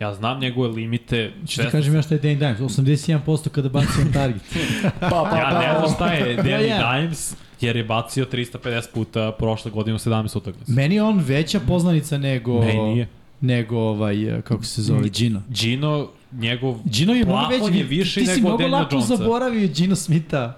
Ja 0.00 0.14
znam 0.14 0.40
njegove 0.40 0.68
limite. 0.68 1.32
Što 1.46 1.62
ti 1.62 1.68
kažem 1.70 1.94
ja 1.94 2.02
šta 2.02 2.14
je 2.14 2.20
Danny 2.20 2.38
Dimes? 2.38 2.72
81% 2.72 3.48
kada 3.48 3.68
baci 3.68 3.88
on 4.00 4.12
target. 4.12 4.42
Pa, 5.00 5.08
pa, 5.30 5.36
Ja 5.38 5.58
ne 5.60 5.78
znam 5.78 5.94
šta 5.94 6.06
je 6.06 6.36
Pa 6.36 6.42
Danny 6.42 6.68
ja. 6.68 6.92
Dimes, 6.92 7.34
jer 7.60 7.76
je 7.76 7.84
bacio 7.84 8.26
350 8.26 8.82
puta 8.94 9.32
prošle 9.32 9.70
godine 9.70 9.94
u 9.94 9.98
17 9.98 10.36
utakmica. 10.36 10.72
Meni 10.72 10.94
je 10.94 11.02
on 11.02 11.18
veća 11.18 11.60
poznanica 11.60 12.18
nego... 12.18 12.60
Meni 12.60 12.82
nije. 12.84 13.08
Nego 13.42 13.78
ovaj, 13.78 14.16
kako 14.42 14.64
se 14.64 14.82
zove, 14.82 15.08
Gino. 15.08 15.42
Gino, 15.50 16.08
njegov 16.32 16.76
Gino 16.84 17.12
je 17.14 17.24
mnogo 17.24 17.40
plafon 17.40 17.66
veći. 17.66 17.78
je 17.78 17.84
više 17.84 18.20
ti, 18.20 18.26
ti 18.26 18.34
si 18.34 18.40
mnogo 18.40 18.66
lako 18.66 18.94
Jonesa. 18.94 19.16
zaboravio 19.16 19.68
Gino 19.68 19.96
Smitha. 19.96 20.54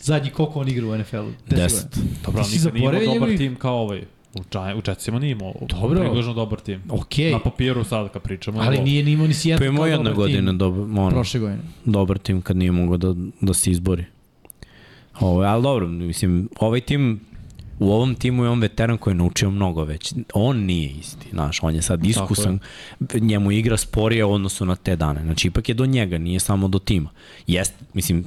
Zadnji 0.00 0.30
koliko 0.30 0.60
on 0.60 0.68
igra 0.68 0.86
u 0.86 0.98
NFL-u? 0.98 1.32
Deset. 1.46 1.98
Dobro, 2.24 2.42
Ti 2.42 2.48
si 2.50 2.56
nikad 2.56 2.74
nije 2.74 2.82
imao 2.82 2.92
dobar 2.94 3.12
njegovih- 3.12 3.38
tim 3.38 3.54
kao 3.54 3.76
ovaj. 3.76 4.02
U, 4.40 4.42
Giant, 4.52 4.88
u 4.88 4.90
Jetsima 4.90 5.18
nije 5.18 5.32
imao 5.32 5.52
Dobro. 5.68 6.00
približno 6.00 6.34
dobar 6.34 6.60
tim. 6.60 6.82
Okej. 6.88 7.32
Na 7.32 7.38
papiru 7.38 7.84
sad 7.84 8.12
kad 8.12 8.22
pričamo. 8.22 8.60
Ali 8.60 8.78
nije 8.78 9.04
ni 9.04 9.12
imao 9.12 9.26
ni 9.26 9.34
Seattle 9.34 9.66
Pa 9.66 9.86
imao 9.86 10.14
godine 10.14 10.50
tim 10.50 10.58
dobar, 10.58 10.80
ono, 10.80 11.10
prošle 11.10 11.40
godine. 11.40 11.62
dobar 11.84 12.18
tim 12.18 12.42
kad 12.42 12.56
nije 12.56 12.72
mogao 12.72 12.96
da, 12.96 13.14
da 13.40 13.54
se 13.54 13.70
izbori. 13.70 14.04
Ovo, 15.20 15.42
ali 15.42 15.62
dobro, 15.62 15.88
mislim, 15.88 16.48
ovaj 16.60 16.80
tim, 16.80 17.20
u 17.78 17.92
ovom 17.92 18.14
timu 18.14 18.44
je 18.44 18.50
on 18.50 18.60
veteran 18.60 18.98
koji 18.98 19.12
je 19.12 19.16
naučio 19.16 19.50
mnogo 19.50 19.84
već. 19.84 20.14
On 20.34 20.56
nije 20.56 20.90
isti, 20.90 21.26
znaš, 21.30 21.62
on 21.62 21.74
je 21.74 21.82
sad 21.82 22.06
iskusan, 22.06 22.58
njemu 23.14 23.52
igra 23.52 23.76
sporije 23.76 24.24
u 24.24 24.32
odnosu 24.32 24.66
na 24.66 24.76
te 24.76 24.96
dane. 24.96 25.22
Znači, 25.22 25.48
ipak 25.48 25.68
je 25.68 25.74
do 25.74 25.86
njega, 25.86 26.18
nije 26.18 26.40
samo 26.40 26.68
do 26.68 26.78
tima. 26.78 27.10
Jest, 27.46 27.74
mislim, 27.94 28.24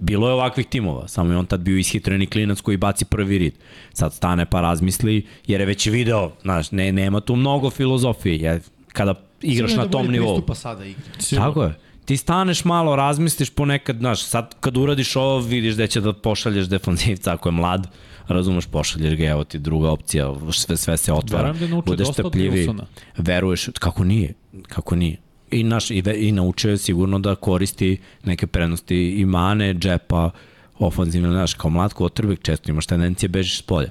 bilo 0.00 0.28
je 0.28 0.34
ovakvih 0.34 0.66
timova, 0.66 1.08
samo 1.08 1.32
je 1.32 1.38
on 1.38 1.46
tad 1.46 1.60
bio 1.60 1.78
ishitreni 1.78 2.26
klinac 2.26 2.60
koji 2.60 2.76
baci 2.76 3.04
prvi 3.04 3.38
rit. 3.38 3.54
Sad 3.92 4.14
stane 4.14 4.46
pa 4.46 4.60
razmisli, 4.60 5.26
jer 5.46 5.60
je 5.60 5.66
već 5.66 5.86
video, 5.86 6.30
znaš, 6.42 6.70
ne, 6.70 6.92
nema 6.92 7.20
tu 7.20 7.36
mnogo 7.36 7.70
filozofije, 7.70 8.36
jer 8.38 8.60
kada 8.92 9.14
igraš 9.42 9.70
Sigurno 9.70 9.82
na 9.82 9.86
da 9.86 9.90
tom 9.90 10.06
bolje 10.06 10.12
nivou. 10.12 10.34
pristupa 10.34 10.54
sada 10.54 10.84
igri. 10.84 11.02
Tako 11.36 11.62
je. 11.62 11.74
Ti 12.04 12.16
staneš 12.16 12.64
malo, 12.64 12.96
razmisliš 12.96 13.50
ponekad, 13.50 13.96
znaš, 13.98 14.22
sad 14.24 14.54
kad 14.60 14.76
uradiš 14.76 15.16
ovo, 15.16 15.38
vidiš 15.38 15.74
da 15.74 15.86
će 15.86 16.00
da 16.00 16.12
pošalješ 16.12 16.66
defanzivca 16.66 17.32
ako 17.32 17.48
je 17.48 17.52
mlad, 17.52 17.86
razumeš, 18.32 18.66
pošalješ 18.66 19.14
ga, 19.14 19.24
evo 19.24 19.44
ti 19.44 19.58
druga 19.58 19.90
opcija, 19.90 20.34
sve, 20.52 20.76
sve 20.76 20.96
se 20.96 21.12
otvara, 21.12 21.52
da 21.52 21.66
budeš 21.66 22.06
dosta 22.06 22.10
od 22.10 22.14
strpljivi, 22.14 22.66
Wilsona. 22.66 22.84
veruješ, 23.16 23.68
kako 23.78 24.04
nije, 24.04 24.34
kako 24.68 24.96
nije. 24.96 25.16
I, 25.50 25.64
naš, 25.64 25.90
i, 25.90 26.00
ve, 26.00 26.28
I 26.28 26.32
naučio 26.32 26.70
je 26.70 26.78
sigurno 26.78 27.18
da 27.18 27.34
koristi 27.34 27.98
neke 28.24 28.46
prednosti 28.46 28.96
i 28.96 29.24
mane, 29.26 29.74
džepa, 29.74 30.30
ofanzivno, 30.78 31.30
znaš, 31.32 31.54
kao 31.54 31.70
mlad 31.70 31.94
quarterback 31.94 32.42
često 32.42 32.70
imaš 32.70 32.86
tendencije 32.86 33.28
bežiš 33.28 33.58
s 33.58 33.62
polja. 33.62 33.90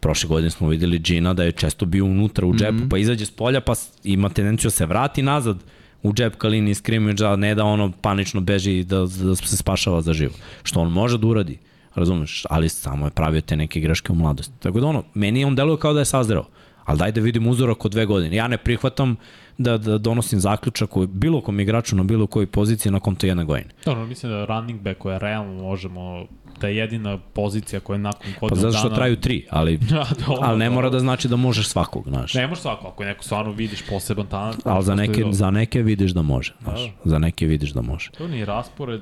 Prošle 0.00 0.28
godine 0.28 0.50
smo 0.50 0.68
videli 0.68 0.98
Gina 0.98 1.34
da 1.34 1.44
je 1.44 1.52
često 1.52 1.86
bio 1.86 2.04
unutra 2.04 2.46
u 2.46 2.54
džepu, 2.54 2.72
mm 2.72 2.78
-hmm. 2.78 2.88
pa 2.88 2.98
izađe 2.98 3.26
s 3.26 3.30
polja, 3.30 3.60
pa 3.60 3.72
ima 4.04 4.28
tendenciju 4.28 4.68
da 4.68 4.70
se 4.70 4.86
vrati 4.86 5.22
nazad 5.22 5.64
u 6.02 6.12
džep 6.12 6.36
ka 6.36 6.48
liniji 6.48 6.74
skrimidža, 6.74 7.36
ne 7.36 7.54
da 7.54 7.64
ono 7.64 7.92
panično 8.00 8.40
beži 8.40 8.78
i 8.78 8.84
da, 8.84 8.98
da 8.98 9.36
se 9.36 9.56
spašava 9.56 10.02
za 10.02 10.12
živo. 10.12 10.34
Što 10.62 10.80
on 10.80 10.92
može 10.92 11.18
da 11.18 11.26
uradi, 11.26 11.58
razumeš, 11.94 12.44
ali 12.50 12.68
samo 12.68 13.06
je 13.06 13.10
pravio 13.10 13.40
te 13.40 13.56
neke 13.56 13.80
greške 13.80 14.12
u 14.12 14.16
mladosti. 14.16 14.54
Tako 14.60 14.80
da 14.80 14.86
ono, 14.86 15.02
meni 15.14 15.44
on 15.44 15.54
deluje 15.54 15.78
kao 15.78 15.92
da 15.92 15.98
je 15.98 16.04
sazreo, 16.04 16.44
ali 16.84 16.98
daj 16.98 17.12
da 17.12 17.20
vidim 17.20 17.46
uzorak 17.46 17.84
od 17.84 17.92
dve 17.92 18.06
godine. 18.06 18.36
Ja 18.36 18.48
ne 18.48 18.56
prihvatam 18.58 19.16
da, 19.58 19.78
da 19.78 19.98
donosim 19.98 20.40
zaključak 20.40 20.96
u 20.96 21.06
bilo 21.06 21.40
kom 21.40 21.60
igraču 21.60 21.96
na 21.96 22.02
bilo 22.02 22.26
kojoj 22.26 22.46
poziciji 22.46 22.92
nakon 22.92 23.14
to 23.14 23.26
jedne 23.26 23.44
godine. 23.44 23.70
Dobro, 23.84 24.06
mislim 24.06 24.32
da 24.32 24.44
running 24.44 24.80
back 24.80 24.98
koja 24.98 25.18
realno 25.18 25.62
možemo, 25.62 26.26
da 26.60 26.68
je 26.68 26.76
jedina 26.76 27.18
pozicija 27.18 27.80
koja 27.80 27.94
je 27.94 27.98
nakon 27.98 28.32
Pa 28.34 28.40
godinu 28.40 28.60
zato 28.60 28.72
dana... 28.72 28.78
što 28.78 28.88
traju 28.88 29.16
tri, 29.16 29.46
ali, 29.50 29.72
Ja, 29.90 30.04
dobro, 30.26 30.38
ali 30.42 30.58
ne 30.58 30.70
mora 30.70 30.86
dobro. 30.86 30.90
da 30.90 31.00
znači 31.00 31.28
da 31.28 31.36
možeš 31.36 31.68
svakog, 31.68 32.04
znaš. 32.08 32.34
Ne 32.34 32.46
možeš 32.46 32.62
svako, 32.62 32.88
ako 32.88 33.02
je 33.02 33.08
neko 33.08 33.24
stvarno 33.24 33.52
vidiš 33.52 33.82
poseban 33.88 34.26
talent. 34.26 34.60
Ali 34.64 34.84
za 34.84 34.94
neke, 34.94 35.24
za 35.30 35.50
neke 35.50 35.82
vidiš 35.82 36.10
da 36.10 36.22
može, 36.22 36.54
znaš. 36.62 36.80
Da. 36.80 36.90
Za 37.04 37.18
neke 37.18 37.46
vidiš 37.46 37.70
da 37.70 37.82
može. 37.82 38.10
To 38.10 38.28
nije 38.28 38.44
raspored 38.46 39.00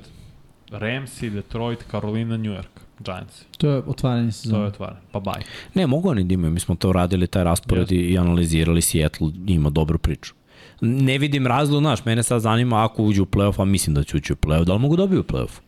Ramsey, 0.71 1.31
Detroit, 1.31 1.79
Carolina, 1.91 2.37
New 2.37 2.53
York, 2.53 2.69
Giants. 3.01 3.45
To 3.59 3.71
je 3.71 3.83
otvaranje 3.87 4.31
To 4.51 4.61
je 4.61 4.67
otvarano. 4.67 5.01
Pa 5.13 5.19
bye. 5.21 5.43
Ne, 5.75 5.87
mogu 5.87 6.11
oni 6.11 6.25
da 6.25 6.35
imaju, 6.35 6.51
mi 6.51 6.61
smo 6.61 6.75
to 6.75 6.93
radili, 6.93 7.27
taj 7.27 7.45
raspored 7.45 7.93
i, 7.93 7.97
i 7.97 8.19
analizirali, 8.19 8.81
Seattle 8.83 9.29
ima 9.47 9.71
dobru 9.71 9.99
priču. 9.99 10.35
Ne 10.81 11.19
vidim 11.19 11.47
razlog, 11.47 11.81
znaš, 11.81 12.05
mene 12.05 12.23
sad 12.23 12.41
zanima 12.41 12.85
ako 12.85 13.03
uđu 13.03 13.23
u 13.23 13.27
playoff, 13.27 13.63
a 13.63 13.65
mislim 13.65 13.95
da 13.95 14.05
će 14.05 14.17
ući 14.17 14.33
u 14.33 14.37
playoff, 14.37 14.65
da 14.65 14.73
li 14.73 14.79
mogu 14.79 14.97
dobiju 14.97 15.23
playoff? 15.23 15.61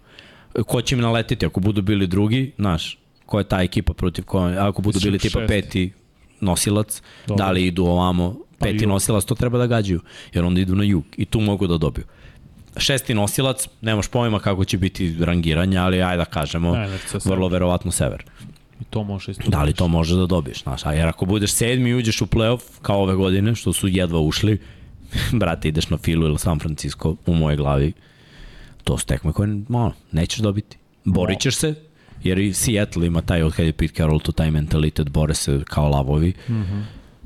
Ko 0.66 0.82
će 0.82 0.94
im 0.94 1.00
naletiti 1.00 1.46
ako 1.46 1.60
budu 1.60 1.82
bili 1.82 2.06
drugi, 2.06 2.52
znaš, 2.58 2.98
ko 3.26 3.38
je 3.38 3.44
ta 3.44 3.62
ekipa 3.62 3.92
protiv 3.92 4.24
koje, 4.24 4.58
ako 4.58 4.82
budu 4.82 5.00
bili 5.02 5.18
tipa 5.18 5.40
peti 5.46 5.92
nosilac, 6.40 7.02
Dobro. 7.26 7.44
da 7.44 7.50
li 7.50 7.66
idu 7.66 7.84
ovamo, 7.84 8.36
Peti 8.58 8.84
jug. 8.84 8.88
nosilac 8.88 9.24
to 9.24 9.34
treba 9.34 9.58
da 9.58 9.66
gađaju, 9.66 10.00
jer 10.34 10.44
onda 10.44 10.60
idu 10.60 10.74
na 10.74 10.84
jug 10.84 11.04
i 11.16 11.24
tu 11.24 11.40
mogu 11.40 11.66
da 11.66 11.78
dobiju. 11.78 12.04
Šesti 12.78 13.14
nosilac, 13.14 13.68
nemaš 13.80 14.08
pojma 14.08 14.38
kako 14.38 14.64
će 14.64 14.78
biti 14.78 15.16
rangiranje, 15.20 15.78
ali 15.78 16.02
ajde 16.02 16.16
da 16.16 16.24
kažemo, 16.24 16.76
NFC 16.76 17.24
vrlo 17.24 17.48
verovatno 17.48 17.90
sever. 17.90 18.24
I 18.80 18.84
to 18.84 19.04
može 19.04 19.30
isto. 19.30 19.50
Da 19.50 19.62
li 19.62 19.72
to 19.72 19.88
može 19.88 20.16
da 20.16 20.26
dobiješ, 20.26 20.62
znaš, 20.62 20.86
a 20.86 20.92
jer 20.92 21.08
ako 21.08 21.24
budeš 21.26 21.52
sedmi 21.52 21.90
i 21.90 21.94
uđeš 21.94 22.20
u 22.20 22.26
playoff, 22.26 22.62
kao 22.82 23.02
ove 23.02 23.14
godine, 23.14 23.54
što 23.54 23.72
su 23.72 23.88
jedva 23.88 24.20
ušli, 24.20 24.60
brate, 25.40 25.68
ideš 25.68 25.90
na 25.90 25.98
Filu 25.98 26.26
ili 26.26 26.38
San 26.38 26.58
Francisco, 26.58 27.16
u 27.26 27.34
moje 27.34 27.56
glavi, 27.56 27.92
to 28.84 28.98
su 28.98 29.06
tekme 29.06 29.32
koje, 29.32 29.62
malo, 29.68 29.92
nećeš 30.12 30.38
dobiti. 30.38 30.76
Borit 31.04 31.40
ćeš 31.40 31.56
se, 31.56 31.74
jer 32.22 32.38
i 32.38 32.52
Seattle 32.52 33.06
ima 33.06 33.20
taj, 33.20 33.42
od 33.42 33.52
kada 33.52 33.66
je 33.66 33.72
Pete 33.72 33.94
Carroll, 33.94 34.20
to 34.20 34.32
taj 34.32 34.50
mentalitet, 34.50 35.08
bore 35.08 35.34
se 35.34 35.60
kao 35.64 35.88
lavovi, 35.88 36.34
mm. 36.48 36.52
-hmm. 36.52 36.82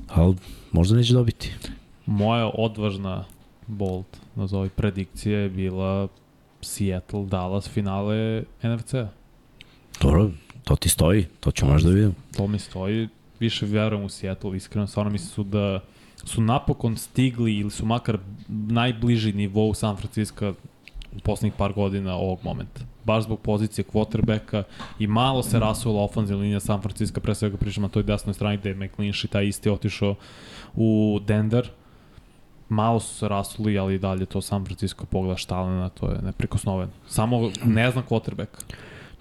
ali 0.08 0.36
možda 0.72 0.96
neće 0.96 1.12
dobiti. 1.12 1.52
Moja 2.06 2.50
odvažna 2.54 3.24
bold, 3.72 4.04
nazovi, 4.34 4.68
predikcija 4.68 5.38
je 5.38 5.48
bila 5.48 6.08
Seattle, 6.60 7.26
Dallas, 7.26 7.68
finale 7.68 8.44
NFC-a. 8.62 9.08
Dobro, 10.00 10.30
to 10.64 10.76
ti 10.76 10.88
stoji, 10.88 11.26
to 11.40 11.50
ću 11.50 11.66
možda 11.66 11.88
da 11.88 11.94
vidim. 11.94 12.14
To 12.36 12.46
mi 12.46 12.58
stoji, 12.58 13.08
više 13.40 13.66
verujem 13.66 14.04
u 14.04 14.08
Seattle, 14.08 14.56
iskreno, 14.56 14.86
stvarno 14.86 15.12
mislim 15.12 15.30
su 15.30 15.44
da 15.44 15.80
su 16.24 16.40
napokon 16.40 16.96
stigli 16.96 17.54
ili 17.54 17.70
su 17.70 17.86
makar 17.86 18.18
najbliži 18.48 19.32
nivou 19.32 19.74
San 19.74 19.96
Francisco 19.96 20.54
u 21.16 21.20
poslednjih 21.20 21.54
par 21.58 21.72
godina 21.72 22.14
ovog 22.14 22.38
momenta. 22.42 22.80
Baš 23.04 23.24
zbog 23.24 23.40
pozicije 23.40 23.84
quarterbacka 23.92 24.62
i 24.98 25.06
malo 25.06 25.42
se 25.42 25.58
rasula 25.58 26.02
ofenzivna 26.02 26.42
linija 26.42 26.60
San 26.60 26.80
Francisco, 26.80 27.20
pre 27.20 27.34
svega 27.34 27.56
pričamo 27.56 27.86
na 27.86 27.92
toj 27.92 28.02
desnoj 28.02 28.34
strani 28.34 28.56
gde 28.56 28.68
je 28.68 28.74
McLinch 28.74 29.24
i 29.24 29.28
taj 29.28 29.46
isti 29.46 29.70
otišao 29.70 30.14
u 30.74 31.20
Denver. 31.26 31.70
Malo 32.72 33.00
su 33.00 33.14
se 33.14 33.28
rasuli, 33.28 33.78
ali 33.78 33.94
i 33.94 33.98
dalje 33.98 34.26
to 34.26 34.40
San 34.40 34.64
Francisco 34.64 35.04
pogleda 35.06 35.36
štalena, 35.36 35.88
to 35.88 36.10
je 36.10 36.22
neprikosnoveno. 36.22 36.92
Samo 37.08 37.50
ne 37.64 37.90
znam 37.90 38.04
quarterbacka. 38.08 38.62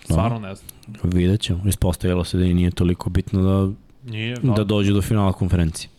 Stvarno 0.03 0.39
ne 0.39 0.55
znam. 0.55 0.69
Vidjet 1.03 1.41
ćemo. 1.41 1.61
Ispostavilo 1.65 2.23
se 2.23 2.37
da 2.37 2.45
i 2.45 2.53
nije 2.53 2.71
toliko 2.71 3.09
bitno 3.09 3.41
da, 3.41 3.73
Nije, 4.11 4.35
da 4.35 4.63
dođu 4.63 4.93
do 4.93 5.01
finala 5.01 5.33
konferencije. 5.33 5.89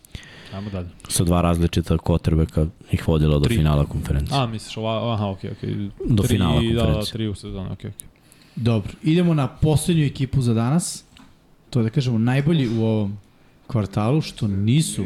Ajmo 0.53 0.69
dalje. 0.69 0.87
Sa 1.07 1.23
dva 1.23 1.41
različita 1.41 1.97
kotrbeka 1.97 2.65
ih 2.91 3.07
vodila 3.07 3.39
do 3.39 3.45
Tri. 3.45 3.55
finala 3.55 3.85
konferencije. 3.85 4.39
A, 4.39 4.47
misliš 4.47 4.77
ova, 4.77 5.13
aha, 5.13 5.27
okej, 5.27 5.51
okej. 5.51 5.89
Do 6.09 6.23
Tri, 6.23 6.27
finala 6.27 6.53
Da, 6.55 6.67
da, 6.67 6.79
konferencije. 6.79 7.13
tri 7.13 7.27
u 7.27 7.35
sezoni, 7.35 7.71
okej, 7.71 7.89
okej. 7.89 8.07
Dobro, 8.55 8.91
idemo 9.03 9.33
na 9.33 9.47
poslednju 9.47 10.05
ekipu 10.05 10.41
za 10.41 10.53
danas. 10.53 11.03
To 11.69 11.79
je 11.79 11.83
da 11.83 11.89
kažemo 11.89 12.17
najbolji 12.17 12.67
u 12.69 12.83
ovom 12.83 13.17
kvartalu, 13.67 14.21
što 14.21 14.47
nisu 14.47 15.05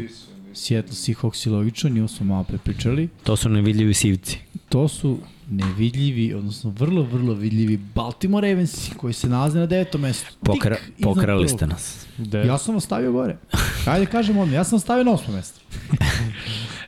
Seattle 0.57 0.95
Seahawks 0.95 1.47
i 1.47 1.49
logično, 1.49 1.89
njima 1.89 2.07
smo 2.07 2.25
malo 2.25 2.43
prepričali. 2.43 3.09
To 3.23 3.35
su 3.35 3.49
nevidljivi 3.49 3.93
sivci. 3.93 4.37
To 4.69 4.87
su 4.87 5.19
nevidljivi, 5.49 6.33
odnosno 6.33 6.69
vrlo, 6.69 7.01
vrlo 7.01 7.33
vidljivi 7.33 7.77
Baltimore 7.95 8.49
Ravens 8.49 8.89
koji 8.97 9.13
se 9.13 9.29
nalaze 9.29 9.59
na 9.59 9.65
devetom 9.65 10.01
mestu. 10.01 10.25
Tik 10.25 10.37
Pokra, 10.43 10.77
iznad 10.97 11.13
pokrali 11.15 11.45
prvog. 11.45 11.57
ste 11.57 11.67
nas. 11.67 12.05
De, 12.17 12.39
Ja 12.39 12.57
sam 12.57 12.75
vas 12.75 12.83
stavio 12.83 13.11
gore. 13.11 13.37
Ajde 13.85 14.05
kažem 14.05 14.37
odmah, 14.37 14.55
ja 14.55 14.63
sam 14.63 14.75
vas 14.75 14.83
stavio 14.83 15.03
na 15.03 15.11
osmo 15.11 15.33
mesto. 15.33 15.59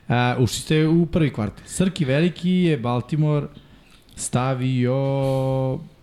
uh, 0.08 0.14
ušli 0.44 0.60
ste 0.60 0.86
u 0.86 1.06
prvi 1.06 1.32
kvart. 1.32 1.54
Srki 1.66 2.04
Veliki 2.04 2.50
je 2.50 2.78
Baltimore 2.78 3.46
stavio 4.16 4.94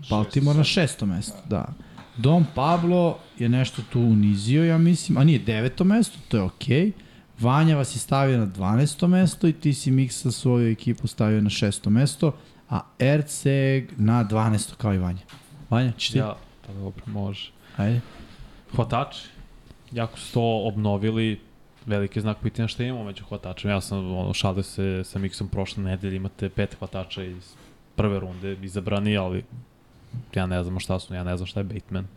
Baltimore 0.10 0.58
na 0.58 0.64
šesto 0.64 1.06
mesto, 1.06 1.38
da. 1.50 1.74
Dom 2.18 2.46
Pablo 2.56 3.18
je 3.40 3.50
nešto 3.50 3.82
tu 3.94 4.00
unizio, 4.00 4.64
ja 4.64 4.78
mislim, 4.78 5.18
a 5.18 5.24
nije 5.24 5.40
deveto 5.40 5.84
mesto, 5.84 6.18
to 6.28 6.38
je 6.38 6.44
okej. 6.44 6.86
Okay. 6.86 7.07
Vanja 7.40 7.78
vas 7.78 7.96
je 7.96 8.00
stavio 8.00 8.38
na 8.38 8.48
12. 8.48 9.08
mesto 9.08 9.48
i 9.48 9.54
ti 9.54 9.74
si 9.74 9.92
Miksa 9.92 10.32
svoju 10.32 10.72
ekipu 10.72 11.08
stavio 11.08 11.42
na 11.42 11.50
šesto 11.50 11.90
mesto, 11.90 12.36
a 12.70 12.82
Erceg 13.00 13.92
na 13.98 14.26
12. 14.26 14.76
kao 14.76 14.94
i 14.94 14.98
Vanja. 14.98 15.22
Vanja, 15.70 15.92
ćeš 15.92 16.10
ti? 16.10 16.18
ja, 16.18 16.36
pa 16.68 16.74
dobro, 16.74 17.04
može. 17.06 17.52
Ajde. 17.78 18.02
Hvatači, 18.76 19.28
jako 19.92 20.18
su 20.20 20.34
to 20.34 20.64
obnovili, 20.66 21.40
veliki 21.86 22.22
znak 22.22 22.38
pitanja 22.44 22.68
šta 22.68 22.84
imamo 22.84 23.04
među 23.04 23.24
hvatačima. 23.24 23.74
Ja 23.74 23.82
sam 23.82 24.16
ono, 24.18 24.34
šalio 24.34 24.64
se 24.64 25.04
sa 25.04 25.20
Miksom 25.20 25.48
prošle 25.48 25.84
nedelje, 25.84 26.16
imate 26.16 26.50
pet 26.50 26.76
hvatača 26.80 27.24
iz 27.24 27.54
prve 27.96 28.20
runde 28.20 28.58
izabrani, 28.62 29.18
ali 29.18 29.44
ja 30.36 30.46
ne 30.46 30.64
znam 30.64 30.80
šta 30.80 31.00
su, 31.00 31.14
ja 31.14 31.24
ne 31.24 31.38
znam 31.38 31.48
šta 31.48 31.60
je 31.60 31.64
Bateman. 31.64 32.08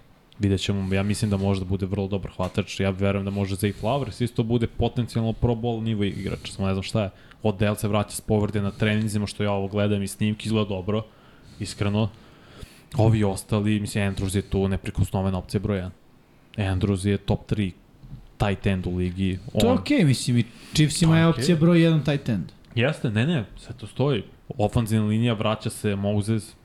Vidjet 0.41 0.61
ćemo, 0.61 0.95
ja 0.95 1.03
mislim 1.03 1.31
da 1.31 1.37
može 1.37 1.61
da 1.61 1.67
bude 1.67 1.87
vrlo 1.87 2.07
dobar 2.09 2.31
hvatač, 2.37 2.81
ja 2.81 2.91
verujem 2.91 3.25
da 3.25 3.31
može 3.31 3.57
Zay 3.57 3.73
Flowers 3.83 4.25
isto 4.25 4.43
bude 4.43 4.67
potencijalno 4.67 5.33
pro 5.33 5.55
bowl 5.55 5.83
nivo 5.83 6.05
igrač, 6.05 6.51
samo 6.51 6.69
ne 6.69 6.75
znam 6.75 6.83
šta 6.83 7.03
je. 7.03 7.11
Odel 7.43 7.75
se 7.75 7.89
vraća 7.89 8.11
s 8.11 8.21
povrede 8.21 8.63
na 8.63 8.71
treninzima, 8.71 9.27
što 9.27 9.43
ja 9.43 9.53
ovo 9.53 9.69
gledam 9.69 10.03
i 10.03 10.09
snimki 10.09 10.47
izgleda 10.47 10.69
dobro, 10.69 11.03
iskreno. 11.59 12.09
Ovi 12.97 13.25
ostali, 13.25 13.81
mislim, 13.81 14.15
Andrews 14.15 14.37
je 14.37 14.43
tu 14.43 14.69
neprikosnovena 14.69 15.39
opcija 15.39 15.61
broj 15.61 15.79
1. 15.79 15.91
Andrews 16.57 17.07
je 17.07 17.17
top 17.17 17.51
3 17.51 17.73
tight 18.39 18.67
end 18.67 18.87
u 18.87 18.97
ligi. 18.97 19.39
To 19.53 19.67
je 19.67 19.73
On, 19.73 19.79
okej, 19.79 19.99
okay, 19.99 20.05
mislim 20.07 20.39
i 20.39 20.45
Chiefsima 20.75 21.17
je 21.17 21.21
je 21.21 21.29
okej. 21.29 21.41
opcija 21.41 21.57
broj 21.57 21.79
1 21.79 22.05
tight 22.05 22.29
end. 22.29 22.53
Jeste, 22.75 23.11
ne, 23.11 23.27
ne, 23.27 23.45
sve 23.57 23.75
to 23.77 23.87
stoji. 23.87 24.23
Ofanzivna 24.59 25.07
linija, 25.07 25.33
vraća 25.33 25.71
se 25.71 25.97
Moses, 25.97 26.57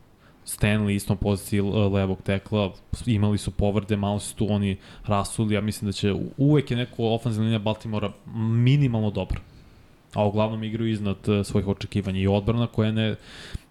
Stanley 0.46 0.90
istom 0.92 1.18
poziciji 1.18 1.60
l- 1.60 1.94
levog 1.94 2.22
tekla, 2.22 2.72
imali 3.06 3.38
su 3.38 3.52
povrede, 3.52 3.96
malo 3.96 4.20
su 4.20 4.36
tu 4.36 4.48
oni 4.52 4.78
rasuli, 5.06 5.56
ja 5.56 5.62
mislim 5.62 5.88
da 5.88 5.92
će 5.92 6.14
uvek 6.38 6.72
je 6.72 6.78
neko 6.78 7.04
ofanzivna 7.06 7.44
linija 7.46 7.60
Baltimora 7.60 8.12
minimalno 8.36 9.12
dobra. 9.12 9.40
A 10.14 10.26
uglavnom 10.26 10.64
igraju 10.64 10.92
iznad 10.92 11.18
eh, 11.30 11.44
svojih 11.44 11.68
očekivanja 11.68 12.20
i 12.20 12.28
odbrana 12.28 12.68
koja 12.68 12.92
ne, 12.92 13.16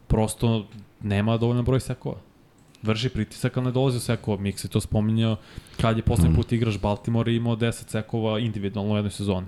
prosto 0.07 0.67
nema 1.03 1.37
dovoljno 1.37 1.63
broj 1.63 1.81
sekova. 1.81 2.17
Vrši 2.83 3.09
pritisak, 3.09 3.57
ali 3.57 3.67
ne 3.67 3.73
dolazi 3.73 3.97
u 3.97 4.01
sekova. 4.01 4.37
Mix 4.39 4.65
je 4.65 4.69
to 4.69 4.81
spominjao 4.81 5.37
kad 5.81 5.97
je 5.97 6.03
poslednji 6.03 6.37
put 6.37 6.53
igraš 6.53 6.81
Baltimore 6.81 7.33
i 7.33 7.37
imao 7.37 7.57
10 7.57 7.73
sekova 7.89 8.39
individualno 8.39 8.93
u 8.93 8.97
jednoj 8.97 9.11
sezoni. 9.11 9.47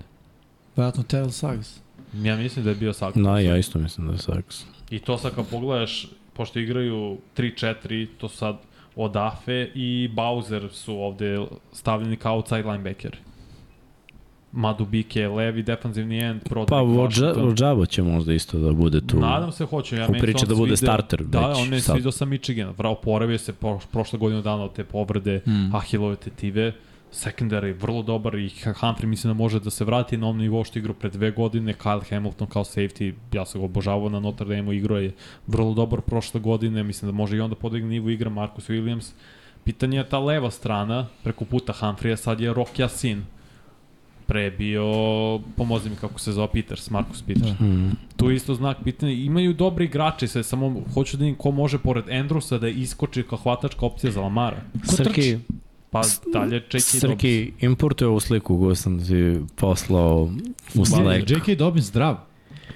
Vjerojatno 0.75 1.03
Terrell 1.03 1.31
Suggs. 1.31 1.79
Ja 2.15 2.35
mislim 2.35 2.65
da 2.65 2.71
je 2.71 2.75
bio 2.75 2.93
Sako. 2.93 3.19
Da, 3.19 3.39
ja 3.39 3.57
isto 3.57 3.79
mislim 3.79 4.07
da 4.07 4.13
je 4.13 4.19
Saks. 4.19 4.63
I 4.89 4.99
to 4.99 5.17
sad 5.17 5.35
kad 5.35 5.47
pogledaš, 5.47 6.07
pošto 6.37 6.59
igraju 6.59 7.17
3-4, 7.37 8.07
to 8.17 8.29
sad 8.29 8.57
Odafe 8.95 9.69
i 9.75 10.09
Bowser 10.09 10.69
su 10.69 10.93
ovde 10.95 11.39
stavljeni 11.71 12.15
kao 12.17 12.35
outside 12.35 12.63
linebacker. 12.63 13.17
Madubike 14.51 15.19
je 15.19 15.29
levi 15.29 15.63
defensivni 15.63 16.19
end, 16.19 16.41
Broderick 16.49 16.69
Pa. 17.35 17.41
Ođabo 17.43 17.85
će 17.85 18.03
možda 18.03 18.33
isto 18.33 18.57
da 18.59 18.71
bude 18.73 19.01
tu. 19.01 19.19
Nadam 19.19 19.51
se 19.51 19.65
hoće. 19.65 19.95
Ja 19.95 20.01
meni 20.01 20.19
on 20.33 20.47
da 20.47 20.55
bude 20.55 20.69
svideo- 20.69 20.75
starter 20.77 21.23
Da, 21.23 21.47
već 21.47 21.57
on 21.57 21.81
sad. 21.81 21.93
sviđao 21.93 22.11
sa 22.11 22.25
Michigan. 22.25 22.73
Vrao 22.77 22.95
poravio 22.95 23.37
se 23.37 23.53
pro, 23.53 23.79
prošle 23.91 24.19
godine 24.19 24.41
dana 24.41 24.63
od 24.63 24.73
te 24.73 24.83
povrede 24.83 25.41
Mm. 25.47 25.75
Ahilove 25.75 26.15
tetive. 26.15 26.73
Secondary 27.11 27.81
vrlo 27.81 28.03
dobar 28.03 28.35
i 28.35 28.49
Humphrey 28.49 29.05
mislim 29.05 29.33
da 29.33 29.37
može 29.37 29.59
da 29.59 29.69
se 29.69 29.85
vrati 29.85 30.17
na 30.17 30.27
onom 30.27 30.41
nivou 30.41 30.63
što 30.63 30.79
igrao 30.79 30.93
pre 30.93 31.09
dve 31.09 31.31
godine. 31.31 31.73
Kyle 31.73 32.09
Hamilton 32.09 32.47
kao 32.47 32.63
safety, 32.63 33.13
ja 33.33 33.45
sam 33.45 33.61
ga 33.61 33.65
obožavao 33.65 34.09
na 34.09 34.19
Notre 34.19 34.47
Dame-u, 34.47 34.73
igrao 34.73 34.97
je 34.97 35.13
vrlo 35.47 35.73
dobar 35.73 36.01
prošle 36.01 36.39
godine. 36.39 36.83
Mislim 36.83 37.11
da 37.11 37.15
može 37.17 37.37
i 37.37 37.39
onda 37.39 37.55
podigne 37.55 37.89
nivo 37.89 38.09
igra 38.09 38.29
Marcus 38.29 38.69
Williams. 38.69 39.11
Pitanje 39.63 39.97
je 39.97 40.09
ta 40.09 40.19
leva 40.19 40.51
strana, 40.51 41.07
preko 41.23 41.45
puta 41.45 41.73
Humphreya, 41.73 42.17
sad 42.17 42.39
je 42.39 42.53
Rock 42.53 42.77
Yassin. 42.77 43.21
Pre 44.25 44.41
je 44.41 44.51
bio, 44.51 44.83
pomozi 45.57 45.89
mi 45.89 45.95
kako 45.95 46.19
se 46.19 46.31
zove, 46.31 46.47
Peters, 46.53 46.89
Marcus 46.89 47.21
Peters. 47.21 47.59
Mm. 47.59 47.91
Tu 48.17 48.29
je 48.29 48.35
isto 48.35 48.53
znak 48.53 48.77
pitanja. 48.83 49.11
Imaju 49.11 49.53
dobri 49.53 49.85
igrači, 49.85 50.27
se 50.27 50.43
samo 50.43 50.81
hoću 50.93 51.17
da 51.17 51.23
vidim 51.23 51.35
ko 51.35 51.51
može 51.51 51.77
pored 51.77 52.05
Andrewsa 52.05 52.59
da 52.59 52.67
iskoči 52.67 53.23
kao 53.23 53.37
hvatačka 53.37 53.85
opcija 53.85 54.11
za 54.11 54.21
Lamara. 54.21 54.61
Srki, 54.83 55.37
Pa 55.91 56.01
dalje 56.33 56.55
J.K. 56.55 56.63
Dobbins. 56.71 56.99
Srki, 56.99 57.53
importuje 57.59 58.07
ovu 58.07 58.19
sliku 58.19 58.59
koju 58.59 58.75
sam 58.75 59.05
ti 59.07 59.39
poslao 59.55 60.29
u 60.75 60.85
Slack. 60.85 61.29
J.K. 61.29 61.55
Dobbins 61.55 61.85
zdrav. 61.85 62.17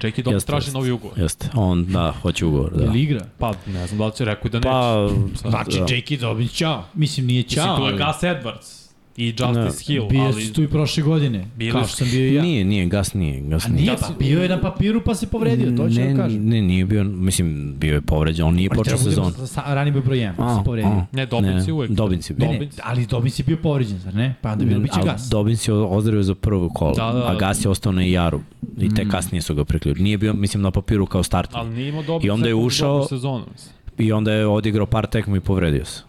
J.K. 0.04 0.22
Dobbins 0.22 0.46
traži 0.46 0.72
novi 0.72 0.92
ugovor. 0.92 1.20
Jeste, 1.20 1.50
on, 1.54 1.86
da, 1.86 2.14
hoće 2.22 2.46
ugovor, 2.46 2.72
Da. 2.78 2.84
Ili 2.84 3.02
igra? 3.02 3.26
Pa 3.38 3.54
ne 3.68 3.88
znam 3.88 3.98
da 3.98 4.06
li 4.06 4.12
će 4.16 4.26
rekao 4.26 4.52
da 4.52 4.58
neće. 4.58 4.70
Pa, 4.70 5.10
Znači, 5.50 5.80
da. 5.80 5.96
J.K. 5.96 6.18
Dobbins, 6.18 6.52
čao. 6.54 6.84
Mislim, 6.94 7.26
nije 7.26 7.44
Mislim, 7.44 7.66
čao. 7.66 7.78
tu 7.78 7.84
je 7.86 7.92
Gus 7.92 8.22
Edwards 8.22 8.81
i 9.18 9.26
Justice 9.30 9.84
Hill, 9.86 10.08
Bio 10.08 10.22
ali... 10.24 10.42
si 10.42 10.54
tu 10.54 10.64
i 10.64 10.68
prošle 10.68 11.04
godine, 11.04 11.46
Bili 11.56 11.72
kao 11.72 11.84
su- 11.84 11.88
što 11.88 11.98
sam 11.98 12.08
bio 12.10 12.22
i 12.22 12.34
ja. 12.34 12.42
Nije, 12.42 12.66
nije, 12.66 12.86
gas 12.86 13.14
nije, 13.14 13.42
gas 13.42 13.66
A 13.66 13.70
nije. 13.70 13.82
nije, 13.82 13.98
pa 14.00 14.08
bio 14.20 14.42
je 14.42 14.50
na 14.50 14.62
papiru 14.62 15.02
pa 15.02 15.16
se 15.16 15.28
povredio, 15.28 15.72
to 15.72 15.90
ću 15.90 15.96
ne, 15.96 16.10
da 16.10 16.22
kažem. 16.24 16.46
Ne, 16.46 16.62
nije 16.62 16.86
bio, 16.86 17.04
mislim, 17.04 17.76
bio 17.78 17.94
je 17.94 18.02
povređen, 18.02 18.46
on 18.46 18.56
nije 18.56 18.70
počeo 18.70 18.84
Treba 18.86 19.04
budemo 19.04 19.30
sezon. 19.30 19.48
sa- 19.48 19.64
Rani 19.66 19.92
bio 19.92 20.02
broj 20.02 20.18
1, 20.18 20.34
pa 20.38 20.56
se 20.56 20.62
povredio. 20.66 21.06
Ne, 21.12 21.26
Dobbins 21.26 21.68
je 21.68 21.74
uvek. 21.74 21.92
Dobbins 21.92 22.30
je 22.30 22.34
bio. 22.36 22.48
Ne, 22.48 22.60
ne, 22.60 22.70
ali 22.84 23.06
Dobbins 23.06 23.40
je 23.40 23.44
bio 23.44 23.58
povređen, 23.58 24.00
zar 24.00 24.14
ne? 24.16 24.36
Pa 24.42 24.52
onda 24.52 24.66
bilo 24.66 24.80
biće 24.80 24.94
Ali 24.96 25.06
gas. 25.06 25.22
Dobbins 25.24 25.68
je 25.68 25.74
ozdravio 25.74 26.24
za 26.24 26.36
prvo 26.36 26.70
kolo, 26.70 26.94
Da, 26.94 27.12
da, 27.14 27.28
a 27.28 27.36
Gas 27.36 27.66
je 27.66 27.70
ostao 27.70 27.92
na 27.92 28.02
Jaru. 28.04 28.40
I 28.78 28.86
Mm. 28.86 28.96
te 28.96 29.08
kasnije 29.08 29.42
su 29.42 29.56
ga 29.56 29.66
priključili. 29.66 30.04
Nije 30.04 30.18
bio, 30.18 30.34
mislim, 30.34 30.64
na 30.64 30.72
papiru 30.72 31.06
kao 31.06 31.24
starter. 31.24 31.58
Ali 31.58 31.70
nije 31.70 31.90
imao 31.90 32.04
dobro 32.04 32.28
I 32.28 32.30
onda 32.30 32.48
je 32.48 32.56
ušao- 32.56 33.06
sezonu. 33.06 33.46
Mislim. 33.52 33.76
I 34.00 34.12
onda 34.12 34.34
je 34.34 34.48
odigrao 34.48 34.86
par 34.86 35.08
tekmu 35.08 35.36
i 35.36 35.42
povredio 35.42 35.86
se. 35.86 36.02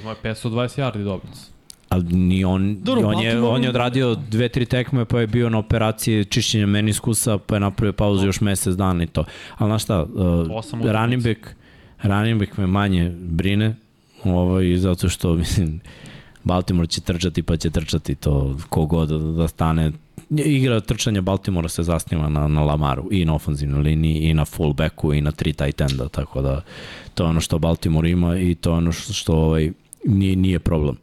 Imao 0.00 0.10
je 0.12 0.16
520 0.24 0.42
yardi 0.76 1.04
Dobbins. 1.04 1.50
Ali 1.90 2.04
ni 2.04 2.44
on, 2.44 2.76
Dobro, 2.82 3.08
on, 3.08 3.22
je, 3.22 3.42
on 3.42 3.62
je 3.62 3.68
odradio 3.68 4.14
dve, 4.14 4.48
tri 4.48 4.66
tekme, 4.66 5.04
pa 5.04 5.20
je 5.20 5.26
bio 5.26 5.50
na 5.50 5.58
operaciji 5.58 6.24
čišćenja 6.24 6.66
meniskusa, 6.66 7.38
pa 7.38 7.56
je 7.56 7.60
napravio 7.60 7.92
pauzu 7.92 8.26
još 8.26 8.40
mesec 8.40 8.74
dana 8.74 9.02
i 9.02 9.06
to. 9.06 9.24
Ali 9.58 9.68
znaš 9.68 9.82
šta, 9.82 10.02
uh, 10.02 10.92
running 10.92 11.22
back, 11.22 11.38
running 12.02 12.40
back 12.40 12.56
me 12.56 12.66
manje 12.66 13.12
brine, 13.18 13.76
ovaj, 14.24 14.76
zato 14.76 15.08
što, 15.08 15.34
mislim, 15.42 15.80
Baltimore 16.44 16.86
će 16.86 17.00
trčati 17.00 17.42
pa 17.42 17.56
će 17.56 17.70
trčati 17.70 18.14
to 18.14 18.56
kogod 18.68 19.08
da 19.36 19.48
stane. 19.48 19.92
Igra 20.30 20.80
trčanja 20.80 21.20
Baltimora 21.20 21.68
se 21.68 21.82
zasniva 21.82 22.28
na, 22.28 22.48
na 22.48 22.64
Lamaru 22.64 23.08
i 23.10 23.24
na 23.24 23.34
ofenzivnoj 23.34 23.82
liniji 23.82 24.18
i 24.18 24.34
na 24.34 24.44
fullbacku 24.44 25.14
i 25.14 25.20
na 25.20 25.32
tri 25.32 25.52
tight 25.52 25.80
enda, 25.80 26.08
tako 26.08 26.42
da 26.42 26.62
to 27.14 27.24
je 27.24 27.28
ono 27.28 27.40
što 27.40 27.58
Baltimore 27.58 28.10
ima 28.10 28.38
i 28.38 28.54
to 28.54 28.70
je 28.70 28.76
ono 28.76 28.92
što, 28.92 29.12
što 29.12 29.36
ovaj, 29.36 29.72
nije, 30.04 30.36
nije 30.36 30.58
problem. 30.58 30.96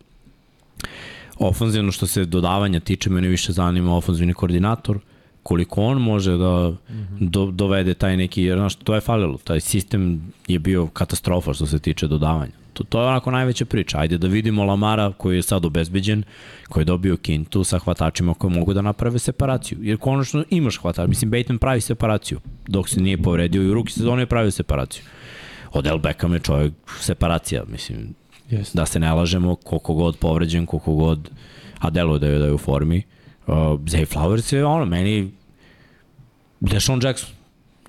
Ofanzivno 1.40 1.92
što 1.92 2.08
se 2.08 2.26
dodavanja 2.26 2.80
tiče, 2.80 3.10
mene 3.10 3.28
više 3.28 3.52
zanima 3.52 3.96
ofanzivni 3.96 4.34
koordinator, 4.34 5.00
koliko 5.44 5.82
on 5.82 6.02
može 6.02 6.38
da 6.38 6.74
do, 7.20 7.46
dovede 7.46 7.94
taj 7.94 8.18
neki, 8.18 8.44
jer 8.44 8.58
znaš, 8.58 8.76
to 8.76 8.96
je 8.96 9.02
falilo, 9.02 9.38
taj 9.38 9.60
sistem 9.60 10.34
je 10.48 10.60
bio 10.60 10.88
katastrofa 10.88 11.54
što 11.54 11.66
se 11.66 11.80
tiče 11.80 12.08
dodavanja. 12.08 12.52
To, 12.74 12.84
to 12.84 13.02
je 13.02 13.08
onako 13.08 13.32
najveća 13.32 13.66
priča. 13.66 14.00
Ajde 14.00 14.18
da 14.18 14.28
vidimo 14.28 14.64
Lamara 14.64 15.14
koji 15.18 15.36
je 15.36 15.42
sad 15.42 15.66
obezbeđen, 15.66 16.24
koji 16.70 16.82
je 16.82 16.86
dobio 16.86 17.18
kintu 17.18 17.64
sa 17.64 17.80
hvatačima 17.80 18.34
koji 18.34 18.54
mogu 18.54 18.74
da 18.74 18.82
naprave 18.82 19.20
separaciju. 19.20 19.78
Jer 19.82 19.98
konačno 19.98 20.44
imaš 20.50 20.78
hvatač. 20.78 21.08
Mislim, 21.08 21.32
Bateman 21.32 21.58
pravi 21.58 21.82
separaciju 21.82 22.40
dok 22.68 22.90
se 22.90 23.02
nije 23.02 23.18
povredio 23.18 23.64
i 23.64 23.70
u 23.70 23.74
ruki 23.74 23.94
sezone 23.94 24.22
je 24.22 24.26
pravio 24.26 24.52
separaciju. 24.52 25.04
Odell 25.72 25.98
Beckham 25.98 26.34
je 26.34 26.40
čovjek 26.40 26.74
separacija, 27.00 27.64
mislim, 27.68 28.14
Jeste. 28.50 28.78
da 28.78 28.86
se 28.86 29.00
ne 29.00 29.14
lažemo, 29.14 29.56
koliko 29.56 29.94
god 29.94 30.18
povređen, 30.18 30.66
koliko 30.66 30.94
god, 30.94 31.30
a 31.80 31.90
deluje 31.90 32.20
da 32.20 32.28
je, 32.28 32.40
da 32.40 32.46
je 32.46 32.54
u 32.54 32.58
formi. 32.58 33.04
Uh, 33.48 33.54
Zay 33.56 34.06
Flowers 34.06 34.54
je 34.54 34.66
ono, 34.66 34.86
meni 34.86 35.32
Deshaun 36.60 37.02
Jackson. 37.04 37.30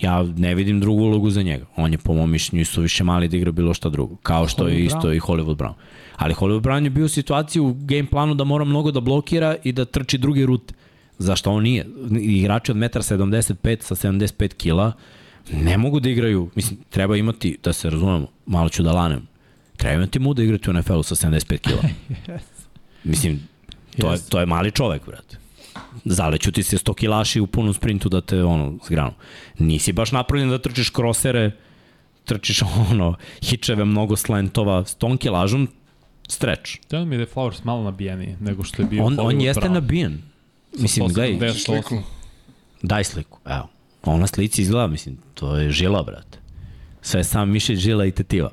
Ja 0.01 0.23
ne 0.23 0.55
vidim 0.55 0.81
drugu 0.81 1.03
ulogu 1.03 1.31
za 1.31 1.43
njega. 1.43 1.67
On 1.77 1.93
je 1.93 1.99
po 1.99 2.15
mom 2.15 2.31
mišljenju 2.31 2.63
isto 2.63 2.81
više 2.81 3.05
mali 3.05 3.29
da 3.29 3.37
igra 3.37 3.53
bilo 3.53 3.75
šta 3.75 3.89
drugo. 3.89 4.17
Kao 4.17 4.49
što 4.49 4.69
je 4.69 4.75
Hollywood 4.75 4.87
isto 4.87 5.09
Brown. 5.09 5.17
i 5.17 5.21
Hollywood 5.21 5.57
Brown. 5.57 5.73
Ali 6.17 6.35
Hollywood 6.35 6.63
Brown 6.63 6.85
je 6.85 6.91
bio 6.91 7.05
u 7.05 7.09
situaciji 7.09 7.61
u 7.61 7.75
game 7.79 8.07
planu 8.07 8.35
da 8.35 8.45
mora 8.45 8.65
mnogo 8.65 8.91
da 8.91 9.01
blokira 9.01 9.57
i 9.65 9.73
da 9.73 9.85
trči 9.85 10.19
druge 10.19 10.47
rute. 10.47 10.75
Zašto 11.19 11.53
on 11.53 11.63
nije? 11.63 11.87
Igrači 12.21 12.71
od 12.71 12.77
1,75 12.77 13.83
sa 13.83 13.95
75 13.95 14.55
kila 14.55 14.93
ne 15.53 15.79
mogu 15.79 16.01
da 16.01 16.09
igraju, 16.09 16.51
mislim, 16.55 16.79
treba 16.91 17.17
imati, 17.17 17.59
da 17.65 17.73
se 17.73 17.91
razumemo, 17.91 18.27
malo 18.47 18.69
ću 18.69 18.83
da 18.83 18.93
lanem, 18.93 19.28
treba 19.79 19.95
imati 19.95 20.19
mu 20.19 20.35
da 20.35 20.43
igrati 20.43 20.71
u 20.71 20.73
NFL-u 20.73 21.03
sa 21.03 21.15
75 21.15 21.59
kila. 21.59 21.83
Mislim, 23.05 23.41
to 23.99 24.13
je, 24.13 24.19
to 24.29 24.41
je 24.41 24.47
mali 24.47 24.71
čovek, 24.71 25.07
brate. 25.07 25.37
Zaleću 26.05 26.53
ti 26.53 26.63
se 26.63 26.77
100 26.77 26.95
kilaši 26.95 27.41
u 27.41 27.47
punom 27.47 27.75
sprintu 27.75 28.09
da 28.09 28.21
te, 28.21 28.45
ono, 28.45 28.79
zgranu. 28.87 29.13
Nisi 29.59 29.93
baš 29.93 30.13
napravljen 30.13 30.51
da 30.51 30.59
trčiš 30.59 30.91
krosere, 30.91 31.51
trčiš, 32.25 32.63
ono, 32.91 33.15
hičeve, 33.43 33.85
mnogo 33.85 34.17
slentova, 34.17 34.85
s 34.85 34.95
tom 34.95 35.17
kilažom, 35.17 35.69
streč. 36.29 36.79
Teo 36.89 37.05
mi 37.05 37.15
je 37.15 37.19
da 37.19 37.23
je 37.23 37.35
Flowers 37.35 37.65
malo 37.65 37.83
nabijeniji 37.83 38.37
nego 38.41 38.65
što 38.65 38.83
je 38.83 38.89
bio 38.89 39.05
On, 39.05 39.17
on 39.21 39.41
jeste 39.41 39.61
Brown. 39.61 39.73
nabijen. 39.73 40.23
Mislim, 40.79 41.09
gledaj, 41.09 41.51
178. 41.51 41.65
Sliku. 41.65 42.03
daj 42.83 43.05
sliku, 43.05 43.39
evo. 43.47 43.69
On 44.05 44.21
na 44.21 44.27
slici 44.27 44.63
izgleda, 44.63 44.87
mislim, 44.87 45.19
to 45.35 45.57
je 45.57 45.71
žila, 45.71 46.03
brate. 46.03 46.39
Sve 47.03 47.25
sam 47.25 47.51
mišić, 47.51 47.79
žila 47.79 48.07
i 48.07 48.13
tetiva. 48.13 48.51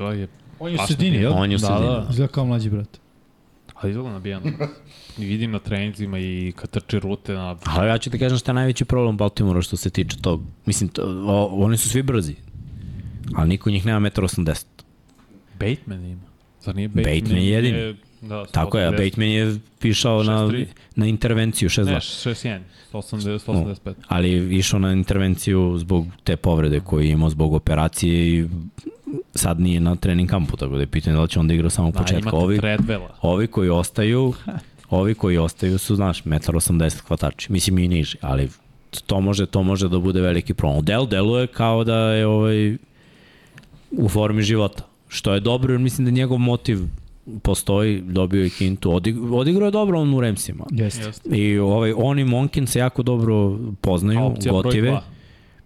Izgleda 0.00 0.14
je, 0.14 0.28
On 0.58 0.70
je 0.70 0.74
u 0.74 0.86
sredini, 0.86 1.16
jel? 1.16 1.32
On 1.32 1.50
je 1.50 1.56
u 1.56 1.58
Da, 1.58 1.66
sredini. 1.66 1.86
da. 1.88 2.06
Izgleda 2.10 2.32
kao 2.32 2.44
mlađi 2.44 2.70
brat. 2.70 2.98
ali 3.74 3.90
izgleda 3.90 4.10
nabijeno. 4.10 4.42
I 5.18 5.24
vidim 5.24 5.50
na 5.50 5.58
treninzima 5.58 6.18
i 6.18 6.52
kad 6.56 6.70
trči 6.70 7.00
rute 7.00 7.32
na... 7.32 7.56
Ali 7.66 7.88
ja 7.88 7.98
ću 7.98 8.10
ti 8.10 8.18
kažem 8.18 8.38
šta 8.38 8.50
je 8.50 8.54
najveći 8.54 8.84
problem 8.84 9.16
Baltimora 9.16 9.62
što 9.62 9.76
se 9.76 9.90
tiče 9.90 10.16
tog. 10.16 10.42
Mislim, 10.66 10.88
to, 10.88 11.02
o, 11.26 11.64
oni 11.64 11.76
su 11.76 11.88
svi 11.88 12.02
brzi. 12.02 12.34
Ali 13.34 13.48
niko 13.48 13.68
od 13.68 13.74
njih 13.74 13.86
nema 13.86 14.10
1,80 14.10 14.38
m. 14.40 14.54
Bateman 15.54 16.04
ima. 16.06 16.20
Zar 16.60 16.76
nije 16.76 16.88
Bateman? 16.88 17.14
Bateman 17.14 17.38
je 17.38 17.48
jedini. 17.48 17.96
da, 18.20 18.44
Tako 18.46 18.78
je, 18.78 18.86
a 18.86 18.90
180. 18.90 19.04
Bateman 19.04 19.28
je 19.28 19.58
pišao 19.78 20.22
na, 20.22 20.38
6'3". 20.38 20.66
na 20.96 21.06
intervenciju 21.06 21.68
6-2. 21.68 21.84
Ne, 21.84 21.94
6-1. 21.94 22.58
180, 22.92 23.38
185. 23.40 23.94
ali 24.08 24.32
je 24.32 24.50
išao 24.50 24.80
na 24.80 24.92
intervenciju 24.92 25.74
zbog 25.78 26.06
te 26.24 26.36
povrede 26.36 26.80
koju 26.80 27.00
je 27.02 27.10
imao 27.10 27.30
zbog 27.30 27.54
operacije 27.54 28.28
i 28.30 28.48
sad 29.34 29.60
nije 29.60 29.80
na 29.80 29.96
trening 29.96 30.30
kampu, 30.30 30.56
tako 30.56 30.74
da 30.74 30.80
je 30.80 30.86
pitanje 30.86 31.16
da 31.16 31.22
li 31.22 31.28
će 31.28 31.40
onda 31.40 31.54
igrao 31.54 31.70
samo 31.70 31.88
u 31.88 31.92
Da, 31.92 31.98
početku. 31.98 32.20
imate 32.22 32.36
Ovi, 32.36 32.60
ovi 33.22 33.46
koji 33.46 33.70
ostaju, 33.70 34.32
ovi 34.90 35.14
koji 35.14 35.38
ostaju 35.38 35.78
su, 35.78 35.94
znaš, 35.96 36.22
1,80 36.24 36.70
m 36.84 37.00
hvatači. 37.08 37.52
Mislim 37.52 37.78
i 37.78 37.88
niži, 37.88 38.16
ali 38.20 38.48
to 39.06 39.20
može, 39.20 39.46
to 39.46 39.62
može 39.62 39.88
da 39.88 39.98
bude 39.98 40.20
veliki 40.20 40.54
problem. 40.54 40.84
Del 40.84 41.06
deluje 41.06 41.46
kao 41.46 41.84
da 41.84 41.96
je 41.96 42.26
ovaj, 42.26 42.76
u 43.90 44.08
formi 44.08 44.42
života. 44.42 44.82
Što 45.08 45.34
je 45.34 45.40
dobro, 45.40 45.72
jer 45.72 45.80
mislim 45.80 46.04
da 46.04 46.10
njegov 46.10 46.38
motiv 46.38 46.78
postoji, 47.42 48.00
dobio 48.00 48.42
je 48.42 48.50
kintu, 48.50 48.92
odig, 48.92 49.32
odigrao 49.32 49.66
je 49.66 49.70
dobro 49.70 50.00
on 50.00 50.14
u 50.14 50.20
Remsima. 50.20 50.64
Jeste. 50.70 51.28
I 51.28 51.58
ovaj, 51.58 51.92
on 51.96 52.18
i 52.18 52.24
Monkin 52.24 52.66
se 52.66 52.78
jako 52.78 53.02
dobro 53.02 53.58
poznaju, 53.80 54.18
A 54.20 54.24
opcija 54.24 54.52
broj 54.52 54.62
gotive. 54.62 54.90
2 54.90 55.00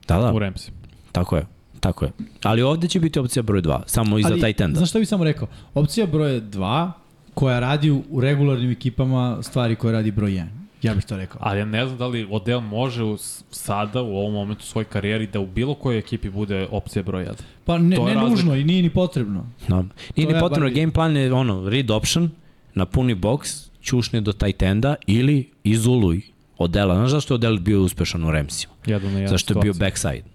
Da, 0.09 0.19
da, 0.19 0.33
u 0.33 0.39
Ramsi. 0.39 0.71
tako 1.13 1.37
je. 1.37 1.47
Tako 1.85 2.05
je. 2.05 2.11
Ali 2.43 2.63
ovde 2.63 2.89
će 2.89 3.01
biti 3.01 3.19
opcija 3.19 3.43
broj 3.43 3.63
2, 3.63 3.81
samo 3.87 4.19
iza 4.19 4.37
taj 4.41 4.53
tenda. 4.53 4.77
Znaš 4.77 4.91
šta 4.91 4.99
bih 4.99 5.09
samo 5.09 5.25
rekao? 5.25 5.49
Opcija 5.75 6.07
broj 6.07 6.41
2 6.41 6.91
koja 7.35 7.61
radi 7.61 7.91
u, 7.91 8.21
regularnim 8.21 8.71
ekipama 8.71 9.43
stvari 9.43 9.77
koje 9.77 9.93
radi 9.93 10.11
broj 10.11 10.31
1. 10.31 10.47
Ja 10.83 10.95
bih 10.95 11.05
to 11.05 11.17
rekao. 11.17 11.39
Ali 11.41 11.59
ja 11.59 11.65
ne 11.65 11.87
znam 11.87 11.99
da 11.99 12.07
li 12.07 12.29
Odell 12.31 12.61
može 12.61 13.05
u, 13.05 13.17
sada, 13.51 14.03
u 14.03 14.17
ovom 14.17 14.33
momentu 14.33 14.65
svoje 14.65 14.85
karijeri, 14.85 15.27
da 15.27 15.41
u 15.41 15.47
bilo 15.47 15.75
kojoj 15.75 15.99
ekipi 15.99 16.31
bude 16.31 16.69
opcija 16.71 17.03
broj 17.03 17.25
1. 17.25 17.33
Pa 17.65 17.79
ne, 17.79 17.97
to 17.97 18.05
ne 18.05 18.15
nužno 18.15 18.55
i 18.55 18.65
nije 18.65 18.83
ni 18.83 18.91
potrebno. 18.91 19.47
No. 19.69 19.83
Nije 20.17 20.29
To 20.29 20.35
ni 20.35 20.41
potrebno, 20.41 20.69
bar- 20.69 20.75
game 20.75 20.93
plan 20.93 21.17
je 21.17 21.33
ono, 21.33 21.69
read 21.69 21.91
option, 21.91 22.31
napuni 22.75 23.15
box, 23.15 23.69
čušni 23.81 24.21
do 24.21 24.33
tight 24.33 24.63
enda 24.63 24.95
ili 25.07 25.51
izuluj 25.65 26.21
Odela. 26.59 26.95
Znaš 26.95 27.11
zašto 27.11 27.35
je 27.35 27.37
Odel 27.37 27.59
bio 27.59 27.83
uspešan 27.83 28.25
u 28.25 28.31
Ramsima? 28.31 28.73
Jedan 28.87 29.13
na 29.13 29.19
jedan 29.19 29.29
Zašto 29.29 29.55
je 29.55 29.63
bio 29.63 29.75
backside? 29.75 30.34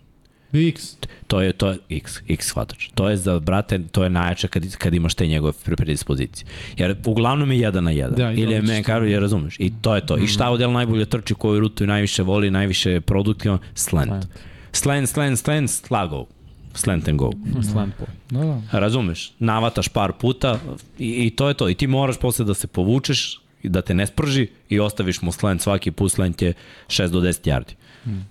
X. 0.54 0.98
To 1.28 1.42
je, 1.42 1.54
to 1.54 1.70
je 1.70 1.78
X, 1.90 2.22
X 2.28 2.52
hvatač. 2.54 2.90
To 2.96 3.10
je 3.10 3.18
za, 3.18 3.40
brate, 3.40 3.80
to 3.92 4.04
je 4.04 4.10
najjače 4.10 4.48
kad, 4.48 4.76
kad 4.78 4.94
imaš 4.94 5.14
te 5.14 5.28
njegove 5.28 5.54
pre- 5.66 5.76
predispozicije. 5.76 6.48
Jer 6.78 6.96
uglavnom 7.06 7.52
je 7.52 7.60
jedan 7.60 7.84
na 7.84 7.92
jedan. 7.92 8.16
Da, 8.16 8.32
Ili 8.32 8.54
je 8.54 8.62
carry, 8.62 9.04
je 9.04 9.20
razumeš. 9.20 9.56
I 9.60 9.72
to 9.82 9.96
je 9.96 10.06
to. 10.06 10.18
I 10.18 10.28
šta 10.28 10.50
Odel 10.50 10.72
najbolje 10.72 11.06
trči, 11.06 11.34
koju 11.34 11.60
rutu 11.60 11.88
najviše 11.88 12.24
voli, 12.24 12.52
najviše 12.52 12.92
je 12.92 13.02
produktivan? 13.02 13.60
Slant. 13.76 14.08
Slant. 14.10 14.28
Slant, 14.72 15.10
slant, 15.10 15.40
slant, 15.40 15.70
slago. 15.70 16.26
Slant 16.74 17.08
and 17.08 17.18
go. 17.18 17.32
Slant 17.72 17.94
boy. 18.00 18.08
Da, 18.30 18.62
da. 18.72 18.80
Razumeš, 18.80 19.32
navataš 19.40 19.88
par 19.88 20.14
puta 20.14 20.60
i, 21.00 21.26
i 21.26 21.30
to 21.30 21.48
je 21.48 21.54
to. 21.54 21.70
I 21.70 21.76
ti 21.76 21.88
moraš 21.88 22.18
posle 22.20 22.46
da 22.46 22.54
se 22.54 22.68
povučeš 22.68 23.40
da 23.64 23.82
te 23.82 23.94
ne 23.94 24.08
sprži 24.08 24.48
i 24.70 24.80
ostaviš 24.80 25.22
mu 25.22 25.32
slant 25.32 25.62
svaki 25.62 25.92
put, 25.92 26.12
slant 26.12 26.42
je 26.42 26.54
6 26.88 27.08
do 27.08 27.22
10 27.22 27.50
yardi. 27.50 27.74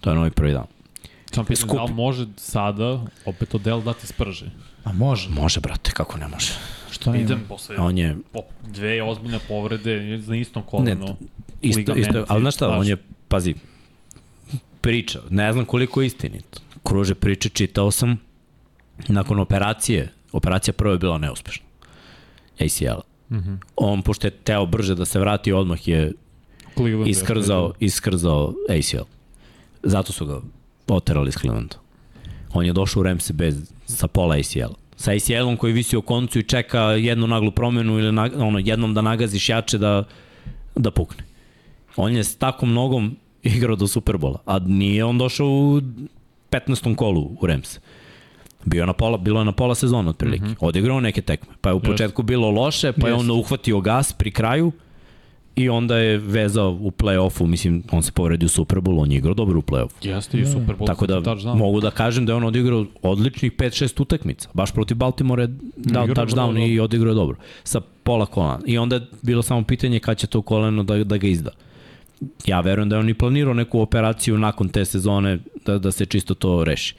To 0.01 0.11
je 0.11 0.17
novi 0.17 0.31
prvi 0.31 0.53
dan. 0.53 0.65
Sam 1.35 1.45
pitan 1.45 1.69
Skup. 1.69 1.77
da 1.77 1.85
li 1.85 1.93
može 1.93 2.27
sada 2.37 3.05
opet 3.25 3.55
Odell 3.55 3.83
da 3.83 3.93
ti 3.93 4.07
sprži. 4.07 4.45
A 4.85 4.93
može. 4.93 5.29
Može, 5.29 5.61
brate, 5.61 5.91
kako 5.91 6.19
ne 6.19 6.29
može. 6.29 6.53
Što 6.91 7.13
ne 7.13 7.21
Idem 7.21 7.45
posle 7.49 7.77
On 7.77 7.99
je, 7.99 8.17
po, 8.33 8.41
dve 8.67 9.03
ozbiljne 9.03 9.39
povrede 9.49 10.19
za 10.19 10.37
istom 10.37 10.63
ne, 10.63 10.69
kolenu. 10.71 11.17
isto, 11.63 11.79
ligamenti, 11.79 12.09
isto, 12.09 12.25
ali 12.29 12.41
znaš 12.41 12.55
šta, 12.55 12.69
on 12.69 12.87
je, 12.87 12.97
pazi, 13.29 13.55
priča, 14.81 15.21
ne 15.31 15.53
znam 15.53 15.65
koliko 15.65 16.01
je 16.01 16.07
istinito. 16.07 16.61
Kruže 16.83 17.15
priče, 17.15 17.49
čitao 17.49 17.91
sam, 17.91 18.17
nakon 19.09 19.39
operacije, 19.39 20.13
operacija 20.33 20.75
prva 20.75 20.93
je 20.93 20.99
bila 20.99 21.19
neuspešna. 21.19 21.67
ACL. 22.61 23.01
Mm 23.31 23.37
-hmm. 23.37 23.57
On, 23.77 24.03
pošto 24.03 24.27
je 24.27 24.31
teo 24.31 24.67
brže 24.67 24.95
da 24.95 25.05
se 25.05 25.19
vrati, 25.19 25.53
odmah 25.53 25.89
je 25.89 26.13
Cleveland 26.75 27.07
je 27.07 27.11
iskrzao, 27.11 27.73
iskrzao 27.81 28.55
ACL. 28.69 29.05
Zato 29.83 30.13
su 30.13 30.27
ga 30.27 30.41
oterali 30.95 31.29
iz 31.29 31.35
Clevelanda. 31.35 31.77
On 32.53 32.67
je 32.67 32.73
došao 32.73 33.01
u 33.01 33.03
Ramse 33.03 33.33
bez, 33.33 33.73
sa 33.87 34.09
pola 34.09 34.37
ACL. 34.37 34.75
Sa 34.97 35.13
ACL-om 35.13 35.57
koji 35.57 35.73
visi 35.73 35.97
u 35.97 36.03
koncu 36.03 36.39
i 36.39 36.43
čeka 36.43 36.81
jednu 36.83 37.27
naglu 37.27 37.51
promenu 37.51 37.99
ili 37.99 38.13
na, 38.13 38.31
ono, 38.37 38.59
jednom 38.59 38.95
da 38.95 39.03
nagaziš 39.03 39.49
jače 39.49 39.79
da, 39.79 40.05
da 40.75 40.91
pukne. 40.91 41.25
On 41.97 42.17
je 42.17 42.25
s 42.25 42.37
tako 42.37 42.67
mnogom 42.67 43.17
igrao 43.43 43.77
do 43.77 43.87
Superbola, 43.87 44.39
a 44.47 44.59
nije 44.59 45.05
on 45.05 45.19
došao 45.19 45.47
u 45.47 45.81
15. 46.51 46.97
kolu 46.97 47.31
u 47.41 47.47
Ramse. 47.47 47.81
Bio 48.65 48.81
je 48.81 48.87
na 48.87 48.93
pola, 48.93 49.19
bilo 49.19 49.41
je 49.41 49.45
na 49.45 49.53
pola 49.53 49.75
sezona 49.75 50.11
otprilike. 50.11 50.45
Mm 50.45 50.49
-hmm. 50.49 50.57
Odigrao 50.61 51.01
neke 51.01 51.23
tekme. 51.23 51.55
Pa 51.61 51.69
je 51.69 51.75
u 51.75 51.81
početku 51.81 52.23
bilo 52.23 52.51
loše, 52.51 52.93
pa 52.93 53.09
je 53.09 53.13
Jeste. 53.13 53.21
onda 53.21 53.33
uhvatio 53.33 53.81
gas 53.81 54.13
pri 54.13 54.31
kraju 54.31 54.73
i 55.59 55.69
onda 55.69 55.97
je 55.97 56.19
vezao 56.19 56.79
u 56.81 56.91
play-offu, 56.91 57.47
mislim, 57.47 57.83
on 57.91 58.03
se 58.03 58.13
povredio 58.13 58.47
u 58.47 58.49
Super 58.49 58.79
Bowlu, 58.79 59.03
on 59.03 59.13
je 59.13 59.19
igrao 59.19 59.35
dobro 59.35 59.59
u 59.59 59.63
play-offu. 59.63 60.09
Jeste 60.09 60.39
i 60.39 60.47
Super 60.47 60.77
Bowl. 60.77 60.87
Tako 60.87 61.07
da 61.07 61.21
touchdown. 61.21 61.57
mogu 61.57 61.81
da 61.81 61.91
kažem 61.91 62.27
da 62.27 62.33
je 62.33 62.37
on 62.37 62.45
odigrao 62.45 62.87
odličnih 63.03 63.53
5-6 63.53 64.03
utakmica. 64.03 64.49
Baš 64.55 64.73
protiv 64.73 64.97
Baltimore 64.97 65.43
je 65.43 65.49
dao 65.77 66.05
Igrao 66.05 66.27
touchdown 66.27 66.53
vrlo 66.53 66.67
i 66.67 66.81
odigrao 66.81 67.11
je 67.11 67.15
dobro. 67.15 67.37
Sa 67.65 67.81
pola 68.03 68.27
kolena. 68.27 68.61
I 68.67 68.79
onda 68.79 68.97
je 68.97 69.07
bilo 69.23 69.43
samo 69.43 69.63
pitanje 69.63 70.01
kad 70.01 70.17
će 70.17 70.27
to 70.27 70.43
koleno 70.43 70.83
da, 70.83 71.05
da 71.05 71.17
ga 71.17 71.27
izda. 71.27 71.51
Ja 72.47 72.61
verujem 72.61 72.89
da 72.89 72.97
je 72.97 73.01
on 73.01 73.09
i 73.09 73.15
planirao 73.15 73.55
neku 73.55 73.81
operaciju 73.81 74.39
nakon 74.39 74.69
te 74.69 74.85
sezone 74.85 75.39
da, 75.67 75.79
da 75.79 75.93
se 75.93 76.07
čisto 76.07 76.35
to 76.35 76.65
reši. 76.65 76.95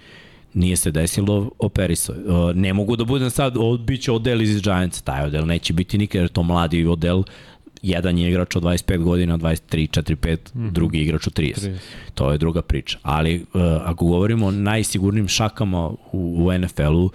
Nije 0.54 0.76
se 0.76 0.92
desilo, 0.92 1.52
operisao. 1.60 2.16
je. 2.16 2.22
Uh, 2.22 2.56
ne 2.56 2.74
mogu 2.74 2.96
da 2.96 3.04
budem 3.04 3.30
sad, 3.30 3.54
bit 3.86 4.02
će 4.02 4.12
odel 4.12 4.42
iz 4.42 4.62
Giants, 4.62 5.02
taj 5.02 5.26
odel 5.26 5.46
neće 5.46 5.74
biti 5.74 5.98
nikad, 5.98 6.20
jer 6.20 6.26
je 6.26 6.34
to 6.34 6.44
mladi 6.44 6.86
odel, 6.86 7.24
jedan 7.82 8.18
je 8.18 8.30
igrač 8.30 8.56
od 8.56 8.64
25 8.64 8.98
godina, 8.98 9.38
23, 9.38 10.02
4, 10.02 10.16
5, 10.16 10.38
mm 10.54 10.60
-hmm. 10.60 10.72
drugi 10.72 11.02
igrač 11.02 11.28
od 11.28 11.34
30. 11.34 11.54
30. 11.54 11.78
To 12.14 12.32
je 12.32 12.38
druga 12.38 12.62
priča. 12.62 12.98
Ali 13.02 13.36
uh, 13.36 13.62
ako 13.84 14.06
govorimo 14.06 14.46
o 14.46 14.52
najsigurnijim 14.52 15.28
šakama 15.28 15.88
u, 15.88 15.98
u 16.12 16.58
NFL-u, 16.58 17.12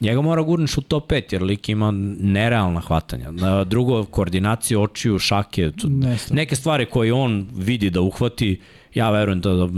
njega 0.00 0.20
mora 0.20 0.42
gurniš 0.42 0.78
u 0.78 0.80
top 0.80 1.10
5 1.10 1.32
jer 1.32 1.42
lik 1.42 1.68
ima 1.68 1.90
nerealna 2.20 2.80
hvatanja. 2.80 3.30
Na 3.30 3.64
drugo, 3.64 4.04
koordinaciju 4.04 4.82
očiju, 4.82 5.18
šake, 5.18 5.70
neke 6.30 6.56
stvari 6.56 6.86
koje 6.86 7.12
on 7.12 7.46
vidi 7.56 7.90
da 7.90 8.00
uhvati, 8.00 8.60
ja 8.94 9.10
verujem 9.10 9.40
da, 9.40 9.54
da 9.54 9.68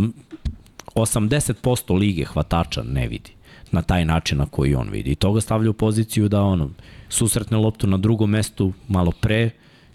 80% 0.95 1.99
lige 1.99 2.25
hvatača 2.25 2.83
ne 2.83 3.09
vidi 3.09 3.31
na 3.73 3.83
taj 3.83 4.05
način 4.05 4.39
na 4.39 4.47
koji 4.47 4.75
on 4.75 4.89
vidi. 4.91 5.11
I 5.11 5.15
to 5.15 5.33
ga 5.33 5.41
stavlja 5.41 5.71
u 5.71 5.73
poziciju 5.73 6.29
da 6.29 6.43
ono, 6.43 6.71
susretne 7.09 7.57
loptu 7.57 7.87
na 7.87 7.97
drugom 7.97 8.31
mestu 8.31 8.73
malo 8.89 9.13
pre 9.21 9.51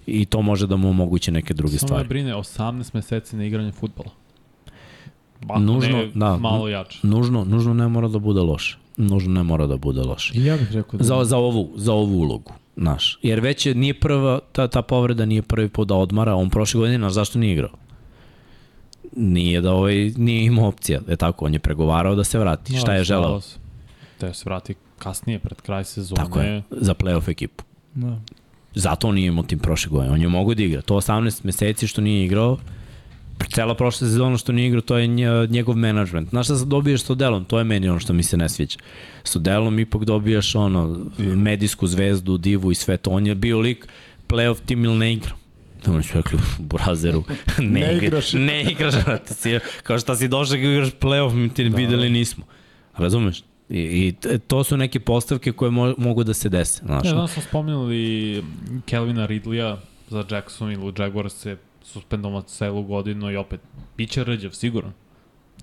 i 0.08 0.26
to 0.26 0.42
može 0.42 0.68
da 0.68 0.76
mu 0.76 0.90
omoguće 0.90 1.32
neke 1.32 1.54
druge 1.54 1.78
Samo 1.78 1.86
me 1.86 1.88
stvari. 1.88 2.08
brine 2.08 2.34
18 2.36 2.96
meseci 2.96 3.36
na 3.36 3.46
igranje 3.46 3.72
futbola. 3.72 4.10
Ako 5.50 5.60
Nužno, 5.60 5.98
ne, 5.98 6.12
da. 6.16 6.38
malo 6.38 6.68
jače. 6.68 7.00
Nužno, 7.04 7.46
nužno 7.46 7.74
ne 7.74 7.88
mora 7.88 8.08
da 8.08 8.20
bude 8.20 8.42
loše. 8.42 8.78
Nužno 8.98 9.34
ne 9.34 9.44
mora 9.44 9.68
da 9.68 9.78
bude 9.78 10.02
loše. 10.02 10.34
I 10.36 10.46
ja 10.46 10.58
bih 10.58 10.72
rekao 10.72 10.98
da... 10.98 11.04
Za, 11.04 11.24
za, 11.24 11.38
ovu, 11.38 11.72
za 11.76 11.94
ovu 11.94 12.20
ulogu, 12.20 12.52
znaš. 12.78 13.20
Jer 13.22 13.40
već 13.40 13.66
je, 13.66 13.76
nije 13.76 14.00
prva, 14.00 14.40
ta, 14.52 14.68
ta 14.68 14.82
povreda 14.82 15.26
nije 15.26 15.42
prvi 15.42 15.70
put 15.70 15.88
da 15.88 15.96
odmara, 15.96 16.36
on 16.36 16.50
prošle 16.50 16.80
godine, 16.80 16.98
znaš 16.98 17.14
zašto 17.14 17.40
nije 17.40 17.54
igrao? 17.54 17.72
Nije 19.16 19.62
da 19.62 19.74
ovaj, 19.74 19.96
nije 20.18 20.46
imao 20.46 20.68
opcija, 20.68 21.00
je 21.08 21.16
tako, 21.16 21.46
on 21.46 21.54
je 21.54 21.60
pregovarao 21.60 22.16
da 22.16 22.24
se 22.24 22.40
vrati. 22.40 22.78
Šta 22.78 22.94
je 22.94 23.04
želeo? 23.04 23.42
se. 23.42 23.58
Da 24.20 24.34
se 24.34 24.44
vrati 24.46 24.76
kasnije, 25.00 25.40
pred 25.40 25.62
kraj 25.62 25.84
sezone. 25.84 26.24
Tako 26.24 26.40
je, 26.40 26.64
za 26.72 26.94
playoff 26.94 27.30
ekipu. 27.30 27.64
Da. 27.94 28.20
Zato 28.76 29.08
on 29.08 29.16
nije 29.16 29.28
imao 29.28 29.44
tim 29.44 29.60
prošle 29.60 29.90
godine. 29.90 30.14
On 30.14 30.22
je 30.22 30.28
mogo 30.30 30.54
da 30.54 30.64
igra. 30.64 30.82
To 30.82 30.96
18 30.96 31.46
meseci 31.46 31.88
što 31.88 32.02
nije 32.02 32.26
igrao, 32.26 32.58
cela 33.50 33.76
prošla 33.76 34.00
sezona 34.00 34.38
što 34.38 34.52
nije 34.52 34.68
igrao, 34.68 34.82
to 34.82 34.98
je 34.98 35.08
nje- 35.08 35.48
njegov 35.48 35.76
menadžment. 35.76 36.30
Znaš 36.30 36.46
šta 36.46 36.56
sad 36.56 36.68
dobiješ 36.68 37.02
s 37.02 37.10
Odelom? 37.10 37.46
To 37.46 37.58
je 37.58 37.64
meni 37.64 37.90
ono 37.90 38.00
što 38.00 38.14
mi 38.14 38.24
se 38.24 38.38
ne 38.38 38.50
sviđa. 38.50 38.78
S 39.24 39.36
Odelom 39.36 39.80
ipak 39.80 40.04
dobijaš 40.04 40.56
ono, 40.56 41.06
medijsku 41.18 41.88
zvezdu, 41.88 42.38
divu 42.38 42.72
i 42.72 42.76
sve 42.76 42.98
to. 42.98 43.12
On 43.12 43.28
je 43.28 43.36
bio 43.36 43.60
lik 43.60 43.88
playoff 44.30 44.58
tim 44.66 44.86
ili 44.86 44.96
ne 44.96 45.14
igra. 45.14 45.32
Oni 45.88 46.04
su 46.04 46.14
rekli, 46.16 46.40
burazeru, 46.60 47.24
ne, 47.60 47.66
Ne 47.70 47.80
igra- 47.92 48.04
igraš. 48.04 48.34
Ne 48.50 48.64
igraš, 48.64 48.94
brate, 49.06 49.34
kao 49.84 50.00
šta 50.00 50.16
si 50.16 50.28
došao 50.28 50.52
da 50.52 50.64
igraš 50.64 50.90
playoff, 50.92 51.34
mi 51.34 51.50
ti 51.50 51.70
da, 51.70 51.78
videli 51.78 52.10
nismo. 52.10 52.46
Razumeš? 52.98 53.44
I, 53.74 54.08
I 54.08 54.38
to 54.40 54.64
su 54.64 54.78
neke 54.78 55.00
postavke 55.00 55.52
koje 55.52 55.72
mo, 55.72 55.94
mogu 55.98 56.24
da 56.24 56.34
se 56.34 56.50
dese. 56.50 56.82
Znaš, 56.86 57.06
Ja, 57.06 57.14
danas 57.14 57.32
smo 57.34 57.42
spominjali 57.42 58.44
Kelvina 58.86 59.28
Ridleya 59.28 59.78
za 60.10 60.24
Jackson 60.32 60.72
ili 60.72 60.94
Jaguars 61.00 61.34
se 61.34 61.58
suspendovan 61.84 62.44
celu 62.48 62.84
godinu 62.84 63.32
i 63.32 63.36
opet 63.36 63.60
biće 63.98 64.24
rđav, 64.24 64.52
sigurno. 64.52 64.92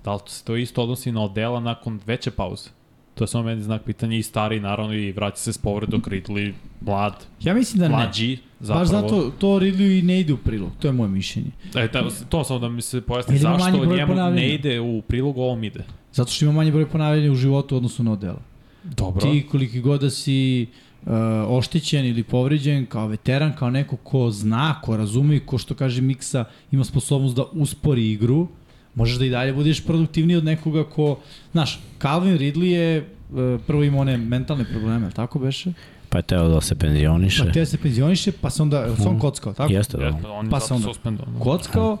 Da 0.03 0.13
li 0.13 0.19
se 0.27 0.43
to 0.43 0.55
isto 0.55 0.83
odnosi 0.83 1.11
na 1.11 1.23
Odela 1.23 1.59
nakon 1.59 1.99
veće 2.05 2.31
pauze? 2.31 2.69
To 3.15 3.23
je 3.23 3.27
samo 3.27 3.43
meni 3.43 3.61
znak 3.61 3.81
pitanja 3.83 4.17
i 4.17 4.23
stari 4.23 4.59
naravno 4.59 4.93
i 4.93 5.11
vraća 5.11 5.35
se 5.37 5.53
s 5.53 5.57
povredom 5.57 6.01
Ridley, 6.01 6.53
mlad, 6.81 7.25
Ja 7.41 7.53
mislim 7.53 7.79
da 7.79 7.87
ne. 7.87 7.95
mlađi, 7.95 8.37
zapravo. 8.59 8.79
Baš 8.79 8.89
zato 8.89 9.31
to 9.39 9.47
Ridley 9.47 9.99
i 9.99 10.01
ne 10.01 10.19
ide 10.19 10.33
u 10.33 10.37
prilog. 10.37 10.69
To 10.79 10.87
je 10.87 10.91
moje 10.91 11.09
mišljenje. 11.09 11.51
E, 11.75 11.91
ta, 11.91 12.03
to 12.29 12.43
samo 12.43 12.59
da 12.59 12.69
mi 12.69 12.81
se 12.81 13.01
pojasni 13.01 13.37
zašto 13.37 13.85
njemu 13.85 14.15
ne 14.31 14.53
ide 14.53 14.79
u 14.79 15.01
prilog, 15.01 15.37
ovom 15.37 15.63
ide. 15.63 15.83
Zato 16.13 16.31
što 16.31 16.45
ima 16.45 16.53
manje 16.53 16.71
broj 16.71 16.89
ponavljanja 16.89 17.31
u 17.31 17.35
životu 17.35 17.75
u 17.75 17.77
odnosu 17.77 18.03
na 18.03 18.11
odela. 18.11 18.39
Dobro. 18.83 19.21
Ti 19.21 19.47
koliki 19.51 19.81
god 19.81 20.01
da 20.01 20.09
si 20.09 20.67
uh, 21.05 21.11
oštećen 21.47 22.05
ili 22.05 22.23
povređen 22.23 22.85
kao 22.85 23.07
veteran, 23.07 23.53
kao 23.55 23.69
neko 23.69 23.95
ko 23.95 24.31
zna, 24.31 24.81
ko 24.81 24.97
razume 24.97 25.35
i 25.35 25.39
ko 25.39 25.57
što 25.57 25.75
kaže 25.75 26.01
Miksa 26.01 26.45
ima 26.71 26.83
sposobnost 26.83 27.35
da 27.35 27.43
uspori 27.51 28.11
igru, 28.11 28.47
možeš 28.95 29.17
da 29.17 29.25
i 29.25 29.29
dalje 29.29 29.53
budeš 29.53 29.85
produktivniji 29.85 30.37
od 30.37 30.45
nekoga 30.45 30.83
ko, 30.83 31.17
znaš, 31.51 31.79
Calvin 32.01 32.37
Ridley 32.37 32.65
je 32.65 32.99
uh, 32.99 33.61
prvo 33.67 33.83
ima 33.83 33.97
one 33.97 34.17
mentalne 34.17 34.65
probleme, 34.65 35.05
ali 35.05 35.13
tako 35.13 35.39
beše? 35.39 35.73
pa 36.11 36.17
je 36.17 36.23
teo 36.23 36.47
da 36.47 36.61
se 36.61 36.75
penzioniše. 36.75 37.45
Pa 37.45 37.51
te 37.51 37.65
se 37.65 37.77
penzioniše, 37.77 38.31
pa 38.31 38.49
se 38.49 38.61
onda, 38.61 38.87
mm. 38.87 39.01
se 39.01 39.07
on 39.07 39.19
kockao, 39.19 39.53
tako? 39.53 39.73
Jeste, 39.73 39.97
da. 39.97 40.31
On 40.31 40.49
Pa 40.49 40.59
se 40.59 40.73
onda 40.73 40.87
suspendovan. 40.87 41.39
Kockao, 41.39 41.97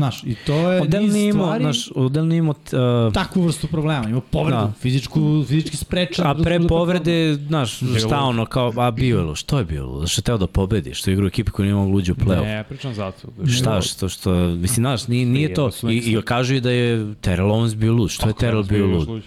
znaš, 0.00 0.22
i 0.24 0.34
to 0.36 0.70
je 0.70 0.80
Odel 0.80 1.02
niz 1.02 1.14
nije 1.14 1.28
imao, 1.28 1.46
stvari, 1.46 1.64
znaš, 1.64 1.88
Odel 1.94 2.26
nije 2.26 2.38
imao, 2.38 2.54
uh, 3.06 3.12
takvu 3.12 3.42
vrstu 3.42 3.66
problema, 3.66 4.08
ima 4.08 4.20
povredu, 4.20 4.58
Da. 4.58 4.64
da. 4.64 4.72
fizičku, 4.72 5.20
fizički 5.48 5.76
sprečan. 5.76 6.26
a 6.26 6.34
da- 6.34 6.42
pre 6.42 6.58
da- 6.58 6.68
povrede, 6.68 7.34
znaš, 7.36 7.76
šta 7.98 8.20
ono, 8.20 8.46
kao, 8.46 8.72
a 8.76 8.90
bio 8.90 9.18
je, 9.18 9.24
lu- 9.24 9.34
što 9.34 9.58
je 9.58 9.64
bio, 9.64 9.86
lu? 9.86 10.06
što 10.06 10.18
je 10.20 10.24
teo 10.24 10.38
da 10.38 10.46
pobedi, 10.46 10.94
što 10.94 11.10
je 11.10 11.14
igrao 11.14 11.26
ekipe 11.28 11.50
koja 11.50 11.64
nije 11.64 11.74
mogla 11.74 11.94
uđe 11.94 12.12
u 12.12 12.16
play-off. 12.16 12.42
Ne, 12.42 12.64
pričam 12.64 12.94
zato. 12.94 13.28
Šta, 13.48 13.80
što, 13.80 14.08
što, 14.08 14.30
mislim, 14.34 14.74
znaš, 14.76 15.08
nije, 15.08 15.26
nije 15.26 15.54
to, 15.54 15.70
Prije, 15.80 16.02
i, 16.02 16.12
i 16.12 16.22
kažu 16.22 16.54
i 16.54 16.60
da 16.60 16.70
je 16.70 17.14
Terrell 17.14 17.50
Owens 17.50 17.74
bio 17.74 17.92
lud, 17.92 18.10
što 18.10 18.28
je 18.28 18.34
Terrell 18.34 18.62
bio 18.64 18.86
lud? 18.86 19.22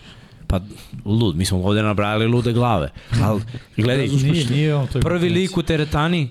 Pa, 0.48 0.60
lud, 1.06 1.36
mi 1.36 1.46
smo 1.46 1.60
ovde 1.60 1.84
nabrajali 1.84 2.28
lude 2.28 2.54
glave, 2.54 2.90
ali, 3.22 3.42
gledaj, 3.78 4.08
Nije, 4.08 4.46
nije 4.46 4.76
on 4.76 4.88
to. 4.88 5.00
prvi 5.00 5.30
lik 5.30 5.58
u 5.58 5.64
teretani, 5.64 6.30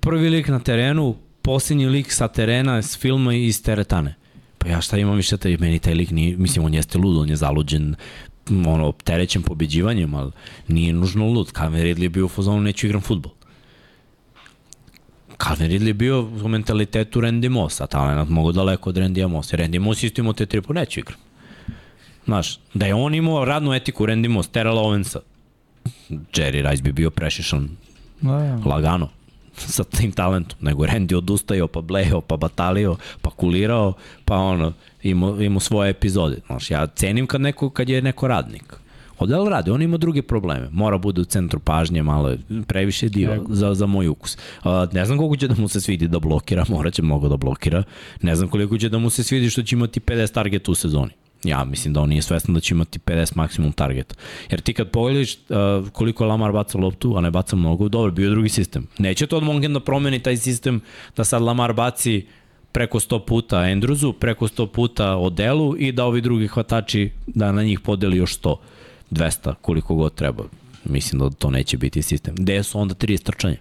prvi 0.00 0.30
lik 0.30 0.48
na 0.48 0.58
terenu, 0.58 1.14
posljednji 1.44 1.86
lik 1.86 2.12
sa 2.12 2.28
terena, 2.28 2.82
s 2.82 2.98
filma 2.98 3.34
i 3.34 3.46
iz 3.46 3.62
teretane. 3.62 4.14
Pa 4.58 4.68
ja 4.68 4.80
šta 4.80 4.98
imam 4.98 5.16
više, 5.16 5.36
taj, 5.36 5.56
meni 5.56 5.78
taj 5.78 5.94
lik 5.94 6.10
nije, 6.10 6.36
mislim, 6.36 6.64
on 6.64 6.74
jeste 6.74 6.98
lud, 6.98 7.16
on 7.16 7.28
je 7.28 7.36
zaluđen, 7.36 7.94
ono, 8.66 8.86
opterećen 8.86 9.42
pobeđivanjem, 9.42 10.14
ali 10.14 10.32
nije 10.68 10.92
nužno 10.92 11.26
lud. 11.26 11.52
Calvin 11.52 11.82
Ridley 11.82 12.02
je 12.02 12.08
bio 12.08 12.24
u 12.24 12.28
fazonu, 12.28 12.60
neću 12.60 12.86
igram 12.86 13.00
futbol. 13.00 13.32
Calvin 15.42 15.70
Ridley 15.70 15.86
je 15.86 15.94
bio 15.94 16.20
u 16.20 16.48
mentalitetu 16.48 17.20
Randy 17.20 17.48
Moss, 17.48 17.80
a 17.80 17.86
talent 17.86 18.30
mogu 18.30 18.52
daleko 18.52 18.90
od 18.90 18.96
Randy 18.96 19.28
Mossa. 19.28 19.56
Randy 19.56 19.78
Moss 19.78 20.02
isto 20.02 20.20
imao 20.20 20.32
te 20.32 20.46
tripu, 20.46 20.72
neću 20.72 21.00
igram. 21.00 21.18
Znaš, 22.24 22.58
da 22.74 22.86
je 22.86 22.94
on 22.94 23.14
imao 23.14 23.44
radnu 23.44 23.74
etiku 23.74 24.06
Randy 24.06 24.28
Moss, 24.28 24.48
Terrell 24.48 24.78
Owensa, 24.78 25.18
Jerry 26.08 26.70
Rice 26.70 26.82
bi 26.82 26.92
bio 26.92 27.10
prešišan 27.10 27.68
Da, 28.20 28.30
da. 28.30 28.70
lagano 28.70 29.08
sa 29.76 29.84
tim 29.84 30.12
talentom, 30.12 30.58
nego 30.60 30.86
Randy 30.86 31.16
odustajao, 31.16 31.68
pa 31.68 31.80
blejao, 31.80 32.20
pa 32.20 32.36
batalio, 32.36 32.96
pa 33.22 33.30
kulirao, 33.30 33.92
pa 34.24 34.36
ono, 34.36 34.72
imao, 35.02 35.42
imao 35.42 35.60
svoje 35.60 35.90
epizode. 35.90 36.40
Znaš, 36.46 36.70
ja 36.70 36.86
cenim 36.86 37.26
kad, 37.26 37.40
neko, 37.40 37.70
kad 37.70 37.88
je 37.88 38.02
neko 38.02 38.28
radnik. 38.28 38.74
Odel 39.18 39.48
radi, 39.48 39.70
on 39.70 39.82
ima 39.82 39.96
druge 39.96 40.22
probleme. 40.22 40.68
Mora 40.72 40.98
bude 40.98 41.20
u 41.20 41.24
centru 41.24 41.60
pažnje, 41.60 42.02
malo 42.02 42.28
je 42.28 42.38
previše 42.66 43.08
diva 43.08 43.38
za, 43.48 43.74
za 43.74 43.86
moj 43.86 44.08
ukus. 44.08 44.36
Uh, 44.64 44.70
ne 44.92 45.04
znam 45.06 45.18
koliko 45.18 45.36
će 45.36 45.48
da 45.48 45.54
mu 45.58 45.68
se 45.68 45.80
svidi 45.80 46.08
da 46.08 46.18
blokira, 46.18 46.64
mora 46.74 46.90
će 46.90 47.02
mnogo 47.02 47.28
da 47.28 47.36
blokira. 47.36 47.82
Ne 48.22 48.36
znam 48.36 48.48
koliko 48.48 48.78
će 48.78 48.88
da 48.88 48.98
mu 48.98 49.10
se 49.10 49.22
svidi 49.22 49.50
što 49.50 49.62
će 49.62 49.76
imati 49.76 50.00
50 50.00 50.32
targeta 50.32 50.72
u 50.72 50.74
sezoni. 50.74 51.10
Ja 51.44 51.64
mislim 51.64 51.94
da 51.94 52.00
on 52.00 52.08
nije 52.08 52.22
svestan 52.22 52.54
da 52.54 52.60
će 52.60 52.74
imati 52.74 52.98
50 52.98 53.36
maksimum 53.36 53.72
targeta. 53.72 54.14
Jer 54.50 54.60
ti 54.60 54.74
kad 54.74 54.90
pogledaš 54.90 55.34
uh, 55.34 55.90
koliko 55.92 56.24
je 56.24 56.28
Lamar 56.28 56.52
baca 56.52 56.78
loptu, 56.78 57.16
a 57.16 57.20
ne 57.20 57.30
baca 57.30 57.56
mnogo, 57.56 57.88
dobro, 57.88 58.12
bio 58.12 58.24
je 58.24 58.30
drugi 58.30 58.48
sistem. 58.48 58.86
Neće 58.98 59.26
to 59.26 59.36
od 59.36 59.42
Monken 59.42 59.72
da 59.72 59.80
promeni 59.80 60.22
taj 60.22 60.36
sistem 60.36 60.80
da 61.16 61.24
sad 61.24 61.42
Lamar 61.42 61.72
baci 61.72 62.26
preko 62.72 63.00
100 63.00 63.24
puta 63.24 63.56
Andrewsu, 63.56 64.12
preko 64.12 64.48
100 64.48 64.66
puta 64.66 65.16
Odelu 65.16 65.76
i 65.78 65.92
da 65.92 66.04
ovi 66.04 66.20
drugi 66.20 66.46
hvatači 66.46 67.10
da 67.26 67.52
na 67.52 67.62
njih 67.62 67.80
podeli 67.80 68.16
još 68.16 68.40
100, 68.40 68.56
200, 69.10 69.54
koliko 69.60 69.94
god 69.94 70.14
treba. 70.14 70.44
Mislim 70.84 71.20
da 71.20 71.30
to 71.30 71.50
neće 71.50 71.76
biti 71.76 72.02
sistem. 72.02 72.34
Gde 72.34 72.62
su 72.62 72.80
onda 72.80 72.94
30 72.94 73.22
trčanja 73.22 73.56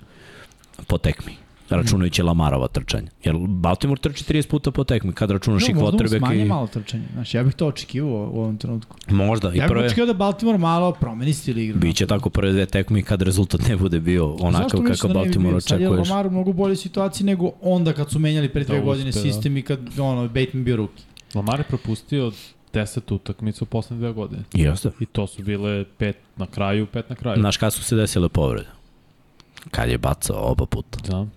po 0.87 0.97
tekmi? 0.97 1.42
Računajući 1.75 2.23
Lamarova 2.23 2.67
trčanja. 2.67 3.07
Jer 3.23 3.35
Baltimore 3.37 4.01
trči 4.01 4.23
30 4.23 4.47
puta 4.47 4.71
po 4.71 4.83
tekmi, 4.83 5.13
kad 5.13 5.31
računaš 5.31 5.69
i 5.69 5.73
No, 5.73 5.79
možda 5.81 5.97
quarterback 5.97 6.17
smanje 6.17 6.41
i... 6.41 6.45
malo 6.45 6.67
trčanje. 6.67 7.03
Znaš, 7.13 7.33
ja 7.33 7.43
bih 7.43 7.53
to 7.53 7.67
očekivao 7.67 8.11
u 8.33 8.39
ovom 8.39 8.57
trenutku. 8.57 8.97
Možda, 9.09 9.53
i 9.53 9.57
Ja 9.57 9.63
bih 9.63 9.69
prve... 9.69 9.85
očekivao 9.85 10.07
da 10.07 10.13
Baltimore 10.13 10.57
malo 10.57 10.91
promeni 10.91 11.33
stil 11.33 11.57
igre. 11.57 11.77
Biće 11.77 12.07
tako 12.07 12.29
prve 12.29 12.51
dve 12.51 12.65
tekme 12.65 12.99
i 12.99 13.03
kad 13.03 13.21
rezultat 13.21 13.67
ne 13.67 13.75
bude 13.77 13.99
bio 13.99 14.33
onakav 14.33 14.79
kakav 14.81 15.07
da 15.07 15.13
Baltimore 15.13 15.51
bio? 15.51 15.61
Sad 15.61 15.81
je 15.81 15.87
očekuješ. 15.87 16.09
Lamar 16.09 16.27
u 16.27 16.31
mnogo 16.31 16.53
bolje 16.53 16.75
situaciji 16.75 17.25
nego 17.25 17.51
onda 17.61 17.93
kad 17.93 18.11
su 18.11 18.19
menjali 18.19 18.49
pre 18.49 18.63
dve 18.63 18.77
Da, 18.77 18.83
godine 18.83 19.09
uspe, 19.09 19.19
da. 19.19 19.23
sistem 19.23 19.57
i 19.57 19.61
kad 19.61 19.79
ono, 19.99 20.27
Bateman 20.27 20.63
bio 20.63 20.75
ruki. 20.75 21.03
Lamar 21.35 21.59
je 21.59 21.63
propustio 21.63 22.31
10 22.73 23.13
utakmica 23.13 23.59
u 23.61 23.67
poslednje 23.67 23.99
dve 23.99 24.13
godine. 24.13 24.43
Jeste. 24.53 24.91
I 24.99 25.05
to 25.05 25.27
su 25.27 25.43
bile 25.43 25.85
pet 25.97 26.17
na 26.35 26.45
kraju, 26.45 26.85
pet 26.85 27.09
na 27.09 27.15
kraju. 27.15 27.39
Znaš 27.39 27.57
kada 27.57 27.71
su 27.71 27.83
se 27.83 27.95
desile 27.95 28.29
povrede? 28.29 28.67
Kad 29.71 29.89
je 29.89 29.97
bacao 29.97 30.51
oba 30.51 30.65
puta. 30.65 30.99
Znam. 31.05 31.31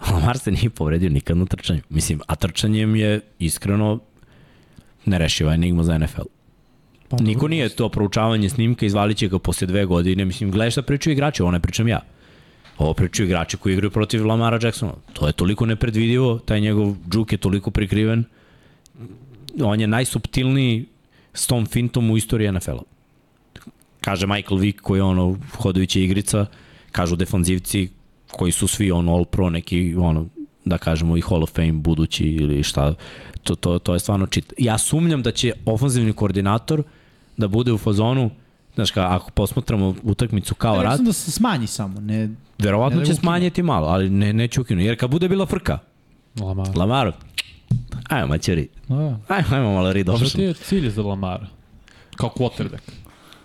Lamar 0.12 0.38
se 0.38 0.50
nije 0.50 0.70
povredio 0.70 1.10
nikad 1.10 1.36
na 1.36 1.46
trčanju. 1.46 1.80
Mislim, 1.88 2.20
a 2.26 2.34
trčanjem 2.36 2.96
je 2.96 3.20
iskreno 3.38 3.98
nerešiva 5.04 5.54
enigma 5.54 5.82
za 5.82 5.98
NFL. 5.98 6.28
Pa, 7.08 7.16
Niko 7.20 7.48
nije 7.48 7.68
to 7.68 7.88
proučavanje 7.88 8.50
snimka, 8.50 8.86
izvalit 8.86 9.16
će 9.16 9.28
ga 9.28 9.38
posle 9.38 9.66
dve 9.66 9.84
godine. 9.84 10.24
Mislim, 10.24 10.50
gledaj 10.50 10.70
šta 10.70 10.82
pričaju 10.82 11.12
igrači, 11.12 11.42
ovo 11.42 11.50
ne 11.50 11.60
pričam 11.60 11.88
ja. 11.88 12.00
Ovo 12.78 12.94
pričaju 12.94 13.26
igrači 13.26 13.56
koji 13.56 13.72
igraju 13.72 13.90
protiv 13.90 14.26
Lamara 14.26 14.58
Jacksona. 14.62 14.92
To 15.12 15.26
je 15.26 15.32
toliko 15.32 15.66
nepredvidivo, 15.66 16.38
taj 16.38 16.60
njegov 16.60 16.94
džuk 17.10 17.32
je 17.32 17.38
toliko 17.38 17.70
prikriven. 17.70 18.24
On 19.62 19.80
je 19.80 19.86
najsubtilniji 19.86 20.86
s 21.34 21.46
tom 21.46 21.66
fintom 21.66 22.10
u 22.10 22.16
istoriji 22.16 22.52
NFL-a. 22.52 22.82
Kaže 24.00 24.26
Michael 24.26 24.58
Vick 24.58 24.80
koji 24.80 24.98
je 24.98 25.02
ono 25.02 25.36
hodajuća 25.56 25.98
igrica, 25.98 26.46
kažu 26.92 27.16
defanzivci 27.16 27.88
koji 28.30 28.52
su 28.52 28.66
svi 28.68 28.90
ono 28.90 29.14
all 29.14 29.24
pro 29.24 29.50
neki 29.50 29.94
ono 29.98 30.26
da 30.64 30.78
kažemo 30.78 31.16
i 31.16 31.20
Hall 31.20 31.42
of 31.42 31.50
Fame 31.54 31.72
budući 31.72 32.24
ili 32.24 32.62
šta 32.62 32.94
to, 33.42 33.54
to, 33.54 33.78
to 33.78 33.92
je 33.94 34.00
stvarno 34.00 34.26
čit. 34.26 34.52
Ja 34.58 34.78
sumnjam 34.78 35.22
da 35.22 35.30
će 35.32 35.52
ofanzivni 35.66 36.12
koordinator 36.12 36.82
da 37.36 37.48
bude 37.48 37.72
u 37.72 37.78
fazonu 37.78 38.30
Znaš, 38.74 38.90
ka, 38.90 39.06
ako 39.14 39.30
posmatramo 39.30 39.94
utakmicu 40.02 40.54
kao 40.54 40.74
Ja 40.76 40.82
rat, 40.82 41.00
da 41.00 41.12
se 41.12 41.30
smanji 41.30 41.66
samo, 41.66 42.00
ne... 42.00 42.30
verovatno 42.58 42.96
ne 42.96 43.00
da 43.00 43.06
će 43.06 43.12
ukinu. 43.12 43.20
smanjiti 43.22 43.62
malo, 43.62 43.86
ali 43.88 44.10
ne, 44.10 44.32
neće 44.32 44.60
ukinu. 44.60 44.80
Jer 44.80 44.98
kad 45.00 45.10
bude 45.10 45.28
bila 45.28 45.46
frka, 45.46 45.78
Lamar. 46.40 46.76
Lamaru, 46.76 47.12
ajmo 48.08 48.26
maćeri, 48.26 48.68
Da. 48.88 49.18
ajmo, 49.28 49.46
ajmo 49.50 49.72
malo 49.74 49.92
ri, 49.92 50.04
dobro 50.04 50.26
Šta 50.26 50.38
ti 50.38 50.42
je 50.44 50.54
cilj 50.54 50.90
za 50.90 51.02
Lamara? 51.02 51.46
Kao 52.16 52.30
quarterback. 52.36 52.80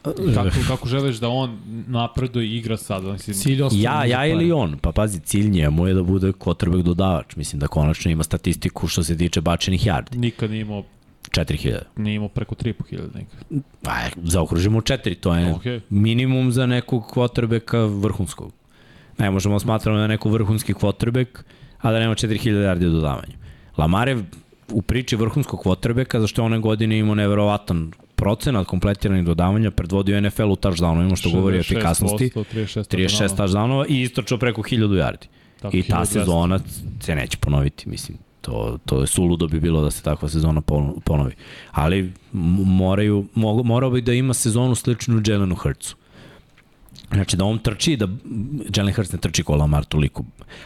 Kako, 0.03 0.49
kako 0.67 0.87
želiš 0.87 1.15
da 1.17 1.29
on 1.29 1.59
napreduje 1.87 2.47
i 2.47 2.57
igra 2.57 2.77
sad? 2.77 3.03
Mislim, 3.03 3.35
Cilj 3.35 3.61
Ja, 3.71 4.05
ja 4.05 4.25
ili 4.27 4.51
on, 4.51 4.77
pa 4.77 4.91
pazi, 4.91 5.19
cilj 5.19 5.49
njemu 5.49 5.87
je 5.87 5.93
da 5.93 6.03
bude 6.03 6.27
quarterback 6.31 6.81
dodavač. 6.83 7.35
Mislim 7.35 7.59
da 7.59 7.67
konačno 7.67 8.11
ima 8.11 8.23
statistiku 8.23 8.87
što 8.87 9.03
se 9.03 9.17
tiče 9.17 9.41
bačenih 9.41 9.85
yardi. 9.85 10.15
nikad 10.15 10.51
nije 10.51 10.61
imao, 10.61 10.83
4000. 11.31 11.79
nije 11.97 12.15
imao 12.15 12.27
preko 12.29 12.55
3.500 12.55 12.99
nikad. 13.15 13.63
Aj, 13.85 14.09
zaokružimo 14.23 14.81
4, 14.81 15.15
to 15.19 15.35
je 15.35 15.53
Okej. 15.53 15.79
minimum 15.89 16.51
za 16.51 16.65
nekog 16.65 17.03
quarterbacka 17.15 18.01
vrhunskog. 18.01 18.51
Ne 19.17 19.31
možemo 19.31 19.59
smatramo 19.59 19.97
da 19.97 20.01
je 20.03 20.07
neko 20.07 20.29
vrhunski 20.29 20.73
quarterback, 20.73 21.27
a 21.81 21.91
da 21.91 21.99
nema 21.99 22.15
4000 22.15 22.39
yardi 22.49 22.87
u 22.87 22.91
dodavanju. 22.91 23.33
Lamar 23.77 24.07
je 24.07 24.23
u 24.71 24.81
priči 24.81 25.15
vrhunskog 25.15 25.59
quarterbacka, 25.65 26.19
zašto 26.19 26.41
je 26.41 26.45
one 26.45 26.59
godine 26.59 26.99
imao 26.99 27.15
neverovatan 27.15 27.91
procenat 28.15 28.67
kompletiranih 28.67 29.25
dodavanja, 29.25 29.71
predvodio 29.71 30.21
NFL 30.21 30.43
u 30.43 30.55
touchdownovima, 30.55 31.15
što 31.15 31.29
govori 31.31 31.59
o 31.59 31.63
66%, 31.63 31.73
efikasnosti. 31.73 32.31
36, 32.35 32.97
36 32.97 33.37
touchdownova 33.37 33.85
i 33.89 34.01
istračao 34.01 34.37
preko 34.37 34.61
1000 34.61 34.77
yardi. 34.97 35.25
Tako, 35.61 35.77
I 35.77 35.83
ta 35.83 35.97
1200. 35.97 36.05
sezona 36.05 36.59
se 36.99 37.15
neće 37.15 37.37
ponoviti, 37.37 37.89
mislim. 37.89 38.17
To, 38.41 38.77
to 38.85 39.01
je 39.01 39.07
suludo 39.07 39.47
bi 39.47 39.59
bilo 39.59 39.81
da 39.81 39.91
se 39.91 40.03
takva 40.03 40.29
sezona 40.29 40.61
pon- 40.61 40.99
ponovi. 40.99 41.33
Ali 41.71 42.11
moraju, 42.65 43.25
morao 43.63 43.89
bi 43.89 44.01
da 44.01 44.13
ima 44.13 44.33
sezonu 44.33 44.75
sličnu 44.75 45.21
Jelenu 45.25 45.55
Hurtsu. 45.55 45.95
Znači 47.13 47.37
da 47.37 47.45
on 47.45 47.59
trči, 47.59 47.95
da 47.95 48.07
Jalen 48.75 48.93
Hurts 48.93 49.11
ne 49.11 49.19
trči 49.19 49.43
ko 49.43 49.55
Lamar 49.55 49.85
toliko. 49.85 50.23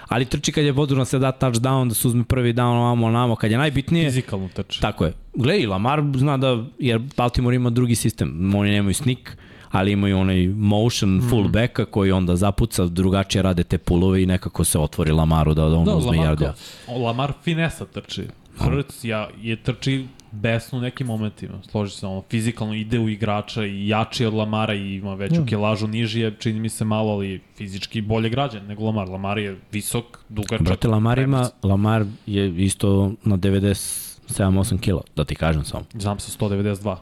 Ali 0.07 0.25
trči 0.25 0.51
kad 0.51 0.63
je 0.63 0.73
potrebno 0.73 1.01
da 1.01 1.05
se 1.05 1.19
da 1.19 1.31
touchdown, 1.31 1.89
da 1.89 1.95
se 1.95 2.07
uzme 2.07 2.23
prvi 2.23 2.53
down 2.53 2.77
ovamo 2.77 3.09
namo, 3.09 3.35
kad 3.35 3.51
je 3.51 3.57
najbitnije, 3.57 4.05
Fizikalno 4.05 4.49
trči. 4.49 4.81
Tako 4.81 5.05
je. 5.05 5.13
Gledaj, 5.35 5.65
Lamar 5.65 6.03
zna 6.15 6.37
da, 6.37 6.63
jer 6.79 7.01
Baltimore 7.17 7.55
ima 7.55 7.69
drugi 7.69 7.95
sistem. 7.95 8.55
Oni 8.55 8.71
nemaju 8.71 8.93
sneak, 8.93 9.37
ali 9.69 9.91
imaju 9.91 10.17
onaj 10.19 10.47
motion 10.47 11.09
Mhm. 11.11 11.29
fullbacka 11.29 11.85
koji 11.85 12.11
onda 12.11 12.35
zapuca, 12.35 12.85
drugačije 12.85 13.41
rade 13.41 13.63
te 13.63 13.77
pulove 13.77 14.23
i 14.23 14.25
nekako 14.25 14.63
se 14.63 14.79
otvori 14.79 15.11
Lamaru 15.11 15.53
da, 15.53 15.61
da 15.63 15.75
on 15.75 15.85
Da, 15.85 15.95
uzme 15.95 16.11
Lamar, 16.11 16.25
jardija. 16.25 16.53
Lamar 16.97 17.33
finesa 17.43 17.85
trči. 17.85 18.23
Hrc 18.57 19.03
ja, 19.03 19.29
je 19.41 19.55
trči 19.55 20.05
besno 20.31 20.77
u 20.77 20.81
nekim 20.81 21.07
momentima. 21.07 21.61
Složi 21.69 21.95
se, 21.95 22.07
ono, 22.07 22.23
fizikalno 22.29 22.73
ide 22.73 22.99
u 22.99 23.09
igrača 23.09 23.65
i 23.65 23.87
jači 23.87 24.25
od 24.25 24.33
Lamara 24.33 24.73
i 24.73 24.95
ima 24.95 25.13
veću 25.13 25.45
kilažu, 25.45 25.87
niži 25.87 26.19
je, 26.19 26.35
čini 26.39 26.59
mi 26.59 26.69
se 26.69 26.85
malo, 26.85 27.11
ali 27.11 27.41
fizički 27.57 28.01
bolje 28.01 28.29
građan 28.29 28.65
nego 28.65 28.85
Lamar. 28.85 29.09
Lamar 29.09 29.37
je 29.37 29.57
visok, 29.71 30.05
dugačak. 30.29 30.61
Brate, 30.61 30.87
Lamar 30.87 31.19
ima. 31.19 31.49
Lamar 31.63 32.05
je 32.25 32.63
isto 32.65 33.11
na 33.23 33.37
97-8 33.37 34.79
kila, 34.79 35.01
da 35.15 35.25
ti 35.25 35.35
kažem 35.35 35.63
samo. 35.63 35.85
Znam 35.93 36.19
sa 36.19 36.45
192. 36.45 36.95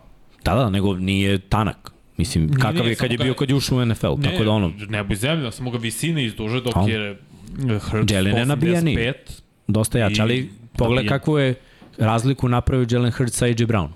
Da, 0.45 0.55
da, 0.55 0.69
nego 0.69 0.95
nije 0.95 1.39
tanak. 1.39 1.91
Mislim, 2.17 2.45
Nije, 2.45 2.55
kakav 2.59 2.75
nije, 2.75 2.89
je 2.89 2.95
kad 2.95 3.11
je 3.11 3.17
bio 3.17 3.33
kad 3.33 3.49
je 3.49 3.55
ušao 3.55 3.77
u 3.77 3.85
NFL, 3.85 4.15
Ne, 4.17 4.31
tako 4.31 4.43
da 4.43 4.51
ono, 4.51 4.71
nebo 4.89 5.13
i 5.13 5.15
zemlja, 5.15 5.51
samo 5.51 5.71
ga 5.71 5.77
visine 5.77 6.25
izduže 6.25 6.61
dok 6.61 6.75
A? 6.75 6.81
je 6.89 7.17
Hrc 7.79 8.11
Jalen 8.11 8.37
je 8.37 8.45
nabijeniji. 8.45 8.95
185. 8.97 9.13
dosta 9.67 9.99
jač, 9.99 10.19
ali 10.19 10.49
nabijen. 10.79 11.07
kakvu 11.07 11.37
je 11.37 11.55
razliku 11.97 12.49
napravio 12.49 12.87
Jalen 12.89 13.11
Hurts 13.11 13.37
sa 13.37 13.45
AJ 13.45 13.65
Brown. 13.65 13.87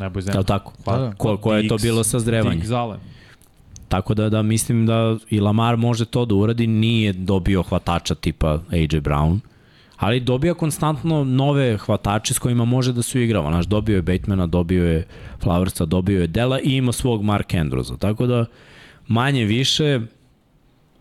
Je 0.00 0.22
zemlja. 0.22 0.38
li 0.38 0.46
tako? 0.46 0.72
Da, 0.86 0.96
da. 0.96 1.12
Ko, 1.18 1.36
ko 1.36 1.54
je 1.54 1.68
to 1.68 1.76
bilo 1.76 2.04
sa 2.04 2.18
zdrevanjem? 2.18 2.60
Dig 2.60 2.68
Zalen. 2.68 3.00
Tako 3.88 4.14
da 4.14 4.28
da 4.28 4.42
mislim 4.42 4.86
da 4.86 5.16
i 5.30 5.40
Lamar 5.40 5.76
može 5.76 6.04
to 6.04 6.24
da 6.24 6.34
uradi, 6.34 6.66
nije 6.66 7.12
dobio 7.12 7.62
hvatača 7.62 8.14
tipa 8.14 8.58
AJ 8.70 9.00
Brown, 9.00 9.38
ali 9.96 10.20
dobija 10.20 10.54
konstantno 10.54 11.24
nove 11.24 11.76
hvatače 11.76 12.34
s 12.34 12.38
kojima 12.38 12.64
može 12.64 12.92
da 12.92 13.02
se 13.02 13.18
uigrava. 13.18 13.50
Znaš, 13.50 13.66
dobio 13.66 13.96
je 13.96 14.02
Batemana, 14.02 14.46
dobio 14.46 14.84
je 14.84 15.06
Flowersa, 15.42 15.84
dobio 15.84 16.20
je 16.20 16.26
Dela 16.26 16.60
i 16.60 16.76
ima 16.76 16.92
svog 16.92 17.22
Mark 17.22 17.48
Andrewsa. 17.48 17.98
Tako 17.98 18.26
da 18.26 18.44
manje 19.08 19.44
više 19.44 20.00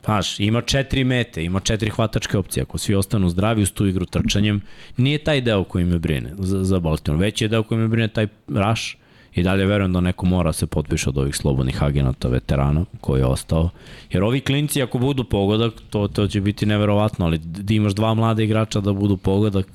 Znaš, 0.06 0.40
ima 0.40 0.62
četiri 0.62 1.04
mete, 1.04 1.44
ima 1.44 1.60
četiri 1.60 1.90
hvatačke 1.90 2.38
opcije. 2.38 2.62
Ako 2.62 2.78
svi 2.78 2.96
ostanu 2.96 3.30
zdravi 3.30 3.62
uz 3.62 3.72
tu 3.72 3.88
igru 3.88 4.06
trčanjem, 4.06 4.62
nije 4.98 5.18
taj 5.18 5.42
deo 5.42 5.64
koji 5.64 5.86
me 5.86 6.00
brine 6.00 6.34
za, 6.38 6.64
za 6.64 6.80
Baltimore. 6.80 7.26
Već 7.26 7.42
je 7.42 7.48
deo 7.48 7.64
koji 7.64 7.80
me 7.80 7.88
brine 7.88 8.08
taj 8.08 8.28
rush 8.48 8.96
i 9.36 9.44
dalje 9.44 9.66
verujem 9.66 9.94
da 9.94 10.02
neko 10.02 10.26
mora 10.26 10.54
se 10.54 10.68
potpiše 10.68 11.10
od 11.10 11.18
ovih 11.18 11.36
slobodnih 11.36 11.84
agenata 11.84 12.28
veterana 12.28 12.86
koji 13.02 13.20
je 13.20 13.26
ostao. 13.26 13.70
Jer 14.12 14.24
ovi 14.24 14.42
klinci 14.42 14.82
ako 14.82 14.98
budu 14.98 15.24
pogodak, 15.24 15.74
to, 15.90 16.08
to 16.08 16.28
će 16.28 16.42
biti 16.42 16.66
neverovatno, 16.66 17.26
ali 17.26 17.38
da 17.38 17.74
imaš 17.74 17.94
dva 17.94 18.14
mlada 18.14 18.44
igrača 18.44 18.80
da 18.80 18.94
budu 18.94 19.18
pogodak, 19.18 19.68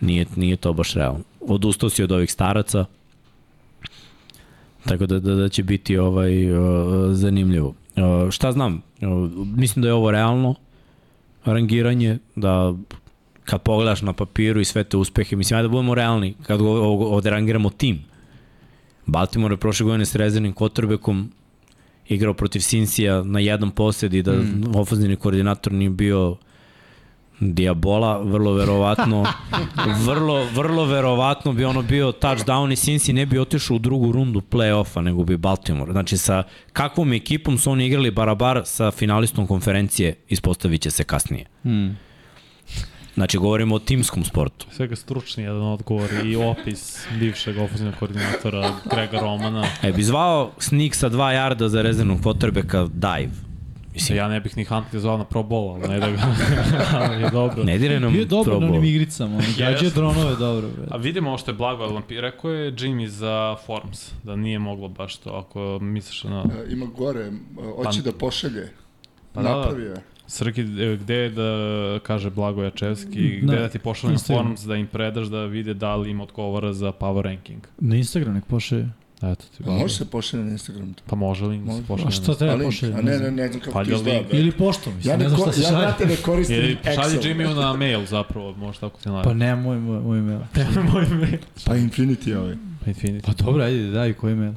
nije, 0.00 0.26
nije 0.36 0.56
to 0.56 0.72
baš 0.72 0.94
realno. 0.94 1.20
Odustao 1.40 1.90
si 1.90 2.02
od 2.02 2.12
ovih 2.12 2.32
staraca, 2.32 2.84
tako 4.84 5.06
da, 5.06 5.18
da, 5.18 5.34
da 5.34 5.48
će 5.48 5.62
biti 5.62 5.98
ovaj 5.98 6.52
uh, 6.52 6.58
zanimljivo. 7.12 7.74
Uh, 7.96 8.30
šta 8.30 8.52
znam, 8.52 8.82
uh, 9.00 9.30
mislim 9.56 9.82
da 9.82 9.88
je 9.88 9.94
ovo 9.94 10.10
realno 10.10 10.54
rangiranje, 11.44 12.18
da 12.36 12.74
kad 13.44 13.62
pogledaš 13.62 14.02
na 14.02 14.12
papiru 14.12 14.60
i 14.60 14.64
sve 14.64 14.84
te 14.84 14.96
uspehe, 14.96 15.36
mislim, 15.36 15.56
ajde 15.56 15.68
da 15.68 15.72
budemo 15.72 15.94
realni, 15.94 16.34
kad 16.42 16.60
go- 16.60 16.82
ovo- 16.82 17.08
ovde 17.14 17.30
rangiramo 17.30 17.70
tim. 17.70 18.04
Baltimore 19.06 19.52
je 19.52 19.58
prošle 19.58 19.84
godine 19.84 20.06
s 20.06 20.14
rezervnim 20.14 20.54
quarterbackom 20.54 21.24
igrao 22.08 22.34
protiv 22.34 22.60
Sinsija 22.60 23.22
na 23.22 23.40
jedan 23.40 23.70
posjed 23.70 24.14
i 24.14 24.22
da 24.22 24.32
mm. 24.32 24.76
ofenzivni 24.76 25.16
koordinator 25.16 25.72
nije 25.72 25.90
bio 25.90 26.36
Diabola, 27.40 28.18
vrlo 28.18 28.52
verovatno 28.52 29.24
vrlo, 30.06 30.44
vrlo 30.54 30.84
verovatno 30.84 31.52
bi 31.52 31.64
ono 31.64 31.82
bio 31.82 32.12
touchdown 32.12 32.72
i 32.72 32.76
Cincy 32.76 33.12
ne 33.12 33.26
bi 33.26 33.38
otišao 33.38 33.76
u 33.76 33.78
drugu 33.78 34.12
rundu 34.12 34.40
play-offa 34.50 35.00
nego 35.00 35.24
bi 35.24 35.36
Baltimore. 35.36 35.92
Znači 35.92 36.16
sa 36.16 36.42
kakvom 36.72 37.12
ekipom 37.12 37.58
su 37.58 37.70
oni 37.70 37.86
igrali 37.86 38.10
barabar 38.10 38.62
sa 38.64 38.90
finalistom 38.90 39.46
konferencije 39.46 40.14
ispostavit 40.28 40.82
će 40.82 40.90
se 40.90 41.04
kasnije. 41.04 41.46
Hmm. 41.62 41.96
Znači 43.14 43.38
govorimo 43.38 43.74
o 43.74 43.78
timskom 43.78 44.24
sportu. 44.24 44.66
Svega 44.70 44.96
stručni 44.96 45.42
jedan 45.42 45.62
odgovor 45.62 46.10
i 46.24 46.36
opis 46.36 47.06
bivšeg 47.18 47.58
ofenzivnog 47.58 47.94
koordinatora 47.98 48.72
Grega 48.90 49.20
Romana. 49.20 49.66
E, 49.82 49.92
bi 49.92 50.02
zvao 50.02 50.52
sneak 50.58 50.94
sa 50.94 51.10
2 51.10 51.30
jarda 51.30 51.68
za 51.68 51.82
rezervnog 51.82 52.20
quarterbacka 52.20 52.88
dive. 52.88 53.43
Mislim, 53.94 54.18
Ja 54.18 54.28
ne 54.28 54.40
bih 54.40 54.56
ni 54.56 54.64
Huntley 54.64 54.98
zvao 54.98 55.18
na 55.18 55.24
Pro 55.24 55.42
Bowl, 55.42 55.74
ali 55.74 55.88
ne 55.88 56.00
da 56.00 56.10
ga... 56.10 56.18
ali 57.00 57.22
je 57.22 57.30
dobro. 57.30 57.64
ne 57.64 57.78
dire 57.78 58.00
nam 58.00 58.12
Bio 58.12 58.20
je 58.20 58.24
dobar 58.26 58.46
na 58.46 58.50
probao. 58.50 58.68
onim 58.68 58.84
igricama, 58.84 59.36
on 59.36 59.42
gađao 59.58 59.68
Jeste. 59.84 59.90
dronove 59.90 60.36
dobro. 60.36 60.68
bre. 60.68 60.86
A 60.90 60.96
vidimo 60.96 61.28
ovo 61.28 61.38
što 61.38 61.50
je 61.50 61.54
Blago 61.54 61.84
Lampi. 61.84 62.20
Rekao 62.20 62.50
je 62.50 62.72
Jimmy 62.72 63.06
za 63.06 63.56
Forms, 63.66 64.12
da 64.22 64.36
nije 64.36 64.58
moglo 64.58 64.88
baš 64.88 65.16
to, 65.16 65.30
ako 65.30 65.78
misliš 65.80 66.24
na... 66.24 66.44
E, 66.60 66.72
Ima 66.72 66.86
gore, 66.86 67.20
e, 67.20 67.30
hoće 67.76 67.98
Pa- 67.98 68.10
da 68.10 68.18
pošalje. 68.18 68.68
Pa 69.32 69.42
da, 69.42 69.48
da. 69.48 69.56
Napravio 69.56 69.90
je. 69.90 69.96
Srki, 70.26 70.60
e, 70.60 70.96
gde 70.96 71.14
je 71.14 71.30
da 71.30 71.44
kaže 71.98 72.30
Blago 72.30 72.62
Jačevski, 72.62 73.38
Na 73.42 73.52
gde 73.52 73.62
da 73.62 73.68
ti 73.68 73.78
pošaljem 73.78 74.12
Instagram. 74.14 74.44
Forms 74.44 74.60
da 74.60 74.76
im 74.76 74.86
predaš 74.86 75.26
da 75.26 75.44
vide 75.44 75.74
da 75.74 75.96
li 75.96 76.10
im 76.10 76.20
odgovara 76.20 76.72
za 76.72 76.92
power 76.92 77.22
ranking. 77.22 77.60
Na 77.78 77.96
Instagram 77.96 78.34
nek 78.34 78.44
pošalje. 78.44 78.88
Eto 79.32 79.44
ti. 79.56 79.62
Pa 79.64 79.70
može 79.70 79.94
se 79.94 80.04
pošalje 80.04 80.44
na 80.44 80.50
Instagram. 80.50 80.94
Pa 81.06 81.16
može 81.16 81.44
li 81.44 81.58
da 81.58 81.72
se 81.72 81.82
pošalje? 81.88 82.08
A 82.08 82.10
šta 82.10 82.34
treba 82.34 82.52
A 82.52 82.56
link, 82.56 82.68
pošalje? 82.72 82.94
a 82.94 83.02
ne, 83.02 83.18
ne, 83.18 83.30
ne 83.30 83.48
znam 83.48 83.60
kako 83.60 83.78
Valjda 83.78 83.90
to 83.90 83.96
izgleda. 83.96 84.28
Ili 84.32 84.52
poštom, 84.52 84.96
mislim, 84.96 85.12
Ja, 85.12 85.16
ne 85.16 85.24
ne, 85.24 85.28
znam 85.30 85.40
šta 85.40 85.52
se 85.52 85.60
ja 85.60 85.68
šalje. 85.68 85.78
znate 85.80 86.06
ne 86.06 86.16
koristim 86.16 86.56
Ili 86.56 86.76
šalji 86.84 87.16
Excel. 87.18 87.34
Jimmy 87.34 87.54
na 87.54 87.72
mail 87.72 88.06
zapravo, 88.06 88.52
može 88.52 88.80
tako 88.80 89.00
ti 89.00 89.08
najde. 89.08 89.24
Pa 89.28 89.34
ne, 89.34 89.56
moj, 89.56 89.78
moj, 89.78 90.00
moj 90.00 90.20
mail. 90.20 90.40
moj 90.92 91.06
mail. 91.06 91.38
Pa 91.66 91.74
Infinity 91.74 92.36
ovaj. 92.36 92.54
Pa 92.84 92.90
Infinity. 92.90 93.20
Pa 93.26 93.32
dobro, 93.44 93.64
ajde, 93.64 93.90
daj 93.90 94.12
koji 94.12 94.34
mail. 94.34 94.52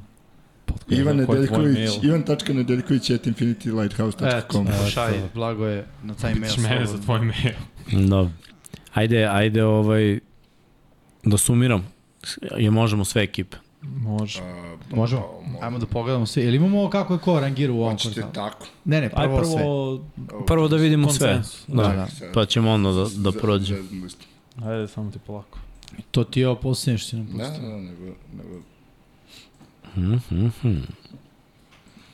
Ivan 0.89 1.17
Nedeljković? 1.17 1.89
Ivan 2.03 2.23
tačka 2.23 2.53
Nedeljković 2.53 3.09
at 3.09 3.27
infinitylighthouse.com. 3.27 4.67
Eto, 4.67 4.89
Šaj. 4.89 5.13
blago 5.33 5.65
je 5.65 5.85
na 6.03 6.13
taj 6.13 6.35
mail. 6.35 6.53
Pitaš 6.53 6.69
mene 6.69 6.85
za 6.85 6.97
tvoj 7.01 7.19
mail. 7.19 7.53
Dobro. 8.09 8.31
Ajde, 8.93 9.25
ajde 9.25 9.63
ovaj, 9.63 10.19
da 11.23 11.37
sumiram. 11.37 11.87
Je 12.57 12.71
možemo 12.71 13.05
sve 13.05 13.23
ekipe. 13.23 13.57
Može. 13.81 14.41
Možemo? 14.91 15.23
Ajmo 15.61 15.79
da 15.79 15.85
pogledamo 15.85 16.25
sve. 16.25 16.43
Ili 16.43 16.55
imamo 16.57 16.89
kako 16.89 17.13
je 17.13 17.19
ko 17.19 17.39
rangira 17.39 17.73
u 17.73 17.77
ovom 17.77 17.91
Hoćete 17.93 18.23
tako. 18.33 18.65
Ne, 18.85 19.01
ne, 19.01 19.09
Aj 19.13 19.27
prvo, 19.27 19.43
sve. 19.45 19.57
prvo 19.57 19.99
Prvo 20.45 20.67
da 20.67 20.75
vidimo 20.75 21.09
sve. 21.09 21.41
Da, 21.67 21.83
Da, 21.83 21.87
da. 21.87 22.07
Pa 22.33 22.45
ćemo 22.45 22.71
onda 22.71 22.91
da, 22.91 23.05
da 23.15 23.31
prođe. 23.31 23.75
Ajde, 24.63 24.87
samo 24.87 25.11
ti 25.11 25.19
polako. 25.19 25.59
To 26.11 26.23
ti 26.23 26.39
je 26.39 26.47
ovo 26.47 26.55
posljednje 26.55 26.97
što 26.97 27.09
si 27.09 27.15
nam 27.15 27.25
Ne, 27.27 27.45
pustio. 27.45 27.67
ne, 27.67 27.81
nego, 27.81 28.05
nego 28.33 28.59
Mhm, 29.95 30.45
mhm. 30.45 30.77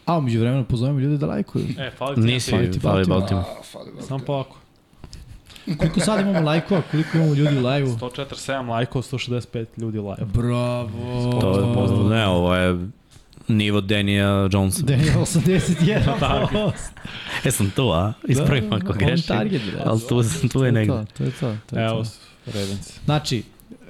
A, 0.06 0.18
umeđu 0.18 0.40
vremenu 0.40 0.66
pozovemo 0.66 1.00
ljude 1.00 1.18
da 1.18 1.26
lajkuju. 1.26 1.66
E, 1.80 1.92
fali 1.92 2.16
ti 2.16 2.22
Nisi, 2.22 2.52
jedan 2.52 2.72
ti 2.74 2.80
fali 2.80 3.06
fali. 3.06 3.20
Baltimore. 3.20 3.46
Samo 4.08 4.20
polako. 4.20 4.58
Koliko 5.78 6.00
sad 6.00 6.22
imamo 6.22 6.40
lajkova, 6.42 6.82
koliko 6.92 7.18
imamo 7.18 7.34
ljudi 7.34 7.58
u 7.58 7.62
lajvu? 7.62 7.90
147 7.92 8.70
lajkova, 8.70 9.04
165 9.04 9.66
ljudi 9.78 9.98
live. 10.00 10.26
Bravo. 10.26 11.32
To 11.42 11.60
je 11.60 11.74
poznat. 11.74 12.10
Ne, 12.10 12.28
ovo 12.28 12.56
je 12.56 12.88
nivo 13.48 13.82
Denija 13.82 14.50
Jonesa. 14.52 14.84
Daniel 14.84 15.14
81%. 15.16 16.72
E 17.46 17.52
sam 17.52 17.70
tu, 17.70 17.90
a? 17.90 18.14
Ispravim 18.28 18.70
Da, 18.70 18.76
ako 18.76 18.92
on 18.92 18.98
grešim. 18.98 19.28
target, 19.28 19.62
bre. 19.66 19.82
Ali 19.86 20.00
tu, 20.00 20.24
tu 20.42 20.48
To 20.50 20.66
je 20.66 20.72
negde. 20.72 20.94
to, 20.94 21.06
to 21.18 21.24
je 21.24 21.32
to. 21.32 21.56
to 21.70 21.80
je 21.80 21.86
Evo. 21.86 22.04
Ravens. 22.46 23.00
Znači, 23.06 23.44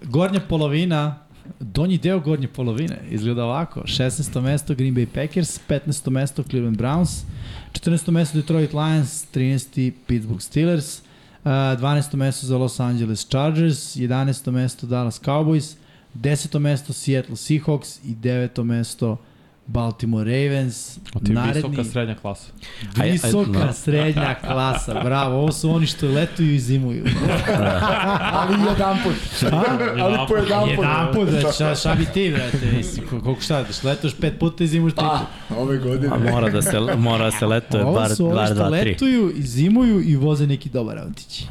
gornja 0.03 0.39
polovina, 0.39 1.19
donji 1.59 1.97
deo 1.97 2.19
gornje 2.19 2.47
polovine 2.47 2.97
izgleda 3.09 3.43
ovako. 3.45 3.81
16. 3.81 4.41
mesto 4.41 4.75
Green 4.75 4.95
Bay 4.95 5.05
Packers, 5.05 5.59
15. 5.69 6.09
mesto 6.09 6.43
Cleveland 6.43 6.77
Browns, 6.77 7.21
14. 7.71 8.11
mesto 8.11 8.37
Detroit 8.37 8.73
Lions, 8.73 9.25
13. 9.33 9.91
Pittsburgh 10.07 10.41
Steelers, 10.41 11.01
12. 11.43 12.17
mesto 12.17 12.47
za 12.47 12.57
Los 12.57 12.79
Angeles 12.79 13.27
Chargers, 13.27 13.95
11. 13.97 14.51
mesto 14.51 14.87
Dallas 14.87 15.19
Cowboys, 15.19 15.77
10. 16.13 16.59
mesto 16.59 16.93
Seattle 16.93 17.35
Seahawks 17.35 17.99
i 18.03 18.15
9. 18.23 18.63
mesto 18.63 19.17
Baltimore 19.65 20.23
Ravens. 20.25 20.97
O 21.13 21.19
ti 21.19 21.33
visoka 21.45 21.83
srednja 21.83 22.15
klasa. 22.15 22.51
Aj- 22.95 23.01
aj- 23.01 23.11
Visoka 23.11 23.59
da. 23.59 23.73
srednja 23.73 24.35
klasa, 24.37 24.93
bravo. 24.95 25.37
Ovo 25.37 25.51
su 25.51 25.69
oni 25.69 25.87
što 25.87 26.07
letuju 26.07 26.53
i 26.53 26.59
zimuju. 26.59 27.05
Ali 28.33 28.57
jedan 28.61 28.97
put. 29.03 29.13
Ali 29.99 30.17
po 30.27 30.35
jedan 30.35 30.61
put. 30.61 30.69
Jedan 30.69 31.13
put, 31.13 31.29
da, 31.29 31.51
šta, 31.51 31.75
šta 31.75 31.95
bi 31.95 32.05
ti, 32.05 32.31
brate, 32.31 32.71
mislim, 32.73 33.07
ko- 33.07 33.19
koliko 33.19 33.41
šta, 33.41 33.61
da 33.61 33.89
letuješ 33.89 34.13
pet 34.15 34.39
puta 34.39 34.63
i 34.63 34.67
zimuš 34.67 34.93
tri 34.93 35.01
Pa, 35.01 35.19
puta. 35.47 35.61
ove 35.61 35.77
godine. 35.77 36.07
A 36.07 36.31
mora 36.31 36.49
da 36.49 36.61
se, 36.61 36.79
mora 36.97 37.25
da 37.25 37.31
se 37.31 37.45
letuje 37.45 37.83
Ovo 37.83 37.93
bar, 37.93 38.09
su 38.09 38.25
ovi 38.25 38.35
bar 38.35 38.45
što 38.45 38.55
dva, 38.55 38.69
tri. 38.71 38.89
letuju 38.89 39.31
i 39.31 39.41
zimuju 39.41 40.01
i 40.01 40.15
voze 40.15 40.47
neki 40.47 40.69
dobar 40.69 40.97
autić. 40.99 41.43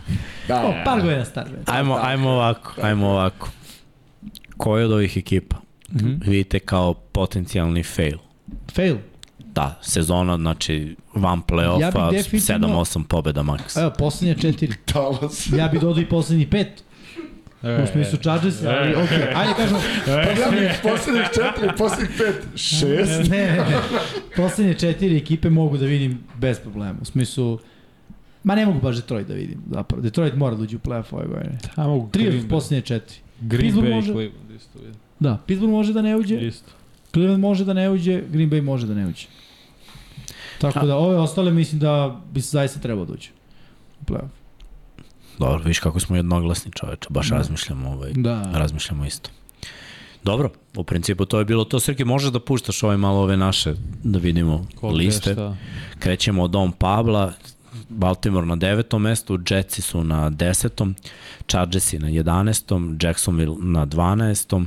Da, 0.49 0.63
O, 0.63 0.75
par 0.85 1.01
godina 1.01 1.25
star. 1.25 1.47
Ajmo, 1.67 1.99
ajmo 2.03 2.31
ovako, 2.31 2.73
ajmo 2.83 3.07
ovako. 3.09 3.49
Koji 4.57 4.85
od 4.85 4.93
ovih 4.93 5.17
ekipa 5.17 5.57
Mhm. 5.95 6.15
vidite 6.21 6.59
kao 6.59 6.95
potencijalni 6.95 7.83
fail? 7.83 8.19
Fail. 8.75 8.97
Da, 9.55 9.79
sezona, 9.83 10.37
znači, 10.37 10.97
van 11.15 11.39
Ja 11.39 11.43
play-offa, 11.49 12.11
bih 12.11 12.19
definitivno- 12.19 12.69
7-8 12.69 13.05
pobjeda 13.05 13.43
maks. 13.43 13.77
Evo, 13.77 13.91
poslednje 13.99 14.35
četiri. 14.35 14.73
Talas. 14.93 15.49
Ja 15.57 15.69
bi 15.69 15.79
dodao 15.79 16.03
i 16.03 16.07
poslednji 16.09 16.51
pet. 16.51 16.85
E, 17.63 17.83
U 17.83 17.87
smislu 17.87 18.19
Chargers, 18.19 18.63
ali 18.63 18.95
okej. 18.95 19.19
Okay. 19.19 19.33
Ajde 19.37 19.53
kažemo, 19.57 19.79
Ja 20.07 20.51
bih 20.51 20.81
poslednjih 20.93 21.27
četiri, 21.27 21.69
poslednjih 21.79 22.11
pet, 22.19 22.47
šest. 22.57 23.31
ne, 23.31 23.47
ne, 23.47 23.57
ne. 23.57 23.81
Poslednje 24.37 24.75
četiri 24.75 25.17
ekipe 25.17 25.51
mogu 25.51 25.77
da 25.79 25.87
vidim 25.87 26.19
bez 26.39 26.61
problema. 26.61 26.95
U 27.03 27.05
smislu, 27.05 27.59
ma 28.45 28.55
ne 28.55 28.67
mogu 28.67 28.81
baš 28.81 28.97
Detroit 28.97 29.29
da 29.29 29.35
vidim. 29.35 29.59
Zapravo. 29.71 30.03
Detroit 30.03 30.35
mora 30.35 30.57
da 30.57 30.63
uđe 30.63 30.77
u 30.77 30.81
playoff 30.81 31.05
ove 31.15 31.27
godine. 31.27 31.59
A 31.75 31.87
mogu 31.87 32.09
Tri 32.13 32.29
od 32.29 32.49
poslednje 32.51 32.81
četiri. 32.83 33.17
Green 33.41 33.63
Pittsburgh 33.63 33.89
Bay 33.89 33.93
i 33.93 33.95
može- 33.95 34.13
Cleveland 34.13 34.51
isto 34.57 34.79
vidim. 34.79 34.95
Da, 35.23 35.39
Pittsburgh 35.47 35.73
može 35.73 35.93
da 35.93 36.03
ne 36.03 36.17
uđe, 36.17 36.37
Isto. 36.39 36.71
Cleveland 37.13 37.41
može 37.41 37.65
da 37.65 37.73
ne 37.75 37.91
uđe, 37.91 38.23
Green 38.29 38.51
Bay 38.51 38.63
može 38.63 38.87
da 38.87 38.95
ne 38.95 39.07
uđe. 39.07 39.27
Tako 40.59 40.87
da 40.87 40.97
ove 40.97 41.17
ostale 41.19 41.51
mislim 41.53 41.81
da 41.81 42.21
bi 42.33 42.41
se 42.43 42.49
zaista 42.51 42.81
trebalo 42.81 43.07
da 43.07 43.13
uđe. 43.13 43.29
u 44.01 44.05
playoff. 44.05 44.29
Dobro, 45.39 45.63
viš 45.65 45.79
kako 45.79 46.01
smo 46.01 46.17
jednoglasni 46.17 46.73
čoveče, 46.73 47.07
baš 47.11 47.29
Da. 47.29 47.37
razmišljamo, 47.37 47.91
ovaj, 47.91 48.13
Da. 48.13 48.51
razmišljamo 48.55 49.07
isto. 49.07 49.31
Dobro, 50.25 50.51
u 50.77 50.85
principu 50.85 51.25
to 51.25 51.39
je 51.39 51.45
bilo 51.45 51.65
to. 51.65 51.81
Srki, 51.81 52.05
možeš 52.05 52.31
da 52.31 52.41
puštaš 52.41 52.83
ovaj 52.83 52.97
malo 52.97 53.21
ove 53.21 53.37
naše, 53.37 53.75
da 54.05 54.19
vidimo 54.19 54.67
Ko 54.75 54.89
gde 54.89 54.97
liste. 54.97 55.33
šta. 55.33 55.57
Krećemo 55.99 56.43
od 56.43 56.51
Dom 56.51 56.73
Pabla, 56.73 57.33
Baltimore 57.89 58.47
na 58.47 58.57
devetom 58.57 59.03
mestu, 59.03 59.39
Jetsi 59.41 59.83
su 59.83 60.05
na 60.05 60.31
desetom, 60.31 60.95
Chargersi 61.49 61.99
na 61.99 62.09
11. 62.09 62.73
Jacksonville 63.01 63.57
na 63.61 63.87
12. 63.87 64.67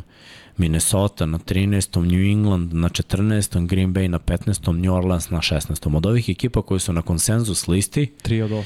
Minnesota 0.57 1.25
na 1.25 1.37
13. 1.37 2.01
New 2.01 2.31
England 2.31 2.73
na 2.73 2.89
14. 2.89 3.67
Green 3.67 3.93
Bay 3.93 4.07
na 4.07 4.19
15. 4.19 4.71
New 4.71 4.93
Orleans 4.93 5.29
na 5.29 5.39
16. 5.39 5.95
Od 5.97 6.05
ovih 6.05 6.29
ekipa 6.29 6.61
koji 6.61 6.79
su 6.79 6.93
na 6.93 7.01
konsenzus 7.01 7.67
listi, 7.67 8.11
3 8.23 8.43
od 8.43 8.51
8. 8.51 8.63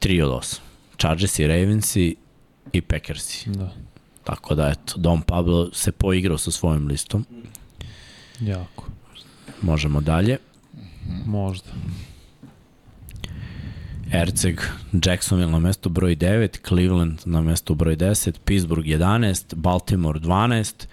3 0.00 0.22
od 0.22 0.30
8. 0.30 0.58
Chargersi, 0.98 1.46
Ravensi 1.46 2.16
i 2.72 2.80
Packersi. 2.80 3.50
Da. 3.50 3.72
Tako 4.24 4.54
da, 4.54 4.68
eto, 4.68 4.94
Dom 4.96 5.22
Pablo 5.22 5.70
se 5.72 5.92
poigrao 5.92 6.38
sa 6.38 6.50
svojim 6.50 6.86
listom. 6.86 7.24
Jako. 8.40 8.86
Možemo 9.62 10.00
dalje. 10.00 10.38
Možda. 11.26 11.70
Erceg, 14.12 14.60
Jacksonville 14.94 15.52
na 15.52 15.58
mestu 15.58 15.88
broj 15.88 16.16
9, 16.16 16.58
Cleveland 16.58 17.18
na 17.24 17.40
mestu 17.42 17.74
broj 17.74 17.96
10, 17.96 18.32
Pittsburgh 18.38 18.86
11, 18.86 19.54
Baltimore 19.54 20.20
12, 20.20 20.86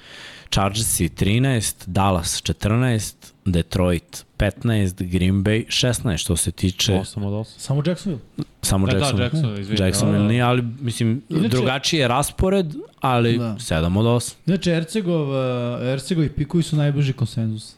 Chargersi 0.49 1.09
13, 1.09 1.83
Dallas 1.87 2.41
14, 2.41 3.13
Detroit 3.45 4.25
15, 4.37 4.63
Green 5.01 5.35
Bay 5.35 5.65
16, 5.67 6.17
što 6.17 6.35
se 6.35 6.51
tiče 6.51 6.93
8 6.93 7.23
od 7.23 7.33
8. 7.35 7.45
Samo 7.57 7.83
Jacksonville. 7.85 8.21
samo 8.61 8.87
E, 8.87 8.91
da, 8.91 8.97
Jacksonville. 8.97 9.25
Jacksonville, 9.25 9.61
izvini. 9.61 9.81
Jacksonville 9.81 10.17
Da, 10.17 10.23
da. 10.23 10.29
nije, 10.29 10.41
ali 10.41 10.61
mislim, 10.79 11.21
Inače- 11.29 11.47
drugačiji 11.49 11.99
je 11.99 12.07
raspored, 12.07 12.65
ali 13.01 13.37
Da. 13.37 13.55
7 13.55 13.97
od 13.97 14.05
8. 14.07 14.35
Znači, 14.45 14.69
Ercegov, 14.71 15.29
uh, 15.29 15.35
Ercegov 15.83 16.23
i 16.23 16.29
Pikovi 16.29 16.63
su 16.63 16.75
najbliži 16.75 17.13
konsenzus. 17.13 17.75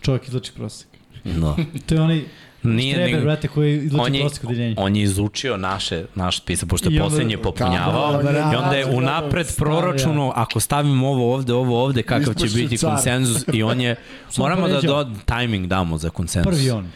Čovjek 0.00 0.28
izlači 0.28 0.52
prosek. 0.52 0.88
No. 1.24 1.56
To 1.86 1.94
je 1.94 2.00
onaj 2.00 2.24
Nije, 2.66 2.94
Štreber, 2.94 3.12
nego, 3.12 3.24
brate, 3.24 3.48
koji 3.48 3.72
je, 3.72 4.00
od 4.24 4.32
deljenja. 4.48 4.74
on 4.78 4.96
je 4.96 5.02
izučio 5.02 5.56
naše, 5.56 6.04
naš 6.14 6.38
spisak, 6.38 6.68
pošto 6.68 6.90
je 6.90 7.00
poslednje 7.00 7.38
popunjavao. 7.38 8.12
Da, 8.12 8.22
da, 8.22 8.32
da, 8.32 8.50
I 8.52 8.56
onda 8.56 8.76
je 8.76 8.84
da, 8.84 8.90
da, 8.90 8.96
unapred 8.96 9.46
da, 9.46 9.52
proračuno, 9.56 10.32
ako 10.36 10.60
stavimo 10.60 11.08
ovo 11.08 11.34
ovde, 11.34 11.52
ovo 11.54 11.84
ovde, 11.84 12.02
kakav 12.02 12.34
će 12.34 12.46
biti 12.54 12.78
car. 12.78 12.90
konsenzus 12.90 13.44
i 13.52 13.62
on 13.62 13.80
je, 13.80 13.96
moramo 14.38 14.68
da 14.68 14.80
do, 14.80 15.10
timing 15.24 15.66
damo 15.66 15.98
za 15.98 16.10
konsenzus. 16.10 16.54
Prvi 16.54 16.70
on. 16.70 16.90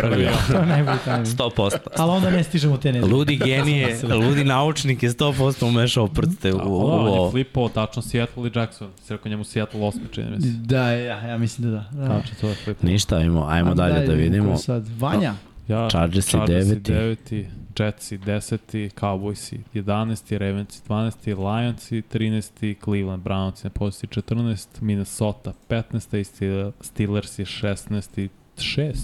Prvi 0.00 0.26
on. 0.26 0.32
To 0.52 0.58
je 0.58 0.66
najbolji 0.66 0.98
timing. 1.04 1.26
100%. 1.26 1.78
Ali 1.96 2.10
onda 2.10 2.30
ne 2.30 2.44
stižemo 2.44 2.76
te 2.76 2.92
nedelje. 2.92 3.12
Ludi 3.12 3.36
genije, 3.44 3.98
ludi 4.02 4.44
naučnik 4.44 5.02
je 5.02 5.10
100% 5.10 5.68
umešao 5.68 6.08
prste 6.08 6.52
u, 6.52 6.56
u, 6.56 6.60
da, 6.60 6.66
on 6.94 7.24
je 7.24 7.30
flipao 7.30 7.68
tačno 7.68 8.02
Seattle 8.02 8.48
i 8.48 8.58
Jackson. 8.58 8.88
Si 9.04 9.12
rekao 9.12 9.30
njemu 9.30 9.44
Seattle 9.44 9.80
8, 9.80 9.98
čini 10.10 10.30
mi 10.30 10.40
se. 10.42 10.48
Da, 10.48 10.90
ja, 10.92 11.26
ja 11.26 11.38
mislim 11.38 11.70
da 11.70 11.84
da. 11.92 11.98
da. 12.00 12.08
Tačno 12.08 12.34
to 12.40 12.48
je 12.48 12.54
flipao. 12.54 12.90
Ništa, 12.90 13.16
ajmo, 13.16 13.46
ajmo 13.48 13.74
dalje 13.74 14.06
da 14.06 14.12
vidimo. 14.12 14.56
Sad. 14.56 14.88
Vanja. 14.98 15.34
Ja, 15.68 15.88
Chargersi 15.90 16.30
Chargersi 16.30 16.76
deveti. 16.76 17.46
9, 17.76 17.84
Jetsi 17.84 18.18
10, 18.18 18.90
Cowboysi 18.90 19.58
11, 19.74 20.38
Ravensi 20.38 20.80
12, 20.88 21.26
Lionsi 21.26 22.02
13, 22.02 22.74
Cleveland 22.84 23.22
Brownsi 23.22 23.64
na 23.64 23.70
poziciji 23.70 24.08
14, 24.10 24.66
Minnesota 24.80 25.52
15 25.68 26.16
i 26.16 26.24
Steel- 26.24 26.72
Steelersi 26.80 27.44
16 27.44 28.28
6. 28.58 28.94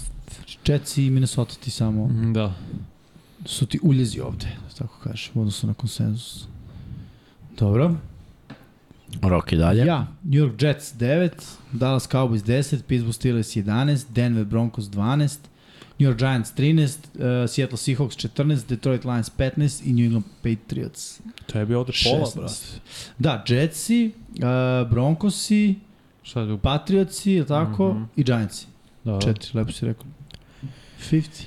Jets 0.65 0.97
i 0.97 1.09
Minnesota 1.09 1.53
ti 1.55 1.71
samo 1.71 2.09
Da. 2.33 2.53
su 3.45 3.65
ti 3.65 3.79
uljezi 3.83 4.19
ovde, 4.19 4.45
da 4.63 4.75
tako 4.75 4.99
kažem, 4.99 5.31
u 5.33 5.39
odnosu 5.39 5.67
na 5.67 5.73
konsenzus. 5.73 6.47
Dobro. 7.57 7.95
Roki 9.21 9.55
dalje. 9.57 9.85
Ja, 9.85 10.07
New 10.23 10.39
York 10.39 10.61
Jets 10.61 10.93
9, 10.93 11.29
Dallas 11.71 12.09
Cowboys 12.09 12.43
10, 12.43 12.81
Pittsburgh 12.81 13.15
Steelers 13.15 13.55
11, 13.55 14.05
Denver 14.09 14.45
Broncos 14.45 14.85
12, 14.85 15.39
New 15.99 16.09
York 16.09 16.19
Giants 16.19 16.51
13, 16.51 16.99
uh, 17.13 17.21
Seattle 17.49 17.77
Seahawks 17.77 18.15
14, 18.17 18.65
Detroit 18.65 19.05
Lions 19.05 19.29
15 19.29 19.55
i 19.83 19.93
New 19.93 20.05
England 20.05 20.25
Patriots. 20.37 21.19
Tebi 21.47 21.73
je 21.73 21.77
ovde 21.77 21.93
pola, 22.03 22.25
16. 22.25 22.35
brate. 22.35 22.55
Da, 23.19 23.43
Jetsi, 23.47 24.11
uh, 24.29 24.89
Broncosi, 24.89 25.75
Šta 26.23 26.41
je 26.41 26.57
Patriotsi, 26.57 27.31
je 27.31 27.45
tako, 27.45 27.93
Mhm. 27.93 28.03
i 28.15 28.23
Giantsi. 28.23 28.65
Da. 29.03 29.19
Četiri, 29.21 29.49
lepo 29.53 29.71
si 29.71 29.85
rekao. 29.85 30.05
50. 31.11 31.43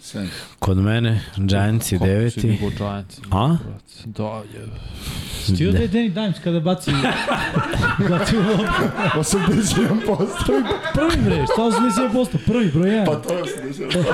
Sen. 0.00 0.28
Kod 0.58 0.76
mene, 0.76 1.20
Giantsi 1.36 1.94
Kako 1.94 2.04
si 2.04 2.10
deveti. 2.10 2.40
digao 2.40 2.70
Giants? 2.70 3.18
A? 3.30 3.56
Da, 4.04 4.42
je. 4.54 4.66
Ti 5.56 5.66
od 5.66 5.74
Danny 5.74 6.12
Dimes 6.12 6.36
kada 6.44 6.60
baci... 6.60 6.90
baci 8.10 8.36
u 8.36 8.40
loptu. 8.40 8.64
81%. 9.14 10.64
Prvi 10.94 11.22
bre, 11.24 11.44
šta 11.52 11.62
81%? 11.62 12.36
Prvi, 12.46 12.70
broj 12.70 12.90
1. 12.90 13.06
Pa 13.06 13.14
to 13.14 13.34
je 13.34 13.42
81%. 13.42 14.04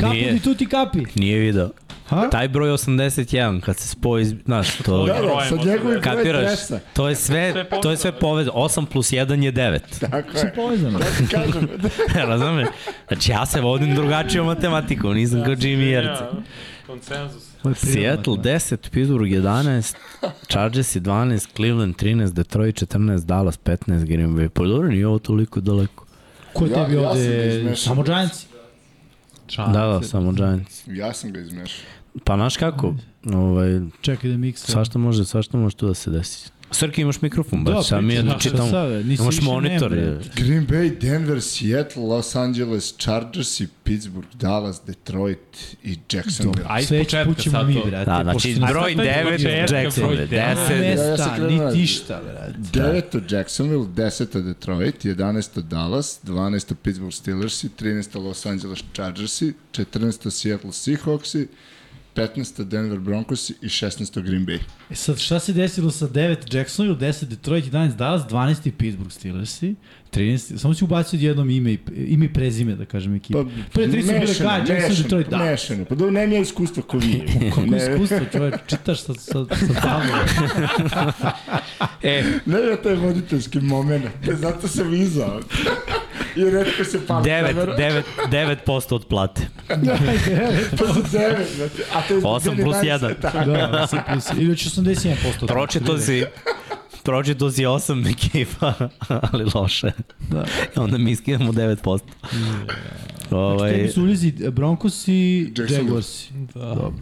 Kapu 0.00 0.14
di 0.32 0.40
tu 0.44 0.54
ti 0.54 0.66
kapi. 0.66 1.04
Nije 1.14 1.38
video. 1.38 1.70
Ha? 2.04 2.28
Taj 2.30 2.48
broj 2.48 2.70
81, 2.70 3.60
kad 3.60 3.76
se 3.76 3.88
spoji, 3.88 4.24
znaš, 4.24 4.76
to... 4.76 5.06
Da, 5.06 5.12
da, 5.14 5.20
sa 5.48 5.54
njegovim 5.56 5.80
brojem 5.82 6.02
Kapiraš? 6.02 6.42
tresa. 6.46 6.80
To 6.92 7.08
je 7.08 7.14
sve, 7.16 7.54
to 7.82 7.90
je 7.90 7.96
sve 7.96 8.12
povezano. 8.12 8.56
8 8.56 8.86
plus 8.86 9.10
1 9.10 9.42
je 9.42 9.52
9. 9.52 9.78
Tako 10.00 10.28
Sve 10.32 10.40
je. 10.42 10.54
povezano. 10.54 10.98
Ja 10.98 11.04
ti 11.18 11.26
kažem, 11.26 11.68
Razumeš? 12.30 12.68
Znači 13.08 13.30
ja 13.30 13.46
se 13.46 13.60
vodim 13.60 13.94
drugačijom 13.94 14.46
matematikom, 14.46 15.14
nisam 15.14 15.44
kao 15.44 15.54
Jimmy 15.54 15.80
Jerci. 15.82 16.22
Konsenzus. 16.86 17.42
Seattle 17.74 18.36
dakle. 18.36 18.52
10, 18.52 18.90
Pittsburgh 18.90 19.30
11, 19.30 19.94
Chargers 20.48 20.96
12, 20.96 21.46
Cleveland 21.56 21.94
13, 21.96 22.32
Detroit 22.32 22.76
14, 22.76 23.18
Dallas 23.18 23.58
15, 23.58 23.76
Green 24.04 24.30
Bay. 24.30 24.48
Pa 24.48 24.62
dobro, 24.64 24.88
nije 24.88 25.06
ovo 25.06 25.18
toliko 25.18 25.60
daleko. 25.60 26.06
Ko 26.52 26.64
je 26.64 26.70
Ja- 26.70 26.84
tebi 26.84 26.94
ja 26.94 27.08
ovde? 27.10 27.76
Samo 27.76 28.02
Giants? 28.02 28.46
Čan. 29.46 29.72
Da, 29.72 29.86
da, 29.86 30.02
samo 30.02 30.32
Giants. 30.32 30.82
ja 30.86 31.12
sam 31.12 31.32
ga 31.32 31.40
izmešao. 31.40 31.84
Pa 32.24 32.34
znaš 32.36 32.56
kako, 32.56 32.94
ovaj, 33.34 33.80
Čekaj 34.00 34.30
da 34.30 34.36
miksa. 34.36 34.72
svašta 34.72 34.98
može, 34.98 35.24
svašta 35.24 35.56
može 35.58 35.76
tu 35.76 35.86
da 35.86 35.94
se 35.94 36.10
desi. 36.10 36.50
Srki, 36.74 37.00
imaš 37.00 37.20
mikrofon, 37.20 37.64
Da, 37.64 37.70
brate, 37.70 37.88
sad 37.88 38.04
mi 38.04 38.14
je 38.14 38.22
da 38.22 38.38
čitamo. 38.40 38.70
nisi 39.04 39.22
Imaš 39.22 39.40
monitor. 39.42 39.90
brate. 39.90 40.30
Green 40.36 40.66
Bay, 40.66 40.98
Denver, 40.98 41.42
Seattle, 41.42 42.02
Los 42.04 42.36
Angeles, 42.36 42.94
Chargers 42.96 43.60
i 43.60 43.68
Pittsburgh, 43.84 44.26
Dallas, 44.34 44.80
Detroit 44.86 45.38
i 45.82 45.98
Jacksonville. 46.12 46.64
Ajde, 46.68 46.98
početka 46.98 47.50
sad 47.50 47.66
mi, 47.66 47.74
to. 47.74 47.86
brate. 47.86 48.04
Da, 48.06 48.20
znači 48.22 48.54
broj 48.56 48.66
sad 48.90 48.96
taj 48.96 49.06
9 49.06 49.32
početka, 49.32 49.76
Jacksonville, 49.76 50.26
broj 50.26 50.26
10 50.28 50.68
Nema 50.70 50.82
Ja- 50.82 50.90
ja 50.90 50.96
sam 50.96 51.08
mesta, 51.08 51.34
krenuo 51.34 51.50
niti 51.50 51.64
na- 51.78 51.82
išta, 51.82 52.20
brate. 52.22 52.54
Deveto 52.72 53.20
Jacksonville, 53.30 53.86
deseto 53.88 54.40
Detroit, 54.40 55.04
11. 55.04 55.62
Dallas, 55.62 56.18
12. 56.22 56.74
Pittsburgh 56.74 57.14
Steelersi, 57.14 57.68
13. 57.68 58.18
Los 58.18 58.46
Angeles 58.46 58.84
Chargersi, 58.92 59.52
14. 59.72 60.30
Seattle 60.30 60.72
Seahawksi, 60.72 61.46
15. 62.14 62.64
Denver 62.64 62.98
Broncosi 62.98 63.54
i 63.62 63.68
16. 63.68 64.22
Green 64.22 64.46
Bay. 64.46 64.60
E 64.90 64.94
sad, 64.94 65.18
šta 65.18 65.40
se 65.40 65.52
desilo 65.52 65.90
sa 65.90 66.08
9 66.08 66.54
Jacksonville, 66.54 66.98
10 66.98 67.24
Detroit, 67.28 67.66
11 67.66 67.96
Dallas, 67.96 68.22
12 68.28 68.70
Pittsburgh 68.78 69.12
Steelersi, 69.12 69.74
13, 70.14 70.58
samo 70.58 70.74
si 70.74 70.84
ubacio 70.84 71.18
jednom 71.22 71.50
ime 71.50 71.72
i, 71.72 71.78
ime 71.96 72.24
i 72.24 72.32
prezime, 72.32 72.74
da 72.74 72.84
kažem, 72.84 73.14
ekipa. 73.14 73.44
Pa, 73.44 73.50
Pre 73.72 73.88
tri 73.90 74.02
su 74.02 74.08
bile 74.08 74.20
kaj, 74.26 74.58
Jackson, 74.58 74.74
mešano, 74.74 75.02
Detroit, 75.02 75.28
da. 75.28 75.38
Mešano, 75.38 75.84
pa 75.84 75.94
dobro, 75.94 76.10
nemam 76.10 76.32
ja 76.32 76.40
iskustva 76.40 76.82
ko 76.82 76.98
vi. 76.98 77.22
Kako 77.54 77.60
Ne, 77.66 77.76
iskustvo, 77.76 78.20
čovječ, 78.32 78.54
čitaš 78.66 79.02
sa, 79.02 79.14
sa, 79.14 79.44
sa 79.44 79.80
tablom. 79.82 80.18
E, 82.02 82.24
Ne 82.46 82.58
je 82.58 82.82
taj 82.82 82.94
voditeljski 82.94 83.60
moment, 83.60 84.04
zato 84.22 84.68
sam 84.68 84.94
izao. 84.94 85.40
I 86.36 86.44
redko 86.50 86.84
se 86.84 87.06
pali 87.06 87.30
9, 87.30 87.48
kamera. 87.48 87.76
9, 87.76 88.02
9% 88.66 88.94
od 88.94 89.06
plate. 89.06 89.42
To 90.78 90.94
su 90.94 91.02
devet, 91.12 91.48
znači, 91.56 91.82
a 91.94 92.02
to 92.08 92.14
je 92.14 92.20
zbog 92.20 92.42
8 92.42 92.62
plus 92.62 92.76
Danny 92.76 92.82
Dimesa, 92.82 93.08
1. 93.08 93.14
tako. 93.20 93.50
da, 93.50 93.86
sa 93.86 94.02
plus, 94.12 94.30
ili 94.38 94.56
će 94.56 94.68
81%. 94.70 95.46
Pročito 95.46 95.98
si, 95.98 96.24
pročito 97.04 97.50
si 97.50 97.62
8 97.62 98.10
ekipa, 98.10 98.74
ali 99.32 99.46
loše. 99.54 99.92
Da. 100.30 100.44
I 100.76 100.78
onda 100.78 100.98
mi 100.98 101.16
skidamo 101.16 101.52
9%. 101.52 102.00
Tebi 103.24 103.36
Ovaj, 103.36 103.88
su 103.88 104.02
ulizi 104.02 104.32
Broncos 104.50 105.08
i. 105.08 105.52
Jaguars. 105.70 106.30
Da. 106.54 106.60
Dobro. 106.60 106.92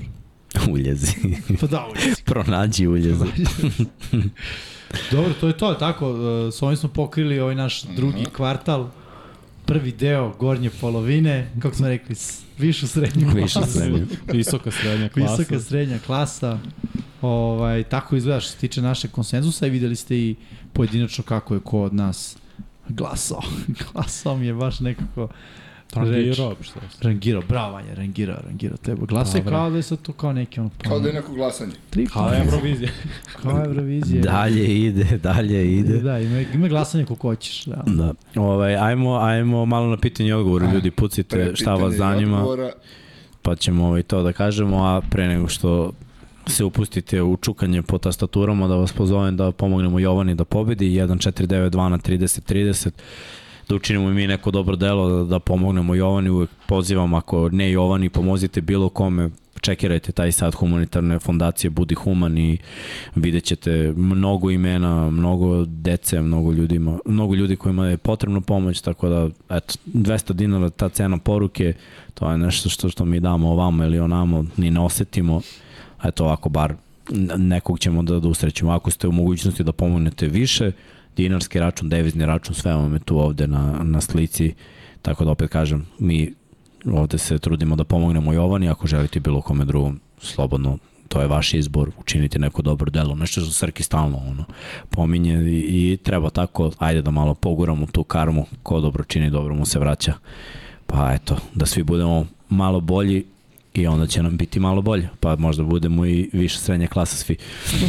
uljezi. 0.70 1.12
Pa 1.60 1.66
da, 1.66 1.86
ulizi. 1.90 2.22
Pronađi 2.30 2.86
uljezi. 2.86 3.24
Dobro, 5.12 5.32
to 5.40 5.46
je 5.46 5.56
to, 5.56 5.74
tako, 5.74 6.10
uh, 6.10 6.54
s 6.54 6.62
ovim 6.62 6.76
smo 6.76 6.88
pokrili 6.88 7.40
ovaj 7.40 7.54
naš 7.54 7.82
drugi 7.82 8.24
kvartal, 8.24 8.90
prvi 9.72 9.92
deo 9.92 10.32
gornje 10.38 10.70
polovine, 10.80 11.50
kako 11.62 11.76
smo 11.76 11.88
rekli, 11.88 12.16
višu 12.58 12.88
srednju 12.88 13.30
klasu. 13.32 13.72
srednje. 13.72 14.06
Visoka 14.32 14.70
srednja 14.70 15.08
klasa. 15.14 15.36
Visoka 15.36 15.60
srednja 15.60 15.98
klasa. 15.98 16.58
Ovaj, 17.22 17.82
tako 17.82 18.16
izgleda 18.16 18.40
što 18.40 18.50
se 18.50 18.58
tiče 18.58 18.82
našeg 18.82 19.10
konsenzusa 19.10 19.66
i 19.66 19.70
videli 19.70 19.96
ste 19.96 20.16
i 20.16 20.36
pojedinačno 20.72 21.24
kako 21.24 21.54
je 21.54 21.60
ko 21.60 21.82
od 21.82 21.94
nas 21.94 22.36
glasao. 22.88 23.42
glasao 23.92 24.36
mi 24.36 24.46
je 24.46 24.54
baš 24.54 24.80
nekako 24.80 25.28
Rangirao, 25.94 26.56
šta 26.60 26.80
je. 26.80 26.88
rangirao. 27.00 27.42
Bravo, 27.48 27.72
Vanja, 27.72 27.94
rangirao, 27.94 28.36
rangirao 28.46 28.76
tebe. 28.76 29.06
Glasao 29.06 29.38
je 29.38 29.44
kao 29.44 29.70
da 29.70 29.76
je 29.76 29.82
sad 29.82 30.02
to 30.02 30.12
kao 30.12 30.32
neki 30.32 30.60
ono... 30.60 30.70
Kao 30.88 31.00
da 31.00 31.08
je 31.08 31.14
neko 31.14 31.32
glasanje. 31.32 31.72
tri 31.90 32.06
Kao 32.06 32.34
Eurovizija. 32.34 32.90
kao 33.42 33.64
Eurovizija. 33.64 34.22
Dalje 34.22 34.80
ide, 34.80 35.18
dalje 35.18 35.78
ide. 35.78 35.98
Da, 35.98 36.18
ima, 36.18 36.40
ima 36.40 36.68
glasanje 36.68 37.04
kako 37.04 37.28
hoćeš. 37.28 37.64
Da. 37.64 37.82
Da. 37.86 38.14
Ovaj, 38.36 38.76
ajmo, 38.76 39.16
ajmo 39.16 39.66
malo 39.66 39.86
na 39.86 39.96
pitanje 39.96 40.28
i 40.28 40.32
odgovore. 40.32 40.66
Ljudi, 40.74 40.90
pucite 40.90 41.36
Pre 41.36 41.56
šta 41.56 41.74
vas 41.74 41.94
zanima, 41.94 42.36
odgovora, 42.36 42.72
pa 43.42 43.56
ćemo 43.56 43.86
ovaj, 43.86 44.02
to 44.02 44.22
da 44.22 44.32
kažemo, 44.32 44.84
a 44.84 45.00
pre 45.10 45.28
nego 45.28 45.48
što 45.48 45.92
se 46.46 46.64
upustite 46.64 47.22
u 47.22 47.36
čukanje 47.36 47.82
po 47.82 47.98
tastaturama, 47.98 48.68
da 48.68 48.74
vas 48.74 48.92
pozovem 48.92 49.36
da 49.36 49.52
pomognemo 49.52 49.98
Jovani 49.98 50.34
da 50.34 50.44
pobedi, 50.44 50.90
1492 50.90 51.88
na 51.88 51.98
30-30, 51.98 52.90
da 53.72 53.76
učinimo 53.76 54.10
mi 54.10 54.26
neko 54.26 54.50
dobro 54.50 54.76
delo, 54.76 55.08
da, 55.08 55.24
da 55.24 55.38
pomognemo 55.38 55.94
Jovani, 55.94 56.30
uvek 56.30 56.50
pozivam, 56.66 57.14
ako 57.14 57.48
ne 57.48 57.70
Jovani, 57.70 58.08
pomozite 58.08 58.60
bilo 58.60 58.88
kome, 58.88 59.30
čekirajte 59.60 60.12
taj 60.12 60.32
sad 60.32 60.54
humanitarne 60.54 61.18
fondacije 61.18 61.70
Budi 61.70 61.94
Human 61.94 62.38
i 62.38 62.58
vidjet 63.14 63.44
ćete 63.44 63.92
mnogo 63.96 64.50
imena, 64.50 65.10
mnogo 65.10 65.64
dece, 65.64 66.20
mnogo 66.20 66.52
ljudima, 66.52 66.98
mnogo 67.06 67.34
ljudi 67.34 67.56
kojima 67.56 67.86
je 67.86 67.96
potrebna 67.96 68.40
pomoć, 68.40 68.80
tako 68.80 69.08
da 69.08 69.28
eto, 69.56 69.74
200 69.86 70.32
dinara 70.32 70.70
ta 70.70 70.88
cena 70.88 71.18
poruke, 71.18 71.74
to 72.14 72.30
je 72.30 72.38
nešto 72.38 72.68
što, 72.68 72.88
što 72.88 73.04
mi 73.04 73.20
damo 73.20 73.50
ovamo 73.50 73.84
ili 73.84 73.98
onamo, 73.98 74.44
ni 74.56 74.70
ne 74.70 74.80
osetimo, 74.80 75.40
eto 76.04 76.24
ovako 76.24 76.48
bar 76.48 76.74
nekog 77.36 77.78
ćemo 77.78 78.02
da, 78.02 78.20
da 78.20 78.28
usrećemo. 78.28 78.72
Ako 78.72 78.90
ste 78.90 79.08
u 79.08 79.12
mogućnosti 79.12 79.64
da 79.64 79.72
pomognete 79.72 80.28
više, 80.28 80.72
dinarski 81.16 81.58
račun, 81.58 81.88
devizni 81.88 82.26
račun, 82.26 82.54
sve 82.54 82.74
vam 82.74 82.94
je 82.94 83.00
tu 83.00 83.18
ovde 83.18 83.46
na, 83.46 83.80
na 83.82 84.00
slici, 84.00 84.54
tako 85.02 85.24
da 85.24 85.30
opet 85.30 85.50
kažem, 85.50 85.86
mi 85.98 86.34
ovde 86.86 87.18
se 87.18 87.38
trudimo 87.38 87.76
da 87.76 87.84
pomognemo 87.84 88.32
Jovani, 88.32 88.68
ako 88.68 88.86
želite 88.86 89.20
bilo 89.20 89.40
kome 89.40 89.64
drugom, 89.64 90.00
slobodno, 90.18 90.78
to 91.08 91.20
je 91.20 91.26
vaš 91.26 91.54
izbor, 91.54 91.90
učinite 91.98 92.38
neko 92.38 92.62
dobro 92.62 92.90
delo, 92.90 93.14
nešto 93.14 93.40
što 93.40 93.52
Srki 93.52 93.82
stalno 93.82 94.16
ono, 94.16 94.44
pominje 94.90 95.34
i, 95.34 95.92
i 95.92 95.96
treba 95.96 96.30
tako, 96.30 96.70
ajde 96.78 97.02
da 97.02 97.10
malo 97.10 97.34
poguramo 97.34 97.86
tu 97.86 98.04
karmu, 98.04 98.46
ko 98.62 98.80
dobro 98.80 99.04
čini, 99.04 99.30
dobro 99.30 99.54
mu 99.54 99.66
se 99.66 99.78
vraća. 99.78 100.12
Pa 100.86 101.12
eto, 101.12 101.36
da 101.54 101.66
svi 101.66 101.82
budemo 101.82 102.26
malo 102.48 102.80
bolji 102.80 103.24
i 103.74 103.86
onda 103.86 104.06
će 104.06 104.22
nam 104.22 104.36
biti 104.36 104.60
malo 104.60 104.82
bolje, 104.82 105.08
pa 105.20 105.36
možda 105.36 105.62
budemo 105.64 106.06
i 106.06 106.30
više 106.32 106.58
srednja 106.58 106.86
klasa 106.86 107.16
svi. 107.16 107.36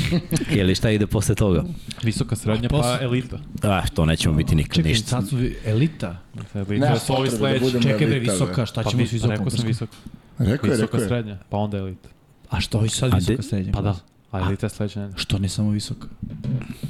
Ili 0.60 0.76
šta 0.76 0.90
ide 0.90 1.08
posle 1.08 1.36
toga? 1.36 1.64
Visoka 2.04 2.36
srednja, 2.36 2.66
A 2.66 2.70
posle- 2.70 2.98
pa 2.98 3.04
elita. 3.04 3.40
Ah, 3.64 3.88
to 3.90 4.06
nećemo 4.06 4.36
biti 4.36 4.56
nikad 4.56 4.76
Čekaj, 4.76 4.92
ništa. 4.92 5.08
sad 5.08 5.28
su 5.28 5.38
vi- 5.38 5.58
elita. 5.66 6.18
Elita 6.56 6.74
Nema 6.78 7.00
su 7.00 7.14
ovi 7.14 7.30
da 7.30 7.36
sledeći. 7.38 7.64
budemo 7.64 7.84
Čekaj 7.84 8.08
bre, 8.08 8.20
visoka, 8.20 8.66
šta 8.66 8.84
Pa 8.84 8.90
ćemo 8.90 9.02
vi- 9.02 9.08
s 9.08 9.12
visokom? 9.12 9.32
Rekao 9.32 9.50
sam 9.50 9.68
visok. 9.68 9.90
Rekao 10.38 10.68
je, 10.68 10.72
Visoka 10.72 10.82
rekao 10.82 11.00
je. 11.00 11.08
srednja, 11.08 11.38
pa 11.50 11.58
onda 11.58 11.78
elita. 11.78 12.10
A 12.50 12.60
što 12.60 12.84
je 12.84 12.90
sad 12.90 13.14
A 13.14 13.16
visoka 13.16 13.36
de- 13.36 13.44
srednja 13.44 13.72
Pa 13.72 13.82
da. 13.82 13.96
Klasa? 14.34 14.46
A 14.46 14.48
elita 14.50 14.66
je 14.66 14.70
sledeća 14.70 15.00
nedelja. 15.00 15.18
Što 15.18 15.40
ne 15.40 15.50
samo 15.50 15.70
visoka? 15.70 16.08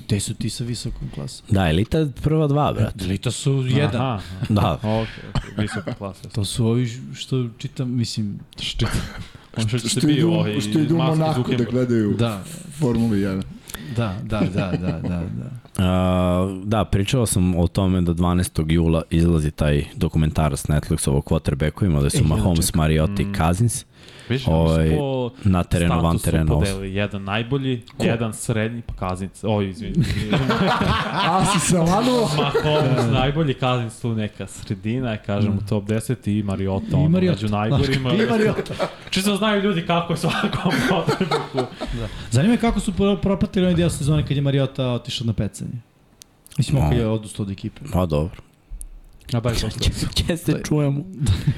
Gde 0.06 0.20
su 0.20 0.34
ti 0.34 0.50
sa 0.50 0.64
visokom 0.64 1.10
klasom? 1.16 1.46
Da, 1.50 1.70
elita 1.70 1.98
je 1.98 2.12
prva 2.24 2.48
dva, 2.48 2.74
brat. 2.74 3.02
Elita 3.02 3.32
su 3.32 3.64
jedan. 3.68 4.02
Aha, 4.02 4.22
Da, 4.50 4.74
ok, 5.02 5.08
ok, 5.36 5.58
visoka 5.58 5.94
klasa. 5.94 6.30
To 6.30 6.46
su 6.46 6.66
ovi 6.68 6.90
što 7.14 7.48
čitam, 7.58 7.92
mislim, 7.98 8.40
Što 8.60 8.86
On 9.58 9.68
što 9.68 9.78
Što 9.80 10.10
idu, 10.10 10.28
ovaj 10.30 10.62
što 10.62 10.80
idu 10.80 10.96
u 10.96 10.98
Monaku 10.98 11.52
da 11.58 11.64
gledaju 11.64 12.14
da, 12.14 12.44
Formulu 12.80 13.14
1. 13.14 13.42
da, 13.96 14.16
da, 14.24 14.40
da, 14.40 14.72
da, 14.82 15.00
da, 15.00 15.24
da. 15.38 15.50
Uh, 15.78 16.64
da, 16.64 16.86
pričao 16.86 17.26
sam 17.26 17.56
o 17.56 17.68
tome 17.68 18.02
da 18.02 18.14
12. 18.14 18.72
jula 18.72 19.02
izlazi 19.10 19.52
taj 19.52 19.86
dokumentarac 19.96 20.64
Netflix 20.64 21.10
o 21.10 21.22
quarterbackovima, 21.22 22.02
da 22.02 22.10
su 22.10 22.18
E, 22.18 22.22
Mahomes. 22.24 22.74
Mariota 22.74 23.22
i 23.22 23.26
Mm. 23.26 23.34
Cousins 23.38 23.76
Viš, 23.76 23.93
Ovaj, 24.48 24.64
ovaj, 24.88 24.90
po 24.90 25.30
na 25.44 25.64
terenu, 25.64 25.94
van 25.94 26.20
statusu 26.20 26.24
terena. 26.26 26.54
podeli. 26.54 26.94
Jedan 26.96 27.24
najbolji, 27.24 27.82
Ko? 27.98 28.04
jedan 28.04 28.34
srednji, 28.34 28.82
pa 28.82 28.94
Kazinc. 29.00 29.44
Oj, 29.44 29.70
izvini. 29.70 29.96
A 31.24 31.46
si 31.46 31.60
se 31.62 31.78
lanuo? 31.78 32.30
Mahomes, 32.38 33.12
najbolji 33.12 33.54
Kazinc 33.54 34.00
tu 34.00 34.16
neka 34.16 34.48
sredina, 34.48 35.12
je, 35.12 35.18
kažem, 35.18 35.54
u 35.54 35.70
top 35.70 35.84
10 35.84 36.16
i 36.30 36.44
Mariota, 36.44 36.86
I 36.92 36.94
ono, 36.94 37.10
Mariota. 37.10 37.36
među 37.36 37.48
najgorima. 37.50 38.14
I 38.14 38.26
Mariota. 38.26 38.74
Čisto 39.10 39.36
znaju 39.36 39.62
ljudi 39.62 39.82
kako 39.82 40.14
je 40.14 40.18
svakom 40.18 40.50
potrebu. 40.90 41.68
Zanima 42.32 42.52
me 42.52 42.60
kako 42.60 42.80
su 42.80 42.94
pro- 42.94 43.18
propatili 43.18 43.66
onaj 43.66 43.76
deo 43.76 43.90
sezone 43.90 44.28
kad 44.28 44.38
je 44.38 44.42
Mariota 44.42 44.88
otišao 44.88 45.28
na 45.28 45.34
pecanje. 45.34 45.72
Mislim, 46.58 46.78
No. 46.78 46.90
kad 46.90 46.98
je 46.98 47.08
odustao 47.08 47.44
od 47.44 47.52
ekipe. 47.52 47.82
Pa 47.94 48.06
dobro. 48.06 48.42
A 49.34 49.40
baš 49.40 49.62
dosta. 49.62 49.90
Gdje 50.12 50.38
se 50.38 50.62
čujemo? 50.68 51.04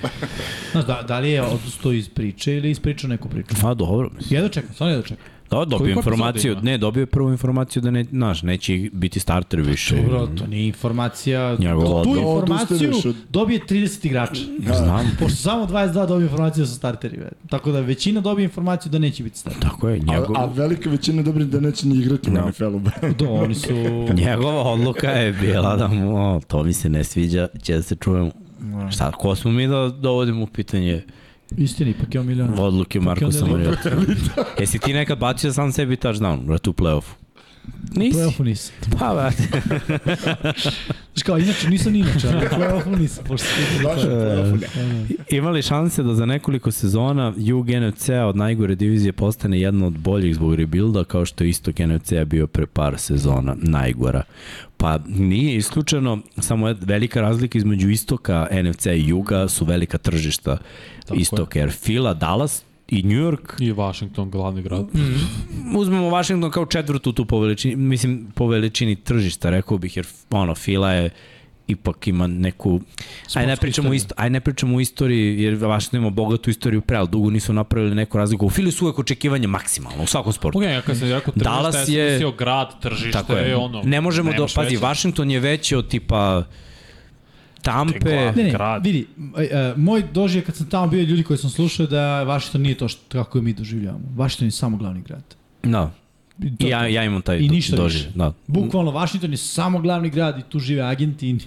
Znaš, 0.72 0.86
da, 0.86 1.04
da 1.08 1.20
li 1.20 1.30
je 1.32 1.42
odustao 1.42 1.92
iz 1.92 2.10
priče 2.10 2.58
ili 2.58 2.72
ispričao 2.72 3.08
neku 3.08 3.30
priču? 3.30 3.56
Pa 3.62 3.74
dobro. 3.74 4.10
mislim. 4.16 4.36
Jedno 4.36 4.50
čekam, 4.50 4.74
stvarno 4.74 4.96
jedno 4.96 5.08
čekam. 5.08 5.35
Da, 5.60 5.66
dobio 5.66 5.78
Koliko 5.78 6.00
informaciju, 6.00 6.58
ne, 6.62 6.78
dobio 6.78 7.02
je 7.02 7.06
prvu 7.06 7.32
informaciju 7.32 7.82
da 7.82 7.92
ne, 7.92 8.04
znaš, 8.04 8.44
neće 8.44 8.90
biti 8.94 9.20
starter 9.20 9.62
više. 9.62 9.96
Dobro, 9.96 10.28
to 10.28 10.48
nije 10.48 10.68
informacija. 10.68 11.56
Njegova 11.60 12.04
tu 12.04 12.10
informaciju 12.10 12.92
dobije 13.30 13.60
30 13.70 14.06
igrača. 14.06 14.42
Znam. 14.60 15.18
Pošto 15.20 15.36
samo 15.36 15.66
22 15.66 16.08
dobije 16.08 16.26
informaciju 16.26 16.62
da 16.62 16.68
su 16.68 16.76
starteri. 16.76 17.18
ve. 17.18 17.30
Tako 17.50 17.72
da 17.72 17.80
većina 17.80 18.22
dobije 18.22 18.44
informaciju 18.44 18.92
da 18.92 19.00
neće 19.00 19.24
biti 19.24 19.38
starter. 19.38 19.62
Tako 19.62 19.90
je, 19.90 19.96
A, 20.08 20.14
njegov, 20.14 20.38
a 20.38 20.46
velika 20.46 20.90
većina 20.90 21.24
dobri 21.24 21.46
da 21.46 21.60
neće 21.60 21.88
ni 21.88 21.96
igrati 21.96 22.30
u 22.30 22.34
Da. 22.36 22.46
NFL-u. 22.50 22.82
Do, 23.18 23.30
oni 23.30 23.56
su... 23.56 23.74
njegova 24.14 24.62
odluka 24.62 25.10
je 25.10 25.34
bila 25.34 25.76
da 25.76 25.88
mu, 25.88 26.36
o, 26.36 26.42
to 26.48 26.64
mi 26.64 26.74
se 26.74 26.90
ne 26.90 27.04
sviđa, 27.04 27.48
će 27.62 27.76
da 27.76 27.82
se 27.82 27.96
čujemo. 27.96 28.32
Šta, 28.92 29.12
ko 29.12 29.36
smo 29.36 29.52
mi 29.52 29.68
da 29.68 29.90
dovodimo 29.90 30.44
u 30.44 30.48
pitanje 30.48 31.04
Istini, 31.58 31.92
ipak 31.92 32.16
je 32.16 32.20
on 32.20 32.28
milion. 32.28 32.60
odluke 32.60 33.00
Marko 33.00 33.26
onda 33.26 33.38
je 33.38 33.40
Samariota? 33.40 33.90
Jesi 34.60 34.80
ti 34.80 34.94
nekad 34.94 35.18
bacio 35.18 35.54
sam 35.54 35.72
sebi 35.72 35.96
touchdown, 35.96 36.46
brate, 36.46 36.70
u 36.70 36.74
play-offu? 36.74 37.14
Nisi. 37.96 38.18
Play-offu 38.18 38.44
nisam. 38.44 38.76
Pa, 39.00 39.14
brate. 39.14 39.44
Znaš 41.14 41.24
kao, 41.26 41.38
inače 41.38 41.70
nisam 41.70 41.94
ni 41.94 42.00
inače, 42.00 42.28
ali 42.28 42.48
play-offu 42.48 43.00
nisam. 43.00 43.24
Pošto 43.24 43.48
se 43.48 43.84
Vašem 43.84 44.10
play-offu 44.10 44.60
ne. 44.78 45.08
Imali 45.38 45.62
šanse 45.62 46.04
da 46.04 46.16
za 46.16 46.26
nekoliko 46.26 46.72
sezona 46.72 47.34
Jug 47.38 47.68
NFC-a 47.70 48.26
od 48.26 48.36
najgore 48.36 48.76
divizije 48.76 49.14
postane 49.14 49.60
jedna 49.60 49.88
od 49.88 49.98
boljih 49.98 50.36
zbog 50.36 50.56
rebuilda, 50.56 51.04
kao 51.04 51.26
što 51.26 51.44
je 51.44 51.50
istok 51.50 51.80
NFC-a 51.80 52.26
bio 52.26 52.48
pre 52.48 52.66
par 52.66 52.98
sezona 52.98 53.56
najgora. 53.62 54.24
Pa 54.78 55.00
nije 55.08 55.56
isključeno, 55.56 56.20
samo 56.38 56.68
je 56.68 56.76
velika 56.82 57.22
razlika 57.22 57.58
između 57.58 57.90
istoka 57.90 58.48
NFC 58.64 58.86
i 58.86 59.08
juga 59.08 59.48
su 59.48 59.66
velika 59.66 59.98
tržišta 59.98 60.58
Tako 61.06 61.16
je. 61.16 61.22
istoka, 61.22 61.60
jer 61.60 61.72
Fila, 61.72 62.14
Dallas 62.14 62.64
i 62.88 63.04
New 63.04 63.18
York 63.22 63.56
I 63.60 63.72
Washington, 63.74 64.30
glavni 64.30 64.62
grad. 64.62 64.86
uzmemo 65.76 66.10
Washington 66.10 66.52
kao 66.52 66.66
četvrtu 66.66 67.12
tu 67.12 67.26
po 67.26 67.40
veličini, 67.40 67.76
mislim 67.76 68.28
po 68.36 68.48
veličini 68.48 68.96
tržišta, 68.96 69.50
rekao 69.50 69.78
bih, 69.78 69.98
jer 69.98 70.06
ono, 70.32 70.56
Fila 70.56 70.92
je 70.92 71.10
ipak 71.68 72.08
ima 72.08 72.28
neku 72.28 72.80
aj 73.34 73.48
ne 73.48 73.56
pričamo 73.56 73.94
isto 73.94 74.14
aj 74.18 74.30
ne 74.30 74.40
pričamo 74.40 74.78
o 74.78 74.80
istoriji 74.80 75.42
jer 75.42 75.56
Washington 75.56 76.00
ima 76.00 76.10
bogatu 76.10 76.50
istoriju 76.50 76.82
pre 76.82 76.98
al 76.98 77.08
dugo 77.08 77.30
nisu 77.30 77.54
napravili 77.54 77.96
neku 77.96 78.18
razliku 78.18 78.46
u 78.46 78.50
Fili 78.50 78.72
su 78.72 78.86
uvek 78.86 79.00
očekivanje 79.00 79.48
maksimalno 79.48 80.04
u 80.04 80.08
svakom 80.08 80.34
sportu 80.34 80.58
Ok, 80.58 80.64
ja 80.66 80.82
kad 80.82 80.98
sam 80.98 81.08
rekao 81.10 81.34
tržište, 81.34 81.44
Dallas 81.44 81.76
ja 81.76 81.86
sam 81.86 81.94
je- 81.94 82.12
mislio 82.12 82.32
grad, 82.32 82.82
tržište, 82.82 83.12
tako 83.12 83.34
je 83.34 83.56
ono. 83.56 83.82
ne 83.84 84.02
možemo 84.02 84.34
da 84.34 84.46
pazi. 84.56 84.78
Washington 84.78 85.32
je 85.32 85.40
veći 85.40 85.76
od 85.76 85.88
tipa 85.88 86.44
Tampe 86.44 86.56
Te 87.66 88.00
Ne, 88.36 88.44
ne, 88.44 88.52
grad. 88.52 88.86
vidi, 88.86 89.08
e, 89.52 89.74
moj 89.78 90.04
doživlje 90.14 90.46
kad 90.46 90.56
sam 90.56 90.70
tamo 90.70 90.88
bio 90.88 91.04
ljudi 91.04 91.24
koji 91.24 91.38
sam 91.38 91.50
slušao 91.50 91.86
da 91.86 92.24
Washington 92.24 92.62
nije 92.62 92.76
to 92.78 92.88
što, 92.88 93.02
kako 93.10 93.42
mi 93.42 93.54
doživljavamo. 93.54 94.04
Washington 94.16 94.48
je 94.48 94.52
samo 94.52 94.78
glavni 94.78 95.02
grad. 95.02 95.36
da 96.38 96.66
I 96.66 96.70
ja, 96.70 96.88
ja 96.88 97.04
imam 97.04 97.22
taj 97.22 97.40
I 97.40 97.50
ništa 97.50 97.84
više. 97.84 98.10
da. 98.16 98.34
Bukvalno, 98.48 98.92
Washington 98.92 99.32
je 99.32 99.38
samo 99.38 99.80
glavni 99.80 100.10
grad 100.10 100.40
i 100.40 100.42
tu 100.50 100.60
žive 100.60 100.82
agenti 100.82 101.30
i, 101.30 101.38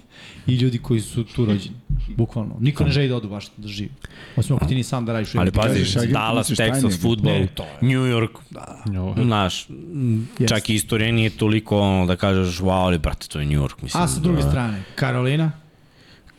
i 0.46 0.54
ljudi 0.56 0.78
koji 0.78 1.00
su 1.00 1.24
tu 1.24 1.44
rođeni. 1.44 1.76
Bukvalno. 2.16 2.56
Niko 2.60 2.84
ne 2.84 2.90
želi 2.90 3.08
da 3.08 3.16
ode 3.16 3.26
u 3.26 3.30
Washington 3.30 3.62
da 3.62 3.68
živi. 3.68 3.90
Osim 4.36 4.56
ako 4.56 4.66
ti 4.66 4.74
ni 4.74 4.82
sam 4.82 5.04
da 5.06 5.12
radiš 5.12 5.34
Ali 5.34 5.50
pazi, 5.50 6.08
Dallas, 6.12 6.50
Texas, 6.50 7.02
futbol. 7.02 7.32
New 7.80 8.02
York, 8.02 8.38
Njo, 8.86 9.14
Znaš, 9.24 9.68
Jeste. 10.38 10.46
čak 10.46 10.70
i 10.70 10.74
istorija 10.74 11.12
nije 11.12 11.30
toliko 11.30 11.80
ono 11.80 12.06
da 12.06 12.16
kažeš 12.16 12.58
wow, 12.58 12.84
ali 12.84 12.98
brate, 12.98 13.28
to 13.28 13.40
je 13.40 13.46
New 13.46 13.62
York, 13.62 13.82
mislim. 13.82 14.02
A 14.02 14.08
sa 14.08 14.20
druge 14.20 14.42
da. 14.42 14.48
strane, 14.48 14.82
Karolina, 14.94 15.52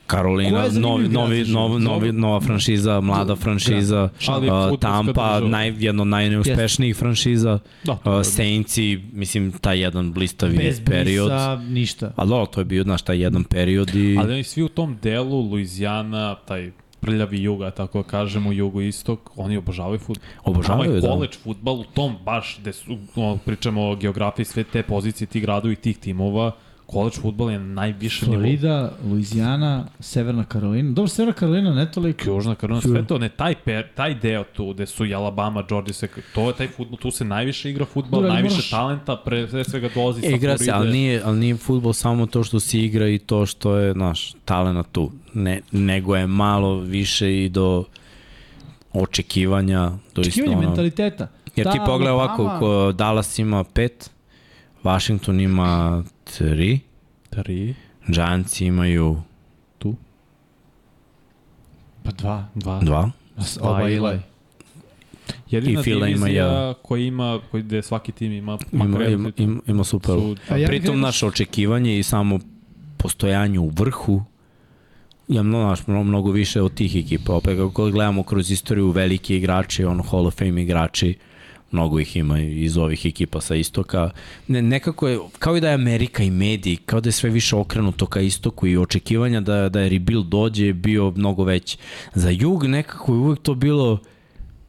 Karolina, 0.09 0.65
novi, 0.73 1.07
novi, 1.09 1.45
za 1.45 1.53
nov, 1.53 1.69
život? 1.69 1.81
novi, 1.81 2.11
nova 2.11 2.39
franšiza, 2.39 3.01
mlada 3.01 3.35
franšiza, 3.35 4.09
Ali 4.27 4.49
uh, 4.49 4.79
Tampa, 4.79 5.39
naj, 5.39 5.73
jedna 5.77 6.01
od 6.01 6.07
najneuspešnijih 6.07 6.95
franšiza, 6.97 7.59
Da, 7.83 7.93
uh, 7.93 7.99
Saintsi, 8.23 8.99
mislim, 9.13 9.51
taj 9.51 9.79
jedan 9.79 10.13
blistavi 10.13 10.57
bez 10.57 10.81
period. 10.85 11.29
Brisa, 11.29 11.55
ništa. 11.55 12.11
Ali 12.15 12.29
dobro, 12.29 12.45
to 12.45 12.61
je 12.61 12.65
bio, 12.65 12.83
znaš, 12.83 13.01
taj 13.01 13.21
jedan 13.21 13.43
period 13.43 13.95
i... 13.95 14.17
Ali 14.19 14.33
oni 14.33 14.43
svi 14.43 14.63
u 14.63 14.69
tom 14.69 14.97
delu, 15.01 15.41
Louisiana, 15.41 16.35
taj 16.35 16.71
prljavi 16.99 17.43
juga, 17.43 17.71
tako 17.71 18.01
da 18.01 18.07
kažemo, 18.07 18.51
jugoistok, 18.51 19.19
oni 19.35 19.57
obožavaju 19.57 19.99
futbol. 19.99 20.27
Obožavaju, 20.43 20.95
je 20.95 21.01
da. 21.01 21.07
college 21.07 21.33
futbal 21.43 21.79
u 21.79 21.83
tom 21.83 22.15
baš, 22.25 22.57
gde 22.61 22.73
su, 22.73 22.97
ono, 23.15 23.37
pričamo 23.45 23.89
o 23.89 23.95
geografiji, 23.95 24.45
sve 24.45 24.63
te 24.63 24.83
pozicije, 24.83 25.27
tih 25.27 25.41
gradova 25.41 25.73
i 25.73 25.75
tih 25.75 25.97
timova, 25.97 26.51
college 26.91 27.15
futbal 27.15 27.51
je 27.51 27.59
na 27.59 27.65
najvišem 27.65 28.29
nivou. 28.29 28.41
Florida, 28.41 28.75
Louisiana, 29.03 29.85
Severna 29.99 30.45
Karolina. 30.45 30.91
Dobro, 30.91 31.07
Severna 31.07 31.33
Karolina 31.33 31.73
ne 31.73 31.91
toliko. 31.91 32.23
Južna 32.25 32.55
Karolina, 32.55 32.81
sve 32.83 33.05
to, 33.05 33.17
ne, 33.17 33.29
taj, 33.29 33.55
per, 33.55 33.87
taj 33.89 34.15
deo 34.15 34.43
tu, 34.45 34.73
gde 34.73 34.85
su 34.85 35.05
i 35.05 35.13
Alabama, 35.13 35.63
Georgia, 35.63 35.93
sve, 35.93 36.07
to 36.35 36.47
je 36.47 36.53
taj 36.53 36.67
futbol, 36.67 36.97
tu 36.97 37.11
se 37.11 37.25
najviše 37.25 37.69
igra 37.69 37.85
futbol, 37.85 38.11
Dobro, 38.11 38.27
ali 38.27 38.33
najviše 38.33 38.55
moraš- 38.55 38.69
talenta, 38.69 39.15
pre 39.15 39.47
sve 39.47 39.63
svega 39.63 39.89
dolazi 39.95 40.21
sa 40.21 40.27
Igra 40.27 40.57
se, 40.57 40.71
ali 40.71 40.91
nije, 40.91 41.21
ali 41.25 41.39
nije 41.39 41.55
futbol 41.57 41.93
samo 41.93 42.25
to 42.25 42.43
što 42.43 42.59
se 42.59 42.79
igra 42.79 43.07
i 43.07 43.17
to 43.19 43.45
što 43.45 43.75
je, 43.75 43.93
znaš, 43.93 44.33
talena 44.45 44.83
tu. 44.83 45.11
Ne, 45.33 45.61
nego 45.71 46.15
je 46.15 46.27
malo 46.27 46.75
više 46.75 47.43
i 47.43 47.49
do 47.49 47.83
očekivanja, 48.93 49.79
do 49.85 49.95
isto 49.95 50.19
Očekivanje 50.21 50.55
ono, 50.55 50.67
mentaliteta. 50.67 51.27
Jer 51.55 51.71
ti 51.71 51.77
Ta 51.77 51.85
pogledaj 51.85 52.13
Alabama- 52.13 52.43
ovako, 52.43 52.59
ko 52.59 52.91
Dallas 52.91 53.39
ima 53.39 53.63
pet, 53.63 54.11
Washington 54.83 55.39
ima 55.39 56.03
tri, 56.27 56.79
Tri, 57.29 57.75
Giants 58.07 58.61
imaju 58.61 59.21
Pa 62.03 62.11
dva. 62.11 62.47
dva, 62.55 62.79
dva. 62.79 63.11
Oba 63.61 63.81
Eli. 63.81 63.95
Eli. 63.97 64.19
Jedina 65.49 65.79
I 65.79 65.83
Fila 65.83 66.07
ima 66.07 66.27
jedan. 66.27 66.73
koja 66.81 67.01
ima, 67.01 67.39
koji 67.51 67.63
gde 67.63 67.81
svaki 67.81 68.11
tim 68.11 68.31
ima, 68.31 68.57
Ima, 68.71 68.85
ima, 69.05 69.31
ima, 69.37 69.59
ima 69.67 69.83
super. 69.83 70.11
su, 70.11 70.35
A 70.49 70.57
ja 70.57 70.67
Pritom 70.67 70.85
rekao- 70.85 70.95
naše 70.97 71.25
očekivanje 71.25 71.99
i 71.99 72.03
samo 72.03 72.39
postojanje 72.97 73.59
u 73.59 73.69
vrhu 73.69 74.23
je 75.27 75.43
mnogo, 75.43 75.75
mnogo, 75.87 76.03
mnogo 76.03 76.31
više 76.31 76.61
od 76.61 76.73
tih 76.73 76.95
ekipa. 76.95 77.33
Opet 77.33 77.57
kako 77.57 77.89
gledamo 77.89 78.23
kroz 78.23 78.51
istoriju 78.51 78.89
veliki 78.89 79.35
igrači, 79.35 79.85
ono 79.85 80.03
Hall 80.03 80.27
of 80.27 80.35
Fame 80.35 80.61
igrači, 80.63 81.15
mnogo 81.71 81.99
ih 81.99 82.15
ima 82.17 82.39
iz 82.39 82.77
ovih 82.77 83.05
ekipa 83.05 83.41
sa 83.41 83.55
istoka. 83.55 84.09
Ne, 84.47 84.61
nekako 84.61 85.07
je, 85.07 85.19
kao 85.39 85.57
i 85.57 85.61
da 85.61 85.67
je 85.67 85.73
Amerika 85.73 86.23
i 86.23 86.31
mediji, 86.31 86.75
kao 86.75 87.01
da 87.01 87.07
je 87.07 87.13
sve 87.13 87.29
više 87.29 87.55
okrenuto 87.55 88.05
ka 88.05 88.21
istoku 88.21 88.67
i 88.67 88.77
očekivanja 88.77 89.41
da, 89.41 89.69
da 89.69 89.79
je 89.81 89.89
rebuild 89.89 90.25
dođe 90.25 90.65
je 90.65 90.73
bio 90.73 91.11
mnogo 91.11 91.43
veći. 91.43 91.77
Za 92.13 92.29
jug 92.29 92.65
nekako 92.65 93.13
je 93.13 93.17
uvek 93.17 93.39
to 93.39 93.55
bilo 93.55 93.99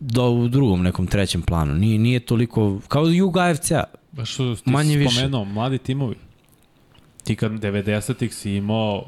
da 0.01 0.23
u 0.23 0.49
drugom 0.49 0.83
nekom 0.83 1.07
trećem 1.07 1.43
planu. 1.43 1.75
Nije, 1.75 1.99
nije 1.99 2.21
toliko, 2.21 2.81
kao 2.89 3.07
jug 3.07 3.37
AFC-a. 3.37 3.85
Baš 4.13 4.35
što 4.35 4.55
ti 4.55 4.63
Manje 4.65 4.89
Manje 4.89 4.97
više. 4.99 5.15
spomenuo, 5.15 5.45
mladi 5.45 5.79
timovi. 5.79 6.15
Ti 7.25 7.37
kad 7.37 7.53
90-ih 7.53 8.35
si 8.35 8.53
imao 8.53 9.05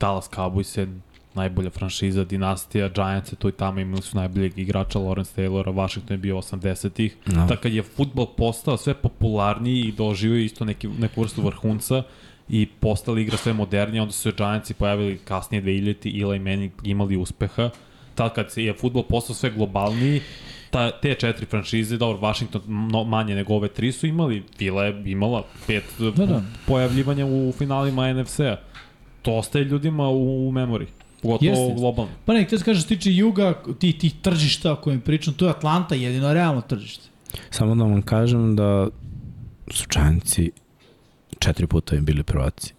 Dallas 0.00 0.30
Cowboys 0.30 0.86
najbolja 1.34 1.70
franšiza, 1.70 2.24
dinastija, 2.24 2.88
Giants 2.88 3.32
je 3.32 3.36
tu 3.36 3.48
i 3.48 3.52
tamo 3.52 3.80
imali 3.80 4.02
su 4.02 4.16
najboljeg 4.16 4.58
igrača 4.58 4.98
Lawrence 4.98 5.40
Taylora, 5.40 5.74
Washington 5.74 6.14
je 6.14 6.18
bio 6.18 6.36
80-ih. 6.36 7.16
No. 7.26 7.46
Tako 7.48 7.62
kad 7.62 7.72
je 7.72 7.82
futbol 7.82 8.26
postao 8.26 8.76
sve 8.76 8.94
popularniji 8.94 9.80
i 9.80 9.92
doživio 9.92 10.38
isto 10.38 10.64
neki, 10.64 10.88
neku 10.88 11.22
vrstu 11.22 11.42
vrhunca 11.42 12.02
i 12.48 12.66
postala 12.66 13.20
igra 13.20 13.36
sve 13.36 13.52
modernija, 13.52 14.02
onda 14.02 14.12
su 14.12 14.20
se 14.20 14.32
Giantsi 14.36 14.74
pojavili 14.74 15.18
kasnije 15.18 15.62
2000 15.62 16.22
Eli 16.22 16.38
Manning 16.38 16.72
imali 16.84 17.16
uspeha. 17.16 17.70
Tad 18.14 18.34
kad 18.34 18.52
je 18.56 18.72
futbol 18.72 19.02
postao 19.02 19.36
sve 19.36 19.50
globalniji, 19.50 20.20
ta, 20.70 20.90
te 20.90 21.14
četiri 21.14 21.46
franšize, 21.46 21.96
dobro, 21.96 22.28
Washington 22.28 22.62
no, 22.66 23.04
manje 23.04 23.34
nego 23.34 23.54
ove 23.54 23.68
tri 23.68 23.92
su 23.92 24.06
imali, 24.06 24.42
Fila 24.58 24.84
je 24.84 25.02
imala 25.06 25.44
pet 25.66 25.84
Da, 26.16 26.26
da. 26.26 26.42
pojavljivanja 26.66 27.26
u 27.26 27.52
finalima 27.58 28.12
NFC-a. 28.12 28.56
To 29.22 29.34
ostaje 29.34 29.64
ljudima 29.64 30.08
u, 30.08 30.48
u 30.48 30.52
memori, 30.52 30.86
pogotovo 31.22 31.50
Jeste. 31.50 31.74
Globalno. 31.74 32.12
Pa 32.24 32.32
ne, 32.32 32.44
htio 32.44 32.58
se 32.58 32.64
kaže, 32.64 32.80
što 32.80 32.88
se 32.88 32.96
tiče 32.96 33.12
juga, 33.12 33.62
tih, 33.78 33.98
tih 33.98 34.14
tržišta 34.22 34.72
o 34.72 34.76
kojim 34.76 35.00
pričam, 35.00 35.34
to 35.34 35.44
je 35.44 35.50
Atlanta 35.50 35.94
jedino 35.94 36.32
realno 36.32 36.60
tržište. 36.60 37.08
Samo 37.50 37.74
da 37.74 37.84
vam 37.84 38.02
kažem 38.02 38.56
da 38.56 38.88
su 39.70 39.84
Giantsi 39.92 40.50
četiri 41.38 41.66
puta 41.66 41.96
im 41.96 42.04
bili 42.04 42.22
prvaci. 42.22 42.74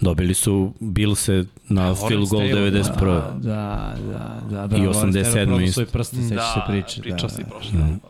Dobili 0.00 0.34
su 0.34 0.72
Billse 0.80 1.44
na 1.68 1.94
Lawrence 1.94 2.08
field 2.08 2.28
goal 2.28 2.42
Taylor, 2.42 2.72
91. 2.72 3.40
Da, 3.40 3.94
da, 4.12 4.40
da. 4.50 4.66
da 4.66 4.76
I 4.76 4.80
Lawrence 4.80 5.12
87 5.12 5.24
Taylor 5.24 5.44
prodao 5.44 5.60
isto. 5.60 5.72
Svoj 5.72 5.86
prste, 5.86 6.16
seća 6.16 6.42
se 6.42 6.60
priče. 6.68 7.00
pričao 7.00 7.28
da, 7.28 7.34
si 7.34 7.42
da, 7.42 7.48
prošle. 7.48 7.78
Mm. 7.78 8.00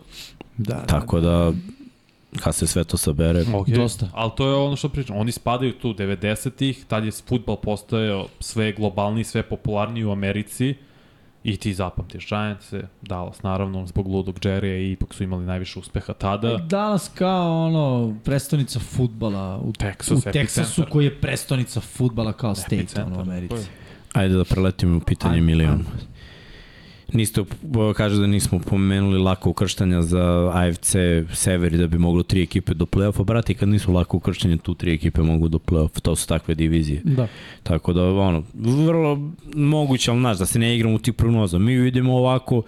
Da, 0.57 0.75
da, 0.75 0.87
Tako 0.87 1.21
da, 1.21 1.53
kad 2.41 2.55
se 2.55 2.67
sve 2.67 2.85
to 2.85 2.97
sabere, 2.97 3.45
Okay. 3.45 3.77
Dosta. 3.77 4.09
Ali 4.15 4.31
to 4.37 4.49
je 4.49 4.55
ono 4.55 4.77
što 4.77 4.89
pričam. 4.89 5.17
Oni 5.17 5.33
spadaju 5.33 5.73
tu 5.73 5.95
90-ih, 5.95 6.85
tad 6.89 7.05
je 7.05 7.11
futbal 7.29 7.57
postojao 7.57 8.29
sve 8.41 8.73
globalniji, 8.73 9.25
sve 9.25 9.43
popularniji 9.43 10.05
u 10.05 10.13
Americi 10.13 10.75
i 11.45 11.57
ti 11.57 11.75
zapamtiš 11.75 12.29
Giants, 12.29 12.73
Dallas 13.03 13.43
naravno 13.43 13.87
zbog 13.87 14.07
ludog 14.07 14.39
Jerrya 14.41 14.79
i 14.79 14.93
ipak 14.93 15.15
su 15.15 15.23
imali 15.23 15.45
najviše 15.45 15.79
uspeha 15.79 16.13
tada. 16.13 16.57
Dallas 16.57 17.11
kao 17.15 17.67
ono 17.67 18.17
prestonica 18.25 18.79
futbala 18.79 19.59
u, 19.59 19.73
Texas, 19.73 20.29
u 20.29 20.33
Teksasu 20.33 20.85
koji 20.91 21.05
je 21.05 21.21
prestonica 21.21 21.81
futbala 21.81 22.33
kao 22.33 22.55
state 22.55 23.03
ono, 23.07 23.19
u 23.19 23.21
Americi. 23.21 23.69
ajde 24.13 24.35
da 24.35 24.45
preletimo 24.45 24.97
u 24.97 25.01
pitanje 25.01 25.41
milion. 25.41 25.73
ajde. 25.73 26.12
Niste, 27.13 27.45
kaže 27.97 28.17
da 28.17 28.27
nismo 28.27 28.59
pomenuli 28.59 29.19
lako 29.19 29.51
ukrštanja 29.51 30.03
za 30.03 30.51
AFC 30.55 30.97
Severi 31.33 31.79
da 31.79 31.87
bi 31.87 31.99
moglo 31.99 32.23
tri 32.23 32.43
ekipe 32.43 32.75
do 32.75 32.85
play-offa. 32.87 33.25
Brati, 33.25 33.55
kad 33.55 33.69
nisu 33.69 33.93
lako 33.93 34.17
ukrštanje, 34.17 34.57
tu 34.57 34.75
tri 34.75 34.95
ekipe 34.95 35.23
mogu 35.23 35.49
do 35.49 35.59
play-offa. 35.59 36.01
To 36.01 36.17
su 36.17 36.29
takve 36.29 36.55
divizije. 36.55 37.01
Da. 37.05 37.29
Tako 37.63 37.93
da, 37.93 38.05
ono, 38.05 38.43
vrlo 38.55 39.31
moguće, 39.55 40.11
ali 40.11 40.21
znaš, 40.21 40.39
da 40.39 40.47
se 40.47 40.59
ne 40.59 40.77
igramo 40.77 40.95
u 40.95 40.99
tih 40.99 41.15
prognoza. 41.15 41.59
Mi 41.59 41.77
vidimo 41.77 42.17
ovako, 42.17 42.63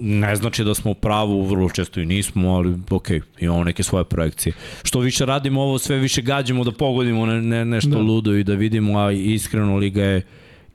ne 0.00 0.36
znači 0.36 0.64
da 0.64 0.74
smo 0.74 0.90
u 0.90 0.94
pravu, 0.94 1.42
vrlo 1.42 1.70
često 1.70 2.00
i 2.00 2.06
nismo, 2.06 2.50
ali 2.50 2.74
ok, 2.90 3.08
imamo 3.40 3.64
neke 3.64 3.82
svoje 3.82 4.04
projekcije. 4.04 4.52
Što 4.82 5.00
više 5.00 5.26
radimo 5.26 5.62
ovo, 5.62 5.78
sve 5.78 5.98
više 5.98 6.22
gađamo 6.22 6.64
da 6.64 6.72
pogodimo 6.72 7.26
ne, 7.26 7.42
ne, 7.42 7.64
nešto 7.64 7.90
da. 7.90 7.98
ludo 7.98 8.34
i 8.34 8.44
da 8.44 8.54
vidimo, 8.54 8.98
a 8.98 9.12
iskreno 9.12 9.76
Liga 9.76 10.02
je 10.02 10.22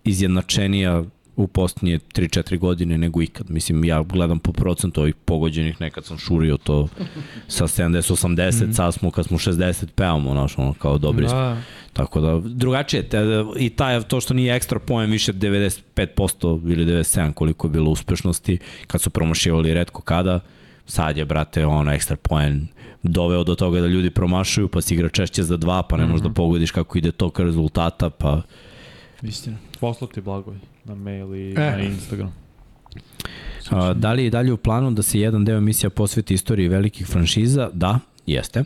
izjednačenija 0.04 1.04
u 1.36 1.48
posljednje 1.48 2.00
3-4 2.14 2.58
godine 2.58 2.98
nego 2.98 3.22
ikad. 3.22 3.50
Mislim, 3.50 3.84
ja 3.84 4.04
gledam 4.04 4.40
po 4.40 4.52
procentu 4.52 5.02
ovih 5.02 5.16
pogođenih, 5.16 5.82
nekad 5.82 6.06
sam 6.06 6.18
šurio 6.18 6.58
to 6.58 6.88
sa 7.48 7.68
70-80, 7.68 8.28
mm 8.28 8.36
-hmm. 8.36 8.74
sad 8.74 8.94
smo 8.94 9.12
kad 9.12 9.26
smo 9.26 9.38
60 9.38 9.86
pevamo, 9.96 10.32
znaš, 10.32 10.58
ono, 10.58 10.74
kao 10.74 10.98
dobri 10.98 11.28
smo. 11.28 11.38
Da. 11.38 11.58
Tako 11.94 12.22
da, 12.22 12.42
drugačije, 12.46 13.04
te, 13.04 13.18
i 13.60 13.70
taj, 13.70 14.02
to 14.02 14.22
što 14.22 14.34
nije 14.34 14.56
ekstra 14.56 14.80
poen 14.80 15.12
više 15.12 15.34
95% 15.34 16.72
ili 16.72 16.86
97% 16.86 17.34
koliko 17.34 17.68
je 17.68 17.72
bilo 17.72 17.92
uspešnosti, 17.92 18.58
kad 18.88 19.02
su 19.02 19.10
promašivali 19.10 19.74
redko 19.74 20.02
kada, 20.02 20.40
sad 20.86 21.18
je, 21.18 21.26
brate, 21.26 21.66
ono, 21.66 21.92
ekstra 21.92 22.16
poen 22.16 22.68
doveo 23.04 23.44
do 23.44 23.56
toga 23.56 23.82
da 23.82 23.88
ljudi 23.88 24.10
promašuju, 24.10 24.68
pa 24.68 24.82
si 24.82 24.94
igra 24.94 25.10
češće 25.10 25.44
za 25.44 25.58
dva, 25.58 25.84
pa 25.84 25.98
ne 25.98 26.06
možeš 26.06 26.24
da 26.24 26.30
pogodiš 26.30 26.72
kako 26.72 26.98
ide 26.98 27.12
to 27.12 27.30
ka 27.30 27.44
rezultata, 27.44 28.10
pa 28.10 28.42
Istina. 29.24 29.58
Poslati 29.80 30.22
Blagoj 30.22 30.56
na 30.86 30.96
mail 30.96 31.36
i 31.36 31.52
E. 31.58 31.72
na 31.72 31.80
Instagram. 31.84 32.34
A, 33.70 33.94
da 33.94 34.14
li 34.14 34.24
je 34.24 34.30
dalje 34.30 34.54
u 34.54 34.58
planu 34.58 34.92
da 34.92 35.02
se 35.02 35.20
jedan 35.20 35.46
deo 35.46 35.58
emisija 35.58 35.90
posveti 35.90 36.34
istoriji 36.34 36.68
velikih 36.68 37.08
franšiza? 37.08 37.70
Da, 37.74 38.00
jeste. 38.26 38.64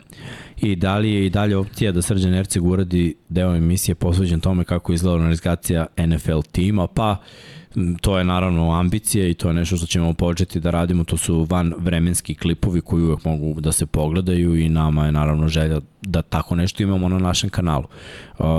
I 0.56 0.76
da 0.76 0.98
li 0.98 1.10
je 1.10 1.26
i 1.26 1.30
dalje 1.30 1.56
opcija 1.56 1.92
da 1.92 2.02
Srđan 2.02 2.34
Erceg 2.34 2.64
uradi 2.64 3.14
deo 3.28 3.54
emisije 3.56 3.94
posveđen 3.94 4.40
tome 4.40 4.64
kako 4.64 4.92
izgleda 4.92 5.14
organizacija 5.14 5.86
NFL 6.06 6.40
tima? 6.52 6.86
Pa, 6.86 7.10
m, 7.12 7.57
to 8.00 8.18
je 8.18 8.24
naravno 8.24 8.70
ambicija 8.72 9.28
i 9.28 9.34
to 9.34 9.48
je 9.48 9.54
nešto 9.54 9.76
što 9.76 9.86
ćemo 9.86 10.12
početi 10.12 10.60
da 10.60 10.70
radimo. 10.70 11.04
To 11.04 11.16
su 11.16 11.46
van 11.50 11.74
vremenski 11.78 12.34
klipovi 12.34 12.80
koji 12.80 13.02
uvek 13.02 13.24
mogu 13.24 13.60
da 13.60 13.72
se 13.72 13.86
pogledaju 13.86 14.56
i 14.56 14.68
nama 14.68 15.06
je 15.06 15.12
naravno 15.12 15.48
želja 15.48 15.80
da 16.02 16.22
tako 16.22 16.54
nešto 16.54 16.82
imamo 16.82 17.08
na 17.08 17.18
našem 17.18 17.50
kanalu. 17.50 17.84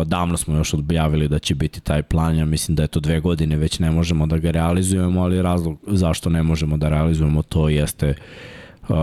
Davno 0.05 0.37
smo 0.37 0.57
još 0.57 0.73
objavili 0.73 1.27
da 1.27 1.39
će 1.39 1.55
biti 1.55 1.81
taj 1.81 2.03
plan, 2.03 2.37
ja 2.37 2.45
mislim 2.45 2.75
da 2.75 2.83
je 2.83 2.87
to 2.87 2.99
dve 2.99 3.19
godine, 3.19 3.57
već 3.57 3.79
ne 3.79 3.91
možemo 3.91 4.27
da 4.27 4.37
ga 4.37 4.51
realizujemo, 4.51 5.21
ali 5.21 5.41
razlog 5.41 5.77
zašto 5.87 6.29
ne 6.29 6.43
možemo 6.43 6.77
da 6.77 6.89
realizujemo 6.89 7.41
to 7.41 7.69
jeste 7.69 8.13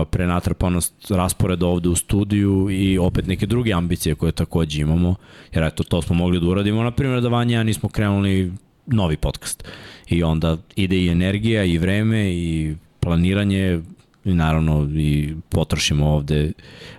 prenatrpanost 0.09 1.11
rasporeda 1.11 1.65
ovde 1.67 1.89
u 1.89 1.95
studiju 1.95 2.67
i 2.71 2.97
opet 2.97 3.27
neke 3.27 3.45
druge 3.45 3.73
ambicije 3.73 4.15
koje 4.15 4.31
takođe 4.31 4.81
imamo, 4.81 5.15
jer 5.53 5.63
eto 5.63 5.83
to 5.83 6.01
smo 6.01 6.15
mogli 6.15 6.39
da 6.39 6.47
uradimo, 6.47 6.83
na 6.83 6.91
primjer 6.91 7.21
da 7.21 7.29
Vanja 7.29 7.63
nismo 7.63 7.89
krenuli 7.89 8.53
novi 8.85 9.17
podcast 9.17 9.63
i 10.09 10.23
onda 10.23 10.57
ide 10.75 10.97
i 10.97 11.09
energija 11.09 11.63
i 11.63 11.77
vreme 11.77 12.31
i 12.33 12.75
planiranje 12.99 13.81
i 14.25 14.33
naravno 14.33 14.89
i 14.95 15.35
potrošimo 15.49 16.07
ovde 16.07 16.51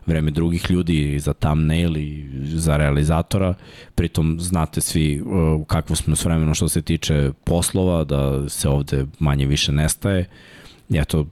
vreme 0.07 0.31
drugih 0.31 0.71
ljudi 0.71 1.19
za 1.19 1.33
thumbnail 1.33 1.97
i 1.97 2.29
za 2.43 2.77
realizatora. 2.77 3.55
Pritom 3.95 4.41
znate 4.41 4.81
svi 4.81 5.21
uh, 5.21 5.67
kakvo 5.67 5.97
smo 5.97 6.17
s 6.17 6.25
vremenom 6.25 6.55
što 6.55 6.69
se 6.69 6.83
tiče 6.83 7.33
poslova, 7.45 8.05
da 8.05 8.49
se 8.49 8.69
ovde 8.69 9.07
manje 9.19 9.47
više 9.47 9.73
nestaje. 9.73 10.29
I 10.89 10.99
eto, 10.99 11.27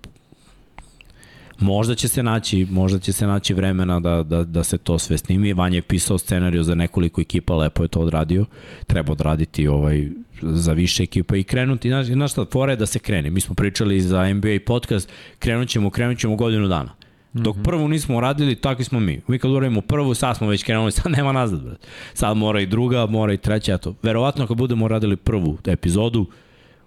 Možda 1.60 1.94
će 1.94 2.08
se 2.08 2.22
naći, 2.22 2.66
možda 2.70 2.98
će 2.98 3.12
se 3.12 3.26
naći 3.26 3.54
vremena 3.54 4.00
da, 4.00 4.22
da, 4.22 4.44
da 4.44 4.64
se 4.64 4.78
to 4.78 4.98
sve 4.98 5.18
snimi. 5.18 5.52
Vanja 5.52 5.76
je 5.76 5.82
pisao 5.82 6.18
scenariju 6.18 6.62
za 6.62 6.74
nekoliko 6.74 7.20
ekipa, 7.20 7.54
lepo 7.54 7.82
je 7.82 7.88
to 7.88 8.00
odradio. 8.00 8.44
Treba 8.86 9.12
odraditi 9.12 9.68
ovaj 9.68 10.08
za 10.42 10.72
više 10.72 11.02
ekipa 11.02 11.36
i 11.36 11.44
krenuti. 11.44 11.88
Znaš, 11.88 12.06
znaš 12.06 12.32
šta, 12.32 12.44
fora 12.52 12.72
je 12.72 12.76
da 12.76 12.86
se 12.86 12.98
krene. 12.98 13.30
Mi 13.30 13.40
smo 13.40 13.54
pričali 13.54 14.00
za 14.00 14.34
NBA 14.34 14.58
podcast, 14.66 15.08
krenut 15.38 15.68
ćemo, 15.68 15.90
krenut 15.90 16.18
ćemo 16.18 16.36
godinu 16.36 16.68
dana. 16.68 16.92
Dok 17.32 17.56
prvu 17.64 17.88
nismo 17.88 18.16
uradili, 18.16 18.54
takvi 18.54 18.84
smo 18.84 19.00
mi. 19.00 19.20
Mi 19.28 19.38
kad 19.38 19.50
uradimo 19.50 19.80
prvu, 19.80 20.14
sad 20.14 20.36
smo 20.36 20.48
već 20.48 20.64
krenuli, 20.64 20.92
sad 20.98 21.12
nema 21.12 21.32
nazad. 21.32 21.62
Brat. 21.62 21.86
Sad 22.14 22.36
mora 22.36 22.60
i 22.60 22.66
druga, 22.66 23.06
mora 23.06 23.32
i 23.32 23.36
treća. 23.36 23.74
Eto. 23.74 23.94
Verovatno 24.02 24.46
kad 24.46 24.56
budemo 24.56 24.84
uradili 24.84 25.16
prvu 25.16 25.58
epizodu, 25.66 26.26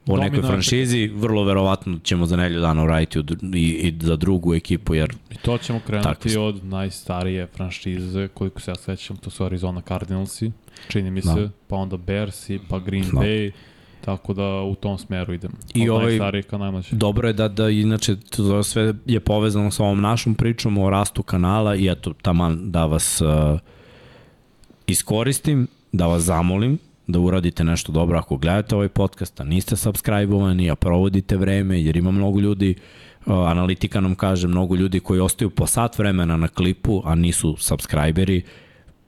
o 0.09 0.17
nekoj 0.17 0.41
franšizi, 0.41 1.07
vrlo 1.07 1.43
verovatno 1.43 1.99
ćemo 2.03 2.25
za 2.25 2.35
nelju 2.35 2.59
dana 2.59 2.83
uraditi 2.83 3.19
u 3.19 3.23
i, 3.53 3.59
i 3.59 3.95
za 3.99 4.15
drugu 4.15 4.53
ekipu, 4.55 4.95
jer 4.95 5.15
I 5.31 5.35
to 5.35 5.57
ćemo 5.57 5.79
Tako 5.79 5.87
krenuti 5.87 6.29
smo. 6.29 6.41
od 6.41 6.65
najstarije 6.65 7.47
franšize, 7.47 8.27
koliko 8.27 8.61
se 8.61 8.71
ja 8.71 8.75
sećam, 8.75 9.17
to 9.17 9.29
su 9.29 9.45
Arizona 9.45 9.81
Cardinalsi, 9.81 10.51
čini 10.87 11.11
mi 11.11 11.21
Da. 11.21 11.33
se, 11.33 11.49
pa 11.67 11.75
onda 11.75 11.97
Bearsi, 11.97 12.59
pa 12.69 12.79
Green 12.79 13.05
Da. 13.05 13.19
Bay, 13.19 13.51
tako 14.01 14.33
da 14.33 14.61
u 14.61 14.75
tom 14.75 14.97
smeru 14.97 15.33
idem. 15.33 15.51
I 15.73 15.89
od 15.89 15.95
ovaj- 15.95 16.43
ka 16.43 16.57
najmlađe. 16.57 16.95
dobro 16.95 17.27
je 17.27 17.33
da, 17.33 17.47
da 17.47 17.69
inače 17.69 18.15
to 18.15 18.63
sve 18.63 18.93
je 19.05 19.19
povezano 19.19 19.71
sa 19.71 19.83
ovom 19.83 20.01
našom 20.01 20.35
pričom 20.35 20.77
o 20.77 20.89
rastu 20.89 21.23
kanala 21.23 21.75
i 21.75 21.87
eto 21.87 22.13
taman 22.13 22.71
da 22.71 22.85
vas 22.85 23.21
uh, 23.21 23.59
iskoristim, 24.87 25.67
da 25.91 26.07
vas 26.07 26.23
zamolim 26.23 26.77
da 27.11 27.19
uradite 27.19 27.63
nešto 27.63 27.91
dobro 27.91 28.17
ako 28.17 28.37
gledate 28.37 28.75
ovaj 28.75 28.89
podcast, 28.89 29.41
a 29.41 29.43
niste 29.43 29.75
subscribe-ovani, 29.75 30.71
a 30.71 30.75
provodite 30.75 31.37
vreme, 31.37 31.81
jer 31.81 31.97
ima 31.97 32.11
mnogo 32.11 32.39
ljudi, 32.39 32.75
analitika 33.25 34.01
nam 34.01 34.15
kaže, 34.15 34.47
mnogo 34.47 34.75
ljudi 34.75 34.99
koji 34.99 35.19
ostaju 35.19 35.49
po 35.49 35.67
sat 35.67 35.97
vremena 35.97 36.37
na 36.37 36.47
klipu, 36.47 37.01
a 37.05 37.15
nisu 37.15 37.55
subscriberi, 37.57 38.43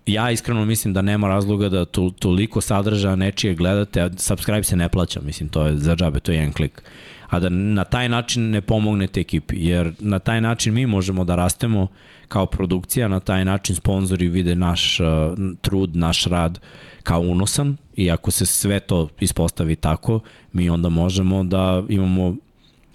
ja 0.05 0.31
iskreno 0.31 0.65
mislim 0.65 0.93
da 0.93 1.01
nema 1.01 1.27
razloga 1.27 1.69
da 1.69 1.85
to, 1.85 2.09
toliko 2.19 2.61
sadržaja 2.61 3.15
nečije 3.15 3.55
gledate, 3.55 4.01
a 4.01 4.09
subscribe 4.17 4.63
se 4.63 4.75
ne 4.75 4.89
plaća, 4.89 5.21
mislim, 5.21 5.49
to 5.49 5.65
je 5.65 5.77
za 5.77 5.95
džabe, 5.95 6.19
to 6.19 6.31
je 6.31 6.37
jedan 6.37 6.53
klik. 6.53 6.83
A 7.31 7.39
da 7.39 7.49
na 7.49 7.83
taj 7.83 8.09
način 8.09 8.49
ne 8.49 8.61
pomognete 8.61 9.19
ekipi, 9.19 9.55
jer 9.59 9.93
na 9.99 10.19
taj 10.19 10.41
način 10.41 10.73
mi 10.73 10.85
možemo 10.85 11.23
da 11.23 11.35
rastemo 11.35 11.87
kao 12.27 12.45
produkcija, 12.45 13.07
na 13.07 13.19
taj 13.19 13.45
način 13.45 13.75
sponzori 13.75 14.27
vide 14.27 14.55
naš 14.55 14.99
uh, 14.99 15.07
trud, 15.61 15.95
naš 15.95 16.25
rad 16.25 16.59
kao 17.03 17.21
unosan 17.21 17.77
i 17.95 18.11
ako 18.11 18.31
se 18.31 18.45
sve 18.45 18.79
to 18.79 19.09
ispostavi 19.19 19.75
tako, 19.75 20.19
mi 20.53 20.69
onda 20.69 20.89
možemo 20.89 21.43
da 21.43 21.83
imamo 21.89 22.35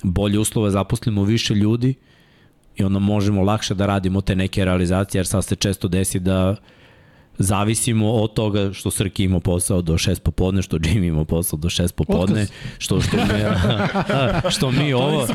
bolje 0.03 0.39
uslove, 0.39 0.71
zaposlimo 0.71 1.25
više 1.25 1.55
ljudi 1.55 1.95
i 2.77 2.85
onda 2.85 2.99
možemo 2.99 3.43
lakše 3.43 3.75
da 3.75 3.87
radimo 3.87 4.21
te 4.21 4.37
neke 4.37 4.65
realizacije, 4.65 5.19
jer 5.19 5.27
sad 5.27 5.45
se 5.45 5.57
često 5.57 5.89
desi 5.89 6.21
da 6.21 6.57
zavisimo 7.39 8.13
od 8.13 8.35
toga 8.35 8.73
što 8.73 8.91
Srki 8.91 9.25
ima 9.25 9.41
posao 9.41 9.83
do 9.83 9.93
6 9.93 10.21
popodne, 10.21 10.63
što 10.63 10.77
Jimmy 10.79 11.09
ima 11.09 11.25
posao 11.25 11.57
do 11.57 11.69
6 11.69 11.93
popodne, 11.93 12.47
što 12.79 13.01
što 13.01 13.17
mi 13.17 13.27
da, 14.09 14.43
što 14.51 14.71
mi 14.71 14.93
ovo 15.05 15.27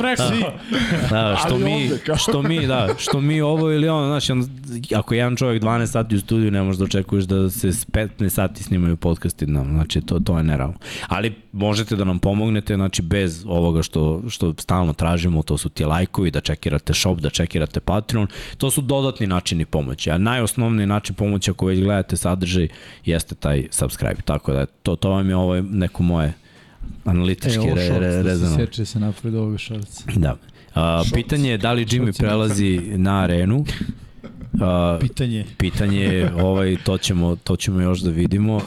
da, 1.09 1.37
što 1.45 1.57
mi 1.57 1.89
što 2.17 2.41
mi 2.41 2.67
da, 2.67 2.89
što 2.97 3.21
mi 3.21 3.41
ovo 3.41 3.71
ili 3.71 3.89
ono, 3.89 4.07
znači 4.07 4.31
on, 4.31 4.49
ako 4.95 5.13
jedan 5.13 5.35
čovjek 5.35 5.63
12 5.63 5.85
sati 5.85 6.15
u 6.15 6.19
studiju 6.19 6.51
ne 6.51 6.61
možeš 6.61 6.79
da 6.79 6.85
očekuješ 6.85 7.25
da 7.25 7.49
se 7.49 7.71
s 7.73 7.87
15 7.87 8.29
sati 8.29 8.63
snimaju 8.63 8.97
podcasti 8.97 9.47
nam, 9.47 9.67
znači 9.73 10.01
to 10.01 10.19
to 10.19 10.37
je 10.37 10.43
nerealno. 10.43 10.77
Ali 11.07 11.35
možete 11.51 11.95
da 11.95 12.03
nam 12.03 12.19
pomognete, 12.19 12.75
znači 12.75 13.01
bez 13.01 13.45
ovoga 13.47 13.83
što 13.83 14.21
što 14.29 14.53
stalno 14.57 14.93
tražimo, 14.93 15.43
to 15.43 15.57
su 15.57 15.69
ti 15.69 15.85
lajkovi, 15.85 16.31
da 16.31 16.41
čekirate 16.41 16.93
shop, 16.93 17.19
da 17.19 17.29
čekirate 17.29 17.79
Patreon, 17.79 18.27
to 18.57 18.71
su 18.71 18.81
dodatni 18.81 19.27
načini 19.27 19.65
pomoći. 19.65 20.11
A 20.11 20.17
najosnovniji 20.17 20.87
način 20.87 21.15
pomoći 21.15 21.51
ako 21.51 21.65
već 21.65 21.79
gledate 21.91 22.17
sadržaj 22.17 22.67
jeste 23.05 23.35
taj 23.35 23.67
subscribe. 23.71 24.21
Tako 24.25 24.53
da 24.53 24.65
to 24.65 24.95
to 24.95 25.09
vam 25.09 25.29
je 25.29 25.35
ovo 25.35 25.61
neko 25.61 26.03
moje 26.03 26.33
E, 27.05 27.09
analitički 27.09 27.59
ovo 27.59 27.75
re, 27.75 27.89
re, 27.89 27.99
da 27.99 28.11
se 28.11 28.23
rezano. 28.23 28.55
seče 28.55 28.85
se 28.85 28.99
napred 28.99 29.35
ovoga 29.35 29.57
šorca. 29.57 30.03
Da. 30.15 30.35
A, 30.75 31.03
pitanje 31.13 31.49
je 31.51 31.57
da 31.57 31.73
li 31.73 31.85
Jimmy 31.85 32.17
prelazi 32.17 32.81
na 32.95 33.19
arenu. 33.19 33.65
A, 34.61 34.97
Pitanje. 35.01 35.45
pitanje 35.57 35.99
je, 35.99 36.33
ovaj, 36.35 36.77
to 36.83 36.97
ćemo, 36.97 37.35
to 37.35 37.55
ćemo 37.55 37.81
još 37.81 37.99
da 37.99 38.09
vidimo. 38.11 38.61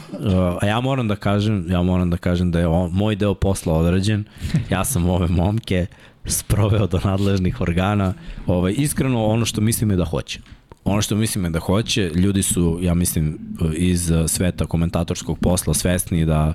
A 0.61 0.65
ja 0.65 0.79
moram 0.79 1.07
da 1.07 1.15
kažem, 1.15 1.65
ja 1.69 1.81
moram 1.81 2.09
da 2.09 2.17
kažem 2.17 2.51
da 2.51 2.59
je 2.59 2.67
on, 2.67 2.91
moj 2.91 3.15
deo 3.15 3.33
posla 3.33 3.73
odrađen. 3.73 4.23
Ja 4.69 4.85
sam 4.85 5.09
ove 5.09 5.27
momke 5.27 5.85
sproveo 6.25 6.87
do 6.87 6.99
nadležnih 7.03 7.61
organa. 7.61 8.13
Ovaj, 8.47 8.73
iskreno, 8.77 9.25
ono 9.25 9.45
što 9.45 9.61
mislim 9.61 9.89
je 9.91 9.97
da 9.97 10.05
hoće. 10.05 10.39
Ono 10.85 11.01
što 11.01 11.15
mislim 11.15 11.43
je 11.43 11.49
da 11.49 11.59
hoće, 11.59 12.11
ljudi 12.15 12.43
su, 12.43 12.79
ja 12.81 12.93
mislim, 12.93 13.39
iz 13.77 14.09
uh, 14.09 14.27
sveta 14.27 14.65
komentatorskog 14.65 15.39
posla 15.39 15.73
svesni 15.73 16.25
da 16.25 16.53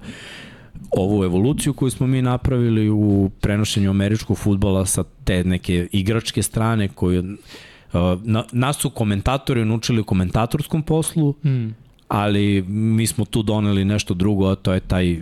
ovu 0.90 1.24
evoluciju 1.24 1.72
koju 1.74 1.90
smo 1.90 2.06
mi 2.06 2.22
napravili 2.22 2.90
u 2.90 3.30
prenošenju 3.40 3.90
američkog 3.90 4.38
futbala 4.38 4.86
sa 4.86 5.04
te 5.24 5.44
neke 5.44 5.88
igračke 5.92 6.42
strane 6.42 6.88
koju 6.88 7.20
uh, 7.22 8.00
na, 8.22 8.44
nas 8.52 8.76
su 8.76 8.90
komentatori 8.90 9.64
naučili 9.64 10.04
komentatorskom 10.04 10.82
poslu, 10.82 11.34
Mm. 11.44 11.74
ali 12.08 12.62
mi 12.68 13.06
smo 13.06 13.24
tu 13.24 13.42
doneli 13.42 13.84
nešto 13.84 14.14
drugo, 14.14 14.46
a 14.46 14.54
to 14.54 14.72
je 14.72 14.80
taj 14.80 15.20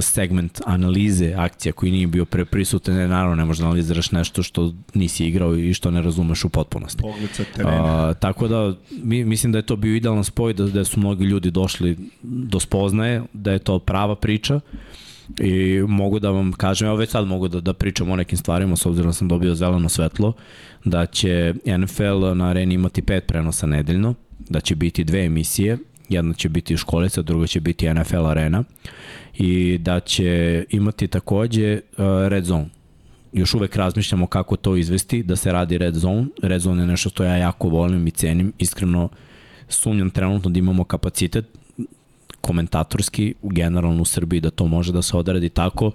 segment 0.00 0.60
analize 0.66 1.34
akcija 1.36 1.72
koji 1.72 1.92
nije 1.92 2.06
bio 2.06 2.24
pre 2.24 2.44
prisutan, 2.44 2.94
ne, 2.94 3.08
naravno 3.08 3.36
ne 3.36 3.44
možeš 3.44 3.60
da 3.60 3.66
analiziraš 3.66 4.10
nešto 4.10 4.42
što 4.42 4.72
nisi 4.94 5.26
igrao 5.26 5.56
i 5.56 5.74
što 5.74 5.90
ne 5.90 6.02
razumeš 6.02 6.44
u 6.44 6.48
potpunosti. 6.48 7.02
Pogled 7.02 7.30
sa 7.32 7.44
terena. 7.54 8.08
A, 8.08 8.14
tako 8.14 8.48
da 8.48 8.74
mi, 9.02 9.24
mislim 9.24 9.52
da 9.52 9.58
je 9.58 9.66
to 9.66 9.76
bio 9.76 9.94
idealan 9.94 10.24
spoj 10.24 10.52
da, 10.52 10.64
da 10.64 10.84
su 10.84 11.00
mnogi 11.00 11.24
ljudi 11.24 11.50
došli 11.50 11.96
do 12.22 12.60
spoznaje, 12.60 13.22
da 13.32 13.52
je 13.52 13.58
to 13.58 13.78
prava 13.78 14.16
priča 14.16 14.60
i 15.40 15.82
mogu 15.88 16.18
da 16.18 16.30
vam 16.30 16.52
kažem, 16.52 16.88
evo 16.88 16.96
već 16.96 17.10
sad 17.10 17.26
mogu 17.26 17.48
da, 17.48 17.60
da 17.60 17.72
pričam 17.72 18.10
o 18.10 18.16
nekim 18.16 18.38
stvarima 18.38 18.76
s 18.76 18.86
obzirom 18.86 19.08
da 19.08 19.12
sam 19.12 19.28
dobio 19.28 19.54
zeleno 19.54 19.88
svetlo, 19.88 20.32
da 20.84 21.06
će 21.06 21.54
NFL 21.78 22.34
na 22.34 22.48
areni 22.48 22.74
imati 22.74 23.02
pet 23.02 23.26
prenosa 23.26 23.66
nedeljno, 23.66 24.14
da 24.38 24.60
će 24.60 24.74
biti 24.74 25.04
dve 25.04 25.24
emisije, 25.24 25.78
jedna 26.08 26.34
će 26.34 26.48
biti 26.48 26.76
školica, 26.76 27.22
druga 27.22 27.46
će 27.46 27.60
biti 27.60 27.94
NFL 27.94 28.26
arena 28.26 28.64
i 29.38 29.78
da 29.78 30.00
će 30.00 30.64
imati 30.70 31.08
takođe 31.08 31.74
uh, 31.74 32.04
Red 32.28 32.44
Zone 32.44 32.68
još 33.36 33.54
uvek 33.54 33.76
razmišljamo 33.76 34.26
kako 34.26 34.56
to 34.56 34.76
izvesti, 34.76 35.22
da 35.22 35.36
se 35.36 35.52
radi 35.52 35.78
red 35.78 35.94
zone. 35.94 36.26
Red 36.42 36.60
zone 36.60 36.82
je 36.82 36.86
nešto 36.86 37.08
što 37.08 37.24
ja 37.24 37.36
jako 37.36 37.68
volim 37.68 38.06
i 38.06 38.10
cenim. 38.10 38.52
Iskreno 38.58 39.08
sumnjam 39.68 40.10
trenutno 40.10 40.50
da 40.50 40.58
imamo 40.58 40.84
kapacitet 40.84 41.44
komentatorski, 42.40 43.34
generalno 43.42 44.02
u 44.02 44.04
Srbiji, 44.04 44.40
da 44.40 44.50
to 44.50 44.66
može 44.66 44.92
da 44.92 45.02
se 45.02 45.16
odradi 45.16 45.48
tako 45.48 45.92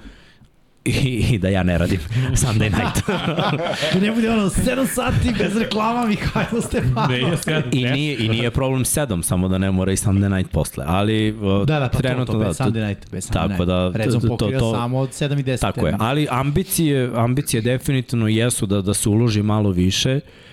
i, 0.86 0.92
i 1.32 1.38
da 1.38 1.50
ja 1.50 1.64
ne 1.64 1.78
radim 1.78 2.00
Sunday 2.34 2.70
night. 2.70 3.04
Da 3.94 4.00
ne 4.00 4.12
bude 4.12 4.32
ono 4.32 4.42
7 4.44 4.88
sati 4.88 5.32
bez 5.38 5.58
reklama 5.58 6.06
Mihajlo 6.06 6.62
Stefano. 6.62 7.08
Ne, 7.08 7.20
je 7.20 7.38
sedam, 7.38 7.64
I 7.72 7.84
nije, 7.84 8.18
I 8.18 8.30
nije 8.30 8.52
problem 8.52 8.84
7, 8.84 9.24
samo 9.24 9.48
da 9.48 9.58
ne 9.58 9.72
mora 9.72 9.92
i 9.92 9.96
Sunday 9.96 10.36
night 10.36 10.52
posle. 10.52 10.84
Ali 10.88 11.32
uh, 11.32 11.66
Da, 11.66 11.80
da, 11.80 11.90
pa 11.90 11.98
trenutno 11.98 12.26
to, 12.26 12.32
to 12.34 12.40
bez 12.40 12.58
da, 12.58 12.66
Sunday 12.66 12.88
night. 12.88 13.12
Bez 13.12 13.24
Sunday 13.24 13.34
tako 13.34 13.48
night. 13.48 13.66
da, 13.66 13.92
Redzone 13.96 14.28
to- 14.28 14.50
to- 14.50 14.74
samo 14.74 15.00
od 15.00 15.10
7 15.10 15.40
i 15.40 15.44
10. 15.44 15.62
Tako 15.62 15.88
je, 15.88 15.96
ali 16.00 16.28
ambicije, 16.32 17.12
ambicije 17.16 17.62
definitivno 17.62 18.28
jesu 18.28 18.66
da, 18.66 18.82
da 18.82 18.94
se 18.94 19.10
uloži 19.10 19.44
malo 19.44 19.70
više. 19.70 20.16
Uh, 20.16 20.51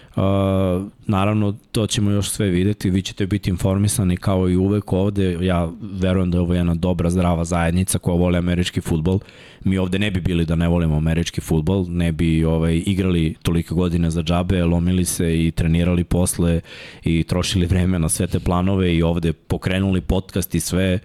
naravno, 1.06 1.54
to 1.72 1.86
ćemo 1.86 2.10
još 2.10 2.30
sve 2.30 2.48
videti, 2.48 2.90
vi 2.90 3.02
ćete 3.02 3.26
biti 3.26 3.50
informisani 3.50 4.16
kao 4.16 4.48
i 4.48 4.56
uvek 4.56 4.92
ovde. 4.92 5.38
Ja 5.40 5.70
verujem 5.80 6.30
da 6.30 6.38
je 6.38 6.42
ovo 6.42 6.54
jedna 6.54 6.74
dobra, 6.74 7.10
zdrava 7.10 7.44
zajednica 7.44 7.98
koja 7.98 8.16
voli 8.16 8.36
američki 8.36 8.80
futbol. 8.80 9.18
Mi 9.64 9.78
ovde 9.78 9.98
ne 9.98 10.10
bi 10.10 10.20
bili 10.20 10.46
da 10.46 10.56
ne 10.56 10.68
volimo 10.68 10.96
američki 10.96 11.40
futbol, 11.40 11.86
ne 11.88 12.12
bi 12.12 12.44
ovaj, 12.44 12.82
igrali 12.86 13.34
tolike 13.42 13.74
godine 13.74 14.10
za 14.10 14.22
džabe, 14.22 14.64
lomili 14.64 15.04
se 15.04 15.46
i 15.46 15.50
trenirali 15.50 16.04
posle 16.04 16.60
i 17.04 17.22
trošili 17.22 17.66
vreme 17.66 17.98
na 17.98 18.08
sve 18.08 18.26
te 18.26 18.40
planove 18.40 18.94
i 18.94 19.02
ovde 19.02 19.32
pokrenuli 19.32 20.00
podcast 20.00 20.54
i 20.54 20.60
sve 20.60 20.98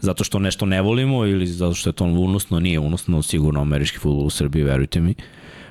zato 0.00 0.24
što 0.24 0.38
nešto 0.38 0.66
ne 0.66 0.82
volimo 0.82 1.26
ili 1.26 1.46
zato 1.46 1.74
što 1.74 1.90
je 1.90 1.94
to 1.94 2.04
unosno, 2.04 2.60
nije 2.60 2.78
unosno, 2.78 3.22
sigurno 3.22 3.60
američki 3.60 3.98
futbol 3.98 4.26
u 4.26 4.30
Srbiji, 4.30 4.62
verujte 4.62 5.00
mi. 5.00 5.14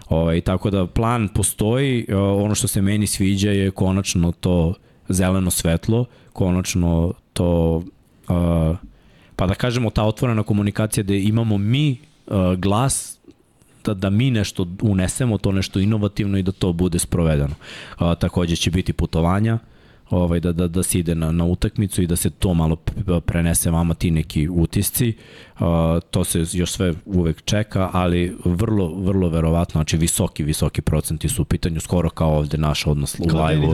Ovaj, 0.09 0.41
tako 0.41 0.69
da 0.69 0.87
plan 0.87 1.27
postoji, 1.27 2.05
e, 2.07 2.15
ono 2.15 2.55
što 2.55 2.67
se 2.67 2.81
meni 2.81 3.07
sviđa 3.07 3.51
je 3.51 3.71
konačno 3.71 4.31
to 4.31 4.73
zeleno 5.09 5.51
svetlo, 5.51 6.05
konačno 6.33 7.13
to, 7.33 7.75
uh, 8.29 8.77
pa 9.35 9.47
da 9.47 9.53
kažemo 9.53 9.89
ta 9.89 10.03
otvorena 10.03 10.43
komunikacija 10.43 11.03
da 11.03 11.13
imamo 11.13 11.57
mi 11.57 11.97
uh, 12.27 12.35
glas 12.57 13.17
da, 13.85 13.93
da 13.93 14.09
mi 14.09 14.31
nešto 14.31 14.67
unesemo, 14.81 15.37
to 15.37 15.51
nešto 15.51 15.79
inovativno 15.79 16.37
i 16.37 16.43
da 16.43 16.51
to 16.51 16.73
bude 16.73 16.99
sprovedeno. 16.99 17.55
Takođe 18.19 18.55
će 18.55 18.71
biti 18.71 18.93
putovanja, 18.93 19.59
ovaj, 20.09 20.39
da, 20.39 20.51
da, 20.51 20.67
da 20.67 20.83
se 20.83 20.99
ide 20.99 21.15
na, 21.15 21.31
na 21.31 21.45
utakmicu 21.45 22.01
i 22.01 22.07
da 22.07 22.15
se 22.15 22.29
to 22.29 22.53
malo 22.53 22.75
prenese 23.25 23.71
vama 23.71 23.93
ti 23.93 24.11
neki 24.11 24.49
utisci. 24.49 25.13
A, 25.59 25.99
to 26.11 26.23
se 26.23 26.45
još 26.51 26.71
sve 26.71 26.93
uvek 27.05 27.41
čeka, 27.45 27.89
ali 27.93 28.37
vrlo, 28.45 28.93
vrlo 28.95 29.29
verovatno, 29.29 29.79
znači 29.79 29.97
visoki, 29.97 30.43
visoki 30.43 30.81
procenti 30.81 31.29
su 31.29 31.41
u 31.41 31.45
pitanju, 31.45 31.79
skoro 31.79 32.09
kao 32.09 32.37
ovde 32.37 32.57
naš 32.57 32.87
odnos 32.87 33.19
u 33.19 33.27
Kao 33.27 33.45
live-u. 33.45 33.73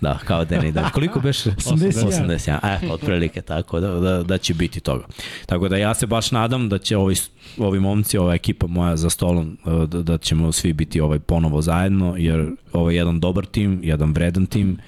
Da, 0.00 0.18
kao 0.24 0.44
Danny 0.44 0.72
Dimes. 0.72 0.92
Koliko 0.92 1.20
beše? 1.20 1.50
81. 1.50 2.38
81. 2.38 2.58
E, 2.62 2.92
otprilike 2.92 3.42
tako, 3.42 3.80
da, 3.80 3.88
da, 3.88 4.22
da 4.22 4.38
će 4.38 4.54
biti 4.54 4.80
toga. 4.80 5.04
Tako 5.46 5.68
da 5.68 5.76
ja 5.76 5.94
se 5.94 6.06
baš 6.06 6.30
nadam 6.30 6.68
da 6.68 6.78
će 6.78 6.96
ovi, 6.96 7.14
ovi 7.58 7.80
momci, 7.80 8.18
ova 8.18 8.34
ekipa 8.34 8.66
moja 8.66 8.96
za 8.96 9.10
stolom, 9.10 9.58
e, 9.66 9.86
da, 9.86 10.02
da 10.02 10.18
ćemo 10.18 10.52
svi 10.52 10.72
biti 10.72 11.00
ovaj 11.00 11.18
ponovo 11.18 11.62
zajedno, 11.62 12.14
jer 12.18 12.50
ovo 12.72 12.90
je 12.90 12.96
jedan 12.96 13.20
dobar 13.20 13.46
tim, 13.46 13.80
jedan 13.82 14.12
vredan 14.12 14.46
tim, 14.46 14.78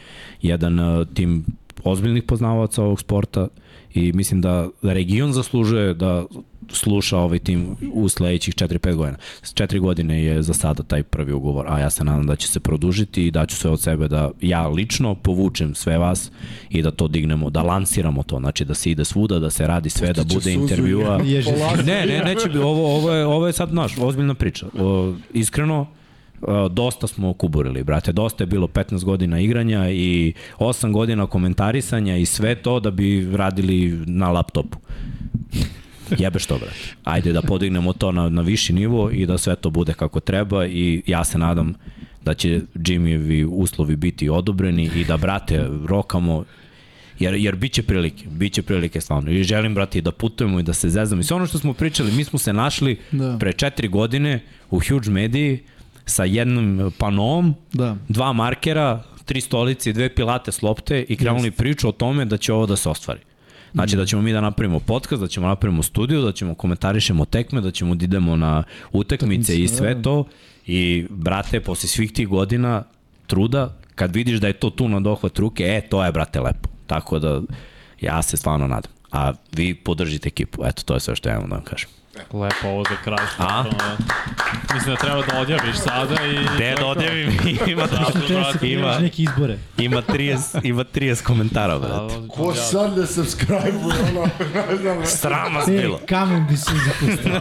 jedan 0.43 0.81
uh, 0.81 1.07
tim 1.15 1.45
ozbiljnih 1.85 2.23
poznavaca 2.23 2.83
ovog 2.83 3.01
sporta 3.01 3.49
i 3.95 4.13
mislim 4.13 4.41
da 4.41 4.69
region 4.83 5.33
zaslužuje 5.33 5.95
da 5.95 6.25
sluša 6.71 7.19
ovaj 7.19 7.39
tim 7.39 7.77
u 7.93 8.09
sledećih 8.09 8.55
4-5 8.55 8.95
godina. 8.95 9.19
S 9.43 9.55
4 9.55 9.81
godine 9.81 10.25
je 10.25 10.43
za 10.43 10.55
sada 10.55 10.83
taj 10.83 11.03
prvi 11.03 11.33
ugovor, 11.33 11.67
a 11.69 11.79
ja 11.79 11.91
se 11.91 12.05
nadam 12.05 12.27
da 12.27 12.37
će 12.37 12.49
se 12.49 12.61
produžiti 12.61 13.27
i 13.27 13.31
daću 13.31 13.57
sve 13.57 13.71
od 13.71 13.81
sebe 13.81 14.09
da 14.09 14.31
ja 14.41 14.69
lično 14.69 15.15
povučem 15.15 15.75
sve 15.75 15.99
vas 15.99 16.31
i 16.71 16.83
da 16.83 16.91
to 16.91 17.09
dignemo, 17.09 17.51
da 17.51 17.63
lansiramo 17.63 18.23
to, 18.23 18.39
znači 18.39 18.65
da 18.65 18.75
se 18.75 18.91
ide 18.91 19.05
svuda, 19.05 19.39
da 19.39 19.51
se 19.51 19.67
radi 19.67 19.91
sve, 19.91 20.13
da 20.13 20.23
bude 20.23 20.35
suzu 20.35 20.51
intervjua. 20.51 21.21
Ne, 21.87 22.07
ne, 22.07 22.23
neće 22.25 22.49
bi, 22.49 22.59
ovo, 22.59 22.97
ovo, 22.97 23.11
je, 23.11 23.27
ovo 23.27 23.47
je 23.47 23.53
sad 23.53 23.75
naš, 23.75 23.99
ozbiljna 23.99 24.35
priča. 24.35 24.67
O, 24.79 25.15
iskreno, 25.33 25.87
dosta 26.71 27.07
smo 27.07 27.33
kuburili, 27.33 27.85
brate. 27.85 28.13
Dosta 28.13 28.43
je 28.43 28.47
bilo 28.47 28.67
15 28.67 29.05
godina 29.05 29.41
igranja 29.41 29.91
i 29.91 30.33
8 30.59 30.93
godina 30.93 31.27
komentarisanja 31.27 32.17
i 32.17 32.27
sve 32.27 32.55
to 32.55 32.81
da 32.81 32.91
bi 32.91 33.29
radili 33.37 34.05
na 34.07 34.31
laptopu. 34.31 34.79
Jebeš 36.19 36.47
to, 36.47 36.59
brate. 36.59 36.95
Ajde 37.05 37.33
da 37.33 37.43
podignemo 37.43 37.93
to 37.93 38.13
na, 38.13 38.29
na 38.29 38.43
viši 38.43 38.73
nivo 38.73 39.11
i 39.11 39.27
da 39.27 39.39
sve 39.39 39.57
to 39.57 39.71
bude 39.71 39.93
kako 39.93 40.21
treba 40.21 40.67
i 40.67 41.03
ja 41.07 41.25
se 41.25 41.39
nadam 41.39 41.75
da 42.25 42.35
će 42.35 42.61
Jimmyevi 42.75 43.49
uslovi 43.51 43.97
biti 43.97 44.29
odobreni 44.29 44.91
i 44.97 45.05
da, 45.05 45.17
brate, 45.17 45.67
rokamo 45.87 46.45
Jer, 47.19 47.35
jer 47.35 47.57
biće 47.57 47.83
prilike, 47.83 48.25
biće 48.29 48.63
prilike 48.63 49.01
stvarno. 49.01 49.31
I 49.31 49.43
želim, 49.43 49.75
brate, 49.75 49.99
i 49.99 50.03
da 50.03 50.13
putujemo 50.13 50.61
i 50.61 50.63
da 50.63 50.75
se 50.75 50.89
zezamo. 50.89 51.21
I 51.21 51.25
sve 51.25 51.37
ono 51.37 51.47
što 51.47 51.59
smo 51.59 51.73
pričali, 51.73 52.13
mi 52.13 52.25
smo 52.25 52.39
se 52.39 52.53
našli 52.53 52.99
da. 53.13 53.37
pre 53.41 53.53
četiri 53.53 53.89
godine 53.89 54.43
u 54.71 54.81
Huge 54.89 55.11
Mediji 55.11 55.61
sa 56.07 56.25
jednom 56.25 56.93
panom, 56.99 57.55
Da. 57.73 57.97
dva 58.09 58.33
markera, 58.33 59.03
tri 59.25 59.41
stolice 59.41 59.91
i 59.91 59.93
dve 59.93 60.15
pilate 60.15 60.53
s 60.53 60.63
lopte 60.63 61.05
i 61.09 61.17
krenuli 61.17 61.51
priču 61.51 61.89
o 61.89 61.93
tome 61.93 62.25
da 62.25 62.37
će 62.37 62.53
ovo 62.53 62.67
da 62.67 62.77
se 62.77 62.89
ostvari. 62.89 63.21
Znači 63.73 63.97
da 63.97 64.07
ćemo 64.07 64.23
mi 64.23 64.33
da 64.33 64.41
napravimo 64.41 64.81
podcast, 64.81 65.23
da 65.23 65.29
ćemo 65.29 65.47
napravimo 65.47 65.83
studiju, 65.83 66.23
da 66.23 66.33
ćemo 66.33 66.55
komentarišemo 66.55 67.25
tekme, 67.25 67.61
da 67.61 67.71
ćemo 67.71 67.95
da 67.95 68.05
idemo 68.05 68.37
na 68.37 68.63
utakmice 68.93 69.63
i 69.63 69.69
sve 69.69 70.03
to. 70.03 70.25
I 70.67 71.07
brate, 71.11 71.61
posle 71.61 71.89
svih 71.89 72.13
tih 72.13 72.29
godina 72.29 72.83
truda, 73.27 73.77
kad 73.95 74.15
vidiš 74.15 74.39
da 74.41 74.47
je 74.47 74.53
to 74.53 74.71
tu 74.71 74.89
na 74.89 75.01
dohvat 75.01 75.39
ruke, 75.39 75.65
e, 75.65 75.81
to 75.89 76.05
je, 76.05 76.13
brate, 76.13 76.41
lepo. 76.41 76.69
Tako 76.87 77.19
da, 77.19 77.43
ja 78.01 78.23
se 78.23 78.37
stvarno 78.37 78.67
nadam. 78.67 78.93
A 79.13 79.33
vi 79.53 79.75
podržite 79.75 80.29
ekipu. 80.29 80.65
Eto, 80.65 80.83
to 80.83 80.95
je 80.95 81.01
sve 81.01 81.17
što 81.17 81.29
ja 81.29 81.37
imam 81.37 81.49
da 81.51 81.57
vam 81.57 81.65
kažem. 81.65 81.89
Lepo 82.33 82.69
ovo 82.69 82.85
za 82.85 82.97
kraj. 83.05 83.27
A? 83.39 83.65
Mislim 84.75 84.95
da 84.95 85.01
treba 85.01 85.23
da 85.23 85.41
odjaviš 85.41 85.77
sada 85.77 86.15
i... 86.25 86.39
Gde 86.57 86.75
da 86.75 86.87
odjavim? 86.87 87.39
ima, 87.67 87.87
Zato, 87.87 88.13
brate, 88.29 88.35
Imaš 88.63 88.63
ima, 88.63 88.99
neke 88.99 89.23
izbore. 89.23 89.59
ima, 89.79 90.03
30, 90.03 90.61
ima 90.65 90.85
30 90.85 91.23
komentara, 91.23 91.79
brate. 91.79 92.15
Ko 92.31 92.55
sad 92.55 92.95
da 92.95 93.03
subscribe-uje 93.05 93.97
ono, 94.11 94.29
ne 94.71 94.77
znam. 94.77 95.07
Srama 95.07 95.61
E, 95.61 95.71
bilo. 95.73 96.01
kamen 96.07 96.47
bi 96.47 96.57
se 96.57 96.71
zapustio. 96.77 97.41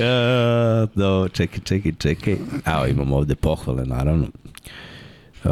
E, 0.00 0.86
Do, 0.94 1.28
čekaj, 1.28 1.60
čekaj, 1.60 1.92
čekaj. 1.94 2.36
Evo, 2.66 2.86
imamo 2.86 3.16
ovde 3.16 3.34
pohvale, 3.34 3.84
naravno. 3.84 4.26
Uh, 5.44 5.50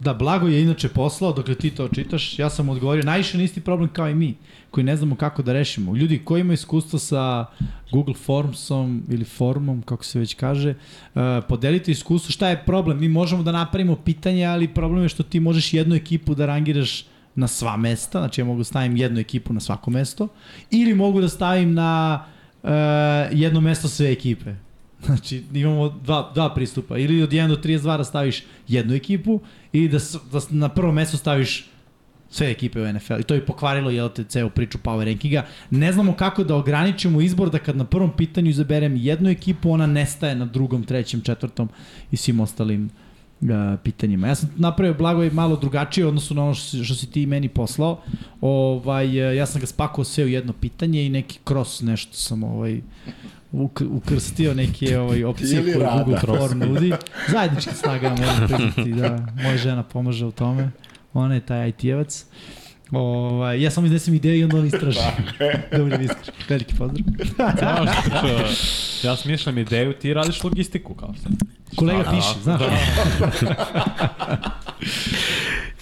Da, 0.00 0.14
Blago 0.14 0.48
je 0.48 0.62
inače 0.62 0.88
poslao, 0.88 1.32
dokle 1.32 1.54
ti 1.54 1.70
to 1.70 1.88
čitaš, 1.88 2.38
ja 2.38 2.50
sam 2.50 2.68
odgovorio, 2.68 3.04
najviše 3.04 3.36
na 3.36 3.44
isti 3.44 3.60
problem 3.60 3.88
kao 3.88 4.08
i 4.08 4.14
mi, 4.14 4.34
koji 4.70 4.84
ne 4.84 4.96
znamo 4.96 5.16
kako 5.16 5.42
da 5.42 5.52
rešimo. 5.52 5.96
Ljudi 5.96 6.18
koji 6.24 6.40
imaju 6.40 6.54
iskustvo 6.54 6.98
sa 6.98 7.46
Google 7.92 8.14
Formsom 8.14 9.02
ili 9.08 9.24
formom, 9.24 9.82
kako 9.82 10.04
se 10.04 10.18
već 10.18 10.34
kaže, 10.34 10.74
uh, 11.14 11.20
podelite 11.48 11.90
iskustvo. 11.90 12.32
Šta 12.32 12.48
je 12.48 12.62
problem? 12.66 13.00
Mi 13.00 13.08
možemo 13.08 13.42
da 13.42 13.52
napravimo 13.52 13.96
pitanje, 13.96 14.44
ali 14.44 14.68
problem 14.68 15.02
je 15.02 15.08
što 15.08 15.22
ti 15.22 15.40
možeš 15.40 15.74
jednu 15.74 15.94
ekipu 15.94 16.34
da 16.34 16.46
rangiraš 16.46 17.04
na 17.34 17.48
sva 17.48 17.76
mesta, 17.76 18.18
znači 18.18 18.40
ja 18.40 18.44
mogu 18.44 18.58
da 18.58 18.64
stavim 18.64 18.96
jednu 18.96 19.20
ekipu 19.20 19.52
na 19.52 19.60
svako 19.60 19.90
mesto, 19.90 20.28
ili 20.70 20.94
mogu 20.94 21.20
da 21.20 21.28
stavim 21.28 21.74
na 21.74 22.24
uh, 22.62 22.70
jedno 23.32 23.60
mesto 23.60 23.88
sve 23.88 24.12
ekipe. 24.12 24.54
Znači, 25.06 25.44
imamo 25.54 25.88
dva, 25.88 26.30
dva 26.34 26.54
pristupa. 26.54 26.98
Ili 26.98 27.22
od 27.22 27.30
1 27.30 27.48
do 27.48 27.56
32 27.56 27.96
da 27.96 28.04
staviš 28.04 28.44
jednu 28.68 28.94
ekipu, 28.94 29.40
ili 29.72 29.88
da, 29.88 29.98
da 30.32 30.40
na 30.50 30.68
prvo 30.68 30.92
mesto 30.92 31.16
staviš 31.16 31.66
sve 32.30 32.50
ekipe 32.50 32.82
u 32.82 32.92
NFL. 32.92 33.20
I 33.20 33.22
to 33.22 33.34
je 33.34 33.46
pokvarilo, 33.46 33.90
jel 33.90 34.08
te, 34.08 34.24
ceo 34.24 34.50
priču 34.50 34.78
power 34.78 35.04
rankinga. 35.04 35.46
Ne 35.70 35.92
znamo 35.92 36.12
kako 36.12 36.44
da 36.44 36.56
ograničimo 36.56 37.20
izbor 37.20 37.50
da 37.50 37.58
kad 37.58 37.76
na 37.76 37.84
prvom 37.84 38.12
pitanju 38.16 38.50
izaberem 38.50 38.96
jednu 38.96 39.30
ekipu, 39.30 39.70
ona 39.70 39.86
nestaje 39.86 40.34
na 40.34 40.46
drugom, 40.46 40.84
trećem, 40.84 41.20
četvrtom 41.20 41.68
i 42.10 42.16
svim 42.16 42.40
ostalim 42.40 42.90
a, 43.50 43.76
pitanjima. 43.84 44.28
Ja 44.28 44.34
sam 44.34 44.54
napravio 44.56 44.94
Blagoj 44.94 45.30
malo 45.30 45.56
drugačije 45.56 46.06
odnosu 46.06 46.34
na 46.34 46.44
ono 46.44 46.54
što, 46.54 46.84
što 46.84 46.94
si 46.94 47.10
ti 47.10 47.26
meni 47.26 47.48
poslao. 47.48 48.00
Ovaj, 48.40 49.22
a, 49.22 49.32
ja 49.32 49.46
sam 49.46 49.60
ga 49.60 49.66
spakovao 49.66 50.04
sve 50.04 50.24
u 50.24 50.28
jedno 50.28 50.52
pitanje 50.52 51.06
i 51.06 51.08
neki 51.08 51.38
cross 51.48 51.80
nešto 51.80 52.12
sam 52.12 52.42
ovaj, 52.42 52.80
uk, 53.52 53.82
ukrstio 53.90 54.54
neke 54.54 54.98
ovaj, 54.98 55.24
opcije 55.24 55.60
Ili 55.60 55.72
koje 55.72 55.84
rada. 55.84 56.04
Google 56.04 56.38
Form 56.38 56.58
nudi. 56.58 56.92
Zajednički 57.28 57.74
snaga 57.74 58.08
moram 58.08 58.48
priznati 58.48 58.92
da 58.92 59.26
moja 59.42 59.56
žena 59.56 59.82
pomaže 59.82 60.26
u 60.26 60.30
tome. 60.30 60.70
Ona 61.12 61.34
je 61.34 61.40
taj 61.40 61.68
IT-evac. 61.68 62.24
Ovaj, 62.90 63.62
ja 63.62 63.70
samo 63.70 63.86
iznesem 63.86 64.14
ideju 64.14 64.40
i 64.40 64.44
onda 64.44 64.58
on 64.58 64.66
istraži. 64.66 64.98
da 65.72 65.84
budem 65.84 66.02
iskren. 66.02 66.34
Veliki 66.48 66.74
pozdrav. 66.78 67.02
Znaš, 67.36 69.04
ja 69.04 69.16
smišljam 69.16 69.58
ideju, 69.58 69.92
ti 69.92 70.14
radiš 70.14 70.44
logistiku 70.44 70.94
kao 70.94 71.14
sad. 71.22 71.32
Kolega 71.76 72.02
Da, 72.02 72.10
piše, 72.10 72.42
znaš. 72.42 72.60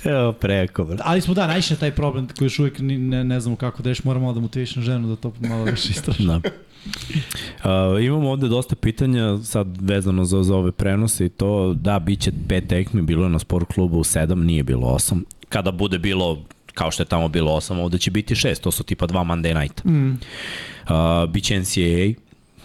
Evo, 0.05 0.33
preko, 0.33 0.85
bro. 0.85 0.97
Ali 1.01 1.21
smo 1.21 1.35
da, 1.35 1.47
naišli 1.47 1.75
na 1.75 1.81
taj 1.81 1.91
problem 1.91 2.29
koji 2.39 2.47
još 2.47 2.59
uvijek 2.59 2.79
ne, 2.79 3.25
ne 3.25 3.41
znamo 3.41 3.57
kako 3.57 3.83
da 3.83 3.89
reš, 3.89 4.05
moramo 4.05 4.23
malo 4.23 4.35
da 4.35 4.41
motivišem 4.41 4.83
ženu 4.83 5.09
da 5.09 5.17
to 5.17 5.33
malo 5.41 5.65
više 5.65 5.91
istraži. 5.91 6.27
Da. 6.27 6.37
Uh, 6.37 8.05
imamo 8.05 8.31
ovde 8.31 8.49
dosta 8.49 8.77
pitanja 8.77 9.39
sad 9.39 9.67
vezano 9.81 10.25
za, 10.25 10.43
za 10.43 10.57
ove 10.57 10.73
prenose 10.73 11.27
i 11.27 11.29
to 11.29 11.75
da 11.75 11.99
biće 11.99 12.33
pet 12.49 12.69
tekmi, 12.69 13.03
bilo 13.03 13.25
je 13.25 13.31
na 13.31 13.39
sport 13.39 13.73
klubu 13.75 13.99
7, 13.99 14.35
nije 14.35 14.63
bilo 14.63 14.87
8. 14.87 15.23
Kada 15.49 15.71
bude 15.71 15.99
bilo 15.99 16.43
kao 16.77 16.91
što 16.91 17.03
je 17.03 17.07
tamo 17.07 17.29
bilo 17.29 17.53
8, 17.53 17.81
ovde 17.81 17.99
će 17.99 18.11
biti 18.11 18.35
6, 18.35 18.61
to 18.61 18.71
su 18.71 18.85
tipa 18.85 19.07
dva 19.07 19.21
Monday 19.25 19.61
nighta. 19.61 19.89
Mm. 19.89 20.11
Uh, 20.13 21.31
biće 21.31 21.59
NCAA 21.61 22.21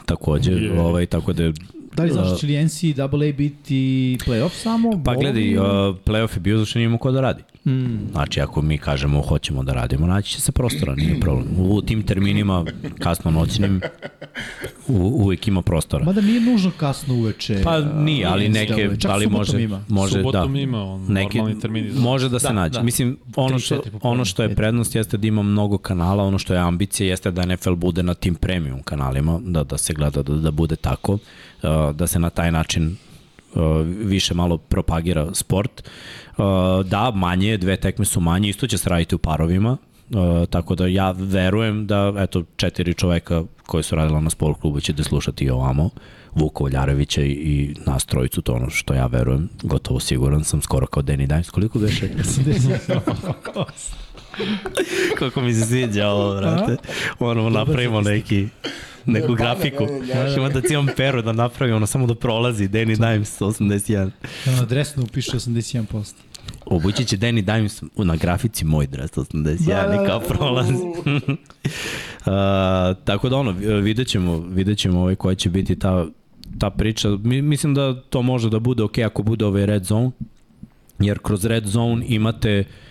takođe, 0.06 0.52
Je. 0.52 0.80
ovaj, 0.80 1.06
tako 1.06 1.34
da 1.34 1.52
Da 1.96 2.04
li 2.04 2.12
znaš 2.12 2.40
će 2.40 2.48
li 2.48 2.66
NCAA 2.66 3.08
biti 3.38 4.18
playoff 4.26 4.50
samo? 4.50 5.02
Pa 5.06 5.16
gledaj, 5.16 5.58
uh, 5.58 5.64
playoff 6.06 6.36
je 6.36 6.40
bio 6.40 6.58
zato 6.58 6.66
što 6.66 6.80
nije 6.80 6.86
imao 6.86 6.98
ko 6.98 7.12
da 7.12 7.22
radi. 7.22 7.44
Mm. 7.66 8.12
Znači, 8.12 8.42
ako 8.42 8.62
mi 8.62 8.78
kažemo 8.78 9.22
hoćemo 9.22 9.64
da 9.64 9.74
radimo, 9.74 10.08
naći 10.08 10.32
će 10.32 10.42
se 10.42 10.52
prostora, 10.52 10.96
nije 10.96 11.20
problem. 11.20 11.48
U 11.58 11.82
tim 11.82 12.04
terminima, 12.04 12.66
kasno 13.00 13.32
noćnim, 13.32 13.82
u, 14.88 14.94
uvek 14.96 15.48
ima 15.48 15.62
prostora. 15.62 16.06
Mada 16.06 16.22
nije 16.22 16.42
nužno 16.42 16.72
kasno 16.78 17.16
uveče. 17.16 17.62
Pa 17.64 17.80
nije, 17.80 18.26
ali 18.26 18.50
neke, 18.50 18.90
ali 19.10 19.26
subotom 19.26 19.40
može, 19.40 19.64
Ima. 19.64 19.84
može 19.88 20.18
Subotom 20.18 20.54
da. 20.54 20.60
ima 20.60 20.84
on, 20.84 21.06
Neki, 21.08 21.38
normalni 21.38 21.62
termini. 21.62 21.92
Za... 21.92 22.02
može 22.02 22.30
da 22.30 22.40
se 22.40 22.48
Da, 22.48 22.54
nađe. 22.54 22.80
da. 22.80 22.84
Mislim, 22.84 23.18
ono 23.36 23.60
što, 23.60 23.82
ono 24.02 24.26
što 24.26 24.44
je 24.44 24.56
prednost 24.56 24.96
jeste 24.96 25.18
da 25.18 25.28
ima 25.28 25.44
mnogo 25.44 25.78
kanala, 25.78 26.24
ono 26.24 26.38
što 26.40 26.54
je 26.54 26.60
ambicija 26.60 27.10
jeste 27.10 27.32
da 27.32 27.46
NFL 27.46 27.74
bude 27.74 28.04
na 28.04 28.14
tim 28.14 28.36
premium 28.36 28.84
kanalima, 28.84 29.40
da, 29.44 29.64
da 29.64 29.78
se 29.78 29.94
gleda 29.94 30.24
da, 30.24 30.34
da 30.34 30.52
bude 30.52 30.76
tako, 30.76 31.18
da 31.94 32.08
se 32.08 32.20
na 32.20 32.30
taj 32.30 32.52
način 32.52 32.96
više 33.86 34.34
malo 34.34 34.58
propagira 34.58 35.34
sport. 35.34 35.90
Uh, 36.38 36.46
da, 36.86 37.12
manje, 37.16 37.50
je, 37.50 37.58
dve 37.58 37.78
tekme 37.78 38.06
su 38.06 38.20
manje, 38.20 38.50
isto 38.50 38.68
će 38.68 38.78
se 38.78 38.90
raditi 38.90 39.16
u 39.16 39.18
parovima, 39.18 39.78
Uh, 40.12 40.48
tako 40.50 40.76
da 40.76 40.88
ja 40.88 41.12
verujem 41.12 41.88
da 41.88 42.14
eto 42.18 42.44
četiri 42.56 42.94
čoveka 42.94 43.44
koji 43.66 43.84
su 43.84 43.96
radila 43.96 44.20
na 44.20 44.30
sport 44.30 44.62
klubu 44.62 44.80
će 44.80 44.94
da 44.94 45.04
slušati 45.04 45.46
i 45.46 45.50
ovamo 45.50 45.90
Vuka 46.36 46.64
Oljarevića 46.64 47.22
i, 47.22 47.32
i 47.32 47.76
nas 47.86 48.06
trojicu, 48.06 48.42
to 48.42 48.54
ono 48.54 48.70
što 48.70 48.94
ja 48.94 49.08
verujem, 49.08 49.50
gotovo 49.64 50.00
siguran 50.00 50.44
sam, 50.44 50.62
skoro 50.62 50.88
kao 50.88 51.04
Danny 51.04 51.28
Dimes, 51.28 51.50
koliko 51.50 51.80
beše? 51.80 52.10
Kako 55.20 55.42
mi 55.42 55.54
se 55.54 55.66
sviđa 55.66 56.08
ovo, 56.08 56.36
brate. 56.36 56.78
Moramo 57.20 57.50
napravimo 57.50 58.02
neki, 58.02 58.48
neku 59.14 59.36
grafiku. 59.36 59.88
Ima 60.38 60.50
da 60.50 60.62
cijelom 60.62 60.90
peru 60.98 61.22
da 61.22 61.32
napravimo, 61.32 61.78
ono 61.78 61.88
samo 61.88 62.08
da 62.08 62.16
prolazi 62.16 62.68
Danny 62.68 63.12
Dimes 63.12 63.42
81. 63.42 64.10
Na 64.46 64.62
adresno 64.62 65.04
upiše 65.04 65.32
81%. 65.32 66.14
Obući 66.66 67.06
će 67.06 67.18
Danny 67.18 67.56
Dimes 67.56 67.82
na 67.96 68.16
grafici 68.16 68.66
moj 68.66 68.88
dres 68.88 69.12
81 69.12 70.04
i 70.04 70.08
kao 70.08 70.20
prolazi. 70.20 70.74
uh, 70.74 70.84
tako 73.08 73.30
da 73.30 73.38
ono, 73.38 73.52
vidjet 73.82 74.08
ćemo, 74.08 74.40
vidjet 74.40 74.78
ćemo 74.78 75.00
ovaj 75.00 75.16
koja 75.16 75.36
će 75.36 75.50
biti 75.50 75.80
ta, 75.80 76.06
ta 76.60 76.70
priča. 76.70 77.10
Mi, 77.10 77.42
mislim 77.42 77.74
da 77.74 78.02
to 78.02 78.22
može 78.22 78.50
da 78.50 78.60
bude 78.60 78.84
ok 78.84 78.98
ako 78.98 79.24
bude 79.24 79.46
ovaj 79.46 79.66
red 79.66 79.84
zone, 79.84 80.12
jer 81.00 81.20
kroz 81.20 81.46
red 81.46 81.66
zone 81.66 82.06
imate 82.08 82.60
uh, 82.60 82.91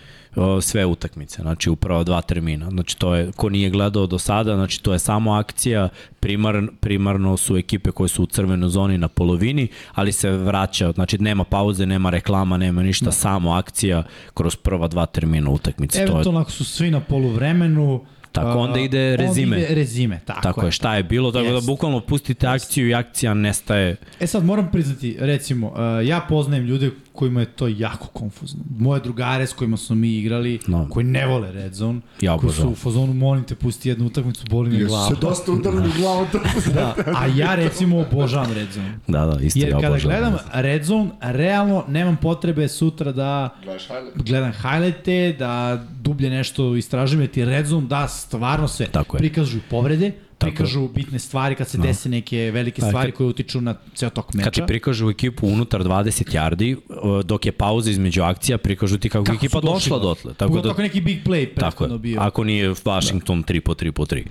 sve 0.61 0.85
utakmice, 0.85 1.41
znači 1.41 1.69
upravo 1.69 2.03
dva 2.03 2.21
termina. 2.21 2.69
Znači 2.69 2.97
to 2.97 3.15
je, 3.15 3.31
ko 3.31 3.49
nije 3.49 3.69
gledao 3.69 4.07
do 4.07 4.19
sada, 4.19 4.55
znači 4.55 4.83
to 4.83 4.93
je 4.93 4.99
samo 4.99 5.33
akcija, 5.33 5.89
primar, 6.19 6.67
primarno 6.79 7.37
su 7.37 7.57
ekipe 7.57 7.91
koje 7.91 8.07
su 8.07 8.23
u 8.23 8.25
crvenoj 8.25 8.69
zoni 8.69 8.97
na 8.97 9.07
polovini, 9.07 9.67
ali 9.93 10.11
se 10.11 10.31
vraća, 10.31 10.91
znači 10.91 11.17
nema 11.17 11.43
pauze, 11.43 11.85
nema 11.85 12.09
reklama, 12.09 12.57
nema 12.57 12.83
ništa, 12.83 13.05
no. 13.05 13.11
samo 13.11 13.51
akcija 13.51 14.03
kroz 14.33 14.55
prva 14.55 14.87
dva 14.87 15.05
termina 15.05 15.49
utakmice. 15.49 15.97
To 15.97 16.03
je, 16.03 16.11
Eventualno 16.11 16.39
ako 16.39 16.51
su 16.51 16.65
svi 16.65 16.91
na 16.91 16.99
poluvremenu, 16.99 18.05
Tako, 18.33 18.59
onda 18.59 18.79
ide 18.79 19.15
rezime. 19.17 19.55
Onda 19.55 19.65
ide 19.65 19.75
rezime, 19.75 20.19
tako, 20.25 20.41
tako 20.41 20.65
je, 20.65 20.71
šta 20.71 20.95
je 20.95 21.03
bilo, 21.03 21.31
tako 21.31 21.45
da 21.45 21.53
Jest. 21.53 21.67
bukvalno 21.67 21.99
pustite 22.01 22.47
akciju 22.47 22.87
i 22.89 22.93
akcija 22.93 23.33
nestaje. 23.33 23.95
E 24.19 24.27
sad 24.27 24.45
moram 24.45 24.71
priznati, 24.71 25.17
recimo, 25.19 25.67
uh, 25.67 25.73
ja 26.05 26.21
poznajem 26.21 26.65
ljude 26.65 26.91
kojima 27.13 27.39
je 27.39 27.45
to 27.45 27.67
jako 27.69 28.07
konfuzno. 28.07 28.59
Moje 28.71 29.01
drugare 29.01 29.47
s 29.47 29.53
kojima 29.53 29.77
smo 29.77 29.95
mi 29.95 30.09
igrali, 30.09 30.59
No. 30.67 30.87
koji 30.89 31.05
ne 31.05 31.25
vole 31.25 31.51
Red 31.51 31.73
Zone, 31.73 31.99
Ja 32.21 32.37
koji 32.37 32.53
su 32.53 32.69
u 32.69 32.75
fazonu, 32.75 33.13
molim 33.13 33.43
te, 33.43 33.55
pusti 33.55 33.89
jednu 33.89 34.05
utakmicu, 34.05 34.45
boli 34.45 34.69
me 34.69 34.75
Jesu 34.75 34.87
glava. 34.87 35.07
se 35.07 35.15
dosta 35.17 35.51
udarili 35.51 35.89
glavu 35.97 36.27
to. 36.31 36.39
Da, 36.73 36.95
a 37.15 37.27
ja 37.27 37.55
recimo 37.55 37.99
obožavam 38.01 38.53
Red 38.53 38.67
Zone. 38.69 38.97
Da, 39.07 39.25
da, 39.25 39.39
isto 39.41 39.59
Jer 39.59 39.69
ja 39.69 39.75
kada 39.75 39.87
obožavam. 39.87 40.17
gledam 40.19 40.37
Red 40.53 40.83
Zone, 40.83 41.09
realno 41.21 41.83
nemam 41.87 42.17
potrebe 42.17 42.67
sutra 42.67 43.11
da 43.11 43.49
highlight? 43.61 44.17
gledam 44.19 44.51
highlighte, 44.53 45.35
da 45.39 45.83
dublje 45.95 46.29
nešto 46.29 46.75
istražujem, 46.75 47.21
jer 47.21 47.29
ti 47.29 47.45
Red 47.45 47.65
Zone 47.65 47.87
da 47.87 48.07
stvarno 48.21 48.67
sve. 48.67 48.85
Tako 48.87 49.17
je. 49.17 49.19
Prikažu 49.19 49.57
povrede, 49.69 50.11
Tako 50.37 50.51
prikažu 50.51 50.87
bitne 50.87 51.19
stvari 51.19 51.55
kad 51.55 51.67
se 51.67 51.77
No. 51.77 51.83
dese 51.83 52.09
neke 52.09 52.51
velike 52.51 52.81
stvari 52.81 53.11
koje 53.11 53.27
utiču 53.27 53.61
na 53.61 53.75
ceo 53.95 54.09
tok 54.09 54.33
meča. 54.33 54.43
Kad 54.43 54.53
ti 54.53 54.63
prikažu 54.67 55.09
ekipu 55.09 55.47
unutar 55.47 55.81
20 55.81 56.31
yardi, 56.31 56.77
dok 57.23 57.45
je 57.45 57.51
pauza 57.51 57.91
između 57.91 58.21
akcija, 58.23 58.57
prikažu 58.57 58.97
ti 58.97 59.09
kako, 59.09 59.23
Kako 59.23 59.35
ekipa 59.35 59.59
su 59.59 59.67
došla 59.67 59.97
do- 59.97 60.03
dotle. 60.03 60.33
Tako 60.33 60.47
Pogotovo 60.47 60.63
da, 60.63 60.71
ako 60.71 60.81
neki 60.81 61.01
big 61.01 61.17
play 61.19 61.45
tako 61.45 61.55
prethodno 61.57 61.95
je. 61.95 61.99
bio. 61.99 62.21
Ako 62.21 62.43
nije 62.43 62.69
Washington 62.69 63.43
3 63.43 63.59
po 63.59 63.73
3 63.73 63.91
po 63.91 64.05
3. 64.05 64.23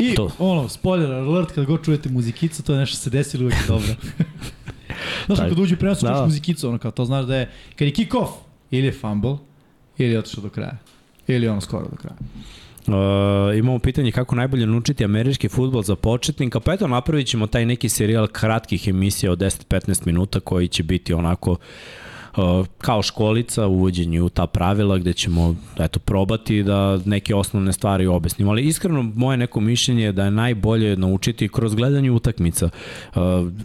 I 0.00 0.14
to. 0.14 0.30
ono, 0.38 0.68
spoiler 0.68 1.12
alert, 1.12 1.52
kad 1.52 1.64
god 1.64 1.84
čujete 1.84 2.08
muzikicu, 2.08 2.62
to 2.62 2.72
je 2.72 2.78
nešto 2.78 2.94
što 2.94 3.02
se 3.02 3.10
desilo 3.10 3.44
uvijek 3.44 3.60
je 3.60 3.66
dobro. 3.68 3.94
Znaš, 5.26 5.38
kad 5.40 5.58
uđu 5.58 5.76
prenos, 5.76 6.00
čuješ 6.00 6.12
Da. 6.12 6.24
muzikicu, 6.24 6.68
ono 6.68 6.78
kao, 6.78 6.90
to 6.90 7.04
znaš 7.04 7.24
da 7.26 7.36
je, 7.36 7.50
kad 7.76 7.88
je 7.88 7.92
kick 7.92 8.14
off, 8.14 8.30
ili 8.70 8.86
je 8.86 8.92
fumble, 8.92 9.36
ili 9.98 10.10
je 10.10 10.18
otišao 10.18 10.42
do 10.42 10.50
kraja. 10.50 10.76
Ili 11.28 11.46
je 11.46 11.50
ono 11.50 11.60
skoro 11.60 11.84
do 11.84 11.96
kraja. 11.96 12.16
Uh, 12.86 13.58
imamo 13.58 13.78
pitanje 13.78 14.12
kako 14.12 14.36
najbolje 14.36 14.66
naučiti 14.66 15.04
američki 15.04 15.48
futbol 15.48 15.82
za 15.82 15.96
početnika, 15.96 16.60
pa 16.60 16.72
eto 16.72 16.88
napravit 16.88 17.26
ćemo 17.26 17.46
taj 17.46 17.66
neki 17.66 17.88
serijal 17.88 18.26
kratkih 18.26 18.88
emisija 18.88 19.32
od 19.32 19.38
10-15 19.38 20.06
minuta 20.06 20.40
koji 20.40 20.68
će 20.68 20.82
biti 20.82 21.14
onako 21.14 21.50
uh, 21.50 22.66
kao 22.78 23.02
školica 23.02 23.66
u 23.66 23.72
uvođenju 23.72 24.24
u 24.24 24.28
ta 24.28 24.46
pravila 24.46 24.98
gde 24.98 25.12
ćemo 25.12 25.56
eto, 25.78 25.98
probati 25.98 26.62
da 26.62 26.98
neke 27.04 27.34
osnovne 27.34 27.72
stvari 27.72 28.06
objasnimo. 28.06 28.50
Ali 28.50 28.66
iskreno 28.66 29.02
moje 29.02 29.36
neko 29.36 29.60
mišljenje 29.60 30.04
je 30.04 30.12
da 30.12 30.24
je 30.24 30.30
najbolje 30.30 30.96
naučiti 30.96 31.48
kroz 31.48 31.74
gledanje 31.74 32.10
utakmica. 32.10 32.68
Uh, 33.14 33.22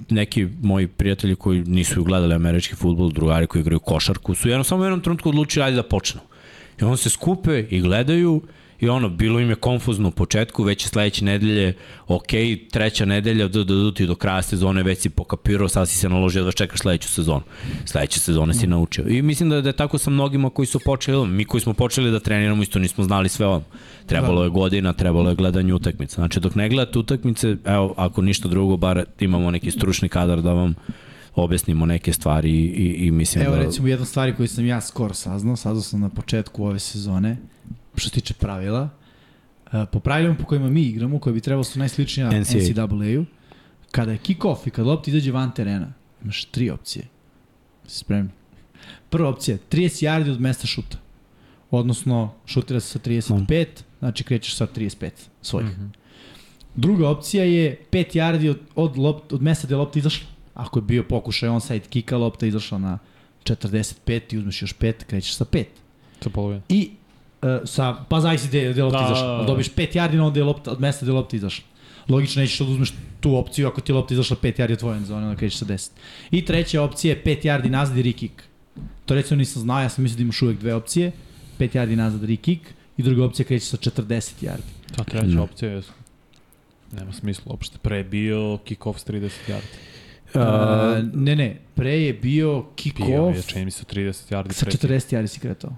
neki 0.10 0.48
moji 0.62 0.88
prijatelji 0.88 1.36
koji 1.36 1.62
nisu 1.62 2.04
gledali 2.04 2.34
američki 2.34 2.76
futbol, 2.76 3.10
drugari 3.10 3.48
koji 3.48 3.62
igraju 3.62 3.80
košarku, 3.80 4.36
su 4.36 4.50
jedno 4.50 4.64
samo 4.64 4.82
u 4.82 4.86
jednom 4.86 5.02
trenutku 5.02 5.30
odlučili 5.30 5.66
ajde 5.66 5.76
da 5.76 5.84
počnu. 5.84 6.22
I 6.82 6.84
onda 6.84 6.98
se 6.98 7.10
skupe 7.10 7.66
i 7.70 7.82
gledaju 7.82 8.42
i 8.80 8.90
ono, 8.90 9.10
bilo 9.10 9.40
im 9.40 9.50
je 9.50 9.56
konfuzno 9.56 10.08
u 10.08 10.12
početku, 10.12 10.64
već 10.64 10.86
je 10.86 10.90
sledeće 10.90 11.26
nedelje, 11.26 11.74
ok, 12.08 12.28
treća 12.72 13.06
nedelja, 13.06 13.48
da, 13.48 13.64
da, 13.64 13.76
da, 13.76 13.94
ti 13.94 14.06
do 14.06 14.16
kraja 14.16 14.42
sezone 14.42 14.84
već 14.84 15.00
si 15.00 15.10
pokapirao, 15.10 15.68
sad 15.70 15.90
si 15.90 15.98
se 15.98 16.10
naložio 16.10 16.44
da 16.44 16.52
čekaš 16.52 16.80
sledeću 16.80 17.10
sezonu. 17.10 17.42
Sledeće 17.86 18.20
sezone 18.20 18.54
si 18.54 18.68
naučio. 18.68 19.06
I 19.08 19.22
mislim 19.22 19.50
da, 19.50 19.62
da 19.62 19.70
je 19.70 19.74
tako 19.74 19.98
sa 19.98 20.10
mnogima 20.10 20.50
koji 20.50 20.66
su 20.66 20.80
počeli, 20.80 21.28
mi 21.28 21.46
koji 21.46 21.62
smo 21.62 21.74
počeli 21.74 22.12
da 22.12 22.20
treniramo 22.20 22.64
isto 22.64 22.80
nismo 22.80 23.04
znali 23.04 23.30
sve 23.30 23.46
ovo. 23.46 23.64
Trebalo 24.06 24.44
je 24.44 24.50
godina, 24.50 24.94
trebalo 24.94 25.30
je 25.30 25.36
gledanje 25.36 25.74
utakmica. 25.74 26.16
Znači, 26.16 26.40
dok 26.40 26.56
ne 26.56 26.70
gledate 26.70 27.00
utakmice, 27.00 27.58
evo, 27.66 27.94
ako 27.98 28.22
ništa 28.22 28.48
drugo, 28.48 28.78
bar 28.78 29.06
imamo 29.20 29.52
neki 29.52 29.72
stručni 29.72 30.10
kadar 30.10 30.42
da 30.42 30.54
vam 30.54 30.76
objasnimo 31.36 31.86
neke 31.86 32.14
stvari 32.14 32.50
i, 32.52 32.66
i, 32.66 33.08
i 33.08 33.12
mislim 33.12 33.46
Evo 33.46 33.56
da... 33.56 33.62
recimo 33.62 33.88
jedna 33.88 34.06
stvari 34.06 34.34
koju 34.36 34.48
sam 34.48 34.66
ja 34.66 34.82
skoro 34.82 35.14
saznao, 35.14 35.56
saznao 35.56 35.82
sam 35.82 36.00
na 36.00 36.10
početku 36.10 36.66
ove 36.66 36.80
sezone, 36.80 37.38
što 37.98 38.10
se 38.10 38.14
tiče 38.14 38.34
pravila. 38.34 38.90
Uh, 39.66 39.72
po 39.92 40.00
pravilima 40.00 40.36
po 40.36 40.46
kojima 40.46 40.70
mi 40.70 40.82
igramo, 40.82 41.20
koje 41.20 41.34
bi 41.34 41.42
trebalo 41.42 41.64
su 41.64 41.80
najsličnija 41.80 42.40
NCAA. 42.40 42.60
NCAA-u, 42.60 43.26
kada 43.92 44.12
je 44.12 44.18
kick-off 44.18 44.68
i 44.68 44.70
kada 44.70 44.90
lopta 44.90 45.12
izađe 45.12 45.32
van 45.32 45.54
terena, 45.54 45.94
imaš 46.24 46.46
tri 46.46 46.70
opcije. 46.70 47.06
Spremni? 47.88 48.32
Prva 49.10 49.30
opcija, 49.30 49.58
30 49.72 50.06
yardi 50.06 50.32
od 50.32 50.42
mesta 50.42 50.68
šuta. 50.68 50.98
Odnosno, 51.72 52.34
šutira 52.46 52.80
se 52.80 52.88
sa 52.88 53.00
35, 53.00 53.66
znači 54.00 54.24
krećeš 54.24 54.56
sa 54.56 54.68
35 54.68 55.10
svojih. 55.42 55.70
Mm 55.70 55.82
-hmm. 55.82 56.08
Druga 56.76 57.10
opcija 57.10 57.44
je 57.44 57.80
5 57.92 58.18
yardi 58.18 58.50
od, 58.50 58.60
od, 58.76 58.98
lopt, 58.98 59.34
od 59.34 59.42
mesta 59.42 59.68
gde 59.68 59.74
je 59.74 59.78
lopta 59.78 60.00
izašla. 60.00 60.28
Ako 60.54 60.80
je 60.80 60.84
bio 60.84 61.04
pokušaj 61.04 61.50
onside 61.50 61.86
kika, 61.90 62.18
lopta 62.18 62.46
je 62.46 62.48
izašla 62.48 62.78
na 62.78 63.00
45 63.44 64.34
i 64.34 64.38
uzmeš 64.38 64.62
još 64.62 64.76
5, 64.76 64.94
krećeš 65.08 65.36
sa 65.36 65.46
5. 65.46 65.66
Sa 66.22 66.30
polovine. 66.30 66.62
I 66.70 66.92
sa, 67.66 67.96
pa 68.10 68.22
zavisi 68.22 68.48
gde, 68.48 68.70
gde 68.72 68.80
je 68.80 68.84
lopta 68.84 69.00
Da, 69.00 69.06
izašla. 69.06 69.22
da, 69.22 69.28
da. 69.28 69.34
Ali 69.34 69.48
Dobiješ 69.48 69.70
5 69.70 69.96
yardi 69.96 70.14
na 70.14 70.26
onda 70.26 70.40
je 70.40 70.44
lopta, 70.44 70.72
od 70.72 70.82
mesta 70.82 71.06
gde 71.06 71.12
je 71.12 71.16
lopta 71.16 71.36
izašla. 71.36 71.66
Logično 72.10 72.42
nećeš 72.42 72.60
da 72.60 72.66
uzmeš 72.66 72.90
tu 73.20 73.36
opciju 73.36 73.68
ako 73.68 73.82
ti 73.82 73.92
je 73.92 73.96
lopta 73.96 74.14
izašla 74.14 74.38
5 74.38 74.60
yardi 74.60 74.74
od 74.74 74.80
tvoje 74.80 75.02
zone, 75.02 75.26
onda 75.26 75.38
krećeš 75.38 75.60
sa 75.60 75.66
10. 75.66 75.90
I 76.32 76.46
treća 76.46 76.82
opcija 76.82 77.14
je 77.14 77.24
5 77.24 77.44
yardi 77.44 77.70
nazad 77.70 77.98
i 77.98 78.02
re 78.02 78.12
kick. 78.12 78.34
To 79.06 79.16
recimo 79.16 79.38
nisam 79.38 79.62
znao, 79.62 79.82
ja 79.82 79.90
sam 79.90 80.04
mislio 80.04 80.18
da 80.18 80.22
imaš 80.22 80.42
uvek 80.42 80.58
dve 80.60 80.74
opcije. 80.74 81.12
5 81.60 81.70
yardi 81.72 81.96
nazad 81.96 82.24
re 82.24 82.36
kick 82.36 82.62
i 82.98 83.04
druga 83.04 83.26
opcija 83.26 83.46
kreće 83.46 83.66
sa 83.66 83.78
40 83.78 84.12
yardi. 84.42 84.96
Ta 84.96 85.04
treća 85.04 85.26
Da. 85.28 85.42
opcija 85.42 85.72
je 85.72 85.82
nema 86.92 87.14
smisla 87.14 87.44
uopšte. 87.48 87.78
Pre 87.78 87.98
je 87.98 88.04
bio 88.04 88.38
kick-off 88.60 88.98
s 88.98 89.06
30 89.06 89.30
yardi. 89.48 89.68
Uh, 90.28 90.42
ne, 91.16 91.36
ne, 91.36 91.60
pre 91.76 91.92
je 91.94 92.14
bio 92.14 92.66
kick 92.76 92.98
Bio 92.98 93.24
off 93.24 93.38
je, 93.38 93.44
čini 93.44 93.66
mi 93.66 93.72
se 93.72 93.84
30 93.86 94.34
yardi. 94.34 94.52
sa 94.52 94.66
pre 94.66 94.72
40 94.74 95.16
yardi 95.16 95.28
si 95.28 95.40
kretao. 95.40 95.76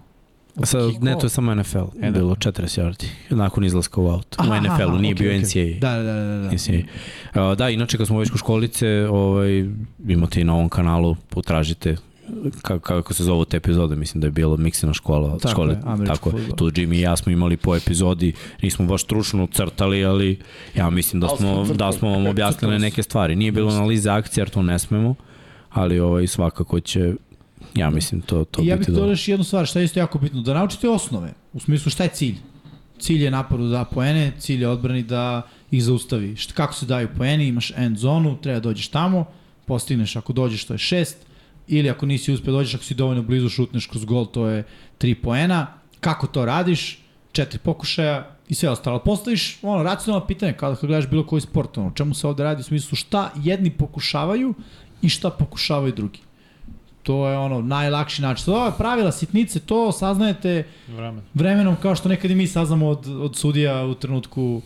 Sa, 0.63 0.77
ne, 1.01 1.15
to 1.19 1.25
je 1.25 1.29
samo 1.29 1.55
NFL. 1.55 1.77
NFL. 1.77 2.11
Bilo 2.11 2.35
40 2.35 2.81
yardi. 2.81 3.05
Nakon 3.29 3.65
izlaska 3.65 4.01
u 4.01 4.07
out. 4.07 4.35
U 4.39 4.41
Aha, 4.41 4.59
NFL-u, 4.59 4.97
nije 4.97 5.13
okej, 5.13 5.27
bio 5.27 5.37
okej. 5.37 5.39
NCAA. 5.39 5.79
Da, 5.79 5.97
da, 5.97 6.13
da, 6.13 6.23
da. 6.23 6.37
da. 6.37 6.51
NCAA. 6.51 7.51
Uh, 7.51 7.57
da, 7.57 7.69
inače 7.69 7.97
kad 7.97 8.07
smo 8.07 8.19
već 8.19 8.29
kod 8.29 8.39
školice, 8.39 9.07
ovaj, 9.11 9.65
imate 10.07 10.41
i 10.41 10.43
na 10.43 10.53
ovom 10.53 10.69
kanalu, 10.69 11.15
potražite 11.29 11.95
kako, 12.61 12.79
kako 12.79 13.13
se 13.13 13.23
zove 13.23 13.45
te 13.45 13.57
epizode, 13.57 13.95
mislim 13.95 14.21
da 14.21 14.27
je 14.27 14.31
bilo 14.31 14.57
miksina 14.57 14.93
škola, 14.93 15.37
Tako 15.37 15.51
škole, 15.51 15.73
je, 15.73 16.05
tako 16.05 16.29
je. 16.29 16.55
Tu 16.55 16.65
Jimmy 16.65 16.95
i 16.95 17.01
ja 17.01 17.17
smo 17.17 17.31
imali 17.31 17.57
po 17.57 17.75
epizodi, 17.75 18.33
nismo 18.61 18.85
baš 18.85 19.03
stručno 19.03 19.47
crtali, 19.47 20.05
ali 20.05 20.39
ja 20.75 20.89
mislim 20.89 21.19
da 21.19 21.27
smo 21.27 21.65
da 21.73 21.91
smo 21.91 22.09
vam 22.09 22.27
objasnili 22.27 22.79
neke 22.79 23.03
stvari. 23.03 23.35
Nije 23.35 23.51
bilo 23.51 23.71
analize 23.71 24.09
akcije, 24.09 24.41
jer 24.41 24.49
to 24.49 24.61
ne 24.61 24.79
smemo, 24.79 25.15
ali 25.69 25.99
ovaj, 25.99 26.27
svakako 26.27 26.79
će, 26.79 27.13
ja 27.75 27.89
mislim, 27.89 28.21
to, 28.21 28.45
to 28.45 28.61
I 28.61 28.65
ja 28.65 28.77
bih 28.77 28.87
dodao 28.87 29.09
još 29.09 29.27
jednu 29.27 29.43
stvar, 29.43 29.65
šta 29.65 29.79
je 29.79 29.85
isto 29.85 29.99
jako 29.99 30.19
bitno, 30.19 30.41
da 30.41 30.53
naučite 30.53 30.89
osnove, 30.89 31.33
u 31.53 31.59
smislu 31.59 31.91
šta 31.91 32.03
je 32.03 32.09
cilj. 32.09 32.35
Cilj 32.99 33.23
je 33.23 33.31
napadu 33.31 33.63
da 33.63 33.77
da 33.77 33.85
poene, 33.85 34.31
cilj 34.39 34.61
je 34.61 34.67
odbrani 34.67 35.03
da 35.03 35.41
ih 35.71 35.83
zaustavi. 35.83 36.35
Šta, 36.35 36.53
kako 36.53 36.73
se 36.73 36.85
daju 36.85 37.07
poeni, 37.17 37.47
imaš 37.47 37.71
end 37.75 37.97
zonu, 37.97 38.37
treba 38.41 38.59
da 38.59 38.63
dođeš 38.63 38.87
tamo, 38.87 39.25
postigneš 39.65 40.15
ako 40.15 40.33
dođeš 40.33 40.65
to 40.65 40.73
je 40.73 40.77
šest, 40.77 41.17
ili 41.67 41.89
ako 41.89 42.05
nisi 42.05 42.33
uspio 42.33 42.53
dođeš, 42.53 42.75
ako 42.75 42.83
si 42.83 42.93
dovoljno 42.93 43.23
blizu 43.23 43.49
šutneš 43.49 43.87
kroz 43.87 44.05
gol, 44.05 44.25
to 44.25 44.47
je 44.47 44.63
tri 44.97 45.15
poena. 45.15 45.67
Kako 45.99 46.27
to 46.27 46.45
radiš? 46.45 46.99
Četiri 47.31 47.59
pokušaja 47.59 48.35
i 48.47 48.55
sve 48.55 48.69
ostalo. 48.69 48.99
Postaviš 48.99 49.59
ono, 49.61 49.83
racionalno 49.83 50.27
pitanje 50.27 50.53
kada 50.53 50.75
kad 50.75 50.87
gledaš 50.87 51.09
bilo 51.09 51.27
koji 51.27 51.41
sport, 51.41 51.77
ono, 51.77 51.91
čemu 51.91 52.13
se 52.13 52.27
ovde 52.27 52.43
radi 52.43 52.59
u 52.59 52.63
smislu 52.63 52.95
šta 52.95 53.31
jedni 53.35 53.69
pokušavaju 53.69 54.53
i 55.01 55.09
šta 55.09 55.29
pokušavaju 55.29 55.93
drugi. 55.93 56.19
To 57.03 57.27
je 57.27 57.37
ono 57.37 57.61
najlakši 57.61 58.21
način. 58.21 58.45
To 58.45 58.65
je 58.65 58.71
pravila 58.73 59.11
sitnice, 59.11 59.59
to 59.59 59.91
saznajete 59.91 60.63
Vremen. 60.87 61.21
vremenom 61.33 61.75
kao 61.75 61.95
što 61.95 62.09
nekad 62.09 62.31
i 62.31 62.35
mi 62.35 62.47
saznamo 62.47 62.87
od, 62.87 63.07
od 63.09 63.35
sudija 63.35 63.85
u 63.85 63.93
trenutku 63.93 64.61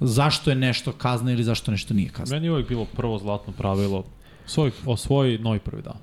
zašto 0.00 0.50
je 0.50 0.56
nešto 0.56 0.92
kazna 0.92 1.32
ili 1.32 1.44
zašto 1.44 1.70
nešto 1.70 1.94
nije 1.94 2.08
kazna. 2.08 2.36
Meni 2.36 2.46
je 2.46 2.52
uvijek 2.52 2.68
bilo 2.68 2.84
prvo 2.86 3.18
zlatno 3.18 3.52
pravilo 3.52 4.04
svoj, 4.46 4.70
osvoji 4.86 5.38
novi 5.38 5.58
prvi 5.58 5.82
dan. 5.82 5.96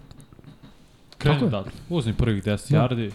Kreni 1.17 1.43
odatle. 1.43 1.71
Uzmi 1.89 2.13
prvih 2.13 2.43
10 2.43 2.71
Da. 2.71 2.77
yardi, 2.79 3.11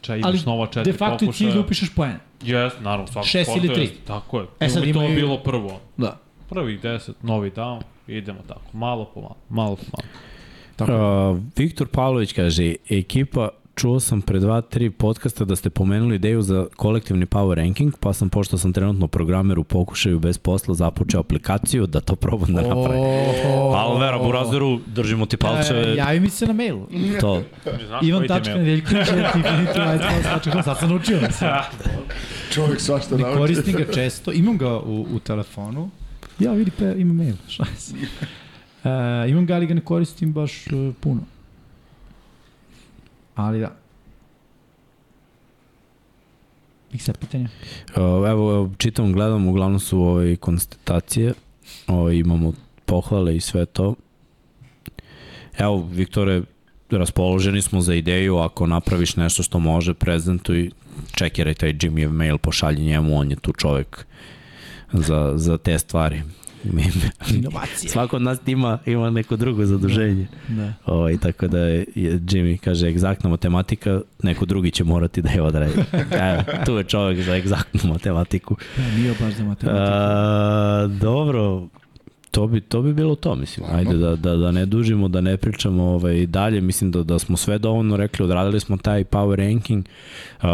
ča 0.00 0.12
Ali 0.14 0.20
imaš 0.22 0.44
nova 0.44 0.66
četiri 0.66 0.92
de 0.92 0.98
facto 0.98 1.14
je 1.14 1.18
cilj 1.18 1.26
pokušaja. 1.26 1.52
da 1.52 1.60
upišeš 1.60 1.90
poen. 1.90 2.16
Jes, 2.42 2.72
naravno, 2.80 3.06
svako 3.06 3.26
Šest 3.26 3.50
sportu 3.50 3.66
ili 3.66 3.74
tri. 3.74 3.82
jest, 3.82 3.94
Tako 4.06 4.40
je. 4.40 4.46
E 4.60 4.68
sad 4.68 4.82
to 4.82 4.88
imaju- 4.88 5.14
bilo 5.14 5.38
prvo. 5.38 5.80
Da. 5.96 6.18
Prvih 6.48 6.80
10, 6.80 7.12
novi 7.22 7.50
down, 7.50 7.80
idemo 8.08 8.38
tako. 8.48 8.60
Malo 8.72 9.04
po 9.04 9.20
malo, 9.20 9.36
malo 9.48 9.76
po 9.76 9.82
malo. 9.92 10.08
Uh, 10.80 10.88
Viktor 11.56 11.86
Pavlović 11.86 12.32
kaže, 12.32 12.74
ekipa, 12.90 13.48
čuo 13.74 14.00
sam 14.00 14.22
pre 14.22 14.38
dva, 14.40 14.60
tri 14.60 14.90
podcasta 14.90 15.44
da 15.44 15.56
ste 15.56 15.70
pomenuli 15.70 16.16
ideju 16.16 16.42
za 16.42 16.66
kolektivni 16.76 17.26
power 17.26 17.54
ranking, 17.54 17.94
pa 18.00 18.12
sam, 18.12 18.28
pošto 18.28 18.58
sam 18.58 18.72
trenutno 18.72 19.08
programer 19.08 19.58
u 19.58 19.64
pokušaju 19.64 20.18
bez 20.18 20.38
posla, 20.38 20.74
započeo 20.74 21.20
aplikaciju 21.20 21.86
da 21.86 22.00
to 22.00 22.16
probam 22.16 22.54
da 22.54 22.62
napravim. 22.62 23.02
Ali 23.74 24.00
vera, 24.00 24.18
Burazeru, 24.18 24.80
držimo 24.86 25.26
ti 25.26 25.36
palčeve, 25.36 25.92
E, 25.92 25.96
javi 25.96 26.20
mi 26.20 26.30
se 26.30 26.46
na 26.46 26.52
mailu. 26.52 26.86
to. 27.20 27.42
Ivan 28.02 28.18
koji 28.18 28.28
ti 28.28 28.50
je 28.50 28.84
tačka 28.84 29.12
infinity 29.34 30.62
sad 30.62 30.78
sam 30.78 30.88
naučio. 30.88 31.20
Mislim. 31.20 31.50
Čovjek 32.52 32.80
svašta 32.80 33.16
Ne 33.16 33.22
nauči. 33.22 33.38
koristim 33.38 33.74
ga 33.74 33.92
često, 33.92 34.32
imam 34.32 34.58
ga 34.58 34.76
u, 34.76 35.06
u 35.14 35.18
telefonu. 35.18 35.90
Ja 36.38 36.52
vidi 36.52 36.70
pa 36.78 36.84
imam 36.84 37.16
mail, 37.16 37.34
šta 37.48 37.64
je 37.64 38.08
Uh, 38.88 39.30
imam 39.30 39.46
ga, 39.46 39.54
ali 39.54 39.66
ga 39.66 39.74
ne 39.74 39.80
koristim 39.80 40.32
baš 40.32 40.66
uh, 40.66 40.94
puno. 41.00 41.20
Ali 43.34 43.60
da. 43.60 43.76
Ih 46.92 47.04
sad 47.04 47.18
pitanja? 47.18 47.48
Uh, 47.96 48.28
evo, 48.28 48.70
čitam, 48.78 49.12
gledam, 49.12 49.48
uglavnom 49.48 49.80
su 49.80 50.02
ove 50.02 50.36
konstatacije, 50.36 51.34
ove, 51.86 52.18
imamo 52.18 52.52
pohvale 52.84 53.36
i 53.36 53.40
sve 53.40 53.66
to. 53.66 53.94
Evo, 55.58 55.88
Viktore, 55.92 56.42
raspoloženi 56.90 57.62
smo 57.62 57.80
za 57.80 57.94
ideju, 57.94 58.36
ako 58.36 58.66
napraviš 58.66 59.16
nešto 59.16 59.42
što 59.42 59.58
može, 59.58 59.94
prezentuj, 59.94 60.70
čekiraj 61.14 61.54
taj 61.54 61.72
Jimmyjev 61.72 62.10
mail, 62.10 62.38
pošalji 62.38 62.84
njemu, 62.84 63.18
on 63.18 63.30
je 63.30 63.36
tu 63.36 63.52
čovek 63.52 64.06
za, 64.92 65.32
za 65.36 65.58
te 65.58 65.78
stvari. 65.78 66.22
Inovacije. 67.34 67.90
Svako 67.90 68.16
od 68.16 68.22
nas 68.22 68.38
ima, 68.46 68.78
ima 68.86 69.10
neko 69.10 69.36
drugo 69.36 69.66
zaduženje. 69.66 70.26
Da. 70.48 70.72
Ovaj, 70.86 71.18
tako 71.18 71.48
da 71.48 71.58
je, 71.58 71.86
Jimmy 71.94 72.58
kaže 72.58 72.88
egzaktna 72.88 73.30
matematika, 73.30 74.00
neko 74.22 74.46
drugi 74.46 74.70
će 74.70 74.84
morati 74.84 75.22
da 75.22 75.30
je 75.30 75.42
odradi. 75.42 75.72
Evo, 76.30 76.42
tu 76.66 76.76
je 76.76 76.84
čovjek 76.84 77.20
za 77.24 77.36
egzaktnu 77.36 77.92
matematiku. 77.92 78.56
Da, 78.76 78.96
nije 78.96 79.14
baš 79.20 79.34
za 79.34 79.44
matematiku. 79.44 79.70
A, 79.70 80.88
dobro, 81.00 81.68
to 82.30 82.46
bi, 82.46 82.60
to 82.60 82.82
bi 82.82 82.92
bilo 82.92 83.14
to, 83.14 83.34
mislim. 83.34 83.66
Ajde 83.70 83.94
da, 83.94 84.16
da, 84.16 84.36
da 84.36 84.50
ne 84.50 84.66
dužimo, 84.66 85.08
da 85.08 85.20
ne 85.20 85.36
pričamo 85.36 85.84
ovaj, 85.84 86.26
dalje. 86.26 86.60
Mislim 86.60 86.90
da, 86.90 87.02
da 87.02 87.18
smo 87.18 87.36
sve 87.36 87.58
dovoljno 87.58 87.96
rekli, 87.96 88.24
odradili 88.24 88.60
smo 88.60 88.76
taj 88.76 89.04
power 89.04 89.36
ranking. 89.36 89.84
Uh, 90.38 90.48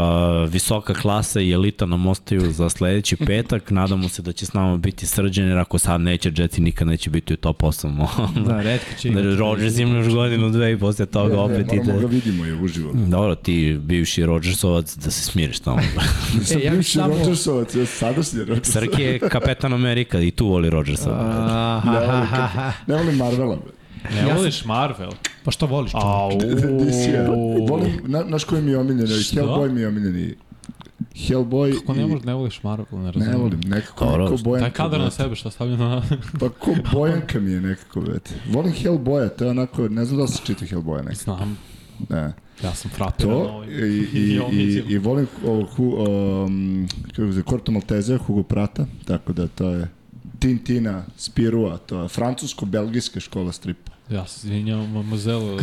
visoka 0.49 0.95
klasa 0.95 1.41
i 1.41 1.51
elita 1.51 1.87
nam 1.87 2.07
ostaju 2.07 2.53
za 2.53 2.69
sledeći 2.69 3.17
petak. 3.27 3.71
Nadamo 3.71 4.09
se 4.09 4.23
da 4.23 4.33
će 4.33 4.47
s 4.47 4.53
nama 4.53 4.77
biti 4.77 5.07
srđan, 5.07 5.49
jer 5.49 5.59
ako 5.59 5.79
sad 5.79 6.01
neće, 6.01 6.33
Jetsi 6.35 6.61
nikad 6.61 6.89
neće 6.89 7.11
biti 7.11 7.35
u 7.35 7.39
top 7.39 7.63
8. 7.63 8.07
Da, 8.47 8.63
redko 8.63 8.87
će 8.99 9.11
Da, 9.11 9.21
imati. 9.21 9.37
Rodgers 9.37 9.79
ima 9.79 9.97
još 9.97 10.09
godinu, 10.09 10.51
dve 10.51 10.73
i 10.73 10.79
posle 10.79 11.07
toga 11.07 11.41
opet 11.41 11.67
Moramo 11.67 11.83
ide. 11.85 12.01
ga 12.01 12.07
vidimo 12.07 12.45
je 12.45 12.55
uživo. 12.55 12.93
Dobro, 12.95 13.35
ti 13.35 13.55
bivši 13.81 14.25
Rodgersovac, 14.25 14.95
da 14.95 15.11
se 15.11 15.23
smiriš 15.23 15.61
tamo. 15.61 15.81
Nisam 16.39 16.59
E, 16.59 16.65
ja 16.65 16.73
bivši 16.73 16.93
samo- 16.93 17.15
Rodgersovac, 17.15 17.75
ja 17.75 17.87
sadašnji 17.87 18.39
Rodgersovac. 18.39 18.67
Srki 18.87 19.03
je 19.03 19.19
kapetan 19.21 19.73
Amerika 19.73 20.21
i 20.21 20.31
tu 20.31 20.47
voli 20.47 20.71
Rodgersa. 20.71 21.11
Ne 22.87 22.95
volim, 22.95 23.07
ne 23.09 23.13
Marvela. 23.15 23.57
Ne 24.11 24.19
Ja 24.19 24.27
sam- 24.27 24.37
voliš 24.37 24.65
Marvel? 24.65 25.11
Pa 25.45 25.51
što 25.51 25.67
voliš? 25.67 25.93
DC-a. 25.93 27.31
Volim, 27.71 27.93
na, 28.03 28.23
znaš 28.23 28.45
koji 28.45 28.63
mi 28.63 28.71
je 28.71 28.79
omiljeni? 28.79 29.03
Hellboy 29.07 29.73
mi 29.73 29.81
je 29.81 29.89
omiljeni. 29.89 30.35
Hellboy 31.15 31.79
Kako 31.81 31.95
ne 31.95 32.07
možeš 32.07 32.25
ne 32.25 32.35
voliš 32.35 32.63
Marvel, 32.63 32.87
ne 32.93 33.07
razumijem. 33.07 33.33
Ne 33.33 33.39
volim, 33.39 33.61
nekako, 33.61 34.05
Dobro, 34.05 34.25
nekako 34.25 34.43
bojanka. 34.45 34.71
Taj 34.71 34.77
kadar 34.77 35.01
na 35.01 35.11
sebe 35.11 35.35
šta 35.37 35.51
stavlja 35.51 35.77
na... 35.77 36.03
Pa 36.41 36.49
ko 36.49 36.71
bojanka 36.93 37.41
mi 37.41 37.51
je 37.53 37.61
nekako, 37.61 38.01
brate. 38.01 38.31
Volim 38.49 38.73
Hellboya, 38.73 39.29
to 39.29 39.45
je 39.45 39.51
onako, 39.51 39.89
ne 39.89 40.05
znam 40.05 40.21
da 40.21 40.27
se 40.27 40.41
čita 40.45 40.67
Hellboya 40.67 41.03
nekako. 41.03 41.23
Znam, 41.25 41.59
Ne. 42.09 42.33
ja 42.63 42.75
sam 42.75 42.91
frapiran 42.91 43.33
To, 43.33 43.39
ovim. 43.49 43.71
i, 43.71 43.75
i, 44.15 44.41
i, 44.53 44.85
i 44.89 44.99
volim 44.99 45.27
o, 45.47 45.65
hu, 45.67 45.85
um, 45.85 46.89
kako 47.07 47.27
se 47.27 47.33
zove, 47.33 47.43
Corto 47.43 47.73
Maltese, 47.73 48.17
Hugo 48.17 48.43
Prata, 48.43 48.87
tako 49.05 49.33
da 49.33 49.49
to 49.49 49.71
je 49.71 49.89
Tintina, 50.45 51.05
Spirua, 51.17 51.77
to 51.79 52.03
je 52.03 52.09
francusko-belgijska 52.09 53.21
škola 53.21 53.53
stripa. 53.53 53.93
Ja 54.11 54.27
se 54.27 54.47
izvinjam, 54.47 54.93
mademoiselle. 54.93 55.63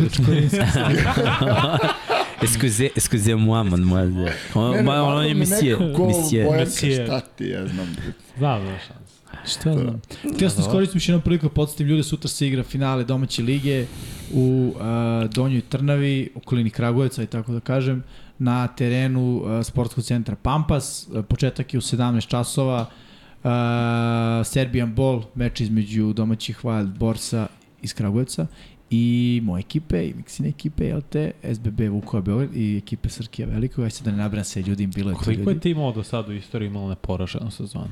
Excusez, 2.42 2.90
excusez-moi, 2.96 3.70
mademoiselle. 3.70 4.32
On, 4.54 4.70
Ne, 4.70 4.76
ne, 4.76 4.82
ma, 4.82 5.02
on 5.02 5.08
je 5.08 5.14
Marvel 5.14 5.34
mi 5.34 5.34
monsieur, 5.34 5.80
nekako 5.80 5.96
ko 5.96 6.06
monsieur. 6.08 6.46
bojanka, 6.46 6.64
Monsieur. 6.64 7.06
šta 7.06 7.20
ti, 7.20 7.44
ja 7.44 7.66
znam. 7.66 7.96
Znam, 8.38 8.62
znaš 8.62 8.82
šans. 8.86 9.52
Šta 9.52 9.70
ja 9.70 9.78
znam? 9.78 10.00
Htio 10.34 10.50
sam 10.50 10.60
iskoristim 10.60 10.96
još 10.96 11.08
jednom 11.08 11.22
priliku 11.22 11.46
da 11.46 11.52
podsjetim 11.54 11.86
ljude, 11.86 12.02
sutra 12.02 12.28
se 12.28 12.46
igra 12.46 12.62
finale 12.62 13.04
domaće 13.04 13.42
lige 13.42 13.86
u 14.32 14.74
uh, 14.74 15.30
Donjoj 15.30 15.60
Trnavi, 15.60 16.30
okolini 16.34 16.70
Kragujevca 16.70 17.22
i 17.22 17.26
tako 17.26 17.52
da 17.52 17.60
kažem, 17.60 18.02
na 18.38 18.68
terenu 18.68 19.36
uh, 19.36 19.64
sportskog 19.66 20.04
centra 20.04 20.36
Pampas. 20.36 21.06
Uh, 21.10 21.24
početak 21.24 21.74
je 21.74 21.78
u 21.78 21.80
17 21.80 22.26
časova. 22.28 22.80
Uh, 22.80 23.11
Serbian 24.44 24.94
Ball, 24.94 25.22
meč 25.34 25.60
između 25.60 26.12
domaćih 26.12 26.60
Wild 26.60 26.98
Borsa 26.98 27.46
iz 27.82 27.94
Kragujevca 27.94 28.46
i 28.90 29.04
moje 29.44 29.60
ekipe 29.60 30.04
i 30.04 30.14
Miksine 30.14 30.48
ekipe, 30.48 30.84
jel 30.84 31.00
te, 31.02 31.32
SBB 31.44 31.80
Vukova 31.82 32.20
Beograd 32.20 32.56
i 32.56 32.76
ekipe 32.76 33.08
Srkija 33.08 33.48
Velikog, 33.48 33.84
aj 33.84 33.90
se 33.90 34.04
da 34.04 34.10
ne 34.10 34.16
nabram 34.16 34.44
se 34.44 34.62
ljudi, 34.62 34.86
bilo 34.86 35.10
je 35.10 35.14
to 35.14 35.20
Koliko 35.20 35.40
je 35.42 35.46
ljudi. 35.46 35.60
timova 35.60 35.92
do 35.92 36.02
sada 36.02 36.28
u 36.28 36.34
istoriji 36.34 36.66
imalo 36.66 36.88
neporaženu 36.88 37.50
sezonu? 37.50 37.88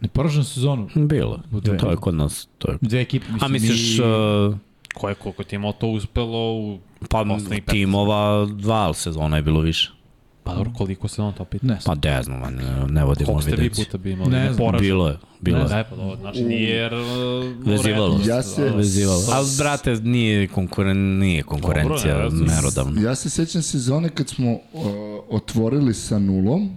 Neporaženu 0.00 0.44
sezonu, 0.44 0.88
Bilo. 0.96 1.40
Dve. 1.52 1.78
To 1.78 1.90
je 1.90 1.96
kod 1.96 2.14
nas. 2.14 2.48
To 2.58 2.70
je. 2.70 2.78
dve 2.80 3.00
ekipe, 3.00 3.26
mislim, 3.26 3.44
A 3.44 3.48
misliš, 3.50 3.98
i- 3.98 4.02
uh, 4.02 4.56
Ko 4.94 5.08
je, 5.08 5.14
koliko 5.14 5.44
timova 5.44 5.72
to 5.72 5.86
uspelo 5.88 6.52
u 6.54 6.78
Pa 7.00 7.24
Poslednjih 7.24 7.62
15. 7.62 7.66
timova 7.66 8.46
dva 8.48 8.94
sezona 8.94 9.36
je 9.36 9.42
bilo 9.42 9.60
više. 9.60 9.92
Pa 10.44 10.54
dobro, 10.54 10.70
koliko 10.76 11.08
se 11.08 11.22
on 11.22 11.32
to 11.32 11.44
pita? 11.44 11.66
Ne, 11.66 11.78
Pa 11.84 11.94
ne 12.04 12.22
znam, 12.22 12.40
ne, 12.40 12.86
ne 12.88 13.04
vodimo 13.04 13.26
Koliko 13.26 13.42
ste 13.42 13.56
vi 13.56 13.70
puta 13.70 13.98
bi 13.98 14.10
imali? 14.10 14.30
Ne 14.30 14.44
Ne, 14.44 14.52
znam. 14.52 14.76
Bilo 14.78 15.08
je, 15.08 15.16
bilo 15.40 15.58
je. 15.58 15.64
Ne, 15.68 15.84
pa 15.90 15.96
dobro, 15.96 16.16
znači 16.16 16.42
nije 16.44 16.76
jer... 16.76 16.94
uh, 16.94 17.66
Vezivalo. 17.66 18.20
Ja 18.26 18.42
se-. 18.42 18.70
Vezivalo. 18.76 19.22
Ali, 19.32 19.48
brate, 19.58 19.94
nije, 19.94 20.48
konkuren, 20.48 21.18
nije 21.18 21.42
konkurencija 21.42 22.14
Dobro, 22.22 22.38
ne, 22.38 22.54
merodavna. 22.54 23.00
Ja 23.00 23.14
se 23.14 23.30
sećam 23.30 23.62
sezone 23.62 24.08
kad 24.08 24.28
smo 24.28 24.52
uh, 24.52 24.60
otvorili 25.30 25.94
sa 25.94 26.18
nulom 26.18 26.70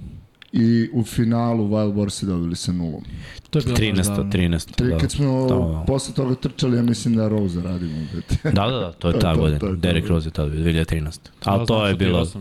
i 0.56 0.90
u 0.94 1.04
finalu 1.04 1.64
Wild 1.66 1.94
Warsi 1.94 2.26
dobili 2.26 2.56
sa 2.56 2.72
nulom. 2.72 3.04
to 3.50 3.60
je 3.60 3.64
bilo 3.64 3.76
baš 3.76 4.06
13. 4.06 4.08
davno. 4.08 4.32
13. 4.32 4.72
Tri, 4.72 4.88
Da. 4.88 4.98
kad 4.98 5.12
smo 5.12 5.48
Da, 5.48 5.56
da. 5.56 5.84
posle 5.88 6.14
toga 6.14 6.36
trčali, 6.36 6.78
ja 6.78 6.84
mislim 6.84 7.16
da 7.16 7.28
Rose 7.28 7.62
radimo. 7.62 7.96
Da, 8.44 8.52
da, 8.52 8.72
da, 8.72 8.92
to 8.92 9.08
je 9.08 9.14
To 9.14 9.20
ta 9.20 9.34
to, 9.34 9.40
godina. 9.40 9.60
to 9.60 9.68
to. 9.68 9.76
Derek 9.76 10.08
Rose 10.08 10.28
je 10.28 10.32
tada, 10.32 10.52
2013. 10.52 11.20
Ali 11.44 11.60
Da, 11.60 11.66
to 11.66 11.88
je 11.88 11.96
bilo, 11.96 12.26
to. 12.26 12.40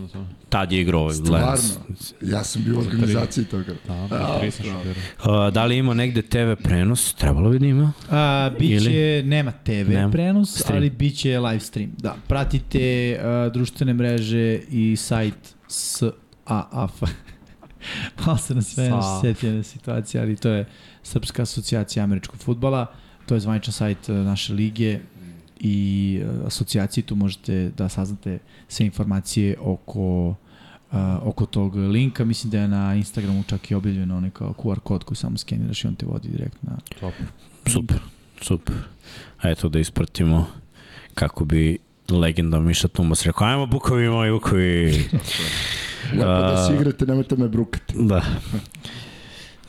tad 0.49 0.71
je 0.71 0.81
igrao 0.81 1.05
Lens. 1.05 1.17
Stvarno, 1.17 1.57
ja 2.23 2.43
sam 2.43 2.63
bio 2.63 2.75
u 2.75 2.79
organizaciji 2.79 3.45
toga. 3.45 3.73
Da, 4.09 4.41
šutirao. 4.51 4.81
Uh, 5.47 5.53
da 5.53 5.65
li 5.65 5.77
ima 5.77 5.93
negde 5.93 6.21
TV 6.21 6.37
prenos? 6.63 7.13
Trebalo 7.13 7.49
bi 7.49 7.59
da 7.59 7.65
ima. 7.65 7.91
A, 8.11 8.49
biće, 8.59 9.23
nema 9.25 9.51
TV 9.53 9.71
Nema. 9.89 10.11
prenos, 10.11 10.49
Stream. 10.53 10.77
ali 10.77 10.89
biće 10.89 11.39
live 11.39 11.59
stream. 11.59 11.91
Da, 11.97 12.15
pratite 12.27 13.17
uh, 13.47 13.53
društvene 13.53 13.93
mreže 13.93 14.59
i 14.61 14.95
sajt 14.95 15.35
SAAF. 15.67 17.01
Malo 18.25 18.37
se 18.37 18.55
na 18.55 18.61
sve 18.61 18.91
setio 19.21 19.51
na 19.51 19.63
situacije, 19.63 20.21
ali 20.21 20.35
to 20.35 20.49
je 20.49 20.65
Srpska 21.03 21.41
asocijacija 21.41 22.03
američkog 22.03 22.39
futbala. 22.39 22.85
To 23.25 23.33
je 23.33 23.39
zvaničan 23.39 23.73
sajt 23.73 24.09
uh, 24.09 24.15
naše 24.15 24.53
lige 24.53 24.99
i 25.59 26.21
uh, 26.23 26.47
asocijacije. 26.47 27.03
Tu 27.03 27.15
možete 27.15 27.71
da 27.77 27.89
saznate 27.89 28.39
sve 28.67 28.85
informacije 28.85 29.57
oko 29.59 30.35
uh, 30.91 30.97
oko 31.21 31.45
tog 31.45 31.75
linka. 31.75 32.25
Mislim 32.25 32.51
da 32.51 32.59
je 32.59 32.67
na 32.67 32.95
Instagramu 32.95 33.43
čak 33.47 33.71
i 33.71 33.75
objavljeno 33.75 34.17
onaj 34.17 34.29
kao 34.29 34.53
QR 34.53 34.79
kod 34.79 35.03
koji 35.03 35.17
samo 35.17 35.37
skeniraš 35.37 35.83
i 35.83 35.87
on 35.87 35.95
te 35.95 36.05
vodi 36.05 36.29
direktno 36.29 36.69
na 36.71 36.77
Top. 36.99 37.13
Super, 37.67 37.97
super. 38.41 38.75
A 39.41 39.49
eto 39.49 39.69
da 39.69 39.79
ispratimo 39.79 40.47
kako 41.13 41.45
bi 41.45 41.77
legenda 42.09 42.59
Miša 42.59 42.87
Tumas 42.87 43.23
rekao, 43.23 43.47
ajmo 43.47 43.65
bukovi 43.65 44.09
moji, 44.09 44.31
bukovi. 44.31 44.93
Lepo 46.13 46.25
da 46.25 46.53
A- 46.53 46.67
se 46.67 46.73
igrate, 46.75 47.05
nemojte 47.05 47.35
me 47.35 47.47
brukati. 47.47 47.93
Da. 47.97 48.21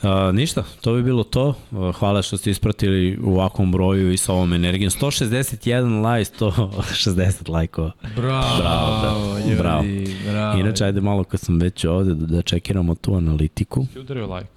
A, 0.01 0.31
ništa, 0.31 0.63
to 0.81 0.93
bi 0.93 1.03
bilo 1.03 1.23
to. 1.23 1.53
Hvala 1.99 2.21
što 2.21 2.37
ste 2.37 2.51
ispratili 2.51 3.19
u 3.23 3.33
ovakvom 3.33 3.71
broju 3.71 4.11
i 4.11 4.17
sa 4.17 4.33
ovom 4.33 4.53
energijom. 4.53 4.91
161 4.91 6.17
like, 6.17 6.31
160 6.39 7.49
lajkova. 7.49 7.91
Bravo, 8.15 8.57
Bravo, 8.57 9.01
bravo, 9.01 9.37
ljudi, 9.39 9.55
bravo. 9.57 9.83
bravo. 10.31 10.59
Inače, 10.59 10.85
ajde 10.85 11.01
malo 11.01 11.23
kad 11.23 11.39
sam 11.39 11.59
već 11.59 11.85
ovde 11.85 12.13
da, 12.13 12.25
da 12.25 12.41
čekiramo 12.41 12.95
tu 12.95 13.13
analitiku. 13.15 13.85
Ti 13.93 13.99
udario 13.99 14.35
like. 14.35 14.49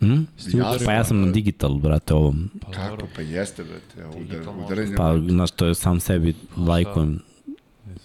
Hm? 0.00 0.22
Ja 0.54 0.74
Pa 0.86 0.92
ja 0.92 1.04
sam 1.04 1.20
na 1.20 1.32
digital, 1.32 1.74
brate, 1.74 2.14
ovom. 2.14 2.50
Pa 2.60 2.70
Kako? 2.72 3.06
Pa 3.16 3.22
jeste, 3.22 3.64
brate. 3.64 4.18
Udar, 4.18 4.40
udarenje. 4.64 4.96
Pa, 4.96 5.18
znaš, 5.28 5.50
to 5.50 5.66
je 5.66 5.74
sam 5.74 6.00
sebi 6.00 6.34
lajkujem. 6.56 7.20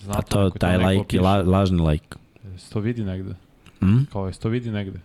Znam 0.04 0.18
A 0.18 0.22
to, 0.22 0.50
taj 0.50 0.78
lajk 0.78 1.14
je 1.14 1.22
la, 1.22 1.42
lažni 1.42 1.80
lajk. 1.82 2.16
Se 2.58 2.72
to 2.72 2.80
vidi 2.80 3.04
negde? 3.04 3.34
Hm? 3.80 4.04
Kao 4.06 4.28
je 4.28 4.34
se 4.34 4.40
to 4.40 4.50
vidi 4.50 4.72
negde? 4.72 5.00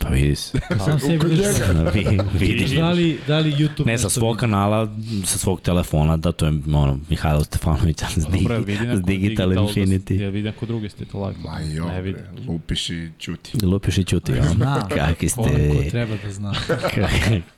Pa 0.00 0.08
vidi 0.08 0.34
se. 0.34 0.58
Sam 0.84 0.98
Kod 1.00 1.30
vidiš. 1.30 1.46
Vi- 1.94 2.18
vidiš. 2.38 2.70
Da 2.70 2.90
li, 2.90 3.18
da 3.26 3.38
li 3.38 3.52
YouTube 3.52 3.86
Ne, 3.86 3.98
sa 3.98 4.08
svog 4.10 4.36
kanala, 4.36 4.88
sa 5.24 5.38
svog 5.38 5.60
telefona, 5.60 6.16
da 6.16 6.32
to 6.32 6.46
je 6.46 6.52
ono, 6.66 6.98
Mihajlo 7.10 7.44
Stefanović, 7.44 8.02
ali 8.02 8.12
s, 8.12 8.26
vidi 8.58 8.76
s 8.76 8.80
neko 8.80 8.96
Digital 8.98 9.48
da- 9.48 9.60
Infinity. 9.60 10.12
Ja 10.14 10.28
vidim 10.28 10.52
ko 10.52 10.66
drugi 10.66 10.88
ste 10.88 11.04
to 11.04 11.26
like. 11.26 11.40
Ma 11.40 11.60
jo, 11.62 11.84
Ne 11.84 11.92
bre, 11.92 12.00
vidi. 12.02 12.18
lupiš 12.48 12.90
i 12.90 13.10
čuti. 13.18 13.66
Lupiš 13.66 13.98
i 13.98 14.04
čuti, 14.04 14.32
ja. 14.32 14.44
Zna. 14.44 14.88
Kakvi 14.88 14.98
Onaj 15.00 15.14
ko 15.14 15.28
ste, 15.74 15.90
treba 15.90 16.14
da 16.16 16.32
zna. 16.32 16.48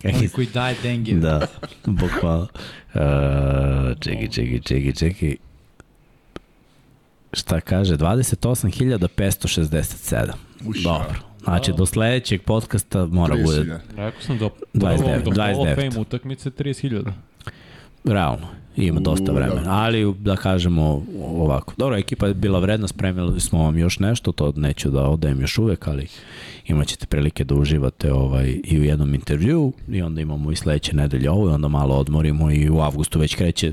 Onaj 0.04 0.18
ste. 0.18 0.28
koji 0.28 0.46
daje 0.46 0.76
denge. 0.82 1.12
Da, 1.14 1.46
bukvalno. 1.86 2.46
Uh, 2.94 3.00
čekaj, 4.00 4.28
čekaj, 4.28 4.60
čekaj, 4.60 4.92
čekaj. 4.92 5.36
Šta 7.36 7.60
kaže? 7.60 7.96
28.567. 7.96 10.32
Uša. 10.66 10.82
Dobro. 10.82 11.14
Znači, 11.44 11.72
do 11.72 11.86
sledećeg 11.86 12.42
podcasta 12.42 13.06
mora 13.06 13.36
bude 13.36 13.58
30.000. 13.58 13.78
Rekao 13.96 14.22
sam 14.22 14.38
do, 14.38 14.50
29, 14.74 15.22
do, 15.22 15.30
do 15.30 15.42
Hall 15.42 15.60
of 15.60 15.68
29. 15.68 15.74
Fame 15.74 15.98
utakmice 16.00 16.50
30.000. 16.50 17.12
Realno, 18.04 18.46
ima 18.76 19.00
dosta 19.00 19.32
vremena, 19.32 19.62
da. 19.62 19.70
ali 19.70 20.14
da 20.18 20.36
kažemo 20.36 21.02
ovako. 21.22 21.74
Dobro, 21.76 21.96
ekipa 21.96 22.26
je 22.26 22.34
bila 22.34 22.58
vredna, 22.58 22.88
spremili 22.88 23.40
smo 23.40 23.62
vam 23.62 23.78
još 23.78 23.98
nešto, 23.98 24.32
to 24.32 24.52
neću 24.56 24.90
da 24.90 25.02
odajem 25.02 25.40
još 25.40 25.58
uvek, 25.58 25.88
ali 25.88 26.06
imat 26.66 26.86
ćete 26.86 27.06
prilike 27.06 27.44
da 27.44 27.54
uživate 27.54 28.12
ovaj, 28.12 28.60
i 28.64 28.80
u 28.80 28.84
jednom 28.84 29.14
intervju 29.14 29.72
i 29.88 30.02
onda 30.02 30.20
imamo 30.20 30.52
i 30.52 30.56
sledeće 30.56 30.96
nedelje 30.96 31.30
ovo 31.30 31.50
i 31.50 31.52
onda 31.52 31.68
malo 31.68 31.94
odmorimo 31.94 32.50
i 32.50 32.70
u 32.70 32.80
avgustu 32.80 33.18
već 33.18 33.34
kreće 33.34 33.72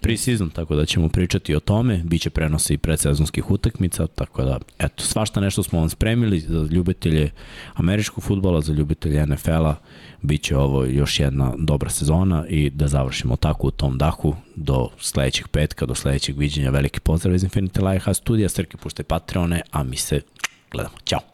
pre-season, 0.00 0.50
tako 0.50 0.76
da 0.76 0.86
ćemo 0.86 1.08
pričati 1.08 1.54
o 1.54 1.60
tome, 1.60 2.00
biće 2.04 2.30
prenosa 2.30 2.74
i 2.74 2.78
predsezonskih 2.78 3.50
utakmica, 3.50 4.06
tako 4.06 4.44
da, 4.44 4.58
eto, 4.78 5.04
svašta 5.04 5.40
nešto 5.40 5.62
smo 5.62 5.78
vam 5.78 5.88
spremili 5.88 6.40
za 6.40 6.68
ljubitelje 6.70 7.30
američkog 7.74 8.24
futbola, 8.24 8.60
za 8.60 8.72
ljubitelje 8.72 9.26
NFL-a, 9.26 9.74
Biće 10.22 10.56
ovo 10.56 10.84
još 10.84 11.20
jedna 11.20 11.52
dobra 11.58 11.90
sezona 11.90 12.46
i 12.48 12.70
da 12.70 12.88
završimo 12.88 13.36
tako 13.36 13.66
u 13.66 13.70
tom 13.70 13.98
dahu 13.98 14.31
do 14.56 14.88
sledećeg 15.00 15.48
petka, 15.48 15.86
do 15.86 15.94
sledećeg 15.94 16.38
viđenja. 16.38 16.70
Veliki 16.70 17.00
pozdrav 17.00 17.34
iz 17.34 17.44
Infinity 17.44 17.90
Lighthouse 17.90 18.20
studija, 18.20 18.48
Srke 18.48 18.76
puštaj 18.76 19.04
Patreone, 19.04 19.62
a 19.70 19.82
mi 19.82 19.96
se 19.96 20.20
gledamo. 20.70 20.96
Ćao! 21.04 21.31